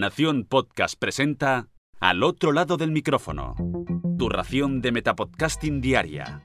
Nación 0.00 0.46
Podcast 0.48 0.98
presenta 0.98 1.68
Al 2.00 2.22
otro 2.22 2.52
lado 2.52 2.78
del 2.78 2.90
micrófono. 2.90 3.54
Tu 4.18 4.30
ración 4.30 4.80
de 4.80 4.92
Metapodcasting 4.92 5.82
Diaria. 5.82 6.40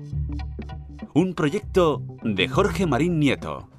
Un 1.13 1.33
proyecto 1.35 2.03
de 2.21 2.49
Jorge 2.49 2.85
Marín 2.85 3.17
Nieto. 3.17 3.69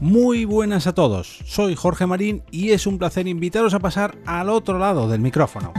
Muy 0.00 0.46
buenas 0.46 0.86
a 0.86 0.94
todos, 0.94 1.40
soy 1.44 1.74
Jorge 1.74 2.06
Marín 2.06 2.42
y 2.50 2.70
es 2.70 2.86
un 2.86 2.96
placer 2.96 3.28
invitaros 3.28 3.74
a 3.74 3.78
pasar 3.78 4.16
al 4.24 4.48
otro 4.48 4.78
lado 4.78 5.06
del 5.06 5.20
micrófono. 5.20 5.74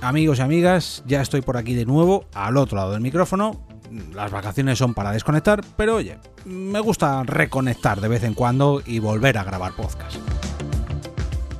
Amigos 0.00 0.38
y 0.38 0.42
amigas, 0.42 1.04
ya 1.06 1.20
estoy 1.20 1.42
por 1.42 1.58
aquí 1.58 1.74
de 1.74 1.84
nuevo, 1.84 2.24
al 2.32 2.56
otro 2.56 2.78
lado 2.78 2.92
del 2.92 3.02
micrófono. 3.02 3.66
Las 4.12 4.32
vacaciones 4.32 4.78
son 4.78 4.94
para 4.94 5.12
desconectar, 5.12 5.60
pero 5.76 5.96
oye, 5.96 6.18
me 6.44 6.80
gusta 6.80 7.22
reconectar 7.22 8.00
de 8.00 8.08
vez 8.08 8.24
en 8.24 8.34
cuando 8.34 8.82
y 8.84 8.98
volver 8.98 9.38
a 9.38 9.44
grabar 9.44 9.72
podcast. 9.76 10.16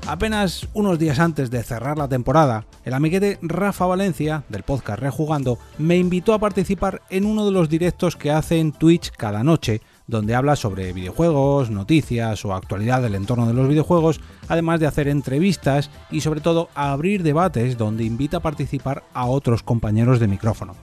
Apenas 0.06 0.68
unos 0.74 0.98
días 0.98 1.18
antes 1.18 1.50
de 1.50 1.62
cerrar 1.62 1.96
la 1.96 2.08
temporada, 2.08 2.66
el 2.84 2.92
amiguete 2.92 3.38
Rafa 3.40 3.86
Valencia, 3.86 4.44
del 4.48 4.62
podcast 4.62 5.00
Rejugando, 5.00 5.58
me 5.78 5.96
invitó 5.96 6.34
a 6.34 6.38
participar 6.38 7.02
en 7.08 7.24
uno 7.24 7.46
de 7.46 7.52
los 7.52 7.68
directos 7.70 8.16
que 8.16 8.30
hace 8.30 8.58
en 8.58 8.72
Twitch 8.72 9.10
cada 9.12 9.42
noche, 9.44 9.80
donde 10.06 10.34
habla 10.34 10.56
sobre 10.56 10.92
videojuegos, 10.92 11.70
noticias 11.70 12.44
o 12.44 12.54
actualidad 12.54 13.02
del 13.02 13.14
entorno 13.14 13.46
de 13.46 13.54
los 13.54 13.68
videojuegos, 13.68 14.20
además 14.48 14.80
de 14.80 14.86
hacer 14.86 15.08
entrevistas 15.08 15.90
y 16.10 16.20
sobre 16.20 16.40
todo 16.40 16.68
abrir 16.74 17.22
debates 17.22 17.78
donde 17.78 18.04
invita 18.04 18.38
a 18.38 18.42
participar 18.42 19.04
a 19.14 19.26
otros 19.26 19.62
compañeros 19.62 20.20
de 20.20 20.28
micrófono. 20.28 20.74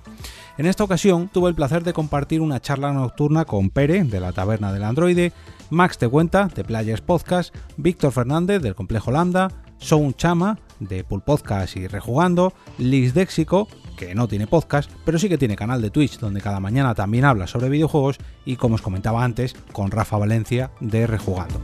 En 0.58 0.66
esta 0.66 0.84
ocasión 0.84 1.30
tuve 1.30 1.50
el 1.50 1.56
placer 1.56 1.84
de 1.84 1.94
compartir 1.94 2.42
una 2.42 2.60
charla 2.60 2.92
nocturna 2.92 3.46
con 3.46 3.70
Pere, 3.70 4.04
de 4.04 4.20
la 4.20 4.34
Taberna 4.34 4.74
del 4.74 4.84
Androide, 4.84 5.32
Max 5.70 5.98
de 5.98 6.10
Cuenta, 6.10 6.50
de 6.54 6.64
Players 6.64 7.02
Podcast, 7.02 7.56
Víctor 7.78 8.12
Fernández, 8.12 8.62
del 8.62 8.76
Complejo 8.76 9.12
Lambda, 9.12 9.50
Sound 9.78 10.16
Chama, 10.18 10.60
de 10.80 11.04
Pool 11.04 11.22
Podcast 11.22 11.78
y 11.78 11.88
Rejugando, 11.88 12.54
Liz 12.78 13.13
Dexico, 13.13 13.68
que 14.07 14.16
no 14.16 14.27
tiene 14.27 14.48
podcast, 14.48 14.90
pero 15.05 15.20
sí 15.20 15.30
que 15.30 15.38
tiene 15.38 15.55
canal 15.55 15.80
de 15.80 15.91
Twitch 15.91 16.18
donde 16.18 16.41
cada 16.41 16.60
mañana 16.60 16.96
también 16.96 17.24
habla 17.24 17.46
sobre 17.46 17.70
videojuegos 17.70 18.18
y 18.46 18.55
como 18.55 18.74
os 18.74 18.82
comentaba 18.82 19.24
antes, 19.24 19.54
con 19.74 19.91
Rafa 19.91 20.18
Valencia 20.18 20.71
de 20.80 21.05
Rejugando. 21.05 21.62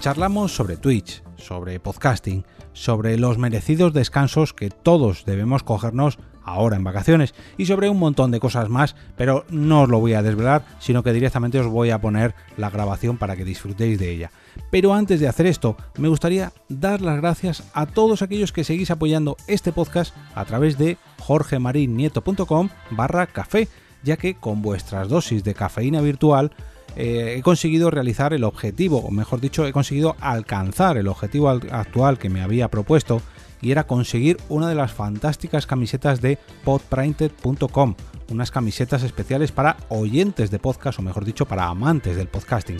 Charlamos 0.00 0.54
sobre 0.56 0.78
Twitch, 0.78 1.22
sobre 1.36 1.78
podcasting, 1.78 2.42
sobre 2.80 3.18
los 3.18 3.36
merecidos 3.36 3.92
descansos 3.92 4.54
que 4.54 4.70
todos 4.70 5.26
debemos 5.26 5.62
cogernos 5.62 6.18
ahora 6.42 6.76
en 6.76 6.84
vacaciones 6.84 7.34
y 7.58 7.66
sobre 7.66 7.90
un 7.90 7.98
montón 7.98 8.30
de 8.30 8.40
cosas 8.40 8.70
más, 8.70 8.96
pero 9.18 9.44
no 9.50 9.82
os 9.82 9.90
lo 9.90 10.00
voy 10.00 10.14
a 10.14 10.22
desvelar, 10.22 10.64
sino 10.78 11.02
que 11.02 11.12
directamente 11.12 11.60
os 11.60 11.66
voy 11.66 11.90
a 11.90 12.00
poner 12.00 12.34
la 12.56 12.70
grabación 12.70 13.18
para 13.18 13.36
que 13.36 13.44
disfrutéis 13.44 13.98
de 13.98 14.10
ella. 14.10 14.30
Pero 14.70 14.94
antes 14.94 15.20
de 15.20 15.28
hacer 15.28 15.44
esto, 15.44 15.76
me 15.98 16.08
gustaría 16.08 16.54
dar 16.70 17.02
las 17.02 17.18
gracias 17.18 17.64
a 17.74 17.84
todos 17.84 18.22
aquellos 18.22 18.50
que 18.50 18.64
seguís 18.64 18.90
apoyando 18.90 19.36
este 19.46 19.72
podcast 19.72 20.16
a 20.34 20.46
través 20.46 20.78
de 20.78 20.96
jorgemarinieto.com 21.18 22.70
barra 22.92 23.26
café, 23.26 23.68
ya 24.02 24.16
que 24.16 24.36
con 24.36 24.62
vuestras 24.62 25.10
dosis 25.10 25.44
de 25.44 25.52
cafeína 25.52 26.00
virtual 26.00 26.50
eh, 26.96 27.34
he 27.38 27.42
conseguido 27.42 27.90
realizar 27.90 28.32
el 28.32 28.44
objetivo, 28.44 28.98
o 28.98 29.10
mejor 29.10 29.40
dicho, 29.40 29.66
he 29.66 29.72
conseguido 29.72 30.16
alcanzar 30.20 30.96
el 30.96 31.08
objetivo 31.08 31.48
actual 31.48 32.18
que 32.18 32.30
me 32.30 32.42
había 32.42 32.68
propuesto 32.68 33.22
y 33.62 33.70
era 33.70 33.86
conseguir 33.86 34.38
una 34.48 34.68
de 34.68 34.74
las 34.74 34.92
fantásticas 34.92 35.66
camisetas 35.66 36.20
de 36.20 36.38
podprinted.com, 36.64 37.94
unas 38.30 38.50
camisetas 38.50 39.02
especiales 39.02 39.52
para 39.52 39.76
oyentes 39.88 40.50
de 40.50 40.58
podcast, 40.58 40.98
o 40.98 41.02
mejor 41.02 41.24
dicho, 41.24 41.46
para 41.46 41.66
amantes 41.66 42.16
del 42.16 42.28
podcasting. 42.28 42.78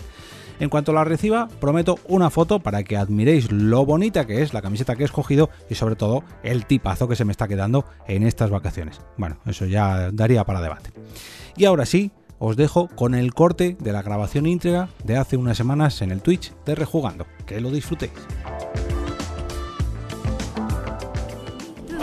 En 0.59 0.69
cuanto 0.69 0.93
la 0.93 1.03
reciba, 1.03 1.47
prometo 1.59 1.97
una 2.07 2.29
foto 2.29 2.59
para 2.59 2.83
que 2.83 2.95
admiréis 2.95 3.51
lo 3.51 3.83
bonita 3.83 4.27
que 4.27 4.43
es 4.43 4.53
la 4.53 4.61
camiseta 4.61 4.95
que 4.95 5.01
he 5.01 5.05
escogido 5.05 5.49
y 5.71 5.75
sobre 5.75 5.95
todo 5.95 6.23
el 6.43 6.67
tipazo 6.67 7.07
que 7.07 7.15
se 7.15 7.25
me 7.25 7.31
está 7.31 7.47
quedando 7.47 7.83
en 8.07 8.21
estas 8.21 8.51
vacaciones. 8.51 9.01
Bueno, 9.17 9.39
eso 9.47 9.65
ya 9.65 10.11
daría 10.11 10.43
para 10.43 10.61
debate. 10.61 10.91
Y 11.57 11.65
ahora 11.65 11.87
sí, 11.87 12.11
os 12.43 12.57
dejo 12.57 12.87
con 12.87 13.13
el 13.13 13.35
corte 13.35 13.77
de 13.79 13.93
la 13.93 14.01
grabación 14.01 14.47
íntegra 14.47 14.89
de 15.03 15.15
hace 15.15 15.37
unas 15.37 15.55
semanas 15.55 16.01
en 16.01 16.11
el 16.11 16.21
Twitch 16.21 16.51
de 16.65 16.73
Rejugando. 16.73 17.27
Que 17.45 17.61
lo 17.61 17.69
disfrutéis. 17.69 18.11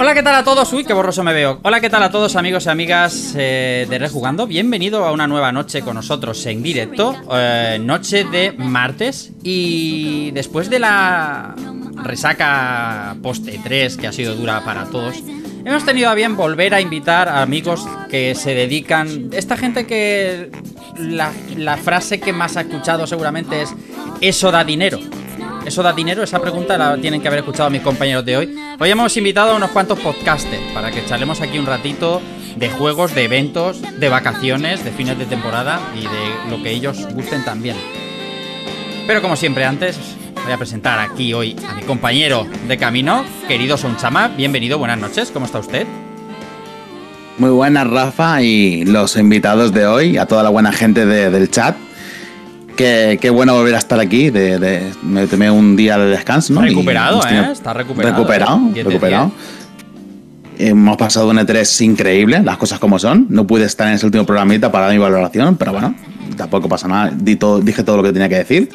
Hola, 0.00 0.14
¿qué 0.14 0.22
tal 0.22 0.36
a 0.36 0.44
todos? 0.44 0.72
Uy, 0.72 0.84
qué 0.84 0.92
borroso 0.92 1.24
me 1.24 1.32
veo. 1.32 1.58
Hola, 1.64 1.80
¿qué 1.80 1.90
tal 1.90 2.04
a 2.04 2.10
todos 2.12 2.36
amigos 2.36 2.66
y 2.66 2.68
amigas 2.68 3.34
eh, 3.36 3.84
de 3.90 3.98
Rejugando? 3.98 4.46
Bienvenido 4.46 5.04
a 5.04 5.10
una 5.10 5.26
nueva 5.26 5.50
noche 5.50 5.82
con 5.82 5.96
nosotros 5.96 6.46
en 6.46 6.62
directo. 6.62 7.16
Eh, 7.32 7.80
noche 7.80 8.22
de 8.22 8.52
martes. 8.52 9.32
Y 9.42 10.30
después 10.30 10.70
de 10.70 10.78
la 10.78 11.52
resaca 11.96 13.16
post 13.20 13.48
3 13.64 13.96
que 13.96 14.06
ha 14.06 14.12
sido 14.12 14.36
dura 14.36 14.64
para 14.64 14.84
todos, 14.84 15.16
hemos 15.64 15.84
tenido 15.84 16.10
a 16.10 16.14
bien 16.14 16.36
volver 16.36 16.74
a 16.74 16.80
invitar 16.80 17.28
a 17.28 17.42
amigos 17.42 17.84
que 18.08 18.36
se 18.36 18.54
dedican... 18.54 19.30
Esta 19.32 19.56
gente 19.56 19.84
que 19.84 20.52
la, 20.96 21.32
la 21.56 21.76
frase 21.76 22.20
que 22.20 22.32
más 22.32 22.56
ha 22.56 22.60
escuchado 22.60 23.08
seguramente 23.08 23.62
es 23.62 23.74
eso 24.20 24.52
da 24.52 24.62
dinero. 24.62 25.00
¿Eso 25.68 25.82
da 25.82 25.92
dinero? 25.92 26.22
Esa 26.22 26.40
pregunta 26.40 26.78
la 26.78 26.96
tienen 26.96 27.20
que 27.20 27.28
haber 27.28 27.40
escuchado 27.40 27.68
mis 27.68 27.82
compañeros 27.82 28.24
de 28.24 28.38
hoy. 28.38 28.58
Hoy 28.78 28.90
hemos 28.90 29.14
invitado 29.18 29.50
a 29.50 29.56
unos 29.56 29.70
cuantos 29.70 29.98
podcasters 29.98 30.62
para 30.72 30.90
que 30.90 31.04
charlemos 31.04 31.42
aquí 31.42 31.58
un 31.58 31.66
ratito 31.66 32.22
de 32.56 32.70
juegos, 32.70 33.14
de 33.14 33.24
eventos, 33.24 33.82
de 34.00 34.08
vacaciones, 34.08 34.82
de 34.82 34.92
fines 34.92 35.18
de 35.18 35.26
temporada 35.26 35.78
y 35.94 36.04
de 36.04 36.50
lo 36.50 36.62
que 36.62 36.70
ellos 36.70 37.06
gusten 37.12 37.44
también. 37.44 37.76
Pero 39.06 39.20
como 39.20 39.36
siempre 39.36 39.66
antes, 39.66 39.98
voy 40.42 40.54
a 40.54 40.56
presentar 40.56 40.98
aquí 41.00 41.34
hoy 41.34 41.54
a 41.68 41.74
mi 41.74 41.82
compañero 41.82 42.46
de 42.66 42.78
camino, 42.78 43.26
querido 43.46 43.76
Sonchama. 43.76 44.28
Bienvenido, 44.28 44.78
buenas 44.78 44.98
noches, 44.98 45.30
¿cómo 45.30 45.44
está 45.44 45.58
usted? 45.58 45.86
Muy 47.36 47.50
buenas, 47.50 47.86
Rafa, 47.86 48.40
y 48.40 48.86
los 48.86 49.16
invitados 49.16 49.74
de 49.74 49.86
hoy, 49.86 50.16
a 50.16 50.24
toda 50.24 50.42
la 50.42 50.48
buena 50.48 50.72
gente 50.72 51.04
de, 51.04 51.28
del 51.28 51.50
chat. 51.50 51.76
Qué, 52.78 53.18
qué, 53.20 53.30
bueno 53.30 53.54
volver 53.54 53.74
a 53.74 53.78
estar 53.78 53.98
aquí. 53.98 54.30
De, 54.30 54.60
de, 54.60 54.92
me 55.02 55.26
tomé 55.26 55.50
un 55.50 55.74
día 55.74 55.98
de 55.98 56.06
descanso, 56.06 56.52
¿no? 56.52 56.62
Recuperado, 56.62 57.20
¿eh? 57.28 57.48
Está 57.50 57.74
recuperado. 57.74 58.14
Recuperado, 58.14 58.60
recuperado. 58.72 59.32
Hemos 60.60 60.96
pasado 60.96 61.28
un 61.28 61.38
E3 61.38 61.84
increíble, 61.84 62.40
las 62.40 62.56
cosas 62.56 62.78
como 62.78 63.00
son. 63.00 63.26
No 63.30 63.48
pude 63.48 63.64
estar 63.64 63.88
en 63.88 63.94
ese 63.94 64.06
último 64.06 64.24
programita 64.24 64.70
para 64.70 64.84
dar 64.86 64.94
mi 64.94 65.00
valoración, 65.00 65.56
pero 65.56 65.72
bueno, 65.72 65.92
tampoco 66.36 66.68
pasa 66.68 66.86
nada. 66.86 67.10
Di 67.12 67.34
todo, 67.34 67.60
dije 67.60 67.82
todo 67.82 67.96
lo 67.96 68.04
que 68.04 68.12
tenía 68.12 68.28
que 68.28 68.36
decir. 68.36 68.68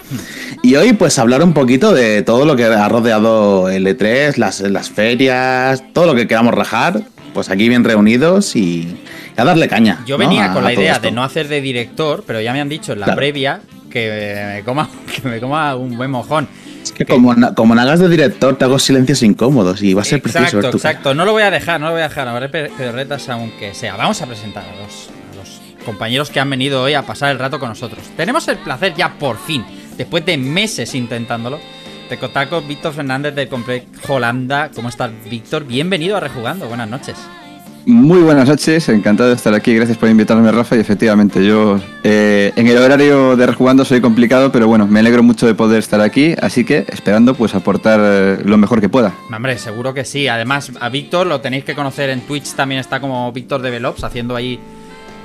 Y 0.62 0.76
hoy, 0.76 0.92
pues, 0.92 1.18
hablar 1.18 1.42
un 1.42 1.54
poquito 1.54 1.94
de 1.94 2.24
todo 2.24 2.44
lo 2.44 2.58
que 2.58 2.66
ha 2.66 2.90
rodeado 2.90 3.70
el 3.70 3.88
E3, 3.88 4.36
las, 4.36 4.60
las 4.60 4.90
ferias, 4.90 5.82
todo 5.94 6.08
lo 6.08 6.16
que 6.16 6.28
queramos 6.28 6.54
rajar. 6.54 7.04
Pues 7.34 7.50
aquí 7.50 7.70
bien 7.70 7.86
reunidos 7.86 8.58
y 8.58 8.98
a 9.38 9.46
darle 9.46 9.70
caña. 9.70 10.04
Yo 10.06 10.18
venía 10.18 10.50
¿no? 10.50 10.56
con 10.56 10.66
la 10.66 10.74
idea 10.74 11.00
de 11.00 11.12
no 11.12 11.24
hacer 11.24 11.48
de 11.48 11.62
director, 11.62 12.26
pero 12.28 12.42
ya 12.42 12.52
me 12.52 12.60
han 12.60 12.70
dicho 12.70 12.92
en 12.92 13.00
la 13.00 13.06
claro. 13.06 13.18
previa 13.18 13.62
que 13.94 14.56
me 14.56 14.64
coma, 14.64 14.90
que 15.22 15.28
me 15.28 15.40
coma 15.40 15.76
un 15.76 15.96
buen 15.96 16.10
mojón. 16.10 16.48
Es 16.82 16.92
que, 16.92 17.06
que 17.06 17.14
como, 17.14 17.34
como 17.54 17.76
no 17.76 17.82
hagas 17.82 18.00
de 18.00 18.10
director, 18.10 18.58
te 18.58 18.66
hago 18.66 18.80
silencios 18.80 19.22
incómodos 19.22 19.82
y 19.84 19.94
va 19.94 20.02
a 20.02 20.06
ser 20.06 20.18
exacto, 20.18 20.40
preciso. 20.40 20.58
Exacto, 20.58 20.78
exacto. 20.78 21.14
No 21.14 21.26
lo 21.26 21.32
voy 21.32 21.44
a 21.44 21.52
dejar, 21.52 21.80
no 21.80 21.88
lo 21.88 21.94
voy 21.94 22.02
a 22.02 22.10
dejar. 22.10 22.28
Habrá 22.28 22.50
pedorretas 22.50 23.30
aunque 23.30 23.74
sea. 23.74 23.96
Vamos 23.96 24.22
a 24.22 24.26
presentar 24.26 24.66
a 24.66 24.82
los, 24.82 25.10
a 25.32 25.36
los 25.36 25.86
compañeros 25.86 26.30
que 26.32 26.40
han 26.40 26.50
venido 26.50 26.82
hoy 26.82 26.96
a 26.96 27.04
pasar 27.04 27.32
el 27.32 27.40
rato 27.40 27.60
con 27.60 27.70
nosotros. 27.70 28.02
Tenemos 28.18 28.48
el 28.48 28.58
placer 28.58 28.96
ya 28.96 29.14
por 29.18 29.38
fin, 29.38 29.64
después 29.96 30.26
de 30.26 30.38
meses 30.38 30.94
intentándolo, 30.96 31.60
de 32.10 32.18
contar 32.18 32.50
con 32.50 32.68
Víctor 32.68 32.94
Fernández 32.94 33.36
del 33.36 33.48
Complejo 33.48 33.86
Holanda. 34.16 34.72
¿Cómo 34.76 34.90
estás, 34.90 35.12
Víctor? 35.30 35.66
Bienvenido 35.66 36.18
a 36.18 36.20
Rejugando. 36.20 36.68
Buenas 36.68 36.90
noches. 36.90 37.16
Muy 37.86 38.22
buenas 38.22 38.48
noches, 38.48 38.88
encantado 38.88 39.30
de 39.30 39.36
estar 39.36 39.54
aquí, 39.54 39.76
gracias 39.76 39.98
por 39.98 40.08
invitarme 40.08 40.50
Rafa 40.54 40.78
y 40.78 40.80
efectivamente 40.80 41.46
yo 41.46 41.82
eh, 42.04 42.54
en 42.56 42.68
el 42.68 42.78
horario 42.78 43.36
de 43.36 43.46
rejugando 43.46 43.84
soy 43.84 44.00
complicado, 44.00 44.54
pero 44.54 44.70
bueno, 44.70 44.88
me 44.88 45.02
alegro 45.02 45.22
mucho 45.22 45.46
de 45.46 45.54
poder 45.54 45.80
estar 45.80 46.00
aquí, 46.00 46.34
así 46.42 46.64
que 46.64 46.86
esperando 46.88 47.36
pues 47.36 47.56
aportar 47.56 48.00
eh, 48.02 48.38
lo 48.46 48.58
mejor 48.58 48.80
que 48.80 48.88
pueda. 48.88 49.14
Hombre, 49.30 49.58
seguro 49.58 49.94
que 49.94 50.06
sí, 50.06 50.30
además 50.30 50.72
a 50.80 50.88
Víctor 50.88 51.28
lo 51.28 51.42
tenéis 51.42 51.66
que 51.66 51.76
conocer 51.76 52.10
en 52.10 52.22
Twitch, 52.22 52.54
también 52.54 52.80
está 52.80 53.02
como 53.02 53.30
Víctor 53.34 53.62
Develops 53.62 54.06
haciendo 54.06 54.38
ahí 54.38 54.58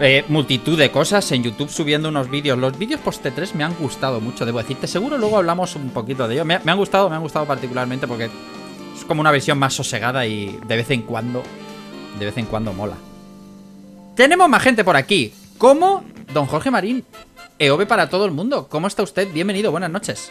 eh, 0.00 0.25
multitud 0.26 0.76
de 0.76 0.90
cosas, 0.90 1.31
en 1.31 1.44
YouTube 1.44 1.70
subiendo 1.70 2.08
unos 2.08 2.28
vídeos, 2.28 2.58
los 2.58 2.76
vídeos 2.76 3.00
post 3.00 3.25
3 3.25 3.54
me 3.54 3.62
han 3.62 3.75
gustado 3.75 4.20
mucho, 4.20 4.44
debo 4.44 4.58
decirte, 4.58 4.88
seguro 4.88 5.16
luego 5.16 5.38
hablamos 5.38 5.76
un 5.76 5.90
poquito 5.90 6.26
de 6.26 6.34
ello, 6.34 6.44
me, 6.44 6.58
me 6.58 6.72
han 6.72 6.78
gustado, 6.78 7.08
me 7.08 7.14
han 7.14 7.22
gustado 7.22 7.46
particularmente 7.46 8.08
porque 8.08 8.25
es 8.25 9.04
como 9.04 9.20
una 9.20 9.31
visión 9.31 9.58
más 9.61 9.75
sosegada 9.75 10.26
y 10.26 10.58
de 10.66 10.76
vez 10.76 10.90
en 10.90 11.02
cuando 11.02 11.44
de 12.19 12.26
vez 12.26 12.37
en 12.37 12.47
cuando 12.47 12.73
mola. 12.73 12.94
Tenemos 14.15 14.49
más 14.49 14.62
gente 14.62 14.85
por 14.85 14.97
aquí, 14.97 15.32
como 15.59 16.03
don 16.32 16.47
Jorge 16.47 16.70
Marín, 16.70 17.05
EOB 17.59 17.87
para 17.87 18.09
todo 18.09 18.25
el 18.25 18.32
mundo. 18.32 18.67
¿Cómo 18.69 18.87
está 18.87 19.03
usted? 19.03 19.29
Bienvenido, 19.32 19.70
buenas 19.70 19.91
noches. 19.91 20.31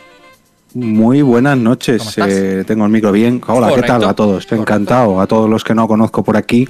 Muy 0.74 1.22
buenas 1.22 1.58
noches, 1.58 2.18
eh, 2.18 2.64
tengo 2.68 2.86
el 2.86 2.92
micro 2.92 3.12
bien. 3.12 3.42
Hola, 3.48 3.70
Correcto. 3.70 3.82
¿qué 3.82 3.88
tal 3.88 4.04
a 4.04 4.14
todos? 4.14 4.46
Correcto. 4.46 4.56
Encantado 4.56 5.22
a 5.22 5.28
todos 5.28 5.50
los 5.50 5.64
que 5.64 5.74
no 5.74 5.88
conozco 5.88 6.24
por 6.24 6.36
aquí 6.36 6.68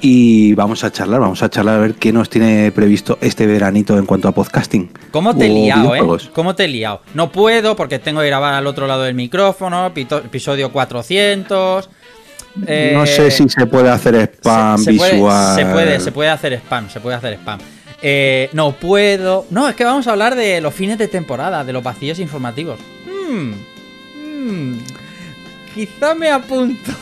y 0.00 0.54
vamos 0.54 0.84
a 0.84 0.90
charlar, 0.92 1.20
vamos 1.20 1.42
a 1.42 1.48
charlar 1.48 1.76
a 1.76 1.78
ver 1.78 1.94
qué 1.94 2.12
nos 2.12 2.28
tiene 2.28 2.70
previsto 2.72 3.18
este 3.20 3.46
veranito 3.46 3.96
en 3.96 4.06
cuanto 4.06 4.28
a 4.28 4.32
podcasting. 4.32 4.90
¿Cómo 5.10 5.36
te 5.36 5.46
he 5.46 5.48
liado, 5.48 5.94
eh? 5.94 6.02
¿Cómo 6.32 6.54
te 6.54 6.64
he 6.64 6.68
liado? 6.68 7.00
No 7.14 7.32
puedo 7.32 7.76
porque 7.76 7.98
tengo 7.98 8.20
que 8.20 8.26
grabar 8.26 8.54
al 8.54 8.66
otro 8.66 8.86
lado 8.86 9.02
del 9.02 9.14
micrófono, 9.14 9.86
episodio 9.94 10.72
400. 10.72 11.88
Eh, 12.66 12.92
no 12.94 13.06
sé 13.06 13.30
si 13.30 13.48
se 13.48 13.66
puede 13.66 13.90
hacer 13.90 14.14
spam 14.34 14.78
se, 14.78 14.92
se 14.92 14.96
puede- 14.98 15.12
visual. 15.12 15.56
se 15.56 15.66
puede, 15.66 16.00
se 16.00 16.12
puede 16.12 16.30
hacer 16.30 16.52
spam, 16.54 16.88
se 16.90 17.00
puede 17.00 17.16
hacer 17.16 17.34
spam. 17.34 17.58
Eh, 18.00 18.48
no 18.52 18.72
puedo. 18.72 19.46
No, 19.50 19.68
es 19.68 19.74
que 19.74 19.84
vamos 19.84 20.06
a 20.06 20.12
hablar 20.12 20.34
de 20.36 20.60
los 20.60 20.72
fines 20.74 20.98
de 20.98 21.08
temporada, 21.08 21.64
de 21.64 21.72
los 21.72 21.82
vacíos 21.82 22.18
informativos. 22.20 22.78
Hmm, 23.06 23.52
hmm, 24.16 24.78
quizá 25.74 26.14
me 26.14 26.30
apunto. 26.30 26.92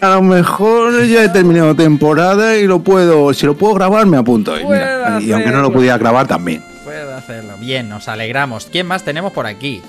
A 0.00 0.16
lo 0.16 0.22
mejor 0.22 1.04
ya 1.06 1.22
he 1.22 1.28
terminado 1.28 1.76
temporada 1.76 2.56
y 2.56 2.66
lo 2.66 2.80
puedo, 2.80 3.32
si 3.32 3.46
lo 3.46 3.54
puedo 3.56 3.74
grabar 3.74 4.04
me 4.06 4.16
apunto. 4.16 4.58
Y, 4.58 4.64
mira, 4.64 5.20
y 5.20 5.30
aunque 5.30 5.50
no 5.50 5.60
lo 5.62 5.72
pudiera 5.72 5.96
grabar 5.96 6.26
también. 6.26 6.64
Puedo 6.82 7.14
hacerlo. 7.14 7.56
Bien, 7.60 7.88
nos 7.88 8.08
alegramos. 8.08 8.66
¿Quién 8.66 8.86
más 8.88 9.04
tenemos 9.04 9.32
por 9.32 9.46
aquí? 9.46 9.80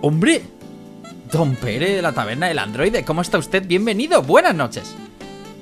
¡Hombre! 0.00 0.42
Don 1.34 1.56
Pere 1.56 1.96
de 1.96 2.00
la 2.00 2.12
taberna 2.12 2.46
del 2.46 2.60
androide. 2.60 3.02
¿Cómo 3.02 3.20
está 3.20 3.38
usted? 3.38 3.66
Bienvenido. 3.66 4.22
Buenas 4.22 4.54
noches. 4.54 4.94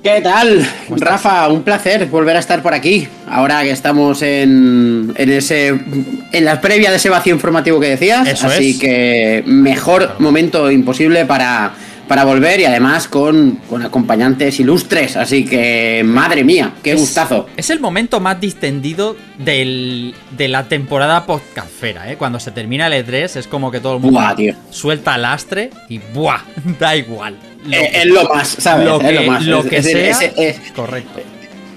¿Qué 0.02 0.20
tal? 0.20 0.68
Rafa, 0.90 1.48
un 1.48 1.62
placer 1.62 2.04
volver 2.10 2.36
a 2.36 2.40
estar 2.40 2.62
por 2.62 2.74
aquí. 2.74 3.08
Ahora 3.26 3.62
que 3.62 3.70
estamos 3.70 4.20
en, 4.20 5.14
en 5.16 5.30
ese 5.30 5.68
en 5.68 6.44
la 6.44 6.60
previa 6.60 6.90
de 6.90 6.96
ese 6.96 7.08
vacío 7.08 7.34
informativo 7.34 7.80
que 7.80 7.88
decías. 7.88 8.28
Eso 8.28 8.48
así 8.48 8.72
es. 8.72 8.78
que 8.80 9.44
mejor 9.46 10.16
momento 10.18 10.70
imposible 10.70 11.24
para, 11.24 11.72
para 12.08 12.24
volver 12.24 12.60
y 12.60 12.64
además 12.64 13.08
con, 13.08 13.60
con 13.70 13.82
acompañantes 13.82 14.58
ilustres. 14.60 15.16
Así 15.16 15.44
que, 15.44 16.02
madre 16.04 16.44
mía, 16.44 16.72
qué 16.82 16.92
Es- 16.92 17.00
gustazo. 17.00 17.46
Es 17.56 17.70
el 17.70 17.80
momento 17.80 18.20
más 18.20 18.40
distendido 18.40 19.16
del- 19.38 20.14
de 20.36 20.48
la 20.48 20.64
temporada 20.68 21.24
podcastfera, 21.26 22.10
¿eh? 22.12 22.16
Cuando 22.16 22.38
se 22.40 22.50
termina 22.50 22.86
el 22.88 23.06
E3 23.06 23.36
es 23.36 23.46
como 23.46 23.70
que 23.70 23.80
todo 23.80 23.94
el 23.96 24.00
mundo 24.00 24.18
Buah, 24.20 24.34
tío. 24.36 24.54
suelta 24.70 25.16
lastre 25.18 25.70
y 25.88 25.98
¡buah! 25.98 26.40
Da 26.78 26.96
igual. 26.96 27.36
Lo 27.64 27.72
Eh, 27.76 27.90
es 27.94 28.06
lo 28.06 28.24
más, 28.28 28.48
¿sabes? 28.48 28.86
lo 28.88 29.00
es 29.00 29.06
que, 29.06 29.12
lo 29.14 29.22
más. 29.30 29.44
lo 29.46 29.60
Es- 29.60 29.66
que 29.66 29.76
es- 29.76 29.84
sea. 29.86 30.10
es- 30.10 30.32
es- 30.36 30.72
correcto. 30.72 31.20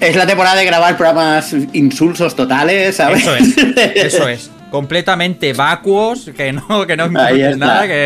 es 0.01 0.15
la 0.15 0.25
temporada 0.27 0.55
de 0.57 0.65
grabar 0.65 0.97
programas 0.97 1.55
insulsos 1.73 2.35
totales, 2.35 2.95
¿sabes? 2.95 3.21
Eso 3.23 3.35
es. 3.35 3.57
Eso 3.95 4.27
es. 4.27 4.51
Completamente 4.71 5.53
vacuos, 5.53 6.29
que 6.35 6.51
no, 6.51 6.85
que 6.85 6.97
no 6.97 7.07
nada, 7.07 7.29
que 7.31 7.55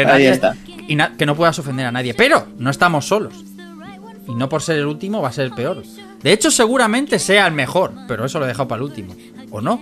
nadie- 0.06 0.30
está. 0.32 0.56
Y 0.90 0.98
que 1.18 1.26
no 1.28 1.36
puedas 1.36 1.58
ofender 1.60 1.86
a 1.86 1.92
nadie. 1.92 2.16
Pero 2.16 2.48
no 2.58 2.72
estamos 2.72 3.06
solos. 3.06 3.46
Y 4.28 4.34
no 4.34 4.50
por 4.50 4.64
ser 4.64 4.80
el 4.80 4.88
último 4.88 5.22
va 5.22 5.30
a 5.30 5.32
ser 5.32 5.46
el 5.46 5.54
peor. 5.54 5.84
De 6.24 6.34
hecho, 6.34 6.50
seguramente 6.50 7.20
sea 7.20 7.46
el 7.46 7.54
mejor, 7.54 7.94
pero 8.08 8.26
eso 8.26 8.40
lo 8.40 8.46
he 8.46 8.48
dejado 8.48 8.68
para 8.68 8.82
el 8.82 8.90
último. 8.90 9.16
¿O 9.52 9.62
no? 9.62 9.80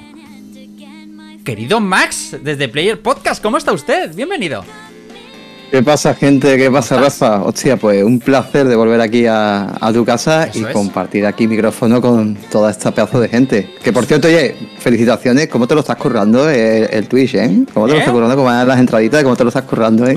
Querido 1.46 1.80
Max, 1.80 2.36
desde 2.44 2.68
Player 2.68 3.02
Podcast, 3.02 3.42
¿cómo 3.42 3.58
está 3.58 3.72
usted? 3.72 4.14
Bienvenido. 4.14 4.66
¿Qué 5.70 5.84
pasa, 5.84 6.16
gente? 6.16 6.56
¿Qué 6.58 6.72
pasa, 6.72 6.98
Rafa? 6.98 7.42
Hostia, 7.44 7.76
pues 7.76 8.02
un 8.02 8.20
placer 8.20 8.68
de 8.68 8.76
volver 8.76 9.02
aquí 9.02 9.26
a, 9.26 9.76
a 9.80 9.92
tu 9.92 10.06
casa 10.06 10.46
Eso 10.46 10.60
y 10.60 10.64
es. 10.64 10.68
compartir 10.70 11.26
aquí 11.26 11.46
micrófono 11.46 12.02
con 12.02 12.36
toda 12.50 12.72
esta 12.72 12.92
pedazo 12.92 13.20
de 13.20 13.28
gente. 13.28 13.76
Que 13.84 13.92
por 13.92 14.06
cierto, 14.06 14.28
oye, 14.30 14.56
felicitaciones, 14.80 15.50
¿cómo 15.50 15.68
te 15.68 15.74
lo 15.76 15.82
estás 15.82 15.98
currando 15.98 16.50
el, 16.50 16.88
el 16.90 17.08
Twitch, 17.10 17.36
eh? 17.36 17.66
¿Cómo 17.74 17.86
te 17.86 17.92
¿Eh? 17.92 17.96
lo 17.96 18.00
estás 18.00 18.14
currando? 18.14 18.36
¿Cómo 18.36 18.48
van 18.48 18.66
las 18.66 18.80
entraditas? 18.80 19.24
¿Cómo 19.24 19.36
te 19.36 19.44
lo 19.44 19.50
estás 19.50 19.64
currando, 19.64 20.08
eh? 20.08 20.16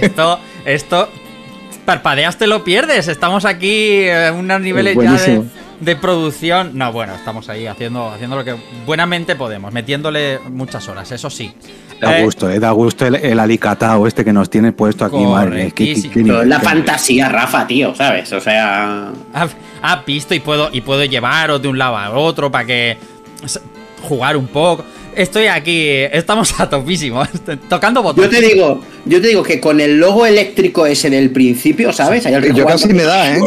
Esto, 0.00 0.38
esto, 0.64 1.08
parpadeas 1.84 2.38
te 2.38 2.46
lo 2.46 2.64
pierdes. 2.64 3.08
Estamos 3.08 3.44
aquí 3.44 4.04
en 4.04 4.34
unos 4.36 4.60
niveles 4.62 4.96
ya 4.96 5.12
de. 5.12 5.42
De 5.80 5.96
producción. 5.96 6.72
No, 6.74 6.92
bueno, 6.92 7.14
estamos 7.14 7.48
ahí 7.48 7.66
haciendo, 7.66 8.08
haciendo 8.10 8.36
lo 8.36 8.44
que 8.44 8.56
buenamente 8.86 9.36
podemos, 9.36 9.72
metiéndole 9.72 10.38
muchas 10.50 10.88
horas, 10.88 11.10
eso 11.12 11.30
sí. 11.30 11.52
Da 12.00 12.18
Eh, 12.18 12.24
gusto, 12.24 12.48
eh, 12.50 12.60
da 12.60 12.70
gusto 12.70 13.06
el, 13.06 13.16
el 13.16 13.38
alicatao 13.40 14.06
este 14.06 14.24
que 14.24 14.32
nos 14.32 14.48
tiene 14.50 14.72
puesto 14.72 15.04
aquí, 15.04 15.16
madre 15.24 15.72
qué- 15.72 15.94
qué- 15.94 16.10
qué 16.10 16.22
la 16.22 16.58
qué- 16.60 16.64
fantasía, 16.66 17.28
Rafa, 17.28 17.66
tío, 17.66 17.94
¿sabes? 17.94 18.32
O 18.32 18.40
sea. 18.40 19.10
ha, 19.34 19.48
ha 19.82 19.96
visto 20.06 20.34
y 20.34 20.40
puedo, 20.40 20.68
y 20.72 20.80
puedo 20.80 21.04
llevaros 21.04 21.60
de 21.60 21.68
un 21.68 21.78
lado 21.78 21.96
a 21.96 22.10
otro 22.10 22.50
para 22.52 22.64
que 22.66 22.96
jugar 24.02 24.36
un 24.36 24.46
poco. 24.46 24.84
Estoy 25.18 25.46
aquí, 25.48 25.88
estamos 26.12 26.60
a 26.60 26.70
topísimo, 26.70 27.24
tocando 27.68 27.98
Yo 28.00 28.04
botones. 28.04 28.30
te 28.30 28.40
digo, 28.40 28.80
yo 29.04 29.20
te 29.20 29.26
digo 29.26 29.42
que 29.42 29.58
con 29.58 29.80
el 29.80 29.98
logo 29.98 30.24
eléctrico 30.24 30.86
ese 30.86 31.10
del 31.10 31.30
principio, 31.30 31.92
¿sabes? 31.92 32.24
Ahí 32.24 32.34
al 32.34 32.54
Yo 32.54 32.64
casi 32.64 32.86
me 32.94 33.02
da, 33.02 33.34
¿eh? 33.36 33.40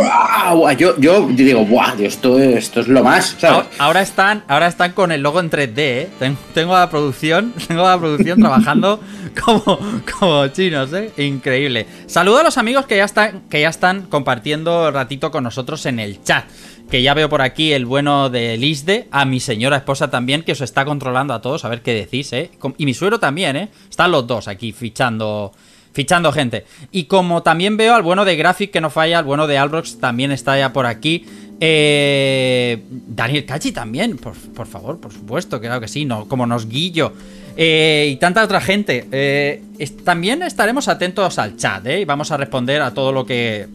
Yo, 0.77 0.97
yo 0.99 1.27
digo, 1.29 1.63
¡buah! 1.65 1.95
tío, 1.95 2.07
Esto, 2.07 2.37
esto 2.37 2.81
es 2.81 2.89
lo 2.89 3.01
más, 3.05 3.37
¿sabes? 3.39 3.67
Ahora, 3.77 4.01
están, 4.01 4.43
ahora 4.49 4.67
están 4.67 4.91
con 4.91 5.13
el 5.13 5.21
logo 5.21 5.39
en 5.39 5.49
3D, 5.49 5.73
¿eh? 5.77 6.09
Ten- 6.19 6.37
Tengo 6.53 6.75
a 6.75 6.81
la 6.81 6.89
producción, 6.89 7.53
tengo 7.69 7.87
a 7.87 7.91
la 7.95 7.99
producción 7.99 8.37
trabajando 8.41 8.99
como, 9.45 9.79
como 10.19 10.47
chinos, 10.49 10.91
¿eh? 10.91 11.11
Increíble. 11.19 11.85
Saludo 12.05 12.39
a 12.39 12.43
los 12.43 12.57
amigos 12.57 12.85
que 12.85 12.97
ya 12.97 13.05
están, 13.05 13.43
que 13.49 13.61
ya 13.61 13.69
están 13.69 14.07
compartiendo 14.07 14.91
ratito 14.91 15.31
con 15.31 15.45
nosotros 15.45 15.85
en 15.85 15.99
el 16.01 16.21
chat. 16.21 16.43
Que 16.91 17.01
ya 17.01 17.13
veo 17.13 17.29
por 17.29 17.41
aquí 17.41 17.71
el 17.71 17.85
bueno 17.85 18.29
de 18.29 18.57
Lisde, 18.57 19.07
a 19.11 19.23
mi 19.23 19.39
señora 19.39 19.77
esposa 19.77 20.11
también, 20.11 20.43
que 20.43 20.51
os 20.51 20.59
está 20.59 20.83
controlando 20.83 21.33
a 21.33 21.41
todos, 21.41 21.63
a 21.63 21.69
ver 21.69 21.81
qué 21.81 21.93
decís, 21.93 22.33
¿eh? 22.33 22.51
Y 22.77 22.85
mi 22.85 22.93
suegro 22.93 23.17
también, 23.17 23.55
¿eh? 23.55 23.69
Están 23.89 24.11
los 24.11 24.27
dos 24.27 24.49
aquí 24.49 24.73
fichando. 24.73 25.53
Fichando 25.93 26.31
gente. 26.33 26.65
Y 26.91 27.05
como 27.05 27.43
también 27.43 27.77
veo 27.77 27.95
al 27.95 28.01
bueno 28.01 28.25
de 28.25 28.35
Graphic 28.35 28.71
que 28.71 28.81
no 28.81 28.89
falla, 28.89 29.19
al 29.19 29.25
bueno 29.25 29.47
de 29.47 29.57
Albrox 29.57 29.99
también 29.99 30.31
está 30.33 30.57
ya 30.57 30.73
por 30.73 30.85
aquí. 30.85 31.25
Eh, 31.61 32.81
Daniel 32.89 33.45
Cachi 33.45 33.71
también, 33.71 34.17
por, 34.17 34.33
por 34.33 34.67
favor, 34.67 34.99
por 34.99 35.13
supuesto, 35.13 35.61
claro 35.61 35.79
que 35.79 35.87
sí, 35.87 36.03
no, 36.03 36.27
como 36.27 36.45
nos 36.45 36.67
guillo. 36.67 37.13
Eh, 37.55 38.09
y 38.11 38.17
tanta 38.17 38.43
otra 38.43 38.59
gente. 38.59 39.07
Eh, 39.11 39.61
también 40.03 40.43
estaremos 40.43 40.87
atentos 40.89 41.39
al 41.39 41.55
chat, 41.55 41.85
¿eh? 41.87 42.01
Y 42.01 42.05
vamos 42.05 42.31
a 42.31 42.37
responder 42.37 42.81
a 42.81 42.93
todo 42.93 43.13
lo 43.13 43.25
que. 43.25 43.67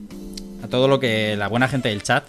A 0.63 0.69
todo 0.69 0.89
lo 0.89 0.99
que 1.01 1.37
la 1.37 1.49
buena 1.49 1.69
gente 1.69 1.91
del 1.91 2.03
chat, 2.03 2.25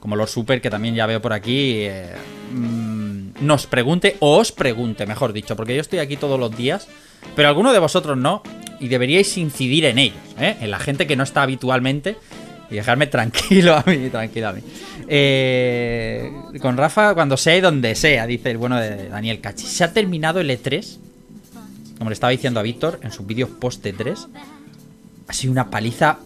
como 0.00 0.16
los 0.16 0.30
super 0.30 0.60
que 0.60 0.70
también 0.70 0.94
ya 0.94 1.06
veo 1.06 1.20
por 1.20 1.32
aquí, 1.32 1.82
eh, 1.82 2.12
mm, 2.52 3.44
nos 3.46 3.66
pregunte, 3.66 4.16
o 4.20 4.38
os 4.38 4.52
pregunte, 4.52 5.06
mejor 5.06 5.32
dicho, 5.32 5.56
porque 5.56 5.74
yo 5.74 5.80
estoy 5.80 5.98
aquí 5.98 6.16
todos 6.16 6.38
los 6.38 6.56
días, 6.56 6.88
pero 7.34 7.48
alguno 7.48 7.72
de 7.72 7.78
vosotros 7.78 8.16
no, 8.16 8.42
y 8.80 8.88
deberíais 8.88 9.36
incidir 9.38 9.84
en 9.84 9.98
ellos, 9.98 10.18
¿eh? 10.38 10.56
En 10.60 10.70
la 10.70 10.78
gente 10.78 11.06
que 11.06 11.16
no 11.16 11.24
está 11.24 11.42
habitualmente. 11.42 12.16
Y 12.70 12.74
dejarme 12.74 13.06
tranquilo 13.08 13.74
a 13.74 13.82
mí, 13.86 14.10
tranquilo 14.10 14.48
a 14.48 14.52
mí. 14.52 14.60
Eh, 15.08 16.30
con 16.60 16.76
Rafa, 16.76 17.14
cuando 17.14 17.36
sea 17.36 17.56
y 17.56 17.60
donde 17.60 17.94
sea, 17.94 18.26
dice 18.26 18.50
el 18.50 18.58
bueno 18.58 18.76
de 18.78 19.08
Daniel 19.08 19.40
Cachi. 19.40 19.66
Se 19.66 19.84
ha 19.84 19.92
terminado 19.92 20.40
el 20.40 20.50
E3, 20.50 20.98
como 21.96 22.10
le 22.10 22.14
estaba 22.14 22.30
diciendo 22.30 22.60
a 22.60 22.62
Víctor 22.62 23.00
en 23.02 23.10
sus 23.10 23.26
vídeos 23.26 23.50
post 23.50 23.84
E3. 23.84 24.28
Ha 25.28 25.32
sido 25.32 25.52
una 25.52 25.70
paliza 25.70 26.18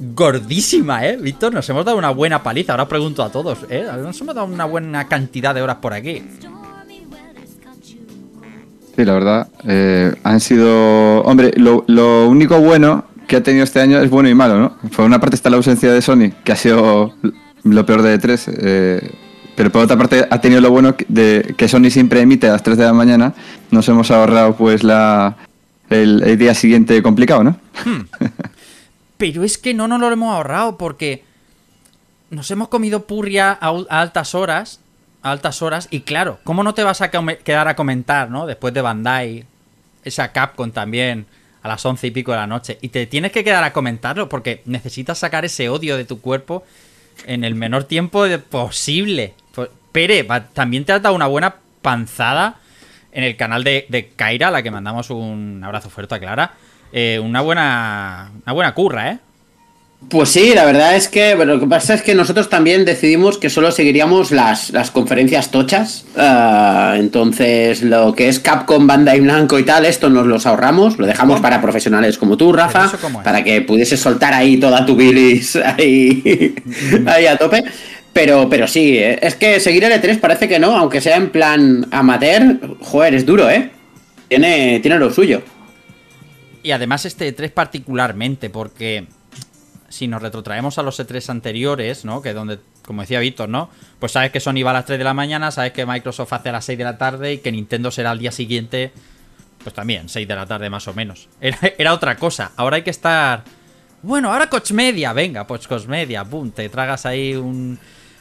gordísima, 0.00 1.06
¿eh? 1.06 1.16
Víctor, 1.16 1.52
nos 1.52 1.68
hemos 1.68 1.84
dado 1.84 1.98
una 1.98 2.10
buena 2.10 2.42
paliza. 2.42 2.72
Ahora 2.72 2.84
os 2.84 2.88
pregunto 2.88 3.22
a 3.22 3.30
todos, 3.30 3.58
¿eh? 3.68 3.84
Nos 4.02 4.20
hemos 4.20 4.34
dado 4.34 4.46
una 4.46 4.64
buena 4.64 5.06
cantidad 5.08 5.54
de 5.54 5.62
horas 5.62 5.76
por 5.76 5.92
aquí. 5.92 6.22
Sí, 8.96 9.04
la 9.04 9.12
verdad. 9.14 9.48
eh, 9.64 10.14
han 10.24 10.40
sido. 10.40 11.22
Hombre, 11.22 11.52
lo, 11.56 11.84
lo 11.86 12.28
único 12.28 12.58
bueno 12.60 13.04
que 13.26 13.36
ha 13.36 13.42
tenido 13.42 13.64
este 13.64 13.80
año 13.80 13.98
es 14.00 14.10
bueno 14.10 14.28
y 14.28 14.34
malo, 14.34 14.58
¿no? 14.58 14.76
Por 14.96 15.04
una 15.04 15.20
parte 15.20 15.36
está 15.36 15.50
la 15.50 15.56
ausencia 15.56 15.92
de 15.92 16.02
Sony, 16.02 16.32
que 16.44 16.52
ha 16.52 16.56
sido 16.56 17.14
lo 17.62 17.86
peor 17.86 18.02
de 18.02 18.18
E3. 18.18 18.54
eh, 18.58 19.10
pero 19.54 19.70
por 19.70 19.82
otra 19.84 19.96
parte 19.96 20.26
ha 20.30 20.40
tenido 20.40 20.60
lo 20.62 20.70
bueno 20.70 20.94
de 21.08 21.54
que 21.56 21.68
Sony 21.68 21.90
siempre 21.90 22.20
emite 22.22 22.48
a 22.48 22.52
las 22.52 22.62
3 22.62 22.78
de 22.78 22.84
la 22.84 22.92
mañana. 22.94 23.34
Nos 23.70 23.88
hemos 23.88 24.10
ahorrado, 24.10 24.56
pues, 24.56 24.82
la. 24.82 25.36
El, 25.90 26.22
el 26.22 26.38
día 26.38 26.54
siguiente 26.54 27.02
complicado, 27.02 27.42
¿no? 27.44 27.56
Pero 29.20 29.44
es 29.44 29.58
que 29.58 29.74
no 29.74 29.86
nos 29.86 30.00
lo 30.00 30.10
hemos 30.10 30.34
ahorrado 30.34 30.78
porque 30.78 31.24
nos 32.30 32.50
hemos 32.50 32.68
comido 32.68 33.06
purria 33.06 33.50
a, 33.60 33.68
altas 33.90 34.34
horas. 34.34 34.80
A 35.22 35.30
altas 35.30 35.60
horas. 35.60 35.88
Y 35.90 36.00
claro, 36.00 36.38
¿cómo 36.42 36.64
no 36.64 36.72
te 36.72 36.82
vas 36.84 37.02
a 37.02 37.10
quedar 37.10 37.68
a 37.68 37.76
comentar, 37.76 38.30
no? 38.30 38.46
Después 38.46 38.72
de 38.72 38.80
Bandai, 38.80 39.44
esa 40.04 40.32
Capcom 40.32 40.70
también, 40.70 41.26
a 41.62 41.68
las 41.68 41.84
once 41.84 42.06
y 42.06 42.12
pico 42.12 42.32
de 42.32 42.38
la 42.38 42.46
noche. 42.46 42.78
Y 42.80 42.88
te 42.88 43.06
tienes 43.06 43.30
que 43.30 43.44
quedar 43.44 43.62
a 43.62 43.74
comentarlo 43.74 44.30
porque 44.30 44.62
necesitas 44.64 45.18
sacar 45.18 45.44
ese 45.44 45.68
odio 45.68 45.98
de 45.98 46.06
tu 46.06 46.22
cuerpo 46.22 46.64
en 47.26 47.44
el 47.44 47.54
menor 47.54 47.84
tiempo 47.84 48.24
posible. 48.48 49.34
Pues, 49.54 49.68
Pere, 49.92 50.26
también 50.54 50.86
te 50.86 50.94
has 50.94 51.02
dado 51.02 51.14
una 51.14 51.26
buena 51.26 51.56
panzada 51.82 52.58
en 53.12 53.24
el 53.24 53.36
canal 53.36 53.64
de, 53.64 53.84
de 53.90 54.08
Kaira, 54.16 54.48
a 54.48 54.50
la 54.50 54.62
que 54.62 54.70
mandamos 54.70 55.10
un 55.10 55.60
abrazo 55.62 55.90
fuerte 55.90 56.14
a 56.14 56.20
Clara. 56.20 56.54
Eh, 56.92 57.20
una 57.22 57.40
buena 57.40 58.30
una 58.44 58.52
buena 58.52 58.74
curra, 58.74 59.12
¿eh? 59.12 59.18
Pues 60.08 60.30
sí, 60.30 60.52
la 60.54 60.64
verdad 60.64 60.96
es 60.96 61.08
que 61.08 61.34
pero 61.36 61.54
lo 61.54 61.60
que 61.60 61.66
pasa 61.66 61.92
es 61.92 62.02
que 62.02 62.14
nosotros 62.14 62.48
también 62.48 62.86
decidimos 62.86 63.36
que 63.36 63.50
solo 63.50 63.70
seguiríamos 63.70 64.32
las, 64.32 64.70
las 64.70 64.90
conferencias 64.90 65.50
tochas. 65.50 66.06
Ah, 66.16 66.94
entonces, 66.96 67.82
lo 67.82 68.14
que 68.14 68.28
es 68.28 68.40
Capcom, 68.40 68.86
Bandai 68.86 69.20
Blanco 69.20 69.58
y 69.58 69.62
tal, 69.62 69.84
esto 69.84 70.08
nos 70.08 70.26
los 70.26 70.46
ahorramos, 70.46 70.98
lo 70.98 71.06
dejamos 71.06 71.34
¿Cómo? 71.36 71.42
para 71.42 71.60
profesionales 71.60 72.16
como 72.16 72.36
tú, 72.38 72.50
¿Pero 72.50 72.64
Rafa, 72.64 72.90
para 73.22 73.44
que 73.44 73.60
pudieses 73.60 74.00
soltar 74.00 74.32
ahí 74.32 74.56
toda 74.56 74.86
tu 74.86 74.96
bilis 74.96 75.56
ahí, 75.56 76.54
ahí 77.06 77.26
a 77.26 77.36
tope. 77.36 77.62
Pero, 78.12 78.48
pero 78.48 78.66
sí, 78.66 78.96
eh, 78.96 79.18
es 79.22 79.34
que 79.36 79.60
seguir 79.60 79.84
el 79.84 79.92
E3 79.92 80.18
parece 80.18 80.48
que 80.48 80.58
no, 80.58 80.76
aunque 80.76 81.00
sea 81.00 81.16
en 81.16 81.30
plan 81.30 81.86
amateur, 81.90 82.58
joder, 82.80 83.14
es 83.14 83.26
duro, 83.26 83.48
¿eh? 83.48 83.70
Tiene, 84.28 84.80
tiene 84.80 84.98
lo 84.98 85.12
suyo. 85.12 85.42
Y 86.62 86.72
además 86.72 87.06
este 87.06 87.34
E3 87.34 87.50
particularmente, 87.52 88.50
porque 88.50 89.06
si 89.90 90.06
nos 90.06 90.22
retrotraemos 90.22 90.78
a 90.78 90.82
los 90.82 90.98
E3 90.98 91.28
anteriores, 91.28 92.04
¿no? 92.04 92.22
Que 92.22 92.32
donde, 92.32 92.60
como 92.86 93.02
decía 93.02 93.20
Víctor, 93.20 93.48
¿no? 93.48 93.68
Pues 93.98 94.12
sabes 94.12 94.30
que 94.30 94.40
Sony 94.40 94.62
va 94.64 94.70
a 94.70 94.74
las 94.74 94.86
3 94.86 94.98
de 94.98 95.04
la 95.04 95.14
mañana, 95.14 95.50
sabes 95.50 95.72
que 95.72 95.84
Microsoft 95.84 96.32
hace 96.32 96.48
a 96.48 96.52
las 96.52 96.64
6 96.64 96.78
de 96.78 96.84
la 96.84 96.96
tarde 96.96 97.34
y 97.34 97.38
que 97.38 97.50
Nintendo 97.50 97.90
será 97.90 98.12
al 98.12 98.18
día 98.18 98.30
siguiente, 98.30 98.92
pues 99.62 99.74
también, 99.74 100.08
6 100.08 100.26
de 100.26 100.34
la 100.34 100.46
tarde 100.46 100.70
más 100.70 100.86
o 100.86 100.94
menos. 100.94 101.28
Era, 101.40 101.92
otra 101.92 102.16
cosa. 102.16 102.52
Ahora 102.56 102.76
hay 102.76 102.82
que 102.82 102.90
estar... 102.90 103.42
Bueno, 104.02 104.32
ahora 104.32 104.48
Coach 104.48 104.72
Media, 104.72 105.12
venga, 105.12 105.46
pues 105.46 105.66
Coach 105.66 105.86
Media, 105.86 106.24
pum, 106.24 106.50
te 106.50 106.68
tragas 106.68 107.04
ahí 107.04 107.34
un... 107.34 107.78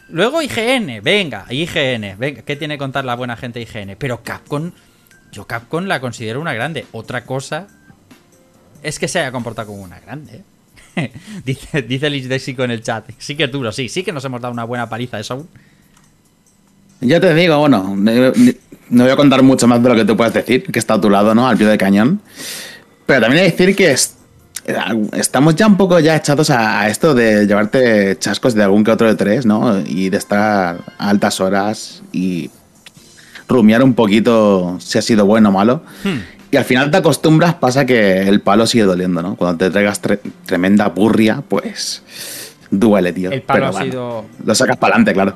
Luego 0.09 0.41
IGN, 0.41 1.01
venga, 1.03 1.45
IGN, 1.49 2.17
venga, 2.17 2.41
¿qué 2.41 2.55
tiene 2.55 2.73
que 2.73 2.79
contar 2.79 3.05
la 3.05 3.15
buena 3.15 3.37
gente 3.37 3.61
IGN? 3.61 3.95
Pero 3.97 4.23
Capcom, 4.23 4.71
yo 5.31 5.45
Capcom 5.45 5.85
la 5.85 6.01
considero 6.01 6.41
una 6.41 6.53
grande. 6.53 6.87
Otra 6.91 7.25
cosa 7.25 7.67
es 8.83 8.99
que 8.99 9.07
se 9.07 9.19
haya 9.19 9.31
comportado 9.31 9.67
como 9.69 9.83
una 9.83 9.99
grande. 9.99 10.41
¿eh? 10.95 11.11
dice 11.45 11.81
dice 11.81 12.09
Lich 12.09 12.25
Dexico 12.27 12.63
en 12.63 12.71
el 12.71 12.81
chat. 12.81 13.05
Sí 13.17 13.35
que 13.35 13.45
es 13.45 13.51
duro, 13.51 13.71
sí, 13.71 13.89
sí 13.89 14.03
que 14.03 14.11
nos 14.11 14.23
hemos 14.25 14.41
dado 14.41 14.53
una 14.53 14.63
buena 14.63 14.89
paliza 14.89 15.19
eso. 15.19 15.47
Ya 17.01 17.19
te 17.19 17.33
digo, 17.33 17.57
bueno, 17.59 17.95
no 17.95 19.03
voy 19.03 19.11
a 19.11 19.15
contar 19.15 19.41
mucho 19.41 19.67
más 19.67 19.81
de 19.81 19.87
lo 19.89 19.95
que 19.95 20.03
tú 20.03 20.17
puedes 20.17 20.33
decir, 20.33 20.63
que 20.63 20.79
está 20.79 20.95
a 20.95 21.01
tu 21.01 21.09
lado, 21.09 21.33
¿no? 21.33 21.47
Al 21.47 21.57
pie 21.57 21.65
del 21.67 21.77
cañón. 21.77 22.21
Pero 23.05 23.21
también 23.21 23.43
hay 23.45 23.51
que 23.51 23.57
decir 23.57 23.75
que 23.75 23.91
es- 23.91 24.15
estamos 25.13 25.55
ya 25.55 25.65
un 25.65 25.77
poco 25.77 25.99
ya 25.99 26.15
echados 26.17 26.49
a, 26.49 26.81
a 26.81 26.89
esto 26.89 27.15
de 27.15 27.47
llevarte 27.47 28.17
chascos 28.19 28.53
de 28.53 28.63
algún 28.63 28.83
que 28.83 28.91
otro 28.91 29.07
de 29.07 29.15
tres, 29.15 29.45
¿no? 29.45 29.79
Y 29.79 30.09
de 30.09 30.17
estar 30.17 30.81
a 30.97 31.09
altas 31.09 31.39
horas 31.39 32.03
y 32.11 32.51
rumiar 33.47 33.81
un 33.81 33.93
poquito 33.93 34.77
si 34.81 34.97
ha 34.97 35.01
sido 35.01 35.25
bueno 35.25 35.49
o 35.49 35.51
malo. 35.53 35.81
Y 36.51 36.57
al 36.57 36.65
final 36.65 36.89
te 36.89 36.97
acostumbras, 36.97 37.53
pasa 37.55 37.85
que 37.85 38.21
el 38.27 38.41
palo 38.41 38.65
sigue 38.65 38.83
doliendo, 38.83 39.21
¿no? 39.21 39.35
Cuando 39.35 39.57
te 39.57 39.69
traigas 39.69 40.01
tre- 40.01 40.19
tremenda 40.45 40.87
burria, 40.87 41.43
pues 41.47 42.01
duele, 42.71 43.13
tío. 43.13 43.31
El 43.31 43.41
palo 43.43 43.57
Pero 43.59 43.67
ha 43.67 43.71
bueno, 43.71 43.85
sido 43.85 44.25
Lo 44.45 44.55
sacas 44.55 44.77
para 44.77 44.95
adelante, 44.95 45.13
claro. 45.13 45.35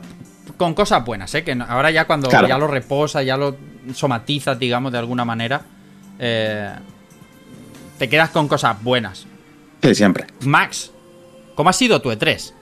con 0.58 0.74
cosas 0.74 1.06
buenas, 1.06 1.34
¿eh? 1.36 1.44
Que 1.44 1.54
no- 1.56 1.66
ahora 1.66 1.92
ya 1.92 2.06
cuando 2.06 2.30
Claro. 2.30 2.48
ya 2.48 2.58
lo 2.58 2.68
reposa, 2.68 3.22
ya 3.22 3.38
lo 3.38 3.56
somatizas, 3.94 4.58
digamos, 4.58 4.92
de 4.92 4.98
alguna 4.98 5.24
manera, 5.26 5.62
eh, 6.20 6.70
te 8.00 8.10
quedas 8.10 8.30
con 8.32 8.48
cosas 8.48 8.82
buenas. 8.82 9.26
Sí, 9.84 9.94
siempre. 9.94 10.26
Max, 10.46 10.92
¿cómo 11.56 11.70
ha 11.70 11.74
sido 11.74 12.02
tu 12.02 12.10
E 12.12 12.18
E3? 12.18 12.54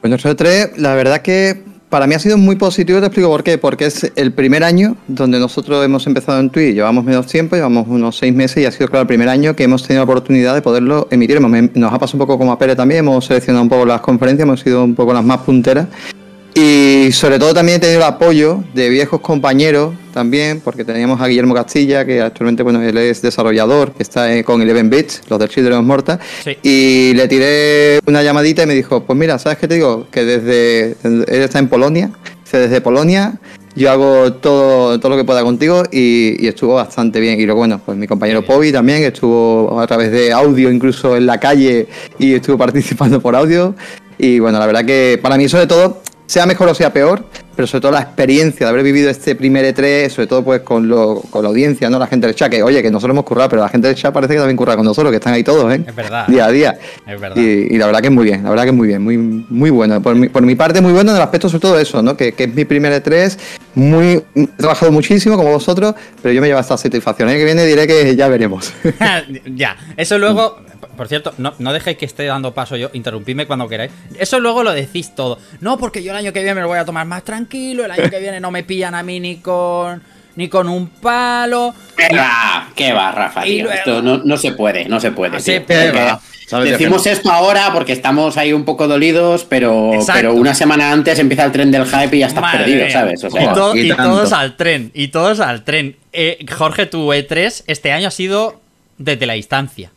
Pues 0.00 0.10
nuestro 0.10 0.30
E3, 0.36 0.76
la 0.76 0.94
verdad 0.94 1.22
que 1.22 1.64
para 1.88 2.06
mí 2.06 2.14
ha 2.14 2.18
sido 2.18 2.36
muy 2.36 2.56
positivo, 2.56 3.00
te 3.00 3.06
explico 3.06 3.28
por 3.28 3.42
qué. 3.42 3.58
Porque 3.58 3.86
es 3.86 4.12
el 4.16 4.32
primer 4.32 4.64
año 4.64 4.96
donde 5.08 5.38
nosotros 5.38 5.84
hemos 5.84 6.06
empezado 6.06 6.40
en 6.40 6.50
Twitch, 6.50 6.74
llevamos 6.74 7.04
menos 7.04 7.26
tiempo, 7.26 7.56
llevamos 7.56 7.86
unos 7.88 8.16
seis 8.16 8.34
meses 8.34 8.62
y 8.62 8.66
ha 8.66 8.72
sido, 8.72 8.88
claro, 8.88 9.02
el 9.02 9.08
primer 9.08 9.28
año 9.28 9.54
que 9.54 9.64
hemos 9.64 9.82
tenido 9.82 10.04
la 10.04 10.10
oportunidad 10.10 10.54
de 10.54 10.62
poderlo 10.62 11.08
emitir. 11.10 11.40
Nos 11.40 11.92
ha 11.92 11.98
pasado 11.98 12.16
un 12.16 12.26
poco 12.26 12.38
como 12.38 12.52
a 12.52 12.58
Pere 12.58 12.76
también, 12.76 13.00
hemos 13.00 13.24
seleccionado 13.26 13.62
un 13.62 13.68
poco 13.68 13.86
las 13.86 14.00
conferencias, 14.00 14.44
hemos 14.44 14.60
sido 14.60 14.84
un 14.84 14.94
poco 14.94 15.12
las 15.12 15.24
más 15.24 15.38
punteras. 15.38 15.88
Y 16.58 17.12
sobre 17.12 17.38
todo 17.38 17.52
también 17.52 17.76
he 17.76 17.80
tenido 17.80 17.98
el 17.98 18.06
apoyo 18.06 18.64
de 18.72 18.88
viejos 18.88 19.20
compañeros 19.20 19.94
también, 20.14 20.62
porque 20.64 20.86
teníamos 20.86 21.20
a 21.20 21.26
Guillermo 21.26 21.52
Castilla, 21.52 22.06
que 22.06 22.22
actualmente 22.22 22.62
bueno, 22.62 22.80
él 22.82 22.96
es 22.96 23.20
desarrollador, 23.20 23.92
que 23.92 24.02
está 24.02 24.42
con 24.42 24.62
Eleven 24.62 24.88
Bits, 24.88 25.20
los 25.28 25.38
del 25.38 25.50
Children 25.50 25.74
of 25.74 25.84
Morta, 25.84 26.18
Sí. 26.42 26.56
y 26.62 27.12
le 27.14 27.28
tiré 27.28 28.00
una 28.06 28.22
llamadita 28.22 28.62
y 28.62 28.66
me 28.66 28.74
dijo, 28.74 29.04
pues 29.04 29.18
mira, 29.18 29.38
¿sabes 29.38 29.58
qué 29.58 29.68
te 29.68 29.74
digo? 29.74 30.06
Que 30.10 30.24
desde, 30.24 30.96
él 31.04 31.24
está 31.28 31.58
en 31.58 31.68
Polonia, 31.68 32.10
desde 32.50 32.80
Polonia 32.80 33.34
yo 33.74 33.90
hago 33.90 34.32
todo, 34.32 34.98
todo 34.98 35.10
lo 35.10 35.16
que 35.18 35.24
pueda 35.24 35.42
contigo 35.42 35.82
y, 35.92 36.42
y 36.42 36.48
estuvo 36.48 36.76
bastante 36.76 37.20
bien. 37.20 37.38
Y 37.38 37.44
luego, 37.44 37.58
bueno, 37.58 37.78
pues 37.84 37.98
mi 37.98 38.06
compañero 38.06 38.42
Pobi 38.42 38.72
también 38.72 39.00
que 39.00 39.08
estuvo 39.08 39.78
a 39.78 39.86
través 39.86 40.10
de 40.10 40.32
audio, 40.32 40.70
incluso 40.70 41.14
en 41.14 41.26
la 41.26 41.38
calle, 41.38 41.86
y 42.18 42.32
estuvo 42.32 42.56
participando 42.66 43.20
por 43.20 43.36
audio. 43.36 43.74
Y 44.16 44.38
bueno, 44.38 44.58
la 44.58 44.64
verdad 44.64 44.86
que 44.86 45.18
para 45.20 45.36
mí, 45.36 45.46
sobre 45.46 45.66
todo, 45.66 46.00
sea 46.26 46.46
mejor 46.46 46.68
o 46.68 46.74
sea 46.74 46.92
peor, 46.92 47.24
pero 47.54 47.66
sobre 47.66 47.80
todo 47.82 47.92
la 47.92 48.00
experiencia 48.00 48.66
de 48.66 48.70
haber 48.70 48.84
vivido 48.84 49.08
este 49.08 49.34
primer 49.34 49.64
E3, 49.74 50.10
sobre 50.10 50.26
todo 50.26 50.44
pues 50.44 50.60
con, 50.60 50.88
lo, 50.88 51.22
con 51.30 51.42
la 51.42 51.48
audiencia, 51.48 51.88
¿no? 51.88 51.98
La 51.98 52.06
gente 52.06 52.26
del 52.26 52.36
chat, 52.36 52.50
que 52.50 52.62
oye, 52.62 52.82
que 52.82 52.90
nosotros 52.90 53.14
hemos 53.14 53.24
currado, 53.24 53.48
pero 53.48 53.62
la 53.62 53.68
gente 53.68 53.88
del 53.88 53.96
chat 53.96 54.12
parece 54.12 54.34
que 54.34 54.38
también 54.38 54.56
curra 54.56 54.76
con 54.76 54.84
nosotros, 54.84 55.10
que 55.10 55.16
están 55.16 55.32
ahí 55.32 55.42
todos, 55.42 55.72
¿eh? 55.72 55.82
Es 55.86 55.94
verdad. 55.94 56.26
Día 56.26 56.44
a 56.44 56.50
día. 56.50 56.78
Es 57.06 57.20
verdad. 57.20 57.36
Y, 57.36 57.74
y 57.74 57.78
la 57.78 57.86
verdad 57.86 58.00
que 58.00 58.08
es 58.08 58.12
muy 58.12 58.24
bien, 58.24 58.42
la 58.42 58.50
verdad 58.50 58.64
que 58.64 58.70
es 58.70 58.76
muy 58.76 58.88
bien, 58.88 59.02
muy, 59.02 59.16
muy 59.16 59.70
bueno. 59.70 60.02
Por 60.02 60.14
mi, 60.14 60.28
por 60.28 60.42
mi 60.42 60.54
parte, 60.54 60.80
muy 60.80 60.92
bueno 60.92 61.10
en 61.12 61.16
el 61.16 61.22
aspecto 61.22 61.48
sobre 61.48 61.60
todo 61.60 61.78
eso, 61.78 62.02
¿no? 62.02 62.16
Que, 62.16 62.32
que 62.32 62.44
es 62.44 62.54
mi 62.54 62.64
primer 62.64 63.02
E3, 63.02 63.38
muy, 63.74 64.22
he 64.34 64.46
trabajado 64.58 64.92
muchísimo 64.92 65.36
como 65.36 65.50
vosotros, 65.50 65.94
pero 66.22 66.34
yo 66.34 66.40
me 66.40 66.48
llevo 66.48 66.60
esta 66.60 66.76
satisfacción. 66.76 67.28
El 67.28 67.38
que 67.38 67.44
viene 67.44 67.64
diré 67.64 67.86
que 67.86 68.16
ya 68.16 68.28
veremos. 68.28 68.72
ya, 69.54 69.76
eso 69.96 70.18
luego. 70.18 70.58
Por 70.96 71.08
cierto, 71.08 71.32
no, 71.38 71.54
no 71.58 71.72
dejéis 71.72 71.96
que 71.98 72.04
esté 72.06 72.24
dando 72.24 72.52
paso 72.54 72.76
yo, 72.76 72.90
interrumpidme 72.92 73.46
cuando 73.46 73.68
queráis. 73.68 73.92
Eso 74.18 74.38
luego 74.40 74.62
lo 74.62 74.72
decís 74.72 75.14
todo. 75.14 75.38
No, 75.60 75.78
porque 75.78 76.02
yo 76.02 76.12
el 76.12 76.16
año 76.18 76.32
que 76.32 76.40
viene 76.40 76.54
me 76.54 76.60
lo 76.62 76.68
voy 76.68 76.78
a 76.78 76.84
tomar 76.84 77.06
más 77.06 77.22
tranquilo, 77.24 77.84
el 77.84 77.90
año 77.90 78.08
que 78.10 78.18
viene 78.20 78.40
no 78.40 78.50
me 78.50 78.62
pillan 78.62 78.94
a 78.94 79.02
mí 79.02 79.20
ni 79.20 79.36
con. 79.36 80.02
ni 80.36 80.48
con 80.48 80.68
un 80.68 80.88
palo. 80.88 81.74
¿Qué 81.96 82.14
va? 82.16 82.68
¿Qué 82.74 82.92
va, 82.92 83.10
Rafa? 83.12 83.42
Tío? 83.42 83.64
luego- 83.64 83.78
Esto 83.78 84.02
no, 84.02 84.18
no 84.18 84.36
se 84.36 84.52
puede, 84.52 84.86
no 84.86 85.00
se 85.00 85.10
puede. 85.12 85.36
Ah, 85.38 85.40
sí, 85.40 85.52
tío. 85.52 85.64
pero- 85.66 86.20
Decimos 86.62 87.04
no. 87.04 87.10
esto 87.12 87.32
ahora 87.32 87.72
porque 87.72 87.92
estamos 87.92 88.36
ahí 88.36 88.52
un 88.52 88.64
poco 88.64 88.86
dolidos, 88.86 89.44
pero, 89.48 89.94
Exacto. 89.94 90.12
pero 90.20 90.34
una 90.34 90.54
semana 90.54 90.92
antes 90.92 91.18
empieza 91.18 91.44
el 91.44 91.50
tren 91.50 91.72
del 91.72 91.86
hype 91.86 92.14
y 92.16 92.20
ya 92.20 92.26
estás 92.28 92.40
Madre 92.42 92.58
perdido, 92.60 92.84
mía. 92.84 92.92
¿sabes? 92.92 93.24
O 93.24 93.26
y, 93.26 93.30
sea, 93.32 93.52
to- 93.52 93.74
y 93.76 93.80
y 93.80 93.88
tanto. 93.88 94.02
todos 94.04 94.32
al 94.32 94.56
tren, 94.56 94.92
y 94.94 95.08
todos 95.08 95.40
al 95.40 95.64
tren. 95.64 95.96
Eh, 96.12 96.46
Jorge, 96.56 96.86
tu 96.86 97.08
E3 97.12 97.64
este 97.66 97.90
año 97.90 98.06
ha 98.06 98.10
sido 98.12 98.60
desde 98.98 99.26
la 99.26 99.32
distancia. 99.32 99.90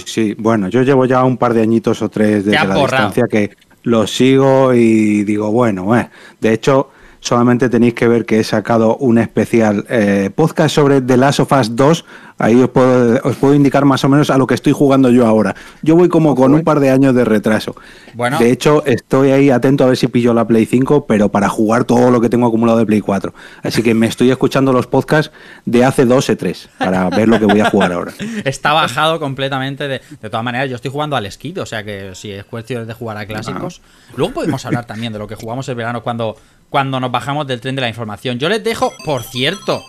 Sí, 0.00 0.04
sí, 0.06 0.34
bueno, 0.38 0.68
yo 0.68 0.82
llevo 0.82 1.04
ya 1.06 1.24
un 1.24 1.36
par 1.36 1.54
de 1.54 1.62
añitos 1.62 2.02
o 2.02 2.08
tres 2.08 2.44
desde 2.44 2.52
la 2.66 2.74
borrado. 2.74 2.80
distancia 3.06 3.24
que 3.30 3.50
lo 3.84 4.06
sigo 4.06 4.72
y 4.74 5.24
digo, 5.24 5.50
bueno, 5.50 5.96
eh. 5.96 6.08
de 6.40 6.52
hecho, 6.52 6.90
solamente 7.24 7.70
tenéis 7.70 7.94
que 7.94 8.06
ver 8.06 8.26
que 8.26 8.40
he 8.40 8.44
sacado 8.44 8.96
un 8.96 9.16
especial 9.16 9.86
eh, 9.88 10.30
podcast 10.34 10.74
sobre 10.74 11.00
The 11.00 11.16
Last 11.16 11.40
of 11.40 11.52
Us 11.52 11.74
2. 11.74 12.04
Ahí 12.36 12.60
os 12.60 12.68
puedo, 12.68 13.20
os 13.22 13.36
puedo 13.36 13.54
indicar 13.54 13.84
más 13.84 14.04
o 14.04 14.08
menos 14.08 14.28
a 14.28 14.36
lo 14.36 14.46
que 14.46 14.54
estoy 14.54 14.72
jugando 14.72 15.08
yo 15.08 15.26
ahora. 15.26 15.54
Yo 15.82 15.96
voy 15.96 16.08
como 16.08 16.34
con 16.34 16.52
un 16.52 16.64
par 16.64 16.80
de 16.80 16.90
años 16.90 17.14
de 17.14 17.24
retraso. 17.24 17.76
Bueno. 18.12 18.38
De 18.38 18.50
hecho, 18.50 18.84
estoy 18.84 19.30
ahí 19.30 19.50
atento 19.50 19.84
a 19.84 19.86
ver 19.86 19.96
si 19.96 20.08
pillo 20.08 20.34
la 20.34 20.46
Play 20.46 20.66
5, 20.66 21.06
pero 21.06 21.30
para 21.30 21.48
jugar 21.48 21.84
todo 21.84 22.10
lo 22.10 22.20
que 22.20 22.28
tengo 22.28 22.46
acumulado 22.46 22.78
de 22.78 22.84
Play 22.84 23.00
4. 23.00 23.32
Así 23.62 23.82
que 23.82 23.94
me 23.94 24.06
estoy 24.06 24.30
escuchando 24.30 24.72
los 24.72 24.86
podcasts 24.86 25.32
de 25.64 25.84
hace 25.84 26.04
dos 26.04 26.28
o 26.28 26.36
tres 26.36 26.68
para 26.76 27.08
ver 27.08 27.28
lo 27.28 27.38
que 27.38 27.46
voy 27.46 27.60
a 27.60 27.70
jugar 27.70 27.92
ahora. 27.92 28.12
Está 28.44 28.72
bajado 28.72 29.18
completamente. 29.18 29.88
De, 29.88 30.02
de 30.20 30.28
todas 30.28 30.44
maneras, 30.44 30.68
yo 30.68 30.76
estoy 30.76 30.90
jugando 30.90 31.16
al 31.16 31.30
skid, 31.30 31.62
o 31.62 31.66
sea 31.66 31.84
que 31.84 32.14
si 32.14 32.32
es 32.32 32.44
cuestión 32.44 32.86
de 32.86 32.92
jugar 32.92 33.16
a 33.16 33.26
clásicos. 33.26 33.80
Luego 34.16 34.34
podemos 34.34 34.66
hablar 34.66 34.84
también 34.86 35.12
de 35.12 35.18
lo 35.20 35.26
que 35.26 35.36
jugamos 35.36 35.68
el 35.68 35.76
verano 35.76 36.02
cuando, 36.02 36.36
cuando 36.74 36.98
nos 36.98 37.12
bajamos 37.12 37.46
del 37.46 37.60
tren 37.60 37.76
de 37.76 37.82
la 37.82 37.88
información. 37.88 38.36
Yo 38.40 38.48
les 38.48 38.64
dejo, 38.64 38.92
por 39.04 39.22
cierto, 39.22 39.84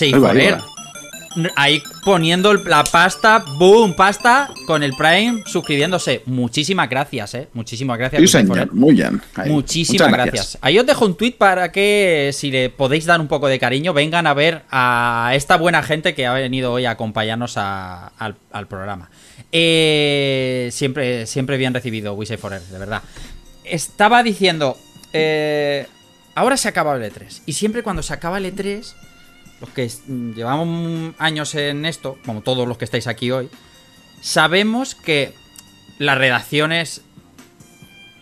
ahí 0.00 0.10
Forer. 0.12 0.58
Ahí 1.54 1.80
poniendo 2.04 2.52
la 2.54 2.82
pasta, 2.82 3.44
boom, 3.56 3.94
pasta 3.94 4.50
con 4.66 4.82
el 4.82 4.94
Prime 4.94 5.44
suscribiéndose. 5.46 6.22
Muchísimas 6.26 6.90
gracias, 6.90 7.34
eh. 7.34 7.48
Muchísimas 7.52 7.96
gracias. 7.98 8.20
Sí, 8.20 8.26
señor. 8.26 8.74
Muy 8.74 8.94
bien. 8.96 9.22
Ahí. 9.36 9.48
Muchísimas 9.48 10.08
Muchas 10.10 10.24
gracias. 10.26 10.58
Ahí 10.60 10.76
os 10.76 10.84
dejo 10.86 11.06
un 11.06 11.14
tweet 11.16 11.36
para 11.38 11.70
que, 11.70 12.32
si 12.34 12.50
le 12.50 12.68
podéis 12.68 13.06
dar 13.06 13.20
un 13.20 13.28
poco 13.28 13.46
de 13.46 13.60
cariño, 13.60 13.92
vengan 13.92 14.26
a 14.26 14.34
ver 14.34 14.62
a 14.72 15.30
esta 15.34 15.56
buena 15.56 15.84
gente 15.84 16.16
que 16.16 16.26
ha 16.26 16.32
venido 16.32 16.72
hoy 16.72 16.84
a 16.86 16.90
acompañarnos 16.90 17.56
a- 17.58 18.08
al, 18.18 18.34
al 18.50 18.66
programa. 18.66 19.08
Eh, 19.52 20.70
siempre, 20.72 21.26
siempre 21.26 21.56
bien 21.58 21.72
recibido, 21.74 22.14
Wisei 22.14 22.38
Forer, 22.38 22.62
de 22.62 22.78
verdad. 22.80 23.02
Estaba 23.62 24.24
diciendo, 24.24 24.76
eh, 25.12 25.86
ahora 26.38 26.56
se 26.56 26.68
acaba 26.68 26.96
el 26.96 27.02
E3. 27.02 27.42
Y 27.46 27.52
siempre 27.54 27.82
cuando 27.82 28.02
se 28.02 28.12
acaba 28.12 28.38
el 28.38 28.46
E3, 28.46 28.94
los 29.60 29.70
que 29.70 29.84
es- 29.84 30.02
llevamos 30.06 31.14
años 31.18 31.54
en 31.54 31.84
esto, 31.84 32.18
como 32.24 32.42
todos 32.42 32.66
los 32.66 32.78
que 32.78 32.84
estáis 32.84 33.06
aquí 33.06 33.30
hoy, 33.30 33.48
sabemos 34.20 34.94
que 34.94 35.34
las 35.98 36.16
redacciones 36.18 37.02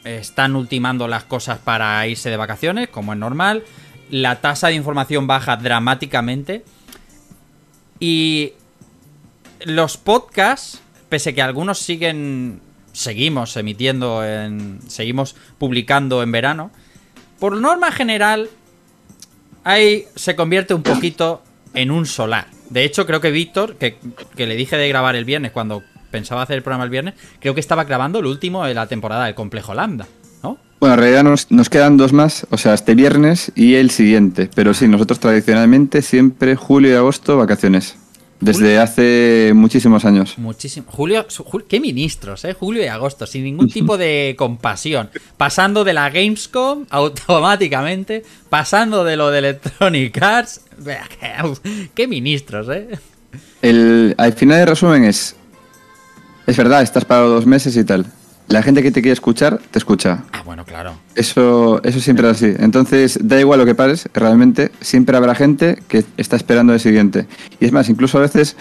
están 0.05 0.55
ultimando 0.57 1.09
las 1.09 1.25
cosas 1.25 1.59
para 1.59 2.07
irse 2.07 2.31
de 2.31 2.37
vacaciones, 2.37 2.89
como 2.89 3.13
es 3.13 3.19
normal. 3.19 3.65
La 4.09 4.41
tasa 4.41 4.69
de 4.69 4.75
información 4.75 5.27
baja 5.27 5.57
dramáticamente. 5.57 6.65
Y 7.99 8.53
los 9.65 9.97
podcasts, 9.97 10.81
pese 11.09 11.35
que 11.35 11.43
algunos 11.43 11.79
siguen, 11.81 12.61
seguimos 12.93 13.57
emitiendo, 13.57 14.25
en, 14.25 14.79
seguimos 14.87 15.35
publicando 15.59 16.23
en 16.23 16.31
verano, 16.33 16.71
por 17.39 17.57
norma 17.57 17.93
general, 17.93 18.49
ahí 19.65 20.05
se 20.15 20.37
convierte 20.37 20.75
un 20.75 20.83
poquito 20.83 21.43
en 21.75 21.91
un 21.91 22.07
solar. 22.07 22.47
De 22.71 22.85
hecho, 22.85 23.07
creo 23.07 23.21
que 23.21 23.31
Víctor, 23.31 23.77
que, 23.77 23.99
que 24.37 24.47
le 24.47 24.57
dije 24.57 24.77
de 24.77 24.89
grabar 24.89 25.17
el 25.17 25.25
viernes 25.25 25.53
cuando 25.53 25.83
pensaba 26.11 26.43
hacer 26.43 26.57
el 26.57 26.63
programa 26.63 26.85
el 26.85 26.91
viernes, 26.91 27.15
creo 27.41 27.55
que 27.55 27.61
estaba 27.61 27.85
grabando 27.85 28.19
el 28.19 28.27
último 28.27 28.65
de 28.65 28.75
la 28.75 28.87
temporada 28.87 29.27
del 29.27 29.35
Complejo 29.35 29.75
Lambda. 29.75 30.07
¿no? 30.43 30.59
Bueno, 30.81 30.95
en 30.95 31.01
realidad 31.01 31.25
nos, 31.25 31.51
nos 31.51 31.69
quedan 31.69 31.97
dos 31.97 32.13
más, 32.13 32.47
o 32.51 32.59
sea, 32.59 32.75
este 32.75 32.95
viernes 32.95 33.53
y 33.55 33.75
el 33.75 33.91
siguiente. 33.91 34.49
Pero 34.55 34.75
sí, 34.75 34.89
nosotros 34.89 35.21
tradicionalmente 35.21 36.03
siempre 36.03 36.57
julio 36.57 36.91
y 36.91 36.95
agosto 36.95 37.37
vacaciones. 37.37 37.97
Desde 38.41 38.79
hace 38.79 39.53
muchísimos 39.55 40.05
años. 40.05 40.37
Muchísimo. 40.37 40.87
Julio, 40.91 41.27
qué 41.69 41.81
ministros, 41.81 42.45
¿eh? 42.45 42.53
Julio 42.53 42.83
y 42.83 42.87
agosto, 42.87 43.27
sin 43.27 43.45
ningún 43.45 43.69
tipo 43.69 43.97
de 43.97 44.35
compasión. 44.39 45.09
Pasando 45.37 45.85
de 45.85 45.95
la 45.95 46.11
Gamescom 46.11 46.85
automáticamente, 46.91 48.25
pasando 48.51 49.05
de 49.05 49.17
lo 49.17 49.31
de 49.31 49.39
Electronic 49.39 50.23
Arts. 50.23 50.61
Qué 51.95 52.07
ministros, 52.07 52.69
¿eh? 52.69 52.99
El, 53.63 54.15
al 54.19 54.33
final 54.35 54.59
de 54.59 54.67
resumen 54.67 55.05
es, 55.05 55.37
es 56.47 56.57
verdad, 56.57 56.83
estás 56.83 57.05
parado 57.05 57.31
dos 57.31 57.47
meses 57.47 57.77
y 57.77 57.85
tal. 57.85 58.07
La 58.49 58.63
gente 58.63 58.83
que 58.83 58.93
te 58.93 59.03
quiere 59.03 59.13
escuchar, 59.13 59.59
te 59.71 59.79
escucha. 59.79 60.23
Ah, 60.33 60.43
bueno, 60.45 60.65
claro. 60.65 60.93
Eso, 61.17 61.83
eso 61.83 62.01
siempre 62.01 62.31
es 62.31 62.37
así. 62.37 62.55
Entonces, 62.59 63.19
da 63.21 63.41
igual 63.41 63.59
lo 63.59 63.67
que 63.67 63.75
pares, 63.75 64.09
realmente 64.15 64.71
siempre 64.81 65.17
habrá 65.17 65.35
gente 65.35 65.83
que 65.89 66.05
está 66.17 66.37
esperando 66.37 66.73
el 66.73 66.79
siguiente. 66.79 67.27
Y 67.59 67.65
es 67.65 67.73
más, 67.73 67.89
incluso 67.89 68.19
a 68.19 68.21
veces 68.21 68.57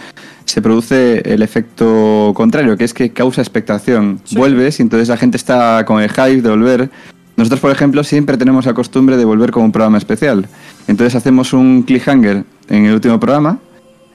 se 0.45 0.61
produce 0.61 1.21
el 1.31 1.43
efecto 1.43 2.33
contrario, 2.35 2.77
que 2.77 2.83
es 2.83 2.95
que 2.95 3.11
causa 3.11 3.41
expectación. 3.41 4.21
Vuelves 4.31 4.79
y 4.79 4.83
entonces 4.83 5.07
la 5.07 5.17
gente 5.17 5.37
está 5.37 5.85
con 5.85 6.01
el 6.01 6.09
hype 6.09 6.41
de 6.41 6.49
volver. 6.49 6.89
Nosotros, 7.37 7.59
por 7.59 7.71
ejemplo, 7.71 8.03
siempre 8.03 8.37
tenemos 8.37 8.65
la 8.65 8.73
costumbre 8.73 9.17
de 9.17 9.25
volver 9.25 9.51
con 9.51 9.63
un 9.63 9.71
programa 9.71 9.99
especial. 9.99 10.47
Entonces 10.87 11.15
hacemos 11.15 11.53
un 11.53 11.83
cliffhanger 11.83 12.43
en 12.69 12.85
el 12.85 12.93
último 12.93 13.19
programa, 13.19 13.59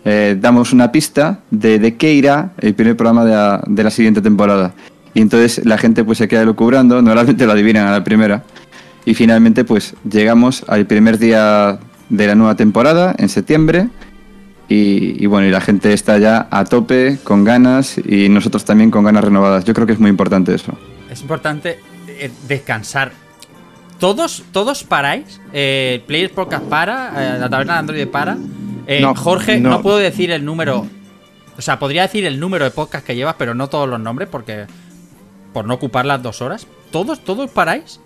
eh, 0.05 0.37
damos 0.41 0.73
una 0.73 0.91
pista 0.91 1.41
de, 1.51 1.79
de 1.79 1.97
qué 1.97 2.15
irá 2.15 2.53
el 2.59 2.75
primer 2.75 2.97
programa 2.97 3.25
de 3.25 3.33
la, 3.33 3.63
de 3.67 3.85
la 3.85 3.91
siguiente 3.91 4.23
temporada. 4.23 4.73
Y 5.15 5.21
entonces 5.23 5.65
la 5.65 5.79
gente 5.79 6.05
pues 6.05 6.19
se 6.19 6.29
queda 6.29 6.45
lucubrando, 6.45 7.03
normalmente 7.03 7.47
lo 7.47 7.53
adivinan 7.53 7.87
a 7.87 7.93
la 7.93 8.05
primera. 8.05 8.45
Y 9.05 9.15
finalmente 9.15 9.65
pues 9.65 9.95
llegamos 10.09 10.65
al 10.69 10.87
primer 10.87 11.19
día 11.19 11.79
de 12.09 12.27
la 12.27 12.35
nueva 12.35 12.55
temporada, 12.55 13.15
en 13.19 13.29
septiembre. 13.29 13.89
Y, 14.69 15.23
y 15.23 15.27
bueno, 15.27 15.49
y 15.49 15.51
la 15.51 15.61
gente 15.61 15.93
está 15.93 16.19
ya 16.19 16.47
a 16.51 16.65
tope, 16.65 17.19
con 17.25 17.43
ganas, 17.43 17.99
y 17.99 18.29
nosotros 18.29 18.65
también 18.65 18.93
con 18.93 19.03
ganas 19.05 19.25
renovadas. 19.25 19.65
Yo 19.65 19.75
creo 19.75 19.87
que 19.87 19.95
es 19.95 19.99
muy 19.99 20.11
importante 20.11 20.55
eso. 20.55 20.79
Es 21.11 21.23
importante 21.23 21.81
eh, 22.07 22.31
descansar. 22.47 23.11
¿Todos, 23.99 24.45
todos 24.53 24.85
paráis? 24.85 25.41
Eh, 25.53 26.03
Players 26.07 26.33
Podcast 26.33 26.65
para, 26.67 27.35
eh, 27.37 27.39
la 27.41 27.51
taberna 27.51 27.73
de 27.75 27.79
Android 27.81 28.07
para. 28.09 28.39
Eh, 28.87 29.01
No, 29.01 29.15
Jorge, 29.15 29.59
no. 29.59 29.71
no. 29.71 29.83
puedo 29.83 29.99
decir 29.99 30.31
el 30.31 30.45
número. 30.45 30.87
O 31.59 31.63
sea, 31.63 31.79
podría 31.79 32.03
decir 32.03 32.25
el 32.25 32.39
número 32.41 32.65
de 32.65 32.71
podcast 32.71 33.05
que 33.05 33.15
llevas, 33.17 33.35
pero 33.39 33.55
no 33.55 33.69
todos 33.69 33.89
los 33.89 33.99
nombres, 34.01 34.29
porque. 34.31 34.67
Por 35.53 35.67
no 35.67 35.75
ocupar 35.75 36.07
las 36.07 36.23
dos 36.23 36.43
horas. 36.43 36.67
¿Todos, 36.91 37.21
todos 37.21 37.51
paráis? 37.51 38.01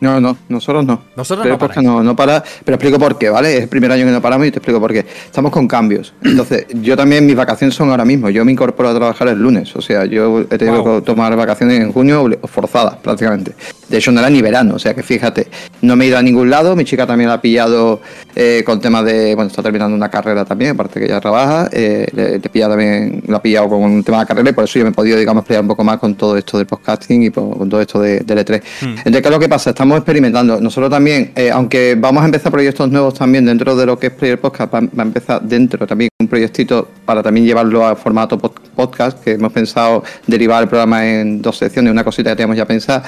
No, 0.00 0.20
no, 0.20 0.36
nosotros 0.48 0.84
no. 0.84 1.02
Vosotros 1.14 1.42
pero 1.44 1.54
no 1.54 1.58
paráis. 1.58 1.82
no, 1.86 2.02
no 2.02 2.16
para, 2.16 2.42
pero 2.64 2.76
explico 2.76 2.98
por 2.98 3.18
qué, 3.18 3.28
¿vale? 3.28 3.56
Es 3.56 3.62
el 3.64 3.68
primer 3.68 3.92
año 3.92 4.06
que 4.06 4.10
no 4.12 4.22
paramos 4.22 4.46
y 4.46 4.50
te 4.50 4.58
explico 4.58 4.80
por 4.80 4.92
qué. 4.92 5.04
Estamos 5.26 5.52
con 5.52 5.68
cambios. 5.68 6.14
Entonces, 6.22 6.66
yo 6.80 6.96
también, 6.96 7.26
mis 7.26 7.36
vacaciones 7.36 7.74
son 7.74 7.90
ahora 7.90 8.04
mismo. 8.04 8.30
Yo 8.30 8.44
me 8.44 8.52
incorporo 8.52 8.88
a 8.88 8.94
trabajar 8.94 9.28
el 9.28 9.38
lunes. 9.38 9.74
O 9.76 9.82
sea, 9.82 10.04
yo 10.06 10.40
he 10.50 10.58
tenido 10.58 10.82
Wow. 10.82 11.00
que 11.00 11.06
tomar 11.06 11.36
vacaciones 11.36 11.80
en 11.80 11.92
junio 11.92 12.28
forzadas, 12.44 12.96
prácticamente. 12.96 13.52
De 13.88 13.98
hecho, 13.98 14.10
no 14.12 14.20
era 14.20 14.30
ni 14.30 14.40
verano. 14.40 14.76
O 14.76 14.78
sea, 14.78 14.94
que 14.94 15.02
fíjate, 15.02 15.48
no 15.82 15.96
me 15.96 16.04
he 16.04 16.08
ido 16.08 16.16
a 16.18 16.22
ningún 16.22 16.48
lado. 16.48 16.74
Mi 16.76 16.84
chica 16.84 17.06
también 17.06 17.28
la 17.28 17.34
ha 17.34 17.40
pillado 17.42 18.00
eh, 18.34 18.62
con 18.64 18.80
temas 18.80 19.04
de. 19.04 19.34
Bueno, 19.34 19.48
está 19.50 19.62
terminando 19.62 19.94
una 19.96 20.08
carrera 20.08 20.44
también, 20.44 20.70
aparte 20.72 20.98
que 21.00 21.06
ella 21.06 21.20
trabaja. 21.20 21.68
eh, 21.72 22.06
le, 22.14 22.38
le 22.38 22.48
pilla 22.48 22.68
también, 22.68 23.22
la 23.26 23.36
ha 23.38 23.42
pillado 23.42 23.68
con 23.68 23.82
un 23.82 24.02
tema 24.04 24.20
de 24.20 24.26
carrera 24.26 24.48
y 24.50 24.52
por 24.52 24.64
eso 24.64 24.78
yo 24.78 24.84
me 24.84 24.90
he 24.90 24.94
podido, 24.94 25.18
digamos, 25.18 25.44
pelear 25.44 25.62
un 25.62 25.68
poco 25.68 25.84
más 25.84 25.98
con 25.98 26.14
todo 26.14 26.36
esto 26.36 26.56
del 26.56 26.66
podcasting 26.66 27.24
y 27.24 27.30
con 27.30 27.68
todo 27.68 27.80
esto 27.80 28.00
de, 28.00 28.20
del 28.20 28.38
E3. 28.38 28.62
Entonces, 28.82 29.22
¿qué 29.22 29.28
es 29.28 29.30
lo 29.30 29.38
que 29.40 29.48
pasa? 29.48 29.70
Estamos 29.70 29.89
experimentando. 29.98 30.60
Nosotros 30.60 30.90
también, 30.90 31.32
eh, 31.34 31.50
aunque 31.50 31.96
vamos 31.98 32.22
a 32.22 32.26
empezar 32.26 32.50
proyectos 32.50 32.90
nuevos 32.90 33.14
también 33.14 33.44
dentro 33.44 33.74
de 33.76 33.86
lo 33.86 33.98
que 33.98 34.08
es 34.08 34.12
Player 34.12 34.40
Podcast, 34.40 34.72
va, 34.72 34.78
a 34.78 35.02
empezar 35.02 35.42
dentro 35.42 35.86
también 35.86 36.10
un 36.20 36.28
proyectito 36.28 36.88
para 37.04 37.22
también 37.22 37.46
llevarlo 37.46 37.86
a 37.86 37.96
formato 37.96 38.38
pod- 38.38 38.60
podcast, 38.74 39.22
que 39.22 39.32
hemos 39.32 39.52
pensado 39.52 40.02
derivar 40.26 40.62
el 40.62 40.68
programa 40.68 41.06
en 41.06 41.42
dos 41.42 41.56
secciones, 41.56 41.92
una 41.92 42.04
cosita 42.04 42.30
que 42.30 42.36
teníamos 42.36 42.56
ya 42.56 42.66
pensada. 42.66 43.02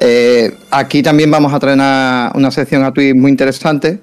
Eh, 0.00 0.54
aquí 0.70 1.02
también 1.02 1.30
vamos 1.30 1.52
a 1.52 1.58
traer 1.58 1.74
una, 1.74 2.30
una 2.34 2.50
sección 2.50 2.84
a 2.84 2.92
Twitch 2.92 3.14
muy 3.14 3.30
interesante. 3.30 4.00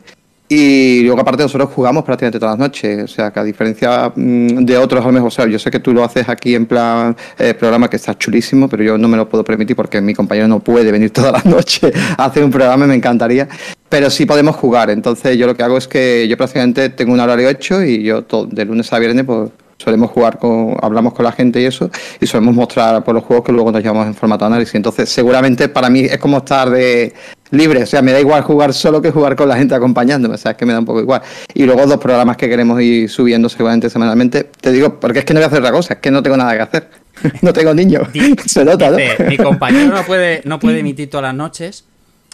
Y 0.47 1.01
luego, 1.03 1.21
aparte, 1.21 1.41
nosotros 1.41 1.71
jugamos 1.73 2.03
prácticamente 2.03 2.39
todas 2.39 2.53
las 2.53 2.59
noches. 2.59 3.03
O 3.03 3.07
sea, 3.07 3.31
que 3.31 3.39
a 3.39 3.43
diferencia 3.43 4.11
mm, 4.15 4.63
de 4.63 4.77
otros, 4.77 5.03
a 5.03 5.09
o 5.23 5.31
sea, 5.31 5.47
yo 5.47 5.57
sé 5.57 5.71
que 5.71 5.79
tú 5.79 5.91
lo 5.91 6.03
haces 6.03 6.29
aquí 6.29 6.53
en 6.53 6.67
plan 6.67 7.15
eh, 7.39 7.55
programa 7.55 7.89
que 7.89 7.95
está 7.95 8.15
chulísimo, 8.17 8.69
pero 8.69 8.83
yo 8.83 8.97
no 8.97 9.07
me 9.07 9.17
lo 9.17 9.27
puedo 9.27 9.43
permitir 9.43 9.75
porque 9.75 9.99
mi 10.01 10.13
compañero 10.13 10.47
no 10.47 10.59
puede 10.59 10.91
venir 10.91 11.09
todas 11.09 11.31
las 11.31 11.45
noches 11.55 11.91
a 12.17 12.25
hacer 12.25 12.43
un 12.43 12.51
programa, 12.51 12.85
me 12.85 12.93
encantaría. 12.95 13.47
Pero 13.89 14.09
sí 14.11 14.25
podemos 14.27 14.55
jugar. 14.55 14.91
Entonces, 14.91 15.35
yo 15.37 15.47
lo 15.47 15.55
que 15.55 15.63
hago 15.63 15.77
es 15.77 15.87
que 15.87 16.27
yo 16.27 16.37
prácticamente 16.37 16.89
tengo 16.89 17.13
un 17.13 17.19
horario 17.19 17.49
hecho 17.49 17.83
y 17.83 18.03
yo 18.03 18.23
to- 18.23 18.45
de 18.45 18.65
lunes 18.65 18.91
a 18.93 18.99
viernes, 18.99 19.25
pues 19.25 19.49
solemos 19.77 20.09
jugar 20.11 20.39
con, 20.39 20.75
hablamos 20.81 21.13
con 21.13 21.25
la 21.25 21.31
gente 21.33 21.59
y 21.61 21.65
eso, 21.65 21.89
y 22.21 22.25
solemos 22.27 22.55
mostrar 22.55 23.03
por 23.03 23.13
los 23.13 23.23
juegos 23.23 23.45
que 23.45 23.51
luego 23.51 23.71
nos 23.71 23.81
llevamos 23.81 24.07
en 24.07 24.13
formato 24.15 24.45
análisis. 24.45 24.73
Entonces, 24.75 25.09
seguramente 25.09 25.67
para 25.69 25.89
mí 25.89 25.99
es 26.01 26.17
como 26.17 26.37
estar 26.37 26.69
de 26.69 27.13
libre, 27.51 27.83
o 27.83 27.85
sea, 27.85 28.01
me 28.01 28.11
da 28.11 28.19
igual 28.19 28.41
jugar 28.43 28.73
solo 28.73 29.01
que 29.01 29.11
jugar 29.11 29.35
con 29.35 29.47
la 29.47 29.57
gente 29.57 29.75
acompañándome, 29.75 30.35
o 30.35 30.37
sea, 30.37 30.51
es 30.51 30.57
que 30.57 30.65
me 30.65 30.73
da 30.73 30.79
un 30.79 30.85
poco 30.85 31.01
igual. 31.01 31.21
Y 31.53 31.63
luego 31.65 31.85
dos 31.85 31.97
programas 31.97 32.37
que 32.37 32.49
queremos 32.49 32.81
ir 32.81 33.09
subiendo 33.09 33.49
seguramente 33.49 33.89
semanalmente, 33.89 34.49
te 34.59 34.71
digo, 34.71 34.99
porque 34.99 35.19
es 35.19 35.25
que 35.25 35.33
no 35.33 35.39
voy 35.39 35.45
a 35.45 35.47
hacer 35.47 35.59
otra 35.59 35.71
cosa, 35.71 35.93
es 35.95 35.99
que 35.99 36.11
no 36.11 36.23
tengo 36.23 36.37
nada 36.37 36.55
que 36.55 36.61
hacer. 36.61 36.89
no 37.41 37.53
tengo 37.53 37.73
niños. 37.73 38.07
Se 38.45 38.65
nota, 38.65 38.89
¿no? 38.89 38.97
Dice, 38.97 39.23
mi 39.25 39.37
compañero 39.37 39.95
no 39.95 40.03
puede, 40.03 40.41
no 40.45 40.59
puede 40.59 40.79
emitir 40.79 41.09
todas 41.09 41.25
las 41.25 41.35
noches. 41.35 41.85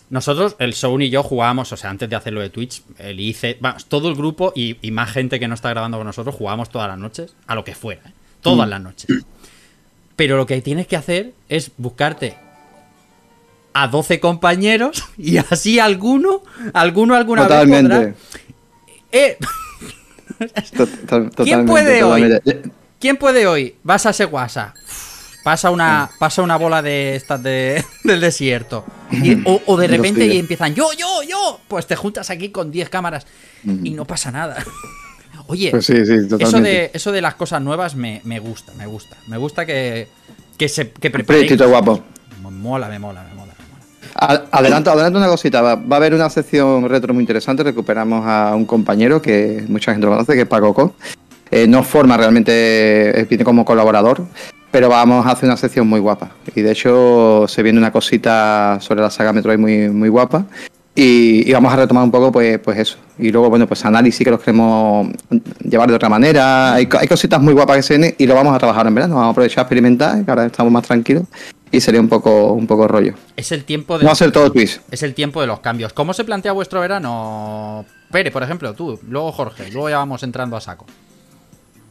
Nosotros, 0.10 0.58
el 0.60 0.74
Soun 0.74 1.02
y 1.02 1.10
yo 1.10 1.24
jugábamos, 1.24 1.71
o 1.71 1.78
sea, 1.78 1.89
antes 1.89 2.10
de 2.10 2.15
hacerlo 2.17 2.41
de 2.41 2.50
Twitch, 2.50 2.84
el 2.97 3.19
ICE, 3.19 3.58
vamos, 3.62 3.86
todo 3.86 4.10
el 4.10 4.15
grupo 4.15 4.52
y, 4.54 4.76
y 4.82 4.91
más 4.91 5.10
gente 5.12 5.39
que 5.39 5.47
no 5.47 5.56
está 5.56 5.69
grabando 5.69 5.97
con 5.97 6.06
nosotros, 6.06 6.36
jugábamos 6.36 6.69
todas 6.69 6.89
las 6.89 6.97
noches, 6.97 7.34
a 7.47 7.56
lo 7.56 7.63
que 7.63 7.76
fuera, 7.76 8.02
¿eh? 8.06 8.12
todas 8.41 8.67
las 8.67 8.82
noches. 8.82 9.24
Pero 10.17 10.36
lo 10.36 10.45
que 10.45 10.62
tienes 10.62 10.88
que 10.88 10.97
hacer 10.97 11.32
es 11.47 11.71
buscarte 11.78 12.36
a 13.74 13.88
12 13.88 14.20
compañeros 14.20 15.04
y 15.18 15.38
así 15.38 15.80
alguno, 15.80 16.44
alguno 16.74 17.16
alguna 17.16 17.48
vez 17.48 17.68
podrá. 17.82 18.14
Eh, 19.12 19.38
To- 20.76 20.88
to- 20.88 20.88
totalmente, 20.88 21.44
¿Quién 21.44 21.66
puede 21.66 22.04
hoy? 22.04 22.40
¿Quién 23.00 23.18
puede 23.18 23.46
hoy? 23.48 23.76
Vas 23.84 24.06
a 24.06 24.10
ese 24.10 24.26
WhatsApp. 24.26 24.76
Pasa 25.44 25.70
una, 25.72 26.10
pasa 26.20 26.42
una 26.42 26.56
bola 26.56 26.82
de 26.82 27.16
estas 27.16 27.42
de, 27.44 27.84
del 28.04 28.20
desierto. 28.22 28.86
Y- 29.12 29.42
o, 29.46 29.62
o 29.68 29.78
de 29.78 29.88
repente 29.88 30.26
y 30.26 30.38
empiezan, 30.40 30.74
yo, 30.74 30.90
yo, 30.98 31.22
yo. 31.24 31.60
Pues 31.68 31.86
te 31.86 31.96
juntas 31.96 32.30
aquí 32.30 32.50
con 32.50 32.72
10 32.72 32.90
cámaras 32.90 33.28
y 33.64 33.92
no 33.92 34.06
pasa 34.06 34.32
nada. 34.32 34.64
Oye, 35.48 35.72
Pues 35.72 35.86
sí, 35.86 36.06
sí, 36.06 36.14
eso, 36.40 36.62
de, 36.62 36.92
eso 36.94 37.12
de 37.12 37.22
las 37.22 37.36
cosas 37.36 37.62
nuevas 37.62 37.96
me, 37.96 38.22
me 38.24 38.40
gusta, 38.40 38.72
me 38.78 38.86
gusta. 38.86 39.18
Me 39.28 39.38
gusta 39.38 39.66
que, 39.66 40.08
que 40.58 40.70
se 40.70 40.92
que 40.92 41.10
guapo. 41.66 42.04
Me 42.42 42.50
mola, 42.50 42.88
me 42.88 43.00
mola, 43.00 43.24
me 43.24 43.34
mola, 43.36 43.41
Adelanto, 44.22 44.92
adelanto 44.92 45.18
una 45.18 45.28
cosita. 45.28 45.62
Va, 45.64 45.72
a 45.72 45.96
haber 45.96 46.14
una 46.14 46.30
sección 46.30 46.88
retro 46.88 47.12
muy 47.12 47.24
interesante. 47.24 47.64
Recuperamos 47.64 48.24
a 48.28 48.56
un 48.56 48.66
compañero 48.66 49.20
que 49.20 49.64
mucha 49.68 49.94
gente 49.94 50.06
lo 50.06 50.12
conoce, 50.12 50.36
que 50.36 50.42
es 50.42 50.48
Paco 50.48 50.76
Co. 50.76 50.94
Eh, 51.50 51.66
no 51.68 51.84
forma 51.84 52.16
realmente, 52.18 53.20
eh, 53.20 53.26
viene 53.28 53.44
como 53.44 53.66
colaborador, 53.66 54.24
pero 54.70 54.90
vamos 54.90 55.26
a 55.26 55.32
hacer 55.32 55.50
una 55.50 55.58
sección 55.58 55.88
muy 55.88 56.00
guapa. 56.00 56.30
Y 56.56 56.62
de 56.62 56.72
hecho, 56.72 57.46
se 57.48 57.64
viene 57.64 57.80
una 57.80 57.92
cosita 57.92 58.78
sobre 58.80 59.02
la 59.02 59.10
saga 59.10 59.34
Metroid 59.34 59.58
muy, 59.58 59.90
muy 59.90 60.10
guapa. 60.10 60.46
Y, 60.94 61.52
vamos 61.52 61.74
a 61.74 61.78
retomar 61.78 62.04
un 62.04 62.12
poco, 62.12 62.32
pues, 62.32 62.60
pues 62.60 62.78
eso. 62.78 62.98
Y 63.18 63.32
luego, 63.32 63.50
bueno, 63.50 63.66
pues 63.66 63.84
análisis 63.86 64.24
que 64.24 64.30
los 64.30 64.40
queremos 64.40 65.08
llevar 65.64 65.90
de 65.90 65.96
otra 65.96 66.10
manera. 66.10 66.76
Hay, 66.76 66.88
hay 67.00 67.08
cositas 67.08 67.42
muy 67.42 67.54
guapas 67.54 67.78
que 67.78 67.84
se 67.84 67.98
vienen 67.98 68.16
y 68.20 68.28
lo 68.28 68.36
vamos 68.36 68.56
a 68.56 68.60
trabajar 68.60 68.86
en 68.86 68.94
verano. 68.94 69.16
Vamos 69.16 69.30
a 69.30 69.32
aprovechar 69.32 69.60
a 69.60 69.64
experimentar, 69.64 70.24
que 70.24 70.30
ahora 70.30 70.46
estamos 70.46 70.72
más 70.72 70.84
tranquilos. 70.84 71.24
Y 71.72 71.80
sería 71.82 72.02
un 72.02 72.10
poco, 72.10 72.52
un 72.54 72.68
poco 72.68 72.88
rollo. 72.88 73.14
Es 73.38 73.52
el 73.52 73.64
tiempo 73.64 73.98
de. 73.98 74.04
No 74.04 74.08
va 74.10 74.14
a 74.14 74.16
ser 74.16 74.32
todo 74.32 74.52
twist. 74.52 74.82
Es 74.92 75.04
el 75.04 75.14
tiempo 75.14 75.40
de 75.42 75.48
los 75.48 75.60
cambios. 75.62 75.94
¿Cómo 75.94 76.14
se 76.14 76.24
plantea 76.26 76.52
vuestro 76.52 76.82
verano? 76.82 77.86
Pere, 78.12 78.30
por 78.32 78.44
ejemplo, 78.44 78.74
tú, 78.74 79.00
luego 79.08 79.32
Jorge, 79.32 79.70
luego 79.72 79.90
ya 79.90 79.98
vamos 79.98 80.22
entrando 80.24 80.58
a 80.58 80.62
saco. 80.62 80.86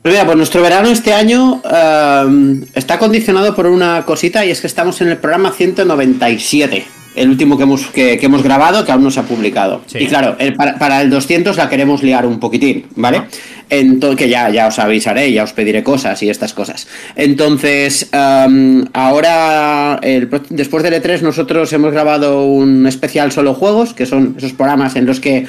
Pues 0.03 0.15
mira, 0.15 0.25
pues 0.25 0.37
nuestro 0.37 0.63
verano 0.63 0.89
este 0.89 1.13
año 1.13 1.61
ehm, 1.65 2.63
está 2.75 2.99
condicionado 2.99 3.55
por 3.55 3.67
una 3.67 4.05
cosita 4.07 4.45
y 4.47 4.51
es 4.51 4.61
que 4.61 4.67
estamos 4.67 5.01
en 5.03 5.09
el 5.09 5.19
programa 5.19 5.51
197, 5.53 6.87
el 7.17 7.29
último 7.29 7.57
que 7.59 7.65
hemos, 7.65 7.87
que, 7.89 8.17
que 8.19 8.27
hemos 8.27 8.43
grabado 8.43 8.85
que 8.85 8.93
aún 8.93 9.03
no 9.03 9.11
se 9.11 9.21
ha 9.21 9.25
publicado. 9.25 9.83
Sí. 9.87 9.99
Y 9.99 10.07
claro, 10.07 10.37
el- 10.39 10.55
para, 10.55 10.79
para 10.79 11.03
el 11.03 11.11
200 11.11 11.55
la 11.57 11.69
queremos 11.69 12.03
liar 12.03 12.25
un 12.27 12.41
poquitín, 12.41 12.87
¿vale? 12.97 13.23
Entonces, 13.71 14.19
que 14.19 14.29
ya, 14.29 14.51
ya 14.51 14.67
os 14.67 14.79
avisaré, 14.79 15.33
ya 15.33 15.45
os 15.45 15.53
pediré 15.53 15.83
cosas 15.83 16.23
y 16.23 16.29
estas 16.29 16.53
cosas. 16.53 16.89
Entonces, 17.17 18.09
ahora, 18.13 19.99
el 20.03 20.29
después 20.51 20.83
del 20.83 20.95
E3, 20.95 21.23
nosotros 21.23 21.73
hemos 21.73 21.93
grabado 21.93 22.45
un 22.45 22.87
especial 22.87 23.33
solo 23.33 23.55
juegos, 23.55 23.95
que 23.95 24.07
son 24.07 24.35
esos 24.37 24.53
programas 24.53 24.97
en 24.97 25.07
los 25.07 25.21
que 25.21 25.47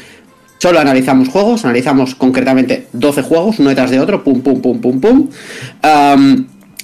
Solo 0.62 0.80
analizamos 0.80 1.28
juegos, 1.28 1.66
analizamos 1.66 2.14
concretamente 2.14 2.86
12 2.94 3.24
juegos, 3.24 3.58
uno 3.58 3.70
detrás 3.70 3.90
de 3.90 4.00
otro, 4.00 4.24
pum, 4.24 4.42
pum, 4.42 4.62
pum, 4.62 4.80
pum, 4.80 5.02
pum. 5.02 5.28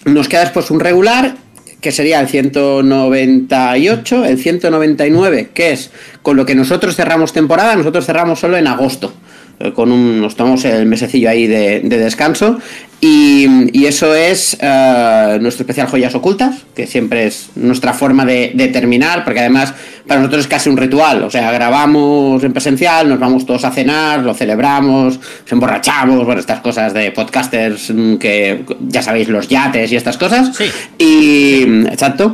Nos 0.06 0.28
queda 0.28 0.42
después 0.42 0.72
un 0.72 0.80
regular, 0.80 1.36
que 1.80 1.92
sería 1.92 2.20
el 2.20 2.28
198, 2.28 4.26
el 4.26 4.40
199, 4.40 5.50
que 5.54 5.74
es 5.74 5.92
con 6.24 6.38
lo 6.38 6.44
que 6.44 6.56
nosotros 6.56 6.96
cerramos 6.96 7.34
temporada, 7.34 7.76
nosotros 7.76 8.04
cerramos 8.04 8.40
solo 8.40 8.58
en 8.58 8.66
agosto. 8.66 9.14
Eh, 9.60 9.74
Con 9.74 9.92
un, 9.92 10.22
nos 10.22 10.36
tomamos 10.36 10.66
el 10.66 10.86
mesecillo 10.86 11.30
ahí 11.30 11.48
de, 11.48 11.82
de 11.82 11.98
descanso 11.98 12.60
y, 13.00 13.78
y 13.78 13.86
eso 13.86 14.16
es 14.16 14.58
eh, 14.60 15.38
nuestro 15.40 15.62
especial 15.64 15.88
Joyas 15.88 16.16
Ocultas, 16.16 16.66
que 16.76 16.88
siempre 16.88 17.28
es 17.28 17.50
nuestra 17.56 17.94
forma 17.94 18.26
de, 18.26 18.54
de 18.56 18.70
terminar, 18.70 19.24
porque 19.24 19.40
además 19.40 19.74
para 20.08 20.20
nosotros 20.20 20.46
es 20.46 20.48
casi 20.48 20.70
un 20.70 20.78
ritual, 20.78 21.22
o 21.24 21.30
sea, 21.30 21.52
grabamos 21.52 22.44
en 22.44 22.54
presencial, 22.54 23.08
nos 23.08 23.20
vamos 23.20 23.46
todos 23.46 23.66
a 23.66 23.72
cenar, 23.72 24.22
lo 24.22 24.34
celebramos, 24.34 25.20
nos 25.20 25.52
emborrachamos, 25.52 26.26
bueno, 26.26 26.42
estas 26.42 26.62
cosas 26.62 26.92
de 26.94 27.12
podcasters 27.12 27.92
mm, 27.94 28.16
que 28.16 28.64
ya 28.88 29.04
sabéis, 29.04 29.28
los 29.28 29.48
yates 29.48 29.92
y 29.92 29.96
estas 29.96 30.18
cosas. 30.18 30.56
Sí. 30.58 30.66
Y, 30.98 31.86
exacto. 31.88 32.34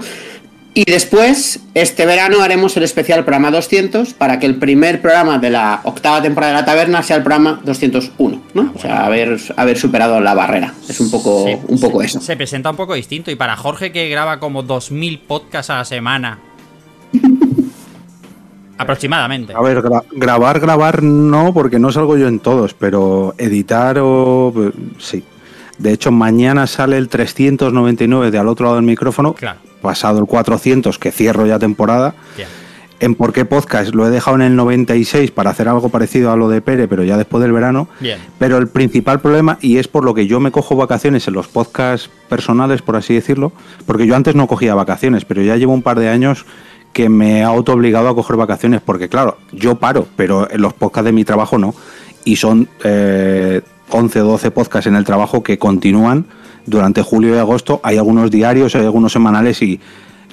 Y 0.75 0.85
después, 0.89 1.59
este 1.75 2.05
verano 2.07 2.41
haremos 2.41 2.75
el 2.77 2.83
especial 2.83 3.23
programa 3.25 3.51
200 3.51 4.13
para 4.15 4.39
que 4.39 4.47
el 4.47 4.55
primer 4.55 5.01
programa 5.03 5.37
de 5.37 5.51
la 5.51 5.81
octava 5.83 6.19
temporada 6.21 6.53
de 6.53 6.59
la 6.61 6.65
taberna 6.65 7.03
sea 7.03 7.17
el 7.17 7.21
programa 7.23 7.61
201, 7.63 8.41
¿no? 8.55 8.71
O 8.75 8.79
sea, 8.79 9.05
haber, 9.05 9.39
haber 9.55 9.77
superado 9.77 10.19
la 10.19 10.33
barrera. 10.33 10.73
Es 10.89 10.99
un 10.99 11.11
poco, 11.11 11.43
un 11.43 11.79
poco 11.79 11.99
se- 11.99 12.05
eso. 12.07 12.21
Se 12.21 12.35
presenta 12.35 12.71
un 12.71 12.75
poco 12.75 12.95
distinto. 12.95 13.29
Y 13.29 13.35
para 13.35 13.55
Jorge, 13.55 13.91
que 13.91 14.09
graba 14.09 14.39
como 14.39 14.63
2000 14.63 15.19
podcasts 15.19 15.69
a 15.69 15.75
la 15.77 15.85
semana. 15.85 16.39
aproximadamente. 18.77 19.53
A 19.53 19.61
ver, 19.61 19.81
gra- 19.83 20.03
grabar, 20.11 20.59
grabar 20.59 21.03
no, 21.03 21.53
porque 21.53 21.77
no 21.79 21.91
salgo 21.91 22.17
yo 22.17 22.27
en 22.27 22.39
todos, 22.39 22.73
pero 22.73 23.35
editar 23.37 23.97
o 23.99 24.51
pues, 24.53 24.71
sí. 24.97 25.23
De 25.77 25.91
hecho, 25.91 26.11
mañana 26.11 26.65
sale 26.67 26.97
el 26.97 27.09
399 27.09 28.31
de 28.31 28.37
al 28.39 28.47
otro 28.47 28.65
lado 28.65 28.75
del 28.77 28.85
micrófono, 28.85 29.33
Claro. 29.33 29.59
Pasado 29.83 30.17
el 30.17 30.25
400, 30.25 30.97
que 30.97 31.11
cierro 31.11 31.45
ya 31.45 31.59
temporada. 31.59 32.15
En 32.99 33.15
por 33.15 33.33
qué 33.33 33.43
podcast 33.43 33.93
lo 33.93 34.07
he 34.07 34.09
dejado 34.09 34.37
en 34.37 34.43
el 34.43 34.55
96 34.55 35.31
para 35.31 35.49
hacer 35.49 35.67
algo 35.67 35.89
parecido 35.89 36.31
a 36.31 36.37
lo 36.37 36.47
de 36.47 36.61
Pere, 36.61 36.87
pero 36.87 37.03
ya 37.03 37.17
después 37.17 37.43
del 37.43 37.51
verano. 37.51 37.89
Bien. 37.99 38.17
Pero 38.39 38.57
el 38.57 38.69
principal 38.69 39.19
problema, 39.19 39.57
y 39.61 39.77
es 39.77 39.89
por 39.89 40.05
lo 40.05 40.13
que 40.13 40.25
yo 40.25 40.39
me 40.39 40.51
cojo 40.51 40.75
vacaciones 40.77 41.27
en 41.27 41.33
los 41.33 41.47
podcasts 41.47 42.09
personales, 42.29 42.81
por 42.81 42.95
así 42.95 43.13
decirlo, 43.13 43.51
porque 43.85 44.07
yo 44.07 44.15
antes 44.15 44.35
no 44.35 44.47
cogía 44.47 44.73
vacaciones, 44.73 45.25
pero 45.25 45.41
ya 45.41 45.57
llevo 45.57 45.73
un 45.73 45.81
par 45.83 45.99
de 45.99 46.07
años 46.07 46.45
que 46.93 47.09
me 47.09 47.39
he 47.39 47.43
auto 47.43 47.73
obligado 47.73 48.07
a 48.07 48.15
coger 48.15 48.37
vacaciones, 48.37 48.79
porque 48.79 49.09
claro, 49.09 49.37
yo 49.51 49.75
paro, 49.75 50.07
pero 50.15 50.49
en 50.49 50.61
los 50.61 50.73
podcasts 50.73 51.05
de 51.05 51.11
mi 51.11 51.25
trabajo 51.25 51.57
no. 51.57 51.75
Y 52.23 52.37
son 52.37 52.69
eh, 52.85 53.61
11 53.89 54.21
o 54.21 54.25
12 54.25 54.51
podcasts 54.51 54.87
en 54.87 54.95
el 54.95 55.03
trabajo 55.03 55.43
que 55.43 55.57
continúan 55.57 56.25
durante 56.65 57.01
julio 57.01 57.35
y 57.35 57.37
agosto. 57.37 57.79
Hay 57.83 57.97
algunos 57.97 58.31
diarios, 58.31 58.75
hay 58.75 58.83
algunos 58.83 59.11
semanales 59.11 59.61
y 59.61 59.79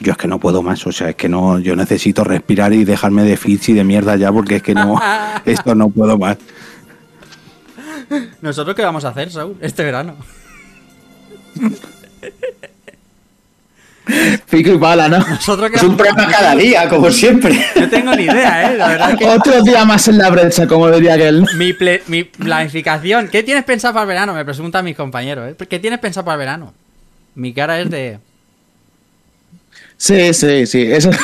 yo 0.01 0.12
es 0.12 0.19
que 0.19 0.29
no 0.29 0.38
puedo 0.38 0.62
más. 0.62 0.87
O 0.87 0.93
sea, 0.93 1.11
es 1.11 1.16
que 1.16 1.29
no, 1.29 1.59
yo 1.59 1.77
necesito 1.77 2.25
respirar 2.25 2.73
y 2.73 2.85
dejarme 2.85 3.23
de 3.25 3.37
feeds 3.37 3.69
y 3.71 3.73
de 3.75 3.85
mierda 3.85 4.16
ya, 4.16 4.33
porque 4.33 4.57
es 4.57 4.62
que 4.62 4.75
no, 4.75 5.01
esto 5.45 5.75
no 5.75 5.90
puedo 5.90 6.19
más. 6.19 6.38
¿Nosotros 8.40 8.75
qué 8.75 8.83
vamos 8.83 9.05
a 9.05 9.09
hacer, 9.09 9.31
Saúl, 9.31 9.57
este 9.61 9.85
verano? 9.85 10.16
Pico 14.51 14.70
y 14.73 14.79
pala, 14.79 15.09
¿no? 15.09 15.18
Nosotros 15.18 15.70
Es 15.75 15.83
un 15.83 15.96
programa 15.96 16.27
cada 16.31 16.55
día, 16.57 16.88
como 16.88 17.11
siempre. 17.11 17.59
No 17.77 17.88
tengo 17.88 18.14
ni 18.16 18.25
idea, 18.25 18.73
¿eh? 18.73 18.77
La 18.77 18.88
verdad 18.88 19.16
que 19.18 19.25
Otro 19.27 19.62
día 19.62 19.85
más 19.85 20.09
en 20.09 20.18
la 20.18 20.31
brecha, 20.31 20.66
como 20.66 20.90
diría 20.90 21.14
aquel. 21.14 21.46
mi, 21.57 21.73
ple- 21.73 22.03
mi 22.07 22.25
planificación... 22.25 23.29
¿Qué 23.29 23.42
tienes 23.42 23.64
pensado 23.64 23.94
para 23.94 24.03
el 24.05 24.09
verano? 24.09 24.35
Me 24.35 24.44
preguntan 24.44 24.85
mis 24.85 24.96
compañeros, 24.96 25.53
¿eh? 25.53 25.66
¿Qué 25.68 25.79
tienes 25.79 25.99
pensado 26.01 26.25
para 26.25 26.35
el 26.35 26.38
verano? 26.40 26.75
Mi 27.35 27.53
cara 27.53 27.81
es 27.81 27.90
de... 27.90 28.18
Sí, 29.96 30.33
sí, 30.35 30.66
sí. 30.66 30.83
Eso... 30.90 31.11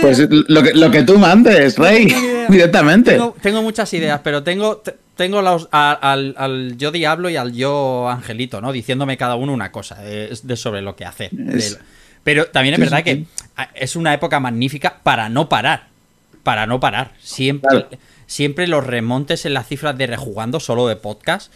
Pues 0.00 0.18
lo 0.28 0.62
que, 0.64 0.72
lo 0.74 0.90
que 0.90 1.04
tú 1.04 1.16
mandes, 1.16 1.78
Rey, 1.78 2.12
directamente. 2.48 3.12
Tengo, 3.12 3.36
tengo 3.40 3.62
muchas 3.62 3.92
ideas, 3.94 4.20
pero 4.24 4.42
tengo, 4.42 4.78
te- 4.78 4.96
tengo 5.16 5.42
los- 5.42 5.68
a- 5.72 5.92
al, 5.92 6.34
al 6.38 6.76
yo 6.76 6.90
diablo 6.90 7.28
y 7.30 7.36
al 7.36 7.52
yo 7.52 8.08
angelito, 8.08 8.60
¿no? 8.60 8.72
Diciéndome 8.72 9.16
cada 9.16 9.36
uno 9.36 9.52
una 9.52 9.70
cosa 9.72 9.96
de, 10.02 10.36
de 10.42 10.56
sobre 10.56 10.80
lo 10.82 10.96
que 10.96 11.04
hacer. 11.04 11.30
Es- 11.54 11.78
De- 11.78 11.84
pero 12.22 12.46
también 12.46 12.74
es 12.74 12.80
verdad 12.80 13.02
que 13.04 13.26
es 13.74 13.96
una 13.96 14.14
época 14.14 14.40
magnífica 14.40 15.00
para 15.02 15.28
no 15.28 15.48
parar. 15.48 15.88
Para 16.42 16.66
no 16.66 16.80
parar. 16.80 17.12
Siempre, 17.20 17.68
Claro. 17.70 17.88
siempre 18.26 18.66
los 18.66 18.86
remontes 18.86 19.44
en 19.46 19.52
las 19.54 19.66
cifras 19.68 19.96
de 19.98 20.06
rejugando 20.06 20.58
solo 20.60 20.88
de 20.88 20.96
podcast 20.96 21.52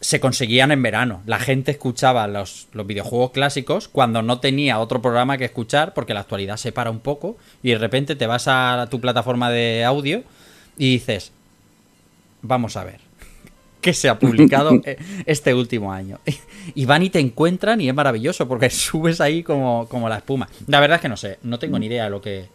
se 0.00 0.18
conseguían 0.18 0.72
en 0.72 0.82
verano. 0.82 1.22
La 1.26 1.38
gente 1.38 1.70
escuchaba 1.72 2.26
los, 2.26 2.68
los 2.72 2.86
videojuegos 2.86 3.32
clásicos 3.32 3.86
cuando 3.88 4.22
no 4.22 4.40
tenía 4.40 4.78
otro 4.78 5.02
programa 5.02 5.36
que 5.36 5.44
escuchar, 5.44 5.92
porque 5.94 6.14
la 6.14 6.20
actualidad 6.20 6.56
se 6.56 6.72
para 6.72 6.90
un 6.90 7.00
poco, 7.00 7.36
y 7.62 7.70
de 7.70 7.78
repente 7.78 8.16
te 8.16 8.26
vas 8.26 8.48
a 8.48 8.88
tu 8.90 9.00
plataforma 9.00 9.50
de 9.50 9.84
audio 9.84 10.22
y 10.78 10.90
dices, 10.92 11.32
vamos 12.42 12.76
a 12.76 12.84
ver, 12.84 13.00
¿qué 13.80 13.94
se 13.94 14.08
ha 14.08 14.18
publicado 14.18 14.72
eh, 14.84 14.96
este 15.26 15.54
último 15.54 15.92
año? 15.92 16.18
Y 16.74 16.84
van 16.84 17.02
y 17.02 17.10
te 17.10 17.18
encuentran 17.18 17.80
y 17.80 17.88
es 17.88 17.94
maravilloso, 17.94 18.46
porque 18.48 18.70
subes 18.70 19.20
ahí 19.20 19.42
como, 19.42 19.88
como 19.88 20.08
la 20.08 20.18
espuma. 20.18 20.48
La 20.66 20.80
verdad 20.80 20.96
es 20.96 21.02
que 21.02 21.08
no 21.08 21.16
sé, 21.16 21.38
no 21.42 21.58
tengo 21.58 21.78
ni 21.78 21.86
idea 21.86 22.04
de 22.04 22.10
lo 22.10 22.20
que, 22.20 22.48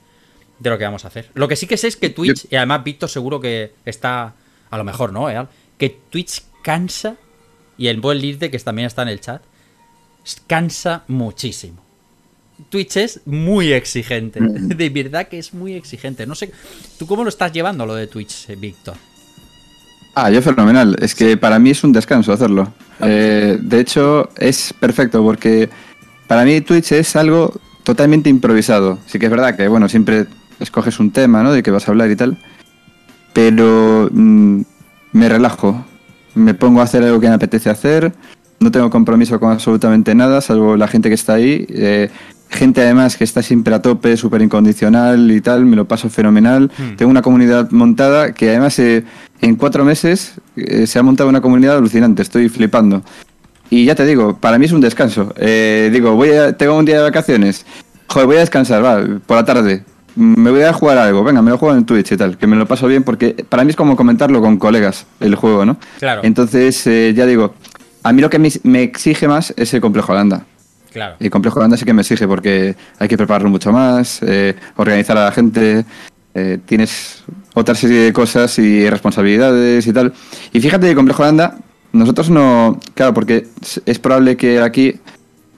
de 0.59 0.69
lo 0.69 0.77
que 0.77 0.83
vamos 0.83 1.05
a 1.05 1.09
hacer. 1.09 1.29
Lo 1.33 1.47
que 1.47 1.55
sí 1.55 1.67
que 1.67 1.77
sé 1.77 1.87
es 1.87 1.97
que 1.97 2.09
Twitch, 2.09 2.47
y 2.49 2.55
además 2.55 2.83
Víctor 2.83 3.09
seguro 3.09 3.39
que 3.39 3.73
está, 3.85 4.33
a 4.69 4.77
lo 4.77 4.83
mejor 4.83 5.11
no, 5.13 5.29
¿eh? 5.29 5.45
que 5.77 5.89
Twitch 5.89 6.43
cansa, 6.63 7.17
y 7.77 7.87
el 7.87 7.99
buen 7.99 8.19
Lirde, 8.19 8.49
que 8.49 8.59
también 8.59 8.85
está 8.85 9.01
en 9.01 9.09
el 9.09 9.19
chat, 9.19 9.41
cansa 10.47 11.03
muchísimo. 11.07 11.83
Twitch 12.69 12.97
es 12.97 13.21
muy 13.25 13.73
exigente, 13.73 14.39
de 14.41 14.89
verdad 14.89 15.27
que 15.27 15.39
es 15.39 15.53
muy 15.53 15.73
exigente. 15.73 16.25
No 16.25 16.35
sé, 16.35 16.51
¿tú 16.97 17.05
cómo 17.05 17.23
lo 17.23 17.29
estás 17.29 17.51
llevando 17.51 17.85
lo 17.85 17.95
de 17.95 18.07
Twitch, 18.07 18.49
eh, 18.49 18.55
Víctor? 18.55 18.95
Ah, 20.15 20.31
yo 20.31 20.41
fenomenal. 20.41 20.95
Es 21.01 21.13
que 21.13 21.35
para 21.35 21.59
mí 21.59 21.71
es 21.71 21.83
un 21.83 21.91
descanso 21.91 22.31
hacerlo. 22.31 22.71
Eh, 23.01 23.59
de 23.61 23.79
hecho, 23.81 24.29
es 24.37 24.73
perfecto 24.79 25.21
porque 25.21 25.69
para 26.27 26.45
mí 26.45 26.61
Twitch 26.61 26.93
es 26.93 27.17
algo 27.17 27.53
totalmente 27.83 28.29
improvisado. 28.29 28.97
Sí 29.07 29.19
que 29.19 29.25
es 29.25 29.31
verdad 29.31 29.57
que, 29.57 29.67
bueno, 29.67 29.89
siempre 29.89 30.25
escoges 30.61 31.01
un 31.01 31.11
tema, 31.11 31.43
¿no? 31.43 31.51
De 31.51 31.61
que 31.61 31.69
vas 31.69 31.87
a 31.87 31.91
hablar 31.91 32.09
y 32.09 32.15
tal. 32.15 32.37
Pero 33.33 34.09
mm, 34.09 34.61
me 35.11 35.29
relajo. 35.29 35.85
Me 36.33 36.53
pongo 36.53 36.79
a 36.79 36.85
hacer 36.85 37.03
algo 37.03 37.19
que 37.19 37.27
me 37.27 37.35
apetece 37.35 37.69
hacer. 37.69 38.13
No 38.61 38.71
tengo 38.71 38.89
compromiso 38.89 39.37
con 39.37 39.51
absolutamente 39.51 40.15
nada, 40.15 40.39
salvo 40.39 40.77
la 40.77 40.87
gente 40.87 41.09
que 41.09 41.15
está 41.15 41.33
ahí. 41.33 41.65
Eh, 41.69 42.09
gente 42.55 42.81
además 42.81 43.17
que 43.17 43.23
está 43.23 43.43
siempre 43.43 43.75
a 43.75 43.81
tope, 43.81 44.17
súper 44.17 44.41
incondicional 44.41 45.29
y 45.31 45.41
tal. 45.41 45.65
Me 45.65 45.75
lo 45.75 45.85
paso 45.85 46.09
fenomenal. 46.09 46.71
Hmm. 46.77 46.95
Tengo 46.95 47.11
una 47.11 47.21
comunidad 47.21 47.69
montada 47.71 48.33
que 48.33 48.49
además 48.49 48.79
eh, 48.79 49.03
en 49.41 49.55
cuatro 49.55 49.85
meses 49.85 50.33
eh, 50.55 50.87
se 50.87 50.97
ha 50.97 51.03
montado 51.03 51.29
una 51.29 51.41
comunidad 51.41 51.77
alucinante. 51.77 52.21
Estoy 52.21 52.49
flipando. 52.49 53.03
Y 53.69 53.85
ya 53.85 53.95
te 53.95 54.05
digo, 54.05 54.37
para 54.37 54.57
mí 54.57 54.65
es 54.65 54.71
un 54.71 54.81
descanso. 54.81 55.33
Eh, 55.37 55.89
digo, 55.91 56.15
voy 56.15 56.31
a, 56.31 56.55
tengo 56.55 56.77
un 56.77 56.85
día 56.85 56.97
de 56.97 57.03
vacaciones. 57.03 57.65
Joder, 58.07 58.27
voy 58.27 58.37
a 58.37 58.39
descansar, 58.41 58.83
va, 58.83 59.03
por 59.25 59.37
la 59.37 59.45
tarde. 59.45 59.83
Mm, 60.15 60.39
Me 60.41 60.51
voy 60.51 60.61
a 60.61 60.73
jugar 60.73 60.97
algo. 60.97 61.23
Venga, 61.23 61.41
me 61.41 61.51
lo 61.51 61.57
juego 61.57 61.75
en 61.75 61.85
Twitch 61.85 62.11
y 62.11 62.17
tal. 62.17 62.37
Que 62.37 62.47
me 62.47 62.55
lo 62.55 62.65
paso 62.67 62.87
bien 62.87 63.03
porque 63.03 63.45
para 63.49 63.63
mí 63.63 63.71
es 63.71 63.75
como 63.75 63.95
comentarlo 63.95 64.41
con 64.41 64.57
colegas 64.57 65.05
el 65.19 65.35
juego, 65.35 65.65
¿no? 65.65 65.77
Claro. 65.99 66.21
Entonces, 66.23 66.85
eh, 66.87 67.13
ya 67.15 67.25
digo, 67.25 67.55
a 68.03 68.13
mí 68.13 68.21
lo 68.21 68.29
que 68.29 68.39
me, 68.39 68.49
me 68.63 68.83
exige 68.83 69.27
más 69.27 69.53
es 69.57 69.73
el 69.73 69.81
complejo 69.81 70.11
Holanda. 70.11 70.45
Y 71.19 71.29
complejo 71.29 71.59
Holanda 71.59 71.77
sí 71.77 71.85
que 71.85 71.93
me 71.93 72.01
exige 72.01 72.27
porque 72.27 72.75
hay 72.99 73.07
que 73.07 73.17
prepararlo 73.17 73.49
mucho 73.49 73.71
más, 73.71 74.19
eh, 74.23 74.55
organizar 74.75 75.17
a 75.17 75.25
la 75.25 75.31
gente, 75.31 75.85
eh, 76.33 76.59
tienes 76.65 77.23
otra 77.53 77.75
serie 77.75 77.99
de 77.99 78.13
cosas 78.13 78.57
y 78.59 78.89
responsabilidades 78.89 79.87
y 79.87 79.93
tal. 79.93 80.13
Y 80.51 80.59
fíjate 80.59 80.87
que 80.87 80.95
complejo 80.95 81.23
Holanda, 81.23 81.57
nosotros 81.93 82.29
no, 82.29 82.79
claro, 82.93 83.13
porque 83.13 83.47
es- 83.85 83.99
probable 83.99 84.35
que 84.35 84.59
aquí 84.59 84.95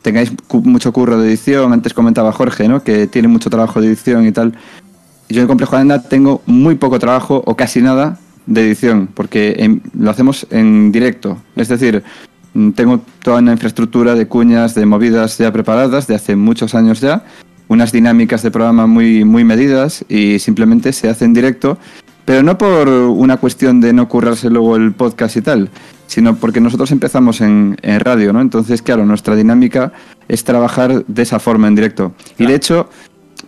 tengáis 0.04 0.32
mucho 0.52 0.94
curro 0.94 1.20
de 1.20 1.28
edición, 1.30 1.74
antes 1.74 1.94
comentaba 1.94 2.32
Jorge, 2.32 2.68
¿no? 2.68 2.84
Que 2.84 3.08
tiene 3.08 3.28
mucho 3.28 3.50
trabajo 3.50 3.82
de 3.82 3.88
edición 3.88 4.26
y 4.26 4.32
tal. 4.32 4.54
Yo 5.30 5.42
en 5.42 5.48
Complejo 5.48 5.76
Holanda 5.76 6.02
tengo 6.04 6.42
muy 6.46 6.76
poco 6.76 7.00
trabajo 7.00 7.42
o 7.46 7.56
casi 7.56 7.82
nada 7.82 8.18
de 8.46 8.62
edición, 8.62 9.10
porque 9.14 9.80
lo 10.00 10.10
hacemos 10.10 10.48
en 10.52 10.92
directo. 10.94 11.38
Es 11.58 11.68
decir, 11.68 12.04
tengo 12.76 13.02
toda 13.24 13.40
una 13.40 13.54
infraestructura 13.54 14.16
de 14.16 14.28
cuñas, 14.28 14.76
de 14.76 14.86
movidas 14.86 15.38
ya 15.38 15.52
preparadas 15.52 16.08
de 16.08 16.16
hace 16.16 16.36
muchos 16.36 16.76
años 16.76 17.02
ya, 17.02 17.24
unas 17.68 17.92
dinámicas 17.92 18.44
de 18.44 18.52
programa 18.52 18.88
muy, 18.88 19.26
muy 19.26 19.44
medidas 19.44 20.06
y 20.10 20.40
simplemente 20.40 20.94
se 20.94 21.10
hace 21.10 21.26
en 21.26 21.34
directo, 21.34 21.78
pero 22.26 22.44
no 22.44 22.58
por 22.58 22.90
una 22.90 23.38
cuestión 23.38 23.80
de 23.80 23.94
no 23.94 24.08
currarse 24.10 24.50
luego 24.50 24.76
el 24.76 24.94
podcast 24.94 25.38
y 25.38 25.42
tal, 25.42 25.70
sino 26.08 26.36
porque 26.36 26.60
nosotros 26.60 26.92
empezamos 26.92 27.42
en, 27.42 27.78
en 27.82 28.00
radio, 28.00 28.34
¿no? 28.34 28.42
Entonces, 28.42 28.82
claro, 28.82 29.06
nuestra 29.06 29.36
dinámica 29.36 29.94
es 30.28 30.44
trabajar 30.44 31.06
de 31.06 31.22
esa 31.22 31.40
forma 31.40 31.68
en 31.68 31.76
directo. 31.76 32.14
Y 32.38 32.46
de 32.46 32.56
hecho, 32.56 32.90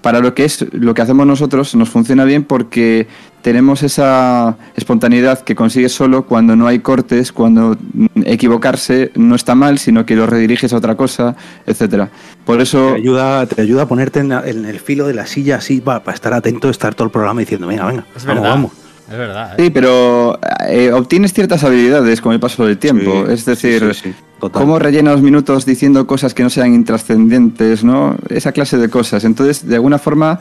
para 0.02 0.20
lo 0.22 0.34
que 0.34 0.46
es 0.46 0.66
lo 0.72 0.94
que 0.94 1.02
hacemos 1.02 1.28
nosotros 1.28 1.76
nos 1.76 1.90
funciona 1.90 2.24
bien 2.26 2.44
porque 2.44 3.08
tenemos 3.42 3.84
esa 3.84 4.58
espontaneidad 4.76 5.40
que 5.42 5.56
consigues 5.56 5.92
solo 5.94 6.26
cuando 6.26 6.56
no 6.56 6.68
hay 6.68 6.80
cortes, 6.80 7.32
cuando 7.32 7.78
mm, 7.94 8.06
equivocarse 8.26 9.12
no 9.16 9.36
está 9.36 9.56
mal, 9.56 9.78
sino 9.80 10.06
que 10.06 10.16
lo 10.16 10.26
rediriges 10.26 10.74
a 10.74 10.78
otra 10.78 10.96
cosa, 10.96 11.36
etcétera. 11.66 12.10
Por 12.46 12.62
eso 12.62 12.92
Te 12.94 12.96
ayuda, 13.02 13.46
te 13.46 13.62
ayuda 13.62 13.84
a 13.84 13.88
ponerte 13.88 14.20
en, 14.20 14.30
la- 14.30 14.48
en 14.48 14.66
el 14.66 14.80
filo 14.80 15.08
de 15.08 15.14
la 15.14 15.26
silla 15.26 15.58
así 15.58 15.82
para, 15.82 16.02
estar 16.14 16.34
atento, 16.34 16.70
estar 16.70 16.96
todo 16.96 17.06
el 17.06 17.12
programa 17.12 17.40
diciendo, 17.42 17.68
venga, 17.68 17.86
venga, 17.86 18.06
Es 18.16 18.26
vamos, 18.26 18.42
verdad. 18.44 18.56
vamos. 18.56 18.72
Es 19.12 19.18
verdad. 19.18 19.54
¿eh? 19.60 19.64
Sí, 19.64 19.70
pero 19.72 20.40
eh, 20.68 20.92
obtienes 20.92 21.34
ciertas 21.34 21.64
habilidades 21.64 22.22
con 22.22 22.32
el 22.34 22.40
paso 22.40 22.66
del 22.66 22.78
tiempo. 22.78 23.26
Sí, 23.26 23.34
es 23.34 23.46
decir, 23.46 23.80
sí, 23.80 23.94
sí, 23.94 24.10
sí, 24.12 24.16
total. 24.40 24.62
cómo 24.62 24.80
rellena 24.80 25.12
los 25.12 25.22
minutos 25.22 25.66
diciendo 25.66 26.08
cosas 26.08 26.34
que 26.34 26.44
no 26.44 26.50
sean 26.50 26.74
intrascendentes, 26.74 27.84
¿no? 27.84 28.16
Esa 28.30 28.52
clase 28.52 28.78
de 28.78 28.90
cosas. 28.90 29.24
Entonces, 29.24 29.68
de 29.68 29.76
alguna 29.76 30.00
forma, 30.00 30.40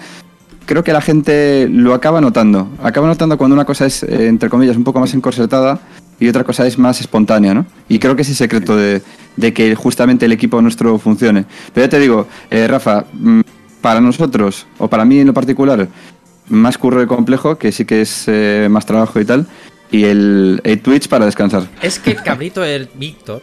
creo 0.66 0.84
que 0.84 0.92
la 0.92 1.00
gente 1.00 1.68
lo 1.70 1.94
acaba 1.94 2.20
notando. 2.20 2.68
Acaba 2.82 3.06
notando 3.06 3.38
cuando 3.38 3.54
una 3.54 3.64
cosa 3.64 3.86
es, 3.86 4.02
eh, 4.02 4.28
entre 4.28 4.48
comillas, 4.48 4.76
un 4.76 4.84
poco 4.84 5.00
más 5.00 5.14
encorsetada 5.14 5.80
y 6.20 6.28
otra 6.28 6.44
cosa 6.44 6.66
es 6.66 6.78
más 6.78 7.00
espontánea, 7.00 7.54
¿no? 7.54 7.66
Y 7.88 7.98
creo 7.98 8.14
que 8.16 8.22
es 8.22 8.28
el 8.28 8.34
secreto 8.36 8.76
de, 8.76 9.02
de 9.36 9.52
que 9.52 9.74
justamente 9.74 10.26
el 10.26 10.32
equipo 10.32 10.60
nuestro 10.60 10.98
funcione. 10.98 11.46
Pero 11.72 11.86
ya 11.86 11.90
te 11.90 11.98
digo, 11.98 12.26
eh, 12.50 12.66
Rafa, 12.66 13.06
mm, 13.12 13.40
para 13.80 14.00
nosotros, 14.00 14.66
o 14.78 14.88
para 14.88 15.04
mí 15.04 15.20
en 15.20 15.28
lo 15.28 15.34
particular, 15.34 15.88
más 16.48 16.76
curro 16.76 17.02
y 17.02 17.06
complejo, 17.06 17.56
que 17.56 17.72
sí 17.72 17.84
que 17.84 18.02
es 18.02 18.24
eh, 18.26 18.68
más 18.70 18.84
trabajo 18.84 19.20
y 19.20 19.24
tal, 19.24 19.46
y 19.90 20.04
el, 20.04 20.60
el 20.64 20.80
Twitch 20.80 21.08
para 21.08 21.24
descansar. 21.24 21.66
Es 21.80 21.98
que 21.98 22.10
el 22.10 22.22
cabrito 22.22 22.60
del 22.60 22.88
Víctor. 22.94 23.42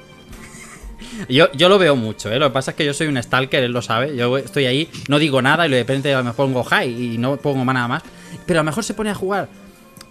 Yo, 1.30 1.52
yo 1.54 1.70
lo 1.70 1.78
veo 1.78 1.96
mucho, 1.96 2.32
¿eh? 2.32 2.40
Lo 2.40 2.48
que 2.50 2.54
pasa 2.54 2.72
es 2.72 2.78
que 2.78 2.86
yo 2.86 2.94
soy 2.94 3.08
un 3.08 3.22
stalker, 3.22 3.64
él 3.64 3.72
lo 3.72 3.82
sabe. 3.82 4.16
Yo 4.16 4.38
estoy 4.38 4.66
ahí, 4.66 4.90
no 5.08 5.20
digo 5.20 5.42
nada 5.42 5.66
y 5.68 5.70
de 5.72 5.78
repente 5.80 6.16
me 6.24 6.34
pongo 6.34 6.64
high 6.64 6.90
y 7.14 7.18
no 7.18 7.38
pongo 7.38 7.66
nada 7.72 7.88
más. 7.88 8.04
Pero 8.46 8.60
a 8.60 8.64
lo 8.64 8.66
mejor 8.70 8.84
se 8.84 8.94
pone 8.94 9.10
a 9.10 9.16
jugar 9.16 9.48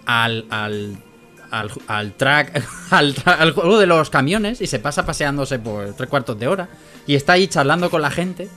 al. 0.05 0.45
al. 0.49 0.97
al, 1.51 1.71
al 1.87 2.13
track. 2.13 2.63
Al, 2.91 3.15
tra- 3.15 3.37
al 3.39 3.51
juego 3.51 3.77
de 3.79 3.87
los 3.87 4.09
camiones 4.09 4.61
y 4.61 4.67
se 4.67 4.79
pasa 4.79 5.05
paseándose 5.05 5.57
por 5.59 5.93
tres 5.95 6.09
cuartos 6.09 6.37
de 6.39 6.47
hora. 6.47 6.67
Y 7.07 7.15
está 7.15 7.33
ahí 7.33 7.47
charlando 7.47 7.89
con 7.89 8.01
la 8.01 8.11
gente. 8.11 8.49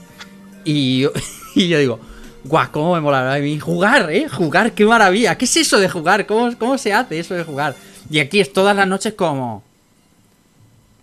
Y 0.65 1.01
yo, 1.01 1.11
y 1.55 1.67
yo 1.67 1.77
digo. 1.79 1.99
Guau, 2.45 2.71
cómo 2.71 2.93
me 2.95 3.01
molará 3.01 3.33
a 3.33 3.39
mí 3.39 3.59
jugar, 3.59 4.09
¿eh? 4.11 4.27
Jugar, 4.29 4.71
qué 4.73 4.85
maravilla. 4.85 5.37
¿Qué 5.37 5.43
es 5.45 5.57
eso 5.57 5.77
de 5.77 5.89
jugar? 5.89 6.25
¿Cómo, 6.25 6.49
¿Cómo 6.57 6.77
se 6.77 6.93
hace 6.93 7.19
eso 7.19 7.33
de 7.35 7.43
jugar? 7.43 7.75
Y 8.09 8.19
aquí 8.19 8.39
es 8.39 8.53
todas 8.53 8.73
las 8.75 8.87
noches 8.87 9.13
como... 9.13 9.61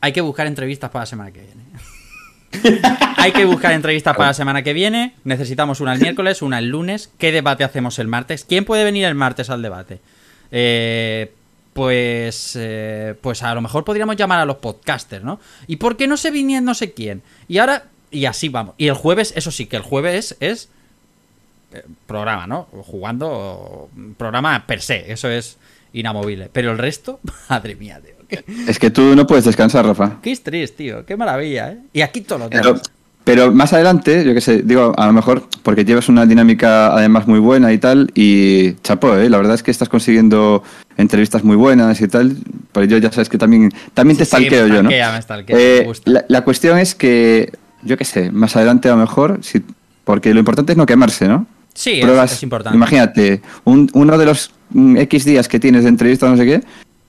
Hay 0.06 0.12
que 0.12 0.20
buscar 0.20 0.46
entrevistas 0.46 0.88
para 0.90 1.02
la 1.02 1.06
semana 1.06 1.32
que 1.32 1.40
viene. 1.40 2.80
Hay 3.16 3.32
que 3.32 3.44
buscar 3.44 3.72
entrevistas 3.72 4.16
para 4.16 4.28
la 4.28 4.34
semana 4.34 4.62
que 4.62 4.72
viene. 4.72 5.14
Necesitamos 5.24 5.80
una 5.80 5.94
el 5.94 6.00
miércoles, 6.00 6.42
una 6.42 6.60
el 6.60 6.68
lunes. 6.68 7.10
¿Qué 7.18 7.32
debate 7.32 7.64
hacemos 7.64 7.98
el 7.98 8.06
martes? 8.06 8.44
¿Quién 8.44 8.64
puede 8.64 8.84
venir 8.84 9.04
el 9.04 9.16
martes 9.16 9.50
al 9.50 9.62
debate? 9.62 9.98
Eh, 10.52 11.32
pues, 11.72 12.56
eh, 12.56 13.16
pues 13.20 13.42
a 13.42 13.52
lo 13.52 13.60
mejor 13.60 13.84
podríamos 13.84 14.14
llamar 14.14 14.38
a 14.38 14.44
los 14.44 14.58
podcasters, 14.58 15.24
¿no? 15.24 15.40
¿Y 15.66 15.74
por 15.74 15.96
qué 15.96 16.06
no 16.06 16.16
se 16.16 16.30
vinieron 16.30 16.64
no 16.64 16.74
sé 16.74 16.92
quién? 16.92 17.22
Y 17.48 17.58
ahora, 17.58 17.86
y 18.12 18.26
así 18.26 18.48
vamos. 18.48 18.76
Y 18.78 18.86
el 18.86 18.94
jueves, 18.94 19.32
eso 19.34 19.50
sí, 19.50 19.66
que 19.66 19.74
el 19.74 19.82
jueves 19.82 20.36
es 20.38 20.68
eh, 21.72 21.82
programa, 22.06 22.46
¿no? 22.46 22.68
Jugando 22.70 23.90
programa 24.16 24.68
per 24.68 24.82
se, 24.82 25.10
eso 25.10 25.28
es 25.28 25.58
inamovible. 25.92 26.48
Pero 26.52 26.70
el 26.70 26.78
resto, 26.78 27.18
madre 27.50 27.74
mía, 27.74 28.00
tío. 28.00 28.15
Es 28.66 28.78
que 28.78 28.90
tú 28.90 29.14
no 29.16 29.26
puedes 29.26 29.44
descansar, 29.44 29.84
Rafa. 29.86 30.18
qué 30.22 30.32
estrés, 30.32 30.74
tío. 30.76 31.04
Qué 31.06 31.16
maravilla, 31.16 31.72
¿eh? 31.72 31.78
Y 31.92 32.00
aquí 32.00 32.20
todos 32.22 32.50
los 32.52 32.82
Pero, 33.24 33.50
más 33.52 33.72
adelante, 33.72 34.24
yo 34.24 34.34
qué 34.34 34.40
sé, 34.40 34.62
digo, 34.62 34.92
a 34.96 35.06
lo 35.06 35.12
mejor 35.12 35.48
porque 35.64 35.84
llevas 35.84 36.08
una 36.08 36.26
dinámica 36.26 36.92
además 36.94 37.26
muy 37.26 37.40
buena 37.40 37.72
y 37.72 37.78
tal, 37.78 38.10
y 38.14 38.74
chapó, 38.82 39.16
¿eh? 39.16 39.28
La 39.28 39.38
verdad 39.38 39.54
es 39.56 39.64
que 39.64 39.72
estás 39.72 39.88
consiguiendo 39.88 40.62
entrevistas 40.96 41.42
muy 41.42 41.56
buenas 41.56 42.00
y 42.00 42.06
tal, 42.06 42.36
pero 42.72 42.86
yo 42.86 42.98
ya 42.98 43.10
sabes 43.10 43.28
que 43.28 43.36
también, 43.36 43.72
también 43.94 44.16
te 44.16 44.24
Sí, 44.24 44.30
sí, 44.30 44.36
stalkeo 44.44 44.68
me 44.68 44.74
yo, 44.76 44.82
¿no? 44.84 44.88
me 44.90 44.96
Eh, 45.48 45.78
me 45.80 45.84
gusta. 45.86 46.10
la, 46.10 46.24
la 46.28 46.42
cuestión 46.44 46.78
es 46.78 46.94
que, 46.94 47.52
yo 47.82 47.96
qué 47.96 48.04
sé, 48.04 48.30
más 48.30 48.54
adelante 48.54 48.88
a 48.88 48.92
lo 48.92 48.98
mejor, 48.98 49.38
si, 49.42 49.60
porque 50.04 50.32
lo 50.32 50.38
importante 50.38 50.72
es 50.72 50.78
no 50.78 50.86
quemarse, 50.86 51.26
¿no? 51.26 51.46
Sí, 51.74 51.94
es, 51.98 52.00
Pruebas, 52.02 52.32
es 52.32 52.42
importante. 52.44 52.76
Imagínate, 52.76 53.42
un- 53.64 53.90
uno 53.92 54.16
de 54.16 54.24
los 54.24 54.50
mm, 54.70 54.96
X 54.98 55.24
días 55.24 55.48
que 55.48 55.58
tienes 55.60 55.82
de 55.82 55.88
entrevista, 55.90 56.28
no 56.30 56.36
sé 56.36 56.46
qué, 56.46 56.62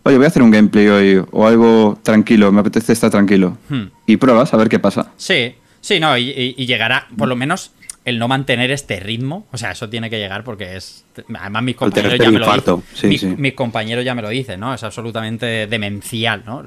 oye, 0.07 0.17
voy 0.17 0.25
a 0.25 0.27
hacer 0.29 0.41
un 0.41 0.51
gameplay 0.51 0.87
hoy 0.87 1.23
o 1.31 1.47
algo 1.47 1.99
tranquilo, 2.03 2.51
me 2.51 2.61
apetece 2.61 2.93
estar 2.93 3.09
tranquilo. 3.11 3.57
Hmm. 3.69 3.85
Y 4.05 4.17
pruebas 4.17 4.53
a 4.53 4.57
ver 4.57 4.69
qué 4.69 4.79
pasa. 4.79 5.11
Sí, 5.17 5.55
sí, 5.81 5.99
no, 5.99 6.17
y, 6.17 6.29
y- 6.29 6.55
y 6.57 6.65
llegará, 6.65 7.07
por 7.17 7.27
lo 7.27 7.35
menos, 7.35 7.71
el 8.05 8.19
no 8.19 8.27
mantener 8.29 8.71
este 8.71 8.99
ritmo. 9.01 9.45
O 9.51 9.57
sea, 9.57 9.71
eso 9.71 9.89
tiene 9.89 10.09
que 10.09 10.17
llegar 10.17 10.43
porque 10.45 10.77
es. 10.77 11.03
Además, 11.37 11.63
mis 11.63 11.75
compañeros 11.75 12.17
ya 12.19 12.31
me 12.31 12.39
lo 12.39 12.53
dicen. 12.53 12.83
sí, 12.93 13.07
mis, 13.07 13.21
sí. 13.21 13.35
mis 13.37 13.53
compañeros 13.53 14.05
ya 14.05 14.15
me 14.15 14.21
lo 14.21 14.29
dicen, 14.29 14.59
¿no? 14.61 14.73
Es 14.73 14.83
absolutamente 14.83 15.67
demencial, 15.67 16.43
¿no? 16.45 16.63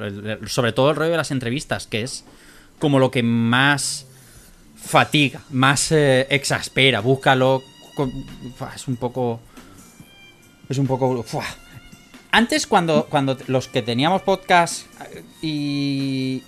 Sobre 0.46 0.72
todo 0.72 0.90
el 0.90 0.96
rollo 0.96 1.12
de 1.12 1.16
las 1.16 1.30
entrevistas, 1.30 1.86
que 1.86 2.02
es 2.02 2.24
como 2.78 2.98
lo 2.98 3.10
que 3.10 3.22
más 3.22 4.06
fatiga, 4.76 5.40
más 5.50 5.90
eh, 5.92 6.26
exaspera. 6.30 7.00
Búscalo. 7.00 7.62
Es 8.74 8.86
un 8.86 8.96
poco. 8.96 9.40
Es 10.68 10.76
un 10.78 10.86
poco. 10.86 11.24
Antes, 12.32 12.66
cuando, 12.66 13.06
cuando 13.10 13.36
los 13.48 13.68
que 13.68 13.82
teníamos 13.82 14.22
podcast 14.22 14.86
eh, 15.12 15.22
y, 15.42 16.42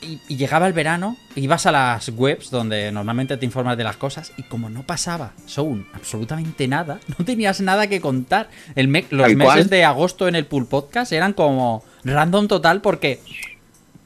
y, 0.00 0.18
y 0.28 0.36
llegaba 0.36 0.66
el 0.66 0.72
verano, 0.72 1.16
ibas 1.36 1.66
a 1.66 1.72
las 1.72 2.08
webs 2.08 2.50
donde 2.50 2.90
normalmente 2.90 3.36
te 3.36 3.44
informas 3.44 3.76
de 3.76 3.84
las 3.84 3.96
cosas 3.96 4.32
y 4.38 4.44
como 4.44 4.70
no 4.70 4.82
pasaba, 4.84 5.32
son 5.46 5.86
absolutamente 5.92 6.66
nada, 6.68 7.00
no 7.18 7.24
tenías 7.24 7.60
nada 7.60 7.86
que 7.86 8.00
contar. 8.00 8.48
El 8.74 8.88
me- 8.88 9.04
los 9.10 9.26
Tal 9.26 9.36
meses 9.36 9.54
cual. 9.54 9.68
de 9.70 9.84
agosto 9.84 10.26
en 10.28 10.36
el 10.36 10.46
Pool 10.46 10.66
Podcast 10.66 11.12
eran 11.12 11.32
como 11.34 11.84
random 12.04 12.48
total 12.48 12.80
porque 12.80 13.20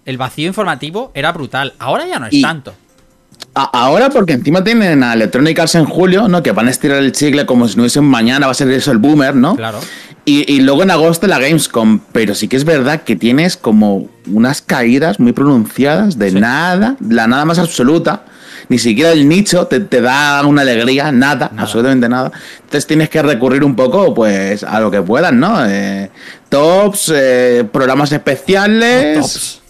el 0.04 0.16
vacío 0.18 0.48
informativo 0.48 1.12
era 1.14 1.30
brutal. 1.32 1.74
Ahora 1.78 2.06
ya 2.06 2.18
no 2.18 2.26
es 2.26 2.32
Y- 2.34 2.42
tanto. 2.42 2.74
Ahora, 3.54 4.08
porque 4.10 4.34
encima 4.34 4.62
tienen 4.62 5.02
a 5.02 5.14
Electronic 5.14 5.58
Arts 5.58 5.74
en 5.74 5.84
julio, 5.84 6.28
¿no? 6.28 6.42
Que 6.42 6.52
van 6.52 6.68
a 6.68 6.70
estirar 6.70 6.98
el 6.98 7.10
chicle 7.10 7.44
como 7.44 7.66
si 7.66 7.76
no 7.76 7.82
hubiese 7.82 7.98
un 7.98 8.06
mañana, 8.06 8.46
va 8.46 8.52
a 8.52 8.54
ser 8.54 8.70
eso 8.70 8.92
el 8.92 8.98
boomer, 8.98 9.34
¿no? 9.34 9.56
Claro. 9.56 9.80
Y, 10.24 10.52
y 10.52 10.60
luego 10.60 10.82
en 10.84 10.90
agosto 10.90 11.26
la 11.26 11.38
Gamescom, 11.38 12.00
pero 12.12 12.34
sí 12.34 12.46
que 12.46 12.56
es 12.56 12.64
verdad 12.64 13.02
que 13.02 13.16
tienes 13.16 13.56
como 13.56 14.08
unas 14.30 14.62
caídas 14.62 15.18
muy 15.18 15.32
pronunciadas 15.32 16.18
de 16.18 16.32
nada, 16.32 16.96
la 17.00 17.26
nada 17.26 17.44
más 17.44 17.58
absoluta. 17.58 18.24
Ni 18.68 18.78
siquiera 18.78 19.12
el 19.12 19.28
nicho 19.28 19.66
te, 19.66 19.80
te 19.80 20.02
da 20.02 20.44
una 20.46 20.62
alegría, 20.62 21.10
nada, 21.10 21.50
absolutamente 21.56 22.08
nada. 22.08 22.30
Entonces 22.56 22.86
tienes 22.86 23.08
que 23.08 23.22
recurrir 23.22 23.64
un 23.64 23.74
poco, 23.74 24.12
pues, 24.14 24.62
a 24.62 24.78
lo 24.80 24.90
que 24.90 25.00
puedas, 25.00 25.32
¿no? 25.32 25.64
Eh, 25.66 26.10
tops, 26.50 27.10
eh, 27.14 27.66
programas 27.72 28.12
especiales. 28.12 29.18
Tops. 29.18 29.62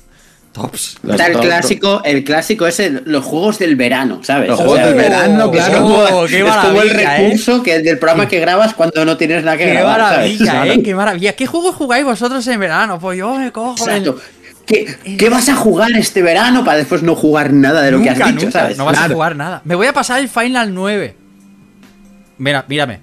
Tops. 0.53 0.99
Está 1.09 1.27
el 1.27 1.33
tops. 1.35 1.45
clásico, 1.47 2.01
el 2.05 2.25
clásico 2.25 2.67
es 2.67 2.81
el- 2.81 3.03
los 3.07 3.25
juegos 3.25 3.59
del 3.59 3.77
verano, 3.77 4.21
¿sabes? 4.25 4.49
Los 4.49 4.59
O 4.59 4.63
juegos 4.65 4.79
sea, 4.79 4.87
del 4.89 4.97
verano, 4.97 5.45
es 5.45 5.51
claro. 5.51 5.83
como- 5.83 5.95
Oh, 5.99 6.27
qué 6.27 6.39
es 6.39 6.45
como 6.45 6.83
el 6.83 6.89
maravilla, 6.89 7.17
¿eh? 7.19 7.25
recurso 7.27 7.63
que 7.63 7.79
del 7.81 7.99
programa 7.99 8.27
que 8.29 8.41
grabas 8.41 8.75
cuando 8.75 9.05
no 9.05 9.17
tienes 9.17 9.45
nada 9.45 9.57
que 9.57 9.65
Qué 9.67 9.75
grabar. 9.75 10.01
¿sabes? 10.01 10.41
maravilla, 10.41 10.75
eh, 10.75 10.83
qué 10.83 10.95
maravilla. 10.95 11.33
¿Qué 11.35 11.47
juegos 11.47 11.75
jugáis 11.77 12.05
vosotros 12.05 12.47
en 12.49 12.59
verano? 12.61 12.99
Pues 12.99 13.19
yo 13.19 13.35
me 13.35 13.53
cojo 13.53 13.87
el- 13.87 13.97
Exacto. 13.99 14.21
¿Qué, 14.67 15.17
qué 15.19 15.29
vas 15.31 15.49
a 15.49 15.55
jugar 15.57 15.91
este 15.93 16.23
verano 16.23 16.65
para 16.65 16.77
después 16.79 17.03
no 17.03 17.15
jugar 17.15 17.53
nada 17.53 17.81
de 17.81 17.91
lo 17.91 18.03
que 18.03 18.11
has 18.11 18.19
dicho, 18.19 18.33
nunca, 18.47 18.51
¿sabes? 18.51 18.77
No 18.77 18.85
vas 18.85 18.99
a 18.99 19.09
jugar 19.09 19.35
nada. 19.37 19.63
Me 19.65 19.75
voy 19.75 19.87
a 19.87 19.93
pasar 19.95 20.21
el 20.21 20.29
Final 20.29 20.75
9. 20.75 21.17
Mira, 22.39 22.65
mírame. 22.69 23.01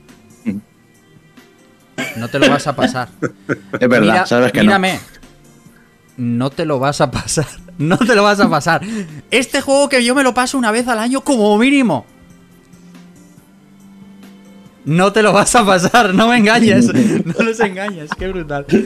No 2.18 2.28
te 2.28 2.40
lo 2.40 2.50
vas 2.50 2.68
a 2.68 2.76
pasar. 2.76 3.08
Es 3.80 3.90
verdad, 3.90 4.02
Mira- 4.02 4.26
sabes 4.26 4.52
que 4.52 4.60
no. 4.60 4.66
mírame. 4.66 5.00
No 6.18 6.50
te 6.50 6.66
lo 6.66 6.80
vas 6.80 7.02
a 7.02 7.12
pasar. 7.12 7.46
No 7.78 7.98
te 7.98 8.16
lo 8.16 8.24
vas 8.24 8.40
a 8.40 8.50
pasar. 8.50 8.82
Este 9.32 9.60
juego 9.60 9.90
que 9.90 10.02
yo 10.02 10.16
me 10.16 10.24
lo 10.24 10.34
paso 10.34 10.58
una 10.58 10.72
vez 10.72 10.88
al 10.88 10.98
año 10.98 11.20
como 11.20 11.58
mínimo. 11.58 12.06
No 14.86 15.12
te 15.12 15.22
lo 15.24 15.34
vas 15.34 15.54
a 15.56 15.66
pasar, 15.66 16.14
no 16.14 16.28
me 16.30 16.38
engañes. 16.38 16.90
No 17.26 17.44
los 17.44 17.60
engañes, 17.60 18.10
qué 18.18 18.28
brutal. 18.30 18.66
Sí, 18.70 18.86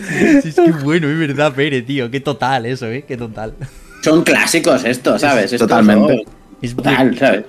es 0.49 0.55
que 0.55 0.71
bueno, 0.83 1.07
es 1.09 1.19
verdad, 1.19 1.53
Pere, 1.53 1.81
tío. 1.83 2.09
Qué 2.09 2.19
total 2.19 2.65
eso, 2.65 2.87
eh. 2.87 3.03
Qué 3.07 3.15
total. 3.17 3.53
Son 4.01 4.23
clásicos 4.23 4.83
estos, 4.85 5.21
¿sabes? 5.21 5.51
Estos 5.53 5.67
Totalmente. 5.67 6.25
Es 6.61 6.75
Tal, 6.75 7.17
¿sabes? 7.17 7.43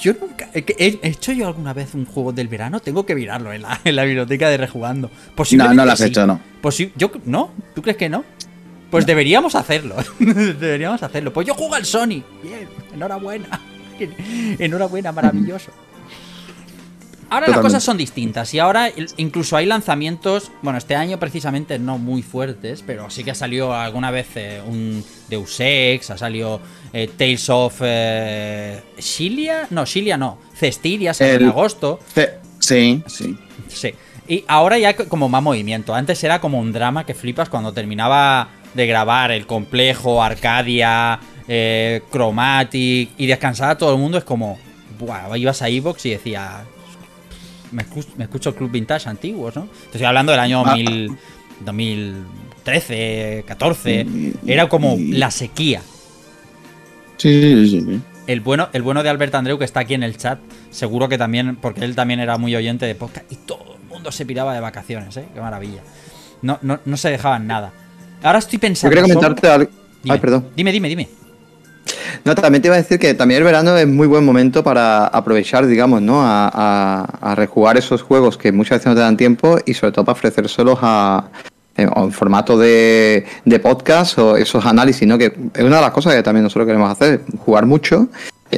Yo 0.00 0.12
nunca. 0.20 0.48
¿He, 0.54 0.64
he- 0.78 0.98
he 1.02 1.08
hecho 1.08 1.32
yo 1.32 1.46
alguna 1.46 1.72
vez 1.72 1.94
un 1.94 2.04
juego 2.04 2.32
del 2.32 2.48
verano? 2.48 2.80
Tengo 2.80 3.06
que 3.06 3.14
mirarlo 3.14 3.52
en 3.52 3.62
la, 3.62 3.80
en 3.84 3.94
la 3.96 4.04
biblioteca 4.04 4.48
de 4.48 4.56
Rejugando. 4.56 5.10
No, 5.52 5.72
no 5.72 5.84
lo 5.84 5.92
has 5.92 5.98
sí. 5.98 6.06
hecho, 6.06 6.26
no. 6.26 6.40
Posi- 6.62 6.90
yo, 6.96 7.10
¿No? 7.26 7.52
¿Tú 7.74 7.82
crees 7.82 7.96
que 7.96 8.08
no? 8.08 8.24
Pues 8.94 9.06
deberíamos 9.06 9.56
hacerlo. 9.56 9.96
deberíamos 10.20 11.02
hacerlo. 11.02 11.32
Pues 11.32 11.48
yo 11.48 11.54
juego 11.54 11.74
al 11.74 11.84
Sony. 11.84 12.22
Bien, 12.44 12.68
enhorabuena. 12.94 13.60
Enhorabuena, 14.60 15.10
maravilloso. 15.10 15.72
Ahora 17.28 17.48
las 17.48 17.58
cosas 17.58 17.82
son 17.82 17.96
distintas 17.96 18.54
y 18.54 18.60
ahora 18.60 18.92
incluso 19.16 19.56
hay 19.56 19.66
lanzamientos, 19.66 20.52
bueno, 20.62 20.78
este 20.78 20.94
año 20.94 21.18
precisamente 21.18 21.80
no 21.80 21.98
muy 21.98 22.22
fuertes, 22.22 22.84
pero 22.86 23.10
sí 23.10 23.24
que 23.24 23.32
ha 23.32 23.34
salido 23.34 23.74
alguna 23.74 24.12
vez 24.12 24.28
eh, 24.36 24.62
un 24.64 25.02
Deus 25.28 25.56
Ex, 25.58 26.10
ha 26.10 26.18
salido 26.18 26.60
eh, 26.92 27.10
Tales 27.16 27.50
of 27.50 27.80
eh, 27.80 28.80
Shilia, 28.98 29.66
no, 29.70 29.86
Shilia 29.86 30.16
no, 30.16 30.38
Cestiria 30.54 31.12
salió 31.14 31.34
en 31.34 31.48
agosto, 31.48 31.98
Sí, 32.60 33.02
sí. 33.08 33.36
sí. 33.66 33.92
Y 34.28 34.44
ahora 34.46 34.78
ya 34.78 34.94
como 34.94 35.28
más 35.28 35.42
movimiento, 35.42 35.92
antes 35.96 36.22
era 36.22 36.40
como 36.40 36.60
un 36.60 36.72
drama 36.72 37.04
que 37.04 37.14
flipas 37.14 37.48
cuando 37.48 37.72
terminaba 37.72 38.48
de 38.74 38.86
grabar 38.86 39.30
el 39.30 39.46
complejo, 39.46 40.22
Arcadia, 40.22 41.18
eh, 41.48 42.02
Chromatic 42.10 43.10
y 43.16 43.26
descansaba 43.26 43.76
todo 43.78 43.92
el 43.94 43.98
mundo, 44.00 44.18
es 44.18 44.24
como, 44.24 44.58
buah, 44.98 45.36
ibas 45.36 45.62
a 45.62 45.68
Evox 45.68 46.06
y 46.06 46.10
decía, 46.10 46.64
me 47.70 47.82
escucho, 47.82 48.08
me 48.16 48.24
escucho 48.24 48.54
Club 48.54 48.70
Vintage 48.70 49.08
antiguos, 49.08 49.54
¿no? 49.56 49.62
Te 49.66 49.98
estoy 49.98 50.04
hablando 50.04 50.32
del 50.32 50.40
año 50.40 50.62
Ah. 50.64 50.70
2000 50.70 51.16
2013, 51.64 53.44
14. 53.46 54.06
Era 54.46 54.68
como 54.68 54.96
la 54.98 55.30
sequía. 55.30 55.82
Sí, 57.16 57.40
sí, 57.40 57.68
sí, 57.70 57.80
sí. 57.80 58.00
El 58.26 58.40
bueno, 58.40 58.68
el 58.72 58.82
bueno 58.82 59.02
de 59.02 59.10
Albert 59.10 59.34
Andreu, 59.34 59.58
que 59.58 59.64
está 59.64 59.80
aquí 59.80 59.94
en 59.94 60.02
el 60.02 60.16
chat, 60.16 60.38
seguro 60.70 61.08
que 61.08 61.18
también, 61.18 61.56
porque 61.56 61.84
él 61.84 61.94
también 61.94 62.20
era 62.20 62.38
muy 62.38 62.56
oyente 62.56 62.86
de 62.86 62.94
podcast, 62.94 63.30
y 63.30 63.36
todo 63.36 63.76
el 63.80 63.88
mundo 63.88 64.10
se 64.10 64.24
piraba 64.24 64.54
de 64.54 64.60
vacaciones, 64.60 65.16
¿eh? 65.16 65.26
Qué 65.34 65.40
maravilla. 65.40 65.82
No, 66.42 66.58
no, 66.62 66.80
no 66.84 66.96
se 66.96 67.10
dejaban 67.10 67.46
nada. 67.46 67.72
Ahora 68.24 68.38
estoy 68.40 68.56
Yo 68.56 68.60
pensando. 68.62 68.90
quería 68.90 69.06
solo- 69.06 69.20
comentarte 69.20 69.48
algo. 69.48 69.70
Dime, 70.02 70.14
Ay, 70.14 70.20
perdón. 70.20 70.46
Dime, 70.56 70.72
dime, 70.72 70.88
dime. 70.88 71.08
No, 72.24 72.34
también 72.34 72.62
te 72.62 72.68
iba 72.68 72.74
a 72.74 72.78
decir 72.78 72.98
que 72.98 73.12
también 73.14 73.38
el 73.38 73.44
verano 73.44 73.76
es 73.76 73.86
muy 73.86 74.06
buen 74.06 74.24
momento 74.24 74.62
para 74.64 75.06
aprovechar, 75.06 75.66
digamos, 75.66 76.00
¿no? 76.02 76.22
A, 76.22 76.48
a- 76.52 77.04
a 77.20 77.34
rejugar 77.34 77.76
esos 77.76 78.02
juegos 78.02 78.36
que 78.38 78.50
muchas 78.52 78.78
veces 78.78 78.86
no 78.86 78.94
te 78.94 79.00
dan 79.00 79.16
tiempo 79.16 79.58
y 79.66 79.74
sobre 79.74 79.92
todo 79.92 80.04
para 80.06 80.14
ofrecérselos 80.16 80.78
a, 80.82 81.28
en, 81.76 82.12
formato 82.12 82.56
de, 82.58 83.26
de 83.44 83.58
podcast 83.58 84.18
o 84.18 84.36
esos 84.36 84.64
análisis, 84.64 85.06
¿no? 85.06 85.18
Que 85.18 85.26
es 85.26 85.62
una 85.64 85.76
de 85.76 85.82
las 85.82 85.90
cosas 85.90 86.14
que 86.14 86.22
también 86.22 86.44
nosotros 86.44 86.66
queremos 86.66 86.90
hacer, 86.90 87.20
jugar 87.44 87.66
mucho 87.66 88.08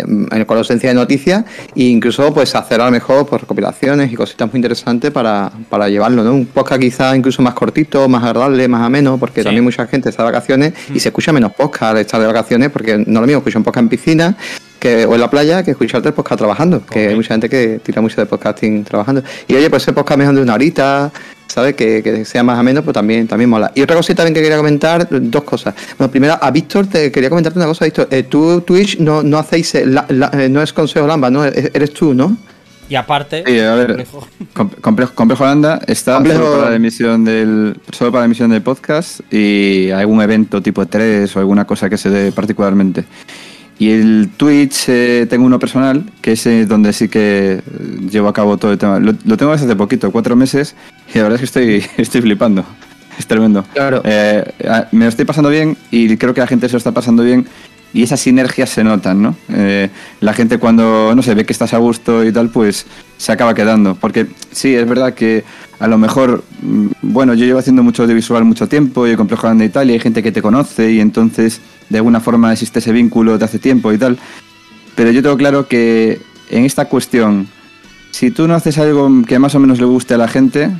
con 0.02 0.56
la 0.56 0.58
ausencia 0.60 0.88
de 0.90 0.94
noticias 0.94 1.44
e 1.74 1.84
incluso 1.84 2.32
pues 2.34 2.54
hacer 2.54 2.80
a 2.80 2.86
lo 2.86 2.90
mejor 2.90 3.26
pues, 3.26 3.40
recopilaciones 3.42 4.12
y 4.12 4.14
cositas 4.16 4.48
muy 4.52 4.58
interesantes 4.58 5.10
para, 5.10 5.50
para 5.68 5.88
llevarlo, 5.88 6.22
¿no? 6.24 6.32
Un 6.34 6.46
podcast 6.46 6.80
quizá 6.80 7.16
incluso 7.16 7.42
más 7.42 7.54
cortito, 7.54 8.08
más 8.08 8.22
agradable, 8.24 8.68
más 8.68 8.82
ameno, 8.82 9.18
porque 9.18 9.40
Sí. 9.40 9.44
también 9.44 9.64
mucha 9.64 9.86
gente 9.86 10.08
está 10.10 10.22
de 10.24 10.32
vacaciones 10.32 10.72
y 10.94 11.00
se 11.00 11.08
escucha 11.08 11.32
menos 11.32 11.52
podcast 11.52 11.82
al 11.92 11.98
estar 11.98 12.20
de 12.20 12.26
vacaciones, 12.26 12.70
porque 12.70 12.98
no 13.06 13.20
lo 13.20 13.26
mismo 13.26 13.38
escuchar 13.38 13.58
un 13.58 13.64
podcast 13.64 13.82
en 13.84 13.88
piscina 13.88 14.36
que, 14.78 15.06
o 15.06 15.14
en 15.14 15.20
la 15.20 15.30
playa 15.30 15.62
que 15.62 15.70
escucharte 15.72 16.08
el 16.08 16.14
podcast 16.14 16.38
trabajando, 16.38 16.84
que 16.84 17.08
hay 17.08 17.14
mucha 17.14 17.34
gente 17.34 17.48
que 17.48 17.80
tira 17.82 18.00
mucho 18.00 18.20
de 18.20 18.26
podcasting 18.26 18.84
trabajando. 18.84 19.22
Y 19.48 19.54
oye, 19.54 19.70
pues 19.70 19.82
ese 19.82 19.92
podcast 19.92 20.18
mejor 20.18 20.34
de 20.34 20.42
una 20.42 20.54
horita, 20.54 21.10
¿sabes? 21.46 21.74
Que, 21.74 22.02
que 22.02 22.24
sea 22.24 22.42
más 22.42 22.58
ameno, 22.58 22.82
pues 22.82 22.94
también, 22.94 23.26
también 23.26 23.48
mola. 23.50 23.72
Y 23.74 23.82
otra 23.82 23.96
cosita 23.96 24.16
también 24.22 24.34
que 24.34 24.42
quería 24.42 24.56
comentar, 24.58 25.08
dos 25.10 25.44
cosas. 25.44 25.74
Bueno, 25.98 26.10
primero, 26.10 26.38
a 26.40 26.50
Víctor 26.50 26.86
te 26.86 27.10
quería 27.10 27.28
comentarte 27.30 27.58
una 27.58 27.66
cosa, 27.68 27.84
Víctor. 27.84 28.08
Eh, 28.10 28.24
tú, 28.24 28.60
Twitch, 28.60 28.98
no, 28.98 29.22
no 29.22 29.38
hacéis, 29.38 29.74
eh, 29.74 29.86
la- 29.86 30.04
la- 30.08 30.30
eh, 30.34 30.48
no 30.48 30.62
es 30.62 30.72
Consejo 30.72 31.06
Lamba, 31.06 31.30
¿no? 31.30 31.44
E- 31.44 31.70
Eres 31.72 31.92
tú, 31.92 32.12
¿no? 32.14 32.36
Y 32.88 32.94
aparte. 32.94 33.42
Sí, 33.44 33.58
a 33.58 33.74
ver, 33.74 33.86
complejo. 33.88 34.28
Com- 34.54 34.70
Complejo, 34.80 35.12
Complejo 35.16 35.42
Holanda 35.42 35.80
está 35.88 36.18
Complejo- 36.18 36.44
solo 36.44 36.56
para 36.58 36.70
la 36.70 36.76
emisión 36.76 37.24
del 37.24 37.76
solo 37.90 38.12
para 38.12 38.20
la 38.20 38.26
emisión 38.26 38.50
del 38.50 38.62
podcast 38.62 39.20
y 39.32 39.90
algún 39.90 40.22
evento 40.22 40.62
tipo 40.62 40.86
3 40.86 41.34
o 41.34 41.40
alguna 41.40 41.64
cosa 41.64 41.90
que 41.90 41.98
se 41.98 42.10
dé 42.10 42.30
particularmente. 42.30 43.04
Y 43.78 43.90
el 43.90 44.30
Twitch 44.36 44.84
eh, 44.88 45.26
tengo 45.28 45.44
uno 45.44 45.58
personal, 45.58 46.04
que 46.22 46.32
es 46.32 46.46
eh, 46.46 46.64
donde 46.66 46.92
sí 46.94 47.08
que 47.08 47.60
eh, 47.60 47.60
llevo 48.10 48.28
a 48.28 48.32
cabo 48.32 48.56
todo 48.56 48.72
el 48.72 48.78
tema. 48.78 48.98
Lo, 48.98 49.12
lo 49.24 49.36
tengo 49.36 49.52
desde 49.52 49.66
hace 49.66 49.76
poquito, 49.76 50.10
cuatro 50.10 50.34
meses, 50.34 50.74
y 51.14 51.18
la 51.18 51.24
verdad 51.24 51.34
es 51.42 51.50
que 51.50 51.80
estoy, 51.80 51.90
estoy 52.02 52.22
flipando. 52.22 52.64
Es 53.18 53.26
tremendo. 53.26 53.64
Claro. 53.74 54.00
Eh, 54.04 54.44
a- 54.68 54.88
me 54.92 55.04
lo 55.04 55.08
estoy 55.08 55.24
pasando 55.24 55.50
bien 55.50 55.76
y 55.90 56.16
creo 56.16 56.32
que 56.34 56.40
la 56.40 56.46
gente 56.46 56.68
se 56.68 56.72
lo 56.72 56.78
está 56.78 56.92
pasando 56.92 57.22
bien. 57.22 57.46
Y 57.92 58.02
esas 58.02 58.20
sinergias 58.20 58.70
se 58.70 58.84
notan, 58.84 59.22
¿no? 59.22 59.36
Eh, 59.48 59.88
la 60.20 60.34
gente 60.34 60.58
cuando, 60.58 61.14
no 61.14 61.22
sé, 61.22 61.34
ve 61.34 61.46
que 61.46 61.52
estás 61.52 61.72
a 61.72 61.78
gusto 61.78 62.24
y 62.24 62.32
tal, 62.32 62.50
pues 62.50 62.86
se 63.16 63.32
acaba 63.32 63.54
quedando. 63.54 63.94
Porque 63.94 64.26
sí, 64.50 64.74
es 64.74 64.86
verdad 64.86 65.14
que 65.14 65.44
a 65.78 65.86
lo 65.86 65.96
mejor, 65.96 66.44
mm, 66.62 66.86
bueno, 67.02 67.34
yo 67.34 67.46
llevo 67.46 67.58
haciendo 67.58 67.82
mucho 67.82 68.02
audiovisual 68.02 68.44
mucho 68.44 68.68
tiempo 68.68 69.06
y 69.06 69.16
Complejo 69.16 69.52
de 69.54 69.64
Italia, 69.64 69.94
hay 69.94 70.00
gente 70.00 70.22
que 70.22 70.32
te 70.32 70.42
conoce 70.42 70.92
y 70.92 71.00
entonces 71.00 71.60
de 71.88 71.98
alguna 71.98 72.20
forma 72.20 72.52
existe 72.52 72.80
ese 72.80 72.92
vínculo 72.92 73.38
de 73.38 73.44
hace 73.44 73.58
tiempo 73.58 73.92
y 73.92 73.98
tal. 73.98 74.18
Pero 74.94 75.10
yo 75.10 75.22
tengo 75.22 75.36
claro 75.36 75.68
que 75.68 76.20
en 76.50 76.64
esta 76.64 76.86
cuestión, 76.86 77.48
si 78.10 78.30
tú 78.30 78.48
no 78.48 78.54
haces 78.54 78.78
algo 78.78 79.10
que 79.26 79.38
más 79.38 79.54
o 79.54 79.60
menos 79.60 79.78
le 79.78 79.84
guste 79.84 80.14
a 80.14 80.18
la 80.18 80.28
gente, 80.28 80.70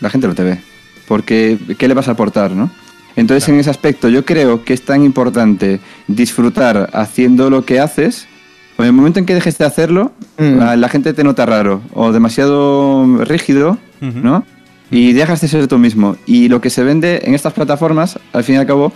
la 0.00 0.10
gente 0.10 0.28
no 0.28 0.34
te 0.34 0.44
ve. 0.44 0.60
Porque, 1.08 1.58
¿qué 1.78 1.88
le 1.88 1.94
vas 1.94 2.08
a 2.08 2.12
aportar, 2.12 2.52
no? 2.52 2.70
Entonces, 3.16 3.48
en 3.48 3.56
ese 3.60 3.70
aspecto, 3.70 4.08
yo 4.08 4.24
creo 4.24 4.64
que 4.64 4.74
es 4.74 4.82
tan 4.84 5.04
importante 5.04 5.80
disfrutar 6.08 6.90
haciendo 6.92 7.50
lo 7.50 7.64
que 7.64 7.80
haces. 7.80 8.26
En 8.78 8.86
el 8.86 8.92
momento 8.92 9.20
en 9.20 9.26
que 9.26 9.34
dejes 9.34 9.56
de 9.58 9.64
hacerlo, 9.64 10.12
Mm. 10.36 10.58
la, 10.58 10.76
la 10.76 10.88
gente 10.88 11.12
te 11.12 11.22
nota 11.22 11.46
raro 11.46 11.80
o 11.92 12.10
demasiado 12.12 13.06
rígido, 13.24 13.78
Ujú. 14.02 14.18
¿no? 14.20 14.44
Y 14.90 15.12
dejas 15.12 15.40
de 15.40 15.46
ser 15.48 15.68
tú 15.68 15.78
mismo. 15.78 16.16
Y 16.26 16.48
lo 16.48 16.60
que 16.60 16.70
se 16.70 16.82
vende 16.82 17.22
en 17.24 17.34
estas 17.34 17.52
plataformas, 17.52 18.18
al 18.32 18.42
fin 18.44 18.56
y 18.56 18.58
al 18.58 18.66
cabo, 18.66 18.92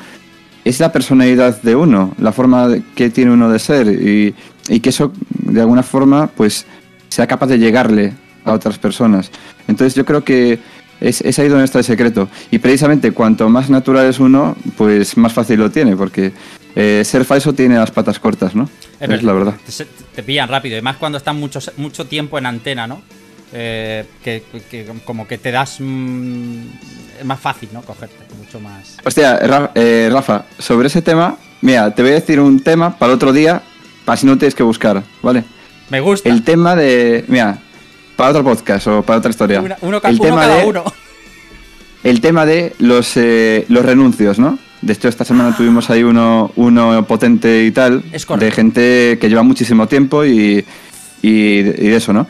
es 0.65 0.81
la 0.81 0.91
personalidad 0.91 1.63
de 1.63 1.77
uno, 1.77 2.13
la 2.19 2.33
forma 2.33 2.69
que 2.97 3.09
tiene 3.11 3.31
uno 3.31 3.49
de 3.51 3.59
ser 3.61 3.87
y, 3.87 4.35
y 4.69 4.81
que 4.81 4.89
eso 4.91 5.13
de 5.31 5.61
alguna 5.61 5.83
forma 5.85 6.27
pues 6.27 6.67
sea 7.09 7.27
capaz 7.29 7.47
de 7.47 7.59
llegarle 7.59 8.13
a 8.45 8.53
otras 8.53 8.79
personas. 8.79 9.31
Entonces 9.69 9.95
yo 9.95 10.05
creo 10.05 10.25
que 10.25 10.59
es, 11.01 11.21
es 11.21 11.39
ahí 11.39 11.49
donde 11.49 11.65
está 11.65 11.79
el 11.79 11.85
secreto. 11.85 12.29
Y 12.51 12.59
precisamente 12.59 13.13
cuanto 13.13 13.49
más 13.49 13.71
natural 13.71 14.07
es 14.07 14.19
uno, 14.19 14.57
pues 14.77 15.17
más 15.17 15.33
fácil 15.33 15.61
lo 15.61 15.71
tiene, 15.71 15.97
porque 15.97 16.33
eh, 16.75 17.03
ser 17.05 17.25
falso 17.25 17.53
tiene 17.53 17.77
las 17.77 17.91
patas 17.91 18.19
cortas, 18.19 18.55
¿no? 18.55 18.69
Es, 19.01 19.23
la 19.23 19.33
verdad. 19.33 19.55
Te, 20.15 20.23
pillan 20.23 20.49
rápido, 20.49 20.79
y 20.79 20.83
más 20.83 20.97
cuando 20.97 21.19
están 21.19 21.39
mucho, 21.39 21.61
mucho 21.77 22.07
tiempo 22.07 22.39
en 22.39 22.47
antena, 22.47 22.87
¿no? 22.87 23.03
Eh, 23.53 24.05
que, 24.23 24.43
que 24.71 24.87
como 25.05 25.27
que 25.27 25.39
te 25.39 25.51
das. 25.51 25.81
mm, 25.81 26.61
es 27.19 27.25
más 27.25 27.41
fácil, 27.41 27.71
¿no? 27.73 27.83
Cogerte, 27.83 28.17
mucho 28.37 28.61
más. 28.61 28.97
Hostia, 29.05 29.41
eh, 29.75 30.09
Rafa, 30.13 30.45
sobre 30.59 30.89
ese 30.89 31.03
tema, 31.03 31.37
mira, 31.63 31.93
te 31.95 32.03
voy 32.03 32.13
a 32.13 32.15
decir 32.15 32.39
un 32.41 32.61
tema 32.61 32.97
para 32.97 33.13
otro 33.13 33.33
día, 33.33 33.63
para 34.05 34.17
si 34.17 34.27
no 34.27 34.37
tienes 34.39 34.55
que 34.55 34.63
buscar, 34.63 35.03
¿vale? 35.23 35.45
Me 35.91 36.01
gusta. 36.01 36.29
El 36.29 36.45
tema 36.45 36.77
de. 36.77 37.25
Mira, 37.29 37.59
para 38.19 38.31
otro 38.31 38.43
podcast 38.43 38.85
o 38.89 39.03
para 39.03 39.21
otra 39.21 39.31
historia. 39.31 39.61
Una- 39.63 39.77
uno, 39.81 40.01
el 40.03 40.15
uno 40.17 40.25
tema 40.25 40.41
cada 40.41 40.57
de, 40.57 40.67
uno. 40.67 40.85
El 42.03 42.21
tema 42.21 42.45
de 42.45 42.75
los, 42.81 43.17
eh, 43.17 43.65
los 43.69 43.85
renuncios, 43.85 44.41
¿no? 44.41 44.59
De 44.83 44.93
hecho, 44.93 45.07
esta 45.07 45.25
semana 45.25 45.57
tuvimos 45.57 45.89
ahí 45.89 46.03
uno, 46.03 46.51
uno 46.57 47.07
potente 47.07 47.65
y 47.65 47.71
tal, 47.71 48.03
Es 48.13 48.27
de 48.27 48.51
gente 48.51 49.19
que 49.21 49.29
lleva 49.29 49.45
muchísimo 49.45 49.87
tiempo 49.87 50.25
y, 50.25 50.65
y, 51.23 51.31
y 51.31 51.63
de 51.63 51.97
eso, 51.97 52.13
¿no? 52.13 52.27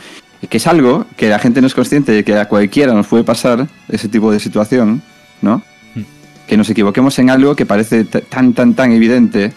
Que 0.46 0.59
es 0.59 0.66
algo 0.66 1.07
que 1.16 1.31
la 1.31 1.38
gente 1.38 1.62
no 1.62 1.66
es 1.66 1.74
consciente 1.74 2.12
de 2.12 2.22
que 2.22 2.35
a 2.37 2.46
cualquiera 2.48 2.92
nos 2.92 3.07
puede 3.07 3.24
pasar 3.24 3.66
ese 3.88 4.09
tipo 4.09 4.31
de 4.31 4.40
situación, 4.40 5.01
¿no? 5.40 5.62
Hmm. 5.94 6.03
Que 6.46 6.59
nos 6.59 6.68
equivoquemos 6.68 7.18
en 7.18 7.31
algo 7.31 7.57
que 7.57 7.64
parece 7.64 8.05
tan, 8.05 8.53
tan, 8.53 8.74
tan 8.74 8.92
evidente 8.92 9.53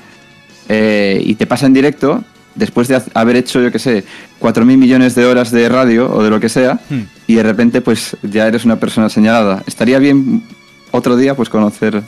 eh, 0.70 1.22
y 1.26 1.36
te 1.36 1.46
pasa 1.46 1.66
en 1.66 1.74
directo 1.74 2.24
después 2.56 2.88
de 2.88 2.96
ha- 2.98 3.04
haber 3.14 3.36
hecho, 3.36 3.62
yo 3.62 3.72
qué 3.72 3.80
sé, 3.80 4.04
4.000 4.40 4.78
millones 4.78 5.16
de 5.16 5.26
horas 5.26 5.52
de 5.52 5.68
radio 5.70 6.12
o 6.14 6.24
de 6.24 6.30
lo 6.30 6.40
que 6.40 6.50
sea 6.50 6.80
Hmm. 6.90 7.02
y 7.28 7.36
de 7.36 7.44
repente 7.44 7.82
pues 7.82 8.18
ya 8.24 8.48
eres 8.48 8.66
una 8.66 8.80
persona 8.80 9.10
señalada. 9.10 9.64
Estaría 9.68 10.00
bien 10.00 10.44
otro 10.92 11.16
día 11.16 11.36
pues 11.36 11.50
conocer... 11.50 12.02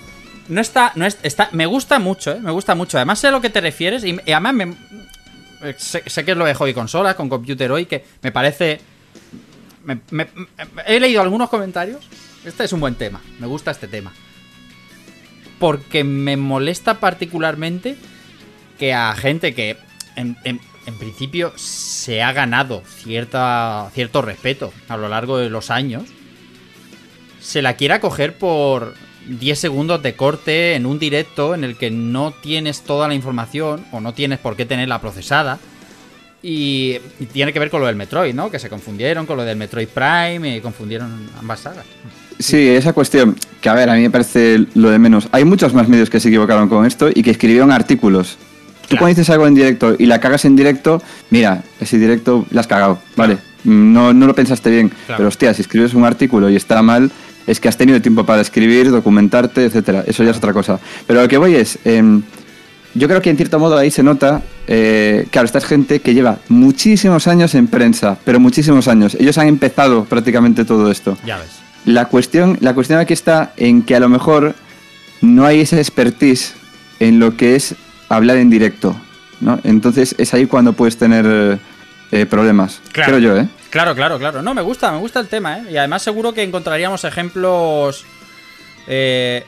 No 0.49 0.60
está, 0.60 0.91
no 0.95 1.06
es- 1.06 1.17
está, 1.23 1.47
me 1.53 1.65
gusta 1.65 1.99
mucho, 1.99 2.32
¿eh? 2.34 2.39
me 2.41 2.51
gusta 2.51 2.75
mucho. 2.75 2.97
Además 2.97 3.19
sé 3.19 3.27
a 3.27 3.32
lo 3.32 3.39
que 3.41 3.49
te 3.49 3.62
refieres 3.62 4.03
y, 4.03 4.17
y 4.25 4.32
además 4.34 4.53
me, 4.53 4.63
eh, 5.63 5.75
sé, 5.77 6.03
sé 6.06 6.25
que 6.25 6.32
es 6.32 6.38
lo 6.38 6.43
de 6.45 6.53
hobby 6.53 6.73
consolas 6.73 7.15
con 7.15 7.29
Computer 7.29 7.71
hoy 7.71 7.86
que 7.86 8.03
me 8.21 8.32
parece, 8.34 8.82
me- 10.12 10.27
he 10.86 10.99
leído 10.99 11.21
algunos 11.21 11.49
comentarios. 11.49 12.06
Este 12.43 12.65
es 12.65 12.73
un 12.73 12.82
buen 12.82 12.95
tema, 12.95 13.21
me 13.39 13.47
gusta 13.47 13.71
este 13.71 13.88
tema, 13.88 14.12
porque 15.60 16.03
me 16.03 16.36
molesta 16.36 16.99
particularmente 16.99 17.95
que 18.77 18.93
a 18.93 19.15
gente 19.15 19.53
que 19.53 19.77
en, 20.15 20.60
principio 20.99 21.54
se 21.56 22.21
ha 22.21 22.34
ganado 22.34 22.84
cierta, 22.86 23.89
cierto 23.93 24.21
respeto 24.21 24.73
a 24.88 24.97
lo 24.97 25.08
largo 25.08 25.38
de 25.38 25.49
los 25.49 25.71
años 25.71 26.04
se 27.43 27.62
la 27.62 27.76
quiera 27.76 27.99
coger 27.99 28.38
por 28.38 28.95
10 29.28 29.60
segundos 29.60 30.02
de 30.02 30.15
corte 30.15 30.76
en 30.76 30.86
un 30.86 30.97
directo 30.97 31.54
en 31.54 31.63
el 31.63 31.76
que 31.76 31.91
no 31.91 32.32
tienes 32.32 32.82
toda 32.82 33.08
la 33.08 33.15
información 33.15 33.86
o 33.91 33.99
no 33.99 34.13
tienes 34.13 34.39
por 34.39 34.56
qué 34.56 34.65
tenerla 34.65 35.02
procesada. 35.02 35.60
Y, 36.41 36.97
y 37.19 37.26
tiene 37.28 37.54
que 37.54 37.60
ver 37.60 37.69
con 37.69 37.80
lo 37.80 37.88
del 37.88 37.95
Metroid, 37.95 38.34
¿no? 38.34 38.52
Que 38.52 38.60
se 38.60 38.69
confundieron 38.69 39.25
con 39.25 39.37
lo 39.37 39.46
del 39.46 39.56
Metroid 39.56 39.87
Prime 39.87 40.58
y 40.58 40.60
confundieron 40.60 41.29
ambas 41.40 41.62
sagas. 41.62 41.85
Sí, 42.40 42.67
esa 42.67 42.92
cuestión, 42.92 43.37
que 43.62 43.69
a 43.69 43.73
ver, 43.73 43.90
a 43.90 43.96
mí 43.96 44.02
me 44.02 44.10
parece 44.10 44.65
lo 44.73 44.90
de 44.90 45.00
menos. 45.00 45.29
Hay 45.31 45.46
muchos 45.46 45.73
más 45.73 45.87
medios 45.87 46.10
que 46.10 46.19
se 46.19 46.27
equivocaron 46.27 46.67
con 46.67 46.85
esto 46.85 47.10
y 47.13 47.23
que 47.23 47.31
escribieron 47.31 47.71
artículos. 47.71 48.37
Tú 48.84 48.90
Claro. 48.90 49.00
cuando 49.00 49.15
dices 49.19 49.29
algo 49.29 49.48
en 49.48 49.56
directo 49.56 49.96
y 49.98 50.06
la 50.06 50.19
cagas 50.19 50.46
en 50.46 50.56
directo, 50.56 51.02
mira, 51.29 51.63
ese 51.79 51.98
directo 51.98 52.46
la 52.52 52.62
has 52.62 52.67
cagado, 52.67 53.00
vale. 53.15 53.38
no, 53.63 54.13
no 54.13 54.27
lo 54.27 54.36
pensaste 54.36 54.69
bien. 54.69 54.90
Claro. 54.90 55.17
Pero 55.17 55.27
hostia, 55.29 55.54
si 55.54 55.62
escribes 55.62 55.94
un 55.94 56.04
artículo 56.06 56.50
y 56.50 56.56
está 56.56 56.81
mal, 56.81 57.10
es 57.48 57.60
que 57.60 57.67
has 57.69 57.77
tenido 57.77 58.02
tiempo 58.02 58.25
para 58.25 58.42
escribir, 58.42 58.92
documentarte, 58.92 59.65
etcétera. 59.65 60.04
Eso 60.08 60.23
ya 60.23 60.31
es 60.31 60.38
otra 60.38 60.54
cosa. 60.54 60.79
Pero 61.08 61.21
lo 61.21 61.27
que 61.27 61.38
voy 61.38 61.56
es, 61.56 61.79
em, 61.86 62.21
yo 62.94 63.08
creo 63.08 63.21
que 63.21 63.29
en 63.29 63.38
cierto 63.38 63.58
modo 63.60 63.77
ahí 63.77 63.90
se 63.92 64.04
nota, 64.04 64.42
eh, 64.67 65.25
claro, 65.31 65.46
esta 65.46 65.58
es 65.58 65.65
gente 65.65 66.00
que 66.00 66.13
lleva 66.13 66.38
muchísimos 66.50 67.27
años 67.27 67.56
en 67.56 67.67
prensa, 67.67 68.17
pero 68.23 68.40
muchísimos 68.40 68.88
años. 68.88 69.15
Ellos 69.19 69.38
han 69.38 69.48
empezado 69.48 70.06
prácticamente 70.06 70.63
todo 70.65 70.92
esto. 70.92 71.17
Ya 71.25 71.38
ves. 71.38 71.48
La 71.86 72.06
cuestión, 72.06 72.58
la 72.62 72.73
cuestión 72.73 73.00
aquí 73.00 73.13
está 73.13 73.54
en 73.58 73.81
que 73.81 73.96
a 73.96 74.00
lo 74.00 74.08
mejor 74.10 74.56
no 75.21 75.46
hay 75.46 75.62
esa 75.62 75.77
expertise 75.79 76.54
en 77.00 77.19
lo 77.19 77.36
que 77.36 77.56
es 77.56 77.75
hablar 78.15 78.37
en 78.37 78.49
directo, 78.49 78.95
¿no? 79.41 79.59
Entonces 79.63 80.15
es 80.17 80.33
ahí 80.33 80.45
cuando 80.45 80.73
puedes 80.73 80.97
tener 80.97 81.59
eh, 82.11 82.25
problemas. 82.25 82.81
Claro. 82.91 83.17
Creo 83.17 83.19
yo, 83.19 83.37
¿eh? 83.37 83.47
Claro, 83.69 83.95
claro, 83.95 84.19
claro. 84.19 84.41
No, 84.41 84.53
me 84.53 84.61
gusta, 84.61 84.91
me 84.91 84.99
gusta 84.99 85.19
el 85.19 85.27
tema, 85.27 85.59
¿eh? 85.59 85.63
Y 85.71 85.77
además 85.77 86.01
seguro 86.01 86.33
que 86.33 86.43
encontraríamos 86.43 87.03
ejemplos... 87.03 88.05
eh, 88.87 89.43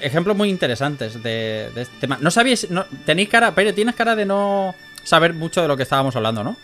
ejemplos 0.00 0.34
muy 0.34 0.48
interesantes 0.48 1.22
de, 1.22 1.70
de 1.74 1.82
este 1.82 1.94
tema. 2.00 2.16
No 2.20 2.30
sabíais... 2.30 2.70
No, 2.70 2.86
tenéis 3.04 3.28
cara... 3.28 3.54
Pere, 3.54 3.72
tienes 3.72 3.94
cara 3.94 4.16
de 4.16 4.24
no 4.24 4.74
saber 5.02 5.34
mucho 5.34 5.60
de 5.60 5.68
lo 5.68 5.76
que 5.76 5.82
estábamos 5.82 6.16
hablando, 6.16 6.42
¿no? 6.42 6.56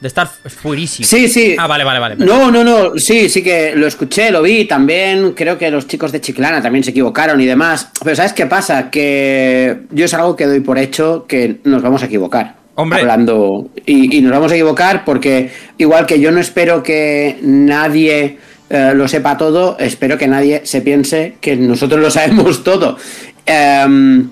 De 0.00 0.08
estar 0.08 0.28
fuerísimo. 0.28 1.06
Sí, 1.06 1.28
sí. 1.28 1.56
Ah, 1.58 1.66
vale, 1.66 1.84
vale, 1.84 1.98
vale. 1.98 2.16
No, 2.16 2.50
no, 2.50 2.62
no, 2.62 2.98
sí, 2.98 3.28
sí 3.28 3.42
que 3.42 3.74
lo 3.74 3.86
escuché, 3.86 4.30
lo 4.30 4.42
vi 4.42 4.66
también. 4.66 5.32
Creo 5.32 5.56
que 5.56 5.70
los 5.70 5.86
chicos 5.86 6.12
de 6.12 6.20
Chiclana 6.20 6.60
también 6.60 6.84
se 6.84 6.90
equivocaron 6.90 7.40
y 7.40 7.46
demás. 7.46 7.90
Pero 8.04 8.14
¿sabes 8.14 8.32
qué 8.34 8.46
pasa? 8.46 8.90
Que 8.90 9.80
yo 9.90 10.04
es 10.04 10.14
algo 10.14 10.36
que 10.36 10.46
doy 10.46 10.60
por 10.60 10.78
hecho 10.78 11.24
que 11.26 11.60
nos 11.64 11.82
vamos 11.82 12.02
a 12.02 12.06
equivocar. 12.06 12.56
Hombre. 12.74 13.00
Hablando. 13.00 13.70
Y, 13.86 14.18
y 14.18 14.20
nos 14.20 14.32
vamos 14.32 14.52
a 14.52 14.54
equivocar 14.54 15.04
porque, 15.04 15.50
igual 15.78 16.04
que 16.04 16.20
yo 16.20 16.30
no 16.30 16.40
espero 16.40 16.82
que 16.82 17.38
nadie 17.40 18.38
eh, 18.68 18.92
lo 18.94 19.06
sepa 19.06 19.36
todo, 19.36 19.76
espero 19.78 20.18
que 20.18 20.26
nadie 20.26 20.62
se 20.64 20.80
piense 20.80 21.36
que 21.40 21.56
nosotros 21.56 22.00
lo 22.00 22.10
sabemos 22.10 22.64
todo. 22.64 22.98
Em, 23.44 24.28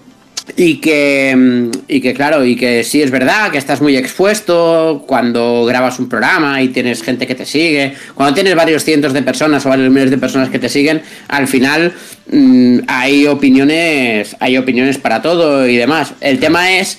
y 0.57 0.76
que, 0.76 1.70
y 1.88 2.01
que, 2.01 2.14
claro, 2.14 2.45
y 2.45 2.55
que 2.55 2.84
sí 2.84 3.03
es 3.03 3.11
verdad 3.11 3.51
que 3.51 3.59
estás 3.59 3.80
muy 3.80 3.97
expuesto 3.97 5.05
cuando 5.07 5.64
grabas 5.64 5.99
un 5.99 6.09
programa 6.09 6.62
y 6.62 6.68
tienes 6.68 7.03
gente 7.03 7.26
que 7.26 7.34
te 7.34 7.47
sigue. 7.47 7.95
Cuando 8.14 8.34
tienes 8.34 8.55
varios 8.55 8.84
cientos 8.84 9.12
de 9.12 9.22
personas 9.22 9.64
o 9.64 9.70
varios 9.70 9.90
miles 9.90 10.11
de 10.11 10.18
personas 10.18 10.51
que 10.51 10.59
te 10.59 10.68
siguen, 10.68 11.03
al 11.28 11.49
final 11.49 11.95
mm, 12.30 12.80
hay 12.86 13.26
opiniones, 13.26 14.36
hay 14.38 14.59
opiniones 14.59 14.99
para 14.99 15.22
todo 15.22 15.66
y 15.66 15.76
demás. 15.76 16.12
El 16.20 16.38
tema 16.38 16.72
es 16.72 16.99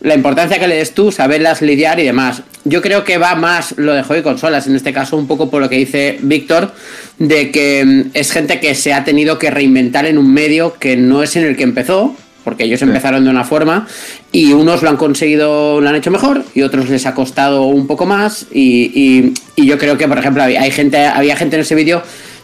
la 0.00 0.14
importancia 0.14 0.58
que 0.58 0.68
le 0.68 0.76
des 0.76 0.92
tú, 0.92 1.10
saberlas 1.10 1.62
lidiar 1.62 1.98
y 1.98 2.04
demás. 2.04 2.42
Yo 2.64 2.80
creo 2.80 3.04
que 3.04 3.18
va 3.18 3.34
más 3.34 3.74
lo 3.76 3.92
de 3.92 4.02
juego 4.02 4.20
y 4.20 4.22
consolas, 4.22 4.66
en 4.66 4.76
este 4.76 4.92
caso 4.92 5.16
un 5.16 5.26
poco 5.26 5.50
por 5.50 5.60
lo 5.60 5.68
que 5.68 5.76
dice 5.76 6.18
Víctor, 6.22 6.72
de 7.18 7.50
que 7.50 7.84
mm, 7.84 8.10
es 8.14 8.30
gente 8.30 8.60
que 8.60 8.74
se 8.76 8.92
ha 8.92 9.02
tenido 9.02 9.38
que 9.38 9.50
reinventar 9.50 10.06
en 10.06 10.16
un 10.16 10.32
medio 10.32 10.74
que 10.78 10.96
no 10.96 11.22
es 11.22 11.34
en 11.36 11.44
el 11.44 11.56
que 11.56 11.64
empezó, 11.64 12.16
porque 12.44 12.64
ellos 12.64 12.82
empezaron 12.82 13.24
de 13.24 13.30
una 13.30 13.42
forma 13.44 13.86
y 14.30 14.52
unos 14.52 14.82
lo 14.82 14.90
han 14.90 14.96
conseguido, 14.96 15.80
lo 15.80 15.88
han 15.88 15.96
hecho 15.96 16.10
mejor 16.10 16.44
y 16.54 16.62
otros 16.62 16.88
les 16.90 17.06
ha 17.06 17.14
costado 17.14 17.62
un 17.62 17.86
poco 17.86 18.06
más 18.06 18.46
y, 18.52 18.92
y- 18.94 19.34
y 19.56 19.66
yo 19.66 19.78
creo 19.78 19.96
que, 19.96 20.06
por 20.06 20.18
ejemplo, 20.18 20.42
hay 20.42 20.70
gente, 20.70 20.98
había 21.06 21.36
gente 21.36 21.56
en 21.56 21.62
ese 21.62 21.74
vídeo 21.74 22.02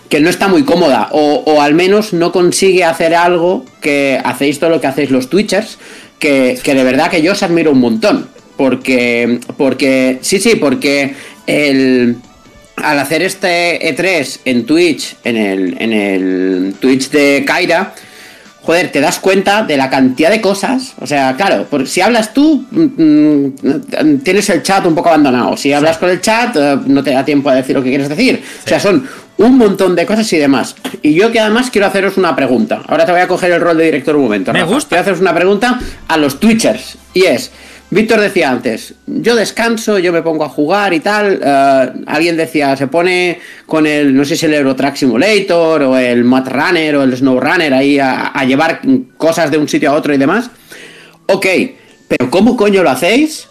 que 0.08 0.20
no 0.20 0.28
está 0.30 0.48
muy 0.48 0.64
cómoda 0.64 1.08
o, 1.12 1.42
o 1.46 1.60
al 1.62 1.74
menos 1.74 2.12
no 2.12 2.32
consigue 2.32 2.82
hacer 2.82 3.14
algo 3.14 3.64
que 3.80 4.20
hacéis 4.24 4.58
todo 4.58 4.70
lo 4.70 4.80
que 4.80 4.86
hacéis 4.88 5.10
los 5.10 5.28
Twitchers, 5.30 5.78
que, 6.18 6.58
que 6.62 6.74
de 6.74 6.82
verdad 6.82 7.10
que 7.10 7.22
yo 7.22 7.32
os 7.32 7.42
admiro 7.44 7.70
un 7.70 7.78
montón. 7.80 8.28
Porque, 8.56 9.38
porque, 9.56 10.18
sí, 10.20 10.38
sí, 10.38 10.56
porque 10.56 11.14
el, 11.46 12.16
al 12.76 12.98
hacer 12.98 13.22
este 13.22 13.78
E3 13.96 14.40
en 14.44 14.66
Twitch, 14.66 15.16
en 15.24 15.36
el, 15.36 15.76
en 15.80 15.92
el 15.92 16.74
Twitch 16.78 17.08
de 17.10 17.42
Kaira, 17.46 17.94
joder, 18.70 18.92
te 18.92 19.00
das 19.00 19.18
cuenta 19.18 19.64
de 19.64 19.76
la 19.76 19.90
cantidad 19.90 20.30
de 20.30 20.40
cosas. 20.40 20.94
O 21.00 21.06
sea, 21.06 21.34
claro, 21.34 21.64
por, 21.64 21.88
si 21.88 22.00
hablas 22.02 22.32
tú, 22.32 22.64
mm, 22.70 22.84
mm, 22.84 24.18
tienes 24.22 24.48
el 24.48 24.62
chat 24.62 24.86
un 24.86 24.94
poco 24.94 25.08
abandonado. 25.08 25.56
Si 25.56 25.72
hablas 25.72 25.98
con 25.98 26.08
el 26.08 26.20
chat, 26.20 26.54
eh, 26.54 26.78
no 26.86 27.02
te 27.02 27.10
da 27.10 27.24
tiempo 27.24 27.50
a 27.50 27.56
decir 27.56 27.74
lo 27.74 27.82
que 27.82 27.88
quieres 27.88 28.08
decir. 28.08 28.40
O 28.64 28.68
sea, 28.68 28.78
son 28.78 29.08
un 29.38 29.58
montón 29.58 29.96
de 29.96 30.06
cosas 30.06 30.32
y 30.32 30.38
demás. 30.38 30.76
Y 31.02 31.14
yo 31.14 31.32
que 31.32 31.40
además 31.40 31.68
quiero 31.72 31.88
haceros 31.88 32.16
una 32.16 32.36
pregunta. 32.36 32.80
Ahora 32.86 33.04
te 33.04 33.10
voy 33.10 33.22
a 33.22 33.26
coger 33.26 33.50
el 33.50 33.60
rol 33.60 33.76
de 33.76 33.86
director 33.86 34.14
un 34.14 34.22
momento. 34.22 34.52
Me 34.52 34.60
Rafa. 34.60 34.72
gusta. 34.72 34.88
Quiero 34.90 35.00
haceros 35.02 35.20
una 35.20 35.34
pregunta 35.34 35.80
a 36.06 36.16
los 36.16 36.38
Twitchers. 36.38 36.96
Y 37.12 37.24
es, 37.24 37.50
Víctor 37.92 38.20
decía 38.20 38.50
antes, 38.50 38.94
yo 39.06 39.34
descanso, 39.34 39.98
yo 39.98 40.12
me 40.12 40.22
pongo 40.22 40.44
a 40.44 40.48
jugar 40.48 40.94
y 40.94 41.00
tal. 41.00 41.40
eh, 41.42 41.92
alguien 42.06 42.36
decía, 42.36 42.76
se 42.76 42.86
pone 42.86 43.40
con 43.66 43.84
el, 43.86 44.14
no 44.16 44.24
sé 44.24 44.36
si 44.36 44.46
el 44.46 44.54
Eurotrack 44.54 44.94
Simulator 44.96 45.82
o 45.82 45.98
el 45.98 46.24
Mud 46.24 46.46
Runner 46.48 46.94
o 46.96 47.02
el 47.02 47.16
Snow 47.16 47.40
Runner 47.40 47.74
ahí 47.74 47.98
a, 47.98 48.26
a 48.28 48.44
llevar 48.44 48.80
cosas 49.16 49.50
de 49.50 49.58
un 49.58 49.68
sitio 49.68 49.90
a 49.90 49.94
otro 49.94 50.14
y 50.14 50.18
demás. 50.18 50.50
Ok, 51.26 51.46
pero 52.06 52.30
¿cómo 52.30 52.56
coño 52.56 52.82
lo 52.84 52.90
hacéis? 52.90 53.48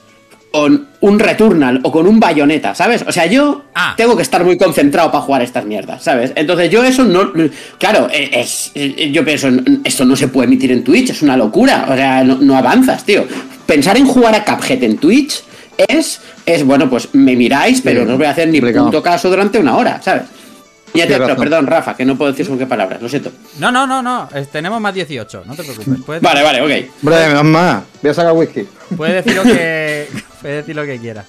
Con 0.52 0.88
un 1.02 1.20
Returnal 1.20 1.80
o 1.84 1.92
con 1.92 2.08
un 2.08 2.20
bayoneta, 2.20 2.74
¿sabes? 2.74 3.04
O 3.08 3.12
sea, 3.12 3.26
yo 3.28 3.66
Ah. 3.76 3.94
tengo 3.98 4.16
que 4.16 4.24
estar 4.24 4.44
muy 4.44 4.58
concentrado 4.58 5.12
para 5.12 5.24
jugar 5.24 5.42
estas 5.44 5.64
mierdas, 5.66 6.02
¿sabes? 6.04 6.32
Entonces 6.36 6.70
yo 6.72 6.84
eso 6.84 7.04
no... 7.04 7.32
Claro, 7.78 8.08
eh, 8.12 8.30
es, 8.34 8.72
eh, 8.74 9.12
yo 9.12 9.24
pienso, 9.24 9.50
esto 9.84 10.06
no 10.06 10.16
se 10.16 10.28
puede 10.30 10.48
emitir 10.48 10.72
en 10.72 10.84
Twitch, 10.84 11.12
es 11.12 11.22
una 11.22 11.38
locura, 11.38 11.86
o 11.90 11.96
sea, 11.96 12.24
no, 12.24 12.38
no 12.42 12.58
avanzas, 12.58 13.06
tío. 13.06 13.26
Pensar 13.70 13.98
en 13.98 14.08
jugar 14.08 14.34
a 14.34 14.44
Cuphead 14.44 14.84
en 14.84 14.98
Twitch 14.98 15.44
es, 15.78 16.20
es 16.46 16.64
bueno, 16.66 16.90
pues 16.90 17.10
me 17.14 17.36
miráis, 17.36 17.82
pero 17.82 18.02
Sí, 18.02 18.06
no 18.08 18.14
os 18.14 18.18
voy 18.18 18.26
a 18.28 18.32
hacer 18.32 18.48
ni 18.48 18.60
complicado. 18.60 18.86
punto 18.86 19.04
caso 19.04 19.30
durante 19.30 19.60
una 19.60 19.78
hora, 19.78 20.02
¿sabes? 20.02 20.24
Ya 20.96 21.06
te, 21.08 21.20
pero 21.20 21.36
perdón, 21.38 21.68
Rafa, 21.68 21.96
que 21.96 22.04
no 22.04 22.18
puedo 22.18 22.32
decir 22.32 22.48
con 22.48 22.58
qué 22.58 22.66
palabras, 22.66 23.00
lo 23.00 23.08
siento. 23.08 23.32
No, 23.60 23.72
no, 23.72 23.86
no, 23.86 24.02
no. 24.02 24.28
Tenemos 24.52 24.82
más 24.82 24.92
18. 24.96 25.44
No 25.46 25.56
te 25.56 25.64
preocupes. 25.64 26.00
Puedes, 26.06 26.22
Vale, 26.24 26.42
vale, 26.42 26.62
ok. 26.62 27.04
Menos 27.04 27.44
más. 27.44 27.84
Voy 28.02 28.10
a 28.10 28.14
sacar 28.16 28.34
whisky. 28.34 28.64
puedes 28.98 29.24
decir 29.24 29.36
lo 29.38 29.44
que. 29.44 30.08
puedes 30.42 30.58
decir 30.58 30.76
lo 30.76 30.86
que 30.86 30.98
quieras. 30.98 31.28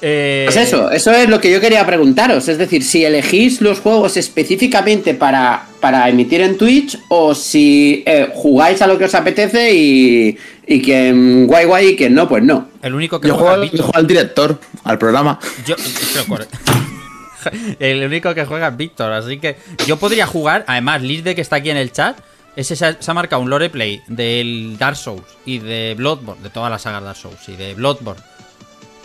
Eh, 0.00 0.44
Pues 0.46 0.56
eso, 0.56 0.90
eso 0.90 1.12
es 1.12 1.28
lo 1.28 1.40
que 1.40 1.50
yo 1.50 1.60
quería 1.60 1.86
preguntaros. 1.86 2.48
Es 2.48 2.58
decir, 2.58 2.82
si 2.82 3.04
elegís 3.04 3.60
los 3.60 3.78
juegos 3.80 4.16
específicamente 4.16 5.14
para, 5.14 5.66
para 5.80 6.08
emitir 6.08 6.40
en 6.40 6.58
Twitch 6.58 6.98
o 7.08 7.34
si 7.36 8.02
eh, 8.04 8.30
jugáis 8.34 8.82
a 8.82 8.86
lo 8.88 8.98
que 8.98 9.04
os 9.04 9.14
apetece 9.14 9.74
y, 9.74 10.36
y 10.68 10.82
quien 10.82 11.46
guay 11.46 11.64
guay 11.64 11.88
y 11.88 11.96
quien 11.96 12.14
no, 12.14 12.28
pues 12.28 12.42
no. 12.44 12.68
El 12.82 12.94
único 12.94 13.20
que 13.20 13.28
Yo 13.28 13.34
juega 13.34 13.50
juego, 13.56 13.62
Víctor- 13.64 13.78
yo 13.78 13.82
juego 13.84 13.98
al 13.98 14.06
director, 14.06 14.60
al 14.84 14.98
programa. 14.98 15.38
Yo, 15.66 15.74
el 17.78 18.04
único 18.04 18.34
que 18.34 18.44
juega 18.44 18.68
es 18.68 18.76
Víctor, 18.76 19.12
así 19.12 19.38
que 19.38 19.56
yo 19.86 19.96
podría 19.96 20.26
jugar, 20.26 20.64
además, 20.66 21.02
Liz 21.02 21.24
de 21.24 21.34
que 21.34 21.40
está 21.40 21.56
aquí 21.56 21.70
en 21.70 21.76
el 21.76 21.92
chat, 21.92 22.18
ese 22.56 22.76
se 22.76 22.84
ha, 22.86 23.00
se 23.00 23.10
ha 23.10 23.14
marcado 23.14 23.40
un 23.42 23.50
lore 23.50 23.70
play 23.70 24.02
del 24.08 24.76
Dark 24.78 24.96
Souls 24.96 25.22
y 25.46 25.58
de 25.58 25.94
Bloodborne, 25.96 26.42
de 26.42 26.50
todas 26.50 26.70
las 26.70 26.82
sagas 26.82 27.02
Dark 27.02 27.16
Souls 27.16 27.48
y 27.48 27.56
de 27.56 27.74
Bloodborne, 27.74 28.20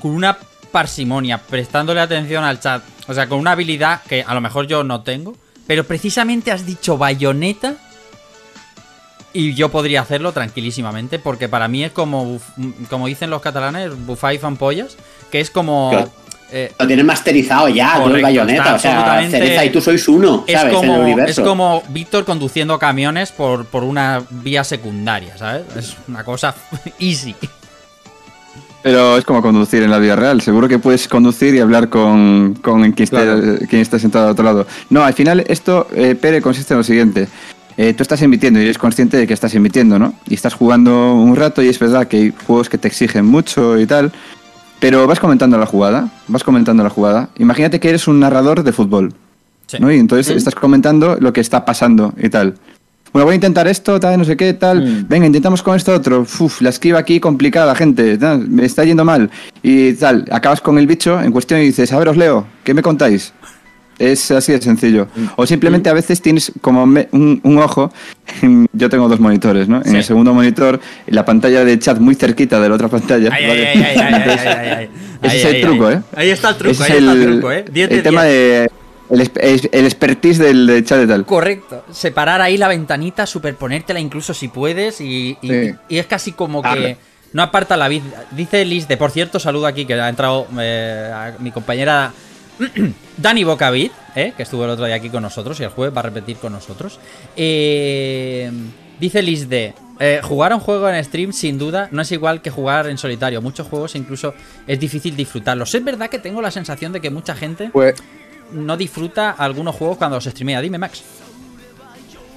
con 0.02 0.12
una 0.12 0.38
parsimonia, 0.72 1.38
prestándole 1.38 2.02
atención 2.02 2.44
al 2.44 2.60
chat, 2.60 2.84
o 3.08 3.14
sea, 3.14 3.30
con 3.30 3.40
una 3.40 3.52
habilidad 3.52 4.02
que 4.10 4.24
a 4.26 4.34
lo 4.34 4.42
mejor 4.42 4.66
yo 4.68 4.84
no 4.84 5.02
tengo, 5.04 5.38
pero 5.68 5.84
precisamente 5.84 6.52
has 6.52 6.66
dicho 6.66 6.98
bayoneta 6.98 7.76
y 9.34 9.54
yo 9.56 9.70
podría 9.70 10.02
hacerlo 10.02 10.32
tranquilísimamente, 10.32 11.18
porque 11.20 11.50
para 11.50 11.68
mí 11.68 11.84
es 11.84 11.92
como, 11.92 12.40
como 12.90 13.08
dicen 13.08 13.30
los 13.30 13.42
catalanes, 13.42 13.92
bufai 14.06 14.38
fanpollas, 14.38 14.96
que 15.32 15.40
es 15.40 15.50
como... 15.50 15.90
Claro. 15.92 16.10
eh, 16.52 16.72
Lo 16.80 16.86
tienes 16.88 17.04
masterizado 17.06 17.68
ya, 17.68 17.94
tú 17.96 17.98
el 17.98 18.04
Correcto, 18.04 18.24
bayoneta. 18.28 18.62
está 18.64 18.76
O 18.76 18.80
sea, 18.80 19.30
Cereza 19.32 19.66
y 19.66 19.70
tú 19.72 19.82
sois 19.82 20.08
uno, 20.08 20.44
es 20.48 20.54
¿sabes? 20.60 20.74
en 20.76 20.84
el 20.84 20.86
como, 20.88 21.20
es 21.26 21.40
como 21.40 21.84
Víctor 21.90 22.26
conduciendo 22.26 22.78
camiones 22.78 23.32
por, 23.32 23.66
por 23.66 23.84
una 23.84 24.22
vía 24.30 24.64
secundaria, 24.64 25.36
¿sabes? 25.38 25.64
Es 25.76 25.96
una 26.08 26.24
cosa 26.24 26.54
easy. 27.00 27.36
Pero 28.84 29.18
es 29.18 29.24
como 29.24 29.42
conducir 29.42 29.82
en 29.82 29.90
la 29.92 29.98
vida 29.98 30.16
real. 30.18 30.42
Seguro 30.42 30.68
que 30.68 30.78
puedes 30.78 31.08
conducir 31.08 31.56
y 31.56 31.60
hablar 31.62 31.88
con, 31.88 32.54
con 32.62 32.82
quien, 32.92 33.04
esté, 33.06 33.16
Claro. 33.16 33.42
quien 33.70 33.82
está 33.82 33.98
sentado 33.98 34.26
al 34.26 34.32
otro 34.34 34.44
lado. 34.44 34.68
No, 34.90 35.04
al 35.04 35.14
final 35.14 35.42
esto, 35.48 35.88
eh, 35.96 36.16
Pere, 36.16 36.42
consiste 36.42 36.74
en 36.74 36.80
lo 36.80 36.84
siguiente. 36.84 37.30
Eh, 37.78 37.94
tú 37.94 38.04
estás 38.04 38.22
emitiendo 38.22 38.60
y 38.60 38.64
eres 38.64 38.78
consciente 38.78 39.18
de 39.18 39.28
que 39.28 39.34
estás 39.34 39.54
emitiendo, 39.56 39.98
¿no? 40.00 40.14
Y 40.28 40.36
estás 40.36 40.54
jugando 40.54 41.16
un 41.16 41.36
rato 41.36 41.62
y 41.62 41.70
es 41.70 41.80
verdad 41.80 42.08
que 42.08 42.18
hay 42.18 42.34
juegos 42.46 42.70
que 42.70 42.78
te 42.78 42.88
exigen 42.88 43.26
mucho 43.26 43.80
y 43.80 43.86
tal. 43.86 44.12
Pero 44.80 45.08
vas 45.08 45.20
comentando 45.20 45.58
la 45.58 45.66
jugada, 45.66 46.10
vas 46.28 46.44
comentando 46.44 46.84
la 46.84 46.90
jugada. 46.90 47.30
Imagínate 47.38 47.80
que 47.80 47.90
eres 47.90 48.08
un 48.08 48.20
narrador 48.20 48.64
de 48.64 48.74
fútbol. 48.74 49.14
Sí. 49.68 49.78
¿no? 49.80 49.92
Y 49.92 49.98
entonces 49.98 50.36
estás 50.36 50.56
comentando 50.56 51.18
lo 51.20 51.32
que 51.32 51.42
está 51.42 51.64
pasando 51.66 52.14
y 52.18 52.30
tal. 52.30 52.56
Bueno, 53.14 53.26
voy 53.26 53.34
a 53.34 53.36
intentar 53.36 53.68
esto, 53.68 54.00
tal, 54.00 54.18
no 54.18 54.26
sé 54.26 54.36
qué, 54.36 54.54
tal. 54.54 54.84
Mm. 54.84 55.08
Venga, 55.08 55.28
intentamos 55.28 55.62
con 55.62 55.76
esto 55.76 55.94
otro. 55.94 56.22
Uf, 56.22 56.62
la 56.62 56.70
esquiva 56.70 56.98
aquí 56.98 57.20
complicada, 57.20 57.76
gente. 57.76 58.18
tal, 58.18 58.50
me 58.50 58.66
está 58.66 58.84
yendo 58.84 59.06
mal. 59.06 59.30
Y 59.62 59.94
tal, 59.94 60.26
acabas 60.32 60.62
con 60.62 60.80
el 60.80 60.88
bicho 60.88 61.22
en 61.22 61.32
cuestión 61.32 61.60
y 61.62 61.66
dices, 61.66 61.94
a 61.94 62.00
ver, 62.00 62.10
os 62.10 62.18
leo, 62.18 62.48
¿qué 62.64 62.74
me 62.74 62.82
contáis? 62.82 63.32
Es 64.00 64.32
así 64.32 64.52
de 64.52 64.62
sencillo. 64.62 65.08
O 65.36 65.46
simplemente 65.46 65.90
a 65.90 65.94
veces 65.94 66.22
tienes 66.22 66.52
como 66.62 66.86
me- 66.86 67.08
un, 67.12 67.40
un 67.44 67.58
ojo. 67.60 67.92
Yo 68.74 68.90
tengo 68.90 69.08
dos 69.08 69.20
monitores, 69.20 69.68
¿no? 69.68 69.82
En 69.86 69.96
el 69.96 70.04
segundo 70.04 70.34
monitor, 70.34 70.80
la 71.08 71.24
pantalla 71.26 71.64
de 71.64 71.78
chat 71.80 72.00
muy 72.00 72.16
cerquita 72.16 72.60
de 72.60 72.70
la 72.70 72.76
otra 72.76 72.88
pantalla. 72.88 73.30
Ese 73.38 74.90
Ahí, 75.22 75.38
es 75.38 75.46
el 75.46 75.62
truco. 75.62 75.90
¿eh? 75.92 76.02
Ahí 76.16 76.30
está 76.30 76.50
el 76.50 76.56
truco, 76.58 76.84
ahí 76.84 76.90
es 76.92 76.98
está 76.98 76.98
el 77.14 77.22
el, 77.22 77.32
truco, 77.32 77.52
¿eh? 77.52 77.66
10 77.72 77.90
de 77.90 77.96
el 77.96 78.04
tema 78.04 78.24
10. 78.24 78.34
de. 78.34 78.72
El, 79.10 79.70
el 79.72 79.86
expertise 79.86 80.40
del, 80.40 80.84
chat 80.86 80.98
de 81.00 81.08
tal. 81.08 81.26
Correcto. 81.26 81.86
Separar 81.92 82.42
ahí 82.42 82.58
la 82.58 82.68
ventanita, 82.68 83.26
superponértela 83.28 84.00
incluso 84.00 84.34
si 84.34 84.48
puedes 84.48 85.02
y, 85.02 85.38
y- 85.42 85.48
Sí. 85.50 85.72
y 85.90 85.98
es 86.00 86.08
casi 86.08 86.32
como 86.32 86.62
que 86.64 86.68
Arre. 86.68 86.98
no 87.32 87.44
aparta 87.44 87.78
la 87.78 87.88
vida. 87.90 88.24
Dice 88.32 88.66
Liz 88.66 88.88
de, 88.88 88.98
por 88.98 89.12
cierto, 89.12 89.40
saludo 89.40 89.68
aquí 89.68 89.86
que 89.86 89.94
ha 89.94 90.10
entrado 90.10 90.48
eh, 90.60 91.12
a 91.14 91.34
mi 91.40 91.52
compañera 91.52 92.12
Dani 93.18 93.44
Bocavit, 93.44 93.92
eh, 94.16 94.34
que 94.36 94.44
estuvo 94.44 94.64
el 94.66 94.72
otro 94.72 94.86
día 94.86 94.96
aquí 94.96 95.10
con 95.10 95.24
nosotros 95.24 95.60
y 95.60 95.64
el 95.64 95.70
jueves 95.70 95.96
va 95.96 96.00
a 96.02 96.04
repetir 96.04 96.38
con 96.38 96.54
nosotros. 96.54 97.00
Eh, 97.36 98.52
dice 99.00 99.22
Liz 99.22 99.50
de, 99.50 99.74
eh, 100.00 100.22
jugar 100.24 100.52
a 100.52 100.56
un 100.56 100.62
juego 100.62 100.90
en 100.90 101.04
stream 101.04 101.34
sin 101.34 101.58
duda 101.58 101.88
no 101.92 102.02
es 102.02 102.12
igual 102.12 102.42
que 102.42 102.50
jugar 102.50 102.88
en 102.88 102.98
solitario. 102.98 103.42
Muchos 103.42 103.68
juegos 103.68 103.96
incluso 103.96 104.34
es 104.68 104.80
difícil 104.80 105.16
disfrutarlos. 105.16 105.74
Es 105.74 105.84
verdad 105.84 106.10
que 106.10 106.20
tengo 106.20 106.42
la 106.42 106.52
sensación 106.52 106.92
de 106.92 107.02
que 107.02 107.10
mucha 107.10 107.36
gente 107.36 107.70
Pues, 107.72 107.96
no 108.52 108.78
disfruta 108.78 109.32
algunos 109.32 109.76
juegos 109.76 109.98
cuando 109.98 110.18
los 110.18 110.26
streamea. 110.26 110.62
Dime, 110.62 110.78
Max. 110.78 111.04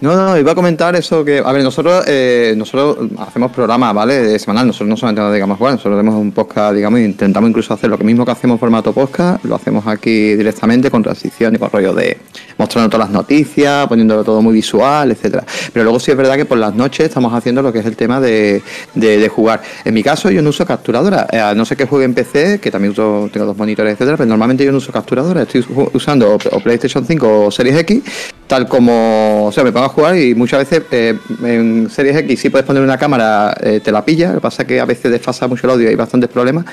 No, 0.00 0.14
no, 0.14 0.36
iba 0.36 0.52
a 0.52 0.54
comentar 0.54 0.94
eso 0.94 1.24
que, 1.24 1.38
a 1.44 1.52
ver, 1.52 1.62
nosotros 1.62 2.04
eh, 2.06 2.54
nosotros 2.56 3.08
hacemos 3.18 3.50
programas, 3.50 3.94
¿vale? 3.94 4.14
De 4.20 4.38
semanal, 4.38 4.66
nosotros 4.66 4.88
no 4.90 4.96
solamente 4.96 5.40
nos 5.40 5.50
a 5.50 5.56
jugar, 5.56 5.72
nosotros 5.74 5.98
tenemos 5.98 6.20
un 6.20 6.32
podcast, 6.32 6.74
digamos, 6.74 7.00
e 7.00 7.04
intentamos 7.04 7.48
incluso 7.48 7.72
hacer 7.72 7.88
lo 7.88 7.96
mismo 7.98 8.24
que 8.24 8.32
hacemos 8.32 8.56
en 8.56 8.60
formato 8.60 8.92
podcast, 8.92 9.42
lo 9.44 9.54
hacemos 9.54 9.86
aquí 9.86 10.34
directamente 10.34 10.90
con 10.90 11.02
transición 11.02 11.54
y 11.54 11.58
con 11.58 11.70
rollo 11.70 11.94
de 11.94 12.18
mostrando 12.58 12.90
todas 12.90 13.08
las 13.08 13.14
noticias, 13.14 13.86
poniéndolo 13.86 14.24
todo 14.24 14.42
muy 14.42 14.52
visual, 14.54 15.10
etcétera. 15.10 15.44
Pero 15.72 15.84
luego 15.84 15.98
sí 15.98 16.10
es 16.10 16.16
verdad 16.16 16.36
que 16.36 16.44
por 16.44 16.58
las 16.58 16.74
noches 16.74 17.06
estamos 17.08 17.32
haciendo 17.32 17.62
lo 17.62 17.72
que 17.72 17.78
es 17.80 17.86
el 17.86 17.96
tema 17.96 18.20
de, 18.20 18.62
de- 18.94 19.26
jugar. 19.28 19.60
En 19.84 19.92
mi 19.92 20.02
caso 20.04 20.30
yo 20.30 20.40
no 20.40 20.50
uso 20.50 20.64
capturadora, 20.64 21.26
eh, 21.32 21.52
no 21.56 21.64
sé 21.64 21.76
que 21.76 21.84
juegue 21.86 22.04
en 22.04 22.14
PC, 22.14 22.60
que 22.60 22.70
también 22.70 22.92
uso, 22.92 23.28
tengo 23.32 23.44
dos 23.44 23.56
monitores, 23.56 23.94
etcétera, 23.94 24.16
pero 24.16 24.28
normalmente 24.28 24.64
yo 24.64 24.70
no 24.70 24.78
uso 24.78 24.92
capturadora, 24.92 25.42
estoy 25.42 25.64
usando 25.92 26.34
o, 26.36 26.60
PlayStation 26.60 27.04
5 27.04 27.46
o 27.46 27.50
Series 27.50 27.76
X, 27.80 28.02
tal 28.46 28.68
como, 28.68 29.46
o 29.46 29.52
sea, 29.52 29.64
me 29.64 29.72
pongo 29.72 29.85
a 29.86 29.88
jugar 29.88 30.16
y 30.16 30.34
muchas 30.34 30.60
veces 30.68 30.82
eh, 30.90 31.14
en 31.44 31.88
Series 31.90 32.16
X 32.18 32.40
sí 32.40 32.50
puedes 32.50 32.66
poner 32.66 32.82
una 32.82 32.98
cámara, 32.98 33.56
eh, 33.60 33.80
te 33.82 33.90
la 33.92 34.04
pilla, 34.04 34.28
lo 34.28 34.34
que 34.34 34.40
pasa 34.40 34.62
es 34.62 34.68
que 34.68 34.80
a 34.80 34.84
veces 34.84 35.10
desfasa 35.10 35.46
mucho 35.48 35.66
el 35.66 35.72
audio 35.72 35.86
y 35.86 35.88
hay 35.90 35.94
bastantes 35.96 36.28
problemas. 36.30 36.64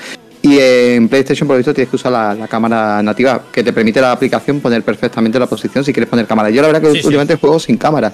Y 0.42 0.58
en 0.58 1.08
PlayStation, 1.08 1.46
por 1.48 1.54
lo 1.54 1.58
visto, 1.58 1.72
tienes 1.72 1.88
que 1.88 1.96
usar 1.96 2.12
la, 2.12 2.34
la 2.34 2.46
cámara 2.46 3.02
nativa, 3.02 3.40
que 3.50 3.62
te 3.64 3.72
permite 3.72 4.00
la 4.02 4.12
aplicación 4.12 4.60
poner 4.60 4.82
perfectamente 4.82 5.38
la 5.38 5.46
posición 5.46 5.82
si 5.82 5.92
quieres 5.92 6.10
poner 6.10 6.26
cámara. 6.26 6.50
Yo 6.50 6.60
la 6.60 6.68
verdad 6.68 6.82
que 6.82 6.92
Sí, 6.92 7.00
sí. 7.00 7.06
últimamente 7.06 7.36
juego 7.36 7.58
sin 7.58 7.78
cámara. 7.78 8.12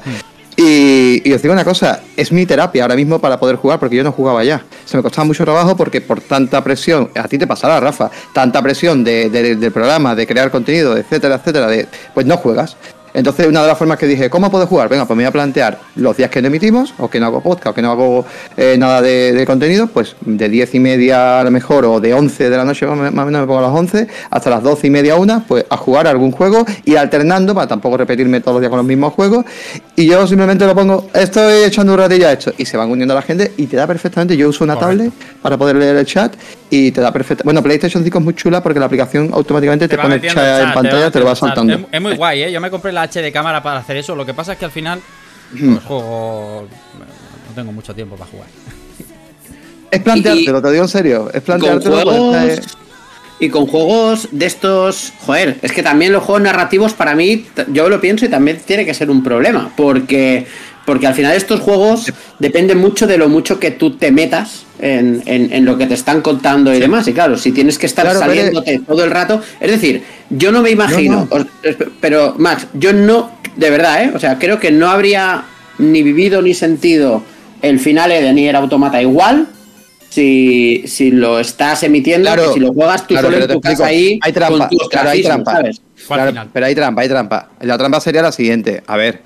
Y, 0.57 1.22
y 1.28 1.32
os 1.32 1.40
digo 1.40 1.55
una 1.55 1.64
cosa, 1.64 2.01
es 2.16 2.30
mi 2.32 2.44
terapia 2.44 2.82
ahora 2.82 2.94
mismo 2.94 3.18
para 3.18 3.40
poder 3.40 3.57
jugar, 3.57 3.78
porque 3.80 3.96
yo 3.96 4.05
no 4.05 4.12
jugaba 4.12 4.44
ya. 4.44 4.62
Se 4.84 4.96
me 4.96 5.03
costaba 5.03 5.24
mucho 5.24 5.42
trabajo 5.44 5.76
porque 5.76 6.01
por 6.03 6.20
tanta 6.20 6.62
presión, 6.62 7.09
a 7.14 7.26
ti 7.28 7.38
te 7.38 7.46
pasará, 7.46 7.80
Rafa, 7.80 8.11
tanta 8.34 8.61
presión 8.62 9.03
de, 9.03 9.30
de- 9.30 9.57
del 9.57 9.72
programa, 9.72 10.14
de 10.14 10.26
crear 10.26 10.51
contenido, 10.51 10.96
etcétera, 10.96 11.36
etcétera, 11.36 11.66
de, 11.66 11.88
pues 12.14 12.26
no 12.26 12.36
juegas. 12.36 12.76
Entonces, 13.12 13.46
una 13.46 13.62
de 13.62 13.68
las 13.68 13.78
formas 13.78 13.98
que 13.98 14.06
dije, 14.06 14.30
¿cómo 14.30 14.50
puedo 14.50 14.66
jugar? 14.66 14.88
Venga, 14.88 15.06
pues 15.06 15.16
me 15.16 15.24
voy 15.24 15.28
a 15.28 15.32
plantear 15.32 15.78
los 15.96 16.16
días 16.16 16.30
que 16.30 16.40
no 16.40 16.48
emitimos, 16.48 16.94
o 16.98 17.08
que 17.08 17.20
no 17.20 17.26
hago 17.26 17.40
podcast, 17.42 17.68
o 17.68 17.74
que 17.74 17.82
no 17.82 17.90
hago 17.90 18.24
eh, 18.56 18.76
nada 18.78 19.02
de, 19.02 19.32
de 19.32 19.46
contenido, 19.46 19.86
pues 19.88 20.16
de 20.20 20.48
10 20.48 20.74
y 20.74 20.80
media 20.80 21.40
a 21.40 21.44
lo 21.44 21.50
mejor, 21.50 21.84
o 21.84 22.00
de 22.00 22.14
11 22.14 22.50
de 22.50 22.56
la 22.56 22.64
noche, 22.64 22.86
más 22.86 22.96
o 22.96 23.12
menos 23.12 23.40
me 23.40 23.46
pongo 23.46 23.58
a 23.58 23.62
las 23.62 23.72
11, 23.72 24.08
hasta 24.30 24.50
las 24.50 24.62
12 24.62 24.86
y 24.86 24.90
media, 24.90 25.16
una, 25.16 25.40
pues 25.40 25.64
a 25.68 25.76
jugar 25.76 26.06
a 26.06 26.11
algún 26.11 26.30
juego, 26.30 26.64
ir 26.84 26.98
alternando 26.98 27.54
para 27.54 27.66
tampoco 27.66 27.96
repetirme 27.96 28.40
todos 28.40 28.54
los 28.54 28.61
días 28.61 28.70
con 28.70 28.78
los 28.78 28.86
mismos 28.86 29.12
juegos. 29.12 29.44
Y 29.96 30.06
yo 30.06 30.26
simplemente 30.26 30.66
lo 30.66 30.74
pongo, 30.74 31.08
estoy 31.14 31.64
echando 31.64 31.92
un 31.92 31.98
ratillo 31.98 32.28
a 32.28 32.32
esto, 32.32 32.52
y 32.56 32.64
se 32.64 32.76
van 32.76 32.90
uniendo 32.90 33.14
la 33.14 33.22
gente, 33.22 33.52
y 33.56 33.66
te 33.66 33.76
da 33.76 33.86
perfectamente. 33.86 34.36
Yo 34.36 34.48
uso 34.48 34.64
una 34.64 34.78
tablet 34.78 35.12
para 35.42 35.56
poder 35.56 35.76
leer 35.76 35.96
el 35.96 36.06
chat, 36.06 36.34
y 36.70 36.92
te 36.92 37.00
da 37.00 37.12
perfecta. 37.12 37.42
Bueno, 37.44 37.62
PlayStation 37.62 38.02
5 38.02 38.18
es 38.18 38.24
muy 38.24 38.34
chula 38.34 38.62
porque 38.62 38.78
la 38.78 38.86
aplicación 38.86 39.30
automáticamente 39.32 39.88
te, 39.88 39.98
pone 39.98 40.14
el 40.14 40.22
chat 40.22 40.62
en 40.62 40.72
pantalla, 40.72 41.11
te 41.11 41.18
lo 41.18 41.26
va 41.26 41.34
saltando. 41.34 41.74
Es, 41.74 41.80
es 41.90 42.00
muy 42.00 42.14
guay, 42.14 42.44
¿eh? 42.44 42.52
Yo 42.52 42.61
me 42.61 42.70
compré 42.70 42.92
la 42.92 42.99
HD 43.03 43.32
cámara 43.32 43.62
para 43.62 43.80
hacer 43.80 43.96
eso. 43.96 44.14
Lo 44.14 44.24
que 44.26 44.34
pasa 44.34 44.53
es 44.53 44.59
que 44.59 44.64
al 44.64 44.70
final, 44.70 45.01
pues 45.51 45.82
juego. 45.84 46.66
No 47.48 47.55
tengo 47.55 47.72
mucho 47.72 47.94
tiempo 47.94 48.16
para 48.16 48.30
jugar. 48.30 48.46
Es 49.90 50.01
planteártelo, 50.03 50.62
te 50.62 50.70
digo 50.70 50.84
en 50.84 50.88
serio. 50.88 51.28
Es 51.34 51.42
con 51.42 51.59
planteártelo. 51.59 51.94
porque 51.96 52.11
juegos 52.11 52.36
está- 52.48 52.68
y 53.40 53.48
con 53.48 53.66
juegos 53.66 54.28
de 54.30 54.46
estos 54.46 55.12
joder 55.24 55.59
es 55.62 55.72
que 55.72 55.82
también 55.82 56.12
los 56.12 56.22
juegos 56.22 56.42
narrativos 56.42 56.92
para 56.92 57.14
mí 57.14 57.46
yo 57.72 57.88
lo 57.88 57.98
pienso 58.01 58.26
y 58.26 58.28
también 58.28 58.61
tiene 58.64 58.84
que 58.84 58.92
ser 58.94 59.11
un 59.11 59.22
problema 59.22 59.72
porque 59.76 60.46
porque 60.87 61.07
al 61.07 61.14
final 61.14 61.37
estos 61.37 61.61
juegos 61.61 62.12
dependen 62.39 62.78
mucho 62.78 63.07
de 63.07 63.18
lo 63.18 63.28
mucho 63.28 63.59
que 63.61 63.70
tú 63.70 63.97
te 63.97 64.11
metas 64.11 64.64
en, 64.81 65.22
en- 65.26 65.53
en 65.53 65.64
lo 65.64 65.76
que 65.78 65.87
te 65.87 65.95
están 65.95 66.20
contando 66.22 66.74
y 66.74 66.81
demás. 66.81 67.07
Y 67.09 67.12
claro 67.12 67.37
si 67.37 67.53
tienes 67.53 67.78
que 67.78 67.87
estar 67.87 68.05
Claro, 68.05 68.20
pero- 68.20 68.33
saliéndote 68.33 68.81
todo 68.87 69.05
el 69.05 69.11
rato 69.11 69.41
es 69.61 69.70
decir 69.70 70.03
yo 70.31 70.51
no 70.53 70.62
me 70.62 70.70
imagino 70.70 71.28
No, 71.31 71.37
os- 71.37 71.47
es- 71.62 71.76
pero 72.01 72.35
Max 72.39 72.66
yo 72.74 72.93
no 72.93 73.31
de 73.57 73.70
verdad 73.70 74.05
eh 74.05 74.12
o 74.14 74.18
sea 74.18 74.39
creo 74.39 74.59
que 74.59 74.70
no 74.70 74.89
habría 74.89 75.43
ni 75.78 76.03
vivido 76.03 76.41
ni 76.43 76.55
sentido 76.55 77.22
el 77.62 77.78
final 77.78 78.09
de 78.11 78.33
Nier 78.33 78.57
Automata 78.57 79.03
igual 79.03 79.49
si, 80.09 80.83
si 80.87 81.11
lo 81.12 81.39
estás 81.39 81.83
emitiendo, 81.85 82.26
Claro, 82.33 82.49
que 82.49 82.55
si 82.55 82.61
lo 82.61 82.72
juegas 82.72 83.03
tú 83.07 83.14
claro, 83.14 83.31
solo 83.31 83.45
en 83.45 83.49
tu 83.53 83.61
casa 83.61 83.87
ahí, 83.87 84.18
Hay 84.22 84.33
trampa, 84.33 84.59
con 84.68 84.76
tus 84.78 84.89
claro, 84.89 85.11
hay 85.11 85.22
trampa. 85.22 85.62
pero 86.53 86.66
hay 86.66 86.74
trampa, 86.74 87.03
hay 87.03 87.09
trampa. 87.09 87.49
La 87.61 87.78
trampa 87.78 88.01
sería 88.01 88.20
la 88.22 88.33
siguiente. 88.33 88.83
A 88.89 88.97
ver, 88.97 89.20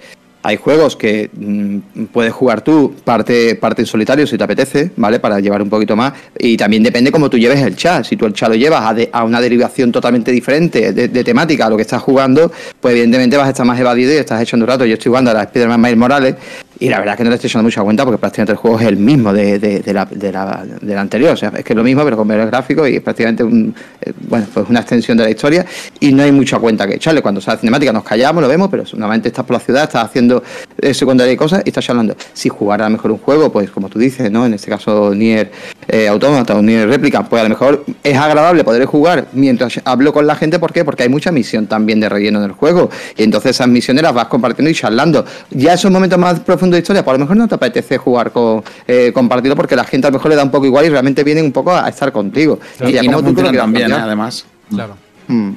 hay 0.46 0.58
juegos 0.58 0.94
que 0.94 1.30
mm, 1.32 2.04
puedes 2.12 2.32
jugar 2.34 2.62
tú 2.62 2.94
parte, 3.02 3.54
parte 3.54 3.80
en 3.80 3.86
solitario 3.86 4.26
si 4.26 4.36
te 4.36 4.44
apetece, 4.44 4.90
¿vale? 4.94 5.18
Para 5.18 5.40
llevar 5.40 5.62
un 5.62 5.70
poquito 5.70 5.96
más. 5.96 6.12
Y 6.38 6.58
también 6.58 6.82
depende 6.82 7.10
cómo 7.10 7.30
tú 7.30 7.38
lleves 7.38 7.62
el 7.62 7.74
chat. 7.76 8.04
Si 8.04 8.14
tú 8.14 8.26
el 8.26 8.34
chat 8.34 8.50
lo 8.50 8.54
llevas 8.54 8.82
a, 8.84 8.92
de- 8.92 9.08
a 9.10 9.24
una 9.24 9.40
derivación 9.40 9.90
totalmente 9.90 10.30
diferente 10.30 10.92
de, 10.92 11.24
temática 11.24 11.64
a 11.64 11.70
lo 11.70 11.76
que 11.76 11.82
estás 11.82 12.02
jugando, 12.02 12.52
pues 12.78 12.92
evidentemente 12.92 13.38
vas 13.38 13.46
a 13.46 13.50
estar 13.50 13.64
más 13.64 13.80
evadido 13.80 14.12
y 14.12 14.16
estás 14.16 14.42
echando 14.42 14.64
un 14.64 14.68
rato. 14.68 14.84
Yo 14.84 14.92
estoy 14.94 15.08
jugando 15.08 15.30
a 15.30 15.34
la 15.34 15.42
Spider-Man 15.44 15.98
Morales 15.98 16.34
y 16.80 16.88
la 16.88 16.98
verdad 16.98 17.14
es 17.14 17.18
que 17.18 17.24
no 17.24 17.30
le 17.30 17.36
estoy 17.36 17.48
echando 17.48 17.64
mucha 17.64 17.82
cuenta 17.82 18.04
porque 18.04 18.18
prácticamente 18.18 18.52
el 18.52 18.58
juego 18.58 18.80
es 18.80 18.86
el 18.86 18.96
mismo 18.96 19.32
de, 19.32 19.58
de- 19.58 19.80
de 19.80 19.92
la, 19.92 20.04
de, 20.06 20.32
la, 20.32 20.64
la 20.82 21.00
anterior. 21.00 21.32
O 21.32 21.36
sea, 21.36 21.52
es 21.56 21.64
que 21.64 21.72
es 21.72 21.76
lo 21.76 21.84
mismo, 21.84 22.02
pero 22.04 22.16
con 22.16 22.26
menos 22.26 22.46
gráficos 22.46 22.88
y 22.88 22.96
es 22.96 23.00
prácticamente 23.02 23.44
un, 23.44 23.74
eh, 24.00 24.12
bueno, 24.28 24.46
pues 24.52 24.68
una 24.68 24.80
extensión 24.80 25.16
de 25.16 25.24
la 25.24 25.30
historia 25.30 25.64
y 26.00 26.12
no 26.12 26.22
hay 26.22 26.32
mucha 26.32 26.58
cuenta 26.58 26.86
que 26.86 26.94
echarle. 26.96 27.22
Cuando 27.22 27.40
sale 27.40 27.58
cinemática 27.60 27.92
nos 27.92 28.02
callamos, 28.04 28.42
lo 28.42 28.48
vemos, 28.48 28.68
pero 28.70 28.82
normalmente 28.92 29.28
estás 29.28 29.44
por 29.44 29.54
la 29.54 29.60
ciudad, 29.60 29.84
estás 29.84 30.04
haciendo 30.04 30.42
eh, 30.80 30.92
secundaria 30.94 31.32
y 31.32 31.36
cosas 31.36 31.62
y 31.64 31.68
estás 31.68 31.84
charlando. 31.84 32.16
Si 32.32 32.48
jugara 32.48 32.86
a 32.86 32.88
lo 32.88 32.96
mejor 32.96 33.10
un 33.12 33.18
juego, 33.18 33.52
pues 33.52 33.70
como 33.70 33.88
tú 33.88 33.98
dices, 33.98 34.30
¿no? 34.30 34.44
En 34.44 34.54
este 34.54 34.68
caso 34.70 35.14
Nier 35.14 35.50
eh, 35.88 36.08
Automata 36.08 36.54
o 36.56 36.62
Nier 36.62 36.88
Replica, 36.88 37.22
pues 37.22 37.40
a 37.40 37.44
lo 37.44 37.50
mejor 37.50 37.84
es 38.02 38.16
agradable 38.16 38.64
poder 38.64 38.84
jugar 38.86 39.26
mientras 39.32 39.80
hablo 39.84 40.12
con 40.12 40.26
la 40.26 40.34
gente. 40.34 40.58
¿Por 40.58 40.72
qué? 40.72 40.84
Porque 40.84 41.04
hay 41.04 41.08
mucha 41.08 41.30
misión 41.30 41.66
también 41.66 42.00
de 42.00 42.08
relleno 42.08 42.38
en 42.40 42.46
el 42.46 42.52
juego. 42.52 42.90
Y 43.16 43.22
entonces 43.22 43.52
esas 43.52 43.68
misiones 43.68 44.02
las 44.02 44.12
vas 44.12 44.26
compartiendo 44.26 44.70
y 44.70 44.74
charlando. 44.74 45.24
Ya 45.50 45.74
esos 45.74 45.90
momentos 45.90 46.18
más 46.18 46.40
profundos 46.40 46.63
de 46.70 46.78
historia, 46.78 47.04
pues 47.04 47.14
a 47.14 47.18
lo 47.18 47.24
mejor 47.24 47.36
no 47.36 47.48
te 47.48 47.54
apetece 47.54 47.98
jugar 47.98 48.30
con 48.32 48.62
eh, 48.86 49.10
compartido 49.14 49.56
porque 49.56 49.76
la 49.76 49.84
gente 49.84 50.06
a 50.06 50.10
lo 50.10 50.18
mejor 50.18 50.30
le 50.30 50.36
da 50.36 50.42
un 50.44 50.50
poco 50.50 50.66
igual 50.66 50.84
y 50.86 50.88
realmente 50.88 51.24
vienen 51.24 51.46
un 51.46 51.52
poco 51.52 51.74
a 51.74 51.88
estar 51.88 52.12
contigo. 52.12 52.58
Y, 52.86 52.92
ya 52.92 53.02
y 53.04 53.08
no 53.08 53.22
tú 53.22 53.34
bien, 53.34 53.90
¿eh? 53.92 53.94
además. 53.94 54.44
Claro, 54.70 54.96
Mm. 55.26 55.52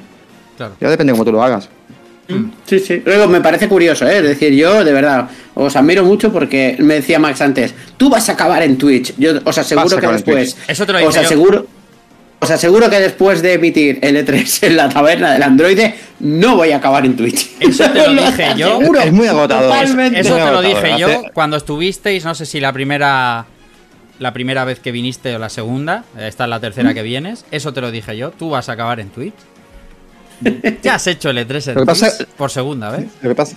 claro. 0.56 0.74
Ya 0.80 0.88
depende 0.88 1.12
cómo 1.12 1.24
tú 1.24 1.32
lo 1.32 1.42
hagas. 1.42 1.68
Sí, 2.66 2.78
sí. 2.78 3.02
Luego 3.04 3.26
me 3.26 3.40
parece 3.40 3.68
curioso, 3.68 4.06
¿eh? 4.06 4.18
Es 4.18 4.22
decir, 4.22 4.52
yo 4.52 4.84
de 4.84 4.92
verdad 4.92 5.28
os 5.54 5.74
admiro 5.76 6.04
mucho 6.04 6.30
porque 6.30 6.76
me 6.78 6.94
decía 6.94 7.18
Max 7.18 7.40
antes, 7.40 7.74
tú 7.96 8.10
vas 8.10 8.28
a 8.28 8.32
acabar 8.32 8.62
en 8.62 8.76
Twitch. 8.76 9.14
Yo 9.16 9.32
os 9.44 9.56
aseguro 9.56 9.96
que 9.96 10.06
después. 10.06 10.56
Eso 10.68 10.84
te 10.84 10.92
lo 10.92 11.06
os 11.06 11.14
yo. 11.14 11.66
Os 12.40 12.50
aseguro 12.50 12.88
que 12.88 13.00
después 13.00 13.42
de 13.42 13.54
emitir 13.54 13.98
el 14.00 14.16
E3 14.24 14.66
en 14.68 14.76
la 14.76 14.88
taberna 14.88 15.32
del 15.32 15.42
androide, 15.42 15.94
no 16.20 16.54
voy 16.56 16.70
a 16.70 16.76
acabar 16.76 17.04
en 17.04 17.16
Twitch. 17.16 17.50
Eso 17.58 17.90
te 17.90 18.06
lo 18.06 18.22
dije 18.26 18.54
yo. 18.56 18.80
Es 19.02 19.12
muy 19.12 19.26
agotador. 19.26 19.72
Totalmente. 19.72 20.20
Eso 20.20 20.34
Muy 20.36 20.42
te 20.44 20.50
lo 20.52 20.62
dije 20.62 20.98
yo 20.98 21.22
cuando 21.34 21.56
estuvisteis, 21.56 22.24
no 22.24 22.34
sé 22.36 22.46
si 22.46 22.60
la 22.60 22.72
primera 22.72 23.46
la 24.20 24.32
primera 24.32 24.64
vez 24.64 24.80
que 24.80 24.90
viniste 24.92 25.34
o 25.36 25.38
la 25.38 25.48
segunda, 25.48 26.04
esta 26.18 26.44
es 26.44 26.50
la 26.50 26.58
tercera 26.58 26.92
que 26.92 27.02
vienes, 27.02 27.44
eso 27.52 27.72
te 27.72 27.80
lo 27.80 27.90
dije 27.92 28.16
yo, 28.16 28.30
tú 28.32 28.50
vas 28.50 28.68
a 28.68 28.72
acabar 28.72 28.98
en 28.98 29.10
Twitch. 29.10 29.34
Ya 30.82 30.94
has 30.96 31.06
hecho 31.06 31.30
el 31.30 31.38
E3 31.38 31.68
en 31.68 31.74
Lo 31.74 31.80
que 31.82 31.86
pasa- 31.86 32.16
Twitch 32.16 32.28
por 32.36 32.50
segunda 32.50 32.90
vez. 32.90 33.06
Lo 33.22 33.28
que 33.28 33.34
pasa, 33.34 33.56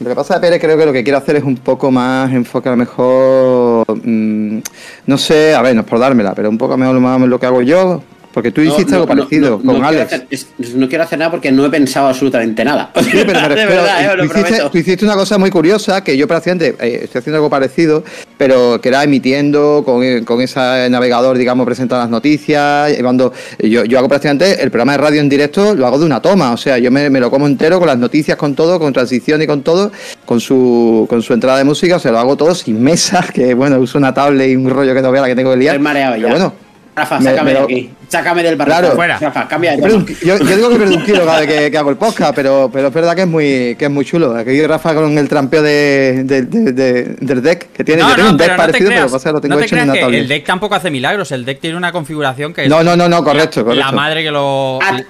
lo 0.00 0.08
que 0.08 0.14
pasa, 0.14 0.40
Pérez, 0.40 0.60
creo 0.60 0.76
que 0.78 0.84
lo 0.86 0.92
que 0.92 1.02
quiero 1.02 1.18
hacer 1.18 1.36
es 1.36 1.44
un 1.44 1.56
poco 1.56 1.90
más 1.90 2.30
enfoque 2.32 2.68
a 2.68 2.72
lo 2.72 2.76
mejor, 2.78 3.84
mm, 4.04 4.58
no 5.06 5.18
sé, 5.18 5.54
a 5.54 5.62
ver, 5.62 5.74
no 5.74 5.82
es 5.82 5.86
por 5.86 5.98
dármela, 5.98 6.34
pero 6.34 6.48
un 6.50 6.58
poco 6.58 6.76
mejor 6.76 6.98
más 7.00 7.20
lo 7.20 7.38
que 7.40 7.46
hago 7.46 7.62
yo, 7.62 8.02
porque 8.32 8.50
tú 8.50 8.60
hiciste 8.60 8.94
algo 8.94 9.06
parecido 9.06 9.60
con 9.60 9.84
Alex. 9.84 10.04
hacer- 10.12 10.26
es- 10.30 10.46
no 10.74 10.88
quiero 10.88 11.04
hacer 11.04 11.18
nada 11.18 11.30
porque 11.30 11.52
no 11.52 11.64
he 11.66 11.70
pensado 11.70 12.08
absolutamente 12.08 12.64
nada. 12.64 12.90
Sí, 13.00 13.10
pero 13.12 13.26
me 13.26 13.32
de 13.34 13.48
refiero, 13.48 13.70
verdad, 13.82 14.04
eh, 14.04 14.16
tú, 14.18 14.24
hiciste, 14.24 14.40
prometo. 14.42 14.70
tú 14.70 14.78
hiciste 14.78 15.04
una 15.04 15.14
cosa 15.14 15.38
muy 15.38 15.50
curiosa 15.50 16.02
que 16.02 16.16
yo 16.16 16.26
prácticamente 16.26 16.74
eh, 16.80 17.00
estoy 17.04 17.18
haciendo 17.20 17.36
algo 17.38 17.50
parecido, 17.50 18.02
pero 18.38 18.80
que 18.80 18.88
era 18.88 19.04
emitiendo 19.04 19.82
con, 19.84 20.24
con 20.24 20.40
ese 20.40 20.88
navegador, 20.90 21.36
digamos, 21.38 21.66
presentando 21.66 22.02
las 22.02 22.10
noticias, 22.10 22.90
llevando. 22.96 23.32
Yo, 23.58 23.84
yo 23.84 23.98
hago 23.98 24.08
prácticamente 24.08 24.62
el 24.62 24.70
programa 24.70 24.92
de 24.92 24.98
radio 24.98 25.20
en 25.20 25.28
directo, 25.28 25.74
lo 25.74 25.86
hago 25.86 25.98
de 25.98 26.06
una 26.06 26.20
toma, 26.22 26.52
o 26.52 26.56
sea, 26.56 26.78
yo 26.78 26.90
me, 26.90 27.10
me 27.10 27.20
lo 27.20 27.30
como 27.30 27.46
entero 27.46 27.78
con 27.78 27.88
las 27.88 27.98
noticias, 27.98 28.36
con 28.36 28.54
todo, 28.54 28.78
con 28.78 28.92
transición 28.92 29.42
y 29.42 29.46
con 29.46 29.62
todo, 29.62 29.92
con 30.24 30.40
su, 30.40 31.06
con 31.08 31.22
su 31.22 31.32
entrada 31.34 31.58
de 31.58 31.64
música, 31.64 31.96
o 31.96 31.98
sea, 31.98 32.12
lo 32.12 32.18
hago 32.18 32.36
todo 32.36 32.54
sin 32.54 32.82
mesa, 32.82 33.24
que 33.34 33.54
bueno, 33.54 33.78
uso 33.78 33.98
una 33.98 34.12
tablet 34.14 34.50
y 34.50 34.56
un 34.56 34.70
rollo 34.70 34.94
que 34.94 35.02
no 35.02 35.12
vea 35.12 35.22
la 35.22 35.28
que 35.28 35.36
tengo 35.36 35.50
que 35.52 35.56
liar. 35.58 35.74
Estoy 35.74 35.84
mareado 35.84 36.14
pero 36.14 36.26
ya. 36.28 36.32
bueno, 36.34 36.52
Rafa, 36.94 37.18
me- 37.20 37.24
sácame 37.30 37.52
me 37.52 37.58
de 37.58 37.64
aquí. 37.64 37.90
Sácame 38.08 38.42
del 38.42 38.56
barrio. 38.56 38.74
Claro. 38.76 38.94
Fuera. 38.94 39.18
Rafa, 39.18 39.48
cambia 39.48 39.70
de 39.72 39.78
Yo, 39.82 40.04
tema. 40.04 40.18
yo 40.42 40.56
digo 40.56 40.68
que 40.68 40.76
pierdo 40.76 40.94
un 40.96 41.04
kilo 41.04 41.24
cada 41.24 41.40
vez 41.40 41.48
que, 41.48 41.70
que 41.70 41.78
hago 41.78 41.88
el 41.88 41.96
podcast, 41.96 42.34
pero, 42.34 42.68
pero 42.70 42.88
es 42.88 42.94
verdad 42.94 43.14
que 43.16 43.22
es 43.22 43.26
muy, 43.28 43.76
que 43.78 43.86
es 43.86 43.90
muy 43.90 44.04
chulo. 44.04 44.36
Aquí 44.36 44.60
Rafa 44.66 44.94
con 44.94 45.16
el 45.16 45.28
trampeo 45.28 45.62
de, 45.62 46.22
de- 46.24 46.42
de- 46.42 46.72
de- 46.72 47.02
del 47.18 47.42
deck 47.42 47.72
que 47.72 47.82
tiene. 47.82 48.02
No, 48.02 48.10
yo 48.10 48.14
tengo 48.16 48.26
no, 48.28 48.32
un 48.32 48.36
deck 48.36 48.46
pero 48.48 48.56
no 48.58 48.62
te 48.64 48.66
parecido, 48.72 48.88
pero 48.90 49.00
creas, 49.00 49.12
pasa 49.12 49.28
que 49.30 49.32
lo 49.32 49.40
tengo 49.40 49.54
no 49.54 49.58
te 49.60 49.66
hecho 49.66 49.76
en 49.76 49.88
creas 49.90 50.06
una 50.08 50.16
el 50.18 50.28
deck 50.28 50.44
tampoco 50.44 50.74
hace 50.74 50.90
milagros. 50.90 51.32
El 51.32 51.44
deck 51.46 51.60
tiene 51.60 51.76
una 51.78 51.92
configuración 51.92 52.52
que 52.52 52.64
es 52.64 52.68
No, 52.68 52.82
no, 52.84 52.94
no, 52.94 53.08
no, 53.08 53.24
correcto, 53.24 53.60
la, 53.60 53.64
correcto. 53.64 53.86
la 53.86 53.92
madre 53.92 54.22
que 54.22 54.30
lo. 54.30 54.78
Ad- 54.82 55.02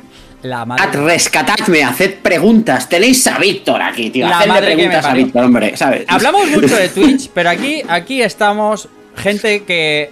la 0.43 0.65
madre. 0.65 0.85
Ad, 0.85 1.05
rescatadme, 1.05 1.83
haced 1.85 2.15
preguntas. 2.23 2.89
Tenéis 2.89 3.27
a 3.27 3.39
Víctor 3.39 3.81
aquí, 3.83 4.11
tío. 4.11 4.29
La 4.29 4.39
Hacedle 4.39 4.53
madre 4.53 4.67
que 4.71 4.77
me 4.77 4.83
preguntas 4.89 5.05
a. 5.07 5.15
Víctor, 5.15 5.45
hombre, 5.45 5.77
¿sabes? 5.77 6.05
Hablamos 6.09 6.47
mucho 6.51 6.77
de 6.77 6.89
Twitch, 6.89 7.31
pero 7.35 7.51
aquí, 7.51 7.83
aquí 7.89 8.23
estamos 8.23 8.89
gente 9.17 9.65
que. 9.65 10.11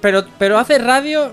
Pero, 0.00 0.24
pero 0.38 0.58
hace 0.58 0.78
radio. 0.78 1.32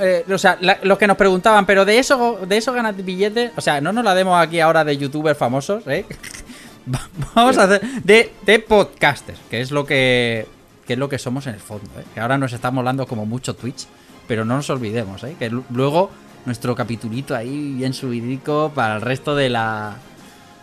eh, 0.00 0.24
o 0.30 0.38
sea, 0.38 0.58
la- 0.60 0.78
los 0.82 0.98
que 0.98 1.06
nos 1.06 1.16
preguntaban, 1.16 1.66
pero 1.66 1.84
de 1.84 1.98
eso, 1.98 2.38
de 2.48 2.56
eso 2.56 2.72
ganas 2.72 2.96
billetes. 3.04 3.52
O 3.56 3.60
sea, 3.60 3.80
no 3.80 3.92
nos 3.92 4.04
la 4.04 4.14
demos 4.14 4.40
aquí 4.40 4.58
ahora 4.60 4.84
de 4.84 4.96
youtubers 4.96 5.38
famosos, 5.38 5.86
¿eh? 5.86 6.04
Va- 6.92 7.08
Vamos 7.34 7.56
a 7.58 7.62
hacer. 7.64 7.80
De, 8.02 8.32
de 8.44 8.58
podcasters, 8.58 9.38
que 9.50 9.60
es 9.60 9.70
lo 9.70 9.86
que. 9.86 10.46
Que 10.86 10.92
es 10.94 10.98
lo 10.98 11.08
que 11.08 11.18
somos 11.18 11.46
en 11.46 11.54
el 11.54 11.60
fondo, 11.60 11.88
¿eh? 11.98 12.04
Que 12.12 12.20
ahora 12.20 12.36
nos 12.36 12.52
estamos 12.52 12.80
hablando 12.80 13.06
como 13.06 13.24
mucho 13.24 13.54
Twitch, 13.54 13.86
pero 14.28 14.44
no 14.44 14.56
nos 14.56 14.68
olvidemos, 14.68 15.22
¿eh? 15.24 15.34
Que 15.38 15.48
lu- 15.48 15.64
luego 15.70 16.10
nuestro 16.44 16.74
capitulito 16.74 17.34
ahí 17.34 17.72
bien 17.76 17.94
subidico 17.94 18.70
para 18.74 18.96
el 18.96 19.00
resto 19.00 19.34
de 19.34 19.48
la. 19.48 19.96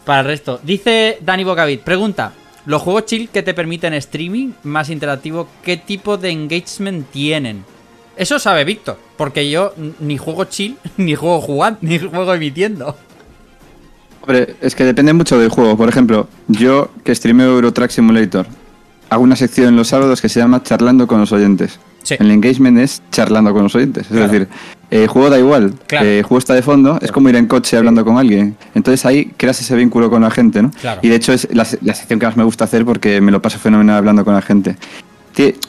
Para 0.05 0.19
el 0.21 0.25
resto. 0.27 0.59
Dice 0.61 1.17
Dani 1.21 1.43
Bocavit, 1.43 1.81
pregunta. 1.81 2.33
¿Los 2.66 2.82
juegos 2.82 3.05
chill 3.05 3.30
que 3.30 3.41
te 3.43 3.53
permiten 3.53 3.93
streaming 3.95 4.51
más 4.64 4.89
interactivo, 4.89 5.47
qué 5.64 5.78
tipo 5.78 6.18
de 6.18 6.30
engagement 6.30 7.09
tienen? 7.12 7.64
Eso 8.16 8.38
sabe 8.39 8.64
Víctor, 8.66 8.97
porque 9.18 9.49
yo 9.49 9.74
ni 9.99 10.18
juego 10.18 10.45
chill, 10.45 10.78
ni 10.97 11.16
juego 11.16 11.41
jugando, 11.41 11.80
ni 11.82 11.97
juego 11.97 12.34
emitiendo. 12.34 12.95
Hombre, 14.22 14.55
es 14.62 14.76
que 14.76 14.84
depende 14.84 15.14
mucho 15.14 15.39
del 15.39 15.49
juego. 15.49 15.76
Por 15.76 15.89
ejemplo, 15.89 16.28
yo 16.47 16.91
que 17.03 17.16
streameo 17.16 17.53
Eurotrack 17.55 17.89
Simulator, 17.89 18.45
hago 19.09 19.24
una 19.24 19.36
sección 19.36 19.76
los 19.76 19.88
sábados 19.88 20.22
que 20.22 20.30
se 20.30 20.39
llama 20.39 20.62
Charlando 20.62 21.07
con 21.07 21.20
los 21.20 21.32
oyentes. 21.32 21.80
Sí. 22.03 22.16
El 22.20 22.30
engagement 22.32 22.78
es 22.78 23.01
charlando 23.12 23.53
con 23.53 23.64
los 23.64 23.76
oyentes. 23.76 24.03
Es 24.05 24.12
Claro. 24.12 24.28
decir, 24.32 24.47
el 24.91 25.07
juego 25.07 25.29
da 25.31 25.39
igual. 25.39 25.73
Claro. 25.87 26.05
El 26.05 26.21
juego 26.23 26.37
está 26.37 26.53
de 26.53 26.61
fondo, 26.61 26.99
es 27.01 27.11
como 27.11 27.29
ir 27.29 27.35
en 27.37 27.47
coche 27.47 27.77
hablando 27.77 28.05
con 28.05 28.17
alguien. 28.17 28.55
Entonces 28.75 29.05
ahí 29.05 29.31
creas 29.37 29.59
ese 29.61 29.75
vínculo 29.75 30.09
con 30.11 30.21
la 30.21 30.29
gente, 30.29 30.61
¿no? 30.61 30.69
Claro. 30.79 30.99
Y 31.01 31.09
de 31.09 31.15
hecho 31.15 31.33
es 31.33 31.47
la, 31.51 31.65
se- 31.65 31.79
la 31.81 31.95
sección 31.95 32.19
que 32.19 32.25
más 32.27 32.37
me 32.37 32.43
gusta 32.43 32.65
hacer 32.65 32.85
porque 32.85 33.19
me 33.21 33.31
lo 33.31 33.41
paso 33.41 33.57
fenomenal 33.57 33.95
hablando 33.97 34.23
con 34.23 34.33
la 34.35 34.41
gente. 34.43 34.75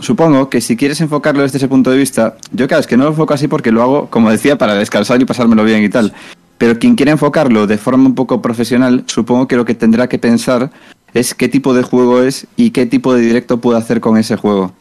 Supongo 0.00 0.50
que 0.50 0.60
si 0.60 0.76
quieres 0.76 1.00
enfocarlo 1.00 1.42
desde 1.42 1.56
ese 1.56 1.68
punto 1.68 1.90
de 1.90 1.96
vista, 1.96 2.36
yo 2.52 2.68
claro, 2.68 2.80
es 2.82 2.86
que 2.86 2.96
no 2.98 3.04
lo 3.04 3.10
enfoco 3.10 3.32
así 3.32 3.48
porque 3.48 3.72
lo 3.72 3.80
hago, 3.82 4.10
como 4.10 4.30
decía, 4.30 4.58
para 4.58 4.74
descansar 4.74 5.20
y 5.22 5.24
pasármelo 5.24 5.64
bien 5.64 5.82
y 5.82 5.88
tal. 5.88 6.12
Pero 6.58 6.78
quien 6.78 6.94
quiera 6.94 7.12
enfocarlo 7.12 7.66
de 7.66 7.78
forma 7.78 8.04
un 8.06 8.14
poco 8.14 8.42
profesional, 8.42 9.04
supongo 9.06 9.48
que 9.48 9.56
lo 9.56 9.64
que 9.64 9.74
tendrá 9.74 10.08
que 10.08 10.18
pensar 10.18 10.70
es 11.14 11.34
qué 11.34 11.48
tipo 11.48 11.72
de 11.74 11.82
juego 11.82 12.22
es 12.22 12.46
y 12.56 12.70
qué 12.70 12.84
tipo 12.86 13.14
de 13.14 13.22
directo 13.22 13.60
puedo 13.60 13.78
hacer 13.78 14.00
con 14.00 14.18
ese 14.18 14.36
juego. 14.36 14.72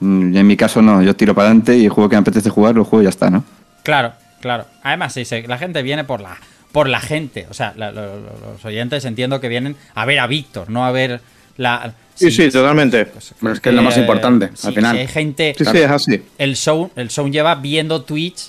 Mm, 0.00 0.36
En 0.36 0.46
mi 0.46 0.56
caso 0.56 0.82
no, 0.82 1.00
yo 1.02 1.16
tiro 1.16 1.34
para 1.34 1.46
adelante 1.48 1.78
y 1.78 1.84
el 1.84 1.90
juego 1.90 2.10
que 2.10 2.16
me 2.16 2.20
apetece 2.20 2.50
jugar 2.50 2.74
lo 2.74 2.84
juego 2.84 3.02
y 3.02 3.04
ya 3.04 3.10
está, 3.10 3.30
¿no? 3.30 3.44
Claro, 3.84 4.14
claro. 4.40 4.66
Además, 4.82 5.12
sí, 5.12 5.24
sí, 5.24 5.42
la 5.46 5.58
gente 5.58 5.82
viene 5.82 6.02
por 6.02 6.20
la, 6.20 6.36
por 6.72 6.88
la 6.88 6.98
gente. 7.00 7.46
O 7.50 7.54
sea, 7.54 7.72
la- 7.76 7.92
lo- 7.92 8.16
lo- 8.18 8.52
los 8.54 8.64
oyentes 8.64 9.04
entiendo 9.04 9.40
que 9.40 9.48
vienen 9.48 9.76
a 9.94 10.04
ver 10.04 10.18
a 10.18 10.26
Víctor, 10.26 10.70
no 10.70 10.84
a 10.84 10.90
ver 10.90 11.20
la. 11.56 11.94
Sí, 12.16 12.30
sí, 12.32 12.48
totalmente. 12.50 13.08
Bueno, 13.40 13.54
es 13.54 13.60
que 13.60 13.68
es 13.68 13.74
lo 13.74 13.82
más 13.82 13.96
Eh, 13.96 14.00
importante, 14.00 14.50
sí, 14.54 14.66
al 14.68 14.74
final. 14.74 14.96
si 14.96 15.00
hay 15.02 15.06
gente. 15.08 15.54
Sí, 15.56 15.64
sí, 15.64 15.78
es 15.78 15.90
así. 15.90 16.22
el 16.38 16.56
show, 16.56 16.90
el 16.96 17.10
show 17.10 17.28
lleva 17.28 17.54
viendo 17.56 18.02
Twitch, 18.02 18.48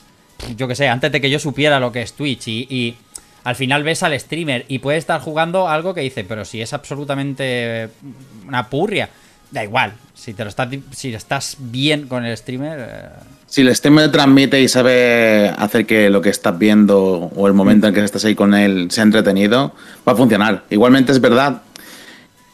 yo 0.58 0.68
que 0.68 0.76
sé, 0.76 0.88
antes 0.88 1.12
de 1.12 1.22
que 1.22 1.30
yo 1.30 1.38
supiera 1.40 1.80
lo 1.80 1.92
que 1.92 2.02
es 2.02 2.14
Twitch 2.14 2.48
y, 2.48 2.68
y 2.70 2.96
al 3.44 3.56
final 3.56 3.84
ves 3.84 4.04
al 4.04 4.20
streamer 4.20 4.66
y 4.68 4.80
puede 4.80 4.98
estar 4.98 5.20
jugando 5.22 5.68
algo 5.68 5.94
que 5.94 6.02
dice, 6.02 6.24
pero 6.24 6.46
si 6.46 6.62
es 6.62 6.74
absolutamente 6.74 7.90
una 8.48 8.70
purria, 8.70 9.10
da 9.52 9.64
igual, 9.64 9.94
si 10.14 10.34
te 10.34 10.44
lo 10.44 10.50
estás 10.50 10.68
si 10.92 11.14
estás 11.14 11.58
bien 11.60 12.08
con 12.08 12.26
el 12.26 12.36
streamer, 12.38 12.80
eh, 12.80 13.10
Si 13.56 13.62
el 13.62 13.74
streamer 13.74 14.12
transmite 14.12 14.60
y 14.60 14.68
sabe 14.68 15.48
hacer 15.58 15.86
que 15.86 16.10
lo 16.10 16.22
que 16.22 16.28
estás 16.28 16.60
viendo 16.60 17.00
o 17.34 17.48
el 17.48 17.54
momento 17.54 17.88
en 17.88 17.94
que 17.94 18.04
estás 18.04 18.26
ahí 18.26 18.36
con 18.36 18.54
él 18.54 18.88
sea 18.92 19.06
entretenido, 19.06 19.74
va 20.06 20.12
a 20.12 20.16
funcionar. 20.18 20.64
Igualmente 20.70 21.14
es 21.14 21.22
verdad 21.22 21.62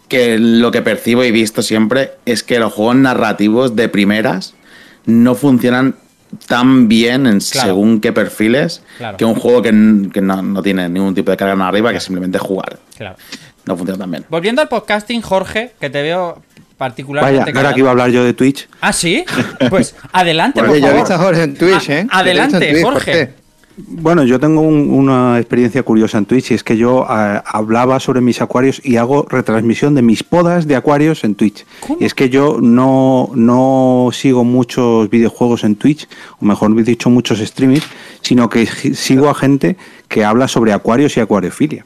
que 0.07 0.37
lo 0.37 0.69
que 0.69 0.83
percibo 0.83 1.23
y 1.23 1.31
visto 1.31 1.63
siempre 1.63 2.11
es 2.27 2.43
que 2.43 2.59
los 2.59 2.71
juegos 2.71 2.97
narrativos 2.97 3.75
de 3.75 3.89
primeras 3.89 4.53
no 5.07 5.33
funcionan 5.33 5.95
tan 6.47 6.87
bien 6.87 7.25
en 7.25 7.39
Claro. 7.39 7.69
según 7.69 7.99
qué 7.99 8.13
perfiles 8.13 8.83
Claro. 8.99 9.17
que 9.17 9.25
un 9.25 9.33
juego 9.33 9.63
que, 9.63 9.71
no, 9.71 10.41
no 10.43 10.61
tiene 10.61 10.87
ningún 10.87 11.15
tipo 11.15 11.31
de 11.31 11.37
carga 11.37 11.55
narrativa 11.55 11.91
que 11.93 11.99
simplemente 11.99 12.37
jugar. 12.37 12.77
claro. 12.95 13.15
No 13.65 13.75
funciona 13.75 13.97
tan 13.97 14.11
bien. 14.11 14.25
Volviendo 14.29 14.61
al 14.61 14.67
podcasting, 14.69 15.21
Jorge, 15.21 15.73
que 15.79 15.89
te 15.89 16.03
veo 16.03 16.43
particularmente 16.85 17.51
Vaya, 17.51 17.59
ahora 17.59 17.73
que 17.75 17.79
iba 17.81 17.89
a 17.89 17.91
hablar 17.91 18.09
yo 18.09 18.23
de 18.23 18.33
Twitch. 18.33 18.67
Ah, 18.81 18.91
sí. 18.91 19.23
Pues 19.69 19.93
adelante, 20.11 20.59
por 20.63 20.69
yo 20.71 20.75
he 20.77 20.81
favor. 20.81 20.95
visto 20.95 21.13
a 21.13 21.17
Jorge 21.19 21.43
en 21.43 21.53
Twitch, 21.55 21.89
A- 21.91 21.99
¿eh? 21.99 22.07
adelante, 22.09 22.57
Yo 22.59 22.65
en 22.65 22.71
Twitch, 22.71 22.83
Jorge. 22.83 23.29
Bueno, 23.77 24.23
yo 24.23 24.39
tengo 24.39 24.61
un- 24.61 24.89
una 24.91 25.37
experiencia 25.39 25.83
curiosa 25.83 26.17
en 26.17 26.25
Twitch 26.25 26.49
y 26.51 26.53
es 26.55 26.63
que 26.63 26.75
yo 26.77 27.05
eh, 27.07 27.41
hablaba 27.45 27.99
sobre 27.99 28.19
mis 28.19 28.41
acuarios 28.41 28.81
y 28.83 28.97
hago 28.97 29.27
retransmisión 29.29 29.93
de 29.93 30.01
mis 30.01 30.23
podas 30.23 30.65
de 30.67 30.75
acuarios 30.75 31.23
en 31.23 31.35
Twitch. 31.35 31.65
Y 31.99 32.05
es 32.05 32.13
que 32.15 32.29
yo 32.29 32.57
no, 32.61 33.29
no 33.35 34.09
sigo 34.11 34.43
muchos 34.43 35.07
videojuegos 35.11 35.63
en 35.63 35.75
Twitch, 35.75 36.07
o 36.39 36.45
mejor 36.45 36.73
dicho, 36.83 37.09
muchos 37.11 37.37
streamings, 37.39 37.85
sino 38.21 38.49
que 38.49 38.65
sigo 38.95 39.29
a 39.29 39.35
gente 39.35 39.77
que 40.07 40.25
habla 40.25 40.47
sobre 40.47 40.73
acuarios 40.73 41.15
y 41.17 41.19
acuariofilia. 41.19 41.85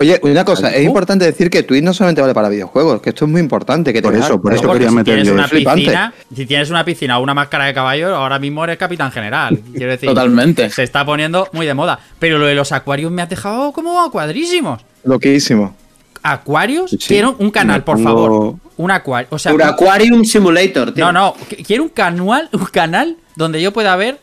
Oye, 0.00 0.18
una 0.22 0.44
cosa, 0.46 0.74
es 0.74 0.82
importante 0.84 1.26
decir 1.26 1.50
que 1.50 1.62
Twitch 1.62 1.84
no 1.84 1.92
solamente 1.92 2.22
vale 2.22 2.32
para 2.32 2.48
videojuegos, 2.48 3.02
que 3.02 3.10
esto 3.10 3.26
es 3.26 3.30
muy 3.30 3.40
importante. 3.40 3.92
Que 3.92 4.00
Por 4.00 4.14
eso, 4.14 4.40
por 4.40 4.54
eso 4.54 4.72
quería 4.72 4.88
si 4.88 4.94
meter 4.94 5.14
tienes 5.16 5.28
yo 5.28 5.34
una 5.34 5.46
piscina, 5.46 6.14
si 6.34 6.46
tienes 6.46 6.70
una 6.70 6.84
piscina 6.86 7.18
o 7.18 7.22
una 7.22 7.34
máscara 7.34 7.66
de 7.66 7.74
caballo, 7.74 8.16
ahora 8.16 8.38
mismo 8.38 8.64
eres 8.64 8.78
capitán 8.78 9.12
general. 9.12 9.60
Quiero 9.74 9.92
decir, 9.92 10.08
Totalmente. 10.08 10.70
Se 10.70 10.82
está 10.84 11.04
poniendo 11.04 11.48
muy 11.52 11.66
de 11.66 11.74
moda. 11.74 12.00
Pero 12.18 12.38
lo 12.38 12.46
de 12.46 12.54
los 12.54 12.72
acuarios 12.72 13.12
me 13.12 13.20
ha 13.20 13.26
dejado 13.26 13.72
como 13.72 14.00
a 14.02 14.10
cuadrísimos. 14.10 14.80
Loquísimo. 15.04 15.76
¿Acuarios? 16.22 16.90
Sí. 16.90 16.98
Quiero 16.98 17.36
un 17.38 17.50
canal, 17.50 17.84
por 17.84 17.96
pongo- 17.96 18.04
favor. 18.04 18.54
Un 18.78 18.90
acuario. 18.90 19.28
O 19.30 19.38
sea, 19.38 19.52
Un 19.52 19.62
Aquarium 19.62 20.24
Simulator, 20.24 20.92
tío. 20.94 21.04
no, 21.04 21.12
no. 21.12 21.34
qu- 21.34 21.64
Quiero 21.66 21.82
un 21.82 21.88
canal, 21.90 22.48
un 22.52 22.64
canal 22.66 23.16
donde 23.36 23.60
yo 23.60 23.72
pueda 23.72 23.94
ver 23.96 24.18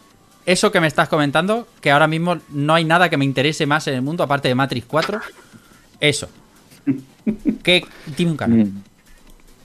eso 0.47 0.71
que 0.71 0.80
me 0.80 0.88
estás 0.88 1.09
comentando, 1.09 1.67
que 1.82 1.91
ahora 1.91 2.07
mismo 2.07 2.38
no 2.49 2.73
hay 2.73 2.84
nada 2.86 3.09
que 3.09 3.17
me 3.17 3.25
interese 3.25 3.65
más 3.65 3.86
en 3.88 3.95
el 3.95 4.01
mundo, 4.01 4.23
aparte 4.23 4.47
de 4.47 4.55
Matrix 4.55 4.86
4. 4.88 5.19
Eso. 5.99 6.27
Que 7.63 7.83
dime 8.15 8.31
un 8.31 8.37
canal. 8.37 8.67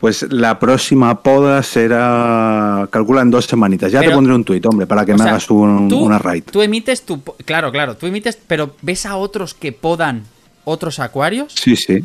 Pues 0.00 0.26
la 0.32 0.58
próxima 0.58 1.22
poda 1.22 1.62
será, 1.62 2.88
calcula 2.90 3.22
en 3.22 3.30
dos 3.30 3.44
semanitas. 3.44 3.92
Ya 3.92 4.00
Pero- 4.00 4.10
te 4.10 4.14
pondré 4.16 4.34
un 4.34 4.42
tuit, 4.44 4.66
hombre, 4.66 4.86
para 4.86 5.04
que 5.06 5.12
me 5.12 5.18
sea, 5.18 5.28
hagas 5.28 5.48
un- 5.50 5.88
tú, 5.88 6.00
una 6.00 6.18
raid. 6.18 6.42
Tú 6.50 6.60
emites 6.60 7.02
tu. 7.02 7.22
Claro, 7.22 7.70
claro, 7.70 7.96
tú 7.96 8.06
emites, 8.06 8.36
pero 8.46 8.74
¿ves 8.82 9.06
a 9.06 9.14
otros 9.16 9.54
que 9.54 9.70
podan 9.72 10.24
otros 10.64 10.98
acuarios? 10.98 11.52
Sí, 11.54 11.76
sí. 11.76 12.04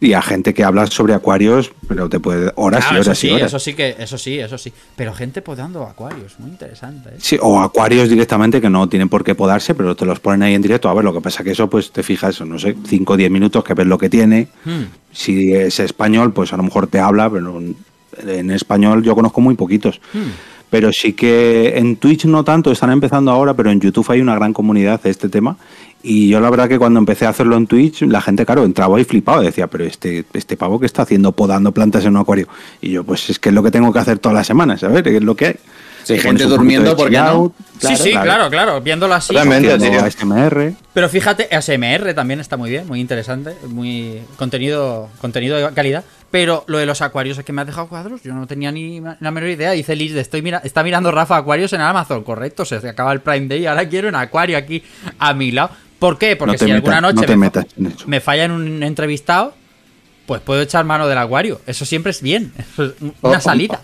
Y 0.00 0.12
a 0.12 0.20
gente 0.22 0.52
que 0.52 0.64
habla 0.64 0.86
sobre 0.86 1.14
acuarios, 1.14 1.72
pero 1.88 2.08
te 2.08 2.20
puede 2.20 2.52
horas 2.56 2.84
Claro, 2.84 2.98
y 2.98 3.00
eso 3.00 3.10
horas 3.10 3.18
sí, 3.18 3.28
y 3.28 3.30
horas. 3.30 3.46
eso 3.46 3.58
sí 3.58 3.74
que, 3.74 3.96
eso 3.98 4.18
sí, 4.18 4.38
eso 4.38 4.58
sí. 4.58 4.72
Pero 4.96 5.14
gente 5.14 5.40
podando 5.40 5.84
acuarios, 5.84 6.38
muy 6.38 6.50
interesante, 6.50 7.10
¿eh? 7.10 7.18
Sí, 7.18 7.38
o 7.40 7.60
acuarios 7.60 8.08
directamente 8.08 8.60
que 8.60 8.68
no 8.68 8.88
tienen 8.88 9.08
por 9.08 9.24
qué 9.24 9.34
podarse, 9.34 9.74
pero 9.74 9.94
te 9.96 10.04
los 10.04 10.20
ponen 10.20 10.42
ahí 10.42 10.54
en 10.54 10.62
directo. 10.62 10.88
A 10.88 10.94
ver, 10.94 11.04
lo 11.04 11.12
que 11.12 11.20
pasa 11.20 11.44
que 11.44 11.52
eso, 11.52 11.70
pues 11.70 11.90
te 11.90 12.02
fijas, 12.02 12.40
no 12.42 12.58
sé, 12.58 12.76
5 12.86 13.12
o 13.12 13.16
10 13.16 13.30
minutos 13.30 13.64
que 13.64 13.74
ves 13.74 13.86
lo 13.86 13.96
que 13.96 14.10
tiene. 14.10 14.48
Hmm. 14.64 14.84
Si 15.12 15.54
es 15.54 15.80
español, 15.80 16.32
pues 16.32 16.52
a 16.52 16.56
lo 16.56 16.64
mejor 16.64 16.86
te 16.88 16.98
habla, 16.98 17.30
pero 17.30 17.60
en 17.60 18.50
español 18.50 19.02
yo 19.02 19.14
conozco 19.14 19.40
muy 19.40 19.54
poquitos. 19.54 20.00
Hmm. 20.12 20.30
Pero 20.70 20.92
sí 20.92 21.12
que 21.12 21.78
en 21.78 21.96
Twitch 21.96 22.24
no 22.24 22.42
tanto, 22.42 22.72
están 22.72 22.90
empezando 22.90 23.30
ahora, 23.30 23.54
pero 23.54 23.70
en 23.70 23.80
YouTube 23.80 24.10
hay 24.10 24.20
una 24.20 24.34
gran 24.34 24.52
comunidad 24.52 25.00
de 25.00 25.10
este 25.10 25.28
tema. 25.28 25.56
Y 26.06 26.28
yo 26.28 26.38
la 26.38 26.50
verdad 26.50 26.68
que 26.68 26.78
cuando 26.78 26.98
empecé 26.98 27.24
a 27.24 27.30
hacerlo 27.30 27.56
en 27.56 27.66
Twitch, 27.66 28.02
la 28.02 28.20
gente, 28.20 28.44
claro, 28.44 28.64
entraba 28.64 29.00
y 29.00 29.04
flipaba. 29.04 29.40
Decía, 29.40 29.68
pero 29.68 29.84
este, 29.84 30.26
este 30.34 30.54
pavo 30.54 30.78
que 30.78 30.84
está 30.84 31.00
haciendo 31.00 31.32
podando 31.32 31.72
plantas 31.72 32.04
en 32.04 32.10
un 32.10 32.18
acuario. 32.18 32.46
Y 32.82 32.90
yo, 32.90 33.04
pues 33.04 33.30
es 33.30 33.38
que 33.38 33.48
es 33.48 33.54
lo 33.54 33.62
que 33.62 33.70
tengo 33.70 33.90
que 33.90 34.00
hacer 34.00 34.18
todas 34.18 34.36
las 34.36 34.46
semanas, 34.46 34.80
¿sabes? 34.80 35.04
Es 35.06 35.22
lo 35.22 35.34
que 35.34 35.46
hay. 35.46 35.56
Si 36.02 36.12
hay 36.12 36.18
Te 36.18 36.24
gente 36.26 36.44
durmiendo, 36.44 36.90
poquito 36.90 37.02
¿por 37.02 37.10
de 37.10 37.16
qué 37.16 37.22
chill 37.22 37.24
no? 37.24 37.40
out, 37.40 37.54
sí, 37.78 37.96
sí, 37.96 38.10
claro, 38.10 38.50
claro, 38.50 38.82
viéndolo 38.82 39.14
así. 39.14 39.34
ASMR. 39.34 40.74
Pero 40.92 41.08
fíjate, 41.08 41.48
ASMR 41.50 42.12
también 42.12 42.40
está 42.40 42.58
muy 42.58 42.68
bien, 42.68 42.86
muy 42.86 43.00
interesante, 43.00 43.56
muy 43.68 44.20
contenido, 44.36 45.08
contenido 45.22 45.56
de 45.56 45.72
calidad. 45.72 46.04
Pero 46.34 46.64
lo 46.66 46.78
de 46.78 46.86
los 46.86 47.00
acuarios 47.00 47.38
es 47.38 47.44
que 47.44 47.52
me 47.52 47.60
has 47.62 47.66
dejado 47.68 47.86
cuadros, 47.86 48.24
yo 48.24 48.34
no 48.34 48.44
tenía 48.48 48.72
ni 48.72 49.00
la 49.20 49.30
menor 49.30 49.50
idea. 49.50 49.70
Dice 49.70 49.94
Liz, 49.94 50.16
estoy 50.16 50.42
mira 50.42 50.60
está 50.64 50.82
mirando 50.82 51.12
Rafa 51.12 51.36
acuarios 51.36 51.72
en 51.74 51.80
Amazon, 51.80 52.24
correcto, 52.24 52.64
se 52.64 52.74
acaba 52.88 53.12
el 53.12 53.20
Prime 53.20 53.46
Day 53.46 53.66
ahora 53.66 53.88
quiero 53.88 54.08
un 54.08 54.16
acuario 54.16 54.58
aquí 54.58 54.82
a 55.20 55.32
mi 55.32 55.52
lado. 55.52 55.70
¿Por 56.00 56.18
qué? 56.18 56.34
Porque 56.34 56.56
No 56.56 56.64
si 56.66 56.72
alguna 56.72 57.00
metas- 57.00 57.14
noche 57.14 57.26
no 57.28 57.38
me, 57.38 57.46
metas 57.46 58.24
falla 58.24 58.44
en 58.46 58.50
un 58.50 58.82
entrevistado, 58.82 59.54
pues 60.26 60.40
puedo 60.40 60.60
echar 60.60 60.84
mano 60.84 61.06
del 61.06 61.18
acuario. 61.18 61.60
Eso 61.68 61.84
siempre 61.84 62.10
es 62.10 62.20
bien, 62.20 62.52
eso 62.58 62.86
es 62.86 62.92
una 63.00 63.38
Oh, 63.38 63.40
salida. 63.40 63.80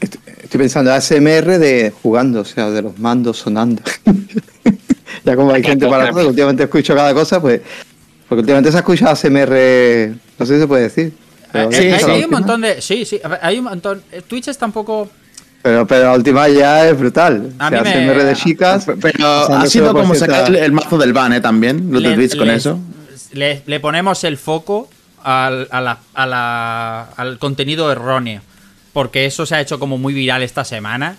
Estoy 0.00 0.20
Estoy 0.42 0.58
pensando 0.58 0.92
ASMR 0.92 1.58
de 1.60 1.92
jugando, 2.02 2.40
o 2.40 2.44
sea, 2.44 2.70
de 2.70 2.82
los 2.82 2.98
mandos 2.98 3.38
sonando. 3.38 3.82
ya 5.24 5.36
como 5.36 5.52
hay 5.52 5.62
gente 5.62 5.86
para 5.86 6.10
todo, 6.10 6.26
últimamente 6.26 6.64
escucho 6.64 6.92
cada 6.96 7.14
cosa, 7.14 7.40
pues. 7.40 7.60
Porque 8.28 8.40
últimamente 8.40 8.72
se 8.72 8.78
ha 8.78 8.80
escuchado 8.80 9.12
ASMR, 9.12 10.12
no 10.40 10.44
sé 10.44 10.54
si 10.54 10.60
se 10.60 10.66
puede 10.66 10.82
decir. 10.82 11.23
Pero- 11.54 11.70
Eh, 11.70 11.74
Sí, 11.74 11.86
hay, 11.90 12.00
sí. 12.00 12.10
hay 12.10 12.24
un 12.24 12.30
montón 12.30 12.60
de. 12.60 12.82
Sí, 12.82 13.04
sí. 13.06 13.20
Hay 13.40 13.58
un 13.58 13.64
montón. 13.64 14.02
eh, 14.12 14.20
Twitch 14.26 14.48
está 14.48 14.66
un 14.66 14.72
poco. 14.72 15.08
Pero, 15.62 15.86
pero 15.86 16.04
la 16.04 16.12
última 16.12 16.46
ya 16.48 16.86
es 16.88 16.98
brutal. 16.98 17.52
A 17.58 17.68
o 17.68 17.70
sea, 17.70 17.82
mí 17.82 17.90
me- 17.90 18.14
de 18.24 18.34
chicas. 18.34 18.84
Pero 19.00 19.42
o 19.42 19.46
sea, 19.46 19.60
ha 19.60 19.66
sido 19.66 19.92
como 19.94 20.14
sacar 20.14 20.48
el, 20.50 20.56
el 20.56 20.72
mazo 20.72 20.98
del 20.98 21.14
ban, 21.14 21.32
¿eh? 21.32 21.40
También, 21.40 21.88
los 21.90 22.02
de 22.02 22.10
le- 22.10 22.14
Twitch 22.16 22.36
con 22.36 22.48
le- 22.48 22.54
eso. 22.56 22.78
Le, 23.32 23.62
le 23.64 23.80
ponemos 23.80 24.22
el 24.24 24.36
foco 24.36 24.90
al, 25.22 25.66
a 25.70 25.80
la- 25.80 25.98
a 26.12 26.26
la- 26.26 27.02
al 27.16 27.38
contenido 27.38 27.90
erróneo. 27.90 28.42
Porque 28.92 29.24
eso 29.26 29.46
se 29.46 29.54
ha 29.54 29.60
hecho 29.62 29.78
como 29.78 29.96
muy 29.96 30.12
viral 30.12 30.42
esta 30.42 30.64
semana. 30.64 31.16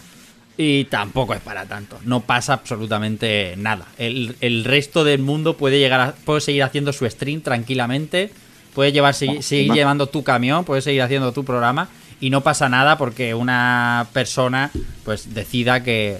Y 0.58 0.86
tampoco 0.86 1.34
es 1.34 1.42
para 1.42 1.66
tanto. 1.66 1.98
No 2.06 2.22
pasa 2.22 2.54
absolutamente 2.54 3.56
nada. 3.58 3.88
El, 3.98 4.38
el 4.40 4.64
resto 4.64 5.04
del 5.04 5.20
mundo 5.22 5.58
puede 5.58 5.80
llegar 5.80 6.00
a, 6.00 6.12
puede 6.24 6.40
seguir 6.40 6.64
haciendo 6.64 6.94
su 6.94 7.06
stream 7.10 7.42
tranquilamente. 7.42 8.32
Puede 8.76 8.92
llevar, 8.92 9.14
segui- 9.16 9.42
seguir 9.42 9.72
va. 9.72 9.76
llevando 9.76 10.08
tu 10.08 10.24
camión, 10.24 10.64
puedes 10.66 10.84
seguir 10.84 11.02
haciendo 11.02 11.32
tu 11.32 11.44
programa. 11.44 11.90
Y 12.22 12.30
no 12.30 12.42
pasa 12.42 12.70
nada 12.70 12.98
porque 12.98 13.34
una 13.34 14.08
persona 14.14 14.70
pues 15.04 15.34
decida 15.34 15.84
que, 15.84 16.18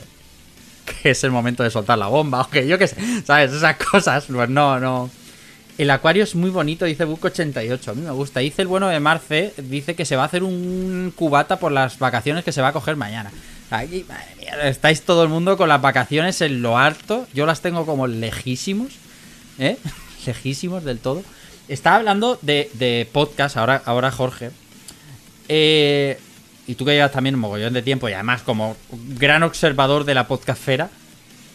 que 1.04 1.12
es 1.12 1.24
el 1.24 1.32
momento 1.32 1.64
de 1.64 1.70
soltar 1.70 1.98
la 1.98 2.08
bomba. 2.08 2.42
O 2.48 2.50
que 2.50 2.68
yo 2.68 2.78
qué 2.78 2.88
sé, 2.88 2.96
¿sabes? 3.26 3.52
Esas 3.52 3.76
cosas. 3.78 4.26
Pues 4.32 4.50
no, 4.50 4.80
no. 4.80 5.10
El 5.78 5.90
acuario 5.92 6.24
es 6.24 6.36
muy 6.36 6.50
bonito, 6.52 6.86
dice 6.86 7.06
Buco88. 7.06 7.88
A 7.90 7.94
mí 7.94 8.02
me 8.02 8.12
gusta. 8.12 8.40
Dice 8.40 8.62
el 8.62 8.68
bueno 8.70 8.88
de 8.88 9.00
Marce, 9.02 9.54
dice 9.58 9.94
que 9.96 10.06
se 10.06 10.16
va 10.16 10.24
a 10.24 10.26
hacer 10.28 10.42
un 10.44 11.12
cubata 11.16 11.60
por 11.60 11.72
las 11.74 12.00
vacaciones 12.00 12.44
que 12.46 12.52
se 12.54 12.62
va 12.62 12.70
a 12.70 12.74
coger 12.74 12.96
mañana. 12.96 13.32
Aquí, 13.72 14.06
madre 14.08 14.26
mía, 14.40 14.70
estáis 14.70 15.02
todo 15.02 15.24
el 15.24 15.30
mundo 15.30 15.58
con 15.58 15.68
las 15.68 15.82
vacaciones 15.82 16.40
en 16.42 16.62
lo 16.62 16.78
harto. 16.78 17.28
Yo 17.34 17.46
las 17.46 17.60
tengo 17.62 17.86
como 17.86 18.08
lejísimos. 18.08 18.94
¿Eh? 19.60 19.78
Lejísimos 20.26 20.84
del 20.86 21.00
todo. 21.00 21.24
Estaba 21.68 21.98
hablando 21.98 22.38
de, 22.42 22.70
de 22.74 23.08
podcast, 23.12 23.58
ahora, 23.58 23.82
ahora 23.86 24.12
Jorge. 24.12 24.52
Eh, 25.48 26.20
y 26.68 26.76
tú 26.76 26.86
que 26.86 26.94
llevas 26.94 27.12
también 27.12 27.36
un 27.36 27.42
mogollón 27.42 27.74
de 27.74 27.82
tiempo 27.82 28.10
y 28.10 28.14
además 28.14 28.42
como 28.42 28.76
gran 29.20 29.44
observador 29.44 30.04
de 30.04 30.16
la 30.16 30.28
podcastfera, 30.28 30.90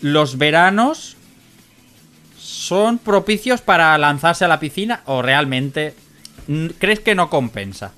los 0.01 0.39
veranos 0.39 1.17
son 2.39 2.99
propicios 2.99 3.61
para 3.61 3.97
lanzarse 3.99 4.45
a 4.45 4.49
la 4.49 4.61
piscina 4.61 5.03
o 5.07 5.23
realmente 5.23 5.95
crees 6.79 7.01
que 7.01 7.15
no 7.15 7.31
compensa? 7.31 7.93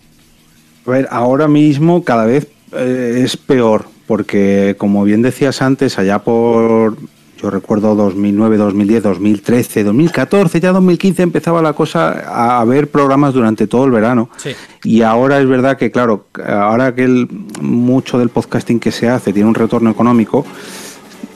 A 0.86 0.90
ver, 0.90 1.08
ahora 1.10 1.48
mismo 1.48 2.04
cada 2.04 2.24
vez 2.24 2.48
eh, 2.72 3.22
es 3.24 3.36
peor, 3.36 3.86
porque 4.06 4.74
como 4.78 5.04
bien 5.04 5.22
decías 5.22 5.62
antes, 5.62 5.98
allá 5.98 6.18
por, 6.20 6.96
yo 7.42 7.50
recuerdo 7.50 7.96
2009, 7.96 8.56
2010, 8.56 9.02
2013, 9.02 9.82
2014, 9.82 10.60
ya 10.60 10.70
2015 10.70 11.22
empezaba 11.24 11.60
la 11.60 11.72
cosa 11.72 12.22
a 12.28 12.60
haber 12.60 12.88
programas 12.88 13.34
durante 13.34 13.66
todo 13.66 13.84
el 13.84 13.90
verano. 13.90 14.30
Sí. 14.36 14.50
Y 14.84 15.02
ahora 15.02 15.40
es 15.40 15.48
verdad 15.48 15.76
que, 15.76 15.90
claro, 15.90 16.26
ahora 16.46 16.94
que 16.94 17.02
el, 17.02 17.28
mucho 17.60 18.18
del 18.18 18.28
podcasting 18.28 18.78
que 18.78 18.92
se 18.92 19.08
hace 19.08 19.32
tiene 19.32 19.48
un 19.48 19.56
retorno 19.56 19.90
económico, 19.90 20.46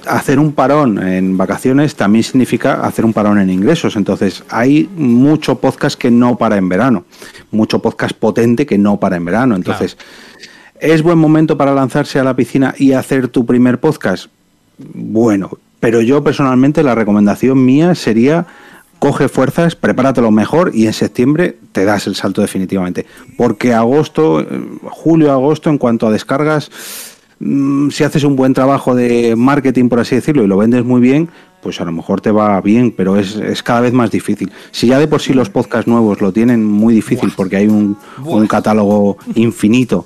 hacer 0.07 0.38
un 0.38 0.52
parón 0.52 1.02
en 1.02 1.36
vacaciones 1.36 1.96
también 1.96 2.22
significa 2.22 2.86
hacer 2.86 3.04
un 3.04 3.12
parón 3.12 3.40
en 3.40 3.50
ingresos. 3.50 3.96
Entonces, 3.96 4.44
hay 4.48 4.88
mucho 4.96 5.59
podcast 5.59 5.98
que 5.98 6.12
no 6.12 6.38
para 6.38 6.57
en 6.57 6.68
verano, 6.68 7.04
mucho 7.50 7.82
podcast 7.82 8.16
potente 8.16 8.64
que 8.64 8.78
no 8.78 9.00
para 9.00 9.16
en 9.16 9.24
verano. 9.24 9.57
Entonces, 9.57 9.96
¿es 10.78 11.02
buen 11.02 11.18
momento 11.18 11.59
para 11.59 11.74
lanzarse 11.74 12.20
a 12.20 12.24
la 12.24 12.36
piscina 12.36 12.76
y 12.78 12.92
hacer 12.92 13.26
tu 13.26 13.44
primer 13.44 13.80
podcast? 13.80 14.26
Bueno, 14.78 15.50
pero 15.87 16.01
yo 16.01 16.24
personalmente 16.24 16.82
la 16.82 16.97
recomendación 16.97 17.64
mía 17.64 17.95
sería 17.95 18.45
coge 18.99 19.28
fuerzas, 19.28 19.76
prepárate 19.76 20.20
lo 20.20 20.32
mejor 20.32 20.72
y 20.74 20.89
en 20.89 20.93
septiembre 20.93 21.59
te 21.70 21.84
das 21.84 22.09
el 22.09 22.16
salto 22.16 22.41
definitivamente. 22.41 23.07
Porque 23.37 23.72
agosto, 23.72 24.41
eh, 24.41 24.47
julio, 24.82 25.30
agosto, 25.30 25.70
en 25.70 25.78
cuanto 25.78 26.09
a 26.09 26.11
descargas, 26.11 26.72
mm, 27.39 27.91
si 27.91 28.03
haces 28.03 28.24
un 28.24 28.34
buen 28.34 28.53
trabajo 28.53 28.97
de 28.97 29.37
marketing, 29.37 29.89
por 29.89 30.01
así 30.01 30.16
decirlo, 30.16 30.43
y 30.43 30.49
lo 30.49 30.57
vendes 30.57 30.84
muy 30.84 31.01
bien, 31.01 31.28
pues 31.62 31.80
a 31.80 31.84
lo 31.84 31.93
mejor 31.93 32.20
te 32.20 32.32
va 32.32 32.61
bien, 32.61 32.91
pero 32.91 33.16
es, 33.16 33.37
es 33.37 33.62
cada 33.62 33.82
vez 33.82 33.93
más 33.93 34.11
difícil. 34.11 34.51
Si 34.72 34.89
ya 34.89 34.99
de 34.99 35.07
por 35.07 35.22
sí 35.22 35.34
los 35.34 35.51
podcasts 35.51 35.87
nuevos 35.87 36.20
lo 36.20 36.32
tienen 36.32 36.64
muy 36.64 36.95
difícil 36.95 37.32
porque 37.37 37.59
hay 37.59 37.68
un, 37.68 37.97
un 38.24 38.47
catálogo 38.49 39.18
infinito, 39.37 40.05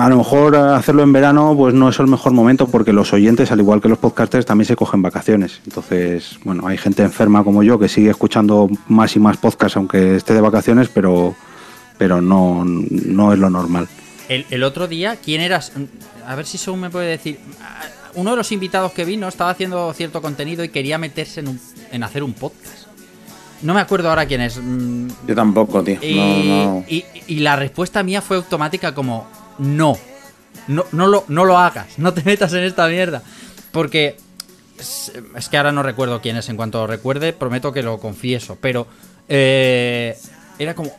a 0.00 0.08
lo 0.08 0.16
mejor 0.16 0.56
hacerlo 0.56 1.02
en 1.02 1.12
verano 1.12 1.54
pues 1.56 1.74
no 1.74 1.88
es 1.88 1.98
el 1.98 2.06
mejor 2.06 2.32
momento 2.32 2.68
porque 2.68 2.92
los 2.92 3.12
oyentes, 3.12 3.50
al 3.52 3.60
igual 3.60 3.80
que 3.80 3.88
los 3.88 3.98
podcasters, 3.98 4.46
también 4.46 4.66
se 4.66 4.76
cogen 4.76 5.02
vacaciones. 5.02 5.60
Entonces, 5.66 6.38
bueno, 6.44 6.66
hay 6.66 6.78
gente 6.78 7.02
enferma 7.02 7.44
como 7.44 7.62
yo 7.62 7.78
que 7.78 7.88
sigue 7.88 8.10
escuchando 8.10 8.68
más 8.88 9.14
y 9.16 9.18
más 9.20 9.36
podcasts 9.36 9.76
aunque 9.76 10.16
esté 10.16 10.34
de 10.34 10.40
vacaciones, 10.40 10.88
pero, 10.88 11.34
pero 11.98 12.20
no, 12.20 12.64
no 12.64 13.32
es 13.32 13.38
lo 13.38 13.50
normal. 13.50 13.88
El, 14.28 14.46
el 14.50 14.62
otro 14.62 14.88
día, 14.88 15.16
¿quién 15.16 15.40
eras? 15.40 15.72
A 16.26 16.34
ver 16.34 16.46
si 16.46 16.58
según 16.58 16.80
me 16.80 16.90
puede 16.90 17.08
decir. 17.08 17.38
Uno 18.14 18.30
de 18.32 18.36
los 18.36 18.50
invitados 18.52 18.92
que 18.92 19.04
vino 19.04 19.28
estaba 19.28 19.50
haciendo 19.50 19.92
cierto 19.92 20.20
contenido 20.22 20.64
y 20.64 20.70
quería 20.70 20.98
meterse 20.98 21.40
en, 21.40 21.48
un- 21.48 21.60
en 21.92 22.02
hacer 22.02 22.22
un 22.22 22.32
podcast. 22.32 22.86
No 23.62 23.74
me 23.74 23.80
acuerdo 23.80 24.08
ahora 24.08 24.26
quién 24.26 24.40
es. 24.40 24.58
mm, 24.62 25.08
Yo 25.26 25.34
tampoco, 25.34 25.82
tío. 25.82 25.98
Y, 26.02 26.14
No, 26.16 26.64
no. 26.74 26.84
y- 26.88 27.04
y 27.26 27.38
la 27.40 27.56
respuesta 27.56 28.02
mía 28.02 28.22
fue 28.22 28.36
automática 28.36 28.94
como 28.94 29.26
no. 29.58 29.98
No, 30.66 30.84
no, 30.92 31.06
lo, 31.06 31.24
no 31.28 31.44
lo 31.44 31.58
hagas, 31.58 31.98
no 31.98 32.12
te 32.12 32.22
metas 32.24 32.52
en 32.52 32.64
esta 32.64 32.88
mierda. 32.88 33.22
Porque 33.72 34.16
es, 34.78 35.48
que 35.48 35.56
ahora 35.56 35.72
no 35.72 35.82
recuerdo 35.82 36.20
quién 36.20 36.36
es. 36.36 36.48
En 36.48 36.56
cuanto 36.56 36.78
lo 36.78 36.86
recuerde, 36.86 37.32
prometo 37.32 37.72
que 37.72 37.82
lo 37.82 37.98
confieso. 37.98 38.58
Pero 38.60 38.86
eh, 39.28 40.16
era 40.58 40.74
como. 40.74 40.92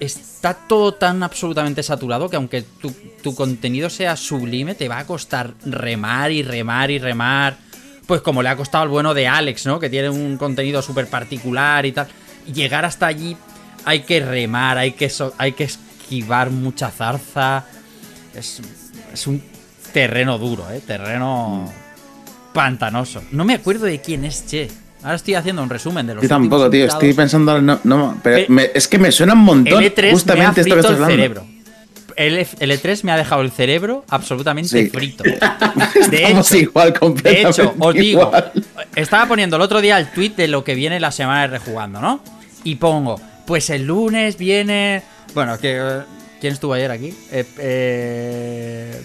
Está 0.00 0.54
todo 0.54 0.94
tan 0.94 1.22
absolutamente 1.22 1.82
saturado 1.82 2.28
que 2.28 2.36
aunque 2.36 2.62
tu, 2.62 2.92
tu 3.22 3.34
contenido 3.34 3.90
sea 3.90 4.16
sublime, 4.16 4.74
te 4.74 4.88
va 4.88 4.98
a 4.98 5.06
costar 5.06 5.54
remar 5.64 6.32
y 6.32 6.42
remar 6.42 6.90
y 6.90 6.98
remar. 6.98 7.56
Pues 8.06 8.22
como 8.22 8.42
le 8.42 8.48
ha 8.48 8.56
costado 8.56 8.84
al 8.84 8.88
bueno 8.88 9.12
de 9.12 9.28
Alex, 9.28 9.66
¿no? 9.66 9.78
Que 9.78 9.90
tiene 9.90 10.08
un 10.08 10.38
contenido 10.38 10.80
súper 10.80 11.08
particular 11.08 11.84
y 11.84 11.92
tal. 11.92 12.08
Llegar 12.52 12.86
hasta 12.86 13.06
allí 13.06 13.36
hay 13.84 14.00
que 14.00 14.20
remar, 14.20 14.78
hay 14.78 14.92
que, 14.92 15.10
hay 15.36 15.52
que 15.52 15.64
esquivar 15.64 16.50
mucha 16.50 16.90
zarza. 16.90 17.64
Es, 18.38 18.60
es 19.12 19.26
un 19.26 19.42
terreno 19.92 20.38
duro, 20.38 20.70
¿eh? 20.70 20.80
Terreno 20.86 21.70
pantanoso. 22.52 23.22
No 23.32 23.44
me 23.44 23.54
acuerdo 23.54 23.86
de 23.86 24.00
quién 24.00 24.24
es, 24.24 24.46
che. 24.46 24.68
Ahora 25.02 25.14
estoy 25.16 25.34
haciendo 25.34 25.62
un 25.62 25.70
resumen 25.70 26.06
de 26.06 26.14
los 26.14 26.22
Yo 26.22 26.28
tampoco, 26.28 26.68
tío. 26.70 26.86
Estoy 26.86 27.12
pensando. 27.14 27.60
No, 27.62 27.78
no, 27.84 28.18
pero 28.22 28.36
Eh, 28.38 28.46
me- 28.48 28.70
es 28.74 28.88
que 28.88 28.98
me 28.98 29.12
suena 29.12 29.34
un 29.34 29.40
montón. 29.40 29.82
El 29.82 29.94
E3 29.94 30.02
me 30.02 30.08
ha 30.08 30.12
justamente 30.12 30.60
esto 30.62 30.74
que 30.74 30.80
estás 30.80 30.96
el 30.96 31.02
hablando. 31.04 31.14
cerebro. 31.22 31.46
El, 32.16 32.38
F- 32.38 32.56
el 32.58 32.70
E3 32.72 33.04
me 33.04 33.12
ha 33.12 33.16
dejado 33.16 33.42
el 33.42 33.52
cerebro 33.52 34.04
absolutamente 34.08 34.68
Sí. 34.70 34.90
frito. 34.90 35.22
Estamos 35.94 36.50
igual, 36.52 36.92
De 36.92 36.98
completamente. 36.98 37.48
hecho, 37.62 37.74
os 37.78 37.94
digo, 37.94 38.22
igual. 38.22 38.52
estaba 38.96 39.26
poniendo 39.28 39.54
el 39.54 39.62
otro 39.62 39.80
día 39.80 39.98
el 39.98 40.10
tweet 40.10 40.30
de 40.30 40.48
lo 40.48 40.64
que 40.64 40.74
viene 40.74 40.98
la 40.98 41.12
semana 41.12 41.42
de 41.42 41.46
rejugando, 41.46 42.00
¿no? 42.00 42.20
Y 42.64 42.74
pongo, 42.74 43.20
pues 43.46 43.70
el 43.70 43.86
lunes 43.86 44.36
viene. 44.36 45.02
Bueno, 45.32 45.58
que. 45.60 45.80
¿Quién 46.40 46.52
estuvo 46.52 46.72
ayer 46.74 46.90
aquí? 46.90 47.12
Eh, 47.32 47.44
eh, 47.58 49.02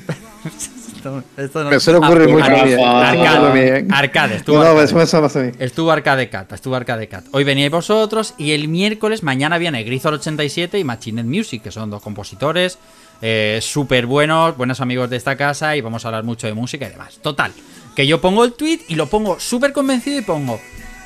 esto, 0.98 1.24
esto 1.38 1.64
no- 1.64 1.70
Me 1.70 1.80
suele 1.80 2.00
ocurrir 2.00 2.30
Ah, 2.30 2.50
mucho 2.50 2.66
¿eh? 2.66 2.84
Arcade, 2.84 3.40
Muy 3.50 3.60
bien. 3.60 3.94
Arcade, 3.94 4.36
estuvo 4.38 4.58
No, 4.58 4.64
Arcade. 4.64 4.86
eso 4.86 4.96
me 4.96 5.22
pasa 5.22 5.40
a 5.40 5.44
mí. 5.44 5.52
Estuvo 5.60 5.92
Arcade 5.92 6.30
Cat, 6.30 6.52
estuvo 6.54 6.76
Arcade 6.76 7.08
Cat. 7.08 7.26
Hoy 7.32 7.44
veníais 7.44 7.72
vosotros 7.72 8.34
y 8.38 8.52
el 8.52 8.68
miércoles, 8.68 9.24
mañana 9.24 9.58
viene 9.58 9.84
Grisol 9.84 10.16
87 10.16 10.78
y 10.80 10.84
Machined 10.84 11.26
Music, 11.26 11.64
que 11.64 11.72
son 11.72 11.90
dos 11.90 12.02
compositores 12.02 12.78
eh, 13.22 13.60
súper 13.62 14.06
buenos, 14.06 14.58
buenos 14.58 14.82
amigos 14.82 15.10
de 15.10 15.16
esta 15.18 15.36
casa 15.38 15.76
y 15.78 15.82
vamos 15.82 16.04
a 16.06 16.10
hablar 16.10 16.24
mucho 16.24 16.46
de 16.48 16.54
música 16.54 16.86
y 16.88 16.90
demás. 16.90 17.20
Total, 17.22 17.52
que 17.96 18.06
yo 18.06 18.20
pongo 18.22 18.44
el 18.44 18.54
tweet 18.54 18.82
y 18.90 18.96
lo 18.96 19.08
pongo 19.08 19.40
súper 19.40 19.72
convencido 19.74 20.18
y 20.20 20.22
pongo. 20.22 20.60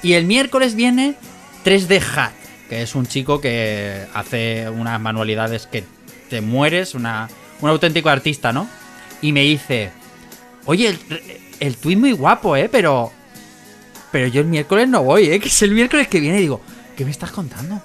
Y 0.03 0.13
el 0.13 0.25
miércoles 0.25 0.75
viene 0.75 1.15
3D 1.63 2.01
Hat, 2.15 2.31
que 2.69 2.81
es 2.81 2.95
un 2.95 3.05
chico 3.07 3.39
que 3.39 4.05
hace 4.13 4.67
unas 4.69 4.99
manualidades 4.99 5.67
que 5.67 5.83
te 6.29 6.41
mueres, 6.41 6.93
una, 6.95 7.29
un 7.61 7.69
auténtico 7.69 8.09
artista, 8.09 8.51
¿no? 8.53 8.67
Y 9.21 9.31
me 9.31 9.41
dice, 9.41 9.91
oye, 10.65 10.87
el, 10.89 10.99
el 11.59 11.75
tweet 11.77 11.95
muy 11.97 12.11
guapo, 12.11 12.55
¿eh? 12.55 12.69
Pero 12.71 13.11
pero 14.11 14.27
yo 14.27 14.41
el 14.41 14.47
miércoles 14.47 14.87
no 14.87 15.03
voy, 15.03 15.29
¿eh? 15.29 15.39
Que 15.41 15.47
es 15.49 15.61
el 15.61 15.71
miércoles 15.71 16.07
que 16.07 16.19
viene 16.19 16.37
y 16.39 16.41
digo, 16.41 16.61
¿qué 16.95 17.03
me 17.05 17.11
estás 17.11 17.31
contando? 17.31 17.81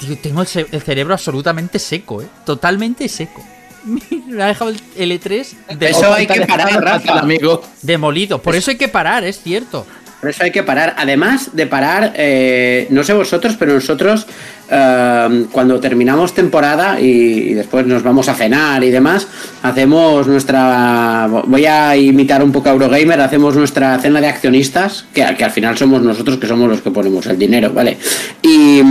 Tío, 0.00 0.16
tengo 0.18 0.40
el, 0.42 0.46
ce- 0.46 0.66
el 0.70 0.82
cerebro 0.82 1.14
absolutamente 1.14 1.78
seco, 1.78 2.20
¿eh? 2.22 2.26
Totalmente 2.44 3.08
seco. 3.08 3.44
Me 4.26 4.42
ha 4.42 4.46
dejado 4.46 4.70
el 4.70 4.80
el 4.96 5.12
E3 5.20 5.76
de- 5.78 5.90
Eso 5.90 6.12
hay 6.12 6.26
que 6.26 6.40
parar, 6.46 6.82
Rafa. 6.82 7.20
amigo. 7.20 7.62
demolido. 7.82 8.40
Por 8.42 8.56
eso 8.56 8.70
hay 8.70 8.76
que 8.76 8.88
parar, 8.88 9.24
es 9.24 9.40
cierto. 9.42 9.86
Por 10.20 10.30
eso 10.30 10.42
hay 10.42 10.50
que 10.52 10.62
parar. 10.62 10.94
Además 10.96 11.50
de 11.54 11.66
parar, 11.66 12.14
eh, 12.16 12.86
no 12.90 13.04
sé 13.04 13.12
vosotros, 13.12 13.56
pero 13.58 13.74
nosotros 13.74 14.26
eh, 14.70 15.44
cuando 15.52 15.80
terminamos 15.80 16.34
temporada 16.34 17.00
y, 17.00 17.54
después 17.54 17.86
nos 17.86 18.02
vamos 18.02 18.28
a 18.28 18.34
cenar 18.34 18.82
y 18.84 18.90
demás, 18.90 19.26
hacemos 19.62 20.26
nuestra. 20.26 21.28
Voy 21.46 21.66
a 21.66 21.96
imitar 21.96 22.42
un 22.42 22.52
poco 22.52 22.68
a 22.68 22.72
Eurogamer, 22.72 23.20
hacemos 23.20 23.54
nuestra 23.56 23.98
cena 23.98 24.20
de 24.20 24.28
accionistas, 24.28 25.04
que, 25.12 25.22
al 25.22 25.50
final 25.50 25.76
somos 25.76 26.02
nosotros 26.02 26.38
que 26.38 26.46
somos 26.46 26.68
los 26.68 26.80
que 26.80 26.90
ponemos 26.90 27.26
el 27.26 27.38
dinero, 27.38 27.72
¿vale? 27.72 27.98
Y, 28.42 28.82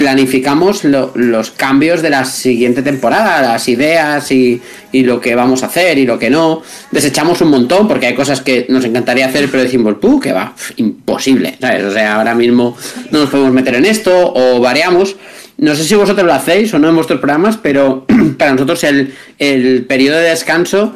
planificamos 0.00 0.84
lo- 0.84 1.12
los 1.14 1.50
cambios 1.50 2.00
de 2.00 2.08
la 2.08 2.24
siguiente 2.24 2.82
temporada, 2.82 3.42
las 3.42 3.68
ideas 3.68 4.30
y, 4.32 4.62
lo 4.92 5.20
que 5.20 5.34
vamos 5.34 5.62
a 5.62 5.66
hacer 5.66 5.98
y 5.98 6.06
lo 6.06 6.18
que 6.18 6.30
no. 6.30 6.62
Desechamos 6.90 7.40
un 7.42 7.50
montón 7.50 7.86
porque 7.86 8.06
hay 8.06 8.14
cosas 8.14 8.40
que 8.40 8.66
nos 8.70 8.84
encantaría 8.84 9.26
hacer, 9.26 9.48
pero 9.50 9.62
decimos, 9.62 9.96
¡puh! 10.00 10.18
que 10.18 10.32
va, 10.32 10.54
imposible, 10.76 11.56
¿sabes? 11.60 11.84
O 11.84 11.92
sea, 11.92 12.16
ahora 12.16 12.34
mismo 12.34 12.76
no 13.10 13.20
nos 13.20 13.28
podemos 13.30 13.52
meter 13.52 13.74
en 13.74 13.84
esto 13.84 14.10
o 14.34 14.60
variamos. 14.60 15.09
No 15.58 15.74
sé 15.74 15.84
si 15.84 15.94
vosotros 15.94 16.26
lo 16.26 16.32
hacéis 16.32 16.72
o 16.74 16.78
no 16.78 16.88
en 16.88 16.94
vuestros 16.94 17.20
programas, 17.20 17.56
pero 17.56 18.06
para 18.38 18.52
nosotros 18.52 18.82
el, 18.84 19.14
el 19.38 19.84
periodo 19.86 20.18
de 20.18 20.30
descanso 20.30 20.92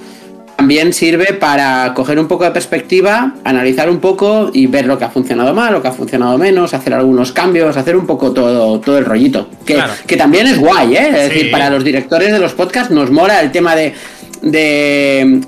también 0.56 0.92
sirve 0.92 1.32
para 1.34 1.92
coger 1.94 2.18
un 2.18 2.28
poco 2.28 2.44
de 2.44 2.52
perspectiva, 2.52 3.34
analizar 3.42 3.90
un 3.90 3.98
poco 3.98 4.50
y 4.54 4.68
ver 4.68 4.86
lo 4.86 4.96
que 4.96 5.04
ha 5.04 5.10
funcionado 5.10 5.52
mal, 5.52 5.72
lo 5.72 5.82
que 5.82 5.88
ha 5.88 5.92
funcionado 5.92 6.38
menos, 6.38 6.72
hacer 6.74 6.94
algunos 6.94 7.32
cambios, 7.32 7.76
hacer 7.76 7.96
un 7.96 8.06
poco 8.06 8.32
todo, 8.32 8.78
todo 8.80 8.96
el 8.96 9.04
rollito. 9.04 9.48
Que, 9.66 9.74
Claro. 9.74 9.92
que 10.06 10.16
también 10.16 10.46
es 10.46 10.58
guay, 10.60 10.94
¿eh? 10.96 11.08
Es 11.08 11.22
Sí. 11.28 11.34
decir, 11.34 11.50
para 11.50 11.68
los 11.70 11.82
directores 11.82 12.30
de 12.32 12.38
los 12.38 12.52
podcasts 12.52 12.92
nos 12.94 13.10
mola 13.10 13.40
el 13.40 13.50
tema 13.50 13.74
de, 13.74 13.94
de, 14.42 15.40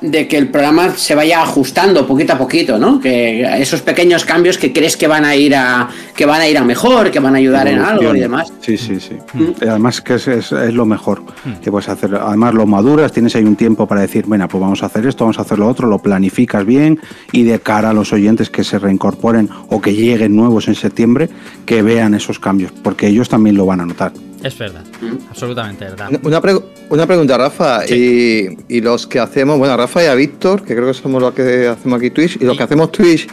de 0.00 0.26
que 0.26 0.36
el 0.36 0.48
programa 0.48 0.90
se 0.96 1.14
vaya 1.14 1.42
ajustando 1.42 2.06
poquito 2.06 2.32
a 2.32 2.38
poquito, 2.38 2.78
¿no? 2.78 2.98
Que 3.00 3.42
esos 3.62 3.80
pequeños 3.82 4.24
cambios 4.24 4.58
que 4.58 4.72
crees 4.72 4.96
que 4.96 5.06
van 5.06 5.24
a 5.24 5.36
ir 5.36 5.54
a 5.54 5.88
que 6.16 6.26
van 6.26 6.40
a 6.40 6.48
ir 6.48 6.58
a 6.58 6.64
mejor, 6.64 7.10
que 7.10 7.20
van 7.20 7.34
a 7.34 7.38
ayudar 7.38 7.68
en 7.68 7.78
algo 7.78 8.14
y 8.14 8.20
demás. 8.20 8.52
Sí, 8.60 8.76
sí, 8.76 8.98
sí. 9.00 9.14
Mm. 9.34 9.68
Además 9.68 10.00
que 10.00 10.14
es, 10.14 10.26
es- 10.28 10.52
es 10.52 10.74
lo 10.74 10.86
mejor 10.86 11.22
que 11.62 11.70
puedes 11.70 11.88
hacer. 11.88 12.14
Además 12.14 12.54
lo 12.54 12.66
maduras, 12.66 13.12
tienes 13.12 13.34
ahí 13.36 13.44
un 13.44 13.56
tiempo 13.56 13.86
para 13.86 14.00
decir, 14.00 14.24
bueno, 14.26 14.48
pues 14.48 14.60
vamos 14.60 14.82
a 14.82 14.86
hacer 14.86 15.06
esto, 15.06 15.24
vamos 15.24 15.38
a 15.38 15.42
hacer 15.42 15.58
lo 15.58 15.68
otro, 15.68 15.86
lo 15.88 15.98
planificas 15.98 16.64
bien 16.66 16.98
y 17.32 17.44
de 17.44 17.60
cara 17.60 17.90
a 17.90 17.92
los 17.92 18.12
oyentes 18.12 18.50
que 18.50 18.64
se 18.64 18.78
reincorporen 18.78 19.48
o 19.68 19.80
que 19.80 19.94
lleguen 19.94 20.34
nuevos 20.34 20.66
en 20.68 20.74
septiembre, 20.74 21.28
que 21.64 21.82
vean 21.82 22.14
esos 22.14 22.38
cambios, 22.38 22.72
porque 22.82 23.06
ellos 23.06 23.28
también 23.28 23.56
lo 23.56 23.66
van 23.66 23.80
a 23.80 23.86
notar. 23.86 24.12
Es 24.42 24.56
verdad, 24.56 24.82
absolutamente 25.28 25.84
verdad. 25.84 26.08
Una, 26.22 26.40
pregu- 26.40 26.62
una 26.88 27.06
pregunta, 27.06 27.36
Rafa. 27.36 27.84
Y, 27.86 28.56
y 28.68 28.80
los 28.80 29.06
que 29.06 29.18
hacemos, 29.20 29.58
bueno, 29.58 29.76
Rafa 29.76 30.02
y 30.02 30.06
a 30.06 30.14
Víctor, 30.14 30.62
que 30.62 30.74
creo 30.74 30.86
que 30.86 30.94
somos 30.94 31.20
los 31.20 31.34
que 31.34 31.68
hacemos 31.68 31.98
aquí 31.98 32.10
Twitch, 32.10 32.38
y 32.40 32.44
los 32.44 32.56
que 32.56 32.62
hacemos 32.62 32.90
Twitch, 32.90 33.28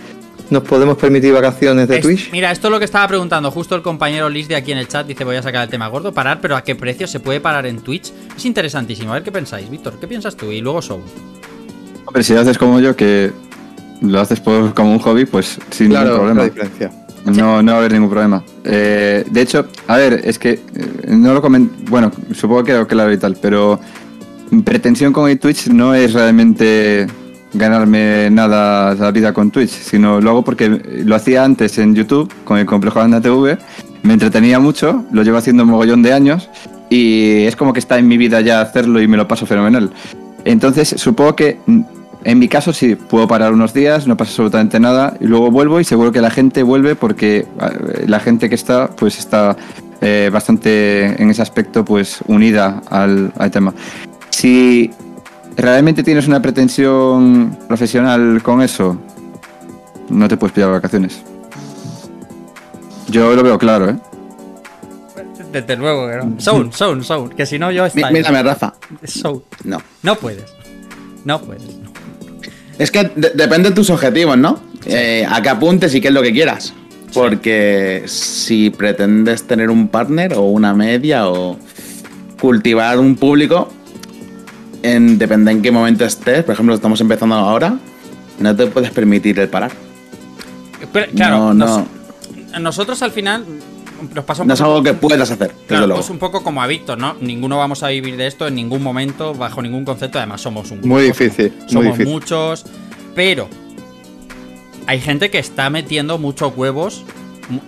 ¿nos 0.49 0.63
podemos 0.63 0.97
permitir 0.97 1.31
vacaciones 1.33 1.87
de 1.87 1.95
Es- 1.97 2.01
Twitch? 2.01 2.29
Mira, 2.33 2.51
esto 2.51 2.67
es 2.67 2.71
lo 2.71 2.79
que 2.79 2.83
estaba 2.85 3.07
preguntando 3.07 3.49
justo 3.51 3.73
el 3.75 3.81
compañero 3.81 4.27
Liz 4.29 4.49
de 4.49 4.57
aquí 4.57 4.73
en 4.73 4.79
el 4.79 4.89
chat. 4.89 5.07
Dice, 5.07 5.23
voy 5.23 5.37
a 5.37 5.41
sacar 5.43 5.63
el 5.63 5.69
tema 5.69 5.87
gordo. 5.87 6.13
Parar, 6.13 6.39
pero 6.41 6.57
¿a 6.57 6.63
qué 6.63 6.75
precio 6.75 7.07
se 7.07 7.21
puede 7.21 7.39
parar 7.39 7.65
en 7.67 7.79
Twitch? 7.79 8.11
Es 8.35 8.45
interesantísimo. 8.45 9.11
A 9.11 9.15
ver 9.15 9.23
qué 9.23 9.31
pensáis, 9.31 9.69
Víctor. 9.69 9.97
¿Qué 10.01 10.07
piensas 10.09 10.35
tú? 10.35 10.51
Y 10.51 10.59
luego 10.59 10.81
Show. 10.81 11.01
Hombre, 12.05 12.23
si 12.23 12.33
lo 12.33 12.41
haces 12.41 12.57
como 12.57 12.81
yo, 12.81 12.95
que 12.97 13.31
lo 14.01 14.19
haces 14.19 14.41
por, 14.41 14.73
como 14.73 14.91
un 14.91 14.99
hobby, 14.99 15.25
pues 15.25 15.57
sin 15.71 15.87
Claro, 15.89 16.11
ningún 16.21 16.27
la 16.27 16.33
problema. 16.33 16.53
diferencia. 16.53 17.06
No, 17.27 17.61
no 17.61 17.71
va 17.73 17.77
a 17.77 17.79
haber 17.81 17.93
ningún 17.93 18.09
problema. 18.09 18.43
Eh, 18.63 19.25
de 19.29 19.41
hecho, 19.41 19.67
a 19.87 19.97
ver, 19.97 20.21
es 20.23 20.39
que 20.39 20.51
eh, 20.51 20.59
no 21.09 21.33
lo 21.33 21.41
comento. 21.41 21.73
Bueno, 21.89 22.11
supongo 22.33 22.63
que 22.63 22.71
quedó 22.71 22.87
claro 22.87 23.11
y 23.11 23.17
tal, 23.17 23.37
pero 23.41 23.79
mi 24.49 24.61
pretensión 24.61 25.11
con 25.11 25.35
Twitch 25.37 25.67
no 25.67 25.93
es 25.93 26.13
realmente 26.13 27.07
ganarme 27.53 28.29
nada 28.29 28.95
la 28.95 29.11
vida 29.11 29.33
con 29.33 29.51
Twitch, 29.51 29.71
sino 29.71 30.21
lo 30.21 30.29
hago 30.29 30.43
porque 30.43 30.69
lo 30.69 31.15
hacía 31.15 31.43
antes 31.43 31.77
en 31.77 31.95
YouTube 31.95 32.31
con 32.43 32.57
el 32.57 32.65
complejo 32.65 33.01
Anda 33.01 33.19
TV, 33.19 33.57
me 34.03 34.13
entretenía 34.13 34.59
mucho, 34.59 35.05
lo 35.11 35.23
llevo 35.23 35.37
haciendo 35.37 35.63
un 35.63 35.69
mogollón 35.69 36.01
de 36.01 36.13
años 36.13 36.49
y 36.89 37.43
es 37.43 37.55
como 37.55 37.73
que 37.73 37.79
está 37.79 37.97
en 37.97 38.07
mi 38.07 38.17
vida 38.17 38.41
ya 38.41 38.61
hacerlo 38.61 39.01
y 39.01 39.07
me 39.07 39.17
lo 39.17 39.27
paso 39.27 39.45
fenomenal. 39.45 39.91
Entonces, 40.45 40.95
supongo 40.97 41.35
que 41.35 41.57
en 42.27 42.39
mi 42.39 42.49
caso 42.49 42.73
sí, 42.73 42.95
puedo 42.95 43.25
parar 43.25 43.53
unos 43.53 43.73
días, 43.73 44.05
no 44.05 44.17
pasa 44.17 44.31
absolutamente 44.31 44.81
nada, 44.81 45.15
y 45.21 45.27
luego 45.27 45.49
vuelvo 45.49 45.79
y 45.79 45.85
seguro 45.85 46.11
que 46.11 46.19
la 46.19 46.29
gente 46.29 46.61
vuelve 46.61 46.93
porque 46.95 47.37
eh, 47.37 48.03
la 48.05 48.19
gente 48.19 48.49
que 48.49 48.55
está, 48.55 48.89
pues 48.89 49.17
está 49.17 49.55
eh, 50.01 50.29
bastante 50.31 51.21
en 51.21 51.29
ese 51.29 51.41
aspecto, 51.41 51.85
pues 51.85 52.19
unida 52.27 52.81
al, 52.89 53.31
al 53.37 53.49
tema. 53.49 53.73
Si 54.29 54.91
realmente 55.55 56.03
tienes 56.03 56.27
una 56.27 56.41
pretensión 56.41 57.57
profesional 57.65 58.41
con 58.43 58.61
eso, 58.61 58.99
no 60.09 60.27
te 60.27 60.35
puedes 60.35 60.53
pillar 60.53 60.71
vacaciones. 60.71 61.23
Yo 63.07 63.33
lo 63.35 63.41
veo 63.41 63.57
claro, 63.57 63.91
¿eh? 63.91 63.95
Desde 65.49 65.77
luego 65.77 66.09
que 66.09 66.17
no. 66.17 66.41
Sound, 66.41 66.73
sound, 66.73 67.03
sound. 67.03 67.33
Que 67.35 67.45
si 67.45 67.57
no, 67.57 67.71
yo 67.71 67.85
está. 67.85 68.11
Mírame, 68.11 68.43
Rafa. 68.43 68.73
Sound. 69.05 69.43
No. 69.63 69.81
No 70.03 70.15
puedes. 70.17 70.53
No 71.23 71.39
puedes. 71.39 71.86
Es 72.79 72.91
que 72.91 73.11
de- 73.15 73.31
dependen 73.33 73.73
tus 73.73 73.89
objetivos, 73.89 74.37
¿no? 74.37 74.59
Eh, 74.85 75.25
a 75.29 75.41
qué 75.41 75.49
apuntes 75.49 75.93
y 75.95 76.01
qué 76.01 76.09
es 76.09 76.13
lo 76.13 76.21
que 76.21 76.31
quieras. 76.31 76.73
Porque 77.13 78.03
si 78.05 78.69
pretendes 78.69 79.43
tener 79.47 79.69
un 79.69 79.87
partner 79.87 80.33
o 80.35 80.41
una 80.43 80.73
media 80.73 81.27
o 81.29 81.57
cultivar 82.39 82.99
un 82.99 83.15
público, 83.15 83.69
en, 84.83 85.17
depende 85.17 85.51
en 85.51 85.61
qué 85.61 85.71
momento 85.71 86.05
estés, 86.05 86.43
por 86.43 86.53
ejemplo, 86.53 86.75
estamos 86.75 87.01
empezando 87.01 87.35
ahora, 87.35 87.77
no 88.39 88.55
te 88.55 88.67
puedes 88.67 88.91
permitir 88.91 89.39
el 89.39 89.47
parar. 89.49 89.71
Pero, 90.93 91.11
claro, 91.15 91.37
no, 91.37 91.53
nos- 91.53 91.83
no, 92.53 92.59
nosotros 92.59 93.01
al 93.01 93.11
final 93.11 93.43
nos 94.13 94.25
pasa 94.25 94.41
un 94.43 94.47
no 94.47 94.53
es 94.53 94.61
algo 94.61 94.83
que 94.83 94.93
puedas 94.93 95.29
hacer, 95.31 95.53
Claro, 95.67 95.95
pues 95.95 96.09
un 96.09 96.19
poco 96.19 96.43
como 96.43 96.61
a 96.61 96.67
Víctor, 96.67 96.97
¿no? 96.97 97.15
Ninguno 97.19 97.57
vamos 97.57 97.83
a 97.83 97.87
vivir 97.89 98.17
de 98.17 98.27
esto 98.27 98.47
en 98.47 98.55
ningún 98.55 98.83
momento, 98.83 99.33
bajo 99.33 99.61
ningún 99.61 99.85
concepto. 99.85 100.17
Además, 100.17 100.41
somos 100.41 100.71
un 100.71 100.79
grupo, 100.81 100.95
Muy 100.95 101.03
difícil, 101.03 101.49
somos, 101.49 101.61
muy 101.61 101.69
somos 101.71 101.85
difícil. 101.97 102.13
muchos. 102.13 102.65
Pero 103.15 103.49
hay 104.85 105.01
gente 105.01 105.29
que 105.29 105.39
está 105.39 105.69
metiendo 105.69 106.17
muchos 106.17 106.53
huevos, 106.55 107.03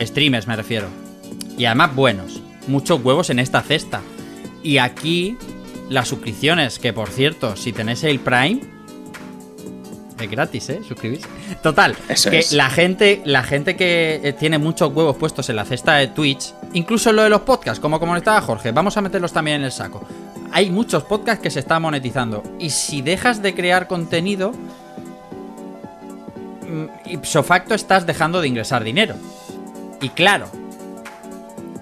streamers 0.01 0.47
me 0.47 0.55
refiero. 0.55 0.87
Y 1.57 1.65
además 1.65 1.95
buenos. 1.95 2.41
Muchos 2.67 3.03
huevos 3.03 3.29
en 3.29 3.39
esta 3.39 3.61
cesta. 3.61 4.01
Y 4.63 4.77
aquí, 4.77 5.37
las 5.89 6.07
suscripciones, 6.07 6.79
que 6.79 6.93
por 6.93 7.09
cierto, 7.09 7.55
si 7.55 7.73
tenéis 7.73 8.03
el 8.03 8.19
Prime, 8.19 8.61
es 10.25 10.29
gratis, 10.31 10.69
¿eh? 10.69 10.81
Suscribirse. 10.87 11.27
Total, 11.61 11.95
Eso 12.07 12.29
que 12.29 12.39
es. 12.39 12.51
la 12.53 12.69
gente, 12.69 13.21
la 13.25 13.43
gente 13.43 13.75
que 13.75 14.19
eh, 14.23 14.33
tiene 14.33 14.57
muchos 14.57 14.93
huevos 14.93 15.15
puestos 15.17 15.49
en 15.49 15.55
la 15.55 15.65
cesta 15.65 15.95
de 15.95 16.07
Twitch, 16.07 16.53
incluso 16.73 17.09
en 17.11 17.15
lo 17.17 17.23
de 17.23 17.29
los 17.29 17.41
podcasts, 17.41 17.79
como 17.79 17.99
comentaba 17.99 18.41
Jorge, 18.41 18.71
vamos 18.71 18.95
a 18.97 19.01
meterlos 19.01 19.31
también 19.33 19.57
en 19.57 19.63
el 19.65 19.71
saco. 19.71 20.05
Hay 20.51 20.69
muchos 20.71 21.03
podcasts 21.03 21.41
que 21.43 21.51
se 21.51 21.59
están 21.59 21.81
monetizando. 21.81 22.41
Y 22.59 22.69
si 22.71 23.01
dejas 23.01 23.41
de 23.41 23.53
crear 23.53 23.87
contenido, 23.87 24.51
mm, 26.67 26.85
ipso 27.11 27.43
facto 27.43 27.75
estás 27.75 28.05
dejando 28.05 28.41
de 28.41 28.47
ingresar 28.47 28.83
dinero. 28.83 29.15
Y 30.01 30.09
claro, 30.09 30.47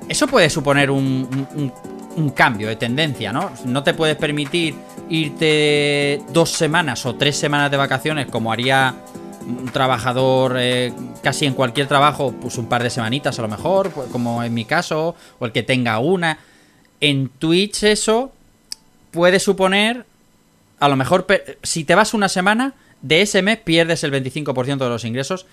eso 0.09 0.27
puede 0.27 0.49
suponer 0.49 0.89
un, 0.91 1.27
un- 1.55 1.61
un- 1.63 1.73
un 2.15 2.29
cambio 2.31 2.67
de 2.67 2.75
tendencia, 2.75 3.31
¿no? 3.31 3.51
No 3.65 3.83
te 3.83 3.93
puedes 3.93 4.15
permitir 4.15 4.73
irte 5.09 6.21
dos 6.33 6.51
semanas 6.51 7.05
o 7.05 7.15
tres 7.15 7.37
semanas 7.37 7.71
de 7.71 7.77
vacaciones 7.77 8.27
como 8.27 8.51
haría 8.51 8.95
un 9.47 9.69
trabajador 9.69 10.57
eh, 10.59 10.91
casi 11.23 11.45
en 11.45 11.53
cualquier 11.53 11.87
trabajo, 11.87 12.33
pues 12.33 12.57
un 12.57 12.67
par 12.67 12.83
de 12.83 12.89
semanitas 12.89 13.39
a 13.39 13.41
lo 13.41 13.47
mejor, 13.47 13.91
pues, 13.91 14.09
como 14.09 14.43
en 14.43 14.53
mi 14.53 14.65
caso, 14.65 15.15
o 15.39 15.45
el 15.45 15.51
que 15.51 15.63
tenga 15.63 15.99
una. 15.99 16.39
En 16.99 17.29
Twitch 17.29 17.83
eso 17.83 18.33
puede 19.11 19.39
suponer, 19.39 20.05
a 20.79 20.89
lo 20.89 20.95
mejor, 20.95 21.25
si 21.63 21.85
te 21.85 21.95
vas 21.95 22.13
una 22.13 22.27
semana, 22.27 22.73
de 23.01 23.21
ese 23.21 23.41
mes 23.41 23.57
pierdes 23.59 24.03
el 24.03 24.11
25% 24.11 24.77
de 24.77 24.89
los 24.89 25.05
ingresos 25.05 25.45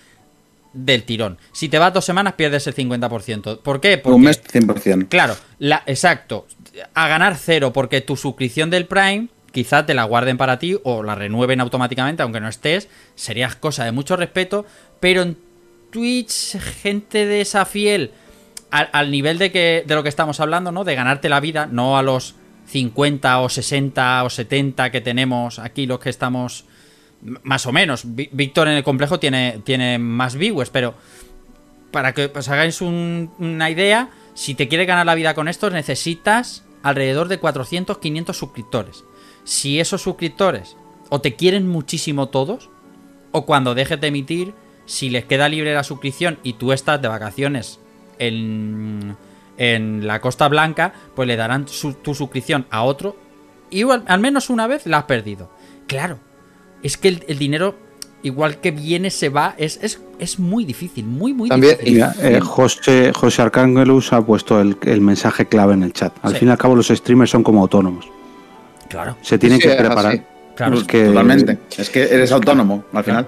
del 0.72 1.04
tirón. 1.04 1.38
Si 1.52 1.68
te 1.68 1.78
vas 1.78 1.92
dos 1.92 2.04
semanas, 2.04 2.34
pierdes 2.34 2.66
el 2.66 2.74
50%. 2.74 3.60
¿Por 3.60 3.80
qué? 3.80 3.98
Porque, 3.98 4.16
Un 4.16 4.22
mes 4.22 4.42
100%. 4.42 5.08
Claro, 5.08 5.36
la, 5.58 5.84
exacto. 5.86 6.46
A 6.94 7.06
ganar 7.06 7.36
cero, 7.36 7.72
porque 7.72 8.00
tu 8.00 8.16
suscripción 8.16 8.70
del 8.70 8.86
Prime 8.86 9.28
quizá 9.54 9.86
te 9.86 9.94
la 9.94 10.04
guarden 10.04 10.36
para 10.36 10.58
ti 10.58 10.76
o 10.82 11.02
la 11.02 11.14
renueven 11.14 11.60
automáticamente, 11.60 12.22
aunque 12.22 12.40
no 12.40 12.48
estés. 12.48 12.88
Sería 13.14 13.48
cosa 13.60 13.84
de 13.84 13.92
mucho 13.92 14.16
respeto. 14.16 14.66
Pero 15.00 15.22
en 15.22 15.38
Twitch, 15.90 16.58
gente 16.82 17.24
de 17.24 17.40
esa 17.40 17.64
fiel, 17.64 18.10
al, 18.70 19.10
nivel 19.12 19.38
de, 19.38 19.84
lo 19.86 20.02
que 20.02 20.08
estamos 20.08 20.40
hablando, 20.40 20.72
¿no? 20.72 20.82
De 20.82 20.96
ganarte 20.96 21.28
la 21.28 21.38
vida, 21.38 21.66
no 21.70 21.96
a 21.96 22.02
los 22.02 22.34
50 22.66 23.38
o 23.40 23.48
60 23.48 24.24
o 24.24 24.30
70 24.30 24.90
que 24.90 25.00
tenemos 25.00 25.60
aquí 25.60 25.86
los 25.86 26.00
que 26.00 26.10
estamos 26.10 26.64
más 27.44 27.64
o 27.66 27.72
menos. 27.72 28.02
Víctor 28.04 28.66
en 28.66 28.74
el 28.74 28.82
complejo 28.84 29.20
tiene, 29.20 29.98
más 29.98 30.34
viewers, 30.34 30.70
pero 30.70 30.94
para 31.92 32.12
que 32.12 32.30
os 32.34 32.48
hagáis 32.48 32.80
un- 32.80 33.30
una 33.38 33.70
idea, 33.70 34.08
si 34.34 34.56
te 34.56 34.66
quieres 34.66 34.88
ganar 34.88 35.06
la 35.06 35.14
vida 35.14 35.34
con 35.34 35.46
esto, 35.46 35.70
necesitas 35.70 36.64
alrededor 36.82 37.28
de 37.28 37.38
400, 37.38 37.98
500 37.98 38.36
suscriptores. 38.36 39.04
Si 39.44 39.78
esos 39.80 40.02
suscriptores 40.02 40.76
o 41.10 41.20
te 41.20 41.34
quieren 41.36 41.68
muchísimo 41.68 42.28
todos, 42.28 42.70
o 43.32 43.44
cuando 43.46 43.74
dejes 43.74 44.00
de 44.00 44.06
emitir, 44.08 44.54
si 44.86 45.10
les 45.10 45.24
queda 45.24 45.48
libre 45.48 45.74
la 45.74 45.84
suscripción 45.84 46.38
y 46.42 46.54
tú 46.54 46.72
estás 46.72 47.00
de 47.00 47.08
vacaciones 47.08 47.78
en, 48.18 49.16
en 49.56 50.06
la 50.06 50.20
Costa 50.20 50.48
Blanca, 50.48 50.92
pues 51.14 51.28
le 51.28 51.36
darán 51.36 51.68
su- 51.68 51.94
tu 51.94 52.14
suscripción 52.14 52.66
a 52.70 52.82
otro 52.82 53.16
y 53.70 53.82
al, 53.82 54.04
al 54.06 54.20
menos 54.20 54.50
una 54.50 54.66
vez 54.66 54.86
la 54.86 54.98
has 54.98 55.04
perdido. 55.04 55.50
Claro, 55.86 56.18
es 56.82 56.96
que 56.96 57.08
el, 57.08 57.24
el 57.28 57.38
dinero, 57.38 57.76
igual 58.22 58.60
que 58.60 58.70
viene, 58.70 59.10
se 59.10 59.28
va, 59.28 59.54
es, 59.58 59.78
es, 59.82 60.00
es 60.18 60.38
muy 60.38 60.64
difícil, 60.64 61.04
muy, 61.04 61.32
muy 61.32 61.48
También- 61.48 61.72
difícil. 61.78 61.94
Mira, 61.94 62.14
eh, 62.20 62.40
José, 62.40 63.12
José 63.14 63.42
Arcángelus 63.42 64.12
ha 64.12 64.22
puesto 64.24 64.60
el, 64.60 64.76
el 64.82 65.00
mensaje 65.00 65.46
clave 65.46 65.74
en 65.74 65.82
el 65.82 65.92
chat. 65.92 66.14
Al 66.22 66.32
Sí. 66.32 66.38
fin 66.40 66.48
y 66.48 66.50
al 66.52 66.58
cabo, 66.58 66.74
los 66.76 66.88
streamers 66.88 67.30
son 67.30 67.42
como 67.42 67.60
autónomos. 67.62 68.06
Claro, 68.88 69.16
Se 69.22 69.38
tienen 69.38 69.60
Sí, 69.60 69.68
que 69.68 69.74
preparar. 69.74 70.20
claro, 70.54 70.82
Totalmente. 70.82 71.58
Es 71.76 71.90
que 71.90 72.02
eres 72.02 72.30
autónomo 72.32 72.84
al 72.92 73.04
final. 73.04 73.26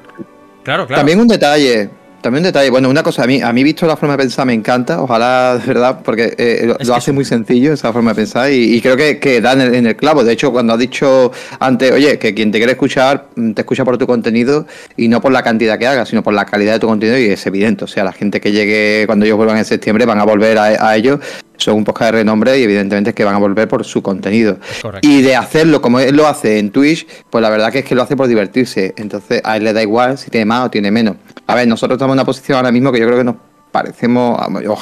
claro, 0.62 0.86
claro. 0.86 1.00
También 1.00 1.20
un 1.20 1.28
detalle. 1.28 1.90
También 2.26 2.42
un 2.42 2.46
detalle. 2.46 2.70
Bueno, 2.70 2.90
una 2.90 3.04
cosa, 3.04 3.22
a 3.22 3.26
mí, 3.28 3.40
a 3.40 3.52
mí 3.52 3.62
visto 3.62 3.86
la 3.86 3.96
forma 3.96 4.14
de 4.14 4.24
pensar 4.24 4.44
me 4.46 4.52
encanta. 4.52 5.00
Ojalá, 5.00 5.58
de 5.58 5.64
verdad, 5.64 6.00
porque 6.02 6.34
eh, 6.36 6.64
lo, 6.66 6.76
Es 6.76 6.88
lo 6.88 6.96
hace 6.96 7.12
muy 7.12 7.24
sencillo 7.24 7.72
esa 7.72 7.92
forma 7.92 8.10
de 8.10 8.14
pensar 8.16 8.50
y, 8.50 8.74
y 8.74 8.80
creo 8.80 8.96
que, 8.96 9.20
que 9.20 9.40
da 9.40 9.52
en 9.52 9.60
el, 9.60 9.74
en 9.76 9.86
el 9.86 9.94
clavo. 9.94 10.24
De 10.24 10.32
hecho, 10.32 10.50
cuando 10.50 10.72
has 10.72 10.80
dicho 10.80 11.30
antes, 11.60 11.92
oye, 11.92 12.18
que 12.18 12.34
quien 12.34 12.50
te 12.50 12.58
quiere 12.58 12.72
escuchar, 12.72 13.28
mm, 13.36 13.52
te 13.52 13.60
escucha 13.60 13.84
por 13.84 13.96
tu 13.96 14.08
contenido 14.08 14.66
y 14.96 15.06
no 15.06 15.20
por 15.20 15.30
la 15.30 15.44
cantidad 15.44 15.78
que 15.78 15.86
hagas, 15.86 16.08
sino 16.08 16.24
por 16.24 16.34
la 16.34 16.46
calidad 16.46 16.72
de 16.72 16.78
tu 16.80 16.88
contenido 16.88 17.16
y 17.16 17.26
es 17.26 17.46
evidente. 17.46 17.84
O 17.84 17.86
sea, 17.86 18.02
la 18.02 18.12
gente 18.12 18.40
que 18.40 18.50
llegue 18.50 19.04
cuando 19.06 19.24
ellos 19.24 19.36
vuelvan 19.36 19.58
en 19.58 19.64
septiembre 19.64 20.04
van 20.04 20.18
a 20.18 20.24
volver 20.24 20.58
a, 20.58 20.64
a 20.88 20.96
ellos. 20.96 21.20
Son 21.58 21.76
un 21.76 21.84
podcast 21.84 22.10
de 22.10 22.18
renombre 22.18 22.58
y 22.58 22.64
evidentemente 22.64 23.10
es 23.10 23.14
que 23.14 23.24
van 23.24 23.36
a 23.36 23.38
volver 23.38 23.68
por 23.68 23.84
su 23.84 24.02
contenido. 24.02 24.58
Correcto. 24.82 25.06
Y 25.08 25.22
de 25.22 25.36
hacerlo 25.36 25.80
como 25.80 26.00
él 26.00 26.16
lo 26.16 26.26
hace 26.26 26.58
en 26.58 26.72
Twitch, 26.72 27.06
pues 27.30 27.40
la 27.40 27.50
verdad 27.50 27.70
que 27.70 27.78
es 27.78 27.84
que 27.84 27.94
lo 27.94 28.02
hace 28.02 28.16
por 28.16 28.26
divertirse. 28.26 28.94
Entonces 28.96 29.42
a 29.44 29.56
él 29.56 29.62
le 29.62 29.72
da 29.72 29.80
igual 29.80 30.18
si 30.18 30.28
tiene 30.28 30.44
más 30.44 30.66
o 30.66 30.70
tiene 30.70 30.90
menos. 30.90 31.14
A 31.46 31.54
ver, 31.54 31.68
nosotros 31.68 31.96
estamos 31.96 32.12
en 32.12 32.18
una 32.18 32.24
posición 32.24 32.56
ahora 32.56 32.72
mismo 32.72 32.90
que 32.90 33.00
yo 33.00 33.06
creo 33.06 33.18
que 33.18 33.24
nos 33.24 33.36
parecemos, 33.70 34.40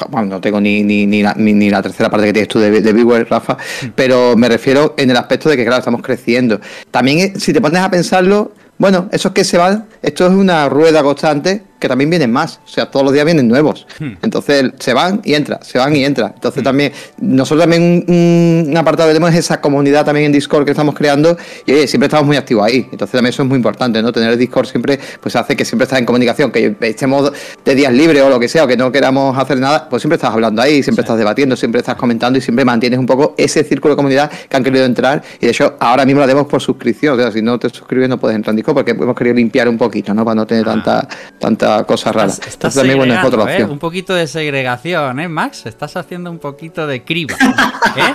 bueno, 0.08 0.28
no 0.28 0.40
tengo 0.40 0.60
ni, 0.60 0.82
ni, 0.84 1.04
ni, 1.06 1.22
la, 1.22 1.34
ni, 1.34 1.68
la 1.68 1.82
tercera 1.82 2.08
parte 2.08 2.26
que 2.26 2.32
tienes 2.32 2.48
tú 2.48 2.60
de, 2.60 2.80
de 2.80 2.92
Viewer, 2.92 3.28
Rafa, 3.28 3.56
pero 3.94 4.36
me 4.36 4.48
refiero 4.48 4.94
en 4.96 5.10
el 5.10 5.16
aspecto 5.16 5.48
de 5.48 5.56
que, 5.56 5.64
claro, 5.64 5.80
estamos 5.80 6.00
creciendo. 6.00 6.60
También, 6.90 7.18
eh, 7.18 7.32
si 7.40 7.52
te 7.52 7.60
pones 7.60 7.80
a 7.80 7.90
pensarlo, 7.90 8.52
bueno, 8.78 9.08
esos 9.12 9.32
que 9.32 9.44
se 9.44 9.58
van, 9.58 9.86
esto 10.02 10.26
es 10.26 10.32
una 10.32 10.68
rueda 10.68 11.02
constante 11.02 11.62
que 11.84 11.88
también 11.88 12.08
vienen 12.08 12.32
más. 12.32 12.60
O 12.64 12.68
sea, 12.68 12.90
todos 12.90 13.04
los 13.04 13.12
días 13.12 13.26
vienen 13.26 13.46
nuevos. 13.46 13.86
Entonces 14.22 14.72
se 14.78 14.94
van 14.94 15.20
y 15.22 15.34
entra, 15.34 15.60
se 15.62 15.76
van 15.76 15.94
y 15.94 16.02
entra. 16.02 16.32
Entonces 16.34 16.62
también, 16.62 16.92
nosotros 17.18 17.60
también 17.60 18.04
un, 18.08 18.68
un 18.70 18.76
apartado 18.78 19.10
que 19.10 19.12
tenemos 19.12 19.34
es 19.34 19.40
esa 19.40 19.60
comunidad 19.60 20.02
también 20.02 20.26
en 20.26 20.32
Discord 20.32 20.64
que 20.64 20.70
estamos 20.70 20.94
creando 20.94 21.36
y 21.66 21.72
oye, 21.72 21.86
siempre 21.86 22.06
estamos 22.06 22.26
muy 22.26 22.38
activos 22.38 22.64
ahí. 22.64 22.88
Entonces 22.90 23.12
también 23.12 23.34
eso 23.34 23.42
es 23.42 23.48
muy 23.50 23.56
importante, 23.56 24.00
¿no? 24.00 24.12
Tener 24.12 24.30
el 24.30 24.38
Discord 24.38 24.66
siempre, 24.66 24.98
pues 25.20 25.36
hace 25.36 25.54
que 25.54 25.66
siempre 25.66 25.84
estás 25.84 25.98
en 25.98 26.06
comunicación, 26.06 26.50
que 26.50 26.74
estemos 26.80 27.30
de 27.62 27.74
días 27.74 27.92
libres 27.92 28.22
o 28.22 28.30
lo 28.30 28.40
que 28.40 28.48
sea, 28.48 28.64
o 28.64 28.66
que 28.66 28.78
no 28.78 28.90
queramos 28.90 29.36
hacer 29.36 29.58
nada, 29.58 29.86
pues 29.88 30.00
siempre 30.00 30.14
estás 30.14 30.32
hablando 30.32 30.62
ahí, 30.62 30.82
siempre 30.82 31.02
estás 31.02 31.18
debatiendo, 31.18 31.54
siempre 31.54 31.80
estás 31.80 31.96
comentando 31.96 32.38
y 32.38 32.40
siempre 32.40 32.64
mantienes 32.64 32.98
un 32.98 33.06
poco 33.06 33.34
ese 33.36 33.62
círculo 33.62 33.92
de 33.92 33.96
comunidad 33.96 34.30
que 34.48 34.56
han 34.56 34.64
querido 34.64 34.86
entrar 34.86 35.22
y 35.38 35.44
de 35.44 35.50
hecho 35.50 35.76
ahora 35.80 36.06
mismo 36.06 36.20
lo 36.20 36.24
hacemos 36.24 36.46
por 36.46 36.62
suscripción. 36.62 37.18
O 37.18 37.22
sea, 37.22 37.30
si 37.30 37.42
no 37.42 37.58
te 37.58 37.68
suscribes 37.68 38.08
no 38.08 38.18
puedes 38.18 38.36
entrar 38.36 38.52
en 38.52 38.56
Porque 38.72 38.92
hemos 38.92 39.16
querido 39.16 39.36
limpiar 39.36 39.68
un 39.68 39.76
poquito, 39.76 40.14
¿no? 40.14 40.24
Para 40.24 40.36
no 40.36 40.46
tener 40.46 40.64
tanta, 40.64 41.06
tanta 41.38 41.84
cosa 41.84 42.12
rara. 42.12 42.28
Estás, 42.28 42.48
estás 42.48 42.74
también, 42.74 42.96
bueno, 42.96 43.14
es 43.14 43.18
otra 43.18 43.30
segregando, 43.30 43.50
¿eh? 43.50 43.54
opción. 43.54 43.70
Un 43.70 43.78
poquito 43.78 44.14
de 44.14 44.26
segregación, 44.26 45.20
¿eh, 45.20 45.28
Max? 45.28 45.66
Estás 45.66 45.96
haciendo 45.96 46.30
un 46.30 46.38
poquito 46.38 46.86
de 46.86 47.04
criba. 47.04 47.34
¿eh? 47.96 48.14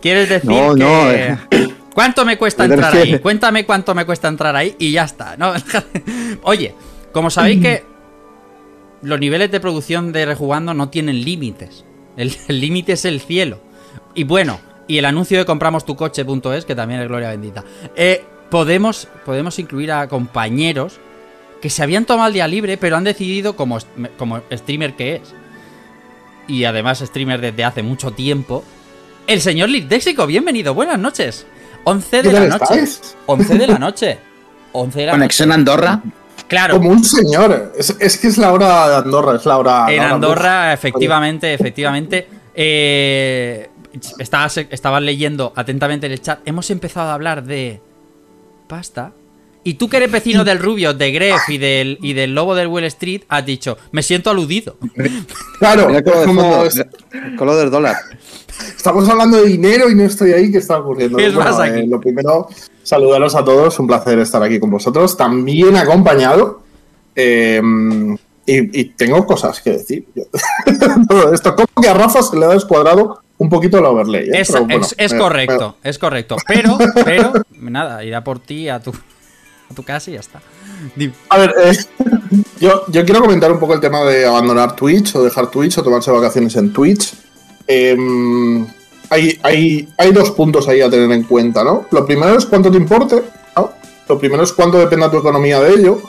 ¿Quieres 0.00 0.28
decir 0.28 0.50
No, 0.50 0.74
que... 0.74 0.80
no, 0.80 1.10
eh. 1.10 1.38
¿Cuánto 1.94 2.24
me 2.24 2.38
cuesta 2.38 2.66
Me 2.66 2.74
entrar 2.74 2.96
ahí? 2.96 3.18
Cuéntame 3.18 3.66
cuánto 3.66 3.94
me 3.94 4.06
cuesta 4.06 4.28
entrar 4.28 4.56
ahí 4.56 4.74
y 4.78 4.92
ya 4.92 5.04
está. 5.04 5.36
¿no? 5.36 5.52
Oye, 6.42 6.74
como 7.12 7.28
sabéis 7.28 7.60
que 7.60 7.84
los 9.02 9.20
niveles 9.20 9.50
de 9.50 9.60
producción 9.60 10.12
de 10.12 10.24
Rejugando 10.24 10.72
no 10.72 10.88
tienen 10.88 11.22
límites. 11.22 11.84
El 12.16 12.32
límite 12.48 12.92
es 12.92 13.04
el 13.04 13.20
cielo. 13.20 13.60
Y 14.14 14.24
bueno, 14.24 14.58
y 14.86 14.98
el 14.98 15.04
anuncio 15.04 15.38
de 15.38 15.44
compramostucoche.es, 15.44 16.64
que 16.64 16.74
también 16.74 17.00
es 17.00 17.08
gloria 17.08 17.30
bendita. 17.30 17.64
Eh, 17.96 18.24
podemos, 18.52 19.08
podemos 19.24 19.58
incluir 19.58 19.90
a 19.92 20.06
compañeros 20.08 21.00
que 21.62 21.70
se 21.70 21.82
habían 21.82 22.04
tomado 22.04 22.28
el 22.28 22.34
día 22.34 22.46
libre, 22.46 22.76
pero 22.76 22.98
han 22.98 23.04
decidido, 23.04 23.56
como, 23.56 23.78
como 24.18 24.42
streamer 24.52 24.92
que 24.94 25.16
es, 25.16 25.22
y 26.46 26.64
además 26.64 26.98
streamer 26.98 27.40
desde 27.40 27.64
hace 27.64 27.82
mucho 27.82 28.10
tiempo, 28.10 28.62
el 29.26 29.40
señor 29.40 29.70
Litdexico, 29.70 30.26
bienvenido, 30.26 30.74
buenas 30.74 30.98
noches. 30.98 31.46
11 31.84 32.16
de 32.16 32.22
¿Qué 32.22 32.32
la 32.40 32.40
noche. 32.46 32.64
estáis? 32.64 33.16
11 33.24 33.54
de 33.54 33.66
la 33.66 33.78
noche. 33.78 34.18
11 34.72 34.98
de 35.00 35.06
la 35.06 35.12
Conexión 35.12 35.48
noche. 35.48 35.58
Andorra. 35.58 36.02
Claro, 36.46 36.76
Como 36.76 36.90
un 36.90 37.04
señor. 37.04 37.72
Es, 37.78 37.96
es 37.98 38.18
que 38.18 38.26
es 38.28 38.36
la 38.36 38.52
hora 38.52 38.88
de 38.90 38.96
Andorra, 38.96 39.36
es 39.36 39.46
la 39.46 39.56
hora. 39.56 39.86
en 39.88 39.96
la 39.96 40.02
hora 40.04 40.14
Andorra, 40.14 40.72
efectivamente, 40.74 41.54
efectivamente. 41.54 42.28
Eh, 42.54 43.70
estabas, 44.18 44.58
estabas 44.58 45.02
leyendo 45.02 45.54
atentamente 45.56 46.06
el 46.06 46.20
chat. 46.20 46.40
Hemos 46.44 46.70
empezado 46.70 47.08
a 47.08 47.14
hablar 47.14 47.44
de 47.44 47.80
pasta. 48.66 49.12
Y 49.64 49.74
tú 49.74 49.88
que 49.88 49.98
eres 49.98 50.10
vecino 50.10 50.42
del 50.42 50.58
Rubio, 50.58 50.92
de 50.92 51.12
Gref 51.12 51.48
y 51.48 51.56
del, 51.56 51.96
y 52.02 52.14
del 52.14 52.34
Lobo 52.34 52.56
del 52.56 52.66
Wall 52.66 52.82
Street, 52.84 53.22
has 53.28 53.46
dicho, 53.46 53.78
me 53.92 54.02
siento 54.02 54.30
aludido. 54.30 54.76
Claro, 55.60 55.86
cómo 56.04 56.24
como 56.26 56.64
el 56.64 57.36
color 57.36 57.56
del 57.56 57.70
dólar. 57.70 57.94
estamos 58.76 59.08
hablando 59.08 59.36
de 59.40 59.46
dinero 59.46 59.88
y 59.88 59.94
no 59.94 60.02
estoy 60.02 60.32
ahí. 60.32 60.50
¿Qué 60.50 60.58
está 60.58 60.78
ocurriendo? 60.80 61.16
¿Qué 61.18 61.30
Bueno, 61.30 61.38
pasa 61.50 61.62
aquí? 61.64 61.80
eh, 61.80 61.86
lo 61.86 62.00
primero, 62.00 62.48
saludaros 62.82 63.36
a 63.36 63.44
todos. 63.44 63.78
Un 63.78 63.86
placer 63.86 64.18
estar 64.18 64.42
aquí 64.42 64.58
con 64.58 64.70
vosotros. 64.72 65.16
También 65.16 65.76
acompañado. 65.76 66.62
eh, 67.14 67.62
y, 68.44 68.80
y 68.80 68.84
tengo 68.96 69.24
cosas 69.24 69.60
que 69.60 69.70
decir. 69.70 70.04
Todo 71.08 71.32
esto, 71.32 71.54
como 71.54 71.68
que 71.80 71.88
a 71.88 71.94
Rafa 71.94 72.22
se 72.22 72.36
le 72.36 72.44
ha 72.46 72.48
descuadrado 72.48 73.22
un 73.42 73.50
poquito 73.50 73.78
el 73.78 73.84
overlay. 73.84 74.28
¿eh? 74.28 74.40
Es, 74.40 74.50
Pero 74.52 74.64
bueno, 74.64 74.82
es- 74.86 74.94
es 74.96 75.14
correcto, 75.14 75.76
es 75.82 75.98
correcto. 75.98 76.36
Pero, 76.46 76.78
pero, 77.04 77.32
nada, 77.60 78.02
irá 78.04 78.22
por 78.24 78.38
ti 78.38 78.68
a 78.68 78.80
tu, 78.80 78.90
a 78.90 79.74
tu 79.74 79.82
casa 79.82 80.10
y 80.10 80.14
ya 80.14 80.20
está. 80.20 80.40
Dime. 80.96 81.12
A 81.28 81.38
ver, 81.38 81.54
eh, 81.64 81.76
yo, 82.60 82.84
yo 82.88 83.04
quiero 83.04 83.20
comentar 83.20 83.50
un 83.52 83.58
poco 83.58 83.74
el 83.74 83.80
tema 83.80 84.02
de 84.04 84.24
abandonar 84.26 84.74
Twitch 84.76 85.14
o 85.16 85.22
dejar 85.22 85.48
Twitch 85.50 85.78
o 85.78 85.82
tomarse 85.82 86.10
vacaciones 86.10 86.54
en 86.56 86.72
Twitch. 86.72 87.14
Em, 87.66 88.66
hay, 89.10 89.38
hay, 89.42 89.88
hay 89.98 90.12
dos 90.12 90.30
puntos 90.30 90.68
ahí 90.68 90.80
a 90.80 90.88
tener 90.90 91.10
en 91.12 91.24
cuenta, 91.24 91.62
¿no? 91.64 91.86
Lo 91.90 92.06
primero 92.06 92.36
es 92.36 92.46
cuánto 92.46 92.70
te 92.70 92.76
importe, 92.78 93.22
¿no? 93.56 93.70
Lo 94.08 94.18
primero 94.18 94.42
es 94.42 94.52
cuánto 94.52 94.78
dependa 94.78 95.10
tu 95.10 95.18
economía 95.18 95.60
de 95.60 95.74
ello. 95.74 96.00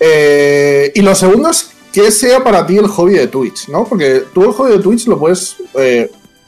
Eh, 0.00 0.92
y 0.94 1.00
lo 1.02 1.14
segundo 1.14 1.50
es 1.50 1.70
que 1.92 2.10
sea 2.10 2.42
para 2.42 2.66
ti 2.66 2.76
el 2.76 2.88
hobby 2.88 3.14
de 3.14 3.28
Twitch, 3.28 3.68
¿no? 3.68 3.84
Porque 3.84 4.24
tú 4.34 4.42
el 4.44 4.50
hobby 4.52 4.72
de 4.72 4.78
Twitch 4.80 5.06
lo 5.06 5.18
puedes 5.18 5.56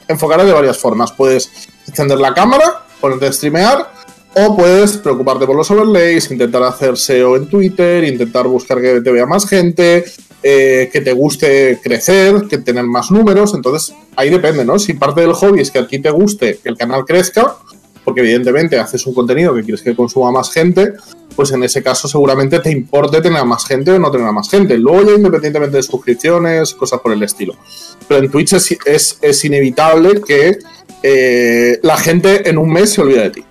eh, 0.09 0.13
enfocar 0.13 0.45
de 0.45 0.53
varias 0.53 0.79
formas. 0.79 1.13
Puedes 1.13 1.51
encender 1.87 2.19
la 2.19 2.35
cámara, 2.35 2.85
ponerte 3.01 3.27
a 3.27 3.33
streamear, 3.33 3.91
o 4.35 4.55
puedes 4.55 4.99
preocuparte 4.99 5.47
por 5.47 5.57
los 5.57 5.71
overlays, 5.71 6.31
intentar 6.31 6.63
hacer 6.63 6.97
SEO 6.97 7.37
en 7.37 7.47
Twitter, 7.47 8.05
intentar 8.05 8.47
buscar 8.47 8.81
que 8.83 9.01
te 9.01 9.11
vea 9.11 9.25
más 9.25 9.49
gente, 9.49 10.05
eh, 10.43 10.91
que 10.93 11.01
te 11.01 11.13
guste 11.13 11.81
crecer, 11.83 12.43
que 12.49 12.59
tener 12.59 12.85
más 12.85 13.11
números. 13.11 13.55
Entonces, 13.55 13.95
ahí 14.15 14.29
depende, 14.29 14.65
¿no? 14.65 14.79
Si 14.79 14.93
parte 14.93 15.23
del 15.23 15.33
hobby 15.33 15.61
es 15.61 15.71
que 15.71 15.79
a 15.79 15.87
ti 15.87 15.99
te 16.01 16.11
guste 16.11 16.59
que 16.63 16.69
el 16.69 16.77
canal 16.77 17.05
crezca, 17.07 17.57
porque 18.07 18.21
evidentemente 18.21 18.79
haces 18.79 19.05
un 19.07 19.13
contenido 19.13 19.53
que 19.55 19.63
quieres 19.63 19.83
que 19.83 19.95
consuma 19.95 20.31
más 20.33 20.51
gente, 20.51 20.95
pues 21.35 21.51
en 21.51 21.63
ese 21.65 21.83
caso 21.83 22.09
seguramente 22.09 22.61
te 22.61 22.71
importe 22.71 23.21
tener 23.21 23.39
a 23.41 23.45
más 23.45 23.67
gente 23.67 23.91
o 23.91 23.99
no 23.99 24.11
tener 24.11 24.27
a 24.29 24.33
más 24.33 24.49
gente. 24.49 24.79
Luego 24.79 25.03
ya 25.11 25.17
independientemente 25.17 25.77
de 25.77 25.83
suscripciones, 25.83 26.73
cosas 26.75 27.01
por 27.01 27.13
el 27.13 27.23
estilo. 27.23 27.55
Pero 28.09 28.25
en 28.25 28.31
Twitch 28.31 28.55
es, 28.55 28.79
es- 28.87 29.19
es 29.21 29.45
inevitable 29.45 30.23
que 30.27 30.57
eh, 31.03 31.79
la 31.83 31.97
gente 31.99 32.49
en 32.49 32.57
un 32.59 32.73
mes 32.73 32.93
se 32.93 33.03
olvide 33.03 33.23
de 33.25 33.31
ti. 33.31 33.45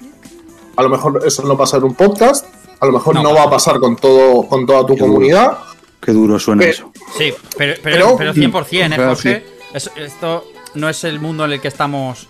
A 0.78 0.82
lo 0.84 0.90
mejor 0.90 1.22
eso 1.26 1.44
no 1.44 1.56
pasa 1.58 1.78
en 1.78 1.84
un 1.84 1.94
podcast, 1.96 2.46
a 2.80 2.86
lo 2.86 2.94
mejor 2.94 3.16
No 3.16 3.34
va 3.34 3.44
a 3.44 3.50
pasar 3.50 3.80
con 3.80 3.96
todo 3.96 4.48
con 4.48 4.66
toda 4.66 4.82
tu 4.86 4.96
Qué 4.96 5.02
duro. 5.02 5.14
comunidad. 5.14 5.58
Qué 6.02 6.12
duro 6.12 6.40
suena 6.40 6.62
Pero- 6.62 6.72
eso. 6.74 6.92
Sí, 7.18 7.34
pero, 7.58 7.74
pero, 7.84 8.16
pero, 8.18 8.18
Pero- 8.18 8.34
100%, 8.34 8.94
¿eh, 8.94 9.06
Jorge? 9.06 9.44
Es- 9.74 9.92
esto 9.98 10.46
no 10.76 10.90
es 10.90 11.04
el 11.04 11.20
mundo 11.20 11.46
en 11.46 11.52
el 11.54 11.62
que 11.62 11.68
estamos 11.68 12.28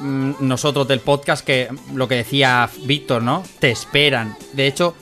nosotros 0.00 0.86
del 0.88 1.00
podcast, 1.00 1.44
que 1.44 1.68
lo 1.94 2.08
que 2.08 2.16
decía 2.16 2.68
Víctor, 2.84 3.22
¿no? 3.22 3.42
Te 3.58 3.70
esperan. 3.70 4.36
De 4.52 4.66
hecho, 4.66 4.94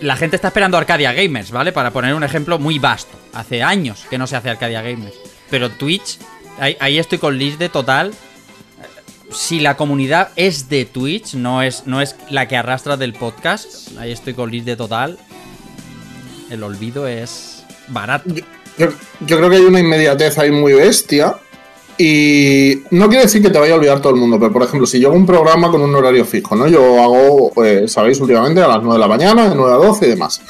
la 0.00 0.16
gente 0.16 0.36
está 0.36 0.48
esperando 0.48 0.76
Arcadia 0.76 1.12
Gamers, 1.12 1.50
¿vale? 1.50 1.72
Para 1.72 1.90
poner 1.90 2.14
un 2.14 2.24
ejemplo 2.24 2.58
muy 2.58 2.78
vasto. 2.78 3.16
Hace 3.32 3.62
años 3.62 4.06
que 4.10 4.18
no 4.18 4.26
se 4.26 4.36
hace 4.36 4.50
Arcadia 4.50 4.82
Gamers. 4.82 5.14
Pero 5.50 5.70
Twitch, 5.70 6.18
ahí, 6.58 6.76
ahí 6.80 6.98
estoy 6.98 7.18
con 7.18 7.38
Liz 7.38 7.58
de 7.58 7.68
total. 7.68 8.12
Si 9.32 9.60
la 9.60 9.76
comunidad 9.76 10.30
es 10.36 10.68
de 10.68 10.84
Twitch, 10.84 11.34
no 11.34 11.62
es, 11.62 11.86
no 11.86 12.00
es 12.00 12.16
la 12.30 12.48
que 12.48 12.56
arrastra 12.56 12.96
del 12.96 13.12
podcast, 13.12 13.96
ahí 13.98 14.10
estoy 14.10 14.34
con 14.34 14.50
Liz 14.50 14.64
de 14.64 14.76
total. 14.76 15.18
El 16.50 16.64
olvido 16.64 17.06
es 17.06 17.64
barato. 17.88 18.28
Yo, 18.76 18.88
yo 19.20 19.36
creo 19.36 19.50
que 19.50 19.56
hay 19.56 19.62
una 19.62 19.78
inmediatez 19.78 20.36
ahí 20.38 20.50
muy 20.50 20.72
bestia. 20.72 21.36
Y 22.02 22.82
no 22.92 23.08
quiere 23.08 23.24
decir 23.24 23.42
que 23.42 23.50
te 23.50 23.58
vaya 23.58 23.74
a 23.74 23.76
olvidar 23.76 24.00
todo 24.00 24.14
el 24.14 24.18
mundo, 24.18 24.38
pero 24.40 24.50
por 24.50 24.62
ejemplo, 24.62 24.86
si 24.86 24.98
yo 24.98 25.08
hago 25.08 25.18
un 25.18 25.26
programa 25.26 25.70
con 25.70 25.82
un 25.82 25.94
horario 25.94 26.24
fijo, 26.24 26.56
¿no? 26.56 26.66
Yo 26.66 26.98
hago, 26.98 27.52
pues, 27.54 27.92
sabéis, 27.92 28.18
últimamente 28.20 28.62
a 28.62 28.68
las 28.68 28.78
9 28.82 28.94
de 28.94 28.98
la 28.98 29.06
mañana, 29.06 29.50
de 29.50 29.54
9 29.54 29.70
a 29.70 29.76
12 29.76 30.06
y 30.06 30.08
demás. 30.08 30.40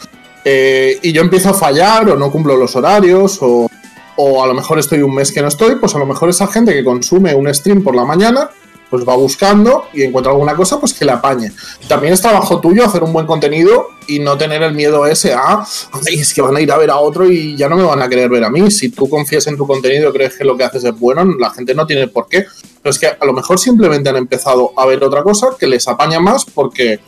Eh, 0.44 1.00
y 1.02 1.10
yo 1.10 1.22
empiezo 1.22 1.48
a 1.48 1.54
fallar 1.54 2.08
o 2.08 2.16
no 2.16 2.30
cumplo 2.30 2.56
los 2.56 2.76
horarios 2.76 3.38
o, 3.40 3.68
o 4.14 4.44
a 4.44 4.46
lo 4.46 4.54
mejor 4.54 4.78
estoy 4.78 5.02
un 5.02 5.12
mes 5.12 5.32
que 5.32 5.42
no 5.42 5.48
estoy, 5.48 5.74
pues 5.74 5.92
a 5.96 5.98
lo 5.98 6.06
mejor 6.06 6.28
esa 6.28 6.46
gente 6.46 6.72
que 6.72 6.84
consume 6.84 7.34
un 7.34 7.52
stream 7.52 7.82
por 7.82 7.96
la 7.96 8.04
mañana, 8.04 8.50
pues 8.90 9.08
va 9.08 9.14
buscando 9.16 9.84
y 9.94 10.02
encuentra 10.02 10.32
alguna 10.32 10.54
cosa, 10.56 10.80
pues 10.80 10.92
que 10.92 11.04
le 11.04 11.12
apañe. 11.12 11.52
También 11.88 12.12
es 12.12 12.20
trabajo 12.20 12.60
tuyo 12.60 12.84
hacer 12.84 13.04
un 13.04 13.12
buen 13.12 13.24
contenido 13.24 13.86
y 14.08 14.18
no 14.18 14.36
tener 14.36 14.62
el 14.62 14.74
miedo 14.74 15.06
ese 15.06 15.32
a, 15.32 15.64
"Ay, 15.92 16.18
es 16.20 16.34
que 16.34 16.42
van 16.42 16.56
a 16.56 16.60
ir 16.60 16.72
a 16.72 16.76
ver 16.76 16.90
a 16.90 16.98
otro 16.98 17.30
y 17.30 17.56
ya 17.56 17.68
no 17.68 17.76
me 17.76 17.84
van 17.84 18.02
a 18.02 18.08
querer 18.08 18.28
ver 18.28 18.42
a 18.44 18.50
mí. 18.50 18.68
Si 18.70 18.88
tú 18.88 19.08
confías 19.08 19.46
en 19.46 19.56
tu 19.56 19.66
contenido, 19.66 20.12
crees 20.12 20.36
que 20.36 20.44
lo 20.44 20.56
que 20.56 20.64
haces 20.64 20.82
es 20.84 20.98
bueno, 20.98 21.24
la 21.38 21.50
gente 21.50 21.74
no 21.74 21.86
tiene 21.86 22.08
por 22.08 22.26
qué. 22.26 22.46
Pero 22.82 22.90
es 22.90 22.98
que 22.98 23.06
a 23.06 23.24
lo 23.24 23.32
mejor 23.32 23.58
simplemente 23.60 24.08
han 24.08 24.16
empezado 24.16 24.72
a 24.76 24.84
ver 24.86 25.04
otra 25.04 25.22
cosa 25.22 25.48
que 25.58 25.66
les 25.68 25.86
apaña 25.86 26.18
más 26.18 26.44
porque 26.44 26.98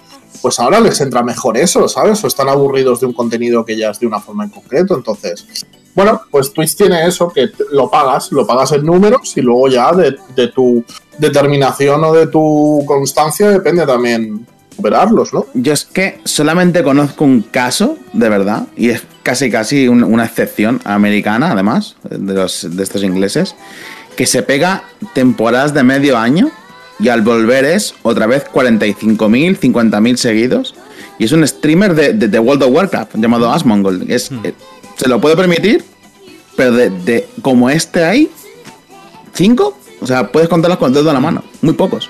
pues 0.40 0.58
ahora 0.60 0.80
les 0.80 1.00
entra 1.00 1.22
mejor 1.22 1.56
eso, 1.56 1.88
¿sabes? 1.88 2.22
O 2.24 2.26
están 2.26 2.48
aburridos 2.48 3.00
de 3.00 3.06
un 3.06 3.12
contenido 3.12 3.64
que 3.64 3.76
ya 3.76 3.90
es 3.90 3.98
de 4.00 4.06
una 4.06 4.20
forma 4.20 4.44
en 4.44 4.50
concreto. 4.50 4.94
Entonces, 4.94 5.46
bueno, 5.94 6.22
pues 6.30 6.52
Twitch 6.52 6.74
tiene 6.76 7.06
eso, 7.06 7.28
que 7.28 7.50
lo 7.70 7.90
pagas, 7.90 8.32
lo 8.32 8.46
pagas 8.46 8.72
en 8.72 8.84
números 8.86 9.36
y 9.36 9.40
luego 9.42 9.68
ya 9.68 9.92
de, 9.92 10.16
de 10.34 10.48
tu 10.48 10.84
determinación 11.18 12.02
o 12.04 12.12
de 12.12 12.26
tu 12.26 12.82
constancia 12.86 13.48
depende 13.50 13.86
también 13.86 14.46
superarlos, 14.74 15.32
¿no? 15.34 15.46
Yo 15.54 15.72
es 15.72 15.84
que 15.84 16.20
solamente 16.24 16.82
conozco 16.82 17.24
un 17.24 17.42
caso, 17.42 17.98
de 18.14 18.28
verdad, 18.28 18.66
y 18.76 18.88
es 18.90 19.02
casi 19.22 19.50
casi 19.50 19.86
un- 19.86 20.02
una 20.02 20.24
excepción 20.24 20.80
americana, 20.84 21.52
además, 21.52 21.96
de, 22.08 22.32
los, 22.34 22.66
de 22.74 22.82
estos 22.82 23.02
ingleses, 23.04 23.54
que 24.16 24.26
se 24.26 24.42
pega 24.42 24.84
temporadas 25.14 25.74
de 25.74 25.82
medio 25.82 26.16
año 26.16 26.50
y 26.98 27.08
al 27.08 27.20
volver 27.22 27.64
es 27.66 27.94
otra 28.02 28.26
vez 28.26 28.44
45.000, 28.46 29.58
50.000 29.58 30.16
seguidos. 30.16 30.74
Y 31.18 31.24
es 31.24 31.32
un 31.32 31.46
streamer 31.46 31.94
de, 31.94 32.12
de, 32.14 32.28
de 32.28 32.38
World 32.38 32.62
of 32.64 32.70
Warcraft 32.72 33.16
llamado 33.16 33.50
Asmongold. 33.52 34.10
Es, 34.10 34.30
eh, 34.44 34.54
se 35.02 35.08
lo 35.08 35.20
puede 35.20 35.36
permitir, 35.36 35.84
pero 36.56 36.72
de, 36.72 36.90
de 36.90 37.28
como 37.42 37.68
este 37.68 38.04
hay, 38.04 38.30
¿cinco? 39.34 39.76
O 40.00 40.06
sea, 40.06 40.30
puedes 40.30 40.48
contarlos 40.48 40.78
con 40.78 40.88
el 40.88 40.94
dedo 40.94 41.06
de 41.06 41.12
la 41.12 41.20
mano. 41.20 41.42
Muy 41.60 41.74
pocos. 41.74 42.08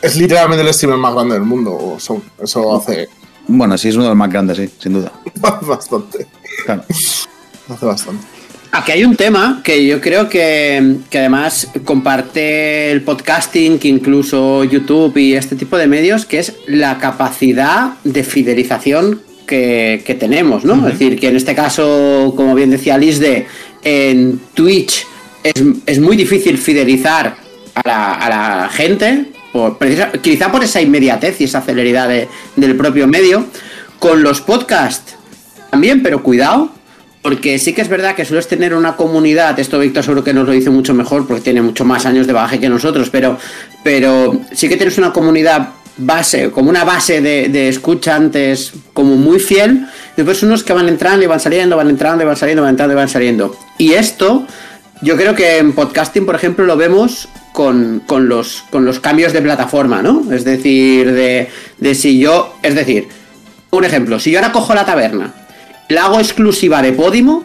Es 0.00 0.16
literalmente 0.16 0.66
el 0.66 0.72
streamer 0.72 0.98
más 0.98 1.14
grande 1.14 1.34
del 1.34 1.42
mundo. 1.42 1.94
Eso, 1.96 2.22
eso 2.42 2.76
hace 2.76 3.08
Bueno, 3.46 3.76
sí, 3.76 3.88
es 3.88 3.94
uno 3.94 4.04
de 4.04 4.10
los 4.10 4.16
más 4.16 4.30
grandes, 4.30 4.56
sí, 4.56 4.70
sin 4.78 4.94
duda. 4.94 5.12
bastante. 5.62 6.26
Claro. 6.64 6.84
Hace 7.68 7.86
bastante. 7.86 8.24
Aquí 8.72 8.92
hay 8.92 9.04
un 9.04 9.16
tema 9.16 9.60
que 9.64 9.86
yo 9.86 10.00
creo 10.00 10.28
que, 10.28 10.98
que 11.10 11.18
además 11.18 11.68
comparte 11.84 12.90
el 12.90 13.02
podcasting, 13.02 13.78
que 13.78 13.88
incluso 13.88 14.64
YouTube 14.64 15.16
y 15.16 15.34
este 15.34 15.56
tipo 15.56 15.76
de 15.76 15.88
medios, 15.88 16.24
que 16.24 16.38
es 16.38 16.54
la 16.66 16.98
capacidad 16.98 17.94
de 18.04 18.22
fidelización 18.22 19.22
que, 19.50 20.02
que 20.06 20.14
tenemos, 20.14 20.64
¿no? 20.64 20.74
Es 20.86 20.92
decir, 20.98 21.18
que 21.20 21.28
en 21.28 21.36
este 21.36 21.54
caso, 21.54 22.32
como 22.36 22.54
bien 22.54 22.70
decía 22.70 22.96
Lisde, 22.96 23.46
en 23.82 24.40
Twitch 24.54 25.06
es, 25.42 25.62
es 25.84 25.98
muy 26.00 26.16
difícil 26.16 26.56
fidelizar 26.56 27.36
a 27.74 27.82
la, 27.86 28.14
a 28.14 28.28
la 28.62 28.68
gente, 28.68 29.26
por, 29.52 29.76
precisa- 29.78 30.12
quizá 30.22 30.50
por 30.52 30.62
esa 30.62 30.80
inmediatez 30.80 31.40
y 31.40 31.44
esa 31.44 31.60
celeridad 31.60 32.08
de- 32.08 32.28
del 32.56 32.76
propio 32.76 33.06
medio. 33.06 33.44
Con 33.98 34.22
los 34.22 34.40
podcasts 34.40 35.16
también, 35.70 36.02
pero 36.02 36.22
cuidado, 36.22 36.70
porque 37.22 37.58
sí 37.58 37.74
que 37.74 37.82
es 37.82 37.88
verdad 37.88 38.14
que 38.14 38.24
sueles 38.24 38.48
tener 38.48 38.72
una 38.74 38.96
comunidad, 38.96 39.58
esto 39.60 39.78
Víctor 39.78 40.02
seguro 40.04 40.24
que 40.24 40.32
nos 40.32 40.46
lo 40.46 40.52
dice 40.52 40.70
mucho 40.70 40.94
mejor 40.94 41.26
porque 41.26 41.42
tiene 41.42 41.60
mucho 41.60 41.84
más 41.84 42.06
años 42.06 42.26
de 42.26 42.32
bagaje 42.32 42.58
que 42.60 42.68
nosotros, 42.70 43.10
pero, 43.10 43.36
pero 43.84 44.40
sí 44.52 44.68
que 44.70 44.76
tienes 44.78 44.96
una 44.96 45.12
comunidad 45.12 45.68
base, 45.96 46.50
como 46.50 46.70
una 46.70 46.84
base 46.84 47.20
de, 47.20 47.48
de 47.48 47.68
escuchantes 47.68 48.72
como 48.92 49.16
muy 49.16 49.38
fiel, 49.38 49.86
después 50.16 50.42
unos 50.42 50.62
que 50.62 50.72
van 50.72 50.88
entrando 50.88 51.24
y 51.24 51.26
van 51.26 51.40
saliendo, 51.40 51.76
van 51.76 51.88
entrando 51.88 52.22
y 52.22 52.26
van 52.26 52.36
saliendo, 52.36 52.62
van 52.62 52.70
entrando 52.70 52.94
y 52.94 52.96
van 52.96 53.08
saliendo. 53.08 53.56
Y 53.78 53.92
esto, 53.92 54.46
yo 55.02 55.16
creo 55.16 55.34
que 55.34 55.58
en 55.58 55.72
podcasting, 55.72 56.26
por 56.26 56.34
ejemplo, 56.34 56.64
lo 56.64 56.76
vemos 56.76 57.28
con, 57.52 58.02
con 58.06 58.28
los, 58.28 58.64
con 58.70 58.84
los 58.84 59.00
cambios 59.00 59.32
de 59.32 59.42
plataforma, 59.42 60.02
¿no? 60.02 60.32
Es 60.32 60.44
decir, 60.44 61.12
de, 61.12 61.48
de 61.78 61.94
si 61.94 62.18
yo, 62.18 62.54
es 62.62 62.74
decir, 62.74 63.08
un 63.70 63.84
ejemplo, 63.84 64.18
si 64.18 64.30
yo 64.30 64.38
ahora 64.38 64.52
cojo 64.52 64.74
la 64.74 64.84
taberna, 64.84 65.34
la 65.88 66.04
hago 66.04 66.20
exclusiva 66.20 66.82
de 66.82 66.92
Podimo, 66.92 67.44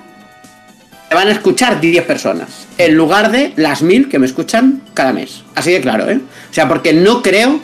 me 1.10 1.16
van 1.16 1.28
a 1.28 1.32
escuchar 1.32 1.80
10 1.80 2.04
personas, 2.06 2.68
en 2.78 2.96
lugar 2.96 3.32
de 3.32 3.54
las 3.56 3.82
1000 3.82 4.10
que 4.10 4.20
me 4.20 4.26
escuchan 4.26 4.82
cada 4.93 5.14
mes. 5.14 5.43
Así 5.56 5.72
de 5.72 5.82
claro, 5.82 6.10
¿eh? 6.10 6.20
O 6.50 6.54
sea, 6.54 6.68
porque 6.68 6.93
no 6.93 7.22
creo 7.22 7.60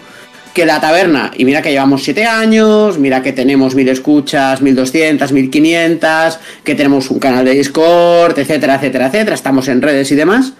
que 0.53 0.65
la 0.65 0.81
taberna, 0.81 1.31
y 1.35 1.45
mira 1.45 1.61
que 1.61 1.71
llevamos 1.71 2.03
7 2.03 2.25
años, 2.25 2.97
mira 2.97 3.21
que 3.21 3.31
tenemos 3.31 3.73
1000 3.75 3.89
escuchas, 3.89 4.61
1200, 4.61 5.31
1500, 5.31 6.39
que 6.63 6.75
tenemos 6.75 7.09
un 7.09 7.19
canal 7.19 7.45
de 7.45 7.51
Discord, 7.53 8.37
etcétera, 8.37 8.75
etcétera, 8.75 9.07
etcétera, 9.07 9.33
estamos 9.35 9.67
en 9.67 9.81
redes 9.81 10.11
y 10.11 10.15
demás, 10.15 10.53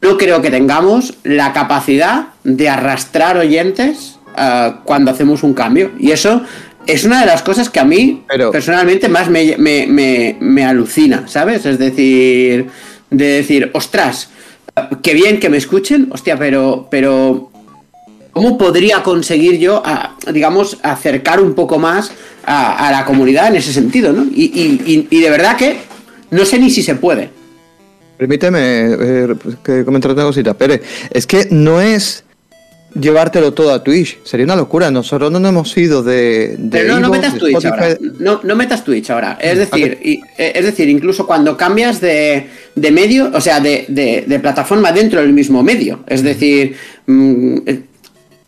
no 0.00 0.16
creo 0.18 0.40
que 0.42 0.50
tengamos 0.50 1.14
la 1.24 1.52
capacidad 1.52 2.26
de 2.44 2.68
arrastrar 2.68 3.36
oyentes 3.38 4.18
ah, 4.36 4.80
cuando 4.84 5.10
hacemos 5.10 5.42
un 5.42 5.54
cambio. 5.54 5.92
Y 5.98 6.10
eso 6.10 6.42
es 6.86 7.04
una 7.04 7.20
de 7.20 7.26
las 7.26 7.42
cosas 7.42 7.70
que 7.70 7.80
a 7.80 7.84
mí 7.84 8.22
Pero- 8.28 8.50
personalmente 8.52 9.08
más 9.08 9.30
me, 9.30 9.56
me- 9.56 9.86
me- 9.86 10.36
me 10.40 10.64
alucina, 10.64 11.24
¿sabes? 11.26 11.64
Es 11.64 11.78
decir, 11.78 12.66
de 13.10 13.24
decir, 13.26 13.70
ostras, 13.72 14.28
qué 15.02 15.14
bien 15.14 15.40
que 15.40 15.48
me 15.48 15.56
escuchen, 15.56 16.08
hostia, 16.10 16.36
pero, 16.38 16.86
pero 16.90 17.50
¿cómo 18.34 18.58
podría 18.58 19.02
conseguir 19.02 19.58
yo, 19.58 19.82
digamos, 20.32 20.78
acercar 20.82 21.40
un 21.40 21.54
poco 21.54 21.78
más 21.78 22.12
a, 22.44 22.88
a 22.88 22.92
la 22.92 23.04
comunidad 23.06 23.48
en 23.48 23.56
ese 23.56 23.72
sentido, 23.72 24.12
¿no? 24.12 24.24
Y, 24.24 24.44
y- 24.86 25.06
y- 25.10 25.20
de 25.20 25.30
verdad 25.30 25.56
que 25.56 25.78
no 26.30 26.44
sé 26.44 26.58
ni 26.58 26.68
si 26.68 26.82
se 26.82 26.96
puede. 26.96 27.30
Permíteme 28.18 28.60
eh, 28.60 29.34
que 29.64 29.84
comentar 29.84 30.10
otra 30.10 30.24
cosita, 30.24 30.54
Pérez. 30.54 30.82
Es 31.10 31.26
que 31.26 31.48
no 31.50 31.80
es 31.80 32.24
llevártelo 32.98 33.52
todo 33.54 33.72
a 33.72 33.82
Twitch. 33.82 34.18
Sería 34.24 34.44
una 34.44 34.54
locura. 34.56 34.90
Nosotros 34.90 35.32
no 35.32 35.40
nos 35.40 35.48
hemos 35.50 35.76
ido 35.76 36.02
de. 36.02 36.54
de 36.58 36.78
Pero 36.78 36.94
no, 36.94 37.00
no 37.00 37.10
metas 37.10 37.34
Twitch 37.36 37.56
Spotify. 37.56 37.72
ahora. 37.72 37.98
No, 38.20 38.40
no 38.44 38.54
metas 38.56 38.84
Twitch 38.84 39.10
ahora. 39.10 39.36
Es 39.40 39.58
decir, 39.58 39.98
y- 40.02 40.20
eh, 40.38 40.52
es 40.54 40.64
decir, 40.64 40.88
incluso 40.88 41.26
cuando 41.26 41.56
cambias 41.56 42.00
de, 42.00 42.46
de 42.74 42.90
medio, 42.92 43.30
o 43.34 43.40
sea, 43.40 43.58
de, 43.60 43.84
de- 43.88 44.24
de 44.26 44.38
plataforma 44.38 44.92
dentro 44.92 45.20
del 45.20 45.32
mismo 45.32 45.62
medio. 45.64 46.04
Es 46.06 46.22
decir, 46.22 46.76
mm, 47.06 47.56
eh, 47.66 47.80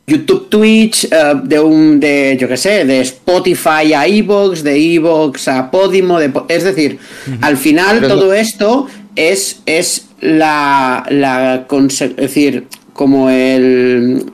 YouTube 0.07 0.49
Twitch, 0.49 1.05
eh, 1.05 1.35
de 1.43 1.59
un, 1.59 1.99
de, 1.99 2.37
yo 2.41 2.47
qué 2.47 2.57
sé, 2.57 2.85
de 2.85 3.01
Spotify 3.01 3.93
a 3.95 4.07
Evox, 4.07 4.63
de 4.63 4.95
Evox 4.95 5.49
a 5.49 5.71
Podimo, 5.71 6.21
de, 6.21 6.31
es 6.49 6.63
decir, 6.63 6.99
al 7.41 7.57
final 7.57 7.99
Pero 8.01 8.15
todo 8.15 8.33
esto 8.33 8.87
es, 9.17 9.63
es 9.67 10.07
la, 10.21 11.05
la 11.11 11.67
es 11.69 12.17
decir, 12.17 12.69
como 12.93 13.31
el, 13.31 14.25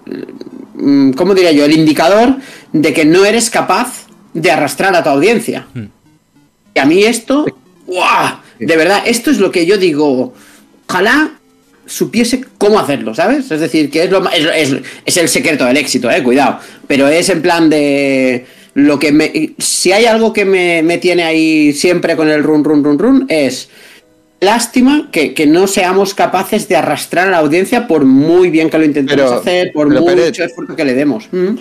mm, 0.75 1.13
¿cómo 1.13 1.35
diría 1.35 1.53
yo? 1.53 1.65
El 1.65 1.73
indicador 1.73 2.37
de 2.73 2.93
que 2.93 3.05
no 3.05 3.25
eres 3.25 3.49
capaz 3.49 4.07
de 4.35 4.51
arrastrar 4.51 4.95
a 4.95 5.03
tu 5.03 5.09
audiencia. 5.09 5.67
Y 6.75 6.79
a 6.79 6.85
mí 6.85 7.03
esto, 7.03 7.47
¡guau! 7.87 8.37
De 8.59 8.77
verdad, 8.77 9.03
esto 9.07 9.31
es 9.31 9.39
lo 9.39 9.51
que 9.51 9.67
yo 9.67 9.77
digo. 9.77 10.35
Ojalá 10.89 11.33
supiese 11.87 12.45
cómo 12.59 12.79
hacerlo, 12.79 13.15
¿sabes? 13.15 13.51
Es 13.51 13.61
decir, 13.61 13.91
que 13.91 14.05
es, 14.05 14.11
lo, 14.11 14.29
es, 14.31 14.47
es- 14.73 14.81
es 15.05 15.17
el 15.17 15.29
secreto 15.29 15.65
del 15.65 15.77
éxito, 15.77 16.11
eh, 16.11 16.23
cuidado. 16.23 16.59
Pero 16.87 17.09
es 17.09 17.29
en 17.29 17.43
plan 17.43 17.69
de 17.71 18.45
lo 18.75 18.99
que 18.99 19.13
me. 19.13 19.53
Si 19.59 19.93
hay 19.93 20.07
algo 20.07 20.33
que 20.33 20.45
me, 20.45 20.83
me 20.83 20.99
tiene 20.99 21.25
ahí 21.25 21.73
siempre 21.73 22.17
con 22.17 22.29
el 22.29 22.43
run, 22.43 22.65
run, 22.65 22.83
run, 22.85 22.99
run, 22.99 23.27
es. 23.29 23.69
Lástima 24.41 25.09
que, 25.13 25.35
que 25.35 25.47
no 25.47 25.69
seamos 25.69 26.15
capaces 26.15 26.67
de 26.67 26.75
arrastrar 26.75 27.29
a 27.29 27.31
la 27.31 27.39
audiencia 27.39 27.87
por 27.87 28.05
muy 28.05 28.51
bien 28.51 28.71
que 28.71 28.79
lo 28.79 28.85
intentemos 28.85 29.25
Pero- 29.25 29.39
hacer, 29.41 29.73
por 29.73 29.89
mucho 29.89 30.05
Pérez, 30.07 30.37
esfuerzo 30.39 30.75
que 30.75 30.85
le 30.85 30.95
demos. 30.95 31.29
Mm. 31.31 31.55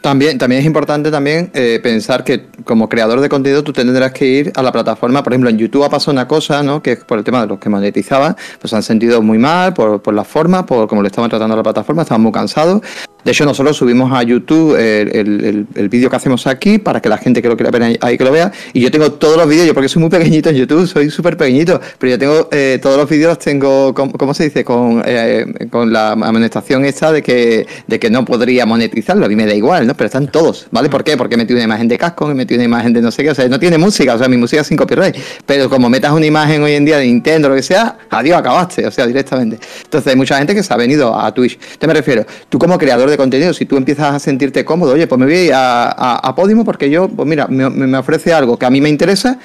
También, 0.00 0.38
también 0.38 0.60
es 0.60 0.66
importante 0.66 1.10
también 1.10 1.50
eh, 1.52 1.78
pensar 1.82 2.24
que 2.24 2.46
como 2.64 2.88
creador 2.88 3.20
de 3.20 3.28
contenido 3.28 3.62
tú 3.62 3.72
tendrás 3.72 4.12
que 4.12 4.24
ir 4.24 4.52
a 4.56 4.62
la 4.62 4.72
plataforma. 4.72 5.22
Por 5.22 5.34
ejemplo, 5.34 5.50
en 5.50 5.58
YouTube 5.58 5.84
ha 5.84 5.90
pasado 5.90 6.12
una 6.12 6.26
cosa, 6.26 6.62
¿no? 6.62 6.82
Que 6.82 6.96
por 6.96 7.18
el 7.18 7.24
tema 7.24 7.42
de 7.42 7.48
los 7.48 7.58
que 7.58 7.68
monetizaban, 7.68 8.34
pues 8.58 8.72
han 8.72 8.82
sentido 8.82 9.20
muy 9.20 9.36
mal 9.36 9.74
por, 9.74 10.00
por 10.00 10.14
la 10.14 10.24
forma, 10.24 10.64
por 10.64 10.88
cómo 10.88 11.02
le 11.02 11.08
estaban 11.08 11.28
tratando 11.28 11.52
a 11.52 11.56
la 11.58 11.62
plataforma, 11.62 12.02
estaban 12.02 12.22
muy 12.22 12.32
cansados. 12.32 12.80
De 13.24 13.32
hecho, 13.32 13.44
nosotros 13.44 13.76
subimos 13.76 14.12
a 14.12 14.22
YouTube 14.22 14.76
el, 14.76 15.14
el- 15.16 15.44
el- 15.44 15.66
el 15.74 15.88
vídeo 15.88 16.08
que 16.10 16.16
hacemos 16.16 16.46
aquí 16.46 16.78
para 16.78 17.00
que 17.00 17.08
la 17.08 17.18
gente 17.18 17.42
que 17.42 17.48
lo 17.48 17.56
quiera 17.56 17.70
ver 17.70 17.98
ahí, 18.00 18.16
que 18.18 18.24
lo 18.24 18.32
vea. 18.32 18.52
Y 18.72 18.80
yo 18.80 18.90
tengo 18.90 19.12
todos 19.12 19.36
los 19.36 19.48
vídeos, 19.48 19.66
yo 19.66 19.74
porque 19.74 19.88
soy 19.88 20.00
muy 20.00 20.10
pequeñito 20.10 20.48
en 20.50 20.56
YouTube, 20.56 20.86
soy 20.86 21.10
súper 21.10 21.36
pequeñito, 21.36 21.80
pero 21.98 22.10
yo 22.12 22.18
tengo 22.18 22.48
eh, 22.52 22.78
todos 22.82 22.96
los 22.96 23.08
vídeos 23.08 23.28
los 23.30 23.38
tengo, 23.38 23.92
¿cómo, 23.94 24.12
cómo 24.12 24.34
se 24.34 24.44
dice? 24.44 24.64
Con, 24.64 25.02
eh, 25.06 25.46
con 25.70 25.92
la 25.92 26.12
amonestación 26.12 26.84
esta 26.84 27.12
de 27.12 27.22
que, 27.22 27.66
de 27.86 27.98
que 27.98 28.10
no 28.10 28.24
podría 28.24 28.66
monetizarlo. 28.66 29.26
A 29.26 29.28
mí 29.28 29.36
me 29.36 29.46
da 29.46 29.54
igual, 29.54 29.86
¿no? 29.86 29.94
Pero 29.94 30.06
están 30.06 30.28
todos, 30.28 30.66
¿vale? 30.70 30.88
¿Por 30.88 31.04
qué? 31.04 31.16
Porque 31.16 31.36
metido 31.36 31.56
una 31.58 31.64
imagen 31.64 31.88
de 31.88 31.98
casco, 31.98 32.30
he 32.30 32.34
metido 32.34 32.58
una 32.58 32.64
imagen 32.64 32.92
de 32.92 33.02
no 33.02 33.10
sé 33.10 33.22
qué, 33.22 33.30
o 33.30 33.34
sea, 33.34 33.48
no 33.48 33.58
tiene 33.58 33.78
música, 33.78 34.14
o 34.14 34.18
sea, 34.18 34.28
mi 34.28 34.36
música 34.36 34.62
es 34.62 34.68
sin 34.68 34.76
copyright. 34.76 35.16
Pero 35.46 35.68
como 35.68 35.88
metas 35.90 36.12
una 36.12 36.26
imagen 36.26 36.62
hoy 36.62 36.72
en 36.72 36.84
día 36.84 36.98
de 36.98 37.04
Nintendo 37.06 37.48
lo 37.48 37.54
que 37.54 37.62
sea, 37.62 37.98
adiós, 38.10 38.38
acabaste, 38.38 38.86
o 38.86 38.90
sea, 38.90 39.06
directamente. 39.06 39.58
Entonces 39.84 40.10
hay 40.10 40.16
mucha 40.16 40.38
gente 40.38 40.54
que 40.54 40.62
se 40.62 40.72
ha 40.72 40.76
venido 40.76 41.18
a 41.18 41.32
Twitch. 41.34 41.58
Te 41.78 41.86
me 41.86 41.94
refiero, 41.94 42.24
tú 42.48 42.58
como 42.58 42.78
creador 42.78 43.09
de 43.10 43.16
contenido, 43.16 43.52
si 43.52 43.66
tú 43.66 43.76
empiezas 43.76 44.14
a 44.14 44.18
sentirte 44.18 44.64
cómodo, 44.64 44.94
oye, 44.94 45.06
pues 45.06 45.18
me 45.18 45.26
voy 45.26 45.50
a, 45.50 45.84
a, 45.84 46.16
a 46.16 46.34
Podimo 46.34 46.64
porque 46.64 46.88
yo, 46.88 47.08
pues 47.08 47.28
mira, 47.28 47.46
me, 47.48 47.68
me 47.68 47.98
ofrece 47.98 48.32
algo 48.32 48.58
que 48.58 48.66
a 48.66 48.70
mí 48.70 48.80
me 48.80 48.88
interesa, 48.88 49.38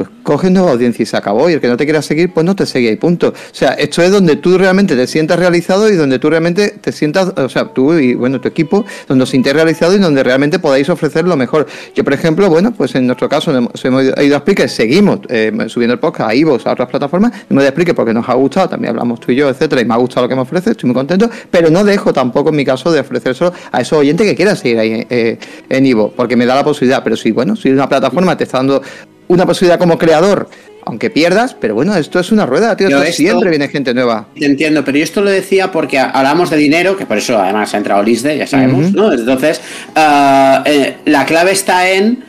pues 0.00 0.08
coge 0.22 0.48
nueva 0.48 0.70
audiencia 0.70 1.02
y 1.02 1.06
se 1.06 1.14
acabó. 1.14 1.50
Y 1.50 1.52
el 1.52 1.60
que 1.60 1.68
no 1.68 1.76
te 1.76 1.84
quiera 1.84 2.00
seguir, 2.00 2.32
pues 2.32 2.46
no 2.46 2.56
te 2.56 2.64
sigue 2.64 2.90
y 2.90 2.96
punto. 2.96 3.28
O 3.28 3.54
sea, 3.54 3.72
esto 3.72 4.00
es 4.00 4.10
donde 4.10 4.36
tú 4.36 4.56
realmente 4.56 4.96
te 4.96 5.06
sientas 5.06 5.38
realizado 5.38 5.90
y 5.90 5.96
donde 5.96 6.18
tú 6.18 6.30
realmente 6.30 6.70
te 6.70 6.90
sientas, 6.90 7.34
o 7.36 7.48
sea, 7.50 7.66
tú 7.74 7.92
y 7.92 8.14
bueno, 8.14 8.40
tu 8.40 8.48
equipo, 8.48 8.86
donde 9.06 9.24
os 9.24 9.28
sientáis 9.28 9.56
realizado 9.56 9.94
y 9.94 9.98
donde 9.98 10.22
realmente 10.22 10.58
podáis 10.58 10.88
ofrecer 10.88 11.26
lo 11.26 11.36
mejor. 11.36 11.66
Yo, 11.94 12.02
por 12.02 12.14
ejemplo, 12.14 12.48
bueno, 12.48 12.72
pues 12.72 12.94
en 12.94 13.06
nuestro 13.06 13.28
caso 13.28 13.54
hemos, 13.54 13.84
ido 13.84 14.36
a 14.36 14.40
Spreaker, 14.40 14.70
seguimos 14.70 15.20
eh, 15.28 15.52
subiendo 15.68 15.92
el 15.92 16.00
podcast 16.00 16.30
a 16.30 16.34
Ivo's, 16.34 16.66
a 16.66 16.72
otras 16.72 16.88
plataformas, 16.88 17.32
hemos 17.50 17.62
ido 17.62 17.68
a 17.68 17.72
Spreaker 17.72 17.94
porque 17.94 18.14
nos 18.14 18.26
ha 18.26 18.32
gustado, 18.32 18.70
también 18.70 18.92
hablamos 18.92 19.20
tú 19.20 19.32
y 19.32 19.36
yo, 19.36 19.50
etcétera, 19.50 19.82
y 19.82 19.84
me 19.84 19.92
ha 19.92 19.98
gustado 19.98 20.22
lo 20.22 20.30
que 20.30 20.34
me 20.34 20.40
ofrece, 20.40 20.70
estoy 20.70 20.88
muy 20.88 20.94
contento, 20.94 21.28
pero 21.50 21.68
no 21.68 21.84
dejo 21.84 22.10
tampoco 22.14 22.48
en 22.48 22.56
mi 22.56 22.64
caso 22.64 22.90
de 22.90 23.00
ofrecérselo 23.00 23.52
a 23.70 23.82
esos 23.82 23.98
oyentes 23.98 24.26
que 24.26 24.34
quieran 24.34 24.56
seguir 24.56 24.78
ahí 24.78 25.06
eh, 25.10 25.38
en 25.68 25.84
Ivo, 25.84 26.10
porque 26.16 26.36
me 26.36 26.46
da 26.46 26.54
la 26.54 26.64
posibilidad, 26.64 27.04
pero 27.04 27.16
sí, 27.16 27.32
bueno, 27.32 27.54
si 27.54 27.68
una 27.68 27.86
plataforma 27.86 28.34
te 28.34 28.44
está 28.44 28.56
dando 28.56 28.80
una 29.30 29.46
posibilidad 29.46 29.78
como 29.78 29.96
creador, 29.96 30.48
aunque 30.84 31.08
pierdas, 31.08 31.54
pero 31.54 31.74
bueno, 31.74 31.94
esto 31.94 32.18
es 32.18 32.32
una 32.32 32.46
rueda, 32.46 32.76
tío, 32.76 32.88
Yo 32.88 32.96
esto 32.98 33.08
esto- 33.10 33.22
siempre 33.22 33.48
viene 33.50 33.68
gente 33.68 33.94
nueva. 33.94 34.26
Te 34.36 34.44
entiendo, 34.44 34.84
pero 34.84 34.98
yo 34.98 35.04
esto 35.04 35.20
lo 35.20 35.30
decía 35.30 35.70
porque 35.70 36.00
hablamos 36.00 36.50
de 36.50 36.56
dinero, 36.56 36.96
que 36.96 37.06
por 37.06 37.18
eso 37.18 37.38
además 37.38 37.72
ha 37.72 37.76
entrado 37.76 38.02
Lisde, 38.02 38.36
ya 38.36 38.46
sabemos. 38.48 38.92
¿no? 38.92 39.12
Entonces, 39.12 39.60
eh, 39.94 40.96
la 41.04 41.24
clave 41.26 41.52
está 41.52 41.88
en 41.90 42.24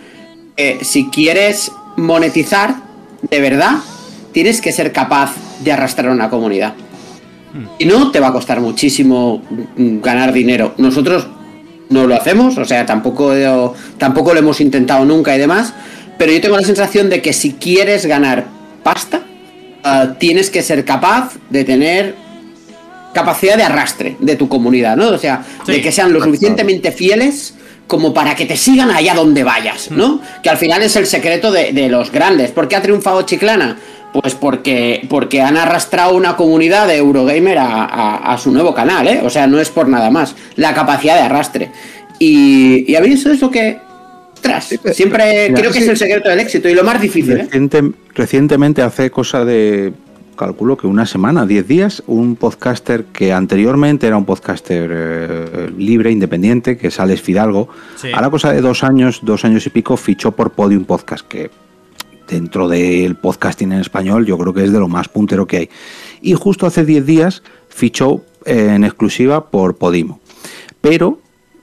eh, 0.57 0.77
si 0.81 1.07
quieres 1.09 1.71
monetizar, 1.97 2.75
de 3.29 3.39
verdad, 3.41 3.77
tienes 4.31 4.61
que 4.61 4.71
ser 4.71 4.91
capaz 4.91 5.33
de 5.63 5.71
arrastrar 5.71 6.09
a 6.09 6.13
una 6.13 6.29
comunidad. 6.29 6.73
Y 7.79 7.85
no 7.85 8.11
te 8.11 8.19
va 8.19 8.27
a 8.27 8.31
costar 8.31 8.61
muchísimo 8.61 9.41
mm, 9.75 10.01
ganar 10.01 10.31
dinero. 10.33 10.73
Nosotros 10.77 11.27
no 11.89 12.07
lo 12.07 12.15
hacemos, 12.15 12.57
o 12.57 12.63
sea, 12.65 12.85
tampoco, 12.85 13.35
eh, 13.35 13.49
tampoco 13.97 14.33
lo 14.33 14.39
hemos 14.39 14.61
intentado 14.61 15.03
nunca 15.03 15.35
y 15.35 15.39
demás, 15.39 15.73
pero 16.21 16.33
yo 16.33 16.39
tengo 16.39 16.55
la 16.55 16.61
sensación 16.63 17.09
de 17.09 17.19
que 17.19 17.33
si 17.33 17.53
quieres 17.53 18.05
ganar 18.05 18.45
pasta, 18.83 19.21
ah, 19.83 20.13
tienes 20.19 20.51
que 20.51 20.61
ser 20.61 20.85
capaz 20.85 21.33
de 21.49 21.63
tener 21.63 22.13
capacidad 23.11 23.57
de 23.57 23.63
arrastre 23.63 24.17
de 24.19 24.35
tu 24.35 24.47
comunidad, 24.47 24.95
¿no? 24.95 25.09
O 25.09 25.17
sea, 25.17 25.43
Sí. 25.65 25.71
de 25.71 25.81
que 25.81 25.91
sean 25.91 26.13
lo 26.13 26.21
suficientemente 26.23 26.91
fieles 26.91 27.55
como 27.87 28.13
para 28.13 28.35
que 28.35 28.45
te 28.45 28.55
sigan 28.55 28.91
allá 28.91 29.15
donde 29.15 29.43
vayas, 29.43 29.89
¿no? 29.89 30.21
Que 30.43 30.49
al 30.51 30.57
final 30.57 30.83
es 30.83 30.95
el 30.95 31.07
secreto 31.07 31.51
de, 31.51 31.73
de 31.73 31.89
los 31.89 32.11
grandes. 32.11 32.51
¿Por 32.51 32.67
qué 32.67 32.75
ha 32.75 32.83
triunfado 32.83 33.23
Chiclana? 33.23 33.77
Pues 34.13 34.35
porque, 34.35 35.05
porque 35.09 35.41
han 35.41 35.57
arrastrado 35.57 36.13
una 36.13 36.35
comunidad 36.35 36.85
de 36.87 36.97
Eurogamer 36.97 37.57
a, 37.57 37.85
a- 37.85 38.33
a 38.33 38.37
su 38.37 38.51
nuevo 38.51 38.75
canal, 38.75 39.07
¿eh? 39.07 39.21
O 39.23 39.29
sea, 39.31 39.47
no 39.47 39.59
es 39.59 39.69
por 39.69 39.87
nada 39.89 40.11
más. 40.11 40.35
La 40.55 40.73
capacidad 40.75 41.15
de 41.15 41.21
arrastre. 41.23 41.71
Y, 42.19 42.85
y 42.91 42.95
a 42.95 43.01
mí 43.01 43.11
eso 43.13 43.31
es 43.31 43.41
lo 43.41 43.49
que... 43.49 43.79
Ostras, 44.41 44.79
pero- 44.81 44.93
siempre 44.95 45.47
Mira, 45.49 45.61
creo 45.61 45.71
que 45.71 45.77
sí. 45.79 45.83
es 45.83 45.89
el 45.89 45.97
secreto 45.97 46.29
del 46.29 46.39
éxito 46.39 46.67
y 46.67 46.73
lo 46.73 46.83
más 46.83 46.99
difícil, 47.01 47.33
¿eh? 47.37 47.43
Reciente- 47.51 47.91
recientemente, 48.15 48.81
hace 48.81 49.11
cosa 49.11 49.45
de, 49.45 49.93
calculo 50.35 50.75
que 50.77 50.87
una 50.87 51.05
semana, 51.05 51.45
10 51.45 51.67
días, 51.67 52.01
un 52.07 52.35
podcaster 52.35 53.05
que 53.13 53.31
anteriormente 53.31 54.07
era 54.07 54.17
un 54.17 54.25
podcaster 54.25 54.89
eh, 54.91 55.71
libre, 55.77 56.09
independiente, 56.11 56.77
que 56.77 56.87
es 56.87 56.99
Alex 56.99 57.21
Fidalgo, 57.21 57.69
Sí. 57.97 58.07
a 58.11 58.19
la 58.21 58.31
cosa 58.31 58.51
de 58.51 58.61
dos 58.61 58.83
años, 58.83 59.19
dos 59.21 59.45
años 59.45 59.65
y 59.67 59.69
pico, 59.69 59.95
fichó 59.97 60.31
por 60.31 60.51
Podium 60.53 60.85
Podcast, 60.85 61.27
que 61.27 61.51
dentro 62.27 62.67
del 62.67 63.15
podcasting 63.17 63.73
en 63.73 63.81
español 63.81 64.25
yo 64.25 64.37
creo 64.39 64.53
que 64.53 64.63
es 64.63 64.71
de 64.71 64.79
lo 64.79 64.87
más 64.87 65.07
puntero 65.09 65.45
que 65.45 65.57
hay. 65.57 65.69
Y 66.21 66.33
justo 66.33 66.65
hace 66.65 66.85
10 66.85 67.05
días 67.05 67.43
fichó 67.69 68.23
eh, 68.45 68.71
en 68.73 68.83
exclusiva 68.85 69.51
por 69.51 69.75
Podimo. 69.75 70.19
Pero 70.81 71.19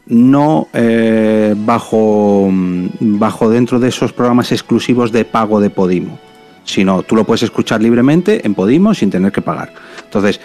no 0.08 0.68
eh, 0.72 1.54
bajo, 1.56 2.48
mm, 2.50 3.18
bajo 3.18 3.50
dentro 3.50 3.78
de 3.78 3.88
esos 3.88 4.12
programas 4.12 4.52
exclusivos 4.52 5.12
de 5.12 5.24
pago 5.24 5.60
de 5.60 5.70
Podimo, 5.70 6.18
sino 6.64 7.02
tú 7.02 7.14
lo 7.14 7.24
puedes 7.24 7.42
escuchar 7.42 7.82
libremente 7.82 8.46
en 8.46 8.54
Podimo 8.54 8.94
sin 8.94 9.10
tener 9.10 9.32
que 9.32 9.42
pagar. 9.42 9.72
Entonces, 10.04 10.40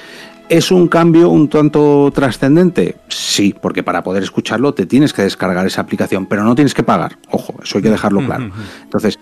¿es 0.53 0.69
un 0.69 0.88
cambio 0.88 1.30
un 1.30 1.49
tanto 1.49 2.11
trascendente? 2.13 2.97
Sí, 3.07 3.55
porque 3.59 3.81
para 3.81 4.03
poder 4.03 4.21
escucharlo 4.21 4.71
te 4.75 4.85
tienes 4.85 5.11
que 5.11 5.23
descargar 5.23 5.65
esa 5.65 5.81
aplicación, 5.81 6.27
pero 6.27 6.43
no 6.43 6.53
tienes 6.53 6.75
que 6.75 6.84
pagar. 6.84 7.17
Ojo, 7.31 7.55
eso 7.63 7.80
hay 7.80 7.81
que 7.81 7.89
dejarlo 7.89 8.23
claro. 8.23 8.51
Entonces, 8.84 9.19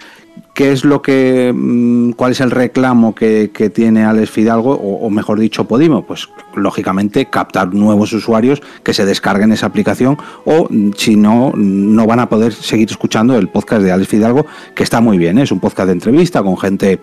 ¿qué 0.53 0.73
es 0.73 0.83
lo 0.83 1.01
que, 1.01 1.53
mm, 1.55 2.11
cuál 2.11 2.33
es 2.33 2.41
el 2.41 2.51
reclamo 2.51 3.15
que, 3.15 3.49
que 3.53 3.69
tiene 3.69 4.03
Alex 4.03 4.29
Fidalgo, 4.29 4.73
o, 4.73 5.05
o 5.05 5.09
mejor 5.09 5.39
dicho, 5.39 5.63
Podimo? 5.63 6.05
Pues 6.05 6.27
lógicamente 6.53 7.27
captar 7.27 7.73
nuevos 7.73 8.11
usuarios 8.11 8.61
que 8.83 8.93
se 8.93 9.05
descarguen 9.05 9.53
esa 9.53 9.67
aplicación 9.67 10.17
o 10.43 10.67
mm, 10.69 10.91
si 10.97 11.15
no, 11.15 11.53
no 11.55 12.05
van 12.07 12.19
a 12.19 12.27
poder 12.27 12.51
seguir 12.51 12.89
escuchando 12.91 13.37
el 13.37 13.47
podcast 13.47 13.83
de 13.83 13.93
Alex 13.93 14.09
Fidalgo, 14.09 14.45
que 14.75 14.83
está 14.83 14.99
muy 14.99 15.17
bien, 15.17 15.37
¿eh? 15.37 15.43
es 15.43 15.51
un 15.53 15.61
podcast 15.61 15.87
de 15.87 15.93
entrevista 15.93 16.43
con 16.43 16.57
gente 16.57 16.99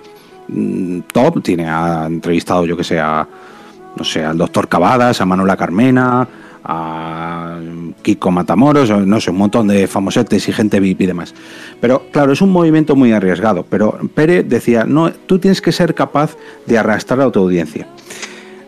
mm, 0.48 1.00
top, 1.14 1.42
tiene 1.42 1.66
ha 1.66 2.04
entrevistado 2.04 2.66
yo 2.66 2.76
que 2.76 2.84
sé 2.84 3.00
a, 3.00 3.26
no 3.98 4.04
sé, 4.04 4.24
al 4.24 4.38
doctor 4.38 4.68
Cavadas, 4.68 5.20
a 5.20 5.26
Manuela 5.26 5.56
Carmena, 5.56 6.28
a 6.64 7.58
Kiko 8.02 8.30
Matamoros, 8.30 8.90
no 8.90 9.20
sé, 9.20 9.30
un 9.30 9.38
montón 9.38 9.68
de 9.68 9.86
famosetes 9.86 10.48
y 10.48 10.52
gente 10.52 10.80
VIP 10.80 11.02
y 11.02 11.06
demás. 11.06 11.34
Pero 11.80 12.04
claro, 12.12 12.32
es 12.32 12.40
un 12.40 12.50
movimiento 12.50 12.94
muy 12.94 13.12
arriesgado. 13.12 13.64
Pero 13.68 13.98
Pérez 14.14 14.48
decía, 14.48 14.84
no, 14.84 15.10
tú 15.10 15.38
tienes 15.38 15.60
que 15.60 15.72
ser 15.72 15.94
capaz 15.94 16.36
de 16.66 16.78
arrastrar 16.78 17.20
a 17.20 17.30
tu 17.30 17.40
audiencia. 17.40 17.86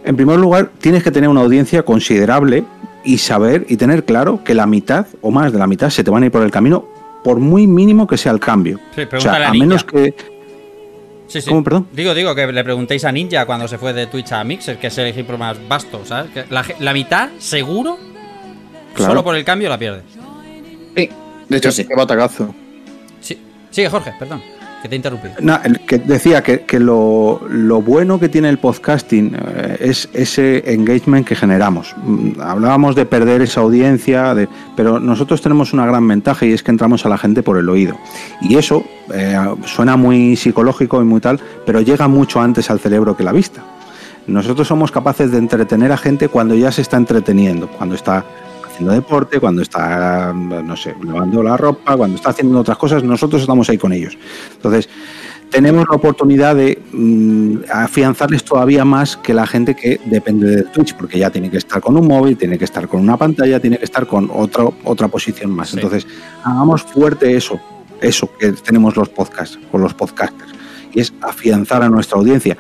En 0.05 0.17
primer 0.17 0.39
lugar, 0.39 0.71
tienes 0.81 1.03
que 1.03 1.11
tener 1.11 1.29
una 1.29 1.43
audiencia 1.43 1.83
considerable 1.83 2.65
y 3.05 3.19
saber 3.19 3.67
y 3.69 3.77
tener 3.77 4.05
claro 4.05 4.43
que 4.45 4.55
la 4.55 4.67
mitad 4.67 5.07
o 5.21 5.31
más 5.31 5.53
de 5.53 5.59
la 5.59 5.67
mitad 5.67 5.91
se 5.91 6.03
te 6.05 6.11
van 6.11 6.23
a 6.23 6.27
ir 6.27 6.33
por 6.33 6.43
el 6.43 6.51
camino, 6.51 6.87
por 7.23 7.39
muy 7.39 7.67
mínimo 7.67 8.07
que 8.07 8.17
sea 8.17 8.33
el 8.33 8.41
cambio. 8.41 8.81
Sí, 8.95 9.03
o 9.13 9.21
sea, 9.21 9.49
a 9.49 9.53
menos 9.53 9.85
que 9.85 10.15
Sí, 11.31 11.41
sí. 11.41 11.49
¿Cómo, 11.49 11.63
perdón? 11.65 11.89
Digo, 11.93 12.13
digo, 12.13 12.35
que 12.35 12.47
le 12.51 12.65
preguntéis 12.65 13.05
a 13.05 13.13
Ninja 13.13 13.47
cuando 13.47 13.69
se 13.69 13.79
fue 13.79 13.93
de 13.93 14.07
Twitch 14.09 14.33
a 14.33 14.43
Mixer, 14.45 14.79
que 14.79 14.89
es 14.89 14.99
el 14.99 15.07
ejemplo 15.07 15.39
más 15.39 15.57
vasto, 15.69 16.05
¿sabes? 16.05 16.33
Que 16.33 16.45
la, 16.51 16.65
ge- 16.65 16.75
la 16.81 16.93
mitad, 16.93 17.29
seguro, 17.39 17.97
Claro. 18.95 19.13
solo 19.13 19.25
por 19.25 19.37
el 19.37 19.45
cambio 19.45 19.69
la 19.69 19.79
pierde. 19.79 20.03
Sí, 20.97 21.09
de 21.49 21.57
hecho 21.57 21.71
sí. 21.71 21.85
Qué 21.87 21.95
batacazo. 21.95 22.53
Sí. 23.21 23.41
Sigue, 23.71 23.89
Jorge, 23.89 24.13
perdón, 24.19 24.43
que 24.83 24.89
te 24.89 24.95
he 24.95 24.97
interrumpido. 24.97 25.35
No, 25.41 25.59
que 25.87 25.99
decía 25.99 26.43
que, 26.43 26.63
que 26.63 26.81
lo, 26.81 27.41
lo 27.49 27.83
bueno 27.83 28.19
que 28.19 28.29
tiene 28.29 28.49
el 28.49 28.59
podcasting 28.59 29.35
eh, 29.35 29.77
es 29.81 30.09
ese 30.13 30.73
engagement 30.73 31.27
que 31.27 31.37
generamos. 31.37 31.95
Mm, 32.05 32.41
Hablábamos 32.41 32.95
de 32.95 33.07
perder 33.07 33.43
esa 33.43 33.61
audiencia, 33.61 34.35
de, 34.35 34.49
pero 34.77 34.99
nosotros 34.99 35.43
tenemos 35.43 35.73
una 35.73 35.87
gran 35.87 36.07
ventaja 36.07 36.47
y 36.47 36.53
es 36.53 36.63
que 36.63 36.71
entramos 36.71 37.05
a 37.05 37.09
la 37.09 37.19
gente 37.19 37.43
por 37.43 37.59
el 37.59 37.69
oído. 37.69 37.97
Y 38.41 38.57
eso 38.57 38.85
eh, 39.13 39.37
suena 39.67 39.97
muy 39.97 40.37
psicológico 40.37 41.01
y 41.03 41.05
muy 41.05 41.21
tal, 41.21 41.41
pero 41.67 41.81
llega 41.81 42.09
mucho 42.09 42.41
antes 42.41 42.71
al 42.71 42.81
cerebro 42.81 43.17
que 43.17 43.25
la 43.25 43.33
vista. 43.33 43.63
Nosotros 44.27 44.69
somos 44.69 44.93
capaces 44.93 45.31
de 45.31 45.39
entretener 45.39 45.93
a 45.93 45.97
gente 45.97 46.29
cuando 46.29 46.55
ya 46.55 46.71
se 46.71 46.83
está 46.83 46.97
entreteniendo, 46.97 47.69
cuando 47.69 47.95
está 47.95 48.25
haciendo 48.81 48.95
deporte, 48.95 49.39
cuando 49.41 49.61
está, 49.61 50.33
no 50.33 50.77
sé, 50.77 50.95
lavando 51.05 51.43
la 51.43 51.57
ropa, 51.57 51.97
cuando 51.97 52.17
está 52.17 52.31
haciendo 52.31 52.59
otras 52.61 52.79
cosas, 52.79 53.03
nosotros 53.05 53.43
estamos 53.43 53.69
ahí 53.69 53.77
con 53.77 53.93
ellos. 53.93 54.17
Entonces, 54.55 54.89
tenemos 55.51 55.85
la 55.91 55.97
oportunidad 55.97 56.57
de 56.57 56.81
mm, 56.93 57.65
afianzarles 57.71 58.43
todavía 58.43 58.87
más 58.87 59.19
que 59.19 59.35
la 59.35 59.47
gente 59.47 59.75
que 59.75 60.01
depende 60.07 60.57
de 60.57 60.63
Twitch, 60.63 60.95
porque 60.95 61.19
ya 61.19 61.29
tiene 61.29 61.51
que 61.51 61.59
estar 61.59 61.83
con 61.83 61.97
un 61.97 62.07
móvil, 62.07 62.39
tiene 62.39 62.57
que 62.57 62.65
estar 62.65 62.89
con 62.89 63.01
una 63.01 63.19
pantalla, 63.19 63.61
tiene 63.61 63.77
que 63.77 63.85
estar 63.85 64.07
con 64.07 64.31
otro, 64.33 64.75
otra 64.85 65.09
posición 65.09 65.51
más. 65.51 65.71
Sí. 65.71 65.77
Entonces, 65.77 66.07
hagamos 66.43 66.83
fuerte 66.83 67.37
eso, 67.37 67.61
eso 68.01 68.31
que 68.39 68.53
tenemos 68.53 68.97
los 68.97 69.11
podcasts 69.11 69.59
o 69.73 69.77
los 69.79 69.93
podcasters, 69.93 70.53
y 70.95 71.01
es 71.01 71.13
afianzar 71.21 71.83
a 71.83 71.91
nuestra 71.91 72.19
audiencia. 72.19 72.57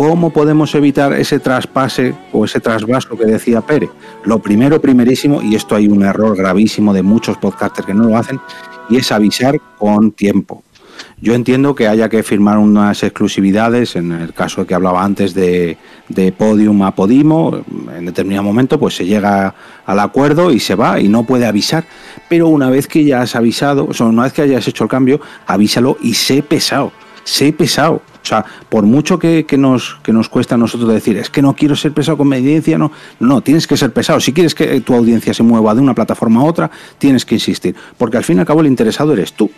¿Cómo 0.00 0.30
podemos 0.30 0.74
evitar 0.74 1.12
ese 1.12 1.40
traspase 1.40 2.14
o 2.32 2.46
ese 2.46 2.58
trasvaso 2.58 3.18
que 3.18 3.26
decía 3.26 3.60
Pérez? 3.60 3.90
Lo 4.24 4.38
primero, 4.38 4.80
primerísimo, 4.80 5.42
y 5.42 5.54
esto 5.54 5.76
hay 5.76 5.88
un 5.88 6.02
error 6.02 6.34
gravísimo 6.34 6.94
de 6.94 7.02
muchos 7.02 7.36
podcasters 7.36 7.86
que 7.86 7.92
no 7.92 8.04
lo 8.04 8.16
hacen, 8.16 8.40
y 8.88 8.96
es 8.96 9.12
avisar 9.12 9.60
con 9.76 10.12
tiempo. 10.12 10.62
Yo 11.20 11.34
entiendo 11.34 11.74
que 11.74 11.86
haya 11.86 12.08
que 12.08 12.22
firmar 12.22 12.56
unas 12.56 13.02
exclusividades, 13.02 13.94
en 13.94 14.12
el 14.12 14.32
caso 14.32 14.66
que 14.66 14.72
hablaba 14.72 15.04
antes 15.04 15.34
de, 15.34 15.76
de 16.08 16.32
Podium 16.32 16.80
a 16.80 16.94
Podimo, 16.94 17.62
en 17.94 18.06
determinado 18.06 18.44
momento 18.44 18.80
pues 18.80 18.94
se 18.96 19.04
llega 19.04 19.54
al 19.84 20.00
acuerdo 20.00 20.50
y 20.50 20.60
se 20.60 20.76
va 20.76 20.98
y 20.98 21.10
no 21.10 21.24
puede 21.24 21.44
avisar, 21.44 21.84
pero 22.26 22.48
una 22.48 22.70
vez 22.70 22.86
que 22.86 23.04
ya 23.04 23.20
has 23.20 23.36
avisado, 23.36 23.84
o 23.86 23.92
sea, 23.92 24.06
una 24.06 24.22
vez 24.22 24.32
que 24.32 24.40
hayas 24.40 24.66
hecho 24.66 24.84
el 24.84 24.90
cambio, 24.90 25.20
avísalo 25.46 25.98
y 26.00 26.14
sé 26.14 26.42
pesado, 26.42 26.90
sé 27.30 27.52
pesado. 27.52 28.02
O 28.22 28.26
sea, 28.26 28.44
por 28.68 28.84
mucho 28.84 29.18
que, 29.18 29.46
que 29.46 29.56
nos, 29.56 29.98
que 30.02 30.12
nos 30.12 30.28
cuesta 30.28 30.56
a 30.56 30.58
nosotros 30.58 30.92
decir, 30.92 31.16
es 31.16 31.30
que 31.30 31.40
no 31.40 31.54
quiero 31.54 31.74
ser 31.74 31.92
pesado 31.92 32.18
con 32.18 32.28
mi 32.28 32.36
audiencia, 32.36 32.76
no, 32.76 32.92
no, 33.18 33.40
tienes 33.40 33.66
que 33.66 33.76
ser 33.76 33.92
pesado. 33.92 34.20
Si 34.20 34.32
quieres 34.32 34.54
que 34.54 34.80
tu 34.80 34.94
audiencia 34.94 35.32
se 35.32 35.42
mueva 35.42 35.74
de 35.74 35.80
una 35.80 35.94
plataforma 35.94 36.40
a 36.40 36.44
otra, 36.44 36.70
tienes 36.98 37.24
que 37.24 37.36
insistir, 37.36 37.74
porque 37.96 38.18
al 38.18 38.24
fin 38.24 38.36
y 38.36 38.40
al 38.40 38.46
cabo 38.46 38.60
el 38.60 38.66
interesado 38.66 39.12
eres 39.12 39.32
tú. 39.32 39.50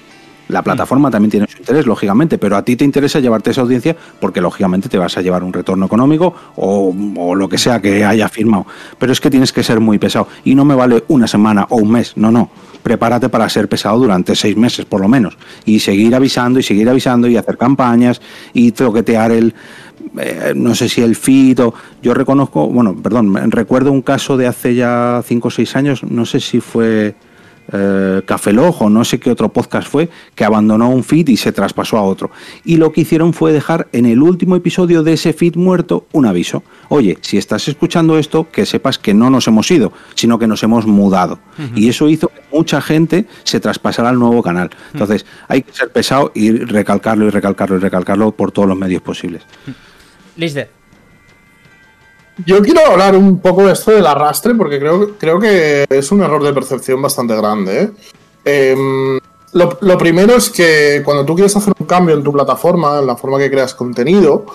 La 0.49 0.62
plataforma 0.62 1.11
también 1.11 1.31
tiene 1.31 1.47
su 1.49 1.59
interés, 1.59 1.86
lógicamente, 1.86 2.36
pero 2.36 2.57
a 2.57 2.62
ti 2.62 2.77
te 2.77 2.85
interesa 2.85 3.20
llevarte 3.20 3.51
esa 3.51 3.62
audiencia 3.62 3.97
porque 4.20 4.40
lógicamente 4.40 4.89
te 4.89 4.99
vas 4.99 5.16
a 5.16 5.23
llevar 5.23 5.44
un 5.44 5.53
retorno 5.53 5.86
económico 5.86 6.35
o, 6.57 6.94
o 7.16 7.35
lo 7.35 7.49
que 7.49 7.59
sea 7.59 7.81
que 7.81 8.05
haya 8.05 8.28
firmado. 8.28 8.66
Pero 8.99 9.12
es 9.12 9.20
que 9.20 9.31
tienes 9.31 9.53
que 9.53 9.62
ser 9.62 9.81
muy 9.81 9.99
pesado 9.99 10.28
y 10.44 10.55
no 10.55 10.65
me 10.65 10.74
vale 10.74 11.05
una 11.09 11.27
semana 11.27 11.66
o 11.70 11.77
un 11.77 11.93
mes, 11.93 12.16
no, 12.16 12.31
no. 12.31 12.51
Prepárate 12.83 13.29
para 13.29 13.49
ser 13.49 13.69
pesado 13.69 13.99
durante 13.99 14.35
seis 14.35 14.57
meses 14.57 14.85
por 14.85 15.01
lo 15.01 15.09
menos 15.09 15.37
y 15.65 15.79
seguir 15.79 16.15
avisando 16.15 16.59
y 16.59 16.63
seguir 16.63 16.89
avisando 16.89 17.29
y 17.29 17.37
hacer 17.37 17.57
campañas 17.57 18.21
y 18.53 18.73
toquetear 18.73 19.31
el, 19.33 19.55
eh, 20.19 20.53
no 20.55 20.75
sé 20.75 20.89
si 20.89 21.01
el 21.01 21.17
feed 21.17 21.61
o 21.61 21.75
yo 22.03 22.15
reconozco, 22.15 22.69
bueno, 22.69 22.95
perdón, 22.95 23.51
recuerdo 23.51 23.93
un 23.93 24.03
caso 24.03 24.37
de 24.37 24.47
hace 24.47 24.75
ya 24.75 25.23
cinco 25.25 25.49
o 25.49 25.51
seis 25.51 25.77
años, 25.77 26.03
no 26.03 26.27
sé 26.27 26.41
si 26.41 26.61
fue 26.61 27.15
eh, 27.73 28.23
Café 28.24 28.53
Lojo, 28.53 28.90
no 28.90 29.05
sé 29.05 29.19
qué 29.19 29.31
otro 29.31 29.53
podcast 29.53 29.89
fue, 29.89 30.09
que 30.35 30.44
abandonó 30.44 30.90
un 30.90 31.05
feed 31.05 31.28
y 31.28 31.36
se 31.36 31.53
traspasó 31.53 31.97
a 31.97 32.03
otro. 32.03 32.31
Y 32.65 32.77
lo 32.77 32.93
que 32.93 33.03
hicieron 33.03 33.32
fue 33.32 33.53
dejar 33.53 33.89
en 33.93 34.07
el 34.07 34.23
último 34.23 34.57
episodio 34.57 35.03
de 35.03 35.15
ese 35.15 35.32
feed 35.32 35.57
muerto 35.57 36.07
un 36.12 36.27
aviso. 36.27 36.62
Oye, 36.89 37.19
si 37.20 37.39
estás 37.39 37.69
escuchando 37.69 38.19
esto, 38.19 38.49
que 38.51 38.66
sepas 38.66 38.99
que 38.99 39.15
no 39.15 39.31
nos 39.31 39.49
hemos 39.49 39.70
ido, 39.70 39.93
sino 40.15 40.39
que 40.39 40.47
nos 40.47 40.62
hemos 40.62 40.86
mudado. 40.86 41.39
Y 41.74 41.89
eso 41.89 42.09
hizo 42.09 42.28
que 42.28 42.40
mucha 42.53 42.81
gente 42.81 43.27
se 43.44 43.61
traspasara 43.61 44.09
al 44.09 44.19
nuevo 44.19 44.43
canal. 44.43 44.70
Entonces, 44.93 45.27
hay 45.49 45.62
que 45.62 45.73
ser 45.73 45.90
pesado 45.90 46.32
y 46.35 46.51
recalcarlo 46.51 47.27
y 47.27 47.31
recalcarlo 47.31 47.77
y 47.77 47.78
recalcarlo 47.78 48.32
por 48.32 48.53
todos 48.53 48.69
los 48.69 48.77
medios 48.77 49.03
posibles. 49.03 49.43
Lisde. 50.36 50.82
Yo 52.47 52.63
quiero 52.63 52.81
hablar 52.87 53.15
un 53.15 53.41
poco 53.41 53.67
de 53.67 53.75
esto 53.75 53.91
del 53.91 54.07
arrastre, 54.07 54.55
porque 54.55 54.79
creo, 54.79 55.19
creo 55.19 55.39
que 55.39 55.85
es 55.89 56.13
un 56.13 56.23
error 56.23 56.43
de 56.43 56.53
percepción 56.53 57.03
bastante 57.03 57.37
grande. 57.37 57.83
¿eh? 57.83 57.91
Em, 58.45 59.19
lo, 59.53 59.99
primero 59.99 60.37
es 60.37 60.49
que 60.49 61.03
cuando 61.05 61.27
tú 61.27 61.35
quieres 61.35 61.55
hacer 61.57 61.75
un 61.79 61.87
cambio 61.87 62.17
en 62.17 62.23
tu 62.23 62.33
plataforma, 62.33 63.01
en 63.01 63.07
la 63.07 63.17
forma 63.17 63.39
que 63.39 63.51
creas 63.51 63.75
contenido, 63.75 64.47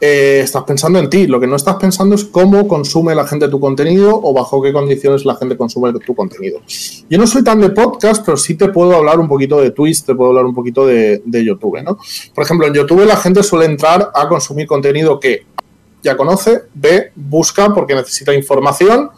eh, 0.00 0.40
estás 0.42 0.64
pensando 0.64 0.98
en 0.98 1.10
ti. 1.10 1.26
Lo 1.26 1.38
que 1.38 1.46
no 1.46 1.56
estás 1.56 1.76
pensando 1.76 2.14
es 2.14 2.24
cómo 2.24 2.66
consume 2.66 3.14
la 3.14 3.26
gente 3.26 3.48
tu 3.48 3.60
contenido 3.60 4.18
o 4.22 4.32
bajo 4.32 4.62
qué 4.62 4.72
condiciones 4.72 5.26
la 5.26 5.36
gente 5.36 5.58
consume 5.58 5.92
tu 6.00 6.14
contenido. 6.14 6.60
Yo 7.10 7.18
no 7.18 7.26
soy 7.26 7.44
tan 7.44 7.60
de 7.60 7.68
podcast, 7.68 8.24
pero 8.24 8.38
sí 8.38 8.54
te 8.54 8.68
puedo 8.68 8.96
hablar 8.96 9.20
un 9.20 9.28
poquito 9.28 9.60
de 9.60 9.72
Twitch, 9.72 10.04
te 10.04 10.14
puedo 10.14 10.30
hablar 10.30 10.46
un 10.46 10.54
poquito 10.54 10.86
de, 10.86 11.22
de 11.24 11.44
YouTube, 11.44 11.82
¿no? 11.82 11.98
Por 12.34 12.44
ejemplo, 12.44 12.66
en 12.66 12.72
YouTube 12.72 13.04
la 13.04 13.16
gente 13.16 13.42
suele 13.42 13.66
entrar 13.66 14.10
a 14.14 14.26
consumir 14.26 14.66
contenido 14.66 15.20
que 15.20 15.44
ya 16.06 16.16
conoce, 16.16 16.62
ve, 16.74 17.12
busca 17.14 17.72
porque 17.74 17.94
necesita 17.94 18.32
información 18.32 19.10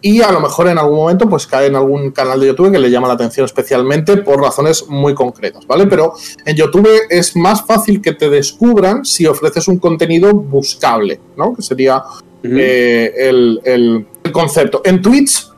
y 0.00 0.20
a 0.20 0.30
lo 0.30 0.40
mejor 0.40 0.68
en 0.68 0.76
algún 0.78 0.96
momento 0.98 1.26
pues 1.28 1.46
cae 1.46 1.66
en 1.68 1.76
algún 1.76 2.10
canal 2.10 2.38
de 2.38 2.48
YouTube 2.48 2.70
que 2.70 2.78
le 2.78 2.90
llama 2.90 3.08
la 3.08 3.14
atención 3.14 3.46
especialmente 3.46 4.18
por 4.18 4.38
razones 4.40 4.86
muy 4.88 5.14
concretas, 5.14 5.66
¿vale? 5.66 5.86
Pero 5.86 6.12
en 6.44 6.54
YouTube 6.54 6.88
es 7.08 7.34
más 7.36 7.62
fácil 7.64 8.02
que 8.02 8.12
te 8.12 8.28
descubran 8.28 9.04
si 9.06 9.26
ofreces 9.26 9.66
un 9.66 9.78
contenido 9.78 10.34
buscable, 10.34 11.18
¿no? 11.38 11.54
Que 11.54 11.62
sería 11.62 12.02
eh, 12.42 13.14
el, 13.16 13.60
el- 13.64 14.06
el 14.24 14.32
concepto. 14.32 14.82
En 14.84 15.00
Twitch, 15.00 15.48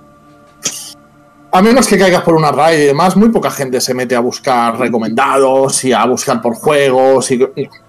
a 1.53 1.63
menos 1.63 1.89
que 1.89 1.99
caigas 1.99 2.23
por 2.23 2.35
una 2.35 2.53
raid 2.53 2.79
y 2.83 2.87
demás, 2.87 3.17
muy 3.17 3.31
poca 3.31 3.51
gente 3.51 3.81
se 3.81 3.95
mete 3.95 4.15
a 4.15 4.21
buscar 4.21 4.79
recomendados 4.79 5.83
y 5.85 5.93
a 5.93 6.05
buscar 6.07 6.41
por 6.43 6.55
juegos. 6.55 7.31
Y, 7.31 7.41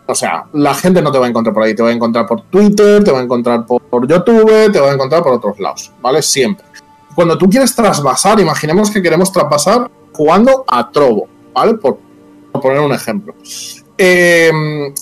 o 0.08 0.16
sea, 0.16 0.46
la 0.54 0.74
gente 0.74 1.02
no 1.02 1.12
te 1.12 1.20
va 1.20 1.26
a 1.26 1.30
encontrar 1.30 1.54
por 1.54 1.64
ahí. 1.64 1.76
Te 1.76 1.84
va 1.84 1.90
a 1.90 1.94
encontrar 1.94 2.26
por 2.26 2.42
Twitter, 2.44 3.04
te 3.04 3.12
va 3.12 3.20
a 3.20 3.24
encontrar 3.24 3.66
por, 3.66 4.08
YouTube, 4.08 4.72
te 4.72 4.80
va 4.80 4.92
a 4.92 4.94
encontrar 4.94 5.22
por 5.22 5.34
otros 5.34 5.60
lados, 5.60 5.92
¿vale? 6.02 6.22
Siempre. 6.22 6.66
Cuando 7.14 7.38
tú 7.38 7.50
quieres 7.50 7.76
trasvasar, 7.76 8.40
imaginemos 8.40 8.90
que 8.90 9.02
queremos 9.02 9.32
traspasar 9.32 9.90
jugando 10.14 10.64
a 10.68 10.90
Trovo, 10.92 11.28
¿vale? 11.54 11.74
Por, 11.74 11.98
por 12.52 12.62
poner 12.62 12.80
un 12.80 12.94
ejemplo. 12.94 13.36
Eh, 14.00 14.52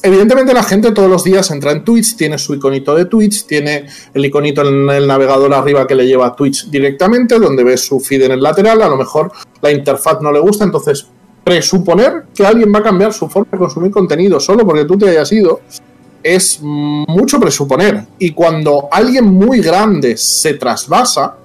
evidentemente 0.04 0.54
la 0.54 0.64
gente 0.64 0.92
todos 0.92 1.10
los 1.10 1.26
días 1.26 1.52
entra 1.52 1.72
en 1.72 1.84
Twitch, 1.84 2.16
tiene 2.16 2.38
su 2.38 2.56
iconito 2.56 2.96
de 2.96 3.06
Twitch, 3.06 3.46
tiene 3.46 3.88
el 4.14 4.26
iconito 4.26 4.62
en 4.62 4.90
el 4.90 5.06
navegador 5.06 5.54
arriba 5.54 5.86
que 5.86 5.96
le 5.96 6.08
lleva 6.08 6.28
a 6.28 6.36
Twitch 6.36 6.70
directamente, 6.70 7.38
donde 7.38 7.66
ve 7.66 7.76
su 7.76 8.00
feed 8.00 8.24
en 8.24 8.32
el 8.32 8.42
lateral, 8.42 8.82
a 8.82 8.88
lo 8.88 8.96
mejor 8.96 9.34
la 9.62 9.72
interfaz 9.72 10.22
no 10.22 10.32
le 10.32 10.40
gusta, 10.40 10.64
entonces 10.64 11.08
presuponer 11.46 12.26
que 12.34 12.46
alguien 12.46 12.74
va 12.74 12.80
a 12.80 12.84
cambiar 12.84 13.14
su 13.14 13.30
forma 13.30 13.52
de 13.52 13.58
consumir 13.60 13.92
contenido 13.92 14.40
solo 14.40 14.66
porque 14.66 14.84
tú 14.84 14.98
te 14.98 15.08
hayas 15.08 15.32
ido 15.32 15.62
es 16.26 16.60
mucho 16.60 17.40
presuponer. 17.40 18.04
Y 18.18 18.32
cuando 18.32 18.90
alguien 18.92 19.26
muy 19.26 19.62
grande 19.62 20.18
se 20.18 20.56
trasvasa, 20.56 21.36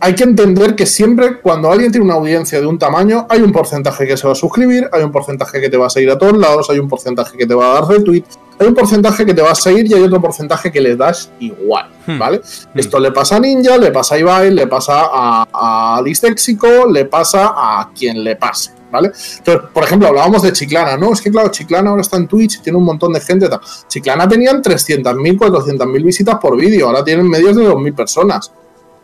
hay 0.00 0.16
que 0.16 0.24
entender 0.24 0.74
que 0.74 0.86
siempre 0.86 1.40
cuando 1.40 1.70
alguien 1.70 1.92
tiene 1.92 2.04
una 2.04 2.14
audiencia 2.14 2.60
de 2.60 2.66
un 2.66 2.80
tamaño, 2.80 3.28
hay 3.30 3.40
un 3.42 3.52
porcentaje 3.52 4.04
que 4.04 4.16
se 4.16 4.26
va 4.26 4.32
a 4.32 4.34
suscribir, 4.34 4.90
hay 4.92 5.04
un 5.04 5.12
porcentaje 5.12 5.60
que 5.60 5.70
te 5.70 5.76
va 5.76 5.86
a 5.86 5.90
seguir 5.90 6.10
a 6.10 6.18
todos 6.18 6.36
lados, 6.36 6.68
hay 6.70 6.80
un 6.80 6.88
porcentaje 6.88 7.38
que 7.38 7.46
te 7.46 7.54
va 7.54 7.70
a 7.70 7.74
dar 7.74 7.88
retweet, 7.88 8.24
hay 8.58 8.66
un 8.66 8.74
porcentaje 8.74 9.24
que 9.24 9.34
te 9.34 9.42
va 9.42 9.52
a 9.52 9.54
seguir 9.54 9.86
y 9.88 9.94
hay 9.94 10.02
otro 10.02 10.20
porcentaje 10.20 10.72
que 10.72 10.80
le 10.80 10.96
das 10.96 11.30
igual, 11.38 11.88
¿vale? 12.18 12.40
Esto 12.74 12.98
le 12.98 13.12
pasa 13.12 13.36
a 13.36 13.38
Ninja, 13.38 13.78
le 13.78 13.92
pasa 13.92 14.16
a 14.16 14.18
Ibai, 14.18 14.50
le 14.50 14.66
pasa 14.66 15.08
a, 15.12 15.96
a 15.98 16.02
Disléxico, 16.02 16.66
le 16.92 17.04
pasa 17.04 17.54
a 17.54 17.90
quien 17.96 18.24
le 18.24 18.34
pase, 18.34 18.72
¿vale? 18.92 19.10
Entonces, 19.38 19.70
por 19.72 19.82
ejemplo, 19.82 20.06
hablábamos 20.08 20.42
de 20.42 20.52
Chiclana, 20.52 20.96
¿no? 20.96 21.12
Es 21.12 21.20
que 21.20 21.30
claro, 21.30 21.48
Chiclana 21.48 21.90
ahora 21.90 22.02
está 22.02 22.16
en 22.18 22.28
Twitch 22.28 22.56
y 22.56 22.58
tiene 22.60 22.78
un 22.78 22.84
montón 22.84 23.12
de 23.14 23.20
gente. 23.20 23.48
tal. 23.48 23.60
Chiclana 23.88 24.28
tenían 24.28 24.62
300.000, 24.62 25.38
400.000 25.38 26.04
visitas 26.04 26.36
por 26.38 26.56
vídeo, 26.56 26.86
ahora 26.88 27.02
tienen 27.02 27.26
medios 27.28 27.56
de 27.56 27.68
2.000 27.68 27.94
personas. 27.94 28.52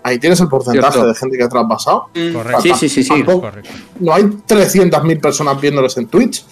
Ahí 0.02 0.19
tienes 0.19 0.39
el 0.40 0.48
porcentaje 0.48 0.93
Cierto. 0.93 1.09
de 1.09 1.15
gente 1.16 1.36
que 1.36 1.43
ha 1.43 1.48
traspasado. 1.48 2.09
Correcto. 2.32 2.62
Sí, 2.77 2.89
sí, 2.89 3.02
sí, 3.02 3.24
Correcto. 3.24 3.69
no 3.98 4.15
hay 4.15 4.23
300.000 4.23 5.20
personas 5.20 5.60
viéndoles 5.60 5.97
en 5.97 6.06
Twitch. 6.06 6.44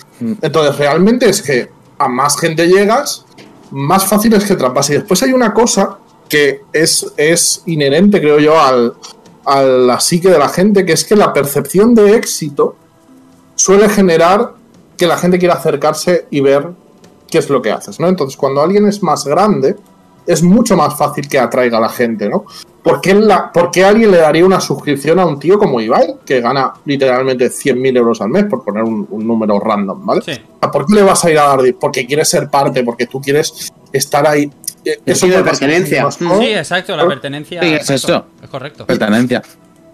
Entonces, 0.43 0.77
realmente 0.77 1.29
es 1.29 1.43
que 1.43 1.69
a 1.99 2.09
más 2.09 2.39
gente 2.39 2.67
llegas, 2.67 3.25
más 3.71 4.05
fácil 4.07 4.35
es 4.35 4.45
que 4.45 4.57
traspase. 4.57 4.95
Y 4.95 4.97
después 4.97 5.23
hay 5.23 5.33
una 5.33 5.55
cosa 5.55 5.99
que 6.29 6.63
es, 6.73 7.07
es 7.17 7.63
inherente, 7.67 8.21
creo 8.21 8.39
yo, 8.41 8.61
al, 8.61 8.95
a 9.45 9.63
la 9.63 10.01
psique 10.01 10.29
de 10.29 10.39
la 10.39 10.49
gente, 10.49 10.85
que 10.85 10.93
es 10.93 11.05
que 11.05 11.15
la 11.15 11.33
percepción 11.33 11.95
de 11.95 12.17
éxito 12.17 12.77
suele 13.57 13.89
generar 13.89 14.53
que 14.97 15.07
la 15.07 15.17
gente 15.17 15.39
quiera 15.39 15.55
acercarse 15.55 16.27
y 16.31 16.41
ver 16.41 16.71
qué 17.29 17.39
es 17.39 17.51
lo 17.51 17.61
que 17.61 17.73
haces, 17.73 17.99
¿no? 17.99 18.09
Entonces, 18.09 18.37
cuando 18.37 18.63
alguien 18.63 18.87
es 18.87 19.03
más 19.03 19.25
grande, 19.27 19.77
es 20.27 20.43
mucho 20.43 20.77
más 20.77 20.97
fácil 20.97 21.29
que 21.29 21.39
atraiga 21.39 21.79
a 21.79 21.81
la 21.81 21.89
gente, 21.89 22.29
¿no? 22.29 22.45
¿Por 22.83 23.01
qué, 23.01 23.15
la, 23.15 23.51
por 23.51 23.71
qué 23.71 23.85
alguien 23.85 24.13
le 24.13 24.19
daría 24.19 24.45
una 24.45 24.61
suscripción 24.61 25.19
a 25.19 25.27
un 25.27 25.41
tío 25.41 25.59
como 25.59 25.81
Ibai, 25.81 26.19
que 26.25 26.41
gana 26.41 26.73
literalmente 26.85 27.49
100.000 27.49 27.97
euros 27.97 28.21
al 28.21 28.29
mes, 28.29 28.45
por 28.45 28.65
poner 28.65 28.85
un, 28.85 29.07
un 29.11 29.27
número 29.27 29.59
random, 29.59 30.07
¿vale? 30.07 30.23
Sí. 30.23 30.33
¿A 30.61 30.71
¿Por 30.71 30.87
qué 30.87 30.95
le 30.95 31.03
vas 31.03 31.25
a 31.25 31.31
ir 31.31 31.39
a 31.39 31.49
dar? 31.49 31.61
Porque 31.81 32.07
quieres 32.07 32.29
ser 32.29 32.49
parte, 32.49 32.85
porque 32.85 33.07
tú 33.07 33.21
quieres 33.21 33.73
estar 33.93 34.27
ahí. 34.27 34.51
Puede 35.05 35.37
de 35.37 35.43
pertenencia. 35.43 36.05
Mascot. 36.05 36.39
Sí, 36.39 36.47
exacto, 36.47 36.97
la 36.97 37.09
pertenencia. 37.09 37.61
Sí, 37.61 37.73
es 37.73 37.91
eso. 37.91 38.27
Es 38.41 38.49
correcto. 38.49 38.87
Pertenencia. 38.87 39.43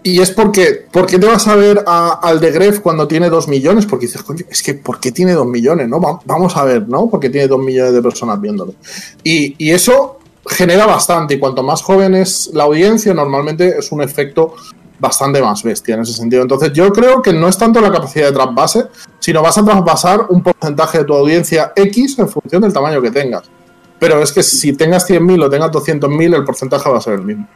Y 0.04 0.20
es 0.20 0.30
porque, 0.32 0.86
¿por 0.90 1.06
te 1.18 1.26
vas 1.26 1.46
a 1.46 1.54
ver 1.54 1.84
al 1.86 2.40
de 2.40 2.50
Gref 2.50 2.80
cuando 2.80 3.06
tiene 3.06 3.30
dos 3.30 3.46
millones? 3.46 3.86
Porque 3.86 4.06
dices, 4.06 4.22
coño, 4.22 4.44
es 4.50 4.62
que 4.62 4.74
¿por 4.74 4.98
qué 4.98 5.12
tiene 5.12 5.32
dos 5.32 5.46
millones? 5.46 5.88
¿no? 5.88 6.00
Va- 6.00 6.18
Vamos 6.24 6.56
a 6.56 6.64
ver, 6.64 6.88
¿no? 6.88 7.08
Porque 7.08 7.30
tiene 7.30 7.46
dos 7.46 7.60
millones 7.60 7.92
de 7.92 8.02
personas 8.02 8.40
viéndolo. 8.40 8.74
Y, 9.22 9.54
y 9.64 9.70
eso 9.70 10.18
genera 10.46 10.86
bastante. 10.86 11.34
Y 11.34 11.38
cuanto 11.38 11.62
más 11.62 11.82
joven 11.82 12.16
es 12.16 12.50
la 12.52 12.64
audiencia, 12.64 13.14
normalmente 13.14 13.78
es 13.78 13.92
un 13.92 14.02
efecto 14.02 14.54
bastante 14.98 15.40
más 15.40 15.62
bestia 15.62 15.94
en 15.94 16.00
ese 16.02 16.12
sentido. 16.14 16.42
Entonces, 16.42 16.72
yo 16.72 16.92
creo 16.92 17.22
que 17.22 17.32
no 17.32 17.46
es 17.48 17.56
tanto 17.56 17.80
la 17.80 17.92
capacidad 17.92 18.26
de 18.26 18.32
trasvase, 18.32 18.84
sino 19.20 19.40
vas 19.42 19.56
a 19.58 19.64
trasvasar 19.64 20.26
un 20.30 20.42
porcentaje 20.42 20.98
de 20.98 21.04
tu 21.04 21.14
audiencia 21.14 21.72
X 21.76 22.18
en 22.18 22.28
función 22.28 22.62
del 22.62 22.72
tamaño 22.72 23.00
que 23.00 23.10
tengas. 23.12 23.42
Pero 24.00 24.20
es 24.20 24.32
que 24.32 24.42
si 24.42 24.72
tengas 24.72 25.08
100.000 25.08 25.44
o 25.44 25.48
tengas 25.50 25.70
200.000, 25.70 26.34
el 26.34 26.44
porcentaje 26.44 26.90
va 26.90 26.98
a 26.98 27.00
ser 27.00 27.14
el 27.14 27.22
mismo. 27.22 27.46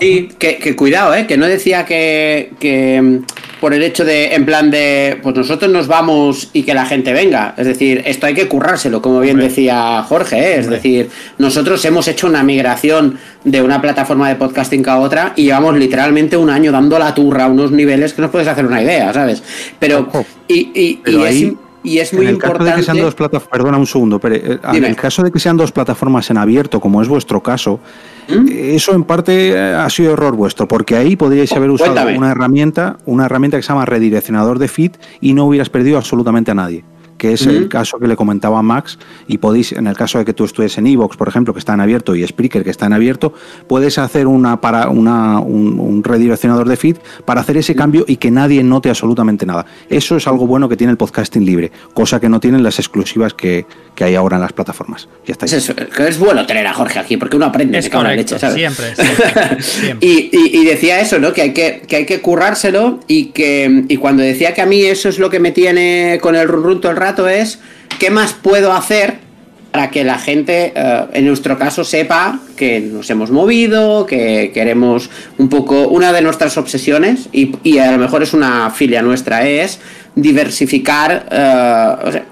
Y 0.00 0.28
que, 0.28 0.58
que 0.58 0.76
cuidado, 0.76 1.14
¿eh? 1.14 1.26
Que 1.26 1.36
no 1.36 1.46
decía 1.46 1.84
que, 1.84 2.50
que 2.60 3.00
mm, 3.00 3.24
por 3.60 3.74
el 3.74 3.82
hecho 3.82 4.04
de, 4.04 4.34
en 4.34 4.44
plan 4.44 4.70
de, 4.70 5.18
pues 5.22 5.34
nosotros 5.34 5.70
nos 5.70 5.88
vamos 5.88 6.50
y 6.52 6.62
que 6.62 6.74
la 6.74 6.86
gente 6.86 7.12
venga. 7.12 7.54
Es 7.56 7.66
decir, 7.66 8.02
esto 8.06 8.26
hay 8.26 8.34
que 8.34 8.48
currárselo, 8.48 9.02
como 9.02 9.20
bien 9.20 9.38
decía 9.38 10.02
Jorge, 10.08 10.38
¿eh? 10.38 10.58
Es 10.58 10.68
decir, 10.68 11.10
nosotros 11.38 11.84
hemos 11.84 12.06
hecho 12.08 12.26
una 12.26 12.42
migración 12.42 13.18
de 13.44 13.62
una 13.62 13.80
plataforma 13.80 14.28
de 14.28 14.36
podcasting 14.36 14.88
a 14.88 14.98
otra 14.98 15.32
y 15.36 15.44
llevamos 15.44 15.76
literalmente 15.76 16.36
un 16.36 16.50
año 16.50 16.70
dando 16.70 16.98
la 16.98 17.14
turra 17.14 17.44
a 17.44 17.48
unos 17.48 17.72
niveles 17.72 18.12
que 18.12 18.22
no 18.22 18.30
puedes 18.30 18.48
hacer 18.48 18.66
una 18.66 18.82
idea, 18.82 19.12
¿sabes? 19.12 19.42
Pero, 19.78 20.00
Ojo. 20.00 20.24
y, 20.46 20.70
y, 20.74 21.00
Pero 21.02 21.28
y 21.28 21.44
es, 21.44 21.52
y 21.88 21.98
es 21.98 22.12
en 22.12 22.18
muy 22.18 22.26
el 22.26 22.38
caso 22.38 22.52
de 22.52 22.58
que 22.58 22.64
importante. 22.64 22.84
sean 22.84 22.96
dos 22.98 23.14
plataformas, 23.14 23.50
perdona 23.58 23.78
un 23.78 23.86
segundo, 23.86 24.18
pero 24.18 24.34
eh, 24.34 24.58
en 24.72 24.84
el 24.84 24.96
caso 24.96 25.22
de 25.22 25.30
que 25.32 25.38
sean 25.38 25.56
dos 25.56 25.72
plataformas 25.72 26.30
en 26.30 26.36
abierto, 26.38 26.80
como 26.80 27.02
es 27.02 27.08
vuestro 27.08 27.42
caso, 27.42 27.80
¿Mm? 28.28 28.46
eso 28.50 28.94
en 28.94 29.04
parte 29.04 29.50
eh, 29.50 29.74
ha 29.74 29.88
sido 29.90 30.12
error 30.12 30.34
vuestro, 30.36 30.68
porque 30.68 30.96
ahí 30.96 31.16
podríais 31.16 31.52
haber 31.52 31.70
usado 31.70 31.92
Cuéntame. 31.92 32.18
una 32.18 32.30
herramienta, 32.30 32.98
una 33.06 33.24
herramienta 33.26 33.56
que 33.56 33.62
se 33.62 33.68
llama 33.68 33.86
redireccionador 33.86 34.58
de 34.58 34.68
feed 34.68 34.92
y 35.20 35.32
no 35.34 35.46
hubieras 35.46 35.70
perdido 35.70 35.96
absolutamente 35.98 36.50
a 36.50 36.54
nadie. 36.54 36.84
Que 37.18 37.32
es 37.32 37.46
el 37.46 37.68
caso 37.68 37.98
que 37.98 38.06
le 38.06 38.16
comentaba 38.16 38.60
a 38.60 38.62
Max, 38.62 38.98
y 39.26 39.38
podéis, 39.38 39.72
en 39.72 39.86
el 39.86 39.96
caso 39.96 40.18
de 40.18 40.24
que 40.24 40.32
tú 40.32 40.44
estés 40.44 40.78
en 40.78 40.86
Evox, 40.86 41.16
por 41.16 41.28
ejemplo, 41.28 41.52
que 41.52 41.58
está 41.58 41.74
en 41.74 41.80
abierto, 41.80 42.14
y 42.14 42.26
Spreaker, 42.26 42.64
que 42.64 42.70
está 42.70 42.86
en 42.86 42.92
abierto, 42.92 43.34
puedes 43.66 43.98
hacer 43.98 44.26
una 44.26 44.60
para 44.60 44.88
una, 44.88 45.40
un, 45.40 46.02
redireccionador 46.04 46.68
de 46.68 46.76
feed 46.76 46.96
para 47.24 47.40
hacer 47.40 47.56
ese 47.56 47.74
cambio 47.74 48.04
y 48.06 48.16
que 48.16 48.30
nadie 48.30 48.62
note 48.62 48.88
absolutamente 48.88 49.44
nada. 49.44 49.66
Eso 49.90 50.16
es 50.16 50.26
algo 50.28 50.46
bueno 50.46 50.68
que 50.68 50.76
tiene 50.76 50.92
el 50.92 50.96
podcasting 50.96 51.44
libre, 51.44 51.72
cosa 51.92 52.20
que 52.20 52.28
no 52.28 52.40
tienen 52.40 52.62
las 52.62 52.78
exclusivas 52.78 53.34
que, 53.34 53.66
hay 54.00 54.14
ahora 54.14 54.36
en 54.36 54.42
las 54.42 54.52
plataformas. 54.52 55.08
Ya 55.26 55.32
está. 55.32 55.46
Es, 55.46 55.74
es 55.98 56.18
bueno 56.20 56.46
tener 56.46 56.64
a 56.68 56.72
Jorge 56.72 57.00
aquí, 57.00 57.16
porque 57.16 57.34
uno 57.34 57.46
aprende, 57.46 57.78
es 57.78 57.92
la 57.92 58.14
leche, 58.14 58.38
¿sabes? 58.38 58.54
Siempre, 58.54 58.94
y, 60.00 60.64
decía 60.64 61.00
eso, 61.00 61.18
¿no? 61.18 61.32
Que 61.32 61.42
hay 61.42 61.52
que, 61.52 61.82
que 61.88 61.96
hay 61.96 62.06
que 62.06 62.20
currárselo 62.20 63.00
y 63.08 63.26
que 63.26 63.86
y 63.88 63.96
cuando 63.96 64.22
decía 64.22 64.54
que 64.54 64.60
a 64.60 64.66
mí 64.66 64.82
eso 64.82 65.08
es 65.08 65.18
lo 65.18 65.30
que 65.30 65.40
me 65.40 65.50
tiene 65.50 66.18
con 66.22 66.36
el 66.36 66.46
run, 66.46 66.62
run 66.62 66.80
todo 66.80 66.92
el 66.92 66.96
rato 66.96 67.07
es 67.28 67.58
qué 67.98 68.10
más 68.10 68.32
puedo 68.32 68.72
hacer 68.72 69.28
para 69.72 69.90
que 69.90 70.02
la 70.04 70.18
gente, 70.18 70.72
eh, 70.74 71.04
en 71.12 71.26
nuestro 71.26 71.58
caso, 71.58 71.84
sepa 71.84 72.40
que 72.56 72.80
nos 72.80 73.08
hemos 73.10 73.30
movido, 73.30 74.06
que 74.06 74.50
queremos 74.52 75.10
un 75.36 75.48
poco, 75.48 75.88
una 75.88 76.12
de 76.12 76.22
nuestras 76.22 76.56
obsesiones, 76.56 77.28
y, 77.32 77.78
a 77.78 77.92
lo 77.92 77.98
mejor 77.98 78.22
es 78.22 78.32
una 78.32 78.70
filia 78.70 79.02
nuestra, 79.02 79.46
es 79.46 79.78
diversificar, 80.14 81.26
eh, 81.30 82.22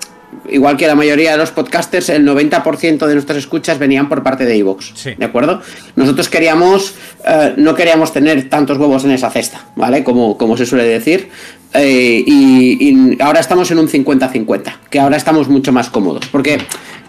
igual 0.51 0.77
que 0.77 0.87
la 0.87 0.95
mayoría 0.95 1.33
de 1.33 1.37
los 1.37 1.51
podcasters, 1.51 2.09
el 2.09 2.25
90% 2.25 3.07
de 3.07 3.15
nuestras 3.15 3.39
escuchas 3.39 3.79
venían 3.79 4.09
por 4.09 4.23
parte 4.23 4.45
de 4.45 4.57
Evox. 4.57 4.95
¿De 5.17 5.25
acuerdo? 5.25 5.61
Nosotros 5.95 6.29
queríamos, 6.29 6.95
eh, 7.27 7.55
no 7.57 7.75
queríamos 7.75 8.13
tener 8.13 8.49
tantos 8.49 8.79
huevos 8.79 9.05
en 9.05 9.11
esa 9.11 9.31
cesta, 9.31 9.67
¿vale? 9.77 10.03
Como, 10.03 10.39
como 10.39 10.57
se 10.57 10.65
suele 10.65 10.85
decir. 10.85 11.29
Eh, 11.77 12.25
y, 12.27 13.21
ahora 13.21 13.41
estamos 13.41 13.71
en 13.71 13.79
un 13.79 13.89
50-50, 13.89 14.77
que 14.91 14.99
ahora 14.99 15.17
estamos 15.17 15.49
mucho 15.49 15.73
más 15.73 15.91
cómodos, 15.91 16.27
porque 16.27 16.59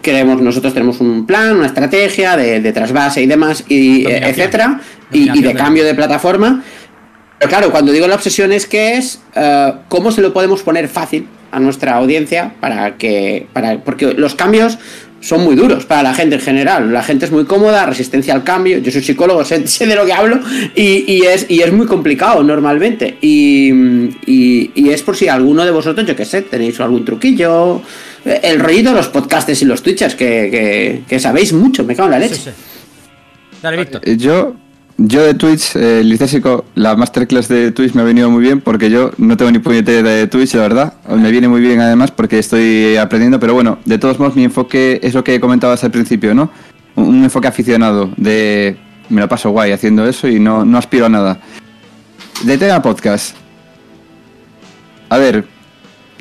queremos, 0.02 0.40
nosotros 0.40 0.74
tenemos 0.74 1.00
un 1.00 1.26
plan, 1.26 1.56
una 1.56 1.66
estrategia 1.66 2.36
de, 2.36 2.72
trasvase 2.72 3.22
y 3.22 3.26
demás, 3.26 3.64
y, 3.68 4.06
etcétera, 4.06 4.80
y, 5.10 5.40
de 5.40 5.54
cambio 5.54 5.84
de 5.84 5.94
plataforma. 5.94 6.62
Pero 7.38 7.48
claro, 7.48 7.70
cuando 7.70 7.92
digo 7.92 8.06
la 8.06 8.16
obsesión 8.16 8.52
es 8.52 8.66
que 8.66 8.96
es 8.96 9.20
eh, 9.34 9.72
cómo 9.88 10.10
se 10.10 10.20
lo 10.20 10.32
podemos 10.32 10.62
poner 10.62 10.88
fácil 10.88 11.28
a 11.50 11.60
nuestra 11.60 11.94
audiencia 11.94 12.52
para 12.60 12.96
que, 12.96 13.46
para, 13.52 13.78
porque 13.78 14.12
los 14.12 14.34
cambios 14.34 14.78
son 15.20 15.42
muy 15.42 15.56
duros 15.56 15.84
para 15.84 16.02
la 16.02 16.14
gente 16.14 16.36
en 16.36 16.40
general. 16.40 16.92
La 16.92 17.02
gente 17.02 17.24
es 17.24 17.32
muy 17.32 17.44
cómoda, 17.44 17.86
resistencia 17.86 18.34
al 18.34 18.44
cambio. 18.44 18.78
Yo 18.78 18.90
soy 18.90 19.02
psicólogo, 19.02 19.44
sé, 19.44 19.58
de 19.60 19.94
lo 19.94 20.06
que 20.06 20.12
hablo 20.12 20.40
y, 20.74 21.22
es, 21.24 21.46
y 21.48 21.60
es 21.60 21.72
muy 21.72 21.86
complicado 21.86 22.42
normalmente. 22.42 23.18
Y, 23.20 23.70
es 24.90 25.02
por 25.02 25.16
si 25.16 25.28
alguno 25.28 25.64
de 25.64 25.70
vosotros, 25.70 26.06
yo 26.06 26.16
que 26.16 26.24
sé, 26.24 26.42
tenéis 26.42 26.80
algún 26.80 27.04
truquillo. 27.04 27.82
El 28.24 28.58
rollito 28.58 28.90
de 28.90 28.96
los 28.96 29.08
podcasters 29.08 29.62
y 29.62 29.64
los 29.64 29.82
twitchers, 29.82 30.14
que, 30.14 31.18
sabéis 31.18 31.52
mucho, 31.52 31.84
me 31.84 31.94
cago 31.94 32.08
en 32.08 32.12
la 32.12 32.18
leche. 32.18 32.52
Dale, 33.62 33.76
Víctor. 33.76 34.02
Eh, 34.04 34.16
yo 34.16 34.54
yo 34.98 35.22
de 35.22 35.34
Twitch, 35.34 35.76
eh, 35.76 36.02
licésico, 36.02 36.64
la 36.74 36.96
masterclass 36.96 37.46
de 37.46 37.70
Twitch 37.70 37.94
me 37.94 38.02
ha 38.02 38.04
venido 38.04 38.30
muy 38.30 38.42
bien 38.42 38.60
porque 38.60 38.90
yo 38.90 39.12
no 39.16 39.36
tengo 39.36 39.52
ni 39.52 39.60
puñetera 39.60 40.10
de 40.10 40.26
Twitch, 40.26 40.54
la 40.54 40.62
verdad. 40.62 40.94
Me 41.08 41.30
viene 41.30 41.46
muy 41.46 41.60
bien 41.60 41.80
además 41.80 42.10
porque 42.10 42.40
estoy 42.40 42.96
aprendiendo, 42.96 43.38
pero 43.38 43.54
bueno, 43.54 43.78
de 43.84 43.96
todos 43.98 44.18
modos 44.18 44.34
mi 44.34 44.42
enfoque 44.42 44.98
es 45.00 45.14
lo 45.14 45.22
que 45.22 45.38
comentabas 45.38 45.84
al 45.84 45.92
principio, 45.92 46.34
¿no? 46.34 46.50
Un, 46.96 47.22
enfoque 47.22 47.46
aficionado 47.46 48.10
de 48.16 48.76
me 49.08 49.20
lo 49.20 49.28
paso 49.28 49.50
guay 49.50 49.70
haciendo 49.70 50.04
eso 50.06 50.26
y 50.26 50.40
no, 50.40 50.64
no 50.64 50.78
aspiro 50.78 51.06
a 51.06 51.08
nada. 51.08 51.40
De 52.42 52.58
tema 52.58 52.82
podcast. 52.82 53.36
A 55.10 55.16
ver, 55.16 55.46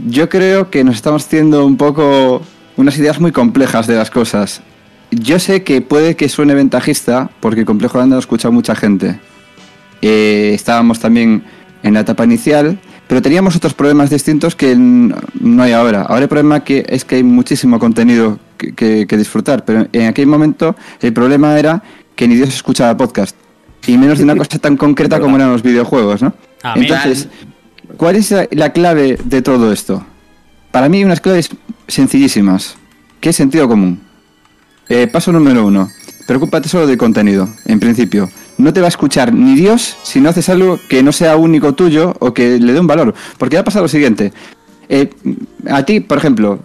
yo 0.05 0.29
creo 0.29 0.69
que 0.69 0.83
nos 0.83 0.95
estamos 0.95 1.25
haciendo 1.25 1.65
un 1.65 1.77
poco 1.77 2.43
unas 2.75 2.95
ideas 2.99 3.19
muy 3.19 3.31
complejas 3.31 3.87
de 3.87 3.95
las 3.95 4.11
cosas 4.11 4.61
yo 5.11 5.39
sé 5.39 5.63
que 5.63 5.81
puede 5.81 6.15
que 6.15 6.29
suene 6.29 6.53
ventajista, 6.53 7.29
porque 7.39 7.65
Complejo 7.65 7.97
de 7.97 8.05
Anda 8.05 8.15
lo 8.15 8.19
escucha 8.19 8.49
mucha 8.49 8.75
gente. 8.75 9.19
Eh, 10.01 10.51
estábamos 10.53 10.99
también 10.99 11.43
en 11.83 11.93
la 11.93 12.01
etapa 12.01 12.25
inicial, 12.25 12.79
pero 13.07 13.21
teníamos 13.21 13.55
otros 13.55 13.73
problemas 13.73 14.09
distintos 14.09 14.55
que 14.55 14.75
no 14.75 15.63
hay 15.63 15.71
ahora. 15.71 16.01
Ahora 16.01 16.23
el 16.23 16.29
problema 16.29 16.63
que 16.63 16.85
es 16.89 17.05
que 17.05 17.15
hay 17.15 17.23
muchísimo 17.23 17.79
contenido 17.79 18.39
que, 18.57 19.05
disfrutar, 19.09 19.63
pero 19.65 19.87
en 19.91 20.07
aquel 20.07 20.27
momento 20.27 20.75
el 21.01 21.13
problema 21.13 21.57
era 21.57 21.83
que 22.15 22.27
ni 22.27 22.35
Dios 22.35 22.49
escuchaba 22.49 22.97
podcast. 22.97 23.35
Y 23.85 23.97
menos 23.97 24.17
de 24.17 24.25
una 24.25 24.35
cosa 24.35 24.59
tan 24.59 24.75
concreta 24.75 25.19
como 25.19 25.37
eran 25.37 25.51
los 25.51 25.63
videojuegos, 25.63 26.21
¿no? 26.21 26.33
Ah, 26.63 26.73
Entonces, 26.75 27.29
¿cuál 27.95 28.17
es 28.17 28.33
la 28.51 28.73
clave 28.73 29.17
de 29.23 29.41
todo 29.41 29.71
esto? 29.71 30.05
Para 30.71 30.89
mí 30.89 31.05
unas 31.05 31.21
claves 31.21 31.49
sencillísimas, 31.87 32.75
que 33.21 33.29
es 33.29 33.35
sentido 33.35 33.67
común. 33.69 34.06
Eh, 34.89 35.07
paso 35.07 35.31
número 35.31 35.65
uno. 35.65 35.91
Preocúpate 36.25 36.69
solo 36.69 36.87
del 36.87 36.97
contenido, 36.97 37.49
en 37.65 37.79
principio. 37.79 38.29
No 38.57 38.73
te 38.73 38.81
va 38.81 38.87
a 38.87 38.89
escuchar 38.89 39.33
ni 39.33 39.55
Dios 39.55 39.97
si 40.03 40.19
no 40.19 40.29
haces 40.29 40.49
algo 40.49 40.79
que 40.89 41.03
no 41.03 41.11
sea 41.11 41.37
único 41.37 41.73
tuyo 41.73 42.15
o 42.19 42.33
que 42.33 42.59
le 42.59 42.73
dé 42.73 42.79
un 42.79 42.87
valor. 42.87 43.13
Porque 43.37 43.55
va 43.55 43.61
a 43.61 43.65
pasar 43.65 43.81
lo 43.81 43.87
siguiente. 43.87 44.33
Eh, 44.89 45.09
a 45.69 45.83
ti, 45.83 45.99
por 45.99 46.17
ejemplo, 46.17 46.59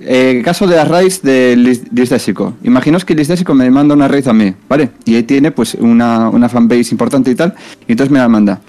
eh, 0.00 0.42
caso 0.44 0.66
de 0.66 0.76
las 0.76 0.88
raíz 0.88 1.22
de 1.22 1.56
Listésico. 1.56 2.54
Imaginaos 2.62 3.04
que 3.04 3.14
Listésico 3.14 3.54
me 3.54 3.70
manda 3.70 3.94
una 3.94 4.08
raíz 4.08 4.26
a 4.26 4.32
mí, 4.32 4.54
¿vale? 4.68 4.90
Y 5.04 5.16
ahí 5.16 5.22
tiene 5.22 5.50
pues 5.50 5.74
una, 5.74 6.28
una 6.28 6.48
fanbase 6.48 6.88
importante 6.90 7.30
y 7.30 7.34
tal, 7.34 7.54
y 7.86 7.92
entonces 7.92 8.12
me 8.12 8.18
la 8.18 8.28
manda. 8.28 8.60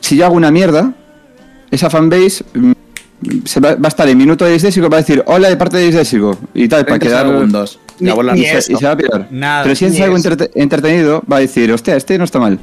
Si 0.00 0.16
yo 0.16 0.26
hago 0.26 0.34
una 0.34 0.50
mierda, 0.50 0.94
esa 1.70 1.88
fanbase 1.88 2.44
se 3.44 3.60
va, 3.60 3.76
a 3.82 3.88
estar 3.88 4.08
en 4.08 4.18
minuto 4.18 4.44
de 4.44 4.52
Listésico 4.52 4.88
va 4.88 4.98
a 4.98 5.00
decir 5.00 5.22
hola 5.26 5.48
de 5.48 5.56
parte 5.56 5.76
de 5.76 5.86
Listésico 5.86 6.38
y 6.54 6.68
tal, 6.68 6.84
para 6.84 6.98
quedar... 6.98 7.26
Segundos. 7.26 7.78
Ni, 7.98 8.10
y, 8.10 8.44
se, 8.60 8.74
va 8.84 8.92
a 8.92 8.96
pillar. 8.96 9.28
Pero 9.62 9.74
si 9.76 9.84
es 9.84 10.00
algo 10.00 10.16
entretenido, 10.16 11.22
va 11.30 11.36
a 11.36 11.40
decir, 11.40 11.70
hostia, 11.72 11.94
este 11.96 12.18
no 12.18 12.24
está 12.24 12.40
mal. 12.40 12.58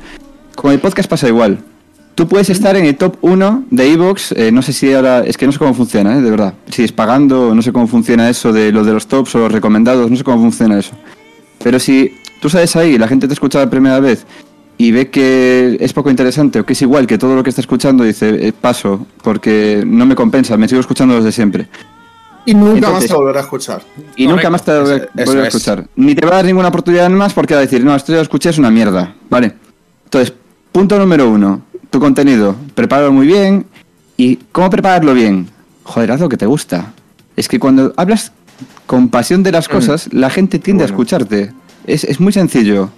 Con 0.56 0.74
el 0.74 0.80
podcast 0.80 1.10
pasa 1.10 1.28
igual. 1.28 1.60
Tú 2.16 2.28
puedes 2.28 2.50
estar 2.50 2.76
en 2.76 2.86
el 2.86 2.98
top 2.98 3.16
1 3.22 3.68
de 3.72 3.94
Evox, 3.94 4.34
eh, 4.34 4.52
no 4.52 4.62
sé 4.62 4.74
si 4.74 4.94
ahora, 4.94 5.24
es 5.26 5.38
que 5.38 5.46
no 5.46 5.54
sé 5.54 5.60
cómo 5.60 5.74
funciona, 5.74 6.18
eh, 6.18 6.22
de 6.22 6.30
verdad. 6.30 6.54
Si 6.70 6.84
es 6.84 6.92
pagando, 6.92 7.56
no 7.56 7.62
sé 7.62 7.72
cómo 7.72 7.88
funciona 7.88 8.30
eso 8.30 8.52
de 8.52 8.74
lo 8.74 8.84
de 8.84 8.92
los 8.92 9.08
tops 9.08 9.36
o 9.36 9.40
los 9.40 9.52
recomendados, 9.52 10.12
no 10.12 10.18
sé 10.18 10.26
cómo 10.26 10.42
funciona 10.42 10.78
eso. 10.78 10.92
Pero 11.64 11.80
si 11.80 12.14
tú 12.42 12.50
sales 12.50 12.76
ahí 12.76 12.98
la 12.98 13.08
gente 13.08 13.28
te 13.28 13.34
escucha 13.34 13.60
la 13.60 13.70
primera 13.70 14.02
vez 14.02 14.26
y 14.82 14.92
ve 14.92 15.10
que 15.10 15.76
es 15.82 15.92
poco 15.92 16.10
interesante 16.10 16.62
o 16.62 16.66
que 16.66 16.72
es 16.72 16.82
igual 16.82 17.06
que 17.06 17.18
todo 17.18 17.36
lo 17.36 17.44
que 17.44 17.50
está 17.50 17.60
escuchando, 17.60 18.06
dice, 18.06 18.48
eh, 18.48 18.54
paso, 18.54 19.06
porque 19.22 19.84
no 19.86 20.06
me 20.06 20.16
compensa, 20.16 20.56
me 20.56 20.70
sigo 20.70 20.80
escuchando 20.80 21.16
desde 21.16 21.34
siempre. 21.34 21.68
Y 22.46 22.54
nunca 22.54 22.90
más 22.90 23.06
te 23.06 23.14
volverá 23.14 23.40
a 23.40 23.44
escuchar. 23.44 23.82
Y 24.16 24.26
nunca 24.26 24.50
más 24.50 24.64
te 24.64 24.72
volverá 24.72 25.44
a 25.44 25.48
escuchar. 25.48 25.86
Ni 25.98 26.16
te 26.16 26.26
va 26.26 26.32
a 26.32 26.36
dar 26.38 26.46
ninguna 26.46 26.70
oportunidad 26.70 27.10
más 27.10 27.34
porque 27.34 27.56
va 27.56 27.60
a 27.60 27.64
decir, 27.64 27.84
no, 27.84 27.94
esto 27.94 28.14
ya 28.14 28.20
lo 28.20 28.22
escuché, 28.22 28.52
es 28.52 28.58
una 28.58 28.72
mierda. 28.72 29.14
Vale. 29.30 29.54
Entonces, 30.06 30.34
punto 30.72 30.98
número 30.98 31.30
uno, 31.30 31.62
tu 31.90 32.00
contenido. 32.00 32.56
Prepáralo 32.74 33.12
muy 33.12 33.28
bien. 33.28 33.66
¿Y 34.16 34.38
cómo 34.54 34.70
prepararlo 34.70 35.14
bien? 35.14 35.50
Joder, 35.84 36.14
haz 36.14 36.22
lo 36.22 36.30
que 36.30 36.38
te 36.38 36.46
gusta. 36.46 36.94
Es 37.36 37.50
que 37.50 37.60
cuando 37.60 37.94
hablas 37.98 38.32
con 38.86 39.10
pasión 39.10 39.44
de 39.44 39.52
las 39.52 39.68
mm. 39.68 39.72
cosas, 39.74 40.14
la 40.14 40.30
gente 40.30 40.58
tiende 40.58 40.84
a 40.84 40.86
escucharte. 40.86 41.52
Es, 41.86 42.06
es 42.06 42.22
muy 42.22 42.32
sencillo. 42.32 42.90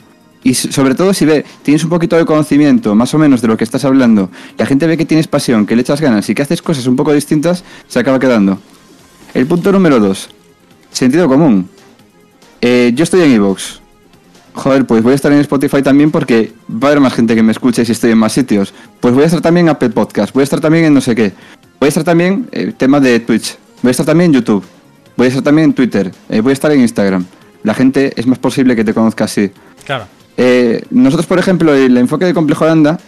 Y 0.44 0.56
sobre 0.56 0.96
todo 0.96 1.14
si 1.14 1.26
ve, 1.26 1.46
tienes 1.62 1.84
un 1.84 1.90
poquito 1.90 2.16
de 2.16 2.26
conocimiento, 2.26 2.96
más 2.96 3.14
o 3.14 3.20
menos, 3.20 3.42
de 3.42 3.48
lo 3.48 3.58
que 3.58 3.64
estás 3.64 3.86
hablando, 3.86 4.32
la 4.58 4.66
gente 4.66 4.88
ve 4.88 4.98
que 4.98 5.06
tienes 5.06 5.28
pasión, 5.28 5.66
que 5.66 5.76
le 5.76 5.82
echas 5.82 6.02
ganas 6.02 6.28
y 6.30 6.36
que 6.36 6.42
haces 6.42 6.62
cosas 6.62 6.88
un 6.88 6.96
poco 6.96 7.14
distintas, 7.14 7.64
se 7.88 8.00
acaba 8.00 8.18
quedando. 8.18 8.60
El 9.34 9.46
punto 9.46 9.72
número 9.72 10.00
dos. 10.00 10.30
Sentido 10.92 11.28
común. 11.28 11.70
Eh, 12.60 12.92
yo 12.96 13.04
estoy 13.04 13.22
en 13.22 13.32
Evox. 13.32 13.82
Joder, 14.54 14.86
pues 14.86 15.02
voy 15.02 15.14
a 15.14 15.16
estar 15.16 15.32
en 15.32 15.40
Spotify 15.40 15.82
también 15.82 16.12
porque 16.12 16.52
va 16.70 16.90
a 16.90 16.92
haber 16.92 17.00
más 17.00 17.14
gente 17.14 17.36
que 17.36 17.44
me 17.44 17.54
escuche 17.54 17.86
si 17.86 17.94
estoy 17.94 18.12
en 18.12 18.18
más 18.18 18.34
sitios. 18.34 18.74
Pues 19.00 19.14
voy 19.14 19.24
a 19.24 19.28
estar 19.28 19.42
también 19.42 19.68
en 19.68 19.70
Apple 19.72 19.92
Podcast, 19.92 20.34
voy 20.34 20.42
a 20.42 20.44
estar 20.44 20.60
también 20.60 20.86
en 20.86 20.94
no 20.94 21.02
sé 21.02 21.16
qué. 21.16 21.34
Voy 21.80 21.88
a 21.88 21.90
estar 21.90 22.04
también 22.04 22.50
el 22.52 22.70
eh, 22.70 22.74
tema 22.74 23.00
de 23.00 23.20
Twitch. 23.20 23.58
Voy 23.82 23.90
a 23.90 23.92
estar 23.92 24.06
también 24.06 24.32
en 24.32 24.36
YouTube. 24.36 24.64
Voy 25.16 25.26
a 25.26 25.30
estar 25.30 25.44
también 25.44 25.70
en 25.70 25.74
Twitter. 25.74 26.12
Eh, 26.30 26.42
voy 26.42 26.52
a 26.52 26.54
estar 26.54 26.72
en 26.72 26.82
Instagram. 26.82 27.26
La 27.64 27.74
gente 27.74 28.14
es 28.16 28.28
más 28.28 28.40
posible 28.40 28.76
que 28.76 28.84
te 28.84 28.94
conozca 28.94 29.24
así. 29.24 29.52
Claro. 29.86 30.06
Nosotros, 30.90 31.26
por 31.26 31.40
ejemplo, 31.40 31.74
el 31.74 31.98
enfoque 31.98 32.26
de 32.26 32.34
Complejo 32.34 32.66
Anda, 32.66 33.00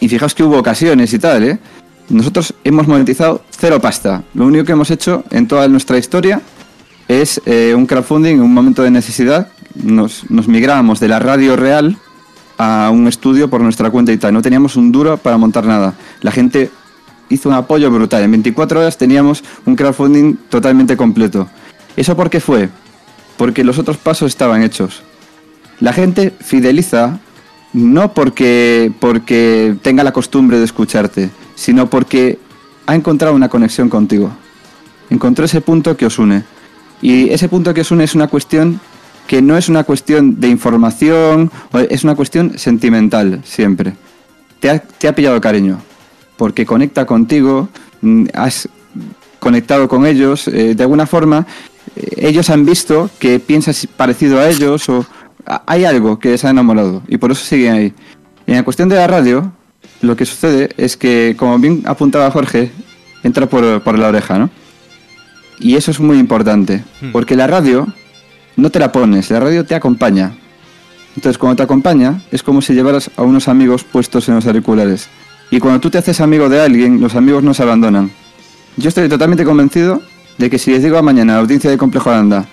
y 0.00 0.08
fijaos 0.08 0.34
que 0.34 0.42
hubo 0.42 0.58
ocasiones 0.58 1.12
y 1.12 1.18
tal, 1.18 1.44
¿eh? 1.44 1.58
Nosotros 2.08 2.54
hemos 2.64 2.88
monetizado 2.88 3.42
cero 3.50 3.80
pasta. 3.80 4.22
Lo 4.34 4.46
único 4.46 4.64
que 4.64 4.72
hemos 4.72 4.90
hecho 4.90 5.24
en 5.30 5.46
toda 5.46 5.68
nuestra 5.68 5.98
historia 5.98 6.42
es 7.08 7.40
eh, 7.46 7.74
un 7.76 7.86
crowdfunding 7.86 8.34
en 8.34 8.42
un 8.42 8.52
momento 8.52 8.82
de 8.82 8.90
necesidad. 8.90 9.48
Nos, 9.74 10.28
nos 10.30 10.48
migramos 10.48 11.00
de 11.00 11.08
la 11.08 11.18
radio 11.18 11.56
real 11.56 11.96
a 12.58 12.90
un 12.92 13.06
estudio 13.06 13.48
por 13.48 13.60
nuestra 13.60 13.90
cuenta 13.90 14.12
y 14.12 14.18
tal. 14.18 14.34
No 14.34 14.42
teníamos 14.42 14.76
un 14.76 14.92
duro 14.92 15.16
para 15.16 15.38
montar 15.38 15.64
nada. 15.64 15.94
La 16.20 16.32
gente 16.32 16.70
hizo 17.28 17.48
un 17.48 17.54
apoyo 17.54 17.90
brutal. 17.90 18.22
En 18.22 18.30
24 18.32 18.80
horas 18.80 18.98
teníamos 18.98 19.42
un 19.64 19.76
crowdfunding 19.76 20.34
totalmente 20.48 20.96
completo. 20.96 21.48
¿Eso 21.96 22.16
por 22.16 22.28
qué 22.28 22.40
fue? 22.40 22.68
Porque 23.36 23.64
los 23.64 23.78
otros 23.78 23.96
pasos 23.96 24.26
estaban 24.26 24.62
hechos. 24.62 25.02
La 25.80 25.92
gente 25.92 26.32
fideliza 26.40 27.20
no 27.72 28.12
porque, 28.12 28.92
porque 29.00 29.76
tenga 29.82 30.04
la 30.04 30.12
costumbre 30.12 30.58
de 30.58 30.64
escucharte, 30.64 31.30
sino 31.54 31.88
porque 31.88 32.38
ha 32.86 32.94
encontrado 32.94 33.34
una 33.34 33.48
conexión 33.48 33.88
contigo. 33.88 34.30
encontró 35.10 35.44
ese 35.44 35.60
punto 35.60 35.96
que 35.96 36.06
os 36.06 36.18
une. 36.18 36.44
Y 37.00 37.30
ese 37.30 37.48
punto 37.48 37.74
que 37.74 37.82
os 37.82 37.90
une 37.90 38.04
es 38.04 38.14
una 38.14 38.28
cuestión 38.28 38.80
que 39.26 39.40
no 39.42 39.56
es 39.56 39.68
una 39.68 39.84
cuestión 39.84 40.40
de 40.40 40.48
información, 40.48 41.50
es 41.88 42.04
una 42.04 42.14
cuestión 42.14 42.58
sentimental 42.58 43.40
siempre. 43.44 43.94
Te 44.60 44.70
ha, 45.08 45.14
pillado 45.14 45.40
cariño, 45.40 45.80
porque 46.36 46.64
conecta 46.66 47.04
contigo, 47.06 47.68
mm, 48.00 48.26
has 48.34 48.68
conectado 49.38 49.88
con 49.88 50.06
ellos, 50.06 50.46
eh, 50.48 50.74
de 50.74 50.82
alguna 50.82 51.06
forma, 51.06 51.46
eh, 51.96 52.28
ellos 52.28 52.48
han 52.50 52.64
visto 52.64 53.10
que 53.18 53.40
piensas 53.40 53.86
parecido 53.96 54.38
a 54.38 54.48
ellos 54.48 54.88
o 54.88 55.04
hay 55.44 55.84
algo 55.84 56.18
que 56.18 56.30
les 56.30 56.44
ha 56.44 56.50
enamorado 56.50 57.02
y 57.08 57.18
por 57.18 57.32
eso 57.32 57.44
siguen 57.44 57.74
ahí. 57.74 57.94
Y 58.46 58.52
en 58.52 58.56
la 58.56 58.64
cuestión 58.64 58.88
de 58.88 58.96
la 58.96 59.06
radio, 59.06 59.52
lo 60.00 60.16
que 60.16 60.26
sucede 60.26 60.70
es 60.76 60.96
que, 60.96 61.34
como 61.38 61.58
bien 61.58 61.82
apuntaba 61.86 62.30
Jorge, 62.30 62.70
entra 63.22 63.46
por, 63.46 63.82
por 63.82 63.98
la 63.98 64.08
oreja, 64.08 64.38
¿no? 64.38 64.50
Y 65.60 65.76
eso 65.76 65.90
es 65.90 66.00
muy 66.00 66.18
importante, 66.18 66.82
porque 67.12 67.36
la 67.36 67.46
radio 67.46 67.86
no 68.56 68.70
te 68.70 68.80
la 68.80 68.90
pones, 68.90 69.30
la 69.30 69.38
radio 69.38 69.64
te 69.64 69.76
acompaña. 69.76 70.32
Entonces, 71.14 71.38
cuando 71.38 71.56
te 71.56 71.62
acompaña, 71.62 72.20
es 72.32 72.42
como 72.42 72.62
si 72.62 72.74
llevaras 72.74 73.10
a 73.16 73.22
unos 73.22 73.46
amigos 73.46 73.84
puestos 73.84 74.28
en 74.28 74.34
los 74.34 74.46
auriculares. 74.46 75.08
Y 75.50 75.60
cuando 75.60 75.80
tú 75.80 75.90
te 75.90 75.98
haces 75.98 76.20
amigo 76.20 76.48
de 76.48 76.60
alguien, 76.60 77.00
los 77.00 77.14
amigos 77.14 77.44
no 77.44 77.54
se 77.54 77.62
abandonan. 77.62 78.10
Yo 78.76 78.88
estoy 78.88 79.08
totalmente 79.08 79.44
convencido 79.44 80.02
de 80.38 80.50
que 80.50 80.58
si 80.58 80.70
les 80.70 80.82
digo 80.82 80.96
a 80.96 81.02
mañana 81.02 81.34
a 81.34 81.36
la 81.36 81.42
audiencia 81.42 81.70
de 81.70 81.78
Complejo 81.78 82.10
Aranda, 82.10 82.46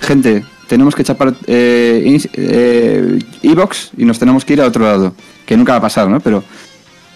gente, 0.00 0.44
tenemos 0.68 0.94
que 0.94 1.04
chapar 1.04 1.34
eh, 1.46 2.02
ins- 2.06 2.28
eh, 2.34 3.18
Evox 3.42 3.90
y 3.96 4.04
nos 4.04 4.18
tenemos 4.18 4.44
que 4.44 4.54
ir 4.54 4.60
a 4.60 4.66
otro 4.66 4.84
lado, 4.84 5.14
que 5.46 5.56
nunca 5.56 5.72
va 5.72 5.78
a 5.78 5.82
pasar, 5.82 6.08
¿no? 6.08 6.20
Pero 6.20 6.42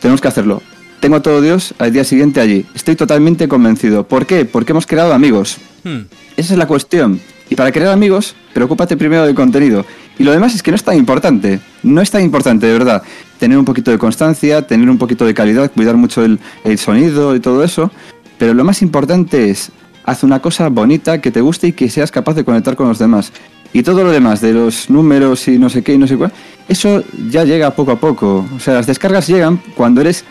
tenemos 0.01 0.21
que 0.21 0.29
hacerlo. 0.29 0.63
Tengo 1.01 1.17
a 1.17 1.23
todo 1.23 1.41
Dios 1.41 1.75
al 1.79 1.93
día 1.93 2.03
siguiente 2.05 2.41
allí. 2.41 2.67
Estoy 2.75 2.97
totalmente 2.97 3.47
convencido. 3.47 4.07
¿Por 4.09 4.27
qué? 4.27 4.45
Porque 4.45 4.73
hemos 4.73 4.87
creado 4.87 5.13
amigos. 5.13 5.59
Hmm. 5.85 6.01
Esa 6.37 6.55
es 6.55 6.59
la 6.59 6.67
cuestión. 6.67 7.21
Y 7.51 7.55
para 7.55 7.71
crear 7.73 7.93
amigos, 7.93 8.35
preocúpate 8.53 8.97
primero 8.97 9.25
del 9.25 9.35
contenido. 9.35 9.87
Y 10.19 10.25
lo 10.25 10.33
demás 10.33 10.55
es 10.57 10.63
que 10.63 10.73
no 10.73 10.75
es 10.75 10.83
tan 10.83 10.97
importante. 10.97 11.61
No 11.85 12.01
es 12.01 12.11
tan 12.11 12.23
importante, 12.23 12.67
de 12.67 12.73
verdad. 12.73 13.03
Tener 13.39 13.57
un 13.57 13.65
poquito 13.65 13.91
de 13.93 13.99
constancia, 13.99 14.67
tener 14.67 14.91
un 14.91 14.99
poquito 14.99 15.25
de 15.25 15.33
calidad, 15.35 15.71
cuidar 15.71 15.97
mucho 15.97 16.25
el, 16.25 16.41
el 16.65 16.77
sonido 16.79 17.35
y 17.37 17.41
todo 17.41 17.63
eso. 17.63 17.93
Pero 18.37 18.53
lo 18.53 18.65
más 18.65 18.83
importante 18.83 19.51
es, 19.51 19.71
haz 20.11 20.23
una 20.23 20.41
cosa 20.41 20.69
bonita 20.69 21.21
que 21.21 21.31
te 21.31 21.41
guste 21.41 21.69
y 21.69 21.73
que 21.73 21.89
seas 21.91 22.11
capaz 22.11 22.35
de 22.35 22.45
conectar 22.45 22.75
con 22.77 22.89
los 22.89 22.99
demás. 22.99 23.33
Y 23.73 23.83
todo 23.83 24.03
lo 24.03 24.11
demás, 24.11 24.41
de 24.41 24.53
los 24.55 24.89
números 24.89 25.47
y 25.49 25.59
no 25.59 25.69
sé 25.69 25.83
qué 25.83 25.93
y 25.95 25.99
no 25.99 26.07
sé 26.07 26.17
cuál, 26.17 26.33
eso 26.69 27.05
ya 27.31 27.45
llega 27.45 27.71
poco 27.75 27.93
a 27.93 28.01
poco. 28.01 28.47
O 28.57 28.61
sea, 28.61 28.75
las 28.75 28.87
descargas 28.87 29.27
llegan 29.27 29.61
cuando 29.77 30.01
eres 30.01 30.25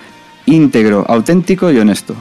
íntegro, 0.47 1.05
auténtico 1.07 1.71
y 1.71 1.77
honesto. 1.77 2.15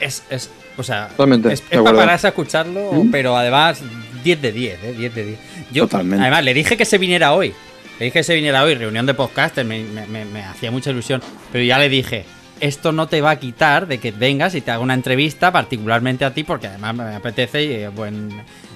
Es, 0.00 0.24
es, 0.30 0.50
o 0.76 0.82
sea, 0.82 1.08
Totalmente, 1.08 1.52
es, 1.52 1.60
para 1.60 1.92
pararse 1.92 2.26
a 2.26 2.30
escucharlo, 2.30 2.92
¿Mm? 3.04 3.10
pero 3.12 3.36
además 3.36 3.80
10 4.24 4.42
de 4.42 4.52
10, 4.52 4.78
¿eh? 4.84 4.94
10 4.98 5.14
de 5.14 5.24
10. 5.24 5.38
Yo, 5.72 5.84
Totalmente. 5.84 6.22
además, 6.22 6.42
le 6.44 6.54
dije 6.54 6.76
que 6.76 6.84
se 6.84 6.98
viniera 6.98 7.32
hoy. 7.32 7.54
Le 8.00 8.06
dije 8.06 8.18
que 8.18 8.24
se 8.24 8.34
viniera 8.34 8.64
hoy, 8.64 8.74
reunión 8.74 9.06
de 9.06 9.14
podcasters, 9.14 9.66
me, 9.68 9.84
me- 9.84 10.06
me- 10.08 10.24
me 10.24 10.42
hacía 10.42 10.72
mucha 10.72 10.90
ilusión. 10.90 11.22
Pero 11.52 11.62
ya 11.64 11.78
le 11.78 11.88
dije, 11.88 12.24
esto 12.64 12.92
no 12.92 13.08
te 13.08 13.20
va 13.20 13.32
a 13.32 13.38
quitar 13.38 13.86
de 13.86 13.98
que 13.98 14.10
vengas 14.10 14.54
y 14.54 14.62
te 14.62 14.70
haga 14.70 14.80
una 14.80 14.94
entrevista, 14.94 15.52
particularmente 15.52 16.24
a 16.24 16.32
ti, 16.32 16.44
porque 16.44 16.68
además 16.68 16.94
me 16.94 17.14
apetece 17.14 17.62
y 17.62 17.72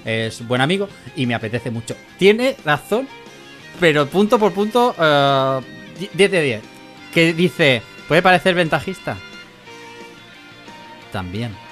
es 0.05 0.47
buen, 0.47 0.61
amigo 0.61 0.87
y 1.15 1.25
me 1.25 1.33
apetece 1.33 1.71
mucho. 1.71 1.95
Tiene 2.19 2.55
razón, 2.63 3.07
pero 3.79 4.07
punto 4.07 4.37
por 4.37 4.53
punto, 4.53 4.95
eh, 4.99 5.59
10 6.13 6.31
de 6.31 6.41
10. 6.41 6.61
Que 7.13 7.33
dice, 7.33 7.81
¿puede 8.07 8.21
parecer 8.21 8.53
ventajista? 8.53 9.17
También. 11.11 11.68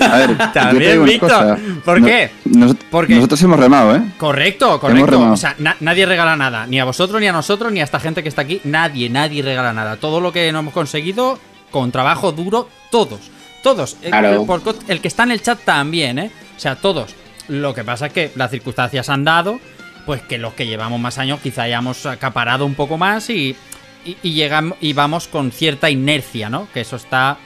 A 0.00 0.18
ver, 0.18 0.36
También, 0.52 1.04
Víctor. 1.04 1.58
¿Por 1.84 2.00
No- 2.00 2.06
qué? 2.06 2.30
Nosotros 2.44 3.42
hemos 3.42 3.58
remado, 3.58 3.96
¿eh? 3.96 4.02
Correcto, 4.18 4.78
correcto. 4.80 5.32
O 5.32 5.36
sea, 5.36 5.54
na- 5.58 5.76
nadie 5.80 6.06
regala 6.06 6.36
nada. 6.36 6.66
Ni 6.66 6.78
a 6.80 6.84
vosotros, 6.84 7.20
ni 7.20 7.26
a 7.26 7.32
nosotros, 7.32 7.72
ni 7.72 7.80
a 7.80 7.84
esta 7.84 8.00
gente 8.00 8.22
que 8.22 8.28
está 8.28 8.42
aquí. 8.42 8.60
Nadie, 8.64 9.08
nadie 9.10 9.42
regala 9.42 9.72
nada. 9.72 9.96
Todo 9.96 10.20
lo 10.20 10.32
que 10.32 10.50
no 10.52 10.60
hemos 10.60 10.74
conseguido, 10.74 11.38
con 11.70 11.90
trabajo 11.92 12.32
duro, 12.32 12.68
todos. 12.90 13.20
Todos. 13.62 13.96
El- 14.02 14.10
Claro. 14.10 14.46
El, 14.88 15.00
que 15.00 15.08
está 15.08 15.22
en 15.24 15.30
el 15.32 15.42
chat 15.42 15.58
también, 15.64 16.18
¿eh? 16.18 16.30
O 16.56 16.60
sea, 16.60 16.76
todos. 16.76 17.14
Lo 17.48 17.74
que 17.74 17.82
pasa 17.84 18.06
es 18.06 18.12
que 18.12 18.30
las 18.36 18.50
circunstancias 18.50 19.08
han 19.08 19.24
dado, 19.24 19.58
pues 20.06 20.22
que 20.22 20.38
los 20.38 20.54
que 20.54 20.66
llevamos 20.66 21.00
más 21.00 21.18
años 21.18 21.40
quizá 21.42 21.62
hayamos 21.62 22.06
acaparado 22.06 22.64
un 22.66 22.74
poco 22.74 22.96
más 22.98 23.28
y, 23.30 23.56
y, 24.04 24.16
y 24.22 24.32
llegamos, 24.34 24.78
y 24.80 24.92
vamos 24.92 25.28
con 25.28 25.50
cierta 25.50 25.90
inercia, 25.90 26.48
¿no? 26.48 26.68
Que 26.72 26.82
eso 26.82 26.96
está, 26.96 27.38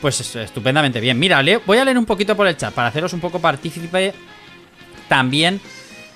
pues 0.00 0.20
es- 0.20 0.36
estupendamente 0.36 1.00
bien. 1.00 1.18
Mira, 1.18 1.42
leo- 1.42 1.62
voy 1.66 1.78
a 1.78 1.84
leer 1.84 1.98
un 1.98 2.06
poquito 2.06 2.36
por 2.36 2.46
el 2.46 2.56
chat 2.56 2.72
para 2.74 2.88
haceros 2.88 3.12
un 3.12 3.20
poco 3.20 3.40
partícipe 3.40 4.12
también. 5.08 5.60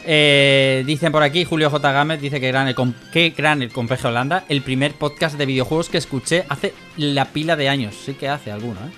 eh, 0.05 0.83
dicen 0.85 1.13
por 1.13 1.23
aquí, 1.23 1.45
Julio 1.45 1.71
J. 1.71 1.93
Gámez 1.93 2.21
dice 2.21 2.41
que 2.41 2.49
gran, 2.49 2.67
el, 2.67 2.75
que 3.13 3.33
el 3.37 3.73
Complejo 3.73 4.09
Holanda, 4.09 4.45
el 4.49 4.61
primer 4.63 4.95
podcast 4.95 5.37
de 5.39 5.47
videojuegos 5.47 5.89
que 5.89 5.99
escuché 5.99 6.45
hace 6.49 6.75
la 6.97 7.27
pila 7.27 7.55
de 7.55 7.69
años. 7.69 7.95
Sí 8.05 8.15
que 8.15 8.29
hace 8.29 8.51
alguno, 8.51 8.81
¿eh? 8.81 8.91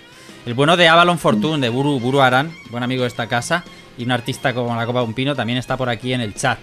El 0.46 0.54
bueno 0.54 0.76
de 0.78 0.88
Avalon 0.88 1.18
Fortune, 1.18 1.60
de 1.60 1.68
Buru, 1.68 2.00
Buru 2.00 2.20
Aran, 2.22 2.52
buen 2.70 2.82
amigo 2.82 3.02
de 3.02 3.08
esta 3.08 3.26
casa, 3.28 3.64
y 3.98 4.04
un 4.04 4.12
artista 4.12 4.54
como 4.54 4.74
la 4.74 4.86
Copa 4.86 5.00
de 5.00 5.04
un 5.06 5.12
Pino, 5.14 5.34
también 5.34 5.58
está 5.58 5.76
por 5.76 5.90
aquí 5.90 6.12
en 6.14 6.22
el 6.22 6.34
chat. 6.34 6.58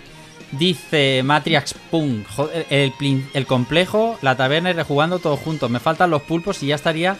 Dice 0.52 1.22
Matrix 1.24 1.76
Punk, 1.92 2.26
el, 2.72 2.92
plin- 2.94 3.26
el 3.34 3.46
complejo, 3.46 4.18
la 4.24 4.36
taberna 4.36 4.72
y 4.72 4.74
rejugando 4.74 5.20
todos 5.20 5.40
juntos. 5.40 5.70
Me 5.70 5.80
faltan 5.80 6.10
los 6.10 6.24
pulpos 6.24 6.62
y 6.64 6.68
ya 6.68 6.76
estaría 6.76 7.16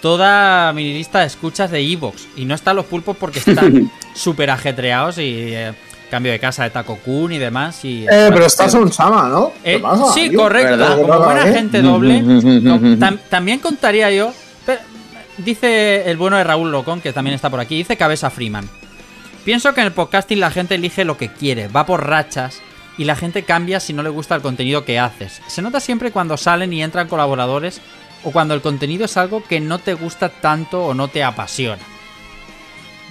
toda 0.00 0.72
mi 0.72 0.92
lista 0.92 1.20
de 1.20 1.26
escuchas 1.26 1.70
de 1.70 1.80
Evox. 1.80 2.26
Y 2.36 2.44
no 2.44 2.54
están 2.54 2.76
los 2.76 2.86
pulpos 2.86 3.16
porque 3.16 3.38
están 3.46 3.90
súper 4.14 4.50
ajetreados 4.50 5.18
y 5.18 5.22
eh, 5.54 5.72
cambio 6.10 6.32
de 6.32 6.38
casa 6.38 6.64
de 6.64 6.70
Taco 6.70 6.96
Kun 6.96 7.32
y 7.32 7.38
demás. 7.38 7.84
Y, 7.84 8.04
Eh, 8.04 8.28
pero 8.32 8.46
estás 8.46 8.74
un 8.74 8.92
Sama, 8.92 9.28
¿no? 9.28 9.52
¿Qué 9.62 9.74
eh, 9.74 9.78
pasa, 9.78 10.12
sí, 10.12 10.30
tío? 10.30 10.40
correcto. 10.40 10.70
¿Verdad? 10.76 10.96
Como 10.96 11.08
¿Verdad, 11.08 11.24
buena 11.24 11.48
eh? 11.48 11.52
gente 11.54 11.82
doble. 11.82 12.22
no, 12.22 12.80
tam- 12.98 13.18
también 13.28 13.58
contaría 13.60 14.10
yo. 14.10 14.32
pero, 14.66 14.80
dice 15.38 16.10
el 16.10 16.16
bueno 16.16 16.36
de 16.36 16.44
Raúl 16.44 16.70
Locón, 16.72 17.00
que 17.00 17.12
también 17.12 17.34
está 17.34 17.50
por 17.50 17.60
aquí. 17.60 17.76
Dice 17.76 17.96
Cabeza 17.96 18.30
Freeman. 18.30 18.68
Pienso 19.44 19.72
que 19.72 19.80
en 19.80 19.86
el 19.86 19.92
podcasting 19.92 20.38
la 20.38 20.50
gente 20.50 20.74
elige 20.74 21.04
lo 21.04 21.16
que 21.16 21.28
quiere, 21.32 21.68
va 21.68 21.86
por 21.86 22.06
rachas 22.06 22.60
y 22.98 23.04
la 23.04 23.16
gente 23.16 23.42
cambia 23.44 23.80
si 23.80 23.94
no 23.94 24.02
le 24.02 24.10
gusta 24.10 24.34
el 24.34 24.42
contenido 24.42 24.84
que 24.84 24.98
haces. 24.98 25.40
Se 25.46 25.62
nota 25.62 25.80
siempre 25.80 26.10
cuando 26.10 26.36
salen 26.36 26.72
y 26.74 26.82
entran 26.82 27.08
colaboradores 27.08 27.80
o 28.24 28.30
cuando 28.30 28.54
el 28.54 28.60
contenido 28.60 29.04
es 29.04 29.16
algo 29.16 29.42
que 29.42 29.60
no 29.60 29.78
te 29.78 29.94
gusta 29.94 30.28
tanto 30.28 30.84
o 30.84 30.94
no 30.94 31.08
te 31.08 31.22
apasiona. 31.24 31.82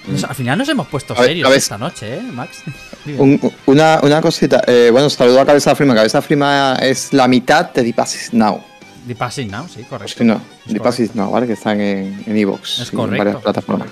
Nos- 0.07 0.23
al 0.23 0.35
final 0.35 0.57
nos 0.57 0.69
hemos 0.69 0.87
puesto 0.87 1.13
ver, 1.13 1.25
serios 1.25 1.51
esta 1.55 1.77
noche, 1.77 2.15
¿eh, 2.15 2.21
Max? 2.21 2.63
Un- 3.17 3.39
una, 3.65 3.99
una 4.03 4.21
cosita. 4.21 4.61
eh, 4.67 4.89
bueno, 4.91 5.09
saludo 5.09 5.39
a 5.41 5.45
Cabeza 5.45 5.75
Frima. 5.75 5.93
Cabeza 5.95 6.21
Frima 6.21 6.77
es 6.81 7.13
la 7.13 7.27
mitad 7.27 7.71
de 7.73 7.83
Deep 7.83 7.99
Assist 7.99 8.33
Now. 8.33 8.63
The 9.07 9.15
Passing 9.15 9.49
Now, 9.49 9.67
sí, 9.67 9.83
correcto. 9.83 10.13
Si 10.19 10.23
no, 10.23 10.33
Es 10.35 10.39
Deep 10.41 10.77
correcto. 10.79 10.89
Assist 10.89 11.15
Now, 11.15 11.31
¿vale? 11.31 11.47
Que 11.47 11.53
están 11.53 11.79
en 11.81 12.23
en 12.27 12.37
Evox. 12.37 12.79
Es 12.79 12.87
y 12.87 12.91
en 12.91 12.97
correcto. 12.97 13.17
varias 13.25 13.41
plataformas. 13.43 13.87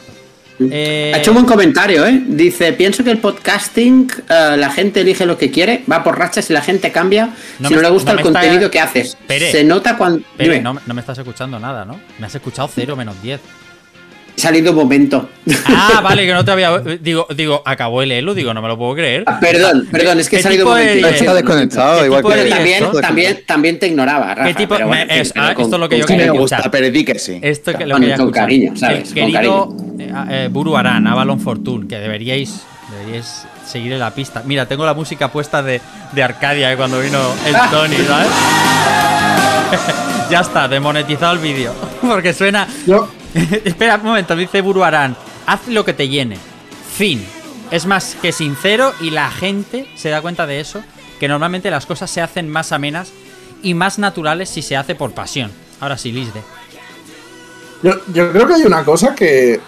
Eh, 0.60 1.12
Ha 1.14 1.20
hecho 1.20 1.32
un 1.32 1.36
buen 1.36 1.46
comentario, 1.46 2.06
¿eh? 2.06 2.22
Dice, 2.26 2.74
pienso 2.74 3.04
que 3.04 3.12
el 3.12 3.20
podcasting, 3.20 4.12
eh, 4.30 4.56
la 4.58 4.72
gente 4.72 5.02
elige 5.02 5.26
lo 5.26 5.38
que 5.38 5.52
quiere, 5.52 5.84
va 5.92 6.04
por 6.04 6.18
rachas 6.18 6.50
y 6.50 6.54
la 6.54 6.62
gente 6.62 6.92
cambia 6.92 7.30
No 7.60 7.68
si 7.70 7.76
me- 7.76 7.82
no 7.82 7.88
le 7.88 7.94
gusta 7.94 8.14
no 8.14 8.20
el 8.20 8.26
está- 8.26 8.40
contenido 8.42 8.72
que 8.72 8.80
haces. 8.80 9.10
Espere. 9.10 9.52
Se 9.52 9.64
nota 9.64 9.98
cuando... 9.98 10.22
Pero 10.36 10.52
Dime, 10.54 10.64
no, 10.64 10.74
no 10.86 10.94
me 10.94 11.02
estás 11.02 11.18
escuchando 11.18 11.60
nada, 11.60 11.86
¿no? 11.86 12.00
Me 12.20 12.26
has 12.26 12.34
escuchado 12.36 12.70
0 12.74 12.96
menos 12.96 13.22
10. 13.22 13.40
Salido 14.38 14.72
un 14.72 14.78
momento. 14.78 15.30
Ah, 15.66 16.02
vale, 16.04 16.26
que 16.26 16.34
no 16.34 16.46
te 16.46 16.52
había. 16.52 16.78
Digo, 17.02 17.28
digo, 17.36 17.62
acabó 17.66 18.02
el 18.02 18.12
elo, 18.12 18.34
digo, 18.34 18.54
no 18.54 18.62
me 18.62 18.68
lo 18.68 18.78
puedo 18.78 18.96
creer. 18.96 19.24
Ah, 19.26 19.40
perdón, 19.40 19.88
perdón, 19.92 20.20
es 20.20 20.30
que 20.30 20.38
¿Qué 20.38 20.40
he 20.40 20.44
salido 20.44 20.72
un 20.72 20.78
de 20.78 20.96
directo? 20.96 21.16
Está 21.16 21.34
desconectado, 21.34 22.00
¿Qué 22.00 22.06
igual 22.06 22.24
que 22.24 22.44
de 22.44 22.50
también, 22.50 22.92
también, 23.02 23.44
también 23.46 23.80
te 23.80 23.88
ignoraba, 23.88 24.36
Rafa. 24.36 24.48
¿Qué 24.48 24.54
tipo? 24.54 24.76
pero 24.76 24.88
bueno, 24.88 25.12
es, 25.14 25.34
ah, 25.36 25.52
esto 25.58 25.76
es 25.76 25.80
lo 25.80 25.90
que 25.90 26.00
yo 26.00 26.08
Sí 26.08 26.14
quería 26.14 26.32
me 26.32 26.40
gusta, 26.40 26.70
pero 26.72 26.90
di 26.90 27.04
que 27.04 27.20
sí. 27.20 27.40
Esto 27.42 27.74
que 27.78 27.86
lo 27.86 27.94
Con- 27.94 28.02
quería 28.02 28.18
con 28.18 28.26
escuchar. 28.28 28.44
cariño, 28.44 28.76
¿sabes? 28.76 29.14
Con 29.14 29.32
querido 29.32 29.76
eh, 30.00 30.12
eh, 30.30 30.50
Buru 30.52 30.78
Aran, 30.78 31.08
Avalon 31.08 31.40
Fortune, 31.40 31.88
que 31.88 31.98
deberíais, 31.98 32.62
deberíais 32.92 33.46
seguir 33.66 33.94
en 33.94 34.00
la 34.00 34.12
pista. 34.12 34.44
Mira, 34.46 34.68
tengo 34.68 34.86
la 34.86 34.94
música 34.94 35.32
puesta 35.32 35.64
de, 35.64 35.82
de 36.14 36.24
Arcadia 36.24 36.72
eh, 36.72 36.78
cuando 36.78 37.00
vino 37.00 37.20
el 37.46 37.56
Tony, 37.72 37.96
¿sabes? 38.08 38.28
ya 40.30 40.42
está, 40.42 40.68
demonetizado 40.68 41.34
el 41.34 41.40
vídeo. 41.40 41.74
Porque 42.02 42.34
suena. 42.34 42.68
Yo, 42.86 43.10
Espera 43.66 43.98
un 43.98 44.04
momento, 44.04 44.36
dice 44.36 44.62
Buru 44.62 44.84
Aran. 44.84 45.16
Haz 45.46 45.68
lo 45.68 45.86
que 45.86 45.94
te 45.94 46.08
llene. 46.08 46.38
Fin. 46.96 47.24
Es 47.72 47.86
más 47.86 48.16
que 48.22 48.32
sincero 48.32 48.94
y 49.02 49.12
la 49.12 49.30
gente 49.30 49.88
se 49.96 50.10
da 50.10 50.22
cuenta 50.22 50.48
de 50.48 50.60
eso. 50.60 50.82
Que 51.20 51.28
normalmente 51.28 51.72
las 51.72 51.86
cosas 51.86 52.10
se 52.12 52.22
hacen 52.22 52.50
más 52.50 52.72
amenas 52.72 53.12
y 53.64 53.74
más 53.74 54.00
naturales 54.00 54.50
si 54.50 54.62
se 54.62 54.78
hace 54.78 54.96
por 54.96 55.12
pasión. 55.12 55.52
Ahora 55.80 55.98
sí, 55.98 56.12
Lisde. 56.12 56.42
yo, 57.84 57.94
yo 58.14 58.32
creo 58.32 58.48
que 58.48 58.54
hay 58.56 58.64
una 58.64 58.84
cosa 58.84 59.16
que, 59.16 59.60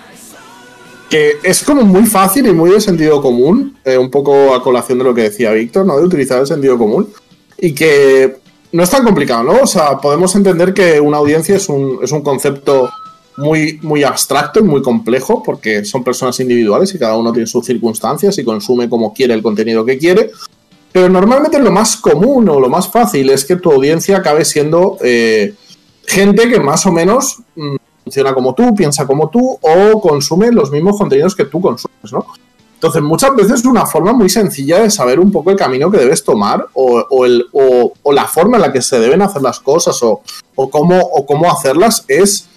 que 1.10 1.38
es 1.44 1.64
como 1.64 1.84
muy 1.84 2.06
fácil 2.06 2.48
y 2.48 2.54
muy 2.54 2.72
de 2.72 2.82
sentido 2.82 3.22
común, 3.22 3.78
eh, 3.84 3.98
un 3.98 4.12
poco 4.12 4.54
a 4.54 4.64
colación 4.64 5.00
de 5.00 5.04
lo 5.04 5.14
que 5.14 5.24
decía 5.24 5.52
Víctor, 5.52 5.86
¿no? 5.86 5.98
De 5.98 6.06
utilizar 6.06 6.40
el 6.40 6.48
sentido 6.48 6.78
común. 6.78 7.10
Y 7.58 7.74
que 7.74 8.38
no 8.72 8.84
es 8.84 8.90
tan 8.90 9.04
complicado, 9.04 9.44
¿no? 9.44 9.62
O 9.64 9.68
sea, 9.68 9.98
podemos 9.98 10.36
entender 10.36 10.74
que 10.74 11.00
una 11.00 11.18
audiencia 11.18 11.56
es 11.56 11.68
un, 11.68 12.00
es 12.04 12.12
un 12.12 12.22
concepto 12.22 12.90
muy, 13.40 13.80
muy 13.82 14.04
abstracto 14.04 14.60
y 14.60 14.64
muy 14.64 14.82
complejo, 14.82 15.42
porque 15.42 15.86
son 15.86 16.04
personas 16.04 16.40
individuales 16.40 16.94
y 16.94 17.00
cada 17.00 17.18
uno 17.18 17.32
tiene 17.32 17.48
sus 17.48 17.66
circunstancias 17.66 18.38
y 18.38 18.44
consume 18.44 18.90
como 18.90 19.14
quiere 19.14 19.34
el 19.34 19.42
contenido 19.42 19.86
que 19.86 19.98
quiere. 19.98 20.32
Pero 20.92 21.10
normalmente 21.10 21.60
lo 21.60 21.72
más 21.72 21.98
común 21.98 22.50
o 22.50 22.60
lo 22.60 22.70
más 22.70 22.88
fácil 22.90 23.30
es 23.30 23.46
que 23.46 23.56
tu 23.56 23.72
audiencia 23.72 24.18
acabe 24.18 24.44
siendo 24.44 24.98
eh, 25.02 25.54
gente 26.06 26.50
que 26.50 26.60
más 26.60 26.86
o 26.86 26.92
menos 26.92 27.40
mm, 27.56 27.76
funciona 28.04 28.34
como 28.34 28.54
tú, 28.56 28.74
piensa 28.76 29.06
como 29.06 29.30
tú 29.30 29.58
o 29.62 30.02
consume 30.02 30.52
los 30.52 30.72
mismos 30.72 30.98
contenidos 30.98 31.36
que 31.36 31.46
tú 31.46 31.62
consumes, 31.62 32.12
¿no? 32.12 32.26
Entonces, 32.80 33.02
muchas 33.02 33.36
veces 33.36 33.60
es 33.60 33.66
una 33.66 33.86
forma 33.86 34.14
muy 34.14 34.30
sencilla 34.30 34.80
de 34.80 34.90
saber 34.90 35.20
un 35.20 35.34
poco 35.34 35.52
el 35.52 35.58
camino 35.58 35.92
que 35.92 35.98
debes 35.98 36.24
tomar 36.24 36.66
o, 36.74 37.26
el, 37.26 37.46
o, 37.52 38.14
la 38.14 38.26
forma 38.26 38.56
en 38.56 38.62
la 38.62 38.72
que 38.72 38.82
se 38.82 38.98
deben 39.02 39.22
hacer 39.22 39.42
las 39.42 39.60
cosas 39.60 40.02
o, 40.02 40.22
cómo, 40.56 40.98
o 40.98 41.26
cómo 41.26 41.52
hacerlas 41.52 42.06
es, 42.08 42.48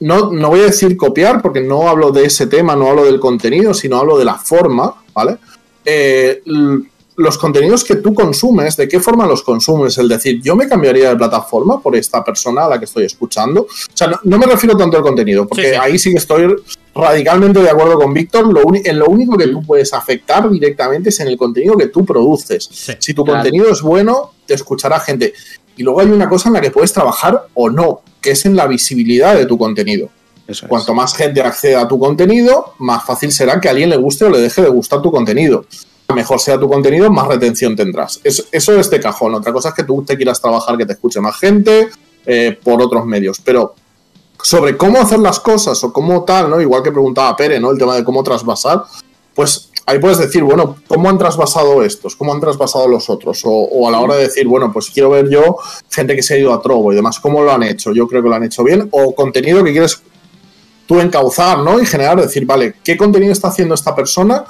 no, 0.00 0.30
no 0.32 0.48
voy 0.48 0.60
a 0.60 0.64
decir 0.64 0.96
copiar 0.96 1.42
porque 1.42 1.60
no 1.60 1.88
hablo 1.88 2.10
de 2.10 2.24
ese 2.24 2.46
tema, 2.46 2.76
no 2.76 2.88
hablo 2.88 3.04
del 3.04 3.20
contenido, 3.20 3.74
sino 3.74 3.98
hablo 3.98 4.18
de 4.18 4.24
la 4.24 4.34
forma, 4.34 4.94
¿vale? 5.12 5.38
Eh, 5.84 6.42
los 7.18 7.36
contenidos 7.36 7.82
que 7.82 7.96
tú 7.96 8.14
consumes, 8.14 8.76
¿de 8.76 8.86
qué 8.86 9.00
forma 9.00 9.26
los 9.26 9.42
consumes? 9.42 9.98
El 9.98 10.08
decir, 10.08 10.40
yo 10.40 10.54
me 10.54 10.68
cambiaría 10.68 11.08
de 11.08 11.16
plataforma 11.16 11.82
por 11.82 11.96
esta 11.96 12.22
persona 12.22 12.66
a 12.66 12.68
la 12.68 12.78
que 12.78 12.84
estoy 12.84 13.06
escuchando. 13.06 13.62
O 13.62 13.68
sea, 13.92 14.08
no, 14.22 14.38
me 14.38 14.46
refiero 14.46 14.76
tanto 14.76 14.98
al 14.98 15.02
contenido, 15.02 15.46
porque 15.46 15.76
ahí 15.76 15.98
sí 15.98 16.12
que 16.12 16.18
estoy 16.18 16.54
radicalmente 16.94 17.60
de 17.60 17.70
acuerdo 17.70 17.98
con 17.98 18.14
Víctor. 18.14 18.46
Lo 18.52 18.62
en 18.72 18.98
lo 18.98 19.06
único 19.06 19.36
que 19.36 19.48
tú 19.48 19.64
puedes 19.64 19.92
afectar 19.92 20.48
directamente 20.48 21.08
es 21.08 21.18
en 21.18 21.26
el 21.26 21.36
contenido 21.36 21.76
que 21.76 21.88
tú 21.88 22.04
produces. 22.04 22.68
si 23.00 23.14
tu 23.14 23.26
contenido 23.26 23.68
es 23.68 23.82
bueno, 23.82 24.34
te 24.46 24.54
escuchará 24.54 25.00
gente. 25.00 25.34
Y 25.78 25.82
luego 25.82 26.00
hay 26.00 26.08
una 26.08 26.28
cosa 26.28 26.50
en 26.50 26.54
la 26.54 26.60
que 26.60 26.70
puedes 26.70 26.92
trabajar 26.92 27.46
o 27.54 27.70
no, 27.70 28.02
que 28.20 28.32
es 28.32 28.44
en 28.44 28.54
la 28.54 28.66
visibilidad 28.66 29.34
de 29.34 29.46
tu 29.46 29.56
contenido. 29.56 30.10
Cuanto 30.66 30.94
más 30.94 31.14
gente 31.14 31.40
acceda 31.40 31.82
a 31.82 31.88
tu 31.88 31.98
contenido, 31.98 32.74
más 32.78 33.04
fácil 33.04 33.32
será 33.32 33.60
que 33.60 33.68
a 33.68 33.70
alguien 33.70 33.90
le 33.90 33.96
guste 33.96 34.24
o 34.26 34.30
le 34.30 34.40
deje 34.40 34.62
de 34.62 34.68
gustar 34.68 35.00
tu 35.00 35.10
contenido 35.10 35.64
mejor 36.14 36.40
sea 36.40 36.58
tu 36.58 36.68
contenido, 36.68 37.10
más 37.10 37.28
retención 37.28 37.76
tendrás. 37.76 38.20
Eso, 38.24 38.44
es 38.52 38.90
de 38.90 39.00
cajón. 39.00 39.34
Otra 39.34 39.52
cosa 39.52 39.70
es 39.70 39.74
que 39.74 39.84
tú 39.84 40.02
te 40.02 40.16
quieras 40.16 40.40
trabajar, 40.40 40.76
que 40.76 40.86
te 40.86 40.94
escuche 40.94 41.20
más 41.20 41.36
gente 41.36 41.88
eh, 42.24 42.58
por 42.62 42.80
otros 42.80 43.04
medios. 43.04 43.40
Pero 43.44 43.74
sobre 44.42 44.76
cómo 44.76 44.98
hacer 44.98 45.18
las 45.18 45.40
cosas 45.40 45.82
o 45.84 45.92
cómo 45.92 46.24
tal, 46.24 46.48
¿no? 46.48 46.60
Igual 46.60 46.82
que 46.82 46.92
preguntaba 46.92 47.36
Pere, 47.36 47.60
¿no? 47.60 47.70
El 47.70 47.78
tema 47.78 47.94
de 47.94 48.04
cómo 48.04 48.22
trasvasar, 48.22 48.84
pues 49.34 49.67
ahí 49.88 49.98
puedes 49.98 50.18
decir, 50.18 50.42
bueno, 50.44 50.76
¿cómo 50.86 51.08
han 51.08 51.18
trasvasado 51.18 51.82
estos? 51.82 52.14
¿Cómo 52.16 52.32
han 52.32 52.40
trasvasado 52.40 52.86
los 52.88 53.08
otros? 53.10 53.40
O, 53.44 53.88
a 53.88 53.90
la 53.90 54.00
hora 54.00 54.16
de 54.16 54.22
decir, 54.22 54.46
bueno, 54.46 54.72
pues 54.72 54.90
quiero 54.90 55.10
ver 55.10 55.28
yo 55.28 55.56
gente 55.90 56.14
que 56.14 56.22
se 56.22 56.34
ha 56.34 56.38
ido 56.38 56.52
a 56.52 56.62
Trovo 56.62 56.92
y 56.92 56.96
demás, 56.96 57.18
¿cómo 57.20 57.42
lo 57.42 57.52
han 57.52 57.62
hecho? 57.62 57.92
Yo 57.92 58.06
creo 58.06 58.22
que 58.22 58.28
lo 58.28 58.34
han 58.34 58.44
hecho 58.44 58.62
bien. 58.62 58.88
O 58.90 59.14
contenido 59.14 59.64
que 59.64 59.72
quieres 59.72 60.02
tú 60.86 61.00
encauzar, 61.00 61.58
¿no? 61.58 61.80
Y 61.80 61.86
generar, 61.86 62.20
decir, 62.20 62.46
vale, 62.46 62.74
¿qué 62.84 62.96
contenido 62.96 63.32
está 63.32 63.48
haciendo 63.48 63.74
esta 63.74 63.94
persona? 63.94 64.44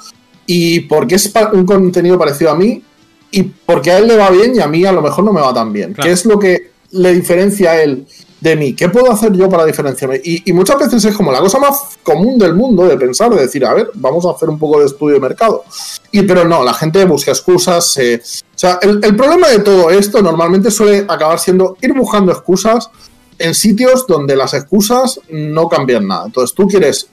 y 0.48 0.80
porque 0.80 1.16
es 1.16 1.30
un 1.52 1.66
contenido 1.66 2.18
parecido 2.18 2.50
a 2.50 2.56
mí 2.56 2.82
y 3.30 3.42
porque 3.42 3.90
a 3.90 3.98
él 3.98 4.08
le 4.08 4.16
va 4.16 4.30
bien 4.30 4.56
y 4.56 4.60
a 4.60 4.66
mí 4.66 4.84
a 4.86 4.92
lo 4.92 5.02
mejor 5.02 5.22
no 5.22 5.32
me 5.32 5.42
va 5.42 5.52
tan 5.52 5.74
bien. 5.74 5.94
¿Qué 5.94 6.10
es 6.10 6.24
lo 6.24 6.38
que 6.38 6.70
le 6.90 7.12
diferencia 7.12 7.72
a 7.72 7.82
él 7.82 8.06
de 8.40 8.56
mí? 8.56 8.74
¿Qué 8.74 8.88
puedo 8.88 9.10
hacer 9.10 9.32
yo 9.32 9.48
para 9.48 9.64
diferenciarme? 9.64 10.20
Y, 10.22 10.52
muchas 10.52 10.78
veces 10.78 11.04
es 11.04 11.16
como 11.16 11.32
la 11.32 11.40
cosa 11.40 11.58
más 11.58 11.98
común 12.02 12.38
del 12.38 12.54
mundo 12.54 12.84
de 12.84 12.96
pensar, 12.96 13.30
de 13.34 13.42
decir, 13.42 13.64
a 13.64 13.74
ver, 13.74 13.90
vamos 13.94 14.24
a 14.26 14.30
hacer 14.30 14.48
un 14.48 14.58
poco 14.58 14.80
de 14.80 14.86
estudio 14.86 15.14
de 15.14 15.20
mercado. 15.20 15.64
Y 16.12 16.22
pero 16.22 16.44
no, 16.44 16.64
la 16.64 16.74
gente 16.74 17.04
busca 17.04 17.30
excusas. 17.30 17.96
o 17.96 18.58
sea, 18.58 18.78
el, 18.82 19.00
el 19.02 19.16
problema 19.16 19.48
de 19.48 19.60
todo 19.60 19.90
esto 19.90 20.22
normalmente 20.22 20.70
suele 20.70 21.04
acabar 21.08 21.38
siendo 21.38 21.76
ir 21.80 21.92
buscando 21.92 22.32
excusas 22.32 22.90
en 23.38 23.54
sitios 23.54 24.06
donde 24.06 24.36
las 24.36 24.54
excusas 24.54 25.20
no 25.30 25.68
cambian 25.68 26.06
nada. 26.06 26.26
Entonces 26.26 26.54
tú 26.54 26.66
quieres 26.66 27.08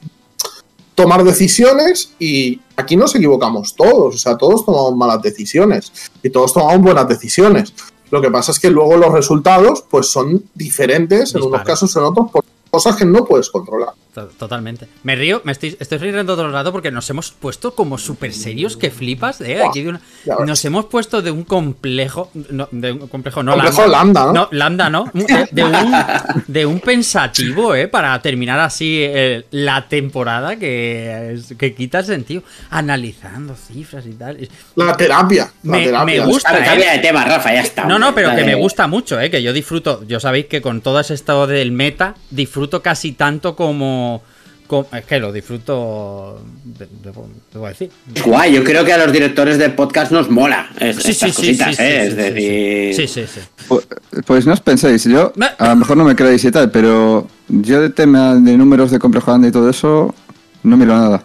tomar 0.95 1.23
decisiones 1.23 2.13
y 2.17 2.61
aquí 2.75 2.95
nos 2.95 3.13
equivocamos 3.15 3.75
todos, 3.75 4.15
o 4.15 4.17
sea, 4.17 4.37
todos 4.37 4.65
tomamos 4.65 4.95
malas 4.95 5.21
decisiones 5.21 5.91
y 6.23 6.29
todos 6.29 6.53
tomamos 6.53 6.81
buenas 6.81 7.07
decisiones. 7.07 7.73
Lo 8.15 8.21
que 8.21 8.31
pasa 8.31 8.53
es 8.53 8.59
que 8.61 8.69
luego 8.69 8.95
los 8.95 9.11
resultados 9.11 9.83
pues 9.89 10.07
son 10.07 10.45
diferentes 10.53 11.35
en 11.35 11.43
unos 11.43 11.63
casos 11.63 11.93
en 11.97 12.03
otros 12.03 12.31
por 12.31 12.45
cosas 12.75 12.97
que 12.97 13.05
no 13.05 13.23
puedes 13.23 13.49
controlar. 13.49 13.93
Totalmente. 14.37 14.87
Me 15.03 15.15
río, 15.15 15.41
me 15.43 15.51
estoy, 15.51 15.75
estoy 15.79 15.97
riendo 15.97 16.35
todo 16.35 16.45
el 16.45 16.53
rato 16.53 16.71
porque 16.71 16.91
nos 16.91 17.09
hemos 17.09 17.31
puesto 17.31 17.75
como 17.75 17.97
súper 17.97 18.33
serios 18.33 18.77
que 18.77 18.89
flipas. 18.89 19.41
¿eh? 19.41 19.61
Aquí 19.67 19.85
nos 20.45 20.65
hemos 20.65 20.85
puesto 20.85 21.21
de 21.21 21.31
un 21.31 21.43
complejo. 21.43 22.29
No, 22.49 22.67
de 22.71 22.93
un 22.93 23.07
complejo, 23.07 23.43
no 23.43 23.53
complejo 23.53 23.87
lambda. 23.87 24.31
¿no? 24.31 24.47
lambda, 24.51 24.89
¿no? 24.89 25.11
De, 25.51 25.63
un, 25.63 25.93
de 26.47 26.65
un 26.65 26.79
pensativo, 26.79 27.75
¿eh? 27.75 27.87
Para 27.87 28.21
terminar 28.21 28.59
así 28.59 28.99
eh, 29.01 29.45
la 29.51 29.87
temporada 29.87 30.55
que, 30.55 31.39
que 31.57 31.73
quita 31.73 31.99
el 31.99 32.05
sentido. 32.05 32.43
Analizando 32.69 33.55
cifras 33.55 34.05
y 34.05 34.13
tal. 34.13 34.49
La 34.75 34.95
terapia. 34.95 35.51
me, 35.63 35.91
me, 36.05 36.19
gusta. 36.21 36.63
Cambia 36.63 36.93
de 36.93 36.99
tema, 36.99 37.25
Rafa, 37.25 37.53
ya 37.53 37.61
está. 37.61 37.85
No, 37.85 37.99
no, 37.99 38.15
pero 38.15 38.33
que 38.35 38.43
me 38.43 38.55
gusta 38.55 38.87
mucho, 38.87 39.19
¿eh? 39.19 39.29
Que 39.29 39.43
yo 39.43 39.51
disfruto. 39.51 40.03
Yo 40.07 40.19
sabéis 40.19 40.45
que 40.45 40.61
con 40.61 40.81
todo 40.81 40.99
ese 40.99 41.13
estado 41.13 41.47
del 41.47 41.71
meta, 41.71 42.15
disfruto 42.29 42.64
casi 42.81 43.13
tanto 43.13 43.55
como 43.55 44.21
es 44.91 45.05
que 45.05 45.19
lo 45.19 45.31
disfruto, 45.31 46.41
debo 47.53 47.67
decir. 47.67 47.91
Guay, 48.25 48.53
yo 48.53 48.63
creo 48.63 48.83
que 48.83 48.93
a 48.93 48.97
los 48.97 49.11
directores 49.13 49.59
de 49.59 49.69
podcast 49.69 50.11
nos 50.11 50.29
mola 50.29 50.69
sí, 50.79 51.13
sí, 51.13 51.27
cositas, 51.27 51.79
¿eh? 51.79 52.07
es 52.07 52.15
decir... 52.15 52.95
Sí, 52.95 53.07
sí, 53.07 53.27
sí. 53.27 53.41
Pues, 53.67 53.87
pues, 54.25 54.45
no 54.47 54.53
os 54.53 54.61
penséis, 54.61 55.03
yo 55.03 55.31
a 55.59 55.69
lo 55.69 55.75
mejor 55.75 55.97
no 55.97 56.03
me 56.03 56.15
creéis 56.15 56.43
y 56.45 56.51
tal, 56.51 56.71
pero 56.71 57.27
yo 57.47 57.81
de 57.81 57.89
tema 57.91 58.35
de 58.35 58.57
números 58.57 58.89
de 58.89 58.97
complejo 58.97 59.35
y 59.45 59.51
todo 59.51 59.69
eso 59.69 60.15
no 60.63 60.77
miro 60.77 60.95
nada. 60.95 61.23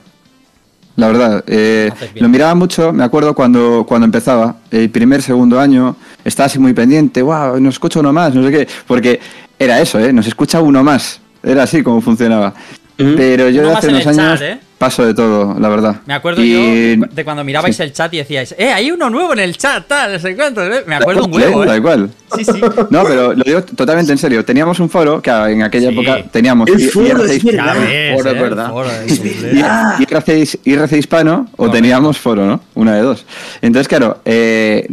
La 0.96 1.06
verdad, 1.06 1.44
eh, 1.46 1.90
lo 2.16 2.28
miraba 2.28 2.54
mucho, 2.54 2.92
me 2.92 3.04
acuerdo 3.04 3.34
cuando, 3.34 3.86
cuando 3.88 4.04
empezaba, 4.04 4.56
el 4.70 4.90
primer, 4.90 5.22
segundo 5.22 5.58
año, 5.58 5.96
estaba 6.24 6.46
así 6.46 6.58
muy 6.58 6.74
pendiente, 6.74 7.22
wow, 7.22 7.58
nos 7.58 7.76
escucha 7.76 8.00
uno 8.00 8.12
más, 8.12 8.34
no 8.34 8.44
sé 8.44 8.50
qué, 8.50 8.68
porque 8.86 9.18
era 9.58 9.80
eso, 9.80 9.98
¿eh? 9.98 10.12
nos 10.12 10.26
escucha 10.26 10.60
uno 10.60 10.84
más, 10.84 11.20
era 11.42 11.62
así 11.62 11.82
como 11.82 12.00
funcionaba. 12.00 12.54
Pero 13.16 13.48
yo 13.48 13.62
de 13.62 13.72
hace 13.72 13.88
unos 13.88 14.06
años 14.06 14.40
¿eh? 14.42 14.58
paso 14.76 15.04
de 15.04 15.14
todo, 15.14 15.58
la 15.58 15.68
verdad. 15.68 15.96
Me 16.06 16.14
acuerdo 16.14 16.42
yo 16.42 16.58
de 16.58 17.24
cuando 17.24 17.44
mirabais 17.44 17.78
el 17.80 17.92
chat 17.92 18.12
y 18.14 18.18
decíais, 18.18 18.54
¡eh, 18.58 18.72
hay 18.72 18.90
uno 18.90 19.08
nuevo 19.08 19.32
en 19.32 19.40
el 19.40 19.56
chat! 19.56 19.86
Tal, 19.86 20.12
no 20.12 20.18
sé 20.18 20.36
cuánto. 20.36 20.64
¿eh? 20.64 20.84
Me 20.86 20.96
acuerdo 20.96 21.24
un 21.24 21.34
huevo. 21.34 21.64
Da 21.64 21.76
igual. 21.76 22.10
Sí, 22.36 22.44
sí. 22.44 22.60
No, 22.90 23.04
pero 23.04 23.34
lo 23.34 23.42
digo 23.42 23.62
totalmente 23.62 24.12
en 24.12 24.18
serio. 24.18 24.44
Teníamos 24.44 24.80
un 24.80 24.90
foro 24.90 25.20
que 25.22 25.30
en 25.30 25.62
aquella 25.62 25.90
época 25.90 26.24
teníamos. 26.30 26.68
El 26.68 26.90
foro, 26.90 27.24
es 27.24 27.42
verdad. 28.24 28.72
IRC 30.64 30.92
hispano 30.92 31.48
o 31.56 31.70
teníamos 31.70 32.18
foro, 32.18 32.46
¿no? 32.46 32.60
Una 32.74 32.94
de 32.94 33.02
dos. 33.02 33.24
Entonces, 33.62 33.88
claro, 33.88 34.20
eh, 34.24 34.86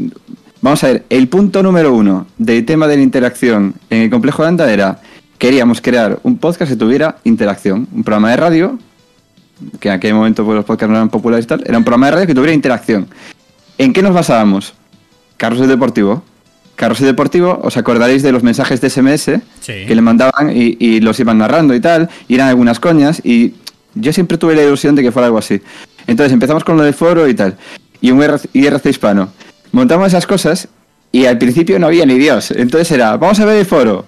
vamos 0.62 0.84
a 0.84 0.88
ver. 0.88 1.04
El 1.10 1.28
punto 1.28 1.62
número 1.62 1.94
uno 1.94 2.28
del 2.38 2.66
tema 2.66 2.88
de 2.88 2.98
la 2.98 3.04
interacción 3.04 3.74
en 3.90 4.04
el 4.04 4.10
complejo 4.10 4.44
de 4.44 4.50
Anda 4.50 4.72
era 4.72 5.02
queríamos 5.38 5.82
crear 5.82 6.20
un 6.24 6.38
podcast 6.38 6.72
que 6.72 6.78
tuviera 6.78 7.18
interacción, 7.24 7.88
un 7.94 8.04
programa 8.04 8.32
de 8.32 8.38
radio, 8.38 8.80
que 9.80 9.90
en 9.90 9.96
aquel 9.96 10.14
momento 10.14 10.46
pues, 10.46 10.56
los 10.56 10.66
podcasts 10.66 10.90
no 10.90 10.96
eran 10.96 11.10
populares 11.10 11.46
y 11.46 11.48
tal, 11.48 11.64
era 11.66 11.78
un 11.78 11.84
programa 11.84 12.08
de 12.08 12.12
radio 12.14 12.28
que 12.28 12.36
tuviera 12.36 12.54
interacción. 12.54 13.08
¿En 13.78 13.94
qué 13.94 14.02
nos 14.02 14.14
basábamos? 14.14 14.74
Carros 15.38 15.68
Deportivo. 15.68 16.24
Carros 16.76 17.00
Deportivo, 17.00 17.60
os 17.64 17.76
acordaréis 17.78 18.22
de 18.22 18.32
los 18.32 18.44
mensajes 18.44 18.82
de 18.82 18.90
SMS 18.90 19.42
que 19.66 19.96
le 19.96 20.02
mandaban 20.02 20.52
y, 20.56 21.00
los 21.00 21.20
iban 21.20 21.40
narrando 21.40 21.74
y 21.74 21.80
tal, 21.80 22.10
y 22.28 22.36
eran 22.36 22.50
algunas 22.50 22.80
coñas, 22.80 23.22
y 23.24 23.54
yo 23.96 24.14
siempre 24.14 24.38
tuve 24.38 24.56
la 24.56 24.64
ilusión 24.64 24.94
de 24.94 25.02
que 25.02 25.12
fuera 25.12 25.26
algo 25.26 25.40
así. 25.40 25.60
Entonces 26.06 26.34
empezamos 26.34 26.64
con 26.64 26.78
lo 26.78 26.84
del 26.84 26.94
foro 26.94 27.28
y 27.28 27.34
tal, 27.34 27.58
y 28.00 28.12
un 28.12 28.22
IRC 28.54 28.86
hispano. 28.86 29.30
Montamos 29.72 30.08
esas 30.08 30.28
cosas 30.28 30.70
y 31.12 31.26
al 31.26 31.38
principio 31.40 31.80
no 31.80 31.88
había 31.88 32.06
ni 32.06 32.16
Dios. 32.16 32.52
Entonces 32.52 32.92
era, 32.92 33.18
vamos 33.18 33.40
a 33.40 33.46
ver 33.46 33.58
el 33.58 33.66
foro 33.66 34.06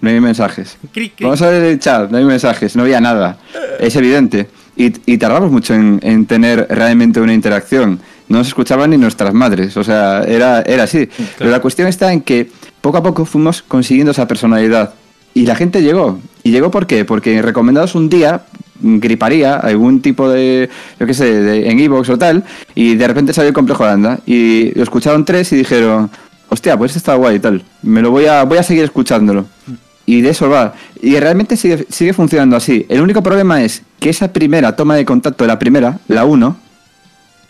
no 0.00 0.08
hay 0.08 0.20
mensajes. 0.20 0.78
Vamos 1.20 1.42
a 1.42 1.48
ver 1.48 1.62
el 1.64 1.78
chat, 1.78 2.10
no 2.10 2.18
hay 2.18 2.24
mensajes, 2.24 2.76
no 2.76 2.82
había 2.82 3.00
nada. 3.00 3.38
Es 3.78 3.96
evidente. 3.96 4.48
Y, 4.76 5.18
tardamos 5.18 5.50
mucho 5.50 5.74
en, 5.74 6.26
tener 6.26 6.66
realmente 6.70 7.20
una 7.20 7.34
interacción. 7.34 8.00
No 8.28 8.38
nos 8.38 8.48
escuchaban 8.48 8.90
ni 8.90 8.96
nuestras 8.96 9.34
madres, 9.34 9.76
o 9.76 9.84
sea, 9.84 10.22
era, 10.22 10.62
era 10.62 10.84
así. 10.84 11.08
Pero 11.36 11.50
la 11.50 11.60
cuestión 11.60 11.88
está 11.88 12.12
en 12.12 12.22
que 12.22 12.48
poco 12.80 12.96
a 12.96 13.02
poco 13.02 13.24
fuimos 13.26 13.62
consiguiendo 13.62 14.12
esa 14.12 14.26
personalidad. 14.26 14.94
Y 15.34 15.44
la 15.44 15.54
gente 15.54 15.82
llegó. 15.82 16.18
¿Y 16.42 16.50
llegó 16.50 16.70
por 16.70 16.86
qué? 16.86 17.04
Porque 17.04 17.42
recomendados 17.42 17.94
un 17.94 18.08
día 18.08 18.42
griparía 18.82 19.56
algún 19.56 20.00
tipo 20.00 20.30
de, 20.30 20.70
yo 20.98 21.06
qué 21.06 21.12
sé, 21.12 21.68
en 21.68 21.78
Evox 21.78 22.08
o 22.08 22.18
tal, 22.18 22.44
y 22.74 22.94
de 22.94 23.06
repente 23.06 23.34
salió 23.34 23.48
el 23.48 23.54
complejo 23.54 23.84
Holanda. 23.84 24.20
Y 24.24 24.72
lo 24.74 24.82
escucharon 24.82 25.24
tres 25.24 25.52
y 25.52 25.56
dijeron, 25.56 26.10
hostia, 26.48 26.78
pues 26.78 26.96
está 26.96 27.14
guay 27.14 27.36
y 27.36 27.40
tal. 27.40 27.64
Me 27.82 28.00
lo 28.00 28.10
voy 28.10 28.26
a, 28.26 28.44
voy 28.44 28.58
a 28.58 28.62
seguir 28.62 28.84
escuchándolo. 28.84 29.46
Y 30.10 30.22
de 30.22 30.30
eso 30.30 30.48
va. 30.48 30.74
Y 31.00 31.20
realmente 31.20 31.56
sigue, 31.56 31.86
sigue 31.88 32.12
funcionando 32.12 32.56
así. 32.56 32.84
El 32.88 33.00
único 33.00 33.22
problema 33.22 33.62
es 33.62 33.82
que 34.00 34.10
esa 34.10 34.32
primera 34.32 34.74
toma 34.74 34.96
de 34.96 35.04
contacto 35.04 35.44
de 35.44 35.48
la 35.48 35.56
primera, 35.56 36.00
la 36.08 36.24
1, 36.24 36.56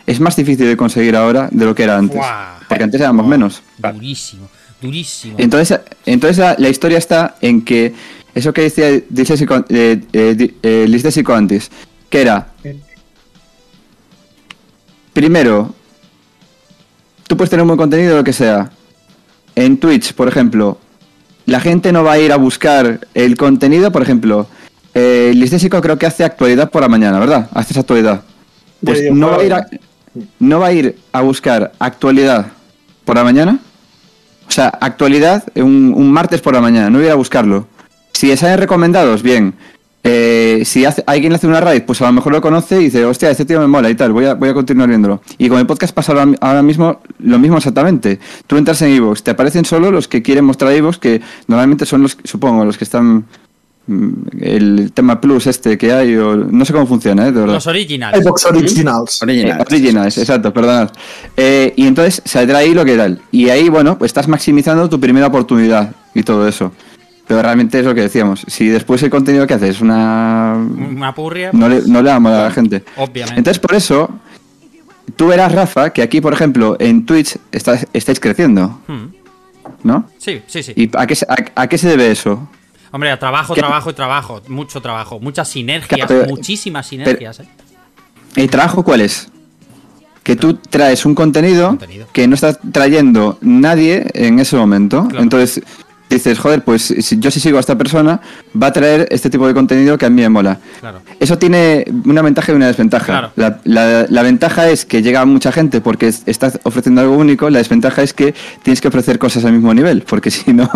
es 0.05 0.19
más 0.19 0.35
difícil 0.35 0.67
de 0.67 0.77
conseguir 0.77 1.15
ahora 1.15 1.49
de 1.51 1.65
lo 1.65 1.73
que 1.73 1.81
era 1.81 1.97
antes. 1.97 2.21
Porque 2.69 2.83
antes 2.83 3.01
éramos 3.01 3.25
menos. 3.25 3.63
Durísimo, 3.79 4.47
durísimo. 4.79 5.37
Entonces, 5.39 5.79
entonces 6.05 6.37
la, 6.59 6.69
historia 6.69 6.99
está 6.99 7.35
en 7.41 7.63
que 7.63 7.95
eso 8.35 8.53
que 8.53 8.61
decía 8.61 9.47
con- 9.47 9.65
eh, 9.69 9.99
eh, 10.13 10.53
eh, 10.61 11.23
Contis, 11.23 11.71
que 12.11 12.21
era, 12.21 12.47
primero, 15.13 15.73
tú 17.25 17.35
puedes 17.35 17.49
tener 17.49 17.63
un 17.63 17.69
buen 17.69 17.79
contenido, 17.79 18.17
lo 18.17 18.23
que 18.23 18.33
sea. 18.33 18.69
En 19.55 19.77
Twitch, 19.77 20.13
por 20.13 20.27
ejemplo, 20.27 20.77
la 21.51 21.59
gente 21.59 21.91
no 21.91 22.03
va 22.03 22.13
a 22.13 22.19
ir 22.19 22.31
a 22.31 22.37
buscar 22.37 23.01
el 23.13 23.35
contenido, 23.35 23.91
por 23.91 24.01
ejemplo, 24.01 24.47
eh, 24.93 25.33
Listésico 25.35 25.81
creo 25.81 25.97
que 25.97 26.05
hace 26.05 26.23
actualidad 26.23 26.71
por 26.71 26.81
la 26.81 26.87
mañana, 26.87 27.19
¿verdad? 27.19 27.49
Haces 27.53 27.77
actualidad. 27.77 28.21
Pues 28.83 29.11
no 29.11 29.31
va, 29.31 29.37
a 29.37 29.43
ir 29.43 29.53
a, 29.53 29.67
no 30.39 30.59
va 30.59 30.67
a 30.67 30.73
ir 30.73 30.97
a 31.11 31.21
buscar 31.21 31.73
actualidad 31.77 32.47
por 33.03 33.17
la 33.17 33.25
mañana. 33.25 33.59
O 34.47 34.51
sea, 34.51 34.67
actualidad 34.67 35.43
un, 35.55 35.93
un 35.95 36.11
martes 36.11 36.39
por 36.39 36.53
la 36.53 36.61
mañana, 36.61 36.89
no 36.89 36.97
voy 36.97 37.05
a 37.05 37.07
ir 37.07 37.11
a 37.11 37.15
buscarlo. 37.15 37.67
Si 38.13 38.35
salen 38.37 38.57
recomendados, 38.57 39.21
bien. 39.21 39.53
Eh, 40.03 40.63
si 40.65 40.83
hace, 40.83 41.03
alguien 41.05 41.31
le 41.31 41.35
hace 41.35 41.45
una 41.47 41.61
raid, 41.61 41.83
pues 41.83 42.01
a 42.01 42.05
lo 42.07 42.11
mejor 42.13 42.31
lo 42.33 42.41
conoce 42.41 42.81
y 42.81 42.85
dice, 42.85 43.05
hostia, 43.05 43.29
este 43.29 43.45
tío 43.45 43.59
me 43.59 43.67
mola 43.67 43.87
y 43.89 43.95
tal, 43.95 44.11
voy 44.11 44.25
a, 44.25 44.33
voy 44.33 44.49
a 44.49 44.53
continuar 44.53 44.89
viéndolo. 44.89 45.21
Y 45.37 45.47
con 45.47 45.59
el 45.59 45.67
podcast 45.67 45.93
pasa 45.93 46.11
ahora, 46.13 46.27
ahora 46.41 46.63
mismo 46.63 47.01
lo 47.19 47.37
mismo 47.37 47.57
exactamente. 47.57 48.19
Tú 48.47 48.57
entras 48.57 48.81
en 48.81 48.89
Evox, 48.93 49.21
te 49.21 49.31
aparecen 49.31 49.63
solo 49.63 49.91
los 49.91 50.07
que 50.07 50.21
quieren 50.23 50.45
mostrar 50.45 50.71
Evox, 50.73 50.97
que 50.97 51.21
normalmente 51.47 51.85
son 51.85 52.01
los, 52.01 52.17
supongo, 52.23 52.65
los 52.65 52.77
que 52.79 52.83
están... 52.83 53.25
mm, 53.85 54.09
El 54.41 54.91
tema 54.91 55.21
plus 55.21 55.45
este 55.45 55.77
que 55.77 55.93
hay, 55.93 56.15
o 56.15 56.35
no 56.35 56.65
sé 56.65 56.73
cómo 56.73 56.87
funciona, 56.87 57.27
¿eh? 57.27 57.31
De 57.31 57.39
verdad. 57.39 57.53
Los 57.55 57.67
originals. 57.67 58.17
iBox 58.19 58.45
Originals. 58.45 59.21
Eh, 59.27 59.53
originals, 59.59 60.17
exacto, 60.17 60.51
perdonad. 60.51 60.89
Eh, 61.37 61.73
y 61.75 61.85
entonces 61.85 62.23
saldrá 62.25 62.59
ahí 62.59 62.73
lo 62.73 62.83
que 62.85 62.97
tal. 62.97 63.21
Y 63.31 63.49
ahí, 63.49 63.69
bueno, 63.69 63.99
pues 63.99 64.09
estás 64.09 64.27
maximizando 64.27 64.89
tu 64.89 64.99
primera 64.99 65.27
oportunidad 65.27 65.91
y 66.15 66.23
todo 66.23 66.47
eso. 66.47 66.71
Pero 67.27 67.41
realmente 67.41 67.79
es 67.79 67.85
lo 67.85 67.95
que 67.95 68.01
decíamos. 68.01 68.43
Si 68.47 68.67
después 68.67 69.01
el 69.03 69.09
contenido 69.09 69.47
que 69.47 69.53
haces 69.53 69.69
es 69.77 69.81
una. 69.81 70.55
Una 70.55 71.13
purria. 71.15 71.51
No 71.53 71.69
le, 71.69 71.77
pues, 71.77 71.87
no 71.87 72.01
le 72.01 72.11
amo 72.11 72.29
a 72.29 72.43
la 72.43 72.51
gente. 72.51 72.83
Obviamente. 72.97 73.37
Entonces, 73.39 73.59
por 73.59 73.73
eso, 73.73 74.09
tú 75.15 75.27
verás, 75.27 75.51
Rafa, 75.51 75.91
que 75.91 76.01
aquí, 76.01 76.19
por 76.19 76.33
ejemplo, 76.33 76.75
en 76.79 77.05
Twitch 77.05 77.37
estás- 77.51 77.87
estáis 77.93 78.19
creciendo, 78.19 78.79
Hmm. 78.87 79.05
¿no? 79.83 80.09
Sí, 80.17 80.41
sí, 80.47 80.61
sí. 80.63 80.73
¿Y 80.75 80.89
a 80.97 81.07
qué, 81.07 81.15
se- 81.15 81.25
a, 81.29 81.35
a 81.61 81.67
qué 81.67 81.77
se 81.77 81.87
debe 81.89 82.11
eso? 82.11 82.49
Hombre, 82.91 83.11
a 83.11 83.17
trabajo, 83.19 83.53
¿Qué? 83.53 83.61
trabajo 83.61 83.89
y 83.89 83.93
trabajo. 83.93 84.41
Mucho 84.49 84.81
trabajo. 84.81 85.19
Muchas 85.21 85.47
sinergias. 85.47 85.87
Claro, 85.87 86.07
pero- 86.07 86.25
muchísimas 86.27 86.85
sinergias. 86.87 87.39
¿eh? 87.39 87.47
¿El 88.35 88.49
trabajo 88.49 88.83
cuál 88.83 89.01
es? 89.01 89.29
Que 90.23 90.35
tú 90.35 90.55
traes 90.55 91.05
un 91.05 91.15
contenido, 91.15 91.69
Contenido. 91.69 92.07
que 92.11 92.27
no 92.27 92.35
está 92.35 92.53
trayendo 92.53 93.37
nadie 93.41 94.05
en 94.13 94.39
ese 94.39 94.55
momento. 94.57 95.07
Claro. 95.07 95.23
Entonces 95.23 95.63
dices, 96.15 96.39
joder, 96.39 96.63
pues 96.63 96.81
si 96.99 97.19
yo 97.19 97.31
si 97.31 97.39
sigo 97.39 97.57
a 97.57 97.59
esta 97.59 97.77
persona, 97.77 98.21
va 98.61 98.67
a 98.67 98.73
traer 98.73 99.07
este 99.11 99.29
tipo 99.29 99.47
de 99.47 99.53
contenido 99.53 99.97
que 99.97 100.05
a 100.05 100.09
mí 100.09 100.21
me 100.21 100.29
mola. 100.29 100.57
Claro. 100.79 101.01
Eso 101.19 101.37
tiene 101.37 101.85
una 102.05 102.21
ventaja 102.21 102.51
y 102.51 102.55
una 102.55 102.67
desventaja. 102.67 103.05
Claro. 103.05 103.31
La, 103.35 103.59
la- 103.63 104.05
la 104.09 104.23
ventaja 104.23 104.69
es 104.69 104.85
que 104.85 105.01
llega 105.01 105.23
mucha 105.25 105.51
gente 105.51 105.81
porque 105.81 106.07
es- 106.07 106.23
estás 106.25 106.59
ofreciendo 106.63 107.01
algo 107.01 107.15
único. 107.17 107.49
La 107.49 107.59
desventaja 107.59 108.03
es 108.03 108.13
que 108.13 108.33
tienes 108.63 108.81
que 108.81 108.87
ofrecer 108.87 109.19
cosas 109.19 109.45
al 109.45 109.53
mismo 109.53 109.73
nivel, 109.73 110.01
porque 110.03 110.31
si 110.31 110.53
no, 110.53 110.69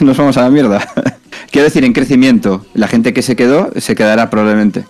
nos 0.00 0.16
vamos 0.16 0.36
a 0.36 0.42
la 0.42 0.50
mierda. 0.50 0.86
Quiero 1.50 1.64
decir, 1.64 1.84
en 1.84 1.92
crecimiento, 1.92 2.66
la 2.74 2.88
gente 2.88 3.12
que 3.12 3.22
se 3.22 3.36
quedó 3.36 3.70
se 3.76 3.94
quedará 3.94 4.30
probablemente. 4.30 4.84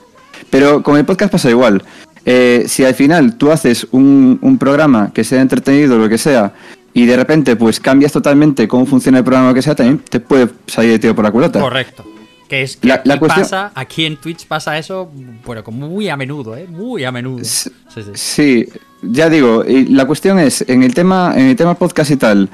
Pero 0.50 0.82
con 0.82 0.96
el 0.96 1.04
podcast 1.04 1.32
pasa 1.32 1.50
igual. 1.50 1.82
Eh, 2.24 2.64
si 2.66 2.84
al 2.84 2.94
final 2.94 3.36
tú 3.36 3.52
haces 3.52 3.86
un, 3.92 4.38
un 4.42 4.58
programa 4.58 5.12
que 5.14 5.22
sea 5.22 5.40
entretenido, 5.40 5.96
lo 5.98 6.08
que 6.08 6.18
sea, 6.18 6.52
y 6.96 7.04
de 7.04 7.14
repente 7.14 7.56
pues 7.56 7.78
cambias 7.78 8.10
totalmente 8.10 8.66
cómo 8.66 8.86
funciona 8.86 9.18
el 9.18 9.24
programa, 9.24 9.52
que 9.52 9.60
sea, 9.60 9.74
también 9.74 9.98
te 9.98 10.18
puede 10.18 10.48
salir 10.66 10.92
de 10.92 10.98
tiro 10.98 11.14
por 11.14 11.24
la 11.24 11.30
culata. 11.30 11.60
Correcto. 11.60 12.04
Que 12.48 12.62
es 12.62 12.76
que 12.78 12.88
La- 12.88 13.02
la 13.04 13.14
aquí 13.14 13.18
cuestión- 13.20 13.42
pasa, 13.44 13.72
aquí 13.74 14.06
en 14.06 14.16
Twitch 14.16 14.46
pasa 14.46 14.78
eso, 14.78 15.10
bueno, 15.44 15.62
como 15.62 15.88
muy 15.88 16.08
a 16.08 16.16
menudo, 16.16 16.56
¿eh? 16.56 16.66
Muy 16.70 17.04
a 17.04 17.12
menudo. 17.12 17.44
Sí, 17.44 17.70
sí. 17.94 18.02
Sí, 18.14 18.68
ya 19.02 19.28
digo, 19.28 19.62
y 19.66 19.86
la 19.86 20.06
cuestión 20.06 20.38
es, 20.38 20.64
en 20.68 20.82
el 20.82 20.94
tema, 20.94 21.32
en 21.36 21.46
el 21.46 21.56
tema 21.56 21.74
podcast 21.74 22.10
y 22.12 22.16
tal, 22.16 22.48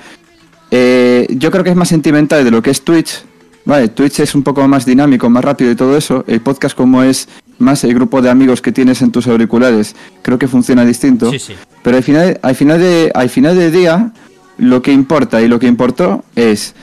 eh, 0.70 1.26
yo 1.30 1.50
creo 1.50 1.62
que 1.62 1.70
es 1.70 1.76
más 1.76 1.88
sentimental 1.88 2.44
de 2.44 2.50
lo 2.50 2.62
que 2.62 2.70
es 2.70 2.82
Twitch. 2.82 3.22
Vale, 3.64 3.88
Twitch 3.88 4.18
es 4.20 4.34
un 4.34 4.42
poco 4.42 4.66
más 4.66 4.84
dinámico, 4.84 5.28
más 5.30 5.44
rápido 5.44 5.70
y 5.70 5.76
todo 5.76 5.96
eso. 5.96 6.24
El 6.26 6.40
podcast 6.40 6.76
como 6.76 7.02
es 7.02 7.28
más 7.58 7.84
el 7.84 7.94
grupo 7.94 8.20
de 8.20 8.28
amigos 8.28 8.60
que 8.60 8.72
tienes 8.72 9.02
en 9.02 9.12
tus 9.12 9.28
auriculares, 9.28 9.94
creo 10.22 10.36
que 10.38 10.48
funciona 10.48 10.84
distinto. 10.84 11.30
Sí, 11.30 11.38
sí. 11.38 11.54
Pero 11.84 11.96
al 11.96 12.02
final, 12.02 12.40
al 12.42 12.54
final 12.56 12.80
de, 12.80 13.12
al 13.14 13.28
final 13.30 13.56
del 13.56 13.70
día, 13.70 14.12
lo 14.58 14.82
que 14.82 14.92
importa 14.92 15.40
y 15.42 15.48
lo 15.48 15.58
que 15.58 15.66
importó 15.66 16.24
es 16.36 16.74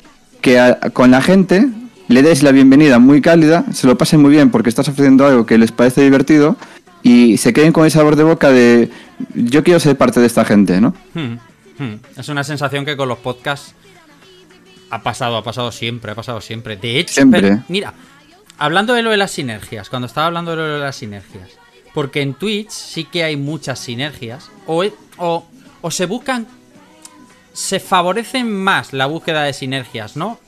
que 0.41 0.59
a- 0.59 0.79
con 0.93 1.11
la 1.11 1.21
gente 1.21 1.67
le 2.07 2.21
des 2.23 2.43
la 2.43 2.51
bienvenida 2.51 2.99
muy 2.99 3.21
cálida, 3.21 3.65
se 3.73 3.87
lo 3.87 3.97
pasen 3.97 4.21
muy 4.21 4.31
bien 4.31 4.49
porque 4.51 4.69
estás 4.69 4.87
ofreciendo 4.87 5.25
algo 5.27 5.45
que 5.45 5.57
les 5.57 5.71
parece 5.71 6.01
divertido 6.01 6.55
y 7.03 7.37
se 7.37 7.53
queden 7.53 7.71
con 7.71 7.85
el 7.85 7.91
sabor 7.91 8.15
de 8.15 8.23
boca 8.23 8.49
de 8.49 8.89
yo 9.35 9.63
quiero 9.63 9.79
ser 9.79 9.97
parte 9.97 10.19
de 10.19 10.25
esta 10.27 10.43
gente, 10.45 10.81
¿no? 10.81 10.93
Hmm, 11.13 11.37
hmm. 11.83 11.93
Es 12.17 12.29
una 12.29 12.43
sensación 12.43 12.83
que 12.85 12.97
con 12.97 13.07
los 13.09 13.19
podcasts 13.19 13.73
ha 14.89 15.03
pasado, 15.03 15.37
ha 15.37 15.43
pasado 15.43 15.71
siempre, 15.71 16.11
ha 16.11 16.15
pasado 16.15 16.41
siempre. 16.41 16.75
De 16.77 16.99
hecho, 16.99 17.13
Siempre. 17.13 17.41
pero, 17.41 17.63
mira, 17.67 17.93
hablando 18.57 18.93
de 18.95 19.03
lo 19.03 19.11
de 19.11 19.17
las 19.17 19.31
sinergias, 19.31 19.89
cuando 19.89 20.07
estaba 20.07 20.27
hablando 20.27 20.51
de 20.51 20.57
lo 20.57 20.63
de 20.67 20.79
las 20.79 20.95
sinergias, 20.95 21.49
porque 21.93 22.21
en 22.21 22.33
Twitch 22.33 22.69
sí 22.71 23.03
que 23.03 23.23
hay 23.23 23.35
muchas 23.37 23.77
sinergias, 23.79 24.49
o, 24.65 24.83
o, 25.17 25.45
o 25.81 25.91
se 25.91 26.05
buscan, 26.07 26.47
se 27.59 27.81
favorecen 27.81 28.49
más 28.49 28.93
la 28.93 29.05
búsqueda 29.05 29.43
de 29.43 29.51
sinergias, 29.51 30.15
¿no? 30.15 30.39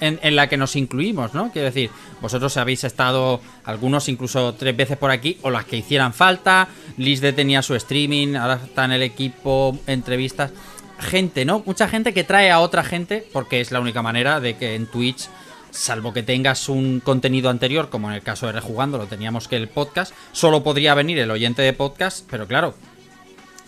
En 0.00 0.34
la 0.34 0.48
que 0.48 0.56
nos 0.56 0.74
incluimos, 0.74 1.34
¿no? 1.34 1.52
Quiero 1.52 1.66
decir, 1.66 1.88
vosotros 2.20 2.56
habéis 2.56 2.82
estado 2.82 3.40
algunos 3.64 4.08
incluso 4.08 4.52
tres 4.54 4.76
veces 4.76 4.98
por 4.98 5.12
aquí, 5.12 5.38
o 5.42 5.50
las 5.50 5.66
que 5.66 5.76
hicieran 5.76 6.12
falta. 6.12 6.66
Lisde 6.96 7.32
tenía 7.32 7.62
su 7.62 7.76
streaming, 7.76 8.34
ahora 8.34 8.58
está 8.64 8.86
en 8.86 8.90
el 8.90 9.04
equipo, 9.04 9.78
entrevistas. 9.86 10.50
Gente, 10.98 11.44
¿no? 11.44 11.62
Mucha 11.64 11.86
gente 11.86 12.12
que 12.12 12.24
trae 12.24 12.50
a 12.50 12.58
otra 12.58 12.82
gente, 12.82 13.24
porque 13.32 13.60
es 13.60 13.70
la 13.70 13.78
única 13.78 14.02
manera 14.02 14.40
de 14.40 14.56
que 14.56 14.74
en 14.74 14.86
Twitch, 14.86 15.28
salvo 15.70 16.12
que 16.12 16.24
tengas 16.24 16.68
un 16.68 16.98
contenido 16.98 17.50
anterior, 17.50 17.88
como 17.88 18.08
en 18.08 18.16
el 18.16 18.22
caso 18.22 18.46
de 18.46 18.52
Rejugando, 18.52 18.98
lo 18.98 19.06
teníamos 19.06 19.46
que 19.46 19.56
el 19.56 19.68
podcast, 19.68 20.12
solo 20.32 20.64
podría 20.64 20.94
venir 20.94 21.20
el 21.20 21.30
oyente 21.30 21.62
de 21.62 21.72
podcast, 21.72 22.26
pero 22.28 22.48
claro, 22.48 22.74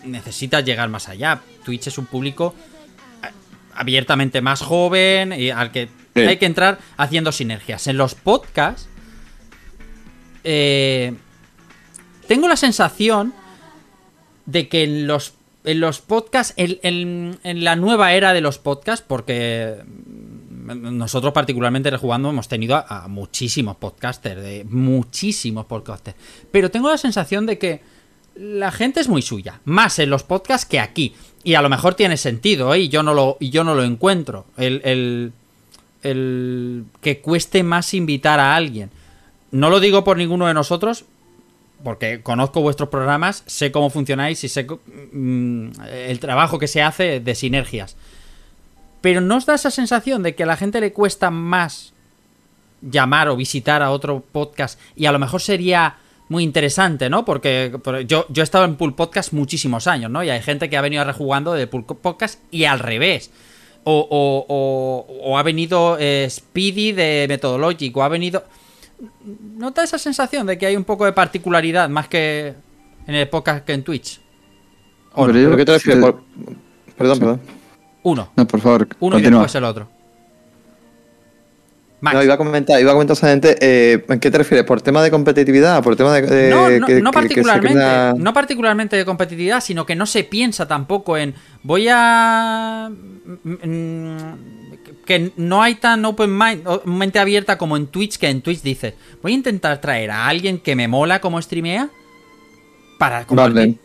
necesitas 0.05 0.63
llegar 0.65 0.89
más 0.89 1.09
allá. 1.09 1.41
Twitch 1.63 1.87
es 1.87 1.97
un 1.97 2.05
público 2.05 2.53
eh, 3.23 3.27
abiertamente 3.73 4.41
más 4.41 4.61
joven 4.61 5.33
y 5.33 5.49
al 5.49 5.71
que 5.71 5.89
Sí. 6.15 6.21
hay 6.21 6.37
que 6.37 6.45
entrar 6.45 6.79
haciendo 6.95 7.33
sinergias. 7.33 7.87
En 7.87 7.97
los 7.97 8.15
podcasts, 8.15 8.87
eh, 10.43 11.13
tengo 12.27 12.47
la 12.47 12.55
sensación 12.55 13.33
de 14.45 14.67
que 14.69 14.83
en 14.83 15.07
los, 15.07 15.33
en 15.63 15.79
los 15.79 16.01
podcasts, 16.01 16.53
en, 16.57 16.79
en- 16.83 17.39
en 17.43 17.63
la 17.63 17.75
nueva 17.75 18.13
era 18.13 18.31
de 18.33 18.41
los 18.41 18.59
podcasts, 18.59 19.03
porque 19.07 19.83
mm, 19.85 20.97
nosotros 20.97 21.33
particularmente 21.33 21.89
rejugando 21.89 22.29
hemos 22.29 22.47
tenido 22.47 22.75
a, 22.75 22.85
a 23.03 23.07
muchísimos 23.07 23.75
podcasters, 23.77 24.41
de 24.41 24.63
muchísimos 24.69 25.65
podcasters, 25.65 26.15
pero 26.51 26.71
tengo 26.71 26.89
la 26.89 26.97
sensación 26.97 27.45
de 27.45 27.57
que 27.57 27.81
la 28.35 28.71
gente 28.71 28.99
es 28.99 29.07
muy 29.07 29.21
suya, 29.21 29.61
más 29.65 29.99
en 29.99 30.09
los 30.09 30.23
podcasts 30.23 30.67
que 30.67 30.79
aquí. 30.79 31.15
Y 31.43 31.55
a 31.55 31.61
lo 31.61 31.69
mejor 31.69 31.95
tiene 31.95 32.17
sentido, 32.17 32.73
¿eh? 32.73 32.79
Y 32.81 32.89
yo 32.89 33.03
no 33.03 33.13
lo, 33.13 33.37
y 33.39 33.49
yo 33.49 33.63
no 33.63 33.75
lo 33.75 33.83
encuentro. 33.83 34.45
El, 34.57 34.81
el, 34.83 35.33
el 36.03 36.85
que 37.01 37.19
cueste 37.19 37.63
más 37.63 37.93
invitar 37.93 38.39
a 38.39 38.55
alguien. 38.55 38.89
No 39.51 39.69
lo 39.69 39.79
digo 39.79 40.03
por 40.03 40.17
ninguno 40.17 40.47
de 40.47 40.53
nosotros, 40.53 41.05
porque 41.83 42.21
conozco 42.21 42.61
vuestros 42.61 42.89
programas, 42.89 43.43
sé 43.45 43.71
cómo 43.71 43.89
funcionáis 43.89 44.43
y 44.43 44.49
sé 44.49 44.65
mm, 44.65 45.69
el 45.93 46.19
trabajo 46.19 46.59
que 46.59 46.67
se 46.67 46.81
hace 46.81 47.19
de 47.19 47.35
sinergias. 47.35 47.95
Pero 49.01 49.21
¿no 49.21 49.37
os 49.37 49.45
da 49.45 49.55
esa 49.55 49.71
sensación 49.71 50.23
de 50.23 50.35
que 50.35 50.43
a 50.43 50.47
la 50.47 50.57
gente 50.57 50.81
le 50.81 50.93
cuesta 50.93 51.29
más 51.29 51.93
llamar 52.81 53.29
o 53.29 53.35
visitar 53.35 53.81
a 53.81 53.91
otro 53.91 54.23
podcast 54.31 54.79
y 54.95 55.05
a 55.05 55.11
lo 55.11 55.19
mejor 55.19 55.41
sería 55.41 55.97
muy 56.29 56.43
interesante, 56.43 57.09
¿no? 57.09 57.23
Porque 57.25 57.77
por- 57.83 57.99
yo, 58.01 58.25
yo 58.29 58.41
he 58.41 58.43
estado 58.43 58.65
en 58.65 58.75
Pool 58.75 58.95
Podcast 58.95 59.31
muchísimos 59.33 59.87
años, 59.87 60.09
¿no? 60.11 60.23
Y 60.23 60.29
hay 60.29 60.41
gente 60.41 60.69
que 60.69 60.77
ha 60.77 60.81
venido 60.81 61.03
rejugando 61.03 61.53
de 61.53 61.67
Pool 61.67 61.85
Podcast 61.85 62.39
y 62.51 62.65
al 62.65 62.79
revés. 62.79 63.31
O, 63.83 63.99
o- 64.09 64.45
o- 64.49 65.19
o 65.31 65.37
ha 65.37 65.43
venido 65.43 65.97
eh, 65.99 66.27
Speedy 66.29 66.91
de 66.93 67.25
Methodologic, 67.29 67.95
o 67.95 68.03
ha 68.03 68.07
venido... 68.09 68.43
¿No 69.23 69.71
te 69.73 69.81
da 69.81 69.85
esa 69.85 69.99
sensación 69.99 70.47
de 70.47 70.57
que 70.57 70.65
hay 70.65 70.75
un 70.75 70.85
poco 70.85 71.05
de 71.05 71.11
particularidad 71.13 71.89
más 71.89 72.07
que 72.07 72.53
en 73.05 73.13
el 73.15 73.27
podcast 73.29 73.63
que 73.65 73.73
en 73.73 73.83
Twitch? 73.83 74.19
Pero 75.13 75.27
¿Pero 75.27 75.39
yo- 75.51 75.57
qué 75.57 75.65
te 75.65 75.71
refieres? 75.73 76.03
Perdón, 76.97 77.19
perdón. 77.19 77.41
Uno. 78.03 78.31
No, 78.35 78.47
por 78.47 78.59
favor, 78.61 78.87
Uno 78.99 79.17
y 79.17 79.21
continúa. 79.21 79.41
después 79.41 79.55
el 79.55 79.63
otro. 79.65 79.89
Max. 82.05 82.15
No, 82.15 82.23
iba 82.23 82.33
a 82.35 82.37
comentar, 82.37 82.79
iba 82.79 82.91
a 82.91 82.93
comentar 82.93 83.15
solamente, 83.15 83.55
eh, 83.59 84.05
¿en 84.07 84.19
qué 84.19 84.31
te 84.31 84.37
refieres? 84.37 84.65
¿Por 84.65 84.81
tema 84.81 85.03
de 85.03 85.11
competitividad? 85.11 85.83
¿Por 85.83 85.95
tema 85.95 86.13
de, 86.13 86.21
de- 86.21 86.49
No, 86.49 86.69
no, 86.69 86.87
que- 86.87 87.01
no 87.01 87.11
que 87.11 87.15
particularmente, 87.15 87.77
crea- 87.79 88.13
no 88.17 88.33
particularmente 88.33 88.95
de 88.95 89.05
competitividad, 89.05 89.61
sino 89.61 89.85
que 89.85 89.95
no 89.95 90.05
se 90.05 90.23
piensa 90.23 90.67
tampoco 90.67 91.17
en 91.17 91.33
voy 91.63 91.87
a 91.89 92.89
mm, 93.43 93.49
mm, 93.69 94.17
que 95.05 95.31
no 95.37 95.61
hay 95.61 95.75
tan 95.75 96.03
open 96.05 96.35
mind, 96.37 96.67
mente 96.85 97.19
abierta 97.19 97.57
como 97.57 97.77
en 97.77 97.87
Twitch, 97.87 98.17
que 98.17 98.27
en 98.29 98.41
Twitch 98.41 98.61
dices, 98.61 98.93
voy 99.21 99.33
a 99.33 99.35
intentar 99.35 99.79
traer 99.81 100.11
a 100.11 100.27
alguien 100.27 100.59
que 100.59 100.75
me 100.75 100.87
mola 100.87 101.19
como 101.21 101.41
streamea 101.41 101.89
para 102.97 103.25
compartir. 103.25 103.53
Vale. 103.55 103.77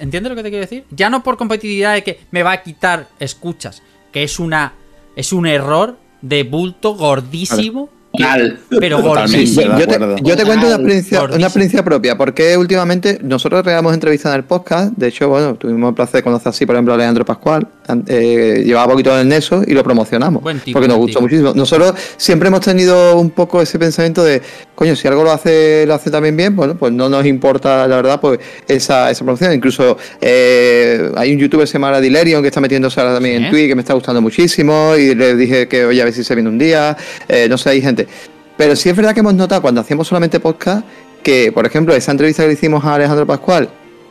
¿Entiendes 0.00 0.30
lo 0.30 0.36
que 0.36 0.42
te 0.42 0.50
quiero 0.50 0.62
decir? 0.64 0.84
Ya 0.90 1.08
no 1.08 1.22
por 1.22 1.36
competitividad 1.36 1.94
de 1.94 2.02
que 2.02 2.20
me 2.30 2.42
va 2.42 2.52
a 2.52 2.62
quitar 2.62 3.08
escuchas, 3.20 3.82
que 4.12 4.22
es 4.22 4.38
una 4.38 4.72
es 5.16 5.32
un 5.32 5.46
error 5.46 5.96
de 6.20 6.42
bulto 6.42 6.94
gordísimo, 6.94 7.88
Total. 8.22 8.58
pero. 8.78 8.98
Sí, 9.28 9.46
yo, 9.54 9.86
te, 9.86 9.94
acuerdo. 9.94 10.16
yo 10.22 10.36
te 10.36 10.44
cuento 10.44 10.66
una 10.66 10.74
experiencia, 10.76 11.22
una 11.24 11.46
experiencia 11.46 11.84
propia, 11.84 12.16
porque 12.16 12.56
últimamente 12.56 13.18
nosotros 13.22 13.64
regalamos 13.64 13.94
entrevistas 13.94 14.32
en 14.32 14.38
el 14.38 14.44
podcast. 14.44 14.92
De 14.96 15.08
hecho, 15.08 15.28
bueno, 15.28 15.54
tuvimos 15.54 15.88
el 15.90 15.94
placer 15.94 16.18
de 16.18 16.22
conocer 16.24 16.48
así, 16.50 16.66
por 16.66 16.74
ejemplo, 16.76 16.92
a 16.92 16.96
Alejandro 16.96 17.24
Pascual. 17.24 17.66
eh, 18.06 18.62
llevaba 18.66 18.92
poquito 18.92 19.12
en 19.14 19.20
el 19.20 19.28
Neso 19.28 19.62
y 19.66 19.72
lo 19.72 19.82
promocionamos. 19.82 20.42
Buen 20.42 20.60
tipo, 20.60 20.74
porque 20.78 20.88
nos 20.88 20.98
gustó 20.98 21.18
tipo. 21.18 21.22
muchísimo. 21.22 21.52
Nosotros 21.54 21.94
siempre 22.16 22.48
hemos 22.48 22.60
tenido 22.60 23.18
un 23.18 23.30
poco 23.30 23.62
ese 23.62 23.78
pensamiento 23.78 24.22
de, 24.24 24.42
coño, 24.74 24.94
si 24.96 25.08
algo 25.08 25.24
lo 25.24 25.30
hace, 25.32 25.84
lo 25.86 25.94
hace 25.94 26.10
también 26.10 26.36
bien, 26.36 26.54
bueno, 26.56 26.76
pues 26.76 26.92
no 26.92 27.08
nos 27.08 27.24
importa, 27.26 27.86
la 27.86 27.96
verdad, 27.96 28.20
pues 28.20 28.38
esa, 28.66 29.10
esa 29.10 29.24
promoción. 29.24 29.52
Incluso 29.52 29.96
eh, 30.20 31.10
hay 31.16 31.32
un 31.32 31.38
youtuber 31.38 31.64
que 31.64 31.68
se 31.68 31.74
llama 31.74 32.00
Dilerion 32.00 32.42
que 32.42 32.48
está 32.48 32.60
metiéndose 32.60 33.00
ahora 33.00 33.14
también 33.14 33.38
Sí. 33.38 33.44
en 33.44 33.50
Twitch, 33.50 33.68
que 33.68 33.74
me 33.74 33.82
está 33.82 33.94
gustando 33.94 34.20
muchísimo. 34.20 34.94
Y 34.96 35.14
le 35.14 35.36
dije 35.36 35.68
que, 35.68 35.84
oye, 35.84 36.00
a 36.02 36.04
ver 36.04 36.12
si 36.14 36.24
se 36.24 36.34
viene 36.34 36.48
un 36.50 36.58
día. 36.58 36.96
Eh, 37.28 37.46
no 37.48 37.56
sé, 37.58 37.70
hay 37.70 37.80
gente. 37.82 38.07
Pero 38.56 38.74
sí 38.76 38.88
es 38.88 38.96
verdad 38.96 39.14
que 39.14 39.20
hemos 39.20 39.34
notado 39.34 39.62
cuando 39.62 39.80
hacíamos 39.80 40.08
solamente 40.08 40.40
podcast 40.40 40.84
que, 41.22 41.52
por 41.52 41.64
ejemplo, 41.66 41.94
esa 41.94 42.10
entrevista 42.12 42.42
que 42.42 42.48
le 42.48 42.54
hicimos 42.54 42.84
a 42.84 42.94
Alejandro 42.94 43.26
Pascual, 43.26 43.68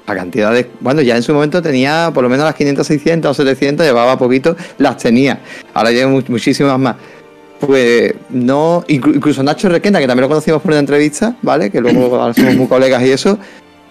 la 0.07 0.15
cantidad 0.15 0.53
de. 0.53 0.69
Bueno, 0.79 1.01
ya 1.01 1.17
en 1.17 1.23
su 1.23 1.33
momento 1.33 1.61
tenía 1.61 2.11
por 2.13 2.23
lo 2.23 2.29
menos 2.29 2.45
las 2.45 2.55
500, 2.55 2.87
600 2.87 3.31
o 3.31 3.33
700, 3.33 3.85
llevaba 3.85 4.17
poquito, 4.17 4.55
las 4.77 4.97
tenía. 4.97 5.39
Ahora 5.73 5.91
lleva 5.91 6.09
mu- 6.09 6.21
muchísimas 6.29 6.79
más. 6.79 6.95
Pues 7.59 8.13
no. 8.29 8.83
inclu- 8.87 9.15
incluso 9.15 9.41
Nacho 9.43 9.67
Requena, 9.67 9.99
que 9.99 10.07
también 10.07 10.21
lo 10.23 10.29
conocimos 10.29 10.61
por 10.61 10.71
una 10.71 10.79
entrevista, 10.79 11.35
¿vale? 11.41 11.69
Que 11.71 11.81
luego 11.81 12.15
ahora 12.21 12.33
somos 12.33 12.55
muy 12.55 12.67
colegas 12.67 13.03
y 13.03 13.11
eso. 13.11 13.37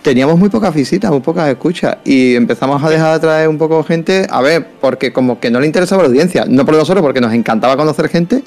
Teníamos 0.02 0.38
muy 0.38 0.48
pocas 0.48 0.72
visitas, 0.72 1.10
muy 1.10 1.20
pocas 1.20 1.48
escuchas. 1.48 1.96
Y 2.04 2.36
empezamos 2.36 2.82
a 2.82 2.88
dejar 2.88 3.14
de 3.14 3.20
traer 3.20 3.48
un 3.48 3.58
poco 3.58 3.82
gente, 3.82 4.24
a 4.30 4.40
ver, 4.40 4.64
porque 4.80 5.12
como 5.12 5.40
que 5.40 5.50
no 5.50 5.58
le 5.60 5.66
interesaba 5.66 6.02
la 6.04 6.08
audiencia. 6.08 6.44
No 6.48 6.64
por 6.64 6.76
nosotros, 6.76 7.02
porque 7.02 7.20
nos 7.20 7.32
encantaba 7.34 7.76
conocer 7.76 8.08
gente, 8.08 8.44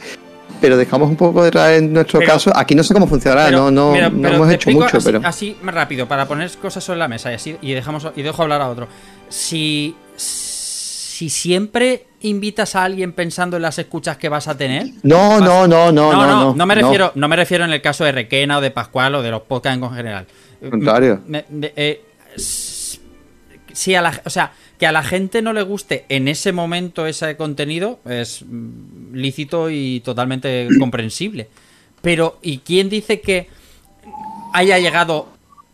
pero 0.61 0.77
dejamos 0.77 1.10
un 1.10 1.15
poco 1.15 1.44
de 1.44 1.52
traer 1.52 1.84
en 1.84 1.94
nuestro 1.94 2.19
Pero- 2.19 2.31
caso. 2.34 2.52
Aquí 2.56 2.76
no 2.76 2.84
sé 2.84 2.94
cómo 2.94 3.07
funcionará, 3.07 3.45
Pero- 3.45 3.72
no, 3.72 3.72
no, 3.72 3.91
pero- 3.94 4.10
no 4.10 4.27
hemos 4.30 4.52
hecho 4.52 4.69
mucho, 4.72 4.98
así, 4.98 5.06
pero. 5.06 5.22
así 5.23 5.57
más 5.61 5.73
rápido 5.76 6.07
para 6.07 6.27
poner 6.27 6.49
cosas 6.57 6.84
sobre 6.84 6.99
la 6.99 7.07
mesa 7.07 7.31
y 7.31 7.36
así 7.36 7.56
y 7.61 7.72
dejamos 7.73 8.07
y 8.15 8.22
dejo 8.22 8.44
hablar 8.44 8.61
a 8.61 8.69
otro. 8.69 8.88
Si 9.30 9.95
si 10.15 11.30
siempre 11.30 12.06
invitas 12.22 12.76
a 12.76 12.84
alguien 12.86 13.11
pensando 13.11 13.57
en 13.57 13.64
las 13.64 13.77
escuchas 13.77 14.15
que 14.18 14.30
vas 14.30 14.48
a 14.48 14.56
tener, 14.57 14.88
No, 15.03 15.40
no, 15.41 15.68
no, 15.68 15.91
no, 15.91 16.11
no, 16.14 16.26
no, 16.26 16.53
no. 16.56 16.65
me 16.65 16.76
refiero, 16.76 17.11
no 17.15 17.27
me 17.27 17.36
refiero 17.36 17.65
en 17.65 17.72
el 17.73 17.81
caso 17.81 18.06
de 18.06 18.14
Requena 18.14 18.57
o 18.57 18.61
de 18.61 18.72
Pascual 18.72 19.15
o 19.15 19.22
de 19.22 19.30
los 19.31 19.41
podcasts 19.41 19.81
en 19.84 19.90
general. 19.94 20.26
Al 20.64 20.69
contrario. 20.69 21.22
Me- 21.27 21.44
eh, 21.49 22.02
si 23.80 23.95
a 23.95 24.01
la, 24.01 24.22
o 24.26 24.30
sea, 24.30 24.51
que 24.77 24.85
a 24.88 24.91
la 24.91 25.03
gente 25.03 25.41
no 25.41 25.53
le 25.53 25.61
guste 25.61 26.06
en 26.10 26.27
ese 26.27 26.51
momento 26.51 27.07
ese 27.07 27.38
contenido 27.38 27.99
es 28.06 28.43
mm, 28.45 29.14
lícito 29.15 29.69
y 29.69 30.01
totalmente 30.01 30.69
comprensible. 30.80 31.47
Pero 32.01 32.38
¿y 32.41 32.57
quién 32.60 32.89
dice 32.89 33.22
que 33.22 33.47
haya 34.53 34.77
llegado 34.80 35.27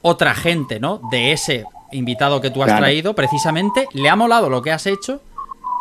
otra 0.03 0.35
gente, 0.35 0.79
¿no? 0.79 1.01
De 1.09 1.31
ese 1.31 1.65
invitado 1.91 2.41
que 2.41 2.51
tú 2.51 2.61
has 2.61 2.67
Claro. 2.67 2.81
traído, 2.83 3.15
precisamente, 3.15 3.87
le 3.93 4.07
ha 4.09 4.15
molado 4.15 4.49
lo 4.51 4.61
que 4.61 4.71
has 4.71 4.85
hecho 4.85 5.21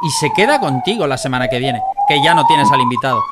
y 0.07 0.11
se 0.11 0.33
queda 0.35 0.61
contigo 0.61 1.07
la 1.07 1.19
semana 1.19 1.49
que 1.49 1.59
viene, 1.59 1.81
que 2.09 2.23
ya 2.23 2.35
no 2.35 2.47
tienes 2.47 2.71
al 2.71 2.81
invitado. 2.81 3.23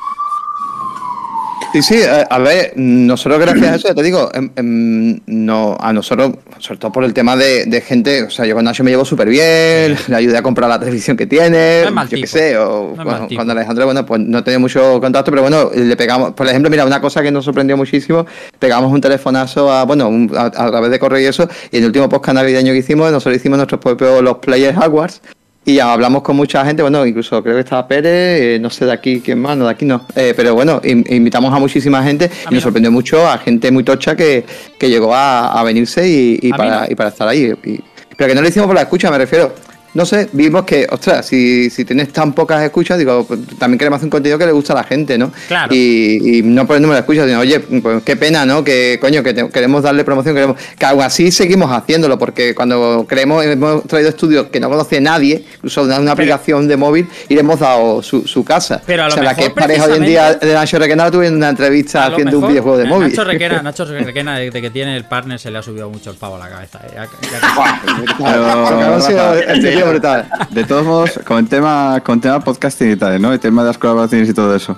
Sí, 1.73 1.81
sí, 1.81 1.95
eh, 1.95 2.23
a 2.29 2.37
ver, 2.37 2.73
nosotros 2.75 3.39
gracias 3.39 3.67
a 3.71 3.75
eso, 3.75 3.87
ya 3.87 3.95
te 3.95 4.03
digo, 4.03 4.29
em, 4.33 4.51
em, 4.55 5.19
no, 5.25 5.75
a 5.79 5.91
nosotros, 5.91 6.33
sobre 6.59 6.79
todo 6.79 6.91
por 6.91 7.03
el 7.03 7.13
tema 7.15 7.35
de, 7.35 7.65
de 7.65 7.81
gente, 7.81 8.21
o 8.23 8.29
sea, 8.29 8.45
yo 8.45 8.53
con 8.53 8.63
Nacho 8.63 8.83
me 8.83 8.91
llevo 8.91 9.03
súper 9.05 9.27
bien, 9.27 9.97
le 10.07 10.15
ayudé 10.15 10.37
a 10.37 10.43
comprar 10.43 10.69
la 10.69 10.79
televisión 10.79 11.17
que 11.17 11.25
tiene, 11.25 11.81
No 11.85 12.03
yo 12.05 12.21
qué 12.21 12.27
sé, 12.27 12.57
o 12.59 12.93
No 13.21 13.27
cuando 13.35 13.53
Alejandro, 13.53 13.85
bueno, 13.85 14.05
pues 14.05 14.21
no 14.21 14.43
tenía 14.43 14.59
mucho 14.59 15.01
contacto, 15.01 15.31
pero 15.31 15.41
bueno, 15.41 15.71
le 15.75 15.95
pegamos, 15.97 16.33
por 16.33 16.47
ejemplo, 16.47 16.69
mira, 16.69 16.85
una 16.85 17.01
cosa 17.01 17.23
que 17.23 17.31
nos 17.31 17.43
sorprendió 17.43 17.75
muchísimo, 17.75 18.25
pegamos 18.59 18.91
un 18.91 19.01
telefonazo 19.01 19.71
a, 19.71 19.83
bueno, 19.85 20.07
un- 20.09 20.31
a, 20.37 20.45
a 20.45 20.51
través 20.69 20.91
de 20.91 20.99
correo 20.99 21.19
y 21.21 21.25
eso, 21.25 21.49
y 21.71 21.77
en 21.77 21.83
el 21.83 21.87
último 21.87 22.07
podcast 22.07 22.35
navideño 22.35 22.71
que 22.71 22.77
hicimos, 22.79 23.11
nosotros 23.11 23.35
hicimos 23.37 23.57
nuestros 23.57 23.81
propios, 23.81 24.21
los 24.21 24.37
Players 24.37 24.77
Awards, 24.77 25.21
y 25.65 25.79
hablamos 25.79 26.21
con 26.23 26.35
mucha 26.35 26.65
gente, 26.65 26.81
bueno, 26.81 27.05
incluso 27.05 27.41
creo 27.41 27.55
que 27.55 27.61
estaba 27.61 27.87
Pérez, 27.87 28.11
eh, 28.41 28.57
no 28.59 28.69
sé 28.69 28.85
de 28.85 28.91
aquí 28.91 29.21
quién 29.21 29.39
más, 29.41 29.55
no 29.57 29.65
de 29.65 29.71
aquí 29.71 29.85
no, 29.85 30.05
eh, 30.15 30.33
pero 30.35 30.53
bueno, 30.55 30.81
in- 30.83 31.05
invitamos 31.09 31.53
a 31.53 31.59
muchísima 31.59 32.03
gente 32.03 32.25
y 32.25 32.45
nos 32.45 32.53
no. 32.55 32.61
sorprendió 32.61 32.91
mucho 32.91 33.27
a 33.27 33.37
gente 33.37 33.71
muy 33.71 33.83
tocha 33.83 34.15
que, 34.15 34.43
que 34.77 34.89
llegó 34.89 35.13
a, 35.15 35.57
a 35.59 35.63
venirse 35.63 36.07
y, 36.07 36.39
y 36.41 36.49
para, 36.51 36.81
no. 36.81 36.85
y 36.91 36.95
para 36.95 37.09
estar 37.09 37.27
ahí. 37.27 37.53
y- 37.63 37.79
pero 38.15 38.27
que 38.29 38.35
no 38.35 38.41
lo 38.41 38.47
hicimos 38.47 38.67
por 38.67 38.75
la 38.75 38.81
escucha, 38.83 39.09
me 39.09 39.17
refiero. 39.17 39.55
No 39.93 40.05
sé, 40.05 40.27
vimos 40.33 40.63
que, 40.63 40.87
ostras, 40.89 41.25
si, 41.27 41.69
si 41.69 41.85
tienes 41.85 42.11
tan 42.11 42.33
pocas 42.33 42.63
escuchas, 42.63 42.97
digo, 42.97 43.25
pues, 43.27 43.39
también 43.59 43.77
queremos 43.77 43.97
hacer 43.97 44.07
un 44.07 44.09
contenido 44.09 44.39
que 44.39 44.45
le 44.47 44.51
gusta 44.51 44.73
a 44.73 44.77
la 44.77 44.83
gente, 44.83 45.17
¿no? 45.19 45.31
Claro. 45.47 45.73
Y, 45.73 46.39
y 46.39 46.41
no 46.41 46.65
por 46.65 46.77
el 46.77 46.81
número 46.81 46.95
de 46.95 47.01
escuchas, 47.01 47.27
sino, 47.27 47.39
oye, 47.39 47.59
pues 47.59 48.01
qué 48.03 48.15
pena, 48.15 48.43
¿no? 48.45 48.63
Que, 48.63 48.97
coño, 48.99 49.21
que 49.21 49.33
te- 49.35 49.49
queremos 49.49 49.83
darle 49.83 50.03
promoción, 50.03 50.33
queremos. 50.33 50.57
Que 50.79 50.85
aún 50.87 51.01
así 51.03 51.31
seguimos 51.31 51.71
haciéndolo, 51.71 52.17
porque 52.17 52.55
cuando 52.55 53.05
creemos, 53.07 53.45
hemos 53.45 53.83
traído 53.83 54.09
estudios 54.09 54.47
que 54.47 54.59
no 54.59 54.67
conoce 54.69 54.99
nadie, 54.99 55.43
incluso 55.57 55.83
una, 55.83 55.99
una 55.99 56.13
aplicación 56.13 56.67
de 56.67 56.75
móvil, 56.75 57.07
y 57.29 57.35
le 57.35 57.41
hemos 57.41 57.59
dado 57.59 58.01
su, 58.01 58.27
su 58.27 58.43
casa. 58.43 58.81
Pero 58.85 59.03
a 59.03 59.07
lo 59.09 59.11
o 59.11 59.15
sea, 59.15 59.23
la 59.23 59.35
que 59.35 59.41
mejor 59.43 59.57
es 59.59 59.63
pareja 59.63 59.85
hoy 59.85 59.97
en 59.97 60.05
día 60.05 60.33
de 60.33 60.53
Nacho 60.53 60.79
Requena 60.79 61.11
tuve 61.11 61.29
una 61.29 61.49
entrevista 61.49 62.07
haciendo 62.07 62.37
un 62.37 62.41
mejor, 62.41 62.49
videojuego 62.49 62.77
de 62.79 62.83
eh, 62.85 62.87
móvil. 62.87 63.09
Nacho 63.09 63.23
Requena, 63.25 63.61
Nacho 63.63 63.85
Requena, 63.85 64.37
desde 64.39 64.59
que 64.59 64.71
tiene 64.71 64.97
el 64.97 65.05
partner 65.05 65.39
se 65.39 65.51
le 65.51 65.59
ha 65.59 65.61
subido 65.61 65.87
mucho 65.91 66.09
el 66.09 66.15
pavo 66.17 66.35
a 66.37 66.39
la 66.39 66.49
cabeza. 66.49 66.79
eh. 66.83 66.91
Ya- 66.95 67.05
ya- 67.05 68.23
hemos 68.23 69.82
sido- 69.83 69.91
el 69.93 69.99
brutal. 69.99 70.29
De 70.51 70.63
todos 70.63 70.85
modos, 70.85 71.19
con 71.25 71.37
el 71.39 71.47
tema, 71.47 72.01
con 72.03 72.19
tema 72.21 72.39
podcasting 72.43 72.91
y 72.91 72.95
tal, 72.95 73.21
¿no? 73.21 73.31
El 73.33 73.39
tema 73.39 73.61
de 73.63 73.67
las 73.69 73.77
colaboraciones 73.77 74.27
y 74.29 74.33
todo 74.33 74.55
eso. 74.55 74.77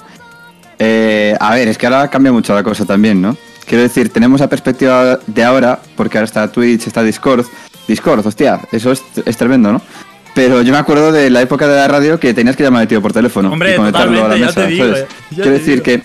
Eh, 0.80 1.36
a 1.40 1.54
ver, 1.56 1.68
es 1.68 1.78
que 1.78 1.86
ahora 1.88 2.10
cambia 2.10 2.32
mucho 2.32 2.54
la 2.54 2.64
cosa 2.64 2.86
también, 2.86 3.22
¿no? 3.22 3.36
Quiero 3.66 3.82
decir, 3.84 4.10
tenemos 4.12 4.40
la 4.42 4.48
perspectiva 4.50 5.20
de 5.26 5.44
ahora, 5.44 5.80
porque 5.96 6.18
ahora 6.18 6.26
está 6.26 6.52
Twitch, 6.52 6.88
está 6.88 7.02
Discord. 7.02 7.46
Discord, 7.88 8.26
hostia, 8.26 8.60
eso 8.72 8.92
es, 8.92 9.02
es 9.26 9.38
tremendo, 9.38 9.72
¿no? 9.72 9.82
Pero 10.34 10.62
yo 10.62 10.74
me 10.74 10.78
acuerdo 10.80 11.12
de 11.14 11.30
la 11.30 11.42
época 11.42 11.66
de 11.68 11.76
la 11.78 11.88
radio 11.88 12.20
que 12.20 12.34
tenías 12.34 12.58
que 12.58 12.64
llamar 12.64 12.82
al 12.82 12.88
tío 12.90 13.02
por 13.02 13.14
teléfono 13.14 13.52
Hombre, 13.54 13.74
y 13.74 13.76
conectarlo 13.78 14.26
a 14.26 14.28
la 14.28 14.36
mesa. 14.36 14.62
te 14.64 14.68
digo, 14.68 14.86
¿sabes? 14.86 15.02
eh, 15.04 15.08
Quiero 15.34 15.52
decir 15.52 15.82
digo. 15.82 15.84
que 15.84 16.04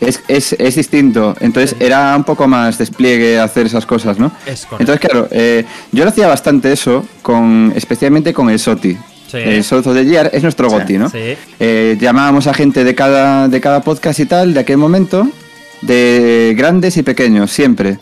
es, 0.00 0.22
es, 0.28 0.54
es 0.58 0.76
distinto. 0.76 1.36
Entonces 1.40 1.76
era 1.78 2.16
un 2.16 2.24
poco 2.24 2.48
más 2.48 2.78
despliegue 2.78 3.38
hacer 3.38 3.66
esas 3.66 3.86
cosas, 3.86 4.18
¿no? 4.18 4.32
Es. 4.46 4.66
Entonces, 4.78 5.00
claro, 5.00 5.28
eh, 5.30 5.64
yo 5.92 6.04
lo 6.04 6.10
hacía 6.10 6.26
bastante 6.26 6.72
eso, 6.72 7.04
con, 7.22 7.72
especialmente 7.76 8.32
con 8.32 8.50
el 8.50 8.58
SOTI. 8.58 8.98
Sí. 9.30 9.36
El 9.36 9.62
South 9.62 9.86
of 9.86 9.94
the 9.94 10.04
Year 10.04 10.30
es 10.32 10.42
nuestro 10.42 10.68
GOTI, 10.68 10.98
¿no? 10.98 11.08
Sí. 11.08 11.36
Eh, 11.60 11.96
llamábamos 12.00 12.48
a 12.48 12.54
gente 12.54 12.82
de 12.82 12.94
cada, 12.96 13.46
de 13.46 13.60
cada 13.60 13.80
podcast 13.80 14.18
y 14.18 14.26
tal, 14.26 14.54
de 14.54 14.60
aquel 14.60 14.76
momento, 14.76 15.28
de 15.82 16.52
grandes 16.56 16.96
y 16.96 17.04
pequeños, 17.04 17.52
siempre. 17.52 18.00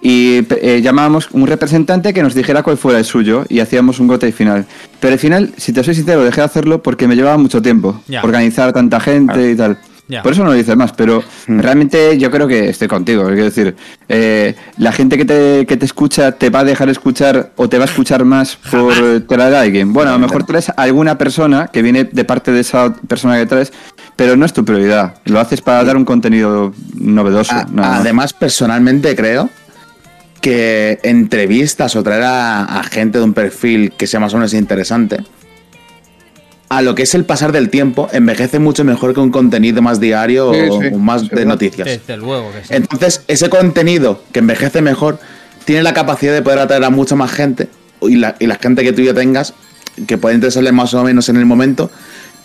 Y 0.00 0.46
eh, 0.50 0.80
llamábamos 0.80 1.30
un 1.32 1.48
representante 1.48 2.14
que 2.14 2.22
nos 2.22 2.34
dijera 2.34 2.62
cuál 2.62 2.76
fuera 2.76 3.00
el 3.00 3.04
suyo 3.04 3.44
y 3.48 3.58
hacíamos 3.58 3.98
un 3.98 4.06
GOTI 4.06 4.30
final. 4.30 4.66
Pero 5.00 5.14
al 5.14 5.18
final, 5.18 5.52
si 5.56 5.72
te 5.72 5.82
soy 5.82 5.96
sincero, 5.96 6.22
dejé 6.22 6.42
de 6.42 6.44
hacerlo 6.44 6.80
porque 6.80 7.08
me 7.08 7.16
llevaba 7.16 7.36
mucho 7.38 7.60
tiempo 7.60 8.00
organizar 8.22 8.72
tanta 8.72 9.00
gente 9.00 9.50
y 9.50 9.56
tal. 9.56 9.78
Por 10.22 10.32
eso 10.32 10.42
no 10.42 10.50
lo 10.50 10.56
dices 10.56 10.74
más, 10.76 10.92
pero 10.92 11.22
realmente 11.46 12.16
yo 12.18 12.30
creo 12.30 12.48
que 12.48 12.70
estoy 12.70 12.88
contigo. 12.88 13.24
Quiero 13.26 13.44
decir, 13.44 13.76
eh, 14.08 14.54
la 14.78 14.90
gente 14.92 15.18
que 15.18 15.24
te, 15.26 15.66
que 15.66 15.76
te 15.76 15.84
escucha 15.84 16.32
te 16.32 16.48
va 16.50 16.60
a 16.60 16.64
dejar 16.64 16.88
escuchar 16.88 17.52
o 17.56 17.68
te 17.68 17.76
va 17.78 17.84
a 17.84 17.88
escuchar 17.88 18.24
más 18.24 18.56
por 18.56 18.92
traer 19.28 19.54
a 19.54 19.60
alguien. 19.60 19.92
Bueno, 19.92 20.10
a 20.10 20.14
lo 20.14 20.18
mejor 20.20 20.44
traes 20.44 20.70
a 20.70 20.72
alguna 20.76 21.18
persona 21.18 21.68
que 21.72 21.82
viene 21.82 22.04
de 22.04 22.24
parte 22.24 22.52
de 22.52 22.60
esa 22.60 22.94
persona 22.94 23.36
que 23.38 23.44
traes, 23.46 23.72
pero 24.16 24.34
no 24.36 24.46
es 24.46 24.52
tu 24.54 24.64
prioridad. 24.64 25.14
Lo 25.26 25.40
haces 25.40 25.60
para 25.60 25.84
dar 25.84 25.96
un 25.96 26.04
contenido 26.06 26.72
novedoso. 26.94 27.52
A- 27.54 27.64
nada 27.70 27.88
más. 27.90 28.00
además, 28.00 28.32
personalmente 28.32 29.14
creo 29.14 29.50
que 30.40 31.00
entrevistas 31.02 31.96
o 31.96 32.02
traer 32.02 32.22
a, 32.22 32.64
a 32.64 32.82
gente 32.84 33.18
de 33.18 33.24
un 33.24 33.34
perfil 33.34 33.92
que 33.96 34.06
sea 34.06 34.20
más 34.20 34.32
o 34.34 34.36
menos 34.36 34.54
interesante, 34.54 35.18
a 36.68 36.82
lo 36.82 36.94
que 36.94 37.02
es 37.02 37.14
el 37.14 37.24
pasar 37.24 37.52
del 37.52 37.70
tiempo, 37.70 38.08
envejece 38.12 38.58
mucho 38.58 38.84
mejor 38.84 39.14
que 39.14 39.20
un 39.20 39.30
contenido 39.30 39.80
más 39.80 40.00
diario 40.00 40.52
Sí, 40.52 40.60
o, 40.70 40.80
sí, 40.80 40.88
o 40.92 40.98
más 40.98 41.28
de 41.28 41.44
noticias. 41.44 41.86
Desde 41.86 42.16
luego 42.16 42.52
que 42.52 42.64
sí. 42.64 42.74
Entonces, 42.74 43.22
ese 43.26 43.48
contenido 43.48 44.22
que 44.32 44.40
envejece 44.40 44.82
mejor 44.82 45.18
tiene 45.64 45.82
la 45.82 45.94
capacidad 45.94 46.32
de 46.32 46.42
poder 46.42 46.58
atraer 46.58 46.84
a 46.84 46.90
mucha 46.90 47.14
más 47.14 47.32
gente 47.32 47.68
y 48.02 48.16
la, 48.16 48.36
y 48.38 48.46
la 48.46 48.56
gente 48.56 48.82
que 48.84 48.92
tú 48.92 49.02
ya 49.02 49.14
tengas, 49.14 49.54
que 50.06 50.18
puede 50.18 50.34
interesarle 50.34 50.72
más 50.72 50.92
o 50.94 51.02
menos 51.02 51.28
en 51.28 51.36
el 51.36 51.46
momento. 51.46 51.90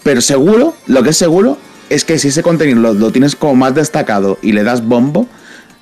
Pero 0.04 0.22
seguro, 0.22 0.76
lo 0.88 1.04
que 1.04 1.10
es 1.10 1.18
seguro 1.18 1.58
es 1.90 2.06
que 2.06 2.18
si 2.18 2.30
ese 2.30 2.44
contenido 2.44 2.80
lo, 2.80 2.94
lo 2.94 3.12
tienes 3.12 3.36
como 3.36 3.56
más 3.56 3.76
destacado 3.76 4.38
y 4.42 4.54
le 4.54 4.64
das 4.64 4.86
bombo, 4.86 5.28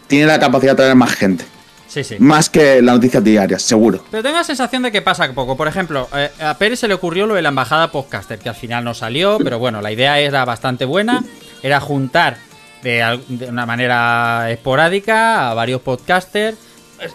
tiene 0.07 0.25
la 0.25 0.39
capacidad 0.39 0.71
de 0.71 0.83
atraer 0.83 0.95
más 0.95 1.11
gente. 1.13 1.45
Sí, 1.91 2.05
sí. 2.05 2.15
Más 2.19 2.49
que 2.49 2.81
las 2.81 2.95
noticias 2.95 3.21
diarias, 3.21 3.63
seguro. 3.63 4.05
Pero 4.09 4.23
tengo 4.23 4.37
la 4.37 4.45
sensación 4.45 4.81
de 4.81 4.93
que 4.93 5.01
pasa 5.01 5.29
poco. 5.33 5.57
Por 5.57 5.67
ejemplo, 5.67 6.07
eh, 6.15 6.31
a 6.39 6.57
Pérez 6.57 6.79
se 6.79 6.87
le 6.87 6.93
ocurrió 6.93 7.27
lo 7.27 7.33
de 7.33 7.41
la 7.41 7.49
embajada 7.49 7.91
podcaster, 7.91 8.39
que 8.39 8.47
al 8.47 8.55
final 8.55 8.85
no 8.85 8.93
salió, 8.93 9.37
pero 9.43 9.59
bueno, 9.59 9.81
la 9.81 9.91
idea 9.91 10.17
era 10.17 10.45
bastante 10.45 10.85
buena. 10.85 11.21
Era 11.61 11.81
juntar 11.81 12.37
de, 12.81 13.19
una 13.45 13.65
manera 13.65 14.49
esporádica 14.49 15.51
a 15.51 15.53
varios 15.53 15.81
podcasters. 15.81 16.57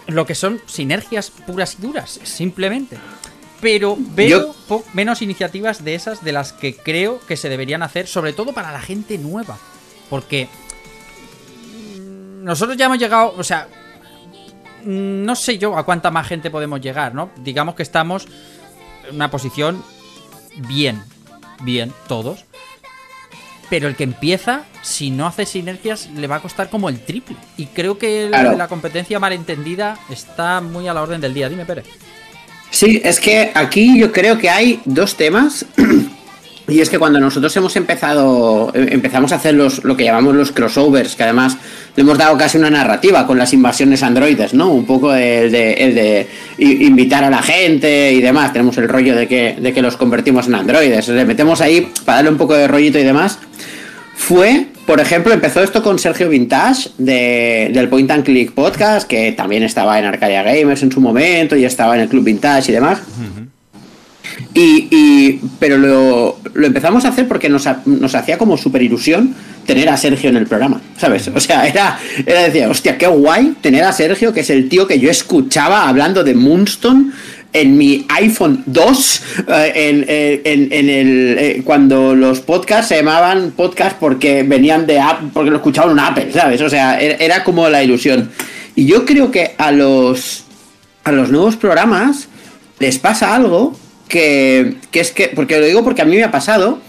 Lo 0.05 0.27
que 0.27 0.35
son 0.35 0.61
sinergias 0.67 1.31
puras 1.31 1.77
y 1.79 1.81
duras, 1.81 2.19
simplemente. 2.21 2.99
Pero 3.59 3.97
veo 3.99 4.53
Yo- 4.69 4.83
menos 4.93 5.23
iniciativas 5.23 5.83
de 5.83 5.95
esas 5.95 6.23
de 6.23 6.33
las 6.33 6.53
que 6.53 6.75
creo 6.75 7.19
que 7.27 7.35
se 7.35 7.49
deberían 7.49 7.81
hacer, 7.81 8.05
sobre 8.05 8.31
todo 8.31 8.53
para 8.53 8.71
la 8.71 8.81
gente 8.81 9.17
nueva. 9.17 9.57
Porque 10.07 10.47
mm, 11.97 12.43
nosotros 12.43 12.77
ya 12.77 12.85
hemos 12.85 12.99
llegado, 12.99 13.33
o 13.35 13.43
sea, 13.43 13.67
no 14.87 15.35
sé 15.35 15.57
yo 15.57 15.77
a 15.77 15.83
cuánta 15.85 16.11
más 16.11 16.27
gente 16.27 16.49
podemos 16.49 16.79
llegar, 16.81 17.13
¿no? 17.13 17.29
Digamos 17.37 17.75
que 17.75 17.83
estamos 17.83 18.25
en 19.09 19.15
una 19.15 19.29
posición 19.29 19.83
bien, 20.69 21.01
bien, 21.61 21.91
todos. 22.07 22.45
Pero 23.69 23.89
el 23.89 23.97
que 23.97 24.05
empieza, 24.05 24.63
si 24.81 25.11
no 25.11 25.27
hace 25.27 25.45
sinergias, 25.45 26.09
le 26.15 26.27
va 26.27 26.37
a 26.37 26.41
costar 26.41 26.69
como 26.69 26.87
el 26.87 27.01
triple. 27.03 27.35
Y 27.57 27.65
creo 27.65 27.97
que 27.97 28.27
Claro. 28.29 28.55
la 28.55 28.69
competencia 28.69 29.19
malentendida 29.19 29.99
está 30.09 30.61
muy 30.61 30.87
a 30.87 30.93
la 30.93 31.01
orden 31.01 31.19
del 31.19 31.33
día. 31.33 31.49
Dime, 31.49 31.65
Pérez. 31.65 31.85
Sí, 32.69 33.01
es 33.03 33.19
que 33.19 33.51
aquí 33.53 33.99
yo 33.99 34.11
creo 34.13 34.37
que 34.37 34.49
hay 34.49 34.81
dos 34.85 35.15
temas. 35.17 35.65
Y 36.69 36.81
es 36.81 36.89
que 36.89 36.99
cuando 36.99 37.19
nosotros 37.19 37.55
hemos 37.55 37.75
empezado, 37.77 38.71
eh, 38.73 38.87
empezamos 38.91 39.31
a 39.31 39.35
hacer 39.35 39.53
los, 39.53 39.85
lo 39.85 39.95
que 39.95 40.03
llamamos 40.03 40.35
los 40.35 40.51
crossovers, 40.51 41.15
que 41.15 41.23
además 41.23 41.55
le 41.95 42.03
hemos 42.03 42.17
dado 42.17 42.37
casi 42.37 42.57
una 42.57 42.69
narrativa 42.69 43.25
con 43.25 43.37
las 43.37 43.53
invasiones 43.53 44.03
androides, 44.03 44.53
¿no? 44.53 44.69
Un 44.71 44.85
poco 44.85 45.13
el 45.13 45.49
de, 45.51 45.73
el 45.73 45.95
de 45.95 46.27
invitar 46.57 47.23
a 47.23 47.29
la 47.29 47.41
gente 47.41 48.11
y 48.11 48.19
demás. 48.21 48.51
Tenemos 48.51 48.77
el 48.77 48.89
rollo 48.89 49.15
de 49.15 49.27
que, 49.29 49.55
de 49.61 49.71
que 49.73 49.81
los 49.81 49.95
convertimos 49.95 50.47
en 50.47 50.55
androides. 50.55 51.07
Le 51.07 51.23
metemos 51.23 51.61
ahí 51.61 51.89
para 52.03 52.17
darle 52.17 52.31
un 52.31 52.37
poco 52.37 52.53
de 52.53 52.67
rollito 52.67 52.99
y 52.99 53.03
demás. 53.03 53.39
Fue, 54.15 54.65
por 54.85 54.99
ejemplo, 54.99 55.31
empezó 55.33 55.61
esto 55.63 55.81
con 55.81 55.99
Sergio 55.99 56.27
Vintage 56.27 56.89
de- 56.97 57.69
del 57.73 57.87
Point 57.87 58.11
and 58.11 58.23
Click 58.25 58.51
Podcast, 58.51 59.07
que 59.07 59.31
también 59.31 59.63
estaba 59.63 59.97
en 59.99 60.05
Arcadia 60.05 60.43
Gamers 60.43 60.83
en 60.83 60.91
su 60.91 60.99
momento 60.99 61.55
y 61.55 61.63
estaba 61.63 61.95
en 61.95 62.01
el 62.01 62.09
Club 62.09 62.23
Vintage 62.25 62.71
y 62.71 62.75
demás. 62.75 62.99
Y, 64.53 65.39
pero 65.59 65.77
lo, 65.77 66.37
empezamos 66.65 67.05
a 67.05 67.09
hacer 67.09 67.27
porque 67.27 67.49
nos, 67.49 67.67
ha- 67.67 67.81
nos 67.85 68.15
hacía 68.15 68.37
como 68.37 68.57
súper 68.57 68.81
ilusión 68.81 69.35
tener 69.65 69.89
a 69.89 69.97
Sergio 69.97 70.29
en 70.29 70.37
el 70.37 70.47
programa, 70.47 70.81
¿sabes? 70.97 71.27
O 71.27 71.39
sea, 71.39 71.67
era, 71.67 71.99
era 72.25 72.43
decir, 72.43 72.65
hostia, 72.65 72.97
qué 72.97 73.07
guay 73.07 73.53
tener 73.61 73.83
a 73.83 73.91
Sergio, 73.91 74.33
que 74.33 74.39
es 74.41 74.49
el 74.49 74.69
tío 74.69 74.87
que 74.87 74.99
yo 74.99 75.11
escuchaba 75.11 75.87
hablando 75.87 76.23
de 76.23 76.33
Moonstone 76.33 77.11
en 77.53 77.77
mi 77.77 78.05
iPhone 78.09 78.63
2, 78.65 79.21
eh, 79.47 79.71
en, 79.75 80.05
eh, 80.07 80.41
en- 80.45 80.71
en 80.73 80.89
el, 80.89 81.37
eh, 81.39 81.61
cuando 81.63 82.15
los 82.15 82.39
podcasts 82.39 82.89
se 82.89 82.95
llamaban 82.97 83.51
podcast 83.55 83.97
porque 83.99 84.43
venían 84.43 84.85
de 84.87 84.99
Apple, 84.99 85.29
porque 85.33 85.49
lo 85.51 85.57
escuchaban 85.57 85.91
en 85.91 85.99
Apple, 85.99 86.29
¿sabes? 86.33 86.61
O 86.61 86.69
sea, 86.69 86.99
era 86.99 87.43
como 87.43 87.67
la 87.69 87.83
ilusión. 87.83 88.29
Y 88.75 88.85
yo 88.85 89.05
creo 89.05 89.31
que 89.31 89.55
a 89.57 89.71
los, 89.71 90.43
a 91.03 91.11
los 91.11 91.29
nuevos 91.29 91.55
programas 91.55 92.27
les 92.79 92.99
pasa 92.99 93.33
algo 93.35 93.77
que, 94.07 94.75
que 94.91 94.99
es 94.99 95.11
que, 95.11 95.29
porque 95.29 95.59
lo 95.59 95.65
digo 95.65 95.83
porque 95.83 96.01
a 96.01 96.05
mí 96.05 96.15
me 96.15 96.23
ha 96.23 96.31
pasado, 96.31 96.79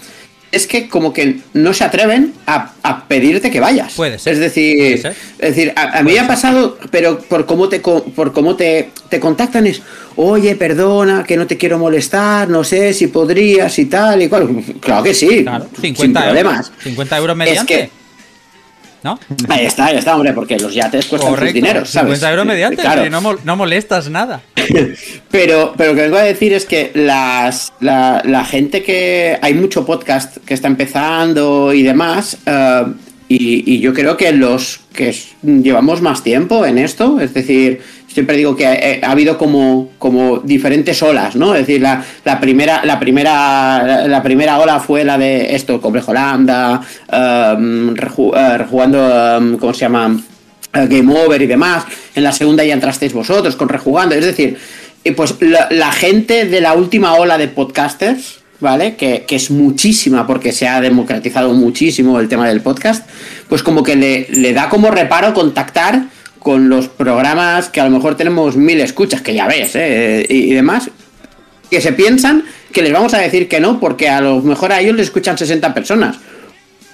es 0.51 0.67
que 0.67 0.89
como 0.89 1.13
que 1.13 1.41
no 1.53 1.75
se 1.75 1.85
atreven 1.85 2.33
a, 2.47 2.73
a 2.83 3.05
pedirte 3.07 3.51
que 3.51 3.61
vayas. 3.61 3.93
Puede 3.95 4.19
ser. 4.19 4.33
Es 4.33 4.39
decir, 4.39 4.99
ser. 5.03 5.13
es 5.39 5.55
decir, 5.55 5.73
a, 5.77 5.99
a 5.99 6.03
mí 6.03 6.13
me 6.13 6.21
ha 6.21 6.27
pasado, 6.27 6.79
pero 6.91 7.19
por 7.21 7.45
cómo 7.45 7.69
te 7.69 7.81
por 7.81 8.33
cómo 8.33 8.57
te, 8.57 8.89
te 9.11 9.21
contactan 9.21 9.67
es, 9.67 9.83
oye, 10.17 10.57
perdona, 10.57 11.25
que 11.25 11.37
no 11.37 11.47
te 11.47 11.59
quiero 11.59 11.79
molestar, 11.79 12.49
no 12.49 12.65
sé 12.65 12.95
si 12.95 13.09
podrías 13.09 13.79
y 13.79 13.85
tal 13.85 14.23
y 14.23 14.29
cual. 14.29 14.49
Claro 14.81 15.03
que 15.03 15.13
sí, 15.13 15.43
Claro, 15.43 15.67
sin 15.75 15.95
50 15.95 16.23
problemas. 16.25 16.69
euros. 16.69 16.83
50 16.85 17.19
euros 17.19 17.37
mediante. 17.37 17.75
que- 17.75 17.98
¿No? 19.03 19.19
Ahí 19.49 19.65
está, 19.67 19.87
ahí 19.87 19.97
está, 19.97 20.15
hombre, 20.17 20.33
porque 20.33 20.59
los 20.59 20.75
yates 20.75 21.07
cuestan 21.07 21.37
sus 21.37 21.53
dinero, 21.53 21.85
¿sabes? 21.85 22.19
50 22.19 22.31
euros 22.31 22.47
mediante, 22.47 22.83
Claro. 22.83 23.09
no, 23.09 23.21
mol- 23.21 23.39
no 23.45 23.57
molestas 23.57 24.09
nada. 24.11 24.41
Pero, 25.31 25.75
pero 25.77 25.91
lo 25.91 25.97
que 25.97 26.03
vengo 26.03 26.17
a 26.17 26.23
decir 26.23 26.53
es 26.53 26.65
que 26.65 26.91
las, 26.95 27.73
la, 27.81 28.23
la 28.25 28.45
gente 28.45 28.83
que. 28.83 29.39
Hay 29.43 29.55
mucho 29.55 29.85
podcast 29.87 30.39
que 30.39 30.55
está 30.55 30.69
empezando 30.69 31.73
y 31.73 31.83
demás. 31.83 32.37
eh, 32.47 32.85
y, 33.31 33.75
y 33.75 33.81
yo 33.81 33.93
creo 33.93 34.17
que 34.17 34.33
los 34.33 34.81
que 34.95 35.15
llevamos 35.43 36.01
más 36.01 36.23
tiempo 36.25 36.65
en 36.65 36.79
esto, 36.79 37.21
es 37.21 37.35
decir, 37.35 37.83
siempre 38.13 38.37
digo 38.37 38.57
que 38.57 38.67
ha, 38.67 39.07
ha 39.07 39.11
habido 39.13 39.39
como, 39.39 39.91
como 39.99 40.39
diferentes 40.39 41.03
olas, 41.03 41.37
¿no? 41.37 41.55
Es 41.55 41.67
decir, 41.67 41.81
la, 41.81 42.05
la 42.25 42.41
primera, 42.41 42.85
la 42.85 42.99
primera, 42.99 44.07
la, 44.09 44.23
primera 44.23 44.59
ola 44.59 44.81
fue 44.81 45.05
la 45.05 45.19
de 45.19 45.55
esto, 45.55 45.81
Complejo 45.81 46.13
Lambda, 46.13 46.81
em, 47.13 47.91
eh, 47.91 48.59
rejugando, 48.59 49.37
em, 49.37 49.59
¿cómo 49.59 49.73
se 49.73 49.81
llama? 49.81 50.19
eh, 50.73 50.87
Game 50.89 51.13
Over 51.13 51.41
y 51.43 51.47
demás. 51.47 51.85
En 52.15 52.25
la 52.25 52.33
segunda 52.33 52.65
ya 52.65 52.75
entrasteis 52.75 53.13
vosotros 53.13 53.57
con 53.57 53.69
Rejugando. 53.69 54.15
Es 54.15 54.25
decir, 54.25 54.59
pues 55.17 55.35
la, 55.41 55.69
la 55.71 55.93
gente 55.93 56.45
de 56.45 56.61
la 56.61 56.75
última 56.75 57.15
ola 57.15 57.39
de 57.39 57.49
podcasters, 57.49 58.41
¿vale? 58.61 58.97
Que, 58.97 59.25
que 59.27 59.37
es 59.37 59.51
muchísima 59.51 60.27
porque 60.27 60.53
se 60.53 60.69
ha 60.69 60.81
democratizado 60.81 61.53
muchísimo 61.55 62.21
el 62.21 62.29
tema 62.29 62.49
del 62.49 62.61
podcast, 62.61 63.09
pues 63.49 63.63
como 63.63 63.83
que 63.83 63.97
le, 63.97 64.27
le 64.31 64.53
da 64.53 64.69
como 64.69 64.91
reparo 64.91 65.33
contactar 65.33 66.07
con 66.39 66.69
los 66.69 66.89
programas 66.89 67.69
que 67.69 67.81
a 67.81 67.85
lo 67.85 67.91
mejor 67.91 68.17
tenemos 68.17 68.57
mil 68.57 68.81
escuchas, 68.81 69.21
que 69.23 69.35
ya 69.35 69.47
ves, 69.47 69.73
¿eh? 69.75 70.25
y, 70.29 70.53
demás, 70.53 70.91
que 71.71 71.81
se 71.81 71.93
piensan 71.93 72.45
que 72.73 72.83
les 72.83 72.93
vamos 72.93 73.15
a 73.15 73.19
decir 73.19 73.49
que 73.49 73.61
no 73.61 73.81
porque 73.81 74.09
a 74.09 74.21
lo 74.21 74.41
mejor 74.43 74.73
a 74.73 74.81
ellos 74.81 74.97
les 74.97 75.07
escuchan 75.07 75.37
60 75.37 75.73
personas. 75.75 76.17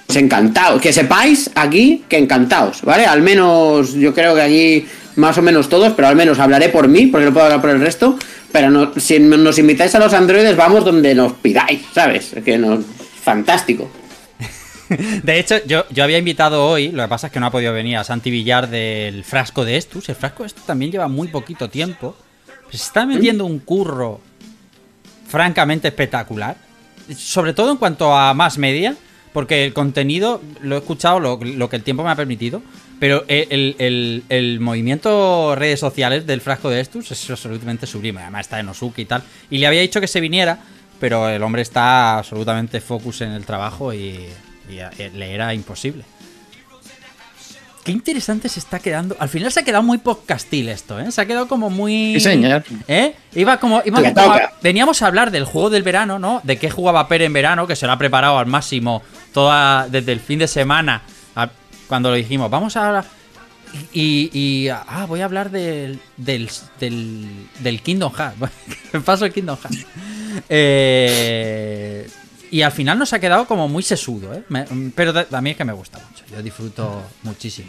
Pues 0.07 0.19
encantados. 0.19 0.81
Que 0.83 0.93
sepáis 0.93 1.51
aquí 1.55 2.05
que 2.09 2.19
encantados, 2.19 2.83
¿vale? 2.83 3.07
Al 3.07 3.23
menos 3.23 3.95
yo 3.95 4.13
creo 4.15 4.35
que 4.35 4.43
aquí 4.43 4.87
más 5.17 5.39
o 5.39 5.43
menos 5.43 5.69
todos, 5.69 5.93
pero 5.95 6.09
al 6.09 6.17
menos 6.17 6.39
hablaré 6.39 6.69
por 6.69 6.89
mí, 6.89 7.07
porque 7.07 7.25
no 7.27 7.33
puedo 7.33 7.47
hablar 7.47 7.61
por 7.61 7.71
el 7.71 7.81
resto. 7.81 8.19
Pero 8.53 8.71
no- 8.71 8.93
si 8.99 9.19
nos 9.19 9.59
invitáis 9.59 9.95
a 9.95 9.99
los 9.99 10.13
androides, 10.13 10.57
vamos 10.57 10.85
donde 10.85 11.15
nos 11.15 11.33
pidáis, 11.35 11.81
¿sabes? 11.95 12.33
Que 12.45 12.59
nos. 12.59 12.81
Fantástico. 13.23 13.91
De 15.23 15.39
hecho, 15.39 15.57
yo, 15.67 15.85
yo 15.91 16.05
había 16.05 16.19
invitado 16.19 16.67
hoy, 16.67 16.91
lo 16.91 17.03
que 17.05 17.09
pasa 17.09 17.27
es 17.29 17.33
que 17.33 17.41
no 17.41 17.47
ha 17.47 17.51
podido 17.51 17.73
venir 17.73 17.97
a 17.97 18.05
Santi 18.05 18.31
Villar 18.31 18.69
del 18.69 19.25
frasco 19.25 19.65
de 19.65 19.77
Estus. 19.77 20.09
El 20.09 20.15
frasco 20.17 20.43
de 20.43 20.49
Estus 20.49 20.65
también 20.65 20.91
lleva 20.93 21.09
muy 21.09 21.29
poquito 21.29 21.69
tiempo. 21.71 22.17
Se 22.71 22.77
está 22.77 23.07
metiendo 23.07 23.45
un 23.45 23.59
curro 23.61 24.21
francamente 25.29 25.89
espectacular. 25.89 26.57
Sobre 27.17 27.53
todo 27.53 27.71
en 27.73 27.77
cuanto 27.77 28.15
a 28.17 28.33
más 28.35 28.57
media, 28.59 28.95
porque 29.33 29.65
el 29.65 29.73
contenido 29.75 30.41
lo 30.63 30.77
he 30.77 30.79
escuchado 30.79 31.21
lo, 31.21 31.39
lo 31.43 31.69
que 31.69 31.77
el 31.77 31.83
tiempo 31.83 32.03
me 32.05 32.11
ha 32.11 32.17
permitido. 32.17 32.63
Pero 33.01 33.25
el, 33.29 33.47
el- 33.51 33.77
el- 33.79 34.23
el 34.29 34.61
movimiento 34.61 35.55
redes 35.57 35.81
sociales 35.81 36.27
del 36.27 36.41
frasco 36.41 36.71
de 36.71 36.81
Estus 36.81 37.11
es 37.11 37.29
absolutamente 37.29 37.87
sublime. 37.87 38.23
Además 38.23 38.43
está 38.47 38.61
en 38.61 38.69
Osuki 38.69 39.03
y 39.03 39.05
tal. 39.05 39.23
Y 39.51 39.59
le 39.59 39.67
había 39.67 39.81
dicho 39.81 40.01
que 40.01 40.07
se 40.07 40.21
viniera, 40.21 40.61
pero 41.01 41.29
el 41.29 41.43
hombre 41.43 41.61
está 41.63 42.19
absolutamente 42.19 42.81
focus 42.81 43.21
en 43.23 43.33
el 43.33 43.45
trabajo 43.45 43.93
y, 43.93 44.21
eh, 44.81 45.11
le 45.15 45.35
era 45.35 45.53
imposible. 45.55 46.05
Qué 47.85 47.93
interesante 47.93 48.49
se 48.49 48.61
está 48.61 48.79
quedando. 48.79 49.15
Al 49.21 49.29
final 49.29 49.53
se 49.53 49.61
ha 49.61 49.63
quedado 49.63 49.83
muy 49.83 49.99
podcastil 49.99 50.71
esto, 50.71 50.99
¿eh? 50.99 51.13
Se 51.13 51.21
ha 51.21 51.27
quedado 51.27 51.47
como 51.49 51.69
muy. 51.69 52.15
Sí, 52.15 52.21
señor. 52.21 52.65
¿Eh? 52.89 53.15
Iba 53.35 53.59
como. 53.61 53.83
iba 53.85 54.01
Le 54.01 54.15
como 54.15 54.33
a- 54.33 54.39
toca. 54.39 54.53
veníamos 54.63 55.03
a 55.03 55.07
hablar 55.07 55.31
del 55.31 55.45
juego 55.45 55.69
del 55.69 55.83
verano, 55.83 56.19
¿no? 56.19 56.41
De 56.45 56.57
qué 56.59 56.71
jugaba 56.71 57.09
Pere 57.09 57.27
en 57.27 57.35
verano, 57.35 57.67
que 57.67 57.77
se 57.77 57.85
lo 57.87 57.93
ha 57.93 57.99
preparado 57.99 58.39
al 58.39 58.47
máximo 58.47 59.03
toda, 59.35 59.87
desde 59.89 60.13
el 60.13 60.21
fin 60.21 60.39
de 60.39 60.49
semana. 60.49 61.03
a- 61.37 61.51
cuando 61.87 62.09
lo 62.09 62.17
dijimos, 62.17 62.51
vamos 62.51 62.75
a. 62.79 63.05
Y, 63.93 64.31
y- 64.33 64.69
ah, 64.71 65.05
voy 65.07 65.21
a 65.21 65.27
hablar 65.27 65.51
del, 65.51 65.99
del, 66.17 66.49
del, 66.81 67.29
del 67.59 67.83
Kingdom 67.83 68.13
Hearts. 68.15 68.39
Me 68.95 69.01
paso 69.05 69.27
el 69.27 69.33
Kingdom 69.35 69.59
Hearts. 69.59 69.85
Eh, 70.49 72.09
y 72.57 72.63
al 72.63 72.71
final 72.73 72.99
nos 72.99 73.13
ha 73.13 73.19
quedado 73.19 73.47
como 73.47 73.69
muy 73.69 73.83
sesudo, 73.83 74.33
¿eh? 74.33 74.43
Me- 74.49 74.65
pero 74.95 75.13
a 75.31 75.41
mí 75.41 75.51
es 75.51 75.57
que 75.57 75.65
me 75.65 75.73
gusta 75.73 75.99
mucho. 75.99 76.25
Yo 76.33 76.43
disfruto 76.43 77.03
muchísimo. 77.25 77.69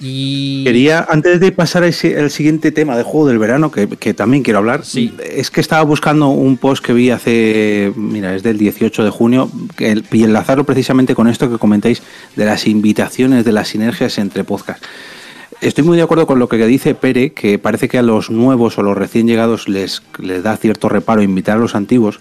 Y. 0.00 0.64
Quería, 0.64 1.06
antes 1.08 1.38
de 1.38 1.52
pasar 1.52 1.84
al 1.84 2.30
siguiente 2.30 2.72
tema 2.72 2.96
de 2.96 3.04
juego 3.04 3.28
del 3.28 3.38
verano, 3.38 3.70
que, 3.70 3.86
que 3.88 4.12
también 4.12 4.42
quiero 4.42 4.58
hablar, 4.58 4.84
Sí. 4.84 5.14
es 5.24 5.52
que 5.52 5.60
estaba 5.60 5.82
buscando 5.84 6.28
un 6.30 6.56
post 6.56 6.84
que 6.84 6.92
vi 6.92 7.10
hace, 7.10 7.92
mira, 7.94 8.34
es 8.34 8.42
del 8.42 8.58
18 8.58 9.04
de 9.04 9.10
junio, 9.10 9.48
que 9.76 10.02
y 10.10 10.24
enlazarlo 10.24 10.64
precisamente 10.64 11.14
con 11.14 11.28
esto 11.28 11.48
que 11.48 11.58
comentáis 11.58 12.02
de 12.34 12.44
las 12.44 12.66
invitaciones, 12.66 13.44
de 13.44 13.52
las 13.52 13.68
sinergias 13.68 14.18
entre 14.18 14.42
podcasts. 14.42 14.84
Estoy 15.60 15.84
muy 15.84 15.96
de 15.96 16.02
acuerdo 16.02 16.26
con 16.26 16.40
lo 16.40 16.48
que 16.48 16.56
dice 16.66 16.96
Pere, 16.96 17.32
que 17.32 17.60
parece 17.60 17.88
que 17.88 17.96
a 17.98 18.02
los 18.02 18.30
nuevos 18.30 18.76
o 18.78 18.82
los 18.82 18.98
recién 18.98 19.28
llegados 19.28 19.68
les, 19.68 20.02
les 20.18 20.42
da 20.42 20.56
cierto 20.56 20.88
reparo 20.88 21.22
invitar 21.22 21.56
a 21.56 21.60
los 21.60 21.76
antiguos, 21.76 22.18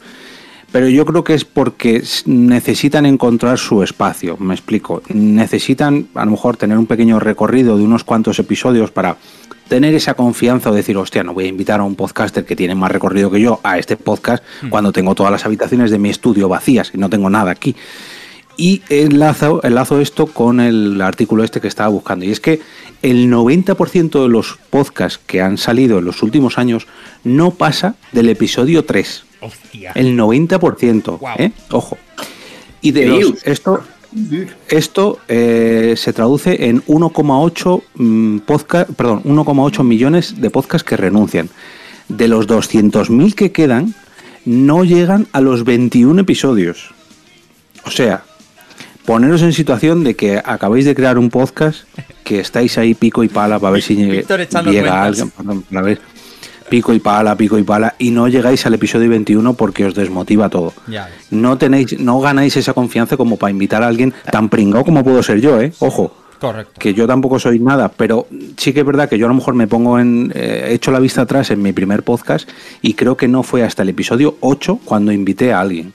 pero 0.73 0.89
yo 0.89 1.05
creo 1.05 1.23
que 1.23 1.35
es 1.35 1.45
porque 1.45 2.03
necesitan 2.25 3.05
encontrar 3.05 3.59
su 3.59 3.83
espacio, 3.83 4.37
me 4.39 4.55
explico. 4.55 5.03
Necesitan 5.13 6.07
a 6.15 6.25
lo 6.25 6.31
mejor 6.31 6.57
tener 6.57 6.79
un 6.79 6.87
pequeño 6.87 7.19
recorrido 7.19 7.77
de 7.77 7.83
unos 7.83 8.03
cuantos 8.03 8.39
episodios 8.39 8.89
para 8.89 9.17
tener 9.67 9.93
esa 9.93 10.15
confianza 10.15 10.71
o 10.71 10.73
decir, 10.73 10.97
hostia, 10.97 11.23
no 11.23 11.35
voy 11.35 11.45
a 11.45 11.49
invitar 11.49 11.79
a 11.79 11.83
un 11.83 11.93
podcaster 11.93 12.43
que 12.43 12.55
tiene 12.55 12.73
más 12.73 12.91
recorrido 12.91 13.29
que 13.29 13.39
yo 13.39 13.59
a 13.61 13.77
este 13.77 13.97
podcast 13.97 14.43
cuando 14.71 14.91
tengo 14.91 15.13
todas 15.13 15.31
las 15.31 15.45
habitaciones 15.45 15.91
de 15.91 15.99
mi 15.99 16.09
estudio 16.09 16.49
vacías 16.49 16.89
y 16.91 16.97
no 16.97 17.07
tengo 17.07 17.29
nada 17.29 17.51
aquí. 17.51 17.75
Y 18.57 18.81
enlazo, 18.89 19.61
enlazo 19.63 20.01
esto 20.01 20.25
con 20.25 20.59
el 20.59 20.99
artículo 21.03 21.43
este 21.43 21.61
que 21.61 21.67
estaba 21.67 21.89
buscando. 21.89 22.25
Y 22.25 22.31
es 22.31 22.39
que 22.39 22.61
el 23.03 23.31
90% 23.31 24.23
de 24.23 24.27
los 24.27 24.57
podcasts 24.71 25.19
que 25.23 25.39
han 25.39 25.59
salido 25.59 25.99
en 25.99 26.05
los 26.05 26.23
últimos 26.23 26.57
años 26.57 26.87
no 27.23 27.51
pasa 27.51 27.93
del 28.11 28.29
episodio 28.29 28.85
3. 28.85 29.25
Hostia. 29.43 29.91
El 29.95 30.17
90%. 30.17 31.19
Guau. 31.19 31.35
¿eh? 31.37 31.51
Ojo. 31.71 31.97
Y 32.81 32.91
de 32.91 33.05
los, 33.05 33.45
esto, 33.45 33.83
esto 34.67 35.19
eh, 35.27 35.93
se 35.97 36.13
traduce 36.13 36.67
en 36.67 36.83
1,8 36.85 37.83
mm, 37.95 38.37
podcast, 38.39 38.91
perdón, 38.91 39.23
1,8 39.23 39.83
millones 39.83 40.41
de 40.41 40.49
podcasts 40.49 40.87
que 40.87 40.97
renuncian. 40.97 41.49
De 42.09 42.27
los 42.27 42.47
200.000 42.47 43.33
que 43.33 43.51
quedan, 43.51 43.95
no 44.45 44.83
llegan 44.83 45.27
a 45.31 45.41
los 45.41 45.63
21 45.63 46.21
episodios. 46.21 46.93
O 47.85 47.91
sea, 47.91 48.23
poneros 49.05 49.41
en 49.41 49.53
situación 49.53 50.03
de 50.03 50.15
que 50.15 50.41
acabáis 50.43 50.85
de 50.85 50.95
crear 50.95 51.17
un 51.17 51.29
podcast 51.29 51.85
que 52.23 52.39
estáis 52.39 52.77
ahí 52.77 52.93
pico 52.93 53.23
y 53.23 53.29
pala 53.29 53.59
para 53.59 53.73
ver 53.73 53.81
si 53.81 53.95
Víctor 53.95 54.39
llega 54.39 54.61
cuentas. 54.61 54.93
alguien. 54.93 55.29
perdón, 55.31 55.63
para 55.63 55.81
ver, 55.81 56.01
pico 56.73 56.91
y 56.91 56.99
pala, 56.99 57.37
pico 57.37 57.59
y 57.59 57.63
pala, 57.63 57.93
y 57.99 58.09
no 58.09 58.27
llegáis 58.27 58.65
al 58.65 58.73
episodio 58.73 59.07
21 59.07 59.53
porque 59.53 59.85
os 59.85 59.93
desmotiva 59.93 60.49
todo. 60.49 60.73
Ya 60.87 61.07
no 61.29 61.55
tenéis, 61.55 61.99
no 61.99 62.19
ganáis 62.19 62.57
esa 62.57 62.73
confianza 62.73 63.15
como 63.15 63.37
para 63.37 63.51
invitar 63.51 63.83
a 63.83 63.87
alguien 63.87 64.11
tan 64.31 64.49
pringado 64.49 64.83
como 64.83 65.03
puedo 65.03 65.21
ser 65.21 65.39
yo, 65.39 65.61
¿eh? 65.61 65.71
Ojo. 65.77 66.11
Correcto. 66.39 66.73
Que 66.79 66.95
yo 66.95 67.05
tampoco 67.05 67.37
soy 67.37 67.59
nada, 67.59 67.89
pero 67.89 68.25
sí 68.57 68.73
que 68.73 68.79
es 68.79 68.85
verdad 68.87 69.07
que 69.07 69.19
yo 69.19 69.27
a 69.27 69.29
lo 69.29 69.35
mejor 69.35 69.53
me 69.53 69.67
pongo 69.67 69.99
en. 69.99 70.31
Eh, 70.33 70.69
echo 70.71 70.89
la 70.89 70.99
vista 70.99 71.21
atrás 71.21 71.51
en 71.51 71.61
mi 71.61 71.73
primer 71.73 72.01
podcast 72.01 72.49
y 72.81 72.95
creo 72.95 73.15
que 73.15 73.27
no 73.27 73.43
fue 73.43 73.61
hasta 73.61 73.83
el 73.83 73.89
episodio 73.89 74.37
8 74.39 74.79
cuando 74.83 75.11
invité 75.11 75.53
a 75.53 75.59
alguien. 75.59 75.93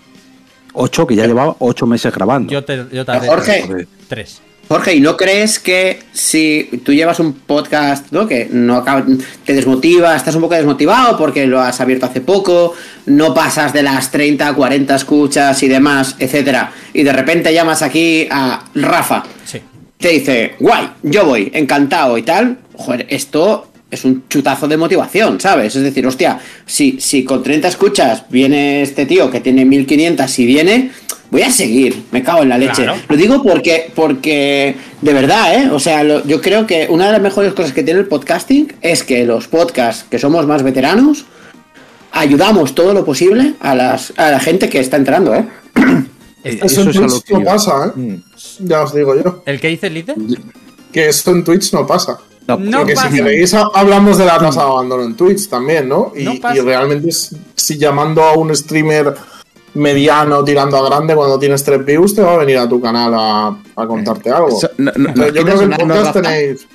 8, 0.75 1.09
que 1.09 1.17
ya 1.17 1.27
llevaba 1.27 1.57
8 1.59 1.87
meses 1.89 2.15
grabando. 2.15 2.53
Yo, 2.53 2.65
te, 2.65 2.87
yo 2.93 3.05
Jorge. 3.05 3.89
3. 4.07 4.43
Jorge, 4.69 4.95
¿y 4.95 5.01
no 5.01 5.17
crees 5.17 5.59
que 5.59 6.01
si 6.13 6.69
tú 6.85 6.93
llevas 6.93 7.19
un 7.21 7.33
podcast 7.33 8.13
¿no? 8.13 8.27
que 8.29 8.49
no 8.53 8.77
acaba- 8.77 9.07
te 9.47 9.55
desmotiva, 9.55 10.15
estás 10.15 10.35
un 10.35 10.43
poco 10.43 10.55
desmotivado 10.57 11.17
porque 11.17 11.47
lo 11.47 11.59
has 11.61 11.81
abierto 11.81 12.05
hace 12.05 12.21
poco, 12.21 12.75
no 13.07 13.33
pasas 13.33 13.73
de 13.73 13.83
las 13.83 14.11
30, 14.11 14.53
40 14.53 14.95
escuchas 14.95 15.63
y 15.63 15.69
demás, 15.69 16.17
etcétera, 16.19 16.71
y 16.93 17.03
de 17.03 17.13
repente 17.15 17.53
llamas 17.55 17.81
aquí 17.81 18.29
a 18.31 18.63
Rafa, 18.75 19.25
Sí. 19.47 19.61
te 19.97 20.09
dice, 20.11 20.53
guay, 20.61 20.91
yo 21.03 21.25
voy, 21.25 21.51
encantado 21.55 22.19
y 22.19 22.23
tal, 22.23 22.59
joder, 22.75 23.07
esto 23.09 23.73
es 23.91 24.05
un 24.05 24.25
chutazo 24.29 24.69
de 24.69 24.77
motivación, 24.77 25.41
¿sabes? 25.41 25.75
Es 25.77 25.83
decir, 25.83 26.07
hostia, 26.07 26.39
si, 26.67 27.01
si 27.01 27.25
con 27.25 27.43
30 27.43 27.69
escuchas 27.69 28.25
viene 28.29 28.83
este 28.83 29.07
tío 29.07 29.31
que 29.31 29.41
tiene 29.41 29.65
1500 29.65 30.39
y 30.41 30.45
viene, 30.45 30.91
voy 31.31 31.43
a 31.43 31.51
seguir, 31.51 32.05
me 32.11 32.23
cago 32.23 32.43
en 32.43 32.49
la 32.49 32.59
leche. 32.59 32.85
Claro. 32.85 33.01
Lo 33.09 33.17
digo 33.17 33.43
porque, 33.43 33.91
porque 33.95 34.77
de 35.03 35.13
verdad, 35.13 35.55
¿eh? 35.55 35.71
O 35.71 35.79
sea, 35.79 36.03
lo- 36.05 36.25
yo 36.27 36.41
creo 36.41 36.67
que 36.67 36.87
una 36.91 37.07
de 37.07 37.13
las 37.13 37.21
mejores 37.21 37.53
cosas 37.55 37.73
que 37.73 37.83
tiene 37.83 38.01
el 38.01 38.07
podcasting 38.07 38.73
es 38.81 39.03
que 39.05 39.25
los 39.25 39.47
podcasts 39.49 40.05
que 40.11 40.19
somos 40.19 40.47
más 40.47 40.63
veteranos 40.63 41.25
ayudamos 42.13 42.75
todo 42.75 42.95
lo 42.95 43.05
posible 43.05 43.55
a, 43.61 43.75
las, 43.75 44.13
a 44.17 44.31
la 44.31 44.41
gente 44.41 44.69
que 44.69 44.81
está 44.81 44.97
entrando, 44.97 45.35
¿eh? 45.35 45.47
Eh, 46.45 46.61
Eso, 46.63 46.83
en 46.83 46.89
es 46.91 46.97
Twitch 46.97 47.31
no 47.31 47.45
pasa, 47.45 47.93
¿eh? 47.97 48.21
Ya 48.61 48.83
os 48.83 48.95
digo 48.95 49.15
yo. 49.23 49.43
¿El 49.45 49.61
que 49.61 49.69
dice 49.69 49.89
el 49.89 49.95
líder? 49.95 50.17
Que 50.93 51.09
esto 51.09 51.33
en 51.33 51.45
Twitch 51.45 51.73
no 51.73 51.87
pasa. 51.87 52.19
No 52.47 52.79
Porque 52.79 52.95
pasa. 52.95 53.11
si 53.11 53.17
queréis 53.17 53.53
ha- 53.53 53.69
hablamos 53.75 54.17
de 54.17 54.25
la 54.25 54.39
tasa 54.39 54.63
de 54.65 54.67
abandono 54.71 55.05
en 55.05 55.15
Twitch 55.17 55.49
también, 55.49 55.89
¿no? 55.89 56.13
Y, 56.17 56.25
No 56.25 56.35
y 56.55 56.61
realmente 56.61 57.11
si 57.55 57.77
llamando 57.77 58.23
a 58.23 58.33
un 58.35 58.55
streamer 58.57 59.15
mediano 59.75 60.43
tirando 60.45 60.77
a 60.77 60.89
grande 60.89 61.15
cuando 61.15 61.39
tienes 61.39 61.63
tres 61.65 61.85
views 61.85 62.15
te 62.15 62.23
va 62.23 62.35
a 62.35 62.37
venir 62.39 62.59
a 62.59 62.69
tu 62.69 62.81
canal 62.81 63.13
a, 63.15 63.57
a 63.77 63.87
contarte 63.87 64.31
algo. 64.31 64.49
Eso- 64.49 64.71
no- 64.79 64.93
no- 64.97 65.13
Pero 65.15 65.27
¿nos 65.27 65.35
yo 65.35 65.45
creo 65.45 65.59
que 65.59 65.65
el 65.65 65.71
podcast 65.71 66.03
una- 66.03 66.13
tenéis. 66.13 66.69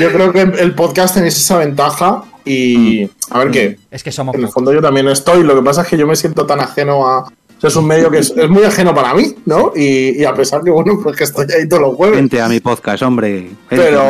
Yo 0.00 0.12
creo 0.12 0.32
que 0.32 0.40
el 0.40 0.74
podcast 0.74 1.14
tenéis 1.14 1.36
esa 1.36 1.58
ventaja 1.58 2.24
y 2.44 3.08
a 3.30 3.38
ver 3.38 3.50
qué. 3.50 3.78
Es 3.90 4.02
que 4.02 4.10
somos 4.12 4.34
En 4.34 4.42
el 4.42 4.48
fondo 4.48 4.72
yo 4.72 4.82
también 4.82 5.06
estoy. 5.08 5.42
Lo 5.44 5.54
que 5.54 5.62
pasa 5.62 5.82
es 5.82 5.88
que 5.88 5.96
yo 5.96 6.06
me 6.06 6.16
siento 6.16 6.44
tan 6.46 6.60
ajeno 6.60 7.06
a. 7.08 7.30
o 7.56 7.60
sea, 7.60 7.68
es 7.68 7.76
un 7.76 7.86
medio 7.86 8.10
que 8.10 8.18
es, 8.18 8.30
es 8.36 8.48
muy 8.50 8.64
ajeno 8.64 8.94
para 8.94 9.14
mí, 9.14 9.34
¿no? 9.46 9.72
Y, 9.74 10.20
y 10.20 10.24
a 10.24 10.34
pesar 10.34 10.62
que, 10.62 10.70
bueno, 10.70 10.98
pues 11.02 11.16
que 11.16 11.24
estoy 11.24 11.46
ahí 11.58 11.66
todos 11.68 11.82
los 11.82 11.96
jueves. 11.96 12.16
Vente 12.16 12.40
a 12.40 12.48
mi 12.48 12.60
podcast, 12.60 13.02
hombre. 13.02 13.50
Pero 13.68 14.00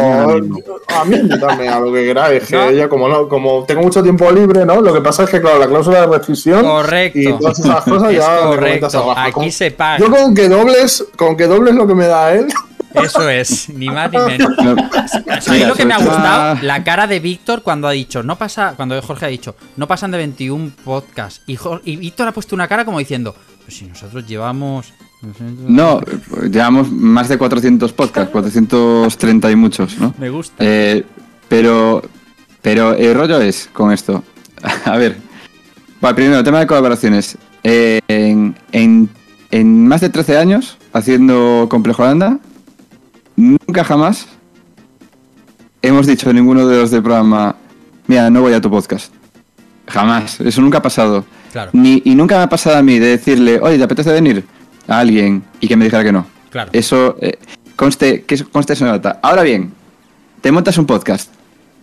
a 0.89 1.05
mí 1.05 1.17
invítame 1.17 1.69
a 1.69 1.79
lo 1.81 1.93
que 1.93 2.05
queráis. 2.05 2.45
Que 2.45 2.57
No. 2.57 2.71
yo, 2.73 2.89
como 2.89 3.09
no, 3.09 3.29
como 3.29 3.65
tengo 3.65 3.83
mucho 3.83 4.03
tiempo 4.03 4.31
libre, 4.33 4.65
¿no? 4.67 4.81
Lo 4.81 4.93
que 4.93 5.01
pasa 5.01 5.25
es 5.25 5.31
que, 5.31 5.41
claro, 5.41 5.59
la 5.59 5.67
cláusula 5.69 6.01
de 6.07 6.19
rescisión 6.19 6.63
Correcto. 6.65 7.19
y 7.19 7.33
todas 7.39 7.59
esas 7.59 7.85
cosas 7.85 8.11
Es 8.13 8.19
ya 8.19 8.41
correcto. 8.47 9.13
Aquí 9.17 9.33
Con- 9.33 9.53
se 9.53 9.71
paga. 9.71 9.99
Yo 9.99 10.11
con 10.11 10.35
que 10.35 10.49
dobles, 10.49 11.05
con 11.17 11.37
que 11.37 11.47
dobles 11.47 11.75
lo 11.75 11.87
que 11.87 11.95
me 11.95 12.07
da 12.07 12.35
él. 12.35 12.49
Eso 13.03 13.29
es, 13.29 13.69
ni 13.69 13.89
más 13.89 14.11
ni 14.11 14.19
menos. 14.19 14.51
No, 14.59 14.77
¿Sabéis 15.41 15.49
Mira, 15.51 15.69
lo 15.69 15.75
que 15.75 15.85
me 15.85 15.95
ha 15.95 15.99
gustado? 15.99 16.59
La 16.63 16.83
cara 16.85 17.07
de 17.07 17.21
Víctor 17.21 17.63
cuando 17.63 17.89
ha 17.89 17.93
dicho, 17.93 18.23
no 18.23 18.37
pasa, 18.37 18.75
cuando 18.77 19.01
Jorge 19.03 19.27
ha 19.27 19.29
dicho, 19.29 19.57
no 19.77 19.87
pasan 19.87 20.11
de 20.11 20.19
21 20.19 20.71
podcasts. 20.85 21.43
Y, 21.47 21.97
Víctor 21.97 22.29
ha 22.29 22.33
puesto 22.33 22.55
una 22.55 22.69
cara 22.69 22.85
como 22.85 22.99
diciendo, 22.99 23.35
pues 23.65 23.77
si 23.79 23.85
nosotros 23.87 24.27
llevamos... 24.27 24.93
No, 25.67 26.01
llevamos 26.51 26.91
más 26.91 27.29
de 27.29 27.39
400 27.39 27.93
podcasts, 27.93 28.31
430 28.31 29.51
y 29.51 29.57
muchos, 29.57 29.99
¿no? 29.99 30.15
Me 30.19 30.29
gusta. 30.31 30.55
Eh, 30.61 31.05
pero, 31.49 32.03
pero 32.63 32.95
el 32.95 33.15
rollo 33.15 33.41
es 33.41 33.69
con 33.73 33.93
esto. 33.93 34.23
A 34.85 34.97
ver, 34.97 35.17
bueno, 36.01 36.15
primero, 36.17 36.39
el 36.39 36.45
tema 36.45 36.61
de 36.61 36.67
colaboraciones. 36.67 37.39
Eh, 37.65 38.01
en, 38.09 38.57
en- 38.73 39.11
en 39.51 39.87
más 39.89 40.01
de 40.01 40.09
13 40.11 40.39
años 40.39 40.77
haciendo 40.93 41.67
Complejo 41.71 42.03
Holanda, 42.03 42.39
nunca 43.37 43.85
jamás 43.85 44.27
hemos 45.83 46.07
dicho 46.07 46.33
ninguno 46.33 46.67
de 46.67 46.81
los 46.81 46.91
del 46.91 47.03
programa, 47.03 47.55
mira, 48.07 48.29
no 48.31 48.41
voy 48.41 48.53
a 48.55 48.61
tu 48.61 48.71
podcast. 48.71 49.13
Jamás, 49.89 50.41
eso 50.41 50.61
nunca 50.61 50.79
ha 50.79 50.83
pasado. 50.83 51.25
Claro, 51.53 51.71
Ni, 51.73 52.03
y 52.05 52.15
nunca 52.15 52.37
me 52.37 52.43
ha 52.43 52.49
pasado 52.49 52.77
a 52.77 52.83
mí 52.83 52.99
de 52.99 53.07
decirle, 53.09 53.61
oye, 53.61 53.79
¿te 53.79 53.85
apetece 53.85 54.13
venir? 54.13 54.45
A 54.89 54.99
alguien 55.01 55.43
y 55.61 55.69
que 55.69 55.77
me 55.77 55.85
dijera 55.85 56.03
que 56.05 56.13
no. 56.13 56.27
claro. 56.51 56.71
Eso 56.73 57.17
eh, 57.21 57.39
conste, 57.77 58.23
que 58.25 58.35
eso- 58.35 58.49
conste 58.51 58.73
esa 58.73 58.87
nota. 58.87 59.21
Ahora 59.23 59.43
bien, 59.43 59.73
te 60.41 60.51
montas 60.53 60.77
un 60.79 60.87
podcast, 60.87 61.33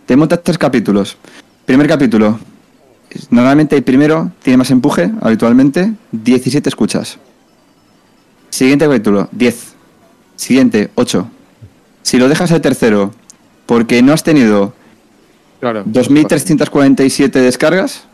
te 0.06 0.16
montas 0.16 0.42
tres 0.42 0.58
capítulos. 0.58 1.16
Primer 1.64 1.88
capítulo, 1.88 2.38
normalmente 3.30 3.74
el 3.76 3.82
primero 3.84 4.30
tiene 4.42 4.58
más 4.58 4.70
empuje, 4.70 5.10
habitualmente, 5.22 5.92
17 6.12 6.68
escuchas. 6.68 7.18
Siguiente 8.50 8.84
capítulo, 8.86 9.28
10. 9.32 9.74
Siguiente, 10.36 10.90
8. 10.94 11.26
Si 12.04 12.18
lo 12.18 12.28
dejas 12.28 12.52
al 12.52 12.60
tercero 12.60 13.12
porque 13.66 14.00
no 14.02 14.12
has 14.12 14.22
tenido 14.22 14.72
Claro. 15.60 15.84
2.347 15.86 17.30
descargas, 17.40 18.04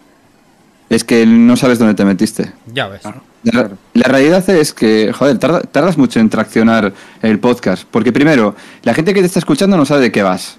es 0.88 1.04
que 1.04 1.26
no 1.26 1.56
sabes 1.56 1.78
dónde 1.78 1.94
te 1.94 2.04
metiste. 2.04 2.52
Ya 2.72 2.86
ves. 2.88 3.02
La, 3.42 3.70
la 3.94 4.08
realidad 4.08 4.48
es 4.50 4.72
que, 4.72 5.12
joder, 5.12 5.38
tarda- 5.38 5.62
tardas 5.62 5.98
mucho 5.98 6.20
en 6.20 6.28
traccionar 6.30 6.92
el 7.22 7.38
podcast. 7.40 7.84
Porque 7.90 8.12
primero, 8.12 8.54
la 8.82 8.94
gente 8.94 9.12
que 9.14 9.20
te 9.20 9.26
está 9.26 9.38
escuchando 9.40 9.76
no 9.76 9.84
sabe 9.84 10.02
de 10.02 10.12
qué 10.12 10.22
vas. 10.22 10.58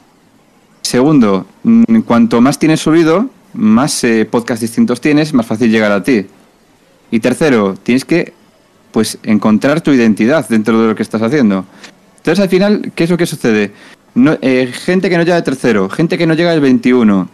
Segundo, 0.81 1.45
mm, 1.63 2.01
cuanto 2.01 2.41
más 2.41 2.59
tienes 2.59 2.81
subido, 2.81 3.29
más 3.53 4.03
eh, 4.03 4.25
podcasts 4.29 4.61
distintos 4.61 4.99
tienes, 4.99 5.33
más 5.33 5.45
fácil 5.45 5.71
llegar 5.71 5.91
a 5.93 6.03
ti. 6.03 6.25
Y 7.11 7.19
tercero, 7.19 7.75
tienes 7.81 8.03
que 8.03 8.33
pues 8.91 9.17
encontrar 9.23 9.79
tu 9.81 9.91
identidad 9.91 10.45
dentro 10.49 10.81
de 10.81 10.87
lo 10.89 10.95
que 10.95 11.03
estás 11.03 11.21
haciendo. 11.21 11.63
Entonces, 12.22 12.41
al 12.43 12.49
final, 12.49 12.91
¿qué 12.95 13.03
es 13.06 13.10
lo 13.10 13.18
que 13.18 13.26
sucede? 13.26 13.72
No- 14.14 14.38
eh, 14.41 14.72
gente 14.72 15.10
que 15.10 15.18
no 15.18 15.23
llega 15.23 15.38
al 15.38 15.43
tercero, 15.43 15.89
gente 15.89 16.18
que 16.18 16.27
no 16.27 16.34
llega 16.34 16.52
al 16.52 16.61
21. 16.61 17.30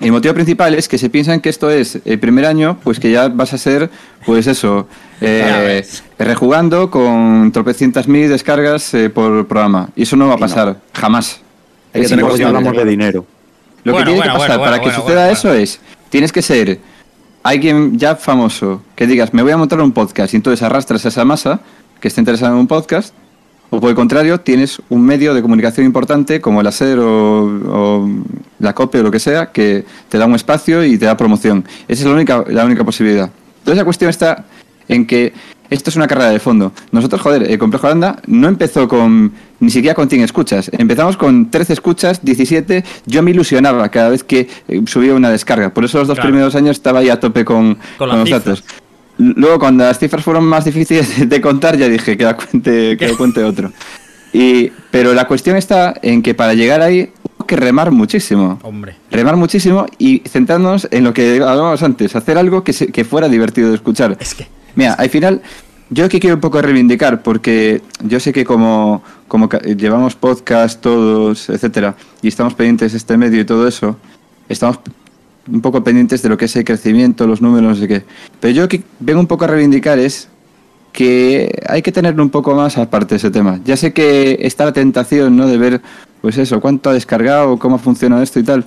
El 0.00 0.12
motivo 0.12 0.34
principal 0.34 0.74
es 0.74 0.88
que 0.88 0.98
se 0.98 1.08
piensan 1.08 1.40
que 1.40 1.48
esto 1.48 1.70
es 1.70 2.00
el 2.04 2.18
primer 2.18 2.44
año, 2.44 2.78
pues 2.84 3.00
que 3.00 3.10
ya 3.10 3.28
vas 3.28 3.54
a 3.54 3.58
ser, 3.58 3.88
pues 4.26 4.46
eso, 4.46 4.86
eh, 5.22 5.82
rejugando 6.18 6.90
con 6.90 7.50
tropecientas 7.52 8.06
mil 8.06 8.28
descargas 8.28 8.92
eh, 8.94 9.08
por 9.08 9.46
programa. 9.46 9.88
Y 9.96 10.02
eso 10.02 10.16
no 10.16 10.28
va 10.28 10.34
a 10.34 10.38
pasar, 10.38 10.76
jamás. 10.92 11.40
Hay 11.94 12.00
que 12.00 12.04
Es 12.04 12.08
tener 12.10 12.24
imposible. 12.24 12.48
hablamos 12.48 12.76
de 12.76 12.84
dinero. 12.84 13.24
Lo 13.84 13.92
Bueno, 13.92 14.06
que 14.06 14.12
tiene 14.12 14.18
bueno, 14.18 14.32
que 14.32 14.38
pasar 14.38 14.58
bueno, 14.58 14.70
para 14.70 14.78
que 14.82 14.86
bueno, 14.88 15.00
suceda 15.02 15.20
bueno, 15.26 15.32
eso 15.32 15.54
es, 15.54 15.80
tienes 16.10 16.32
que 16.32 16.42
ser 16.42 16.78
alguien 17.42 17.96
ya 17.98 18.16
famoso, 18.16 18.82
que 18.96 19.06
digas, 19.06 19.32
me 19.32 19.42
voy 19.42 19.52
a 19.52 19.56
montar 19.56 19.80
un 19.80 19.92
podcast 19.92 20.34
y 20.34 20.36
entonces 20.36 20.62
arrastras 20.62 21.04
a 21.06 21.08
esa 21.08 21.24
masa 21.24 21.60
que 22.00 22.08
está 22.08 22.20
interesada 22.20 22.52
en 22.52 22.58
un 22.58 22.66
podcast, 22.66 23.14
o 23.70 23.80
por 23.80 23.90
el 23.90 23.96
contrario, 23.96 24.38
tienes 24.40 24.80
un 24.88 25.04
medio 25.04 25.34
de 25.34 25.42
comunicación 25.42 25.86
importante 25.86 26.40
como 26.40 26.60
el 26.60 26.66
ASER 26.66 26.98
o, 26.98 27.44
o 27.44 28.08
la 28.58 28.74
COPE 28.74 29.00
o 29.00 29.02
lo 29.02 29.10
que 29.10 29.18
sea, 29.18 29.52
que 29.52 29.84
te 30.08 30.18
da 30.18 30.26
un 30.26 30.34
espacio 30.34 30.84
y 30.84 30.96
te 30.98 31.06
da 31.06 31.16
promoción. 31.16 31.64
Esa 31.88 32.02
es 32.02 32.06
la 32.08 32.14
única, 32.14 32.44
la 32.48 32.64
única 32.64 32.84
posibilidad. 32.84 33.30
Entonces 33.58 33.76
la 33.78 33.84
cuestión 33.84 34.10
está 34.10 34.44
en 34.88 35.06
que 35.06 35.32
esto 35.68 35.90
es 35.90 35.96
una 35.96 36.06
carrera 36.06 36.30
de 36.30 36.38
fondo. 36.38 36.70
Nosotros, 36.92 37.20
joder, 37.20 37.50
el 37.50 37.58
Complejo 37.58 37.88
Holanda 37.88 38.20
no 38.28 38.46
empezó 38.46 38.86
con 38.86 39.32
ni 39.58 39.70
siquiera 39.70 39.94
con 39.96 40.08
100 40.08 40.22
escuchas. 40.22 40.70
Empezamos 40.72 41.16
con 41.16 41.50
13 41.50 41.72
escuchas, 41.72 42.24
17. 42.24 42.84
Yo 43.06 43.22
me 43.24 43.32
ilusionaba 43.32 43.88
cada 43.88 44.10
vez 44.10 44.22
que 44.22 44.48
eh, 44.68 44.82
subía 44.86 45.12
una 45.14 45.28
descarga. 45.30 45.70
Por 45.74 45.84
eso 45.84 45.98
los 45.98 46.06
dos 46.06 46.14
Claro. 46.16 46.28
primeros 46.30 46.54
años 46.54 46.76
estaba 46.76 47.00
ahí 47.00 47.08
a 47.08 47.18
tope 47.18 47.44
con, 47.44 47.74
Con 47.98 48.08
con 48.10 48.20
los 48.20 48.28
cifras. 48.28 48.62
Luego, 49.18 49.58
cuando 49.58 49.84
las 49.84 49.98
cifras 49.98 50.22
fueron 50.24 50.44
más 50.44 50.64
difíciles 50.64 51.28
de 51.28 51.40
contar, 51.40 51.76
ya 51.76 51.88
dije 51.88 52.16
que 52.16 52.24
la 52.24 52.36
cuente, 52.36 52.96
que 52.96 53.08
lo 53.08 53.16
cuente 53.16 53.42
otro. 53.44 53.72
Y, 54.32 54.70
pero 54.90 55.14
la 55.14 55.26
cuestión 55.26 55.56
está 55.56 55.94
en 56.02 56.20
que 56.22 56.34
para 56.34 56.52
llegar 56.54 56.82
ahí 56.82 57.10
hubo 57.38 57.46
que 57.46 57.56
remar 57.56 57.90
muchísimo. 57.90 58.58
Hombre. 58.62 58.96
Remar 59.10 59.36
muchísimo 59.36 59.86
y 59.98 60.22
centrarnos 60.28 60.88
en 60.90 61.04
lo 61.04 61.14
que 61.14 61.34
hablábamos 61.36 61.82
antes, 61.82 62.14
hacer 62.16 62.36
algo 62.36 62.62
que, 62.62 62.72
se- 62.74 62.88
que 62.88 63.04
fuera 63.04 63.28
divertido 63.28 63.70
de 63.70 63.76
escuchar. 63.76 64.16
Es 64.20 64.34
que. 64.34 64.46
Mira, 64.74 64.92
al 64.94 65.08
final, 65.08 65.40
yo 65.88 66.04
aquí 66.04 66.20
quiero 66.20 66.34
un 66.36 66.40
poco 66.42 66.60
reivindicar, 66.60 67.22
porque 67.22 67.80
yo 68.02 68.20
sé 68.20 68.32
que 68.34 68.44
como, 68.44 69.02
como 69.28 69.48
llevamos 69.48 70.14
podcast 70.16 70.82
todos, 70.82 71.48
etcétera, 71.48 71.94
y 72.20 72.28
estamos 72.28 72.52
pendientes 72.52 72.92
de 72.92 72.98
este 72.98 73.16
medio 73.16 73.40
y 73.40 73.44
todo 73.46 73.66
eso, 73.66 73.96
estamos 74.50 74.80
un 75.50 75.60
poco 75.60 75.82
pendientes 75.84 76.22
de 76.22 76.28
lo 76.28 76.36
que 76.36 76.46
es 76.46 76.56
el 76.56 76.64
crecimiento, 76.64 77.26
los 77.26 77.40
números, 77.40 77.70
no 77.70 77.74
sé 77.76 77.88
qué. 77.88 78.04
Pero 78.40 78.54
yo 78.54 78.68
que 78.68 78.82
vengo 79.00 79.20
un 79.20 79.26
poco 79.26 79.44
a 79.44 79.48
reivindicar 79.48 79.98
es 79.98 80.28
que 80.92 81.62
hay 81.68 81.82
que 81.82 81.92
tener 81.92 82.18
un 82.20 82.30
poco 82.30 82.54
más 82.54 82.78
aparte 82.78 83.14
de 83.14 83.16
ese 83.16 83.30
tema. 83.30 83.60
Ya 83.64 83.76
sé 83.76 83.92
que 83.92 84.38
está 84.40 84.64
la 84.64 84.72
tentación, 84.72 85.36
¿no? 85.36 85.46
De 85.46 85.58
ver, 85.58 85.82
pues 86.20 86.38
eso, 86.38 86.60
cuánto 86.60 86.90
ha 86.90 86.94
descargado, 86.94 87.58
cómo 87.58 87.78
funciona 87.78 88.22
esto 88.22 88.40
y 88.40 88.44
tal. 88.44 88.64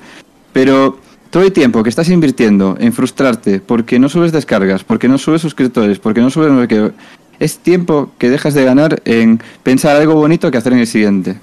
Pero 0.53 0.99
todo 1.29 1.43
el 1.43 1.51
tiempo 1.51 1.83
que 1.83 1.89
estás 1.89 2.09
invirtiendo 2.09 2.75
en 2.79 2.93
frustrarte 2.93 3.59
porque 3.59 3.99
no 3.99 4.09
subes 4.09 4.31
descargas, 4.31 4.83
porque 4.83 5.07
no 5.07 5.17
subes 5.17 5.41
suscriptores, 5.41 5.99
porque 5.99 6.21
no 6.21 6.29
subes 6.29 6.51
no 6.51 6.61
sé 6.61 6.67
qué, 6.67 6.91
es 7.39 7.57
tiempo 7.59 8.11
que 8.17 8.29
dejas 8.29 8.53
de 8.53 8.63
ganar 8.63 9.01
en 9.05 9.41
pensar 9.63 9.95
algo 9.95 10.15
bonito 10.15 10.51
que 10.51 10.57
hacer 10.57 10.73
en 10.73 10.79
el 10.79 10.87
siguiente. 10.87 11.39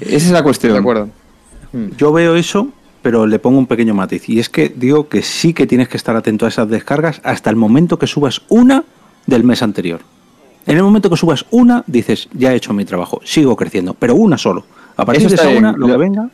Esa 0.00 0.26
es 0.26 0.30
la 0.30 0.42
cuestión. 0.42 0.74
De 0.74 0.78
acuerdo. 0.78 1.08
Yo 1.96 2.12
veo 2.12 2.36
eso, 2.36 2.68
pero 3.02 3.26
le 3.26 3.38
pongo 3.38 3.58
un 3.58 3.66
pequeño 3.66 3.94
matiz. 3.94 4.28
Y 4.28 4.38
es 4.38 4.48
que 4.48 4.72
digo 4.74 5.08
que 5.08 5.22
sí 5.22 5.52
que 5.52 5.66
tienes 5.66 5.88
que 5.88 5.96
estar 5.96 6.16
atento 6.16 6.46
a 6.46 6.48
esas 6.48 6.68
descargas 6.68 7.20
hasta 7.24 7.50
el 7.50 7.56
momento 7.56 7.98
que 7.98 8.06
subas 8.06 8.42
una 8.48 8.84
del 9.26 9.44
mes 9.44 9.62
anterior. 9.62 10.00
En 10.66 10.76
el 10.76 10.82
momento 10.82 11.10
que 11.10 11.16
subas 11.16 11.44
una, 11.50 11.82
dices, 11.86 12.28
ya 12.32 12.52
he 12.52 12.56
hecho 12.56 12.72
mi 12.72 12.84
trabajo, 12.84 13.20
sigo 13.24 13.56
creciendo, 13.56 13.94
pero 13.94 14.14
una 14.14 14.38
solo. 14.38 14.64
A 14.96 15.04
partir 15.04 15.28
de 15.28 15.34
esa 15.34 15.48
bien. 15.48 15.58
una, 15.58 15.72
lo 15.72 15.88
que 15.88 15.96
venga. 15.96 16.30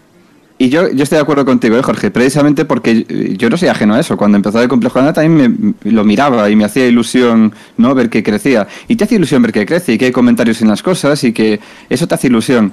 Y 0.61 0.71
yo, 0.71 0.91
yo 0.91 1.05
estoy 1.05 1.17
de 1.17 1.23
acuerdo 1.23 1.45
contigo, 1.45 1.77
¿eh, 1.77 1.83
Jorge, 1.83 2.11
precisamente 2.11 2.65
porque 2.65 3.07
eh, 3.09 3.35
yo 3.39 3.49
no 3.49 3.57
soy 3.57 3.69
ajeno 3.69 3.95
a 3.95 4.01
eso. 4.01 4.17
Cuando 4.17 4.37
empezó 4.37 4.61
el 4.61 4.69
complejo 4.69 4.99
de 4.99 5.05
Ana 5.05 5.13
también 5.13 5.77
me, 5.85 5.93
lo 5.93 6.05
miraba 6.05 6.51
y 6.51 6.57
me 6.57 6.65
hacía 6.65 6.87
ilusión 6.87 7.55
no 7.77 7.95
ver 7.95 8.11
que 8.11 8.25
crecía. 8.25 8.67
Y 8.89 8.97
te 8.97 9.05
hace 9.05 9.15
ilusión 9.15 9.41
ver 9.41 9.53
que 9.53 9.65
crece 9.65 9.93
y 9.93 9.99
que 9.99 10.07
hay 10.07 10.13
comentarios 10.13 10.61
en 10.61 10.69
las 10.69 10.83
cosas 10.83 11.23
y 11.23 11.33
que 11.33 11.61
eso 11.89 12.09
te 12.09 12.17
hace 12.17 12.27
ilusión. 12.27 12.73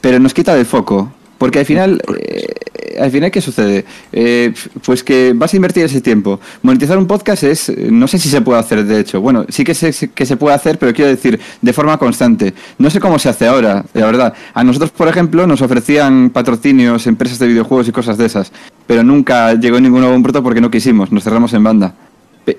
Pero 0.00 0.18
nos 0.18 0.34
quita 0.34 0.56
del 0.56 0.66
foco. 0.66 1.12
Porque 1.38 1.60
al 1.60 1.66
final, 1.66 2.00
eh, 2.18 2.46
al 2.98 3.10
final 3.10 3.30
¿qué 3.30 3.40
sucede? 3.40 3.84
Eh, 4.12 4.52
pues 4.84 5.02
que 5.02 5.32
vas 5.34 5.52
a 5.52 5.56
invertir 5.56 5.84
ese 5.84 6.00
tiempo. 6.00 6.40
Monetizar 6.62 6.96
un 6.98 7.06
podcast 7.06 7.42
es, 7.44 7.72
no 7.90 8.06
sé 8.06 8.18
si 8.18 8.28
se 8.28 8.40
puede 8.40 8.60
hacer, 8.60 8.84
de 8.84 9.00
hecho. 9.00 9.20
Bueno, 9.20 9.46
sí 9.48 9.64
que 9.64 9.74
sé 9.74 10.10
que 10.14 10.26
se 10.26 10.36
puede 10.36 10.54
hacer, 10.54 10.78
pero 10.78 10.92
quiero 10.92 11.10
decir, 11.10 11.40
de 11.60 11.72
forma 11.72 11.98
constante. 11.98 12.54
No 12.78 12.90
sé 12.90 13.00
cómo 13.00 13.18
se 13.18 13.28
hace 13.28 13.46
ahora, 13.46 13.84
la 13.94 14.06
verdad. 14.06 14.34
A 14.52 14.64
nosotros, 14.64 14.90
por 14.90 15.08
ejemplo, 15.08 15.46
nos 15.46 15.62
ofrecían 15.62 16.30
patrocinios, 16.30 17.06
empresas 17.06 17.38
de 17.38 17.48
videojuegos 17.48 17.88
y 17.88 17.92
cosas 17.92 18.18
de 18.18 18.26
esas. 18.26 18.52
Pero 18.86 19.02
nunca 19.02 19.54
llegó 19.54 19.80
ninguno 19.80 20.12
a 20.12 20.20
puerto 20.20 20.42
porque 20.42 20.60
no 20.60 20.70
quisimos, 20.70 21.10
nos 21.10 21.24
cerramos 21.24 21.52
en 21.54 21.64
banda. 21.64 21.94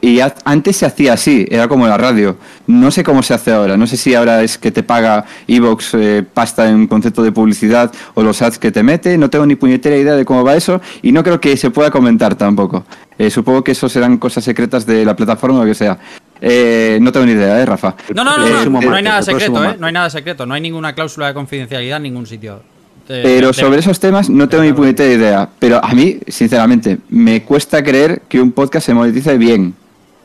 Y 0.01 0.19
a- 0.19 0.33
antes 0.45 0.77
se 0.77 0.85
hacía 0.85 1.13
así, 1.13 1.45
era 1.49 1.67
como 1.67 1.87
la 1.87 1.97
radio. 1.97 2.37
No 2.67 2.89
sé 2.91 3.03
cómo 3.03 3.21
se 3.21 3.33
hace 3.33 3.51
ahora. 3.51 3.77
No 3.77 3.85
sé 3.85 3.97
si 3.97 4.15
ahora 4.15 4.41
es 4.41 4.57
que 4.57 4.71
te 4.71 4.81
paga 4.83 5.25
Evox 5.47 5.93
eh, 5.93 6.23
pasta 6.33 6.67
en 6.69 6.87
concepto 6.87 7.21
de 7.23 7.31
publicidad 7.31 7.91
o 8.15 8.23
los 8.23 8.41
ads 8.41 8.57
que 8.57 8.71
te 8.71 8.81
mete. 8.83 9.17
No 9.17 9.29
tengo 9.29 9.45
ni 9.45 9.55
puñetera 9.55 9.95
idea 9.95 10.15
de 10.15 10.25
cómo 10.25 10.43
va 10.43 10.55
eso 10.55 10.81
y 11.01 11.11
no 11.11 11.23
creo 11.23 11.39
que 11.39 11.55
se 11.57 11.69
pueda 11.69 11.91
comentar 11.91 12.35
tampoco. 12.35 12.85
Eh, 13.17 13.29
supongo 13.29 13.63
que 13.63 13.73
eso 13.73 13.87
serán 13.87 14.17
cosas 14.17 14.43
secretas 14.43 14.85
de 14.85 15.05
la 15.05 15.15
plataforma 15.15 15.59
o 15.59 15.61
lo 15.63 15.67
que 15.69 15.75
sea. 15.75 15.97
Eh, 16.41 16.97
no 17.01 17.11
tengo 17.11 17.25
ni 17.25 17.31
idea, 17.31 17.61
¿eh, 17.61 17.65
Rafa? 17.65 17.95
No, 18.13 18.23
no, 18.23 18.37
no, 18.37 18.43
no, 18.45 18.49
próximo 18.51 18.81
no 18.81 18.95
hay 18.95 19.03
nada 19.03 19.21
secreto, 19.21 19.63
¿eh? 19.63 19.75
No 19.79 19.87
hay 19.87 19.93
nada 19.93 20.09
secreto, 20.09 20.45
no 20.45 20.53
hay 20.53 20.61
ninguna 20.61 20.93
cláusula 20.93 21.27
de 21.27 21.33
confidencialidad 21.33 21.97
en 21.97 22.03
ningún 22.03 22.25
sitio. 22.25 22.61
Pero 23.07 23.47
de- 23.47 23.53
sobre 23.53 23.79
esos 23.79 23.99
temas 23.99 24.29
no 24.29 24.49
tengo 24.49 24.63
ni 24.63 24.73
puñetera 24.73 25.13
idea. 25.13 25.49
Pero 25.59 25.83
a 25.83 25.93
mí, 25.93 26.17
sinceramente, 26.27 26.97
me 27.09 27.43
cuesta 27.43 27.83
creer 27.83 28.21
que 28.27 28.41
un 28.41 28.51
podcast 28.51 28.85
se 28.87 28.93
monetice 28.93 29.37
bien. 29.37 29.73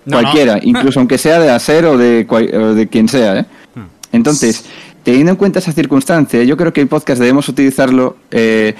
No, 0.07 0.19
Cualquiera, 0.21 0.55
no. 0.57 0.61
incluso 0.65 0.99
aunque 1.01 1.19
sea 1.19 1.39
de 1.41 1.51
Acer 1.51 1.85
o 1.85 1.99
de, 1.99 2.27
cual- 2.27 2.51
o 2.55 2.75
de 2.75 2.89
quien 2.89 3.09
sea. 3.09 3.41
¿eh? 3.41 3.45
Hmm. 3.75 3.83
Entonces, 4.13 4.65
teniendo 5.03 5.31
en 5.33 5.37
cuenta 5.37 5.59
esa 5.59 5.73
circunstancia, 5.73 6.43
yo 6.43 6.57
creo 6.57 6.73
que 6.73 6.81
el 6.81 6.89
podcast 6.89 7.21
debemos 7.21 7.49
utilizarlo. 7.49 8.17
eh, 8.31 8.75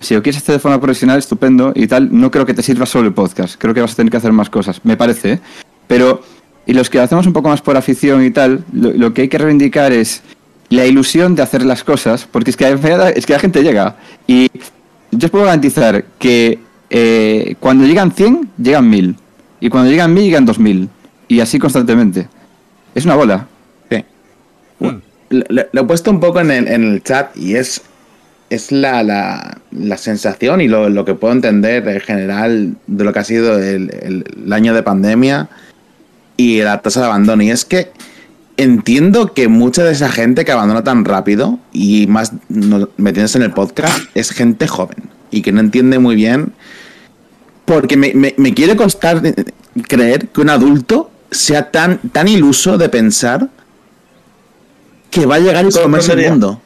si 0.00 0.14
lo 0.14 0.22
quieres 0.22 0.40
hacer 0.40 0.54
de 0.54 0.58
forma 0.60 0.80
profesional, 0.80 1.18
estupendo 1.18 1.72
y 1.74 1.88
tal, 1.88 2.08
no 2.12 2.30
creo 2.30 2.46
que 2.46 2.54
te 2.54 2.62
sirva 2.62 2.86
solo 2.86 3.08
el 3.08 3.14
podcast. 3.14 3.56
Creo 3.58 3.74
que 3.74 3.80
vas 3.80 3.94
a 3.94 3.96
tener 3.96 4.12
que 4.12 4.16
hacer 4.18 4.30
más 4.32 4.48
cosas, 4.48 4.80
me 4.84 4.96
parece. 4.96 5.32
¿eh? 5.32 5.40
Pero, 5.88 6.22
y 6.66 6.72
los 6.72 6.88
que 6.88 6.98
lo 6.98 7.04
hacemos 7.04 7.26
un 7.26 7.32
poco 7.32 7.48
más 7.48 7.62
por 7.62 7.76
afición 7.76 8.24
y 8.24 8.30
tal, 8.30 8.62
lo, 8.72 8.92
lo 8.92 9.12
que 9.12 9.22
hay 9.22 9.28
que 9.28 9.38
reivindicar 9.38 9.90
es 9.92 10.22
la 10.70 10.84
ilusión 10.86 11.34
de 11.34 11.42
hacer 11.42 11.64
las 11.64 11.82
cosas, 11.84 12.26
porque 12.30 12.50
es 12.50 12.56
que, 12.56 12.68
es 13.16 13.26
que 13.26 13.32
la 13.32 13.38
gente 13.38 13.62
llega. 13.62 13.96
Y 14.26 14.48
yo 15.10 15.26
os 15.26 15.30
puedo 15.30 15.44
garantizar 15.46 16.04
que 16.18 16.58
eh, 16.90 17.54
cuando 17.60 17.86
llegan 17.86 18.12
100, 18.12 18.50
llegan 18.62 18.88
1000. 18.90 19.16
Y 19.60 19.68
cuando 19.70 19.90
llegan 19.90 20.12
1000, 20.14 20.24
llegan 20.24 20.46
2000. 20.46 20.88
Y 21.28 21.40
así 21.40 21.58
constantemente. 21.58 22.28
Es 22.94 23.04
una 23.04 23.14
bola. 23.16 23.46
Sí. 23.90 24.04
Hmm. 24.80 24.98
Lo, 25.30 25.44
lo- 25.48 25.66
lo 25.72 25.80
he 25.80 25.84
puesto 25.84 26.10
un 26.10 26.20
poco 26.20 26.40
en 26.40 26.50
el, 26.50 26.68
en 26.68 26.84
el 26.84 27.02
chat 27.02 27.36
y 27.36 27.54
es, 27.56 27.82
es 28.50 28.72
la, 28.72 29.02
la, 29.02 29.58
la 29.72 29.96
sensación 29.98 30.60
y 30.62 30.68
lo, 30.68 30.88
lo 30.88 31.04
que 31.04 31.14
puedo 31.14 31.34
entender 31.34 31.86
en 31.86 32.00
general 32.00 32.76
de 32.86 33.04
lo 33.04 33.12
que 33.12 33.18
ha 33.18 33.24
sido 33.24 33.58
el, 33.58 33.90
el- 34.02 34.24
el 34.46 34.52
año 34.52 34.72
de 34.74 34.82
pandemia 34.82 35.48
y 36.36 36.60
la 36.62 36.80
tasa 36.80 37.00
de 37.00 37.06
abandono. 37.06 37.42
Y 37.42 37.50
es 37.50 37.64
que 37.64 37.90
entiendo 38.58 39.32
que 39.32 39.48
mucha 39.48 39.82
de 39.84 39.92
esa 39.92 40.10
gente 40.10 40.44
que 40.44 40.52
abandona 40.52 40.84
tan 40.84 41.04
rápido 41.06 41.58
y 41.72 42.06
más 42.08 42.32
no- 42.50 42.88
metiéndose 42.98 43.38
en 43.38 43.44
el 43.44 43.52
podcast 43.52 43.98
es 44.14 44.30
gente 44.30 44.66
joven 44.68 44.98
y 45.30 45.40
que 45.42 45.52
no 45.52 45.60
entiende 45.60 45.98
muy 45.98 46.14
bien 46.16 46.52
porque 47.64 47.96
me, 47.96 48.12
me- 48.14 48.34
me 48.36 48.52
quiere 48.54 48.76
costar 48.76 49.22
creer 49.88 50.28
que 50.28 50.40
un 50.40 50.50
adulto 50.50 51.10
sea 51.30 51.70
tan, 51.70 51.98
tan 52.12 52.28
iluso 52.28 52.76
de 52.78 52.88
pensar 52.88 53.48
que 55.10 55.24
va 55.26 55.36
a 55.36 55.38
llegar 55.38 55.64
y 55.66 55.70
comerse 55.82 56.12
el 56.12 56.30
mundo. 56.30 56.60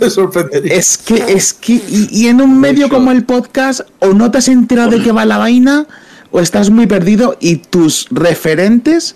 Me 0.00 0.10
sorprendería. 0.10 0.74
Es 0.74 0.98
que, 0.98 1.14
es 1.14 1.52
que, 1.52 1.74
y, 1.74 2.08
y 2.10 2.26
en 2.26 2.40
un 2.40 2.58
medio 2.58 2.88
como 2.88 3.12
el 3.12 3.24
podcast, 3.24 3.82
o 4.00 4.08
no 4.14 4.30
te 4.30 4.38
has 4.38 4.48
enterado 4.48 4.90
de 4.90 5.02
qué 5.02 5.12
va 5.12 5.24
la 5.24 5.38
vaina, 5.38 5.86
o 6.32 6.40
estás 6.40 6.70
muy 6.70 6.86
perdido 6.88 7.36
y 7.40 7.56
tus 7.56 8.08
referentes 8.10 9.14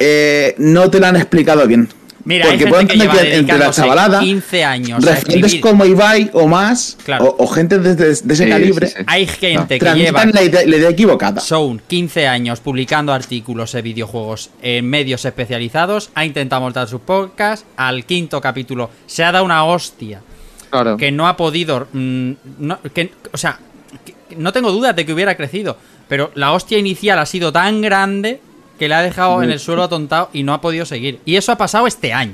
eh, 0.00 0.54
no 0.58 0.90
te 0.90 0.98
lo 0.98 1.06
han 1.06 1.16
explicado 1.16 1.66
bien. 1.68 1.88
Mira, 2.22 2.44
Porque 2.46 2.58
gente 2.58 2.70
puedo 2.70 2.86
que 2.86 2.92
entender 2.92 3.10
lleva 3.16 3.22
que 3.30 3.36
entre 3.36 3.58
la 3.58 3.70
chavalada, 3.70 4.20
15 4.20 4.62
años 4.64 5.02
referentes 5.04 5.54
como 5.56 5.86
Ibai 5.86 6.30
o 6.34 6.46
más, 6.46 6.98
Claro. 7.02 7.24
o, 7.38 7.44
o 7.44 7.46
gente 7.46 7.78
de, 7.78 7.94
de- 7.94 8.04
de 8.08 8.12
ese 8.12 8.44
Sí, 8.44 8.48
calibre, 8.50 8.86
sí, 8.88 8.94
sí. 8.98 9.04
Hay 9.06 9.26
gente 9.26 9.78
que 9.78 9.94
lleva 9.94 10.26
la 10.26 10.42
idea, 10.42 10.60
la 10.66 10.76
idea 10.76 10.90
equivocada. 10.90 11.40
son 11.40 11.80
15 11.88 12.26
años 12.26 12.60
publicando 12.60 13.14
artículos 13.14 13.72
de 13.72 13.80
videojuegos 13.80 14.50
en 14.60 14.86
medios 14.90 15.24
especializados, 15.24 16.10
ha 16.14 16.26
intentado 16.26 16.60
montar 16.60 16.86
su 16.88 17.00
podcast, 17.00 17.64
al 17.78 18.04
quinto 18.04 18.38
capítulo 18.42 18.90
se 19.06 19.24
ha 19.24 19.32
dado 19.32 19.44
una 19.46 19.64
hostia 19.64 20.20
Claro. 20.68 20.98
que 20.98 21.10
no 21.10 21.26
ha 21.26 21.38
podido, 21.38 21.88
mm, 21.90 22.32
no, 22.58 22.80
que, 22.92 23.12
o 23.32 23.36
sea, 23.38 23.58
que 24.04 24.36
no 24.36 24.52
tengo 24.52 24.70
dudas 24.72 24.94
de 24.94 25.06
que 25.06 25.14
hubiera 25.14 25.36
crecido, 25.36 25.78
pero 26.06 26.30
la 26.34 26.52
hostia 26.52 26.76
inicial 26.76 27.18
ha 27.18 27.24
sido 27.26 27.50
tan 27.50 27.80
grande 27.80 28.40
que 28.80 28.88
le 28.88 28.94
ha 28.96 29.02
dejado 29.02 29.42
en 29.44 29.50
el 29.50 29.60
suelo 29.60 29.84
atontado 29.84 30.30
y 30.32 30.42
no 30.42 30.54
ha 30.54 30.60
podido 30.60 30.84
seguir. 30.86 31.20
Y 31.24 31.36
eso 31.36 31.52
ha 31.52 31.56
pasado 31.56 31.86
este 31.86 32.12
año. 32.12 32.32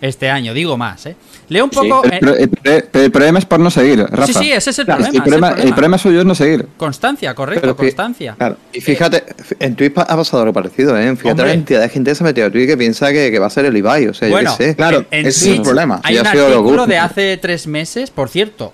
Este 0.00 0.28
año, 0.28 0.52
digo 0.52 0.76
más, 0.76 1.06
¿eh? 1.06 1.16
Leo 1.48 1.64
un 1.64 1.70
poco... 1.70 2.02
El, 2.04 2.12
eh, 2.28 2.48
el 2.64 2.84
pero 2.90 3.04
el 3.04 3.10
problema 3.12 3.38
es 3.38 3.44
por 3.46 3.60
no 3.60 3.70
seguir, 3.70 4.00
Rafa. 4.00 4.26
sí, 4.26 4.34
sí, 4.34 4.52
ese 4.52 4.70
es 4.70 4.78
el 4.80 4.84
Claro, 4.84 4.98
problema. 5.04 5.08
el, 5.12 5.16
es 5.16 5.22
problema, 5.22 5.46
el 5.48 5.52
problema. 5.54 5.68
el 5.68 5.74
problema 5.74 5.98
suyo 5.98 6.18
es 6.20 6.26
no 6.26 6.34
seguir. 6.34 6.68
Constancia, 6.76 7.34
correcto, 7.34 7.60
Pero 7.62 7.76
que- 7.76 7.82
constancia. 7.84 8.34
Claro. 8.36 8.56
Y 8.72 8.80
fíjate, 8.80 9.24
en 9.60 9.76
Twitch 9.76 9.92
ha 9.96 10.04
pasado 10.16 10.42
algo 10.42 10.52
parecido, 10.52 10.98
¿eh? 10.98 11.04
Fíjate 11.16 11.30
Hombre. 11.30 11.46
la 11.46 11.54
cantidad 11.54 11.80
de 11.80 11.88
gente 11.88 12.10
que 12.10 12.14
se 12.16 12.24
ha 12.24 12.26
metido 12.26 12.46
a 12.48 12.50
Twitch 12.50 12.66
que 12.66 12.76
piensa 12.76 13.12
que, 13.12 13.30
que 13.30 13.38
va 13.38 13.46
a 13.46 13.50
ser 13.50 13.64
el 13.66 13.76
Ibai, 13.76 14.08
o 14.08 14.12
sea, 14.14 14.28
Bueno, 14.28 14.50
yo 14.50 14.58
qué 14.58 14.64
sé. 14.64 14.76
Claro, 14.76 14.98
en, 14.98 15.20
en 15.20 15.26
ese 15.26 15.52
es 15.52 15.56
el 15.58 15.62
problema. 15.62 16.00
Hay 16.02 16.18
un 16.18 16.26
ha 16.26 16.32
sido 16.32 16.48
lo 16.50 16.56
artículo 16.58 16.86
de 16.86 16.98
hace 16.98 17.36
tres 17.38 17.66
meses, 17.68 18.10
por 18.10 18.28
cierto. 18.28 18.72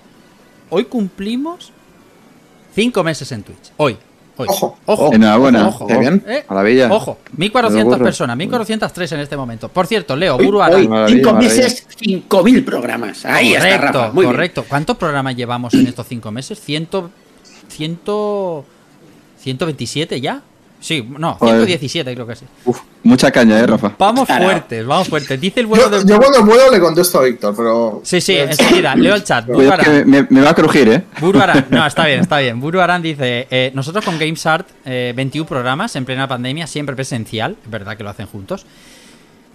Hoy 0.69 0.85
cumplimos 0.85 1.71
cinco 2.75 3.03
meses 3.03 3.31
en 3.31 3.43
Twitch. 3.43 3.71
Hoy. 3.77 3.95
Ojo. 4.49 4.77
Ojo. 4.85 5.13
Enhorabuena. 5.13 5.67
Ojo. 5.67 5.87
Qué 5.87 5.97
bien. 5.97 6.23
Eh, 6.27 6.43
Maravilla. 6.49 6.91
Ojo. 6.91 7.17
Me 7.33 7.45
1400 7.45 7.83
lo 7.85 7.89
borro. 7.91 8.03
personas, 8.05 8.37
1403 8.37 9.11
en 9.13 9.19
este 9.19 9.37
momento. 9.37 9.69
Por 9.69 9.87
cierto, 9.87 10.15
Leo, 10.15 10.37
cinco 10.39 10.59
maravilla. 10.59 11.33
meses, 11.33 11.87
cinco 11.97 12.43
mil 12.43 12.63
programas. 12.63 13.25
Ahí 13.25 13.53
está, 13.53 13.65
correcto, 13.77 13.99
Rafa. 13.99 14.13
Muy 14.13 14.23
bien. 14.25 14.33
correcto. 14.33 14.65
¿Cuántos 14.67 14.97
programas 14.97 15.35
llevamos 15.35 15.73
en 15.73 15.87
estos 15.87 16.07
cinco 16.07 16.31
meses? 16.31 16.59
Ciento, 16.59 17.09
ciento, 17.69 18.65
127 19.39 20.21
ya. 20.21 20.41
Sí, 20.81 21.07
no, 21.17 21.35
Joder. 21.35 21.57
117 21.57 22.13
creo 22.15 22.25
que 22.25 22.35
sí. 22.35 22.45
Uf, 22.65 22.79
mucha 23.03 23.31
caña, 23.31 23.59
¿eh, 23.59 23.67
Rafa? 23.67 23.93
Vamos 23.99 24.27
fuertes, 24.27 24.85
vamos 24.85 25.07
fuertes. 25.07 25.39
Dice 25.39 25.59
el 25.59 25.67
bueno 25.67 25.83
Yo, 25.83 25.99
de... 25.99 26.05
yo 26.05 26.19
cuando 26.19 26.43
puedo 26.43 26.71
le 26.71 26.79
contesto 26.79 27.19
a 27.19 27.23
Víctor, 27.23 27.53
pero. 27.55 28.01
Sí, 28.03 28.19
sí, 28.19 28.35
enseguida, 28.35 28.95
leo 28.95 29.13
el 29.13 29.23
chat. 29.23 29.47
Me 29.47 30.41
va 30.41 30.49
a 30.49 30.55
crujir, 30.55 30.89
¿eh? 30.89 31.03
Buru 31.19 31.39
Arán, 31.39 31.67
no, 31.69 31.85
está 31.85 32.07
bien, 32.07 32.21
está 32.21 32.39
bien. 32.39 32.59
Buru 32.59 32.81
Arán 32.81 33.03
dice, 33.03 33.47
eh, 33.51 33.71
nosotros 33.75 34.03
con 34.03 34.17
GamesArt, 34.17 34.67
eh, 34.83 35.13
21 35.15 35.47
programas 35.47 35.95
en 35.95 36.03
plena 36.03 36.27
pandemia, 36.27 36.65
siempre 36.65 36.95
presencial, 36.95 37.57
es 37.63 37.69
verdad 37.69 37.95
que 37.95 38.03
lo 38.03 38.09
hacen 38.09 38.25
juntos. 38.25 38.65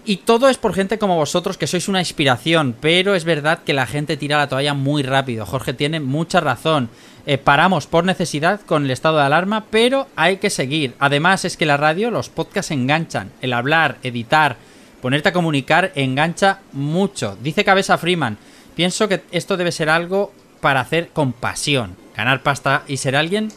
Y 0.05 0.17
todo 0.17 0.47
es 0.47 0.57
por 0.57 0.73
gente 0.73 0.97
como 0.97 1.17
vosotros, 1.17 1.57
que 1.57 1.67
sois 1.67 1.89
una 1.89 1.99
inspiración, 1.99 2.73
pero 2.79 3.13
es 3.13 3.25
verdad 3.25 3.59
que 3.65 3.73
la 3.73 3.85
gente 3.85 4.15
tira 4.15 4.37
la 4.37 4.47
toalla 4.47 4.73
muy 4.73 5.03
rápido. 5.03 5.45
Jorge 5.45 5.73
tiene 5.73 5.99
mucha 5.99 6.39
razón. 6.39 6.89
Eh, 7.29 7.37
paramos 7.37 7.87
por 7.87 8.05
necesidad 8.05 8.61
con 8.61 8.85
el 8.85 8.91
estado 8.91 9.17
de 9.17 9.23
alarma, 9.23 9.65
pero 9.69 10.07
hay 10.15 10.37
que 10.37 10.49
seguir. 10.49 10.95
Además 10.97 11.43
es 11.43 11.57
que 11.57 11.65
la 11.65 11.75
radio, 11.75 12.09
los 12.09 12.29
podcasts 12.29 12.71
enganchan. 12.71 13.33
El 13.41 13.51
hablar, 13.51 13.97
editar, 14.01 14.55
ponerte 15.01 15.27
a 15.27 15.33
comunicar 15.33 15.91
engancha 15.95 16.59
mucho. 16.71 17.37
Dice 17.43 17.65
Cabeza 17.65 17.97
Freeman, 17.97 18.37
pienso 18.77 19.09
que 19.09 19.23
esto 19.31 19.57
debe 19.57 19.73
ser 19.73 19.89
algo 19.89 20.31
para 20.61 20.79
hacer 20.79 21.09
con 21.09 21.33
pasión. 21.33 21.97
Ganar 22.15 22.43
pasta 22.43 22.83
y 22.87 22.95
ser 22.95 23.17
alguien, 23.17 23.51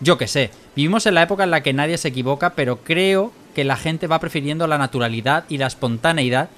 yo 0.00 0.18
que 0.18 0.28
sé. 0.28 0.50
Vivimos 0.76 1.06
en 1.06 1.14
la 1.14 1.22
época 1.22 1.44
en 1.44 1.50
la 1.50 1.62
que 1.62 1.72
nadie 1.72 1.96
se 1.96 2.08
equivoca, 2.08 2.50
pero 2.50 2.84
creo 2.84 3.32
que 3.54 3.64
la 3.64 3.78
gente 3.78 4.06
va 4.06 4.20
prefiriendo 4.20 4.66
la 4.66 4.76
naturalidad 4.76 5.44
y 5.48 5.56
la 5.56 5.68
espontaneidad, 5.68 6.50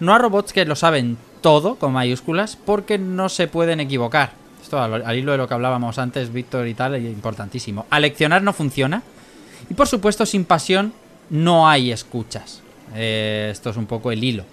no 0.00 0.14
a 0.14 0.18
robots 0.18 0.54
que 0.54 0.64
lo 0.64 0.74
saben 0.74 1.18
todo, 1.42 1.74
con 1.74 1.92
mayúsculas, 1.92 2.56
porque 2.56 2.96
no 2.96 3.28
se 3.28 3.46
pueden 3.46 3.80
equivocar. 3.80 4.43
Esto 4.64 4.80
al, 4.80 5.14
hilo 5.18 5.32
de 5.32 5.36
lo 5.38 5.46
que 5.46 5.52
hablábamos 5.52 5.98
antes, 5.98 6.32
Víctor 6.32 6.66
y 6.66 6.72
tal, 6.72 6.96
importantísimo. 6.96 7.84
Aleccionar 7.90 8.42
no 8.42 8.54
funciona. 8.54 9.02
Y 9.68 9.74
por 9.74 9.86
supuesto, 9.86 10.24
sin 10.24 10.46
pasión 10.46 10.94
no 11.28 11.68
hay 11.68 11.92
escuchas. 11.92 12.62
Eh, 12.94 13.50
esto 13.52 13.68
es 13.68 13.76
un 13.76 13.84
poco 13.84 14.10
el 14.10 14.24
hilo. 14.24 14.44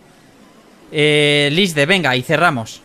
Eh, 0.92 1.48
Lisde, 1.54 1.86
venga, 1.86 2.14
y 2.18 2.24
cerramos. 2.24 2.82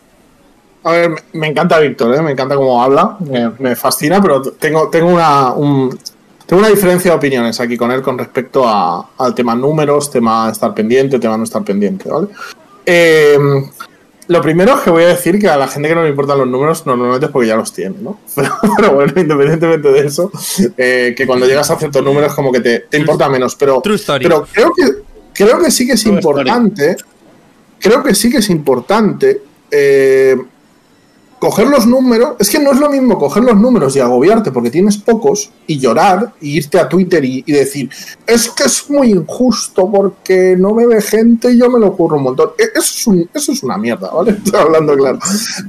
A 0.85 0.91
ver, 0.93 1.09
me- 1.33 1.47
encanta 1.47 1.79
Víctor, 1.79 2.15
¿eh? 2.15 2.21
me 2.21 2.31
encanta 2.31 2.55
cómo 2.55 2.81
habla, 2.81 3.17
me, 3.19 3.75
fascina, 3.75 4.21
pero 4.21 4.41
tengo, 4.41 4.89
tengo, 4.89 5.09
una, 5.09 5.51
un- 5.51 5.99
tengo 6.45 6.61
una 6.61 6.69
diferencia 6.69 7.11
de 7.11 7.17
opiniones 7.17 7.59
aquí 7.59 7.75
con 7.75 7.91
él 7.91 8.01
con 8.01 8.17
respecto 8.17 8.65
a- 8.65 9.09
al 9.17 9.35
tema 9.35 9.53
números, 9.53 10.09
tema 10.09 10.49
estar 10.49 10.73
pendiente, 10.73 11.19
tema 11.19 11.35
no 11.35 11.43
estar 11.43 11.61
pendiente, 11.65 12.09
¿vale? 12.09 12.27
Eh, 12.85 13.37
lo 14.27 14.41
primero 14.41 14.75
es 14.75 14.81
que 14.81 14.89
voy 14.89 15.03
a 15.03 15.07
decir 15.07 15.39
que 15.39 15.47
a 15.47 15.57
la 15.57 15.67
gente 15.67 15.87
que 15.89 15.95
no 15.95 16.03
le 16.03 16.09
importan 16.09 16.37
los 16.37 16.47
números 16.47 16.85
normalmente 16.85 17.27
es 17.27 17.31
porque 17.31 17.47
ya 17.47 17.55
los 17.55 17.71
tiene, 17.73 17.95
¿no? 18.01 18.19
Pero, 18.35 18.51
pero 18.77 18.93
bueno, 18.93 19.13
independientemente 19.15 19.91
de 19.91 20.05
eso, 20.05 20.31
eh, 20.77 21.13
que 21.15 21.25
cuando 21.25 21.45
llegas 21.45 21.69
a 21.71 21.77
ciertos 21.77 22.03
números 22.03 22.33
como 22.33 22.51
que 22.51 22.59
te, 22.59 22.79
te 22.81 22.97
importa 22.97 23.29
menos, 23.29 23.55
pero, 23.55 23.81
True 23.81 23.95
story. 23.95 24.23
pero 24.23 24.45
creo 24.51 24.71
que, 24.75 24.83
creo 25.33 25.59
que 25.59 25.71
sí 25.71 25.87
que 25.87 25.93
es 25.93 26.03
True 26.03 26.17
story. 26.19 26.39
importante, 26.41 26.97
creo 27.79 28.03
que 28.03 28.13
sí 28.15 28.29
que 28.29 28.37
es 28.37 28.49
importante 28.49 29.41
eh, 29.71 30.35
coger 31.39 31.67
los 31.67 31.85
números. 31.85 32.31
Es 32.39 32.49
que 32.49 32.59
no 32.59 32.71
es 32.71 32.79
lo 32.79 32.89
mismo 32.89 33.17
coger 33.17 33.43
los 33.43 33.55
números 33.55 33.95
y 33.95 33.99
agobiarte 33.99 34.51
porque 34.51 34.69
tienes 34.71 34.97
pocos 34.97 35.51
y 35.67 35.77
llorar 35.79 36.33
y 36.41 36.57
irte 36.57 36.79
a 36.79 36.89
Twitter 36.89 37.23
y, 37.23 37.41
decir, 37.43 37.89
es 38.25 38.49
que 38.49 38.63
es 38.63 38.89
muy 38.89 39.11
injusto 39.11 39.89
porque 39.91 40.55
no 40.57 40.73
me 40.73 40.85
ve 40.87 41.01
gente 41.01 41.51
y 41.51 41.59
yo 41.59 41.69
me 41.69 41.79
lo 41.79 41.87
ocurro 41.87 42.17
un 42.17 42.23
montón. 42.23 42.51
E- 42.57 42.63
Eso 42.77 42.93
es, 42.97 43.07
un- 43.07 43.29
eso 43.33 43.51
es 43.51 43.63
una 43.63 43.77
mierda, 43.77 44.09
¿vale? 44.11 44.31
Estoy 44.43 44.59
hablando 44.59 44.95
claro. 44.95 45.19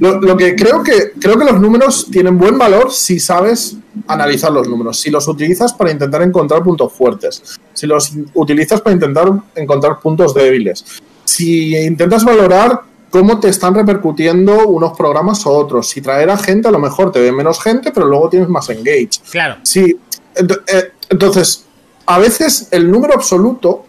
Lo, 0.00 0.20
lo 0.20 0.36
que 0.36 0.54
creo 0.56 0.82
que 0.82 1.12
creo 1.20 1.38
que 1.38 1.44
los 1.44 1.60
números 1.60 2.06
tienen 2.10 2.38
buen 2.38 2.56
valor 2.58 2.92
si 2.92 3.18
sabes 3.20 3.76
analizar 4.06 4.52
los 4.52 4.68
números, 4.68 4.98
si 5.00 5.10
los 5.10 5.26
utilizas 5.28 5.72
para 5.74 5.90
intentar 5.90 6.22
encontrar 6.22 6.62
puntos 6.62 6.92
fuertes, 6.92 7.42
si 7.74 7.86
los 7.86 8.12
utilizas 8.34 8.80
para 8.80 8.94
intentar 8.94 9.30
encontrar 9.56 9.98
puntos 10.00 10.32
débiles, 10.34 10.84
si 11.24 11.76
intentas 11.76 12.24
valorar 12.24 12.82
cómo 13.10 13.40
te 13.40 13.48
están 13.48 13.74
repercutiendo 13.74 14.68
unos 14.68 14.96
programas 14.96 15.44
o 15.46 15.50
otros. 15.50 15.88
Si 15.88 16.00
traer 16.00 16.30
a 16.30 16.36
gente, 16.36 16.68
a 16.68 16.70
lo 16.70 16.78
mejor 16.78 17.12
te 17.12 17.20
ve 17.20 17.32
menos 17.32 17.60
gente, 17.60 17.90
pero 17.92 18.06
luego 18.06 18.28
tienes 18.28 18.48
más 18.48 18.68
engage. 18.70 19.10
Claro. 19.30 19.56
Sí, 19.62 19.98
eh, 20.34 20.92
entonces, 21.08 21.64
a 22.06 22.18
veces 22.18 22.68
el 22.70 22.90
número 22.90 23.14
absoluto 23.14 23.84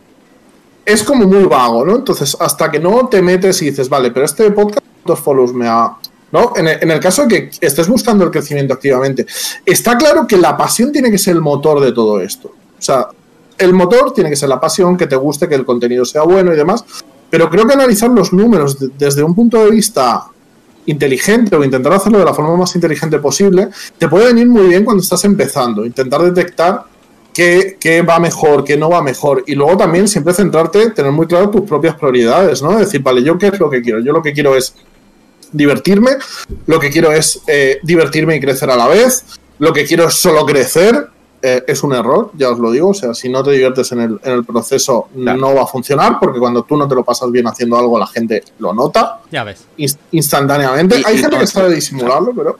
es 0.85 1.03
como 1.03 1.25
muy 1.27 1.43
vago, 1.43 1.85
¿no? 1.85 1.97
Entonces, 1.97 2.35
hasta 2.39 2.71
que 2.71 2.79
no 2.79 3.07
te 3.07 3.21
metes 3.21 3.61
y 3.61 3.69
dices, 3.69 3.89
vale, 3.89 4.11
pero 4.11 4.25
este 4.25 4.49
podcast, 4.51 4.85
¿cuántos 5.03 5.23
follows 5.23 5.53
me 5.53 5.67
ha...? 5.67 5.97
¿No? 6.31 6.53
En 6.55 6.67
el, 6.67 6.77
en 6.83 6.91
el 6.91 6.99
caso 6.99 7.25
de 7.25 7.49
que 7.49 7.65
estés 7.65 7.87
buscando 7.87 8.23
el 8.23 8.29
crecimiento 8.29 8.75
activamente, 8.75 9.25
está 9.65 9.97
claro 9.97 10.27
que 10.27 10.37
la 10.37 10.55
pasión 10.55 10.91
tiene 10.91 11.09
que 11.09 11.17
ser 11.17 11.33
el 11.33 11.41
motor 11.41 11.79
de 11.79 11.91
todo 11.91 12.21
esto. 12.21 12.49
O 12.49 12.81
sea, 12.81 13.07
el 13.57 13.73
motor 13.73 14.13
tiene 14.13 14.29
que 14.29 14.35
ser 14.35 14.47
la 14.47 14.59
pasión, 14.59 14.95
que 14.95 15.05
te 15.05 15.15
guste, 15.15 15.49
que 15.49 15.55
el 15.55 15.65
contenido 15.65 16.05
sea 16.05 16.21
bueno 16.21 16.53
y 16.53 16.55
demás, 16.55 16.85
pero 17.29 17.49
creo 17.49 17.65
que 17.67 17.73
analizar 17.73 18.09
los 18.09 18.33
números 18.33 18.79
de- 18.79 18.89
desde 18.97 19.23
un 19.23 19.35
punto 19.35 19.63
de 19.63 19.71
vista 19.71 20.25
inteligente 20.85 21.55
o 21.55 21.63
intentar 21.63 21.93
hacerlo 21.93 22.19
de 22.19 22.25
la 22.25 22.33
forma 22.33 22.55
más 22.55 22.73
inteligente 22.75 23.19
posible, 23.19 23.69
te 23.97 24.07
puede 24.07 24.27
venir 24.27 24.47
muy 24.47 24.67
bien 24.67 24.83
cuando 24.83 25.03
estás 25.03 25.23
empezando. 25.25 25.85
Intentar 25.85 26.21
detectar 26.23 26.83
qué, 27.33 27.77
qué 27.79 28.01
va 28.01 28.19
mejor, 28.19 28.63
qué 28.63 28.75
no 28.75 28.89
va 28.89 29.03
mejor. 29.03 29.43
Y 29.45 29.53
luego 29.55 29.77
también 29.77 30.07
siempre 30.07 30.33
centrarte, 30.33 30.89
tener 30.91 31.11
muy 31.11 31.27
claro 31.27 31.49
tus 31.51 31.61
propias 31.61 31.95
prioridades, 31.95 32.61
¿no? 32.63 32.77
Decir, 32.77 33.03
vale, 33.03 33.21
¿yo 33.23 33.37
qué 33.37 33.47
es 33.47 33.59
lo 33.59 33.69
que 33.69 33.81
quiero? 33.81 33.99
Yo 33.99 34.11
lo 34.13 34.21
que 34.23 34.33
quiero 34.33 34.55
es 34.55 34.73
divertirme, 35.51 36.11
lo 36.67 36.79
que 36.79 36.89
quiero 36.89 37.11
es 37.11 37.41
eh, 37.47 37.79
divertirme 37.83 38.35
y 38.35 38.39
crecer 38.39 38.69
a 38.71 38.75
la 38.75 38.87
vez, 38.87 39.25
lo 39.59 39.71
que 39.73 39.85
quiero 39.85 40.07
es 40.07 40.15
solo 40.15 40.45
crecer. 40.45 41.07
Eh, 41.41 41.63
es 41.67 41.83
un 41.83 41.93
error, 41.93 42.31
ya 42.37 42.49
os 42.49 42.59
lo 42.59 42.71
digo. 42.71 42.89
O 42.89 42.93
sea, 42.93 43.13
si 43.13 43.29
no 43.29 43.43
te 43.43 43.51
diviertes 43.51 43.91
en 43.91 44.01
el, 44.01 44.19
en 44.23 44.31
el 44.33 44.43
proceso, 44.45 45.07
no 45.15 45.55
va 45.55 45.63
a 45.63 45.67
funcionar, 45.67 46.17
porque 46.19 46.39
cuando 46.39 46.63
tú 46.63 46.75
no 46.77 46.87
te 46.87 46.95
lo 46.95 47.03
pasas 47.03 47.31
bien 47.31 47.47
haciendo 47.47 47.77
algo, 47.77 47.97
la 47.97 48.07
gente 48.07 48.43
lo 48.59 48.73
nota 48.73 49.19
Ya 49.31 49.43
ves. 49.43 49.65
inst- 49.77 49.97
instantáneamente. 50.11 50.99
Y- 50.99 51.03
Hay 51.05 51.15
y 51.15 51.17
gente 51.19 51.37
que 51.37 51.47
sabe 51.47 51.73
disimularlo, 51.75 52.33
pero. 52.35 52.57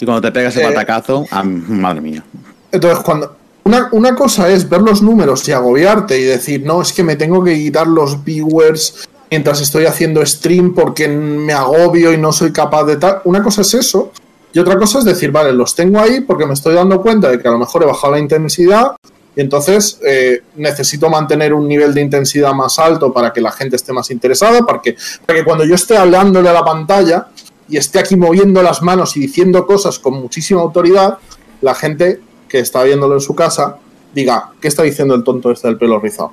Y 0.00 0.04
cuando 0.04 0.22
te 0.22 0.32
pegas 0.32 0.54
el 0.56 0.62
Eh, 0.62 0.66
batacazo, 0.66 1.24
ah, 1.30 1.42
madre 1.44 2.00
mía. 2.00 2.24
Entonces, 2.72 3.00
cuando. 3.04 3.36
Una, 3.64 3.88
una 3.92 4.14
cosa 4.14 4.48
es 4.48 4.66
ver 4.66 4.80
los 4.80 5.02
números 5.02 5.46
y 5.46 5.52
agobiarte 5.52 6.18
y 6.18 6.22
decir, 6.22 6.62
no, 6.64 6.80
es 6.80 6.90
que 6.92 7.02
me 7.04 7.16
tengo 7.16 7.44
que 7.44 7.54
quitar 7.54 7.86
los 7.86 8.24
viewers 8.24 9.06
mientras 9.30 9.60
estoy 9.60 9.84
haciendo 9.84 10.24
stream 10.24 10.74
porque 10.74 11.06
me 11.06 11.52
agobio 11.52 12.10
y 12.14 12.16
no 12.16 12.32
soy 12.32 12.50
capaz 12.50 12.84
de 12.84 12.96
tal. 12.96 13.20
Una 13.24 13.42
cosa 13.42 13.60
es 13.60 13.74
eso. 13.74 14.10
Y 14.52 14.58
otra 14.58 14.76
cosa 14.78 14.98
es 15.00 15.04
decir, 15.04 15.30
vale, 15.30 15.52
los 15.52 15.74
tengo 15.74 16.00
ahí 16.00 16.20
porque 16.22 16.46
me 16.46 16.54
estoy 16.54 16.74
dando 16.74 17.00
cuenta 17.02 17.28
de 17.30 17.38
que 17.38 17.48
a 17.48 17.50
lo 17.50 17.58
mejor 17.58 17.82
he 17.82 17.86
bajado 17.86 18.14
la 18.14 18.18
intensidad 18.18 18.92
y 19.36 19.40
entonces 19.40 20.00
eh, 20.04 20.40
necesito 20.56 21.08
mantener 21.10 21.52
un 21.54 21.68
nivel 21.68 21.92
de 21.94 22.00
intensidad 22.00 22.52
más 22.54 22.78
alto 22.78 23.12
para 23.12 23.32
que 23.32 23.40
la 23.40 23.52
gente 23.52 23.76
esté 23.76 23.92
más 23.92 24.10
interesada, 24.10 24.62
para 24.66 24.80
que, 24.80 24.96
para 25.26 25.38
que 25.38 25.44
cuando 25.44 25.64
yo 25.64 25.74
esté 25.74 25.96
hablándole 25.96 26.48
a 26.48 26.52
la 26.54 26.64
pantalla 26.64 27.28
y 27.68 27.76
esté 27.76 27.98
aquí 27.98 28.16
moviendo 28.16 28.62
las 28.62 28.82
manos 28.82 29.16
y 29.16 29.20
diciendo 29.20 29.66
cosas 29.66 29.98
con 29.98 30.14
muchísima 30.14 30.60
autoridad, 30.62 31.18
la 31.60 31.74
gente 31.74 32.20
que 32.48 32.58
está 32.60 32.82
viéndolo 32.82 33.14
en 33.14 33.20
su 33.20 33.34
casa 33.34 33.76
diga, 34.14 34.52
¿qué 34.60 34.68
está 34.68 34.82
diciendo 34.82 35.14
el 35.14 35.22
tonto 35.22 35.50
este 35.52 35.68
del 35.68 35.76
pelo 35.76 36.00
rizado? 36.00 36.32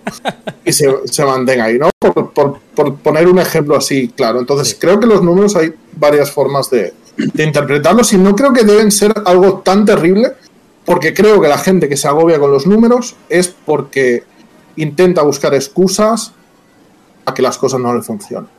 Y 0.63 0.71
se, 0.71 0.89
se 1.05 1.25
mantenga 1.25 1.65
ahí, 1.65 1.77
¿no? 1.77 1.89
Por, 1.99 2.31
por- 2.31 2.59
por 2.73 2.95
poner 2.95 3.27
un 3.27 3.37
ejemplo 3.39 3.75
así, 3.75 4.07
claro. 4.15 4.39
Entonces, 4.39 4.75
creo 4.79 4.99
que 4.99 5.05
los 5.07 5.21
números 5.21 5.55
hay 5.57 5.73
varias 5.97 6.31
formas 6.31 6.69
de, 6.69 6.93
de 7.17 7.43
interpretarlos 7.43 8.13
y 8.13 8.17
no 8.17 8.35
creo 8.35 8.53
que 8.53 8.63
deben 8.63 8.91
ser 8.91 9.13
algo 9.25 9.59
tan 9.59 9.85
terrible, 9.85 10.33
porque 10.85 11.13
creo 11.13 11.41
que 11.41 11.47
la 11.47 11.57
gente 11.57 11.89
que 11.89 11.97
se 11.97 12.07
agobia 12.07 12.39
con 12.39 12.51
los 12.51 12.67
números 12.67 13.15
es 13.29 13.47
porque 13.47 14.23
intenta 14.75 15.21
buscar 15.23 15.53
excusas 15.53 16.33
a 17.25 17.33
que 17.33 17.41
las 17.41 17.57
cosas 17.57 17.79
no 17.79 17.93
le 17.95 18.01
funcionen. 18.01 18.49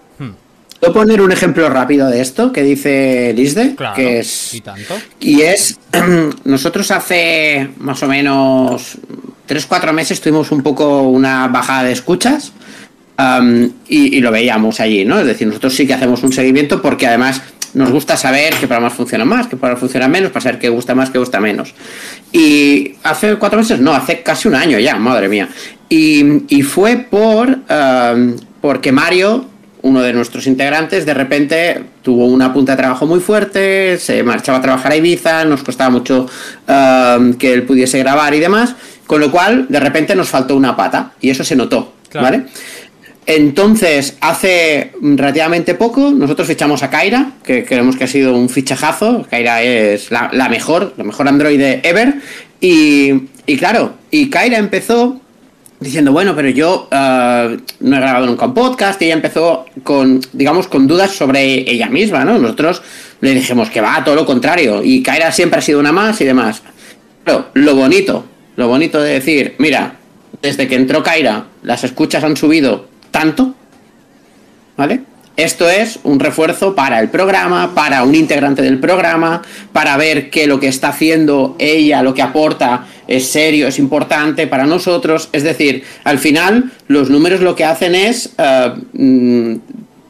¿Puedo 0.81 0.93
poner 0.93 1.23
un 1.23 1.33
ejemplo 1.33 1.69
rápido 1.71 2.09
de 2.11 2.21
esto 2.21 2.53
que 2.53 2.63
dice 2.63 3.33
Lisde? 3.35 3.75
Claro. 3.75 3.97
Que 3.97 4.19
es, 4.19 4.55
Y 4.55 4.61
tanto. 4.61 4.95
y 5.21 5.41
es, 5.41 5.79
nosotros 6.45 6.91
hace 6.91 7.71
más 7.79 8.03
o 8.03 8.09
menos 8.09 8.99
3-4 9.49 9.93
meses 9.93 10.21
tuvimos 10.21 10.51
un 10.53 10.63
poco 10.63 11.03
una 11.03 11.49
bajada 11.49 11.85
de 11.85 11.93
escuchas 11.93 12.53
am, 13.17 13.73
y, 13.89 14.19
y 14.19 14.21
lo 14.21 14.31
veíamos 14.31 14.79
allí, 14.81 15.07
¿no? 15.07 15.19
Es 15.19 15.27
decir, 15.27 15.47
nosotros 15.47 15.75
sí 15.75 15.87
que 15.87 15.95
hacemos 15.95 16.23
un 16.23 16.33
seguimiento 16.33 16.83
porque 16.83 17.07
además 17.07 17.41
nos 17.75 17.91
gusta 17.91 18.17
saber 18.17 18.55
qué 18.55 18.67
programas 18.67 18.95
funcionan 18.95 19.29
más, 19.29 19.47
qué 19.47 19.57
programas 19.57 19.81
funcionan 19.81 20.11
menos, 20.11 20.31
para 20.33 20.43
saber 20.43 20.59
qué 20.59 20.69
gusta 20.69 20.95
más, 20.95 21.11
qué 21.11 21.19
gusta 21.19 21.41
menos. 21.41 21.75
Y 22.33 22.95
hace 23.03 23.37
cuatro 23.37 23.59
meses, 23.59 23.81
no, 23.81 23.95
hace 23.95 24.23
casi 24.23 24.49
un 24.49 24.55
año 24.55 24.79
ya, 24.79 24.97
madre 24.97 25.29
mía. 25.29 25.49
Y, 25.89 26.43
y 26.49 26.63
fue 26.63 26.97
por 26.97 27.59
am, 27.69 28.37
porque 28.61 28.93
Mario, 28.93 29.47
uno 29.83 30.03
de 30.03 30.13
nuestros 30.13 30.47
integrantes, 30.47 31.07
de 31.07 31.15
repente 31.15 31.85
tuvo 32.03 32.27
una 32.27 32.53
punta 32.53 32.73
de 32.73 32.79
trabajo 32.79 33.07
muy 33.07 33.21
fuerte, 33.21 33.99
se 33.99 34.23
marchaba 34.23 34.59
a 34.59 34.63
trabajar 34.63 34.93
a 34.93 34.97
Ibiza, 34.97 35.45
nos 35.45 35.63
costaba 35.63 35.91
mucho 35.91 36.29
am, 36.67 37.35
que 37.35 37.53
él 37.53 37.63
pudiese 37.65 37.99
grabar 37.99 38.35
y 38.35 38.41
demás, 38.41 38.75
con 39.07 39.21
lo 39.21 39.31
cual 39.31 39.67
de 39.69 39.79
repente 39.79 40.17
nos 40.17 40.29
faltó 40.29 40.57
una 40.57 40.75
pata 40.77 41.13
y 41.21 41.31
eso 41.31 41.45
se 41.45 41.55
notó, 41.55 41.93
Claro. 42.09 42.25
¿vale? 42.25 42.47
Entonces, 43.27 44.17
hace 44.21 44.93
relativamente 45.01 45.75
poco, 45.75 46.11
nosotros 46.11 46.47
fichamos 46.47 46.85
a 46.85 46.91
Kaira, 46.91 47.33
que 47.43 47.65
creemos 47.65 47.97
que 47.97 48.05
ha 48.05 48.09
sido 48.09 48.37
un 48.37 48.49
fichajazo. 48.49 49.27
Kaira 49.29 49.63
es 49.63 50.13
la, 50.13 50.31
la 50.33 50.49
mejor, 50.49 50.95
la 50.97 51.05
mejor 51.05 51.27
Android 51.27 51.61
ever. 51.61 52.15
Y 52.61 53.57
claro, 53.59 53.95
y 54.11 54.31
Kaira 54.31 54.59
empezó 54.59 55.21
diciendo, 55.81 56.13
bueno, 56.13 56.35
pero 56.35 56.49
yo 56.49 56.89
eh, 56.91 57.57
no 57.81 57.97
he 57.97 58.01
grabado 58.01 58.27
nunca 58.27 58.47
un 58.47 58.55
podcast 58.55 59.01
y 59.03 59.07
ella 59.07 59.15
empezó 59.15 59.67
con, 59.83 60.21
digamos, 60.33 60.69
con 60.69 60.87
dudas 60.87 61.13
sobre 61.13 61.71
ella 61.71 61.89
misma, 61.89 62.25
¿no? 62.25 62.39
Nosotros 62.39 62.83
le 63.21 63.35
dijimos 63.35 63.71
que 63.71 63.81
va, 63.81 64.03
todo 64.05 64.15
lo 64.15 64.27
contrario, 64.27 64.83
y 64.83 65.03
Kaira 65.03 65.33
siempre 65.33 65.59
ha 65.59 65.63
sido 65.63 65.81
una 65.81 65.93
más 65.93 66.21
y 66.21 66.25
demás. 66.25 66.63
Pero 67.25 67.47
lo 67.55 67.75
bonito, 67.75 68.25
lo 68.57 68.69
bonito 68.69 69.01
de 69.01 69.15
decir, 69.15 69.55
mira, 69.59 69.97
desde 70.43 70.69
que 70.69 70.77
entró 70.77 71.03
Kaira, 71.03 71.47
las 71.63 71.85
escuchas 71.85 72.25
han 72.25 72.37
subido 72.37 72.89
tanto, 73.17 73.55
¿vale? 74.77 75.01
Esto 75.39 75.71
es 75.71 76.01
un 76.05 76.21
refuerzo 76.21 76.75
para 76.75 77.01
el 77.01 77.09
programa, 77.09 77.75
para 77.75 78.05
un 78.05 78.15
integrante 78.15 78.61
del 78.61 78.79
programa, 78.79 79.41
para 79.73 79.97
ver 79.97 80.29
que 80.29 80.47
lo 80.47 80.61
que 80.61 80.69
está 80.69 80.89
haciendo 80.89 81.57
ella, 81.59 82.03
lo 82.03 82.13
que 82.13 82.21
aporta, 82.21 82.87
es 83.09 83.27
serio, 83.29 83.69
es 83.69 83.79
importante 83.79 84.47
para 84.47 84.67
nosotros. 84.67 85.31
Es 85.33 85.45
decir, 85.45 85.83
al 86.05 86.19
final 86.19 86.73
los 86.89 87.09
números 87.09 87.41
lo 87.41 87.57
que 87.57 87.65
hacen 87.65 87.95
es 87.95 88.35
eh, 88.37 88.75
mm, 88.93 89.55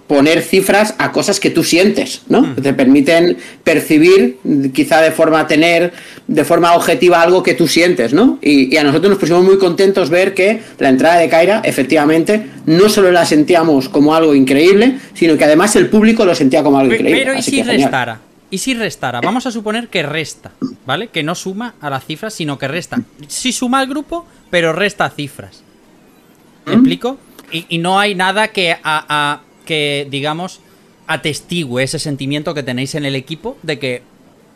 poner 0.07 0.41
cifras 0.43 0.95
a 0.99 1.11
cosas 1.11 1.41
que 1.41 1.51
tú 1.51 1.65
sientes, 1.65 2.23
¿no? 2.29 2.55
Te 2.55 2.73
permiten 2.73 3.37
percibir, 3.65 4.39
quizá 4.73 5.01
de 5.01 5.11
forma 5.11 5.47
tener, 5.49 5.93
de 6.29 6.45
forma 6.45 6.75
objetiva 6.75 7.21
algo 7.23 7.43
que 7.43 7.55
tú 7.55 7.67
sientes, 7.67 8.13
¿no? 8.13 8.39
Y, 8.41 8.73
y 8.73 8.77
a 8.77 8.85
nosotros 8.85 9.11
nos 9.11 9.19
pusimos 9.19 9.43
muy 9.45 9.59
contentos 9.59 10.09
ver 10.09 10.33
que 10.35 10.63
la 10.79 10.91
entrada 10.91 11.17
de 11.19 11.29
Kaira, 11.29 11.61
efectivamente, 11.65 12.47
no 12.67 12.89
solo 12.89 13.11
la 13.11 13.25
sentíamos 13.27 13.89
como 13.89 14.15
algo 14.15 14.35
increíble, 14.35 14.99
sino 15.15 15.37
que 15.37 15.45
además 15.45 15.75
el 15.77 15.89
público 15.89 16.25
lo 16.25 16.35
sentía 16.35 16.63
como 16.63 16.79
algo 16.79 16.95
increíble. 16.95 17.25
Pero 17.25 17.39
¿y 17.39 17.43
si 17.43 17.57
genial. 17.57 17.77
restara? 17.83 18.21
¿Y 18.49 18.59
si 18.59 18.75
restara? 18.75 19.21
Vamos 19.21 19.45
a 19.47 19.51
suponer 19.51 19.89
que 19.89 20.05
resta, 20.05 20.53
¿vale? 20.87 21.09
Que 21.09 21.25
no 21.25 21.35
suma 21.35 21.75
a 21.81 21.91
las 21.91 22.05
cifras, 22.07 22.33
sino 22.33 22.59
que 22.59 22.69
resta. 22.69 23.01
Sí 23.27 23.51
suma 23.53 23.81
al 23.81 23.89
grupo, 23.89 24.25
pero 24.51 24.73
resta 24.73 25.11
cifras. 25.11 25.65
¿Me 26.65 26.73
¿Mm? 26.77 26.79
explico? 26.79 27.19
Y, 27.51 27.67
y 27.69 27.79
no 27.79 27.99
hay 27.99 28.15
nada 28.15 28.49
que, 28.49 28.71
a, 28.71 28.79
a- 28.85 29.41
que, 29.67 30.07
digamos, 30.11 30.61
atestigue 31.07 31.83
ese 31.83 31.99
sentimiento 31.99 32.55
que 32.55 32.63
tenéis 32.63 32.95
en 32.95 33.05
el 33.05 33.15
equipo 33.15 33.59
de 33.63 33.79
que 33.79 34.03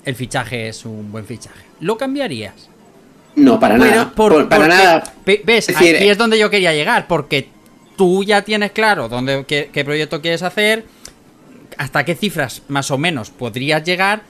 el 0.07 0.15
fichaje 0.15 0.69
es 0.69 0.87
un 0.87 1.13
buen 1.13 1.27
fichaje. 1.27 1.61
¿Lo 1.81 1.99
cambiarías? 1.99 2.69
No, 3.37 3.61
para 3.61 3.77
Pero 3.79 3.91
nada. 3.91 4.11
por- 4.13 4.33
Por- 4.33 4.49
para 4.49 4.65
porque- 4.65 4.75
nada. 4.83 5.15
ve- 5.27 5.43
¿Ves? 5.45 5.69
Es 5.69 5.79
decir, 5.79 5.97
Aquí 5.97 6.09
es 6.09 6.17
donde 6.19 6.39
yo 6.39 6.49
quería 6.51 6.73
llegar, 6.73 7.07
porque 7.07 7.49
tú 7.97 8.25
ya 8.25 8.43
tienes 8.43 8.73
claro 8.73 9.09
dónde, 9.09 9.45
qué, 9.47 9.71
qué 9.73 9.85
proyecto 9.85 10.21
quieres 10.23 10.43
hacer, 10.43 10.85
hasta 11.77 12.05
qué 12.05 12.15
cifras 12.15 12.63
más 12.69 12.91
o 12.91 12.99
menos 12.99 13.31
podrías 13.31 13.85
llegar, 13.85 14.23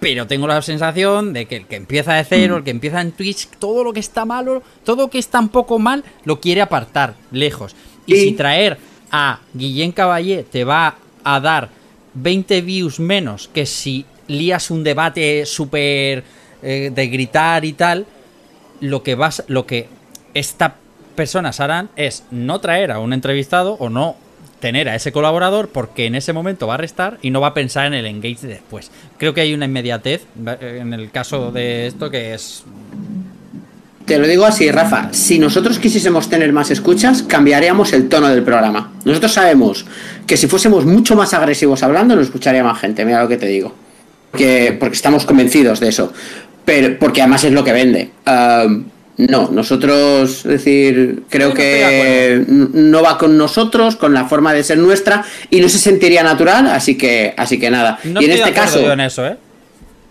pero 0.00 0.26
tengo 0.26 0.46
la 0.46 0.60
sensación 0.62 1.32
de 1.32 1.46
que 1.46 1.56
el 1.56 1.66
que 1.66 1.76
empieza 1.76 2.14
de 2.14 2.24
cero, 2.24 2.56
el 2.56 2.64
que 2.64 2.70
empieza 2.70 3.00
en 3.00 3.12
Twitch, 3.12 3.48
todo 3.58 3.84
lo 3.84 3.92
que 3.92 4.00
está 4.00 4.24
malo, 4.24 4.62
todo 4.84 5.02
lo 5.02 5.10
que 5.10 5.18
está 5.18 5.38
un 5.40 5.48
poco 5.48 5.78
mal, 5.78 6.04
lo 6.24 6.40
quiere 6.40 6.60
apartar 6.60 7.14
lejos. 7.30 7.74
Y 8.06 8.14
Y- 8.14 8.20
si 8.20 8.32
traer 8.32 8.78
a 9.12 9.40
Guillén 9.52 9.92
Caballé 9.92 10.42
te 10.42 10.64
va 10.64 10.96
a 11.22 11.38
dar 11.38 11.68
20 12.14 12.62
views 12.62 12.98
menos 12.98 13.48
que 13.48 13.66
si 13.66 14.06
lías 14.26 14.70
un 14.70 14.82
debate 14.82 15.46
súper 15.46 16.24
eh, 16.62 16.90
de 16.92 17.06
gritar 17.08 17.64
y 17.64 17.74
tal, 17.74 18.06
lo 18.80 19.02
que 19.02 19.14
vas, 19.14 19.44
lo 19.46 19.66
que 19.66 19.88
estas 20.34 20.72
personas 21.14 21.60
harán 21.60 21.90
es 21.96 22.24
no 22.30 22.60
traer 22.60 22.90
a 22.90 22.98
un 22.98 23.12
entrevistado 23.12 23.74
o 23.74 23.90
no 23.90 24.16
tener 24.60 24.88
a 24.88 24.94
ese 24.94 25.12
colaborador 25.12 25.68
porque 25.68 26.06
en 26.06 26.14
ese 26.14 26.32
momento 26.32 26.66
va 26.66 26.74
a 26.74 26.78
restar 26.78 27.18
y 27.20 27.30
no 27.30 27.40
va 27.40 27.48
a 27.48 27.54
pensar 27.54 27.86
en 27.86 27.94
el 27.94 28.06
engage 28.06 28.46
después. 28.46 28.90
Creo 29.18 29.34
que 29.34 29.40
hay 29.40 29.54
una 29.54 29.66
inmediatez 29.66 30.24
eh, 30.46 30.78
en 30.80 30.94
el 30.94 31.10
caso 31.10 31.50
de 31.52 31.88
esto 31.88 32.10
que 32.10 32.32
es 32.32 32.64
Te 34.12 34.18
lo 34.18 34.26
digo 34.26 34.44
así, 34.44 34.70
Rafa. 34.70 35.08
Si 35.10 35.38
nosotros 35.38 35.78
quisiésemos 35.78 36.28
tener 36.28 36.52
más 36.52 36.70
escuchas, 36.70 37.22
cambiaríamos 37.22 37.94
el 37.94 38.10
tono 38.10 38.28
del 38.28 38.42
programa. 38.42 38.92
Nosotros 39.06 39.32
sabemos 39.32 39.86
que 40.26 40.36
si 40.36 40.48
fuésemos 40.48 40.84
mucho 40.84 41.16
más 41.16 41.32
agresivos 41.32 41.82
hablando, 41.82 42.14
nos 42.14 42.26
escucharía 42.26 42.62
más 42.62 42.78
gente. 42.78 43.06
Mira 43.06 43.22
lo 43.22 43.28
que 43.30 43.38
te 43.38 43.46
digo. 43.46 43.74
Que, 44.36 44.76
porque 44.78 44.96
estamos 44.96 45.24
convencidos 45.24 45.80
de 45.80 45.88
eso. 45.88 46.12
Pero, 46.66 46.98
porque 46.98 47.22
además 47.22 47.44
es 47.44 47.52
lo 47.52 47.64
que 47.64 47.72
vende. 47.72 48.10
No, 49.16 49.48
nosotros, 49.50 50.40
es 50.40 50.44
decir, 50.44 51.22
creo 51.30 51.48
no 51.48 51.54
que 51.54 52.44
no 52.46 53.02
va 53.02 53.16
con 53.16 53.38
nosotros, 53.38 53.96
con 53.96 54.12
la 54.12 54.26
forma 54.26 54.52
de 54.52 54.62
ser 54.62 54.76
nuestra, 54.76 55.24
y 55.48 55.62
no 55.62 55.70
se 55.70 55.78
sentiría 55.78 56.22
natural, 56.22 56.66
así 56.66 56.98
que, 56.98 57.32
así 57.38 57.58
que 57.58 57.70
nada. 57.70 57.98
no 58.04 58.20
y 58.20 58.26
en 58.26 58.32
estoy 58.32 58.50
este 58.50 58.52
de 58.52 58.60
acuerdo 58.60 58.74
caso, 58.74 58.86
yo 58.86 58.92
en 58.92 59.00
eso, 59.00 59.26
¿eh? 59.26 59.38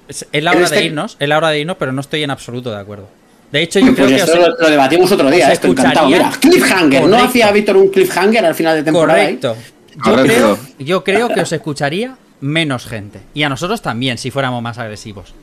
Es, 0.08 0.26
la 0.34 0.54
hora 0.54 0.64
este- 0.64 0.76
de 0.78 0.86
irnos, 0.86 1.18
es 1.20 1.30
la 1.30 1.38
hora 1.38 1.50
de 1.50 1.60
irnos, 1.60 1.78
pero 1.78 1.92
no 1.92 2.02
estoy 2.02 2.24
en 2.24 2.32
absoluto 2.32 2.72
de 2.72 2.80
acuerdo. 2.80 3.21
De 3.52 3.64
hecho, 3.64 3.80
yo 3.80 3.88
pues 3.88 3.96
creo 3.98 4.08
que 4.08 4.16
esto 4.16 4.32
os- 4.34 4.40
lo, 4.40 4.56
lo 4.60 4.70
debatimos 4.70 5.12
otro 5.12 5.30
día, 5.30 5.48
os 5.48 5.54
esto 5.54 5.68
encantado. 5.68 6.08
Mira, 6.08 6.32
cliffhanger, 6.40 7.06
¿no 7.08 7.18
hacía 7.18 7.52
Víctor 7.52 7.78
un 7.78 7.90
cliffhanger 7.90 8.46
al 8.46 8.56
final 8.56 8.78
de 8.78 8.84
temporada? 8.84 9.20
ahí? 9.20 9.38
Correcto. 9.38 9.58
Yo 10.06 10.16
creo, 10.24 10.58
yo 10.80 11.04
creo 11.04 11.30
que 11.30 11.42
os 11.42 11.52
escucharía 11.52 12.16
menos 12.40 12.86
gente. 12.86 13.20
Y 13.34 13.44
a 13.44 13.50
nosotros 13.50 13.82
también, 13.82 14.18
si 14.18 14.32
fuéramos 14.32 14.62
más 14.64 14.78
agresivos. 14.78 15.34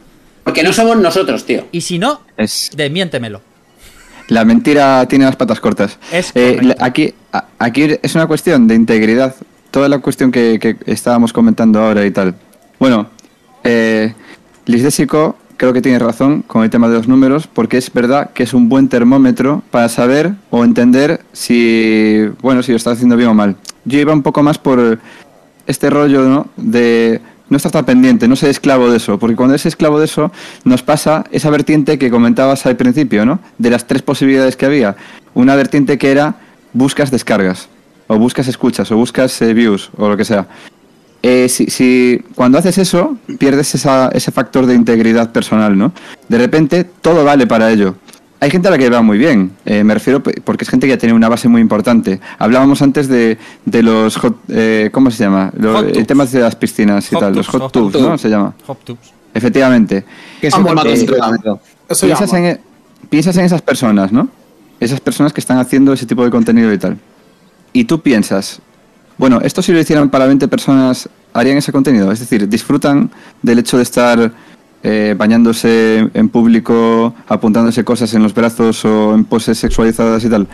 Porque 0.44 0.62
no 0.62 0.72
somos 0.72 0.96
nosotros, 0.96 1.44
tío. 1.44 1.66
Y 1.70 1.82
si 1.82 1.98
no, 1.98 2.22
Es, 2.38 2.70
desmiéntemelo. 2.74 3.42
la 4.28 4.44
mentira 4.46 5.04
tiene 5.06 5.26
las 5.26 5.36
patas 5.36 5.60
cortas. 5.60 5.98
Es 6.10 6.32
Eh, 6.34 6.74
aquí, 6.80 7.12
a- 7.32 7.44
aquí 7.58 7.88
es 8.02 8.14
una 8.14 8.26
cuestión 8.26 8.66
de 8.66 8.74
integridad. 8.74 9.34
Toda 9.70 9.90
la 9.90 9.98
cuestión 9.98 10.32
que, 10.32 10.58
que 10.58 10.76
estábamos 10.86 11.34
comentando 11.34 11.80
ahora 11.80 12.06
y 12.06 12.10
tal. 12.10 12.34
Bueno, 12.78 13.10
eh, 13.64 14.14
Liz 14.64 14.82
de 14.82 14.90
Sico 14.90 15.36
creo 15.58 15.72
que 15.74 15.82
tiene 15.82 15.98
razón 15.98 16.42
con 16.42 16.62
el 16.62 16.70
tema 16.70 16.88
de 16.88 16.94
los 16.94 17.08
números, 17.08 17.46
porque 17.46 17.76
es 17.76 17.92
verdad 17.92 18.30
que 18.32 18.44
es 18.44 18.54
un 18.54 18.70
buen 18.70 18.88
termómetro 18.88 19.62
para 19.70 19.88
saber 19.90 20.32
o 20.50 20.64
entender 20.64 21.20
si, 21.32 22.26
bueno, 22.40 22.62
si 22.62 22.72
lo 22.72 22.76
estás 22.76 22.94
haciendo 22.94 23.16
bien 23.16 23.28
o 23.28 23.34
mal. 23.34 23.56
Yo 23.84 23.98
iba 23.98 24.12
un 24.12 24.22
poco 24.22 24.42
más 24.42 24.56
por 24.56 24.98
este 25.66 25.90
rollo, 25.90 26.22
¿no? 26.22 26.46
De 26.56 27.20
no 27.50 27.56
estar 27.56 27.72
tan 27.72 27.84
pendiente, 27.84 28.28
no 28.28 28.36
ser 28.36 28.50
esclavo 28.50 28.90
de 28.90 28.98
eso, 28.98 29.18
porque 29.18 29.34
cuando 29.34 29.54
eres 29.54 29.66
esclavo 29.66 29.98
de 29.98 30.04
eso, 30.04 30.30
nos 30.64 30.82
pasa 30.82 31.24
esa 31.32 31.50
vertiente 31.50 31.98
que 31.98 32.10
comentabas 32.10 32.64
al 32.66 32.76
principio, 32.76 33.26
¿no? 33.26 33.40
De 33.58 33.70
las 33.70 33.86
tres 33.86 34.02
posibilidades 34.02 34.56
que 34.56 34.66
había. 34.66 34.96
Una 35.34 35.56
vertiente 35.56 35.98
que 35.98 36.10
era 36.10 36.36
buscas 36.72 37.10
descargas, 37.10 37.68
o 38.06 38.16
buscas 38.16 38.46
escuchas, 38.46 38.92
o 38.92 38.96
buscas 38.96 39.42
eh, 39.42 39.54
views, 39.54 39.90
o 39.96 40.08
lo 40.08 40.16
que 40.16 40.24
sea. 40.24 40.46
Eh, 41.22 41.48
si, 41.48 41.66
si 41.66 42.22
cuando 42.34 42.58
haces 42.58 42.78
eso, 42.78 43.16
pierdes 43.38 43.74
esa- 43.74 44.08
ese 44.12 44.30
factor 44.30 44.66
de 44.66 44.74
integridad 44.74 45.32
personal, 45.32 45.76
¿no? 45.76 45.92
De 46.28 46.38
repente, 46.38 46.84
todo 46.84 47.24
vale 47.24 47.46
para 47.46 47.70
ello. 47.72 47.96
Hay 48.40 48.52
gente 48.52 48.68
a 48.68 48.70
la 48.70 48.78
que 48.78 48.88
va 48.88 49.02
muy 49.02 49.18
bien, 49.18 49.50
eh, 49.64 49.82
me 49.82 49.94
refiero 49.94 50.22
porque 50.22 50.62
es 50.62 50.70
gente 50.70 50.86
que 50.86 50.92
ya 50.92 50.96
tiene 50.98 51.12
una 51.12 51.28
base 51.28 51.48
muy 51.48 51.60
importante. 51.60 52.20
Hablábamos 52.38 52.80
antes 52.82 53.08
de, 53.08 53.36
de 53.64 53.82
los 53.82 54.16
hot, 54.16 54.36
eh, 54.48 54.90
¿cómo 54.92 55.10
se 55.10 55.24
llama? 55.24 55.50
Lo- 55.58 55.72
Hot 55.74 55.86
el 55.86 55.92
tubs. 55.92 56.06
tema 56.06 56.24
de 56.24 56.38
las 56.40 56.54
piscinas 56.54 57.10
y 57.10 57.14
Hot 57.16 57.20
tal, 57.24 57.34
los 57.34 57.48
hot 57.48 57.62
hot 57.62 57.72
tubs, 57.72 57.92
tubs. 57.94 58.04
¿no? 58.04 58.16
Se 58.16 58.28
llama. 58.28 58.54
Hop 58.68 58.78
tubes. 58.84 59.10
Efectivamente. 59.34 60.04
Que. 60.40 60.46
Eso 61.88 62.06
Piensas 62.06 62.32
en, 62.34 62.44
e- 62.44 62.60
piensas 63.10 63.36
en 63.38 63.44
esas 63.44 63.60
personas, 63.62 64.12
¿no? 64.12 64.28
Esas 64.78 65.00
personas 65.00 65.32
que 65.32 65.40
están 65.40 65.58
haciendo 65.58 65.92
ese 65.92 66.06
tipo 66.06 66.24
de 66.24 66.30
contenido 66.30 66.72
y 66.72 66.78
tal. 66.78 66.96
Y 67.72 67.84
tú 67.84 68.00
piensas, 68.00 68.60
bueno, 69.18 69.40
esto 69.42 69.60
si 69.62 69.72
lo 69.72 69.80
hicieran 69.80 70.08
para 70.10 70.26
20 70.26 70.48
personas, 70.48 71.08
¿harían 71.34 71.58
ese 71.58 71.72
contenido? 71.72 72.10
Es 72.12 72.20
decir, 72.20 72.48
¿disfrutan 72.48 73.10
del 73.42 73.58
hecho 73.58 73.76
de 73.76 73.82
estar 73.82 74.32
eh, 74.82 75.14
bañándose 75.18 76.08
en 76.14 76.28
público, 76.28 77.14
apuntándose 77.26 77.84
cosas 77.84 78.14
en 78.14 78.22
los 78.22 78.32
brazos 78.32 78.84
o 78.84 79.14
en 79.14 79.24
poses 79.24 79.58
sexualizadas 79.58 80.24
y 80.24 80.28
tal? 80.28 80.46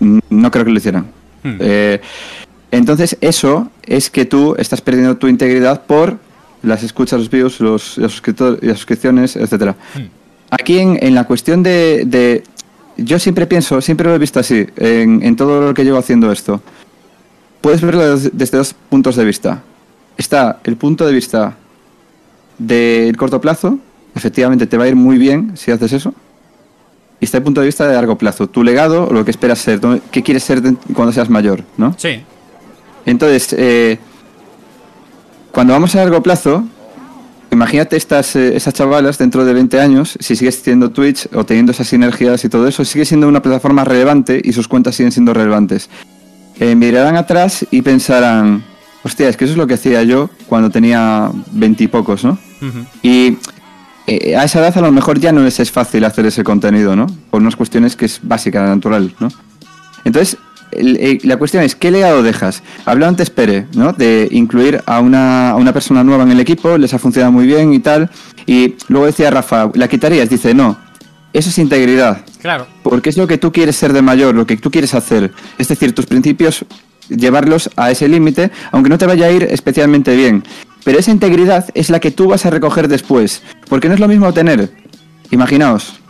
Mm, 0.00 0.18
No 0.30 0.50
creo 0.50 0.64
que 0.64 0.70
lo 0.70 0.78
hicieran. 0.78 1.06
Hmm. 1.42 1.56
Eh, 1.60 2.00
entonces, 2.72 3.16
eso 3.20 3.70
es 3.84 4.10
que 4.10 4.24
tú 4.24 4.54
estás 4.58 4.80
perdiendo 4.80 5.16
tu 5.16 5.26
integridad 5.28 5.82
por 5.86 6.18
las 6.62 6.82
escuchas, 6.82 7.18
los 7.18 7.30
views, 7.30 7.60
los, 7.60 7.98
los 7.98 8.22
las 8.62 8.76
suscripciones, 8.78 9.36
etcétera. 9.36 9.74
Aquí 10.50 10.78
en, 10.78 10.98
en 11.02 11.14
la 11.14 11.24
cuestión 11.24 11.62
de, 11.62 12.04
de- 12.06 12.42
Yo 12.96 13.18
siempre 13.18 13.46
pienso, 13.46 13.80
siempre 13.80 14.08
lo 14.08 14.14
he 14.14 14.18
visto 14.18 14.38
así, 14.40 14.66
en, 14.76 15.22
en 15.22 15.36
todo 15.36 15.60
lo 15.68 15.74
que 15.74 15.84
llevo 15.84 15.98
haciendo 15.98 16.30
esto. 16.30 16.60
Puedes 17.60 17.80
verlo 17.80 18.16
des- 18.16 18.30
desde 18.36 18.58
dos 18.58 18.74
puntos 18.74 19.16
de 19.16 19.24
vista. 19.24 19.62
Está 20.16 20.60
el 20.64 20.76
punto 20.76 21.06
de 21.06 21.12
vista 21.12 21.56
del 22.58 23.16
corto 23.16 23.40
plazo, 23.40 23.78
efectivamente 24.14 24.66
te 24.66 24.76
va 24.76 24.84
a 24.84 24.88
ir 24.88 24.96
muy 24.96 25.18
bien 25.18 25.52
si 25.56 25.70
haces 25.70 25.92
eso. 25.92 26.14
Y 27.20 27.26
está 27.26 27.36
el 27.38 27.42
punto 27.44 27.60
de 27.60 27.66
vista 27.66 27.86
de 27.86 27.94
largo 27.94 28.16
plazo, 28.16 28.48
tu 28.48 28.64
legado, 28.64 29.06
o 29.08 29.12
lo 29.12 29.24
que 29.24 29.30
esperas 29.30 29.58
ser, 29.58 29.80
qué 30.10 30.22
quieres 30.22 30.42
ser 30.42 30.62
cuando 30.94 31.12
seas 31.12 31.28
mayor, 31.28 31.62
¿no? 31.76 31.94
Sí. 31.98 32.22
Entonces, 33.04 33.54
eh, 33.58 33.98
cuando 35.52 35.72
vamos 35.74 35.94
a 35.94 35.98
largo 35.98 36.22
plazo, 36.22 36.64
imagínate 37.50 37.96
estas, 37.96 38.36
eh, 38.36 38.56
esas 38.56 38.72
chavalas 38.72 39.18
dentro 39.18 39.44
de 39.44 39.52
20 39.52 39.80
años, 39.80 40.16
si 40.20 40.34
sigues 40.36 40.62
teniendo 40.62 40.90
Twitch 40.90 41.28
o 41.34 41.44
teniendo 41.44 41.72
esas 41.72 41.88
sinergias 41.88 42.42
y 42.44 42.48
todo 42.48 42.66
eso, 42.66 42.84
sigue 42.86 43.04
siendo 43.04 43.28
una 43.28 43.42
plataforma 43.42 43.84
relevante 43.84 44.40
y 44.42 44.52
sus 44.54 44.66
cuentas 44.68 44.94
siguen 44.94 45.12
siendo 45.12 45.34
relevantes. 45.34 45.90
Eh, 46.60 46.74
mirarán 46.74 47.16
atrás 47.16 47.66
y 47.70 47.80
pensarán, 47.80 48.62
hostia, 49.02 49.30
es 49.30 49.36
que 49.38 49.46
eso 49.46 49.52
es 49.52 49.58
lo 49.58 49.66
que 49.66 49.74
hacía 49.74 50.02
yo 50.02 50.28
cuando 50.46 50.68
tenía 50.68 51.30
20 51.52 51.84
y 51.84 51.88
pocos, 51.88 52.22
¿no? 52.22 52.38
Y 53.02 53.38
eh, 54.06 54.36
a 54.36 54.44
esa 54.44 54.60
edad 54.60 54.76
a 54.76 54.82
lo 54.82 54.92
mejor 54.92 55.18
ya 55.18 55.32
no 55.32 55.40
les 55.40 55.58
es 55.58 55.70
fácil 55.70 56.04
hacer 56.04 56.26
ese 56.26 56.44
contenido, 56.44 56.94
¿no? 56.94 57.06
Por 57.30 57.40
unas 57.40 57.56
cuestiones 57.56 57.96
que 57.96 58.04
es 58.04 58.20
básica, 58.22 58.62
natural, 58.62 59.14
¿no? 59.20 59.28
Entonces, 60.04 60.36
eh, 60.72 61.18
la 61.22 61.38
cuestión 61.38 61.62
es, 61.62 61.74
¿qué 61.74 61.90
legado 61.90 62.22
dejas? 62.22 62.62
Habló 62.84 63.06
antes 63.06 63.30
Pere, 63.30 63.66
¿no? 63.74 63.94
De 63.94 64.28
incluir 64.30 64.82
a 64.84 65.00
una, 65.00 65.52
a 65.52 65.56
una 65.56 65.72
persona 65.72 66.04
nueva 66.04 66.24
en 66.24 66.32
el 66.32 66.40
equipo, 66.40 66.76
les 66.76 66.92
ha 66.92 66.98
funcionado 66.98 67.32
muy 67.32 67.46
bien 67.46 67.72
y 67.72 67.78
tal. 67.78 68.10
Y 68.44 68.74
luego 68.88 69.06
decía 69.06 69.30
Rafa, 69.30 69.70
¿la 69.72 69.88
quitarías? 69.88 70.28
Dice, 70.28 70.52
no, 70.52 70.76
eso 71.32 71.48
es 71.48 71.58
integridad. 71.58 72.24
Claro. 72.40 72.66
Porque 72.82 73.10
es 73.10 73.16
lo 73.16 73.26
que 73.26 73.38
tú 73.38 73.52
quieres 73.52 73.76
ser 73.76 73.92
de 73.92 74.02
mayor, 74.02 74.34
lo 74.34 74.46
que 74.46 74.56
tú 74.56 74.70
quieres 74.70 74.94
hacer. 74.94 75.32
Es 75.58 75.68
decir, 75.68 75.94
tus 75.94 76.06
principios, 76.06 76.64
llevarlos 77.08 77.70
a 77.76 77.90
ese 77.90 78.08
límite, 78.08 78.50
aunque 78.72 78.90
no 78.90 78.98
te 78.98 79.06
vaya 79.06 79.26
a 79.26 79.30
ir 79.30 79.44
especialmente 79.44 80.16
bien. 80.16 80.44
Pero 80.84 80.98
esa 80.98 81.10
integridad 81.10 81.66
es 81.74 81.90
la 81.90 82.00
que 82.00 82.10
tú 82.10 82.28
vas 82.28 82.46
a 82.46 82.50
recoger 82.50 82.88
después. 82.88 83.42
Porque 83.68 83.88
no 83.88 83.94
es 83.94 84.00
lo 84.00 84.08
mismo 84.08 84.32
tener, 84.32 84.72
imaginaos, 85.30 86.00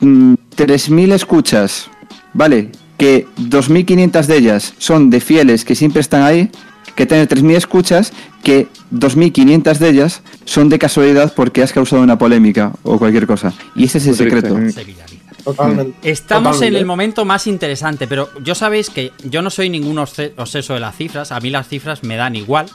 mm, 0.00 0.34
3.000 0.56 1.12
escuchas, 1.12 1.90
¿vale? 2.32 2.70
Que 2.98 3.26
2.500 3.36 4.26
de 4.26 4.36
ellas 4.36 4.74
son 4.78 5.10
de 5.10 5.20
fieles 5.20 5.64
que 5.64 5.74
siempre 5.74 6.00
están 6.00 6.22
ahí, 6.22 6.50
que 6.94 7.06
tener 7.06 7.28
3.000 7.28 7.56
escuchas 7.56 8.12
que 8.44 8.68
2.500 8.92 9.78
de 9.78 9.88
ellas 9.88 10.22
son 10.44 10.68
de 10.68 10.78
casualidad 10.78 11.32
porque 11.34 11.62
has 11.62 11.72
causado 11.72 12.02
una 12.02 12.16
polémica 12.18 12.72
o 12.84 12.98
cualquier 12.98 13.26
cosa. 13.26 13.52
Y 13.74 13.84
ese 13.84 13.98
es 13.98 14.06
el 14.06 14.14
secreto. 14.14 14.54
Se 14.70 14.84
viraliza. 14.84 15.04
Totalmente. 15.42 16.08
Estamos 16.08 16.62
en 16.62 16.74
el 16.76 16.86
momento 16.86 17.24
más 17.24 17.46
interesante, 17.46 18.06
pero 18.06 18.30
yo 18.42 18.54
sabéis 18.54 18.88
que 18.88 19.12
yo 19.24 19.42
no 19.42 19.50
soy 19.50 19.68
ningún 19.68 19.96
obse- 19.96 20.32
obseso 20.36 20.72
de 20.74 20.80
las 20.80 20.96
cifras, 20.96 21.32
a 21.32 21.40
mí 21.40 21.50
las 21.50 21.68
cifras 21.68 22.02
me 22.04 22.16
dan 22.16 22.36
igual. 22.36 22.66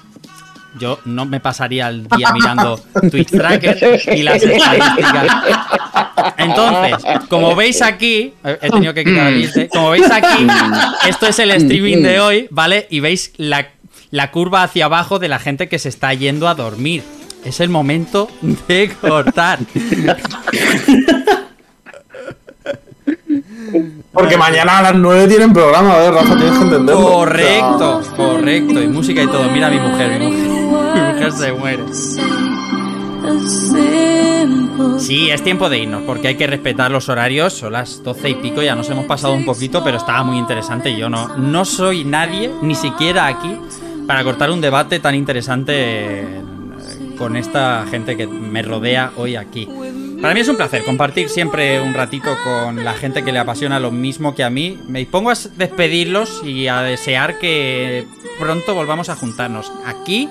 Yo 0.79 0.99
no 1.05 1.25
me 1.25 1.39
pasaría 1.39 1.87
el 1.87 2.07
día 2.07 2.31
mirando 2.33 2.79
Twitch 3.09 3.29
Tracker 3.31 3.99
y 4.15 4.21
las 4.21 4.43
estadísticas. 4.43 5.27
Entonces, 6.37 6.95
como 7.27 7.55
veis 7.55 7.81
aquí, 7.81 8.33
eh, 8.43 8.57
he 8.61 8.69
tenido 8.69 8.93
que 8.93 9.03
quitar 9.03 9.27
el 9.33 9.41
ISD, 9.43 9.67
como 9.71 9.89
veis 9.91 10.09
aquí, 10.11 10.45
esto 11.07 11.27
es 11.27 11.39
el 11.39 11.51
streaming 11.51 12.03
de 12.03 12.19
hoy, 12.19 12.47
¿vale? 12.51 12.87
Y 12.89 12.99
veis 12.99 13.33
la, 13.37 13.67
la 14.11 14.31
curva 14.31 14.63
hacia 14.63 14.85
abajo 14.85 15.19
de 15.19 15.27
la 15.27 15.39
gente 15.39 15.69
que 15.69 15.79
se 15.79 15.89
está 15.89 16.13
yendo 16.13 16.47
a 16.47 16.55
dormir. 16.55 17.03
Es 17.45 17.59
el 17.59 17.69
momento 17.69 18.29
de 18.67 18.91
cortar. 18.99 19.59
Porque 24.11 24.37
mañana 24.37 24.79
a 24.79 24.81
las 24.81 24.95
9 24.95 25.27
tienen 25.27 25.53
programa, 25.53 25.95
ver, 25.97 26.13
Rafa, 26.13 26.35
tienes 26.35 26.57
que 26.57 26.63
entenderlo. 26.65 27.01
Correcto, 27.01 28.01
correcto. 28.17 28.81
Y 28.81 28.87
música 28.87 29.21
y 29.21 29.27
todo. 29.27 29.49
Mira 29.51 29.67
a 29.67 29.69
mi 29.69 29.79
mujer, 29.79 30.19
mi 30.19 30.27
mujer, 30.27 30.93
mi 30.95 31.01
mujer 31.13 31.31
se 31.31 31.51
muere. 31.53 31.83
Sí, 34.97 35.29
es 35.29 35.43
tiempo 35.43 35.69
de 35.69 35.79
irnos, 35.79 36.03
porque 36.03 36.29
hay 36.29 36.35
que 36.35 36.47
respetar 36.47 36.91
los 36.91 37.09
horarios. 37.09 37.53
Son 37.53 37.73
las 37.73 38.03
12 38.03 38.29
y 38.29 38.35
pico, 38.35 38.61
ya 38.61 38.75
nos 38.75 38.89
hemos 38.89 39.05
pasado 39.05 39.33
un 39.33 39.45
poquito, 39.45 39.83
pero 39.83 39.97
estaba 39.97 40.23
muy 40.23 40.37
interesante. 40.37 40.95
Yo 40.95 41.09
no, 41.09 41.37
no 41.37 41.63
soy 41.63 42.03
nadie, 42.03 42.51
ni 42.61 42.75
siquiera 42.75 43.27
aquí, 43.27 43.57
para 44.09 44.23
cortar 44.23 44.49
un 44.49 44.59
debate 44.59 44.99
tan 44.99 45.13
interesante 45.13 45.73
eh, 45.75 46.41
con 47.15 47.35
esta 47.35 47.85
gente 47.91 48.17
que 48.17 48.25
me 48.25 48.63
rodea 48.63 49.11
hoy 49.17 49.35
aquí. 49.35 49.69
Para 50.19 50.33
mí 50.33 50.39
es 50.39 50.47
un 50.47 50.55
placer 50.55 50.83
compartir 50.83 51.29
siempre 51.29 51.79
un 51.79 51.93
ratito 51.93 52.35
con 52.43 52.83
la 52.83 52.95
gente 52.95 53.23
que 53.23 53.31
le 53.31 53.37
apasiona 53.37 53.79
lo 53.79 53.91
mismo 53.91 54.33
que 54.33 54.43
a 54.43 54.49
mí. 54.49 54.79
Me 54.87 54.97
dispongo 54.97 55.29
a 55.29 55.35
despedirlos 55.55 56.41
y 56.43 56.67
a 56.67 56.81
desear 56.81 57.37
que 57.37 58.07
pronto 58.39 58.73
volvamos 58.73 59.09
a 59.09 59.15
juntarnos 59.15 59.71
aquí 59.85 60.27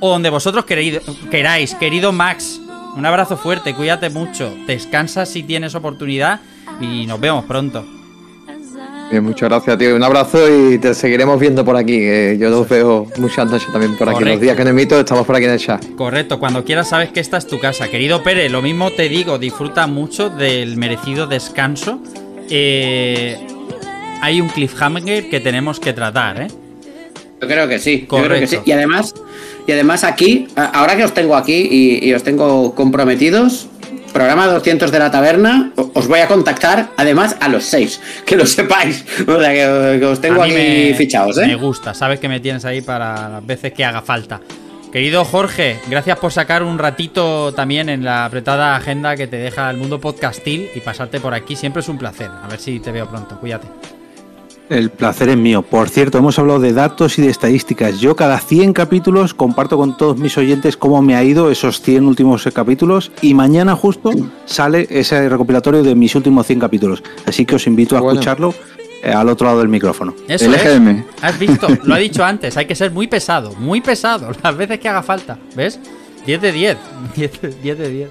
o 0.00 0.08
donde 0.10 0.28
vosotros 0.28 0.64
queréis, 0.64 0.98
queráis. 1.30 1.76
Querido 1.76 2.10
Max, 2.10 2.60
un 2.96 3.06
abrazo 3.06 3.36
fuerte, 3.36 3.72
cuídate 3.72 4.10
mucho, 4.10 4.52
descansa 4.66 5.26
si 5.26 5.44
tienes 5.44 5.76
oportunidad 5.76 6.40
y 6.80 7.06
nos 7.06 7.20
vemos 7.20 7.44
pronto. 7.44 7.86
Bien, 9.10 9.22
muchas 9.22 9.48
gracias, 9.48 9.78
tío. 9.78 9.94
Un 9.94 10.02
abrazo 10.02 10.38
y 10.50 10.78
te 10.78 10.92
seguiremos 10.92 11.38
viendo 11.38 11.64
por 11.64 11.76
aquí. 11.76 12.00
yo 12.38 12.50
los 12.50 12.68
veo 12.68 13.06
muchas 13.18 13.48
noches 13.48 13.70
también 13.70 13.96
por 13.96 14.08
aquí. 14.08 14.14
Correcto. 14.18 14.34
Los 14.34 14.40
días 14.40 14.56
que 14.56 14.64
no 14.64 14.70
emito, 14.70 14.98
estamos 14.98 15.24
por 15.24 15.36
aquí 15.36 15.44
en 15.44 15.52
el 15.52 15.58
chat. 15.60 15.84
Correcto, 15.96 16.40
cuando 16.40 16.64
quieras 16.64 16.88
sabes 16.88 17.10
que 17.10 17.20
esta 17.20 17.36
es 17.36 17.46
tu 17.46 17.60
casa. 17.60 17.88
Querido 17.88 18.22
Pere, 18.24 18.48
lo 18.48 18.62
mismo 18.62 18.90
te 18.90 19.08
digo, 19.08 19.38
disfruta 19.38 19.86
mucho 19.86 20.28
del 20.28 20.76
merecido 20.76 21.26
descanso. 21.28 22.00
Eh, 22.50 23.36
hay 24.22 24.40
un 24.40 24.48
cliffhanger 24.48 25.28
que 25.30 25.38
tenemos 25.40 25.78
que 25.78 25.92
tratar, 25.92 26.42
¿eh? 26.42 26.48
Yo 27.40 27.46
creo 27.46 27.68
que 27.68 27.78
sí. 27.78 28.00
yo 28.00 28.06
creo 28.08 28.22
que 28.22 28.28
Correcto. 28.28 28.56
sí. 28.56 28.62
Y 28.64 28.72
además, 28.72 29.14
y 29.66 29.72
además 29.72 30.02
aquí, 30.04 30.48
ahora 30.56 30.96
que 30.96 31.04
os 31.04 31.12
tengo 31.12 31.36
aquí 31.36 31.68
y, 31.70 32.08
y 32.08 32.12
os 32.14 32.22
tengo 32.22 32.74
comprometidos, 32.74 33.68
programa 34.16 34.46
200 34.46 34.90
de 34.90 34.98
la 34.98 35.10
taberna, 35.10 35.72
os 35.92 36.08
voy 36.08 36.20
a 36.20 36.26
contactar 36.26 36.88
además 36.96 37.36
a 37.38 37.48
los 37.48 37.64
seis, 37.64 38.00
que 38.24 38.34
lo 38.34 38.46
sepáis. 38.46 39.04
O 39.28 39.38
sea, 39.38 39.52
que, 39.52 40.04
os 40.06 40.20
tengo 40.22 40.42
A 40.42 40.46
mí 40.46 40.52
aquí 40.52 40.60
me- 40.90 40.94
fichados, 40.94 41.36
Me 41.36 41.52
¿eh? 41.52 41.54
gusta, 41.56 41.92
sabes 41.92 42.18
que 42.18 42.28
me 42.28 42.40
tienes 42.40 42.64
ahí 42.64 42.80
para 42.80 43.28
las 43.28 43.44
veces 43.46 43.72
que 43.74 43.84
haga 43.84 44.00
falta. 44.00 44.40
Querido 44.90 45.24
Jorge, 45.26 45.78
gracias 45.90 46.18
por 46.18 46.32
sacar 46.32 46.62
un 46.62 46.78
ratito 46.78 47.52
también 47.52 47.90
en 47.90 48.04
la 48.04 48.24
apretada 48.24 48.74
agenda 48.76 49.16
que 49.16 49.26
te 49.26 49.36
deja 49.36 49.68
el 49.68 49.76
mundo 49.76 50.00
podcastil 50.00 50.70
y 50.74 50.80
pasarte 50.80 51.20
por 51.20 51.34
aquí. 51.34 51.54
Siempre 51.54 51.80
es 51.82 51.88
un 51.90 51.98
placer. 51.98 52.30
A 52.42 52.48
ver 52.48 52.58
si 52.58 52.80
te 52.80 52.92
veo 52.92 53.06
pronto. 53.06 53.38
Cuídate. 53.38 53.66
El 54.68 54.90
placer 54.90 55.28
es 55.28 55.36
mío. 55.36 55.62
Por 55.62 55.88
cierto, 55.88 56.18
hemos 56.18 56.38
hablado 56.40 56.58
de 56.58 56.72
datos 56.72 57.18
y 57.18 57.22
de 57.22 57.28
estadísticas. 57.30 58.00
Yo 58.00 58.16
cada 58.16 58.38
100 58.40 58.72
capítulos 58.72 59.32
comparto 59.32 59.76
con 59.76 59.96
todos 59.96 60.18
mis 60.18 60.36
oyentes 60.38 60.76
cómo 60.76 61.00
me 61.02 61.14
ha 61.14 61.22
ido 61.22 61.50
esos 61.52 61.80
100 61.80 62.04
últimos 62.04 62.48
capítulos 62.52 63.12
y 63.22 63.32
mañana 63.34 63.76
justo 63.76 64.10
sale 64.44 64.86
ese 64.90 65.28
recopilatorio 65.28 65.84
de 65.84 65.94
mis 65.94 66.14
últimos 66.16 66.46
100 66.48 66.58
capítulos. 66.58 67.02
Así 67.26 67.46
que 67.46 67.54
os 67.54 67.66
invito 67.68 67.96
a 67.96 68.00
Bueno. 68.00 68.18
escucharlo 68.18 68.54
eh, 69.04 69.12
al 69.12 69.28
otro 69.28 69.46
lado 69.46 69.60
del 69.60 69.68
micrófono. 69.68 70.14
Eso 70.26 70.46
El 70.46 70.54
es. 70.54 71.04
Has 71.22 71.38
visto, 71.38 71.68
lo 71.84 71.94
ha 71.94 71.98
dicho 71.98 72.24
antes, 72.24 72.56
hay 72.56 72.66
que 72.66 72.74
ser 72.74 72.90
muy 72.90 73.06
pesado, 73.06 73.52
muy 73.58 73.80
pesado, 73.80 74.32
las 74.42 74.56
veces 74.56 74.80
que 74.80 74.88
haga 74.88 75.04
falta. 75.04 75.38
¿Ves? 75.54 75.78
10 76.26 76.40
de 76.40 76.52
10. 76.52 76.76
10 77.14 77.32
de 77.40 77.48
10. 77.62 77.78
de 77.78 77.88
10. 77.88 78.10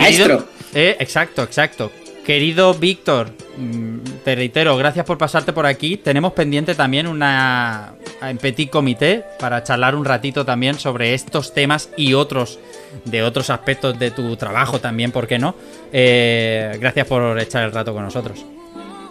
Maestro. 0.00 0.46
Eh, 0.74 0.96
exacto, 0.98 1.44
exacto. 1.44 1.92
Querido 2.24 2.72
Víctor, 2.72 3.32
mm, 3.58 3.98
te 4.24 4.34
reitero, 4.34 4.76
gracias 4.78 5.04
por 5.04 5.18
pasarte 5.18 5.52
por 5.52 5.66
aquí. 5.66 5.98
Tenemos 5.98 6.32
pendiente 6.32 6.74
también 6.74 7.06
una 7.06 7.94
en 8.22 8.38
petit 8.38 8.70
comité 8.70 9.22
para 9.38 9.62
charlar 9.62 9.94
un 9.94 10.06
ratito 10.06 10.44
también 10.44 10.78
sobre 10.78 11.12
estos 11.12 11.52
temas 11.52 11.90
y 11.98 12.14
otros 12.14 12.58
de 13.04 13.22
otros 13.22 13.50
aspectos 13.50 13.98
de 13.98 14.10
tu 14.10 14.36
trabajo 14.36 14.80
también, 14.80 15.12
¿por 15.12 15.26
qué 15.26 15.38
no? 15.38 15.54
Eh, 15.92 16.76
gracias 16.80 17.06
por 17.06 17.38
echar 17.38 17.64
el 17.64 17.72
rato 17.72 17.92
con 17.92 18.04
nosotros. 18.04 18.42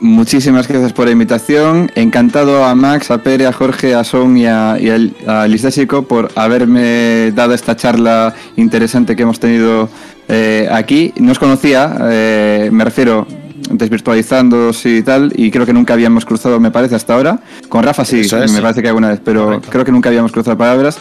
Muchísimas 0.04 0.68
gracias 0.68 0.92
por 0.92 1.06
la 1.06 1.14
invitación. 1.14 1.90
Encantado 1.96 2.66
a 2.66 2.76
Max, 2.76 3.10
a 3.10 3.20
Pere, 3.20 3.48
a 3.48 3.54
Jorge, 3.54 3.96
a 3.96 4.04
Son 4.04 4.36
y 4.36 4.46
a, 4.46 4.78
y 4.78 4.90
a, 4.90 5.44
a 5.44 5.48
Listésico 5.48 6.04
por 6.04 6.30
haberme 6.36 7.32
dado 7.32 7.54
esta 7.54 7.78
charla 7.78 8.34
interesante 8.58 9.16
que 9.16 9.24
hemos 9.24 9.40
tenido 9.40 9.88
eh, 10.28 10.68
aquí. 10.70 11.14
No 11.16 11.32
os 11.32 11.40
conocía, 11.40 11.96
eh, 12.10 12.70
me 12.70 12.84
refiero 12.84 13.26
desvirtualizando 13.72 14.72
y 14.84 15.02
tal, 15.04 15.32
y 15.38 15.50
creo 15.50 15.66
que 15.66 15.72
nunca 15.72 15.94
habíamos 15.94 16.26
cruzado, 16.26 16.60
me 16.60 16.70
parece, 16.70 16.96
hasta 16.96 17.14
ahora. 17.14 17.40
Con 17.70 17.82
Rafa 17.82 18.04
sí, 18.04 18.20
es. 18.20 18.34
me 18.52 18.62
parece 18.62 18.82
que 18.82 18.90
alguna 18.90 19.08
vez, 19.08 19.22
pero 19.24 19.46
Correcto. 19.46 19.70
creo 19.72 19.86
que 19.86 19.92
nunca 19.94 20.10
habíamos 20.10 20.34
cruzado 20.34 20.58
palabras. 20.58 20.98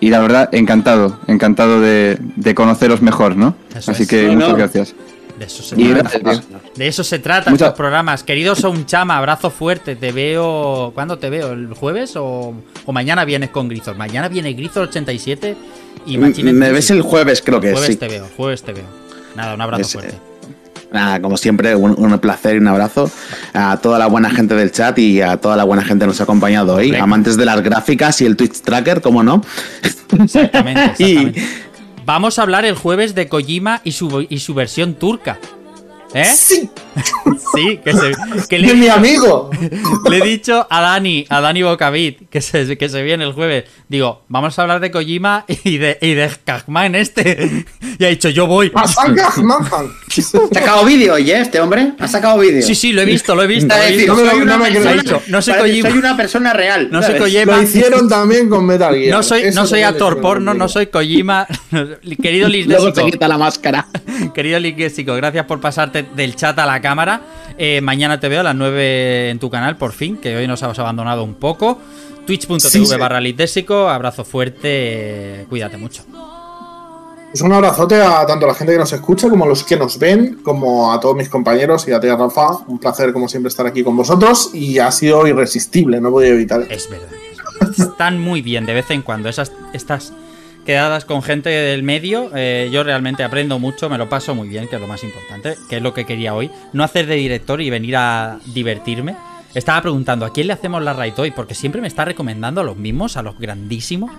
Y 0.00 0.08
la 0.10 0.20
verdad, 0.20 0.48
encantado, 0.52 1.18
encantado 1.26 1.80
de, 1.82 2.16
de 2.36 2.54
conoceros 2.54 3.02
mejor, 3.02 3.36
¿no? 3.36 3.56
Eso 3.76 3.90
Así 3.90 4.04
es. 4.04 4.08
que 4.08 4.26
No, 4.28 4.34
muchas 4.34 4.48
no. 4.50 4.56
gracias. 4.56 4.94
De 5.38 5.44
eso 5.44 5.62
se 5.62 5.80
Y 5.80 5.88
trata. 5.92 6.18
gracias. 6.18 6.46
De 6.74 6.88
eso 6.88 7.04
se 7.04 7.18
trata 7.18 7.50
estos 7.52 7.74
programas. 7.74 8.22
Querido 8.24 8.54
Chama, 8.86 9.16
abrazo 9.18 9.50
fuerte. 9.50 9.94
Te 9.96 10.10
veo. 10.12 10.90
¿Cuándo 10.94 11.18
te 11.18 11.30
veo? 11.30 11.52
¿El 11.52 11.72
jueves 11.74 12.16
o, 12.16 12.54
o 12.84 12.92
mañana 12.92 13.24
vienes 13.24 13.50
con 13.50 13.68
Grizor? 13.68 13.96
Mañana 13.96 14.28
viene 14.28 14.52
Grizor 14.54 14.88
87 14.88 15.56
y 16.06 16.18
Machine 16.18 16.52
Me 16.52 16.72
ves 16.72 16.90
el 16.90 17.02
jueves, 17.02 17.42
creo 17.42 17.60
que 17.60 17.72
Jueves 17.72 17.90
sí. 17.90 17.96
te 17.96 18.08
veo, 18.08 18.26
jueves 18.36 18.62
te 18.62 18.72
veo. 18.72 18.84
Nada, 19.36 19.54
un 19.54 19.60
abrazo 19.60 19.82
Es, 19.82 19.92
fuerte. 19.92 20.14
eh, 20.16 20.18
Nada, 20.90 21.20
como 21.20 21.36
siempre, 21.36 21.76
un, 21.76 21.94
un 21.98 22.18
placer 22.18 22.54
y 22.54 22.58
un 22.58 22.66
abrazo 22.68 23.10
a 23.52 23.76
toda 23.76 23.98
la 23.98 24.06
buena 24.06 24.30
gente 24.30 24.54
del 24.54 24.72
chat 24.72 24.98
y 24.98 25.20
a 25.20 25.36
toda 25.36 25.54
la 25.54 25.64
buena 25.64 25.84
gente 25.84 26.04
que 26.04 26.06
nos 26.08 26.20
ha 26.20 26.22
acompañado 26.24 26.76
hoy. 26.76 26.86
Correcto. 26.86 27.04
Amantes 27.04 27.36
de 27.36 27.44
las 27.44 27.60
gráficas 27.62 28.20
y 28.22 28.26
el 28.26 28.36
Twitch 28.36 28.62
Tracker, 28.62 29.02
¿cómo 29.02 29.22
no? 29.22 29.42
Exactamente, 30.18 30.94
Y- 31.04 31.12
exactamente. 31.16 31.42
Vamos 32.08 32.38
a 32.38 32.42
hablar 32.42 32.64
el 32.64 32.74
jueves 32.74 33.14
de 33.14 33.28
Kojima 33.28 33.82
y 33.84 33.92
su, 33.92 34.26
y 34.30 34.38
su 34.38 34.54
versión 34.54 34.94
turca. 34.94 35.38
¿Eh? 36.14 36.24
Sí, 36.24 36.70
Sí, 37.54 37.80
que, 37.84 37.92
se, 37.92 38.12
que 38.48 38.58
le, 38.58 38.74
mi 38.74 38.88
amigo. 38.88 39.50
le 40.10 40.18
he 40.18 40.20
dicho 40.22 40.66
a 40.68 40.80
Dani, 40.80 41.24
a 41.28 41.40
Dani 41.40 41.62
Bocavit, 41.62 42.28
que 42.28 42.40
se, 42.40 42.76
que 42.76 42.88
se 42.88 43.02
viene 43.02 43.24
el 43.24 43.32
jueves. 43.32 43.64
Digo, 43.88 44.22
vamos 44.28 44.58
a 44.58 44.62
hablar 44.62 44.80
de 44.80 44.90
Kojima 44.90 45.44
y 45.64 45.78
de, 45.78 45.98
y 46.00 46.14
de 46.14 46.30
Kagman 46.44 46.94
este. 46.94 47.64
Y 47.98 48.04
ha 48.04 48.08
dicho, 48.08 48.28
yo 48.28 48.46
voy. 48.46 48.70
Masaka 48.74 49.32
Manhunt. 49.42 49.92
¿Ha 50.50 50.54
sacado 50.54 50.84
vídeo, 50.84 51.14
oye, 51.14 51.40
este 51.40 51.60
hombre? 51.60 51.92
¿Ha 51.98 52.08
sacado 52.08 52.38
vídeo? 52.38 52.62
Sí, 52.62 52.74
sí, 52.74 52.92
lo 52.92 53.02
he 53.02 53.04
visto, 53.04 53.34
lo 53.34 53.42
he 53.42 53.46
visto. 53.46 53.72
Es 53.74 53.80
lo 53.80 53.86
he 53.86 53.90
decir, 53.92 53.98
visto. 54.10 54.14
No 54.24 54.30
soy 54.30 54.40
una 54.40 54.52
no 54.56 54.64
me 54.64 54.70
creo. 54.70 54.82
persona- 54.82 54.90
Ha 55.00 55.02
dicho, 55.02 55.22
no 55.28 55.42
soy 55.42 55.54
parece, 55.54 55.68
Kojima. 55.70 55.88
Soy 55.90 55.98
una 55.98 56.16
persona 56.16 56.52
real. 56.52 56.88
No 56.90 57.02
soy. 57.02 57.18
Kojima. 57.18 57.56
Lo 57.56 57.62
hicieron 57.62 58.08
también 58.08 58.48
con 58.48 58.66
Metal 58.66 58.94
Gear. 58.94 59.10
No 59.16 59.22
soy, 59.22 59.42
Eso 59.42 59.60
no 59.60 59.66
soy 59.66 59.82
actor 59.82 60.20
porno, 60.20 60.54
no 60.54 60.68
soy 60.68 60.86
Kojima. 60.88 61.46
Querido 62.22 62.48
Liz 62.48 62.66
Luego 62.66 62.86
Désico, 62.86 63.06
quita 63.10 63.28
la 63.28 63.38
máscara. 63.38 63.86
querido 64.34 64.58
Liz 64.58 64.74
gracias 65.06 65.44
por 65.46 65.60
pasarte 65.60 65.97
del 66.02 66.36
chat 66.36 66.58
a 66.58 66.66
la 66.66 66.80
cámara. 66.80 67.20
Eh, 67.56 67.80
mañana 67.80 68.20
te 68.20 68.28
veo 68.28 68.40
a 68.40 68.44
las 68.44 68.54
9 68.54 69.30
en 69.30 69.38
tu 69.38 69.50
canal, 69.50 69.76
por 69.76 69.92
fin, 69.92 70.16
que 70.16 70.36
hoy 70.36 70.46
nos 70.46 70.62
has 70.62 70.78
abandonado 70.78 71.24
un 71.24 71.34
poco. 71.34 71.78
Twitch.tv 72.26 72.60
Sí, 72.60 72.86
sí. 72.86 72.96
barra 72.96 73.20
Liz 73.20 73.36
Désico, 73.36 73.88
abrazo 73.88 74.24
fuerte, 74.24 75.46
cuídate 75.48 75.76
mucho. 75.76 76.04
Pues 77.30 77.42
un 77.42 77.52
abrazote 77.52 78.00
a 78.00 78.24
tanto 78.26 78.46
a 78.46 78.48
la 78.48 78.54
gente 78.54 78.72
que 78.72 78.78
nos 78.78 78.92
escucha 78.92 79.28
como 79.28 79.44
a 79.44 79.48
los 79.48 79.62
que 79.62 79.76
nos 79.76 79.98
ven, 79.98 80.40
como 80.42 80.92
a 80.92 80.98
todos 81.00 81.14
mis 81.14 81.28
compañeros 81.28 81.86
y 81.86 81.92
a 81.92 82.00
ti, 82.00 82.08
Rafa. 82.08 82.58
Un 82.68 82.78
placer, 82.78 83.12
como 83.12 83.28
siempre, 83.28 83.48
estar 83.48 83.66
aquí 83.66 83.82
con 83.84 83.96
vosotros 83.96 84.50
y 84.54 84.78
ha 84.78 84.90
sido 84.90 85.26
irresistible, 85.26 86.00
no 86.00 86.10
podía 86.10 86.30
evitar. 86.30 86.62
Es 86.70 86.88
verdad. 86.88 87.08
Están 87.76 88.18
muy 88.18 88.40
bien 88.40 88.64
de 88.66 88.72
vez 88.74 88.90
en 88.90 89.02
cuando 89.02 89.28
esas, 89.28 89.52
estas 89.74 90.12
quedadas 90.68 91.06
con 91.06 91.22
gente 91.22 91.48
del 91.48 91.82
medio. 91.82 92.30
eh, 92.34 92.68
yo 92.70 92.84
realmente 92.84 93.24
aprendo 93.24 93.58
mucho, 93.58 93.88
me 93.88 93.96
lo 93.96 94.06
paso 94.10 94.34
muy 94.34 94.48
bien, 94.50 94.68
que 94.68 94.76
es 94.76 94.82
lo 94.82 94.86
más 94.86 95.02
importante, 95.02 95.54
que 95.70 95.76
es 95.78 95.82
lo 95.82 95.94
que 95.94 96.04
quería 96.04 96.34
hoy. 96.34 96.50
No 96.74 96.84
hacer 96.84 97.06
de 97.06 97.14
director 97.14 97.62
y 97.62 97.70
venir 97.70 97.96
a 97.96 98.38
divertirme. 98.44 99.16
Estaba 99.54 99.80
preguntando 99.80 100.26
a 100.26 100.32
quién 100.34 100.46
le 100.46 100.52
hacemos 100.52 100.82
la 100.82 100.92
raid 100.92 101.14
hoy, 101.16 101.30
porque 101.30 101.54
siempre 101.54 101.80
me 101.80 101.88
está 101.88 102.04
recomendando 102.04 102.60
a 102.60 102.64
los 102.64 102.76
mismos, 102.76 103.16
a 103.16 103.22
los 103.22 103.38
grandísimos, 103.38 104.10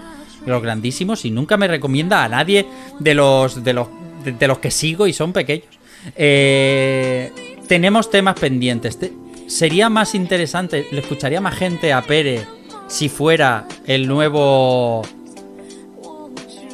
los 0.47 0.59
grandísimos, 0.63 1.23
y 1.23 1.29
nunca 1.29 1.55
me 1.55 1.67
recomienda 1.67 2.23
a 2.23 2.29
nadie 2.29 2.65
de 2.97 3.13
los 3.13 3.63
de 3.63 3.73
los 3.73 3.87
de, 4.25 4.47
los 4.47 4.57
que 4.57 4.71
sigo 4.71 5.05
y 5.05 5.13
son 5.13 5.31
pequeños. 5.31 5.67
Eh, 6.17 7.31
tenemos 7.67 8.09
temas 8.09 8.39
pendientes. 8.39 8.97
Te- 8.97 9.13
sería 9.45 9.87
más 9.89 10.15
interesante, 10.15 10.87
le 10.91 11.01
escucharía 11.01 11.41
más 11.41 11.53
gente 11.55 11.93
a 11.93 12.01
Pere 12.01 12.41
si 12.87 13.07
fuera 13.07 13.67
el 13.85 14.07
nuevo. 14.07 15.03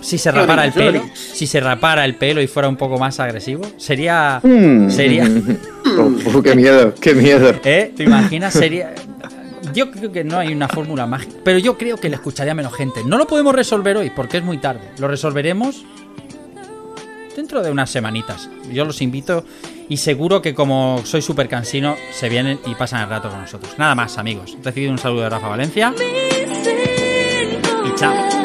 Si 0.06 0.19
se 0.19 0.32
rapara 0.32 0.65
el 0.65 0.72
pelo, 0.72 1.03
si 1.15 1.48
se 1.48 1.60
rapara 1.60 2.06
el 2.06 2.14
pelo 2.14 2.40
y 2.40 2.45
fuera 2.45 2.69
un 2.69 2.76
poco 2.76 2.99
más 2.99 3.19
agresivo, 3.19 3.64
sería. 3.77 4.40
Hmm. 4.44 4.88
Sería. 4.88 5.23
Uf, 5.26 6.41
qué 6.44 6.56
miedo, 6.56 6.94
qué 7.02 7.15
miedo. 7.15 7.52
¿Eh? 7.64 7.91
¿Te 7.95 8.03
imaginas? 8.03 8.53
Sería. 8.53 8.94
Yo 9.73 9.90
creo 9.90 10.11
que 10.11 10.23
no 10.23 10.38
hay 10.38 10.53
una 10.53 10.68
fórmula 10.68 11.07
mágica, 11.07 11.34
pero 11.44 11.57
yo 11.57 11.76
creo 11.76 11.98
que 11.98 12.10
le 12.10 12.15
escucharía 12.18 12.53
menos 12.53 12.76
gente. 12.76 13.03
No 13.03 13.18
lo 13.18 13.26
podemos 13.26 13.56
resolver 13.56 13.98
hoy 13.98 14.11
porque 14.15 14.38
es 14.38 14.44
muy 14.44 14.60
tarde. 14.60 14.91
Lo 14.99 15.07
resolveremos 15.07 15.84
dentro 17.36 17.64
de 17.64 17.72
unas 17.72 17.90
semanitas. 17.90 18.48
Yo 18.72 18.86
los 18.86 19.02
invito 19.02 19.44
y 19.90 19.98
seguro 19.98 20.40
que 20.40 20.53
como 20.53 21.02
soy 21.03 21.23
súper 21.23 21.49
cansino, 21.49 21.95
se 22.11 22.30
vienen 22.30 22.60
y 22.68 22.76
pasan 22.76 23.02
el 23.02 23.10
rato 23.10 23.30
con 23.30 23.41
nosotros. 23.41 23.73
Nada 23.80 23.95
más, 23.95 24.19
amigos. 24.19 24.56
Recibido 24.64 24.91
un 24.91 24.99
saludo 24.99 25.23
de 25.23 25.30
Rafa 25.32 25.48
Valencia 25.48 25.95
y 27.84 27.95
chao. 27.95 28.44